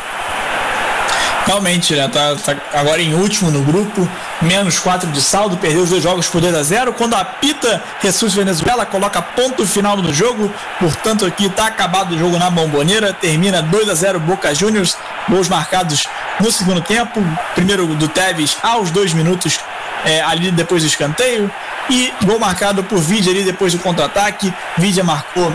Realmente, 1.47 1.95
né? 1.95 2.09
Tá, 2.09 2.35
tá, 2.35 2.57
agora 2.75 3.01
em 3.01 3.15
último 3.15 3.53
no 3.53 3.63
grupo, 3.63 4.09
menos 4.43 4.81
4 4.81 5.13
de 5.13 5.23
saldo, 5.23 5.57
perdeu 5.57 5.83
os 5.83 5.91
dois 5.91 6.03
jogos 6.03 6.27
por 6.27 6.41
2 6.41 6.53
a 6.53 6.63
0 6.65 6.93
Quando 6.95 7.15
apita 7.15 7.81
Jesus 8.03 8.35
Venezuela, 8.35 8.85
coloca 8.85 9.23
ponto 9.23 9.65
final 9.65 9.97
no 9.97 10.13
jogo. 10.13 10.53
Portanto, 10.81 11.25
aqui 11.25 11.49
tá 11.49 11.67
acabado 11.67 12.17
o 12.17 12.19
jogo 12.19 12.37
na 12.37 12.51
bomboneira. 12.51 13.13
Termina 13.13 13.63
2 13.63 13.89
a 13.89 13.95
0 13.95 14.19
Boca 14.19 14.53
Juniors. 14.53 14.99
Gols 15.29 15.49
marcados 15.49 16.03
no 16.41 16.51
segundo 16.51 16.81
tempo. 16.81 17.23
Primeiro 17.55 17.87
do 17.95 18.09
Tevez 18.09 18.57
aos 18.61 18.91
dois 18.91 19.13
minutos 19.13 19.61
é, 20.05 20.21
ali 20.23 20.51
depois 20.51 20.83
do 20.83 20.89
escanteio. 20.89 21.49
E 21.89 22.13
gol 22.25 22.41
marcado 22.41 22.83
por 22.83 22.99
Vidia 22.99 23.31
ali 23.31 23.45
depois 23.45 23.73
do 23.73 23.79
contra-ataque. 23.79 24.53
Vidia 24.77 25.05
marcou 25.05 25.53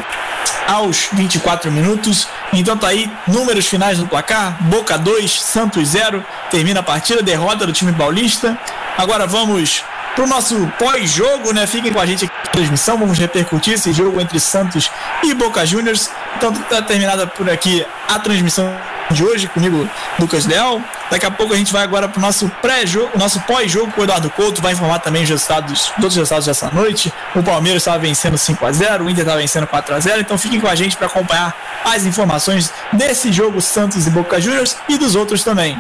aos 0.68 1.10
24 1.14 1.72
minutos. 1.72 2.28
Então 2.54 2.78
tá 2.78 2.88
aí, 2.88 3.12
números 3.28 3.68
finais 3.68 4.00
no 4.00 4.08
placar: 4.08 4.58
Boca 4.64 4.98
2, 4.98 5.42
Santos 5.42 5.90
0. 5.90 6.24
Termina 6.50 6.80
a 6.80 6.84
partida, 6.84 7.22
derrota 7.22 7.66
do 7.66 7.74
time 7.74 7.92
paulista. 7.94 8.58
Agora 8.98 9.28
vamos 9.28 9.84
pro 10.16 10.28
nosso 10.28 10.72
pós-jogo, 10.78 11.54
né? 11.54 11.66
Fiquem 11.66 11.92
com 11.92 12.00
a 12.00 12.06
gente 12.06 12.26
aqui 12.26 12.34
na 12.34 12.52
transmissão, 12.52 12.98
vamos 12.98 13.18
repercutir 13.18 13.74
esse 13.74 13.94
jogo 13.94 14.20
entre 14.20 14.40
Santos 14.40 14.90
e 15.24 15.34
Boca 15.34 15.66
Juniors. 15.66 16.10
Então 16.38 16.54
tá 16.54 16.82
terminada 16.82 17.28
por 17.28 17.50
aqui 17.50 17.86
a 18.08 18.20
transmissão 18.20 18.74
de 19.12 19.24
hoje 19.24 19.48
comigo, 19.48 19.88
Lucas 20.20 20.46
Leal. 20.46 20.82
Daqui 21.10 21.26
a 21.26 21.32
pouco 21.32 21.54
a 21.54 21.58
gente 21.58 21.72
vai 21.72 21.84
agora 21.84 22.08
para 22.08 22.20
o 22.20 22.22
nosso 22.22 22.50
pré-jogo, 22.62 23.18
nosso 23.18 23.40
pós-jogo 23.42 23.92
com 23.92 24.02
o 24.02 24.04
Eduardo 24.04 24.30
Couto, 24.30 24.62
vai 24.62 24.74
informar 24.74 25.00
também 25.00 25.24
os 25.24 25.30
resultados, 25.30 25.92
todos 25.96 26.12
os 26.12 26.18
resultados 26.18 26.46
dessa 26.46 26.70
noite. 26.72 27.14
O 27.36 27.44
Palmeiras 27.44 27.82
estava 27.82 28.00
vencendo 28.00 28.38
5 28.38 28.66
a 28.66 28.72
0 28.72 29.06
o 29.06 29.10
Inter 29.10 29.24
estava 29.24 29.40
vencendo 29.40 29.68
4 29.68 29.96
a 29.96 30.00
0 30.00 30.22
então 30.22 30.38
fiquem 30.38 30.60
com 30.60 30.68
a 30.68 30.76
gente 30.76 30.96
para 30.96 31.08
acompanhar 31.08 31.56
as 31.84 32.06
informações 32.06 32.72
desse 32.94 33.32
jogo 33.32 33.62
Santos 33.62 34.08
e 34.08 34.10
Boca 34.10 34.40
Juniors 34.40 34.78
e 34.88 34.98
dos 34.98 35.16
outros 35.16 35.44
também. 35.44 35.80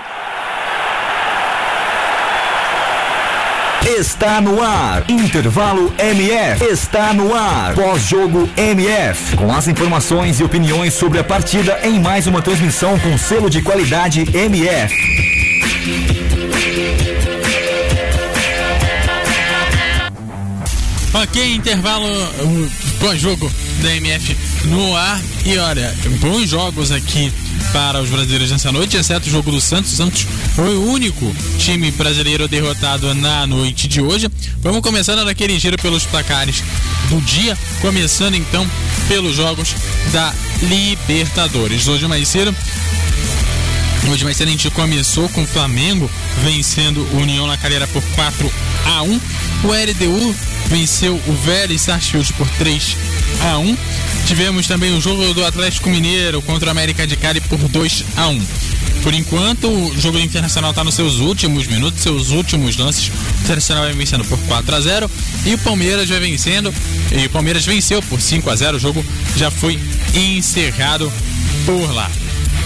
Está 3.99 4.39
no 4.39 4.61
ar. 4.61 5.03
Intervalo 5.09 5.93
MF 5.97 6.63
está 6.65 7.13
no 7.13 7.33
ar. 7.35 7.73
Pós-jogo 7.75 8.49
MF. 8.55 9.35
Com 9.35 9.51
as 9.51 9.67
informações 9.67 10.39
e 10.39 10.43
opiniões 10.43 10.93
sobre 10.93 11.19
a 11.19 11.23
partida 11.23 11.79
em 11.83 11.99
mais 11.99 12.25
uma 12.25 12.41
transmissão 12.41 12.97
com 12.99 13.17
selo 13.17 13.49
de 13.49 13.61
qualidade 13.61 14.25
MF. 14.33 14.95
Ok, 21.13 21.53
intervalo 21.53 22.07
pós-jogo 22.99 23.51
da 23.81 23.95
MF 23.95 24.37
no 24.65 24.95
ar. 24.95 25.19
E 25.45 25.57
olha, 25.57 25.93
bons 26.21 26.49
jogos 26.49 26.91
aqui 26.91 27.31
para 27.71 28.01
os 28.01 28.09
brasileiros 28.09 28.51
nessa 28.51 28.71
noite, 28.71 28.97
exceto 28.97 29.27
o 29.27 29.31
jogo 29.31 29.51
do 29.51 29.61
Santos. 29.61 29.93
O 29.93 29.95
Santos 29.95 30.27
foi 30.55 30.75
o 30.75 30.91
único 30.91 31.33
time 31.57 31.91
brasileiro 31.91 32.47
derrotado 32.47 33.13
na 33.13 33.47
noite 33.47 33.87
de 33.87 34.01
hoje. 34.01 34.29
Vamos 34.59 34.81
começando 34.81 35.23
naquele 35.23 35.57
giro 35.57 35.77
pelos 35.81 36.05
placares 36.05 36.63
do 37.09 37.21
dia, 37.21 37.57
começando 37.81 38.35
então 38.35 38.69
pelos 39.07 39.35
jogos 39.35 39.73
da 40.11 40.33
Libertadores. 40.63 41.87
Hoje 41.87 42.07
mais 42.07 42.27
cedo 42.27 42.55
Hoje 44.09 44.23
mais 44.23 44.35
cedo 44.35 44.47
a 44.47 44.51
gente 44.51 44.69
começou 44.71 45.29
com 45.29 45.43
o 45.43 45.47
Flamengo 45.47 46.09
vencendo 46.43 47.07
o 47.13 47.17
União 47.17 47.45
na 47.45 47.55
Calera 47.57 47.87
por 47.87 48.03
4 48.15 48.51
a 48.85 49.03
1. 49.03 49.21
O 49.63 49.67
LDU 49.67 50.35
venceu 50.67 51.21
o 51.27 51.33
Vélez 51.33 51.81
Sarsfield 51.81 52.33
por 52.33 52.47
3 52.57 52.97
a 53.41 53.57
1. 53.59 53.77
Tivemos 54.25 54.67
também 54.67 54.91
o 54.97 54.99
jogo 54.99 55.33
do 55.33 55.45
Atlético 55.45 55.89
Mineiro 55.89 56.41
contra 56.41 56.67
o 56.67 56.71
América 56.71 57.05
de 57.05 57.15
Cali 57.15 57.39
por 57.41 57.59
2 57.59 58.03
a 58.17 58.27
1. 58.27 58.41
Por 59.03 59.13
enquanto, 59.13 59.67
o 59.67 59.99
jogo 59.99 60.19
internacional 60.19 60.71
está 60.71 60.83
nos 60.83 60.95
seus 60.95 61.19
últimos 61.19 61.65
minutos, 61.67 62.01
seus 62.01 62.29
últimos 62.29 62.77
lances. 62.77 63.07
O 63.07 63.43
Internacional 63.43 63.83
vai 63.85 63.93
vencendo 63.93 64.25
por 64.25 64.37
4 64.39 64.75
a 64.75 64.81
0 64.81 65.11
e 65.45 65.53
o 65.53 65.57
Palmeiras 65.59 66.09
vai 66.09 66.19
vencendo. 66.19 66.73
E 67.11 67.25
o 67.25 67.29
Palmeiras 67.29 67.65
venceu 67.65 68.01
por 68.03 68.19
5 68.19 68.49
a 68.49 68.55
0. 68.55 68.77
O 68.77 68.79
jogo 68.79 69.03
já 69.35 69.49
foi 69.49 69.79
encerrado 70.13 71.11
por 71.65 71.93
lá. 71.93 72.09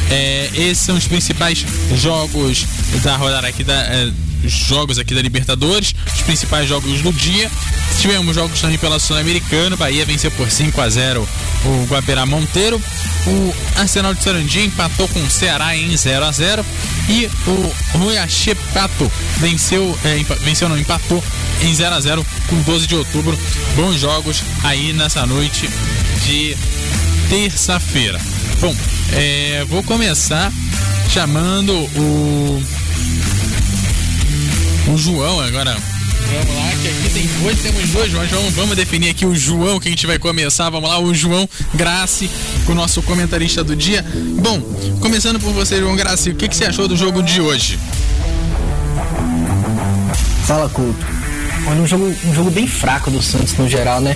É, 0.09 0.49
esses 0.53 0.85
são 0.85 0.95
os 0.95 1.07
principais 1.07 1.65
jogos 1.95 2.65
da 3.03 3.15
rodada 3.15 3.47
aqui 3.47 3.63
da. 3.63 3.73
É, 3.73 4.11
jogos 4.47 4.99
aqui 4.99 5.13
da 5.15 5.21
Libertadores, 5.21 5.93
os 6.13 6.21
principais 6.21 6.67
jogos 6.67 7.01
do 7.01 7.11
dia. 7.11 7.49
Tivemos 7.99 8.35
jogos 8.35 8.59
também 8.61 8.77
pela 8.77 8.99
Sul-Americana, 8.99 9.75
Bahia 9.75 10.05
venceu 10.05 10.29
por 10.31 10.49
5 10.49 10.79
a 10.81 10.89
0 10.89 11.27
o 11.65 11.87
Guaperá 11.89 12.25
Monteiro. 12.25 12.81
O 13.25 13.55
Arsenal 13.77 14.13
de 14.13 14.23
Sarandi 14.23 14.65
empatou 14.65 15.07
com 15.07 15.19
o 15.19 15.29
Ceará 15.29 15.75
em 15.75 15.95
0 15.95 16.25
a 16.25 16.31
0 16.31 16.65
e 17.09 17.29
o 17.47 17.97
Ruyache 17.97 18.53
Pato 18.73 19.11
venceu, 19.37 19.97
é, 20.03 20.23
venceu 20.41 20.69
não, 20.69 20.77
empatou 20.77 21.23
em 21.61 21.73
0 21.73 21.95
a 21.95 21.99
0 21.99 22.25
com 22.47 22.61
12 22.61 22.87
de 22.87 22.95
outubro. 22.95 23.37
Bons 23.75 23.99
jogos 23.99 24.43
aí 24.63 24.93
nessa 24.93 25.25
noite 25.25 25.67
de 26.23 26.55
terça-feira. 27.29 28.19
Bom, 28.59 28.75
é, 29.13 29.65
vou 29.67 29.83
começar 29.83 30.51
chamando 31.09 31.73
o 31.73 32.63
o 34.87 34.97
João 34.97 35.39
agora. 35.39 35.75
Vamos 36.31 36.55
lá, 36.55 36.71
que 36.81 36.87
aqui 36.87 37.09
tem 37.13 37.27
dois, 37.41 37.59
temos 37.61 37.89
dois 37.89 38.11
João. 38.11 38.27
João. 38.27 38.49
Vamos 38.51 38.75
definir 38.75 39.09
aqui 39.09 39.25
o 39.25 39.35
João 39.35 39.79
que 39.79 39.87
a 39.87 39.91
gente 39.91 40.07
vai 40.07 40.17
começar. 40.17 40.69
Vamos 40.69 40.89
lá, 40.89 40.99
o 40.99 41.13
João 41.13 41.47
Graci, 41.73 42.29
o 42.67 42.73
nosso 42.73 43.01
comentarista 43.03 43.63
do 43.63 43.75
dia. 43.75 44.03
Bom, 44.41 44.59
começando 45.01 45.39
por 45.39 45.53
você, 45.53 45.79
João 45.79 45.95
Graci, 45.95 46.31
o 46.31 46.35
que, 46.35 46.47
que 46.47 46.55
você 46.55 46.65
achou 46.65 46.87
do 46.87 46.95
jogo 46.95 47.21
de 47.21 47.41
hoje? 47.41 47.79
Fala, 50.45 50.69
Couto. 50.69 51.05
Olha, 51.67 51.81
um 51.81 51.87
jogo, 51.87 52.15
um 52.25 52.33
jogo 52.33 52.51
bem 52.51 52.67
fraco 52.67 53.09
do 53.09 53.21
Santos 53.21 53.53
no 53.57 53.67
geral, 53.67 53.99
né? 53.99 54.15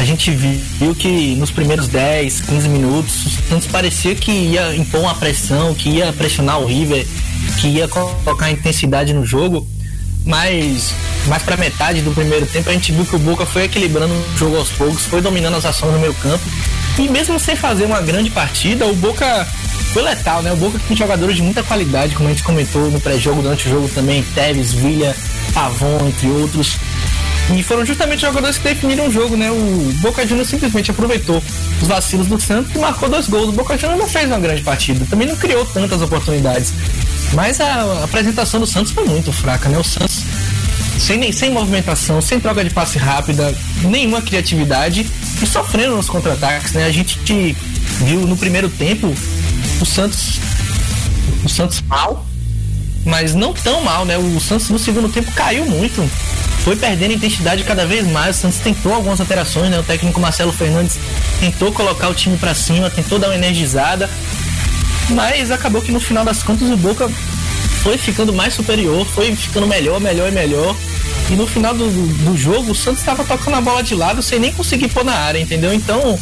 A 0.00 0.04
gente 0.04 0.30
viu 0.30 0.94
que 0.94 1.34
nos 1.36 1.50
primeiros 1.50 1.86
10, 1.86 2.40
15 2.40 2.68
minutos, 2.70 3.26
o 3.26 3.48
Santos 3.50 3.66
parecia 3.66 4.14
que 4.14 4.30
ia 4.30 4.74
impor 4.74 5.02
uma 5.02 5.14
pressão, 5.14 5.74
que 5.74 5.90
ia 5.90 6.10
pressionar 6.10 6.58
o 6.58 6.64
River, 6.64 7.06
que 7.60 7.68
ia 7.68 7.86
colocar 7.86 8.50
intensidade 8.50 9.12
no 9.12 9.26
jogo, 9.26 9.68
mas 10.24 10.94
mais 11.26 11.42
para 11.42 11.54
metade 11.58 12.00
do 12.00 12.12
primeiro 12.12 12.46
tempo 12.46 12.70
a 12.70 12.72
gente 12.72 12.92
viu 12.92 13.04
que 13.04 13.14
o 13.14 13.18
Boca 13.18 13.44
foi 13.44 13.64
equilibrando 13.64 14.14
o 14.14 14.38
jogo 14.38 14.56
aos 14.56 14.70
poucos, 14.70 15.04
foi 15.04 15.20
dominando 15.20 15.56
as 15.56 15.66
ações 15.66 15.92
no 15.92 15.98
meio 15.98 16.14
campo 16.14 16.44
e 16.98 17.06
mesmo 17.06 17.38
sem 17.38 17.54
fazer 17.54 17.84
uma 17.84 18.00
grande 18.00 18.30
partida, 18.30 18.86
o 18.86 18.96
Boca 18.96 19.46
foi 19.92 20.00
letal, 20.00 20.42
né? 20.42 20.50
O 20.50 20.56
Boca 20.56 20.80
tem 20.88 20.96
jogadores 20.96 21.36
de 21.36 21.42
muita 21.42 21.62
qualidade, 21.62 22.14
como 22.14 22.26
a 22.26 22.32
gente 22.32 22.42
comentou 22.42 22.90
no 22.90 23.00
pré-jogo, 23.02 23.42
durante 23.42 23.68
o 23.68 23.70
jogo 23.70 23.88
também, 23.90 24.22
Teves, 24.34 24.72
Villa, 24.72 25.14
Pavon, 25.52 26.08
entre 26.08 26.26
outros. 26.28 26.78
E 27.56 27.62
foram 27.62 27.84
justamente 27.84 28.20
jogadores 28.20 28.58
que 28.58 28.64
definiram 28.64 29.08
o 29.08 29.12
jogo, 29.12 29.36
né? 29.36 29.50
O 29.50 29.92
Boca 30.00 30.26
Juniors 30.26 30.48
simplesmente 30.48 30.90
aproveitou 30.90 31.42
os 31.80 31.88
vacilos 31.88 32.26
do 32.26 32.40
Santos 32.40 32.74
e 32.74 32.78
marcou 32.78 33.08
dois 33.08 33.28
gols. 33.28 33.48
O 33.48 33.52
Boca 33.52 33.76
Juniors 33.76 34.00
não 34.00 34.08
fez 34.08 34.26
uma 34.26 34.38
grande 34.38 34.62
partida, 34.62 35.04
também 35.10 35.26
não 35.26 35.36
criou 35.36 35.64
tantas 35.66 36.00
oportunidades. 36.00 36.72
Mas 37.32 37.60
a 37.60 38.04
apresentação 38.04 38.60
do 38.60 38.66
Santos 38.66 38.92
foi 38.92 39.04
muito 39.04 39.32
fraca, 39.32 39.68
né? 39.68 39.78
O 39.78 39.84
Santos 39.84 40.24
sem, 40.98 41.32
sem 41.32 41.50
movimentação, 41.50 42.20
sem 42.20 42.38
troca 42.38 42.62
de 42.62 42.70
passe 42.70 42.98
rápida, 42.98 43.54
nenhuma 43.82 44.20
criatividade 44.20 45.06
e 45.42 45.46
sofrendo 45.46 45.96
nos 45.96 46.08
contra-ataques, 46.08 46.72
né? 46.72 46.84
A 46.84 46.92
gente 46.92 47.18
viu 48.04 48.20
no 48.20 48.36
primeiro 48.36 48.68
tempo 48.68 49.12
o 49.80 49.86
Santos 49.86 50.38
o 51.42 51.48
Santos 51.48 51.80
mal, 51.88 52.26
mas 53.04 53.34
não 53.34 53.54
tão 53.54 53.82
mal, 53.82 54.04
né? 54.04 54.18
O 54.18 54.38
Santos 54.40 54.68
no 54.68 54.78
segundo 54.78 55.08
tempo 55.08 55.32
caiu 55.32 55.64
muito, 55.64 56.08
foi 56.64 56.76
perdendo 56.76 57.14
intensidade 57.14 57.64
cada 57.64 57.86
vez 57.86 58.06
mais. 58.06 58.36
O 58.36 58.40
Santos 58.40 58.58
tentou 58.58 58.92
algumas 58.92 59.20
alterações, 59.20 59.70
né? 59.70 59.78
O 59.78 59.82
técnico 59.82 60.20
Marcelo 60.20 60.52
Fernandes 60.52 60.98
tentou 61.38 61.72
colocar 61.72 62.08
o 62.08 62.14
time 62.14 62.36
para 62.36 62.54
cima, 62.54 62.90
tentou 62.90 63.18
dar 63.18 63.28
uma 63.28 63.34
energizada, 63.34 64.08
mas 65.10 65.50
acabou 65.50 65.80
que 65.82 65.92
no 65.92 66.00
final 66.00 66.24
das 66.24 66.42
contas 66.42 66.68
o 66.68 66.76
Boca 66.76 67.10
foi 67.82 67.96
ficando 67.96 68.32
mais 68.32 68.52
superior, 68.54 69.06
foi 69.06 69.34
ficando 69.34 69.66
melhor, 69.66 70.00
melhor 70.00 70.28
e 70.28 70.32
melhor. 70.32 70.76
E 71.30 71.34
no 71.34 71.46
final 71.46 71.74
do, 71.74 71.88
do 71.88 72.36
jogo, 72.36 72.72
o 72.72 72.74
Santos 72.74 73.00
estava 73.00 73.24
tocando 73.24 73.56
a 73.56 73.60
bola 73.60 73.82
de 73.82 73.94
lado 73.94 74.22
sem 74.22 74.38
nem 74.38 74.52
conseguir 74.52 74.88
pôr 74.88 75.04
na 75.04 75.14
área, 75.14 75.38
entendeu? 75.38 75.72
Então, 75.72 76.18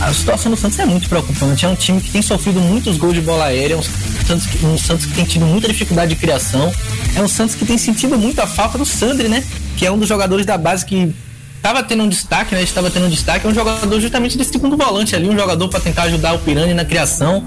a 0.00 0.12
situação 0.12 0.50
do 0.50 0.56
Santos 0.56 0.78
é 0.78 0.86
muito 0.86 1.08
preocupante. 1.08 1.64
É 1.64 1.68
um 1.68 1.74
time 1.74 2.00
que 2.00 2.10
tem 2.10 2.22
sofrido 2.22 2.60
muitos 2.60 2.96
gols 2.96 3.14
de 3.14 3.20
bola 3.20 3.44
aérea, 3.46 3.76
um 3.76 3.82
Santos, 3.82 4.46
que, 4.46 4.64
um 4.64 4.76
Santos 4.76 5.06
que 5.06 5.14
tem 5.14 5.24
tido 5.24 5.46
muita 5.46 5.68
dificuldade 5.68 6.14
de 6.14 6.20
criação. 6.20 6.72
É 7.14 7.22
um 7.22 7.28
Santos 7.28 7.54
que 7.54 7.64
tem 7.64 7.78
sentido 7.78 8.18
muito 8.18 8.40
a 8.40 8.46
falta 8.46 8.76
do 8.76 8.84
Sandri, 8.84 9.28
né? 9.28 9.44
Que 9.76 9.86
é 9.86 9.90
um 9.90 9.98
dos 9.98 10.08
jogadores 10.08 10.44
da 10.44 10.58
base 10.58 10.84
que 10.84 11.14
estava 11.56 11.82
tendo 11.82 12.02
um 12.02 12.08
destaque, 12.08 12.54
né? 12.54 12.62
Estava 12.62 12.90
tendo 12.90 13.06
um 13.06 13.10
destaque. 13.10 13.46
É 13.46 13.50
um 13.50 13.54
jogador 13.54 14.00
justamente 14.00 14.36
desse 14.36 14.52
segundo 14.52 14.76
volante 14.76 15.14
ali, 15.16 15.28
um 15.28 15.36
jogador 15.36 15.68
para 15.68 15.80
tentar 15.80 16.04
ajudar 16.04 16.34
o 16.34 16.38
Pirani 16.38 16.74
na 16.74 16.84
criação. 16.84 17.42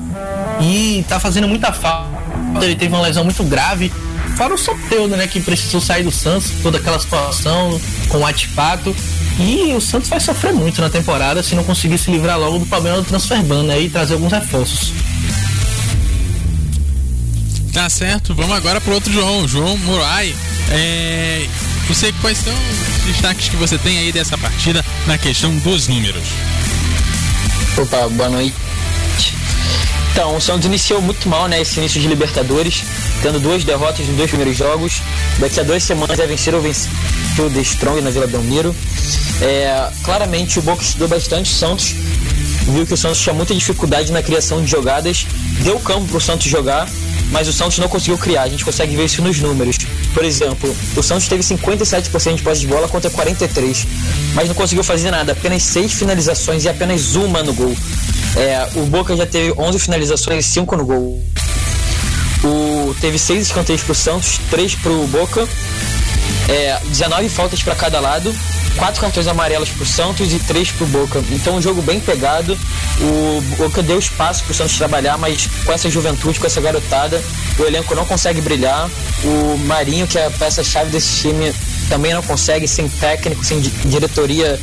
E 0.61 1.05
tá 1.07 1.19
fazendo 1.19 1.47
muita 1.47 1.71
falta. 1.71 2.17
Ele 2.61 2.75
teve 2.75 2.93
uma 2.93 3.01
lesão 3.01 3.23
muito 3.23 3.43
grave. 3.43 3.91
Fora 4.37 4.53
o 4.53 4.57
Soteudo, 4.57 5.17
né? 5.17 5.25
Que 5.25 5.41
precisou 5.41 5.81
sair 5.81 6.03
do 6.03 6.11
Santos, 6.11 6.51
toda 6.61 6.77
aquela 6.77 6.99
situação 6.99 7.81
com 8.07 8.19
o 8.19 8.25
Atipato. 8.25 8.95
E 9.39 9.73
o 9.73 9.81
Santos 9.81 10.09
vai 10.09 10.19
sofrer 10.19 10.53
muito 10.53 10.79
na 10.79 10.91
temporada 10.91 11.41
se 11.41 11.55
não 11.55 11.63
conseguir 11.63 11.97
se 11.97 12.11
livrar 12.11 12.39
logo 12.39 12.59
do 12.59 12.65
problema 12.67 12.97
do 12.97 13.03
transfer 13.03 13.41
ban 13.41 13.63
né, 13.63 13.81
e 13.81 13.89
trazer 13.89 14.13
alguns 14.13 14.31
reforços. 14.31 14.93
Tá 17.73 17.89
certo, 17.89 18.33
vamos 18.33 18.55
agora 18.55 18.79
pro 18.81 18.93
outro 18.93 19.11
João, 19.11 19.47
João 19.47 19.77
Murai. 19.77 20.35
É, 20.71 21.47
você, 21.87 22.11
quais 22.21 22.39
são 22.39 22.53
os 22.53 23.05
destaques 23.05 23.49
que 23.49 23.55
você 23.55 23.77
tem 23.77 23.97
aí 23.99 24.11
dessa 24.11 24.37
partida 24.37 24.83
na 25.05 25.17
questão 25.17 25.55
dos 25.57 25.87
números? 25.87 26.23
Opa, 27.77 28.07
boa 28.09 28.29
noite. 28.29 28.55
Então, 30.11 30.35
o 30.35 30.41
Santos 30.41 30.65
iniciou 30.65 30.99
muito 30.99 31.29
mal, 31.29 31.47
né, 31.47 31.61
esse 31.61 31.79
início 31.79 32.01
de 32.01 32.07
Libertadores, 32.07 32.83
tendo 33.21 33.39
duas 33.39 33.63
derrotas 33.63 34.05
nos 34.07 34.15
dois 34.15 34.29
primeiros 34.29 34.57
jogos. 34.57 35.01
Daqui 35.39 35.59
a 35.59 35.63
duas 35.63 35.83
semanas 35.83 36.19
é 36.19 36.27
vencer 36.27 36.53
ou 36.53 36.61
vencer 36.61 36.89
o 37.39 37.49
The 37.49 37.61
Strong 37.61 38.01
na 38.01 38.09
Vila 38.09 38.27
Belmiro. 38.27 38.75
É, 39.41 39.89
claramente 40.03 40.59
o 40.59 40.61
Boca 40.61 40.81
estudou 40.81 41.07
bastante 41.07 41.51
o 41.51 41.55
Santos, 41.55 41.93
viu 42.73 42.85
que 42.85 42.93
o 42.93 42.97
Santos 42.97 43.19
tinha 43.19 43.33
muita 43.33 43.53
dificuldade 43.53 44.11
na 44.11 44.23
criação 44.23 44.61
de 44.61 44.69
jogadas, 44.69 45.27
deu 45.61 45.79
campo 45.79 46.07
para 46.07 46.17
o 46.17 46.21
Santos 46.21 46.47
jogar, 46.47 46.89
mas 47.31 47.47
o 47.47 47.53
Santos 47.53 47.77
não 47.77 47.87
conseguiu 47.87 48.17
criar. 48.17 48.43
A 48.43 48.49
gente 48.49 48.65
consegue 48.65 48.95
ver 48.95 49.05
isso 49.05 49.21
nos 49.21 49.39
números. 49.39 49.77
Por 50.13 50.25
exemplo, 50.25 50.75
o 50.95 51.03
Santos 51.03 51.27
teve 51.27 51.43
57% 51.43 52.35
de 52.35 52.41
posse 52.41 52.61
de 52.61 52.67
bola 52.67 52.87
contra 52.87 53.09
43%, 53.11 53.85
mas 54.33 54.47
não 54.47 54.55
conseguiu 54.55 54.83
fazer 54.83 55.11
nada. 55.11 55.33
Apenas 55.33 55.63
seis 55.63 55.93
finalizações 55.93 56.63
e 56.63 56.69
apenas 56.69 57.15
uma 57.15 57.43
no 57.43 57.53
gol. 57.53 57.75
É, 58.35 58.67
o 58.75 58.85
Boca 58.85 59.15
já 59.15 59.25
teve 59.25 59.53
11 59.57 59.79
finalizações 59.79 60.45
e 60.45 60.49
5 60.49 60.75
no 60.75 60.85
gol. 60.85 61.23
O, 62.47 62.95
teve 63.01 63.19
seis 63.19 63.47
escanteios 63.47 63.83
para 63.83 63.91
o 63.91 63.95
Santos, 63.95 64.39
três 64.49 64.73
para 64.75 64.91
o 64.91 65.05
Boca, 65.07 65.47
é, 66.47 66.79
19 66.85 67.27
faltas 67.29 67.61
para 67.61 67.75
cada 67.75 67.99
lado, 67.99 68.33
quatro 68.77 69.01
cartões 69.01 69.27
amarelos 69.27 69.69
para 69.69 69.83
o 69.83 69.85
Santos 69.85 70.31
e 70.31 70.39
três 70.39 70.71
para 70.71 70.85
o 70.85 70.87
Boca. 70.87 71.23
Então 71.31 71.57
um 71.57 71.61
jogo 71.61 71.81
bem 71.81 71.99
pegado. 71.99 72.57
O 73.01 73.41
Boca 73.57 73.83
deu 73.83 73.99
espaço 73.99 74.43
para 74.43 74.51
o 74.51 74.55
Santos 74.55 74.77
trabalhar, 74.77 75.17
mas 75.17 75.47
com 75.65 75.73
essa 75.73 75.89
juventude, 75.89 76.39
com 76.39 76.45
essa 76.45 76.61
garotada, 76.61 77.21
o 77.59 77.63
elenco 77.63 77.93
não 77.95 78.05
consegue 78.05 78.39
brilhar. 78.39 78.89
O 79.23 79.57
Marinho, 79.65 80.07
que 80.07 80.17
é 80.17 80.27
a 80.27 80.31
peça-chave 80.31 80.89
desse 80.89 81.21
time, 81.21 81.53
também 81.89 82.13
não 82.13 82.23
consegue, 82.23 82.67
sem 82.67 82.87
técnico, 82.87 83.43
sem 83.43 83.59
diretoria 83.59 84.59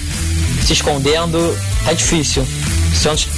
se 0.64 0.72
escondendo, 0.72 1.56
tá 1.84 1.92
difícil. 1.92 2.46
Santos 2.94 3.28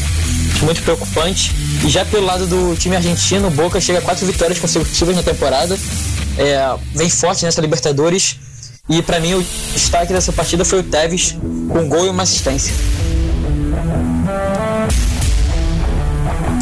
muito 0.65 0.83
preocupante. 0.83 1.53
E 1.85 1.89
já 1.89 2.05
pelo 2.05 2.25
lado 2.25 2.47
do 2.47 2.77
time 2.77 2.97
argentino, 2.97 3.49
o 3.49 3.51
Boca 3.51 3.81
chega 3.81 3.99
a 3.99 4.03
quatro 4.03 4.27
vitórias 4.27 4.59
consecutivas 4.59 5.17
na 5.17 5.23
temporada. 5.23 5.79
É, 6.39 6.77
vem 6.95 7.09
forte 7.09 7.45
nessa 7.45 7.61
Libertadores. 7.61 8.39
E 8.89 9.03
para 9.03 9.19
mim 9.19 9.35
o 9.35 9.47
destaque 9.73 10.13
dessa 10.13 10.33
partida 10.33 10.65
foi 10.65 10.81
o 10.81 10.83
Tevez 10.83 11.37
com 11.69 11.81
um 11.81 11.89
gol 11.89 12.07
e 12.07 12.09
uma 12.09 12.23
assistência. 12.23 12.73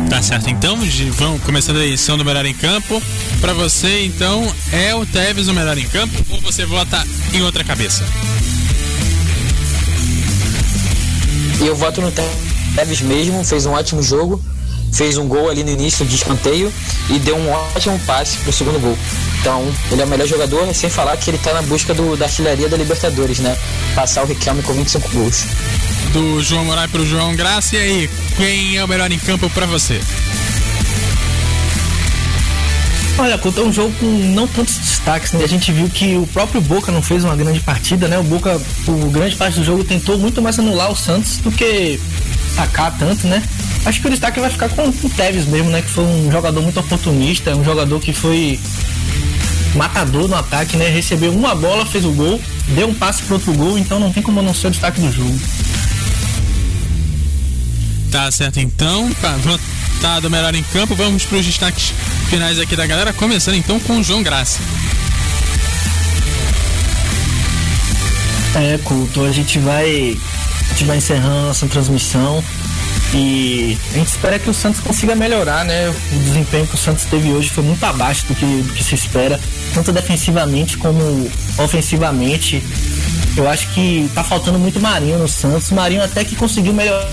Tá 0.08 0.22
certo, 0.22 0.48
então 0.48 0.78
vamos 1.16 1.42
começando 1.42 1.78
a 1.78 1.84
edição 1.84 2.16
do 2.16 2.24
melhor 2.24 2.46
em 2.46 2.54
campo. 2.54 3.02
Para 3.40 3.52
você, 3.52 4.04
então, 4.04 4.50
é 4.72 4.94
o 4.94 5.04
Tevez 5.04 5.48
o 5.48 5.52
melhor 5.52 5.76
em 5.76 5.88
campo 5.88 6.14
ou 6.30 6.40
você 6.40 6.64
vota 6.64 7.04
em 7.32 7.42
outra 7.42 7.64
cabeça? 7.64 8.04
Eu 11.60 11.74
voto 11.74 12.00
no 12.00 12.10
Tevez 12.10 12.53
mesmo, 13.04 13.44
fez 13.44 13.66
um 13.66 13.72
ótimo 13.72 14.02
jogo 14.02 14.42
fez 14.94 15.18
um 15.18 15.26
gol 15.26 15.50
ali 15.50 15.64
no 15.64 15.70
início 15.70 16.06
de 16.06 16.14
escanteio 16.14 16.72
e 17.10 17.18
deu 17.18 17.36
um 17.36 17.50
ótimo 17.50 17.98
passe 18.06 18.38
pro 18.38 18.52
segundo 18.52 18.80
gol. 18.80 18.96
Então, 19.40 19.66
ele 19.90 20.00
é 20.00 20.04
o 20.04 20.08
melhor 20.08 20.26
jogador, 20.26 20.72
sem 20.72 20.88
falar 20.88 21.16
que 21.16 21.30
ele 21.30 21.38
tá 21.38 21.52
na 21.52 21.62
busca 21.62 21.92
do, 21.92 22.16
da 22.16 22.26
artilharia 22.26 22.68
da 22.68 22.76
Libertadores, 22.76 23.40
né? 23.40 23.56
Passar 23.94 24.22
o 24.22 24.26
Riquelme 24.26 24.62
com 24.62 24.72
25 24.72 25.08
gols. 25.10 25.44
Do 26.12 26.40
João 26.40 26.64
Moraes 26.64 26.90
pro 26.90 27.04
João 27.04 27.34
Graça, 27.34 27.76
e 27.76 27.78
aí, 27.78 28.10
quem 28.36 28.76
é 28.76 28.84
o 28.84 28.88
melhor 28.88 29.10
em 29.10 29.18
campo 29.18 29.50
para 29.50 29.66
você? 29.66 30.00
Olha, 33.16 33.38
contou 33.38 33.66
um 33.66 33.72
jogo 33.72 33.94
com 34.00 34.06
não 34.06 34.48
tantos 34.48 34.76
destaques, 34.76 35.32
né? 35.32 35.44
A 35.44 35.46
gente 35.46 35.70
viu 35.70 35.88
que 35.88 36.16
o 36.16 36.26
próprio 36.26 36.60
Boca 36.60 36.90
não 36.90 37.00
fez 37.00 37.22
uma 37.22 37.36
grande 37.36 37.60
partida, 37.60 38.08
né? 38.08 38.18
O 38.18 38.24
Boca, 38.24 38.60
por 38.84 39.08
grande 39.10 39.36
parte 39.36 39.58
do 39.58 39.64
jogo, 39.64 39.84
tentou 39.84 40.18
muito 40.18 40.42
mais 40.42 40.58
anular 40.58 40.90
o 40.90 40.96
Santos 40.96 41.38
do 41.38 41.52
que 41.52 42.00
atacar 42.54 42.96
tanto, 42.98 43.26
né? 43.28 43.40
Acho 43.84 44.00
que 44.00 44.06
o 44.08 44.10
destaque 44.10 44.40
vai 44.40 44.50
ficar 44.50 44.68
com 44.68 44.88
o 44.88 45.10
Tevez 45.10 45.46
mesmo, 45.46 45.70
né? 45.70 45.80
Que 45.80 45.90
foi 45.90 46.04
um 46.04 46.30
jogador 46.30 46.60
muito 46.60 46.80
oportunista, 46.80 47.54
um 47.54 47.64
jogador 47.64 48.00
que 48.00 48.12
foi 48.12 48.58
matador 49.76 50.26
no 50.26 50.34
ataque, 50.34 50.76
né? 50.76 50.88
Recebeu 50.88 51.32
uma 51.32 51.54
bola, 51.54 51.86
fez 51.86 52.04
o 52.04 52.10
gol, 52.10 52.40
deu 52.68 52.88
um 52.88 52.94
passe 52.94 53.22
para 53.22 53.34
outro 53.34 53.52
gol, 53.52 53.78
então 53.78 54.00
não 54.00 54.12
tem 54.12 54.22
como 54.22 54.42
não 54.42 54.52
ser 54.52 54.68
o 54.68 54.70
destaque 54.70 55.00
do 55.00 55.12
jogo. 55.12 55.38
Tá 58.10 58.30
certo 58.30 58.58
então, 58.58 59.08
tá 59.20 59.36
do 60.20 60.30
melhor 60.30 60.54
em 60.54 60.62
campo, 60.64 60.94
vamos 60.94 61.24
para 61.24 61.38
os 61.38 61.46
destaques 61.46 61.94
finais 62.28 62.58
aqui 62.58 62.76
da 62.76 62.86
galera, 62.86 63.10
começando 63.12 63.54
então 63.54 63.80
com 63.80 63.98
o 63.98 64.04
João 64.04 64.22
Graça. 64.22 64.60
É, 68.54 68.78
Couto, 68.84 69.24
a 69.24 69.32
gente 69.32 69.58
vai 69.58 70.16
a 70.60 70.68
gente 70.72 70.84
vai 70.84 70.98
encerrando 70.98 71.50
essa 71.50 71.66
transmissão 71.66 72.44
e 73.14 73.78
a 73.92 73.98
gente 73.98 74.08
espera 74.08 74.38
que 74.38 74.50
o 74.50 74.54
Santos 74.54 74.80
consiga 74.80 75.14
melhorar, 75.14 75.64
né? 75.64 75.88
O 75.88 76.18
desempenho 76.18 76.66
que 76.66 76.74
o 76.74 76.78
Santos 76.78 77.06
teve 77.06 77.32
hoje 77.32 77.48
foi 77.48 77.64
muito 77.64 77.82
abaixo 77.82 78.26
do 78.26 78.34
que, 78.34 78.44
do 78.44 78.74
que 78.74 78.84
se 78.84 78.94
espera, 78.94 79.40
tanto 79.72 79.90
defensivamente 79.90 80.76
como 80.76 81.30
ofensivamente. 81.58 82.62
Eu 83.36 83.48
acho 83.48 83.68
que 83.68 84.08
tá 84.14 84.22
faltando 84.22 84.58
muito 84.58 84.78
Marinho 84.78 85.18
no 85.18 85.28
Santos. 85.28 85.70
Marinho 85.70 86.04
até 86.04 86.24
que 86.24 86.36
conseguiu 86.36 86.74
melhorar 86.74 87.08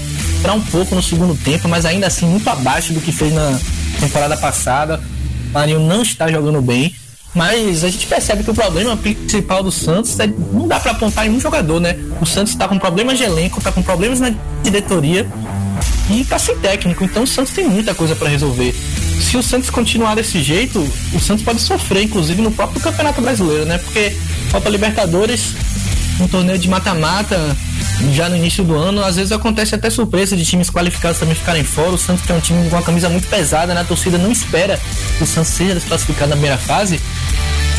um 0.54 0.62
pouco 0.62 0.96
no 0.96 1.04
segundo 1.04 1.36
tempo, 1.36 1.68
mas 1.68 1.86
ainda 1.86 2.08
assim 2.08 2.26
muito 2.26 2.50
abaixo 2.50 2.94
do 2.94 3.02
que 3.02 3.12
fez 3.12 3.34
na 3.34 3.60
temporada 4.00 4.36
passada. 4.38 5.02
O 5.50 5.54
Marinho 5.54 5.80
não 5.80 6.02
está 6.02 6.32
jogando 6.32 6.62
bem. 6.62 6.96
Mas 7.34 7.84
a 7.84 7.90
gente 7.90 8.08
percebe 8.08 8.44
que 8.44 8.52
o 8.52 8.54
problema 8.54 8.98
principal 8.98 9.64
do 9.64 9.72
Santos 9.72 10.20
é 10.20 10.28
não 10.28 10.68
dá 10.68 10.80
para 10.80 10.92
apontar 10.92 11.26
em 11.26 11.30
um 11.30 11.40
jogador, 11.40 11.80
né? 11.80 11.98
O 12.20 12.26
Santos 12.26 12.52
está 12.52 12.68
com 12.68 12.78
problemas 12.78 13.18
de 13.18 13.24
elenco, 13.24 13.58
está 13.58 13.72
com 13.72 13.82
problemas 13.82 14.20
na 14.20 14.34
diretoria 14.62 15.26
e 16.10 16.26
tá 16.26 16.38
sem 16.38 16.58
técnico. 16.58 17.04
Então 17.06 17.24
o 17.24 17.28
Santos 17.28 17.54
tem 17.54 17.68
muita 17.68 17.96
coisa 17.96 18.16
para 18.18 18.28
resolver. 18.28 18.76
Se 19.22 19.38
o 19.38 19.44
Santos 19.44 19.70
continuar 19.70 20.16
desse 20.16 20.44
jeito, 20.44 20.80
o 21.14 21.20
Santos 21.22 21.46
pode 21.46 21.62
sofrer, 21.62 22.04
inclusive 22.04 22.42
no 22.42 22.52
próprio 22.52 22.82
Campeonato 22.82 23.22
Brasileiro, 23.22 23.66
né? 23.66 23.78
Porque 23.78 24.14
Copa 24.52 24.70
Libertadores, 24.70 25.54
um 26.22 26.28
torneio 26.28 26.60
de 26.60 26.68
mata-mata, 26.68 27.38
já 28.14 28.30
no 28.30 28.36
início 28.36 28.64
do 28.64 28.76
ano, 28.76 29.04
às 29.04 29.16
vezes 29.16 29.32
acontece 29.32 29.76
até 29.76 29.90
surpresa 29.90 30.36
de 30.36 30.46
times 30.46 30.70
qualificados 30.70 31.20
também 31.20 31.36
ficarem 31.36 31.64
fora. 31.64 31.92
O 31.92 31.98
Santos 31.98 32.26
tem 32.26 32.36
é 32.36 32.40
um 32.40 32.42
time 32.42 32.70
com 32.70 32.76
uma 32.76 32.82
camisa 32.82 33.10
muito 33.10 33.28
pesada, 33.28 33.74
né? 33.74 33.82
A 33.82 33.84
torcida 33.84 34.18
não 34.18 34.32
espera 34.32 34.80
que 35.18 35.24
o 35.24 35.28
Santos 35.28 35.52
seja 35.52 35.74
desclassificado 35.74 36.30
na 36.30 36.36
primeira 36.36 36.58
fase. 36.58 37.02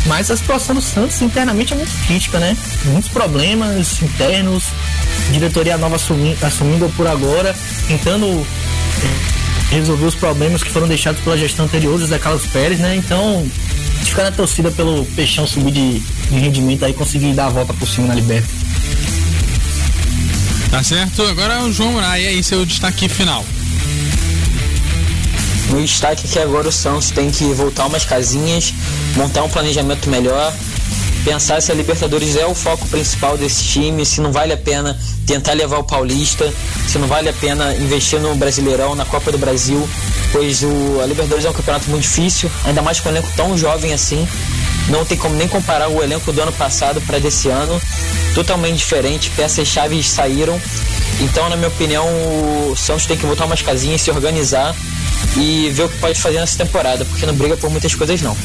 Mas 0.07 0.31
a 0.31 0.37
situação 0.37 0.75
do 0.75 0.81
Santos 0.81 1.21
internamente 1.23 1.73
é 1.73 1.77
muito 1.77 2.07
crítica, 2.07 2.39
né? 2.39 2.57
Muitos 2.87 3.11
problemas 3.11 4.03
internos, 4.03 4.65
diretoria 5.31 5.79
nova 5.79 5.97
assumindo, 5.97 6.45
assumindo 6.45 6.93
por 6.97 7.07
agora, 7.07 7.55
tentando 7.87 8.27
eh, 8.27 9.42
resolver 9.73 10.05
os 10.05 10.15
problemas 10.15 10.63
que 10.63 10.71
foram 10.71 10.87
deixados 10.87 11.21
pela 11.23 11.37
gestão 11.37 11.65
anterior 11.65 11.99
José 11.99 12.19
Carlos 12.19 12.47
Pérez, 12.47 12.79
né? 12.79 12.95
Então, 12.97 13.47
ficar 14.05 14.25
na 14.25 14.33
torcida 14.33 14.71
pelo 14.71 15.05
Peixão 15.07 15.47
subir 15.47 15.73
de, 15.73 15.99
de 15.99 16.39
rendimento 16.39 16.85
aí 16.85 16.93
conseguir 16.93 17.33
dar 17.33 17.47
a 17.47 17.51
volta 17.51 17.73
por 17.73 17.89
cima 17.89 18.09
na 18.09 18.15
Liberta. 18.15 18.49
Tá 20.71 20.83
certo, 20.83 21.23
agora 21.23 21.55
é 21.55 21.63
o 21.63 21.73
João 21.73 21.93
Murai, 21.93 22.27
aí 22.27 22.43
seu 22.43 22.65
destaque 22.65 23.09
final. 23.09 23.45
O 25.71 25.81
destaque 25.81 26.27
é 26.27 26.31
que 26.31 26.39
agora 26.39 26.69
o 26.69 26.73
Santos 26.73 27.11
tem 27.11 27.31
que 27.31 27.45
voltar 27.55 27.87
umas 27.87 28.05
casinhas, 28.05 28.75
montar 29.17 29.43
um 29.43 29.49
planejamento 29.49 30.09
melhor, 30.11 30.53
pensar 31.25 31.61
se 31.61 31.71
a 31.71 31.75
Libertadores 31.75 32.37
é 32.37 32.47
o 32.47 32.55
foco 32.55 32.87
principal 32.89 33.37
desse 33.37 33.65
time, 33.65 34.05
se 34.05 34.21
não 34.21 34.33
vale 34.33 34.53
a 34.53 34.57
pena 34.57 34.99
tentar 35.27 35.53
levar 35.53 35.79
o 35.79 35.85
Paulista, 35.85 36.53
se 36.89 36.99
não 36.99 37.07
vale 37.07 37.29
a 37.29 37.33
pena 37.33 37.75
investir 37.77 38.21
no 38.21 38.35
Brasileirão, 38.35 38.95
na 38.95 39.05
Copa 39.05 39.31
do 39.31 39.39
Brasil, 39.39 39.89
pois 40.33 40.63
o, 40.63 41.01
a 41.03 41.07
Libertadores 41.07 41.45
é 41.45 41.51
um 41.51 41.53
campeonato 41.53 41.89
muito 41.91 42.03
difícil, 42.03 42.51
ainda 42.65 42.83
mais 42.83 43.01
com 43.01 43.09
um 43.09 43.13
elenco 43.13 43.29
tão 43.37 43.57
jovem 43.57 43.93
assim. 43.93 44.27
Não 44.89 45.05
tem 45.05 45.17
como 45.17 45.35
nem 45.37 45.47
comparar 45.47 45.89
o 45.89 46.03
elenco 46.03 46.33
do 46.33 46.43
ano 46.43 46.53
passado 46.53 47.01
para 47.03 47.19
desse 47.19 47.49
ano. 47.49 47.81
Totalmente 48.35 48.79
diferente, 48.79 49.31
peças-chave 49.31 50.03
saíram. 50.03 50.61
Então, 51.21 51.49
na 51.49 51.57
minha 51.57 51.69
opinião, 51.69 52.05
o 52.05 52.75
Santos 52.77 53.07
tem 53.07 53.17
que 53.17 53.25
voltar 53.25 53.45
umas 53.45 53.63
casinhas, 53.63 54.01
se 54.01 54.11
organizar 54.11 54.75
e 55.37 55.71
ver 55.71 55.85
o 55.85 55.89
que 55.89 55.99
pode 55.99 56.21
fazer 56.21 56.41
nessa 56.41 56.59
temporada, 56.59 57.05
porque 57.05 57.25
não 57.25 57.35
briga 57.35 57.57
por 57.57 57.71
muitas 57.71 57.95
coisas 57.95 58.21
não. 58.21 58.37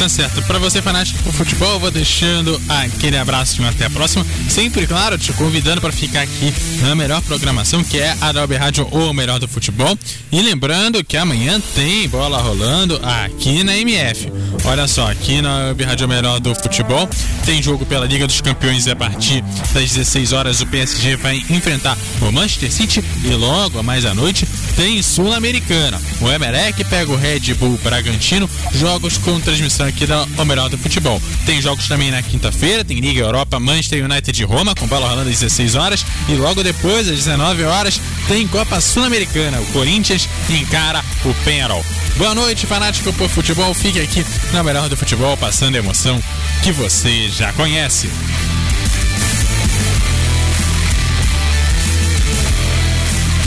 Tá 0.00 0.08
certo. 0.08 0.40
Para 0.44 0.58
você 0.58 0.80
fanático 0.80 1.22
por 1.22 1.34
futebol, 1.34 1.78
vou 1.78 1.90
deixando 1.90 2.58
aquele 2.70 3.18
abraço 3.18 3.60
e 3.60 3.64
até 3.66 3.84
a 3.84 3.90
próxima. 3.90 4.24
Sempre, 4.48 4.86
claro, 4.86 5.18
te 5.18 5.30
convidando 5.34 5.78
para 5.78 5.92
ficar 5.92 6.22
aqui 6.22 6.54
na 6.80 6.94
melhor 6.94 7.20
programação, 7.20 7.84
que 7.84 7.98
é 7.98 8.16
a 8.18 8.28
Adobe 8.30 8.56
Rádio 8.56 8.88
ou 8.92 9.12
melhor 9.12 9.38
do 9.38 9.46
futebol. 9.46 9.98
E 10.32 10.40
lembrando 10.40 11.04
que 11.04 11.18
amanhã 11.18 11.60
tem 11.74 12.08
bola 12.08 12.40
rolando 12.40 12.98
aqui 13.02 13.62
na 13.62 13.76
MF. 13.76 14.32
Olha 14.64 14.88
só, 14.88 15.10
aqui 15.10 15.42
na 15.42 15.66
Adobe 15.66 15.84
Rádio 15.84 16.08
Melhor 16.08 16.40
do 16.40 16.54
Futebol 16.54 17.06
tem 17.44 17.62
jogo 17.62 17.84
pela 17.84 18.06
Liga 18.06 18.26
dos 18.26 18.40
Campeões 18.40 18.88
a 18.88 18.96
partir 18.96 19.42
das 19.74 19.92
16 19.92 20.32
horas. 20.32 20.62
O 20.62 20.66
PSG 20.66 21.16
vai 21.16 21.44
enfrentar 21.50 21.98
o 22.22 22.32
Manchester 22.32 22.72
City 22.72 23.04
e 23.22 23.28
logo 23.34 23.82
mais 23.82 24.06
à 24.06 24.14
noite 24.14 24.48
tem 24.80 25.02
Sul-Americana. 25.02 26.00
O 26.22 26.32
Emelec 26.32 26.82
pega 26.84 27.12
o 27.12 27.16
Red 27.16 27.52
Bull 27.52 27.78
Bragantino, 27.84 28.48
jogos 28.72 29.18
com 29.18 29.38
transmissão 29.38 29.86
aqui 29.86 30.06
da 30.06 30.24
Melhor 30.46 30.70
do 30.70 30.78
Futebol. 30.78 31.20
Tem 31.44 31.60
jogos 31.60 31.86
também 31.86 32.10
na 32.10 32.22
quinta-feira, 32.22 32.82
tem 32.82 32.98
Liga 32.98 33.20
Europa, 33.20 33.60
Manchester 33.60 34.02
United 34.02 34.32
de 34.32 34.42
Roma, 34.42 34.74
com 34.74 34.86
bola 34.86 35.06
rolando 35.06 35.28
às 35.28 35.38
16 35.38 35.74
horas. 35.74 36.06
E 36.30 36.32
logo 36.32 36.62
depois, 36.62 37.10
às 37.10 37.14
19 37.14 37.62
horas, 37.64 38.00
tem 38.26 38.48
Copa 38.48 38.80
Sul-Americana. 38.80 39.60
O 39.60 39.66
Corinthians 39.66 40.26
encara 40.48 41.04
o 41.26 41.34
Penarol. 41.44 41.84
Boa 42.16 42.34
noite, 42.34 42.66
fanático 42.66 43.12
por 43.12 43.28
futebol. 43.28 43.74
Fique 43.74 44.00
aqui 44.00 44.24
na 44.50 44.62
Melhor 44.62 44.88
do 44.88 44.96
Futebol, 44.96 45.36
passando 45.36 45.74
a 45.74 45.78
emoção 45.78 46.18
que 46.62 46.72
você 46.72 47.28
já 47.28 47.52
conhece. 47.52 48.08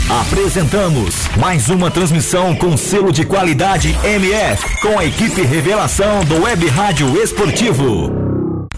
Apresentamos 0.08 1.28
mais 1.38 1.70
uma 1.70 1.90
transmissão 1.90 2.54
com 2.54 2.76
selo 2.76 3.10
de 3.10 3.24
qualidade 3.24 3.96
MF, 4.04 4.80
com 4.80 4.98
a 4.98 5.04
equipe 5.04 5.40
revelação 5.40 6.22
do 6.26 6.42
Web 6.42 6.68
Rádio 6.68 7.20
Esportivo. 7.22 8.12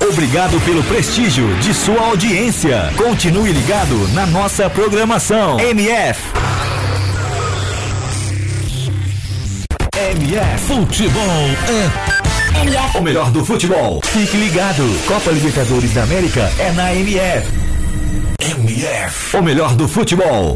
Obrigado 0.00 0.58
pelo 0.64 0.84
prestígio 0.84 1.52
de 1.56 1.74
sua 1.74 2.00
audiência. 2.00 2.92
Continue 2.96 3.50
ligado 3.52 4.08
na 4.14 4.24
nossa 4.26 4.70
programação. 4.70 5.58
MF. 5.58 6.20
MF 9.96 10.64
Futebol 10.64 11.22
é 11.68 12.98
o 12.98 13.02
melhor 13.02 13.30
do 13.32 13.44
futebol. 13.44 14.00
Fique 14.04 14.36
ligado. 14.36 14.82
Copa 15.06 15.30
Libertadores 15.30 15.92
da 15.92 16.04
América 16.04 16.50
é 16.58 16.70
na 16.72 16.94
MF. 16.94 17.48
MF. 18.38 19.36
O 19.36 19.42
melhor 19.42 19.74
do 19.74 19.88
futebol. 19.88 20.55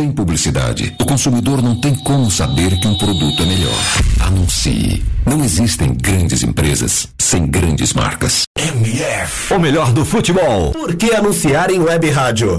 Sem 0.00 0.10
publicidade, 0.12 0.96
o 0.98 1.04
consumidor 1.04 1.60
não 1.60 1.78
tem 1.78 1.94
como 1.94 2.30
saber 2.30 2.74
que 2.80 2.88
um 2.88 2.96
produto 2.96 3.42
é 3.42 3.44
melhor. 3.44 3.78
Anuncie. 4.20 5.04
Não 5.26 5.44
existem 5.44 5.92
grandes 5.92 6.42
empresas 6.42 7.06
sem 7.18 7.46
grandes 7.46 7.92
marcas. 7.92 8.44
MF. 8.56 9.52
O 9.52 9.58
melhor 9.58 9.92
do 9.92 10.02
futebol. 10.02 10.72
Por 10.72 10.96
que 10.96 11.12
anunciar 11.12 11.70
em 11.70 11.80
web 11.80 12.08
rádio? 12.08 12.58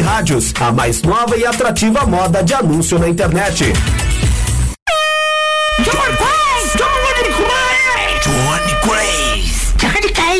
rádios, 0.00 0.52
a 0.58 0.72
mais 0.72 1.02
nova 1.02 1.36
e 1.36 1.46
atrativa 1.46 2.04
moda 2.04 2.42
de 2.42 2.52
anúncio 2.52 2.98
na 2.98 3.08
internet. 3.08 3.72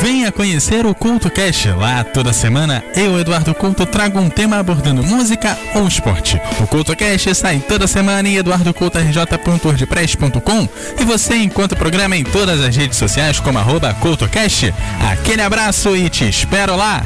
Venha 0.00 0.30
conhecer 0.30 0.86
o 0.86 0.94
Culto 0.94 1.28
Cast. 1.30 1.70
Lá 1.70 2.04
toda 2.04 2.30
semana 2.32 2.84
eu, 2.94 3.18
Eduardo 3.18 3.52
Couto, 3.54 3.84
trago 3.86 4.20
um 4.20 4.28
tema 4.28 4.58
abordando 4.58 5.02
música 5.02 5.58
ou 5.74 5.88
esporte. 5.88 6.38
O 6.60 6.66
Culto 6.66 6.94
Cast 6.94 7.34
sai 7.34 7.60
toda 7.60 7.86
semana 7.86 8.28
em 8.28 8.36
eduardocoutorj.wordpress.com 8.36 10.68
e 11.00 11.04
você 11.04 11.36
encontra 11.36 11.74
o 11.76 11.78
programa 11.78 12.14
em 12.16 12.24
todas 12.24 12.60
as 12.60 12.76
redes 12.76 12.98
sociais 12.98 13.40
como 13.40 13.58
arroba 13.58 13.94
CultoCast. 13.94 14.74
Aquele 15.12 15.40
abraço 15.42 15.96
e 15.96 16.10
te 16.10 16.28
espero 16.28 16.76
lá! 16.76 17.02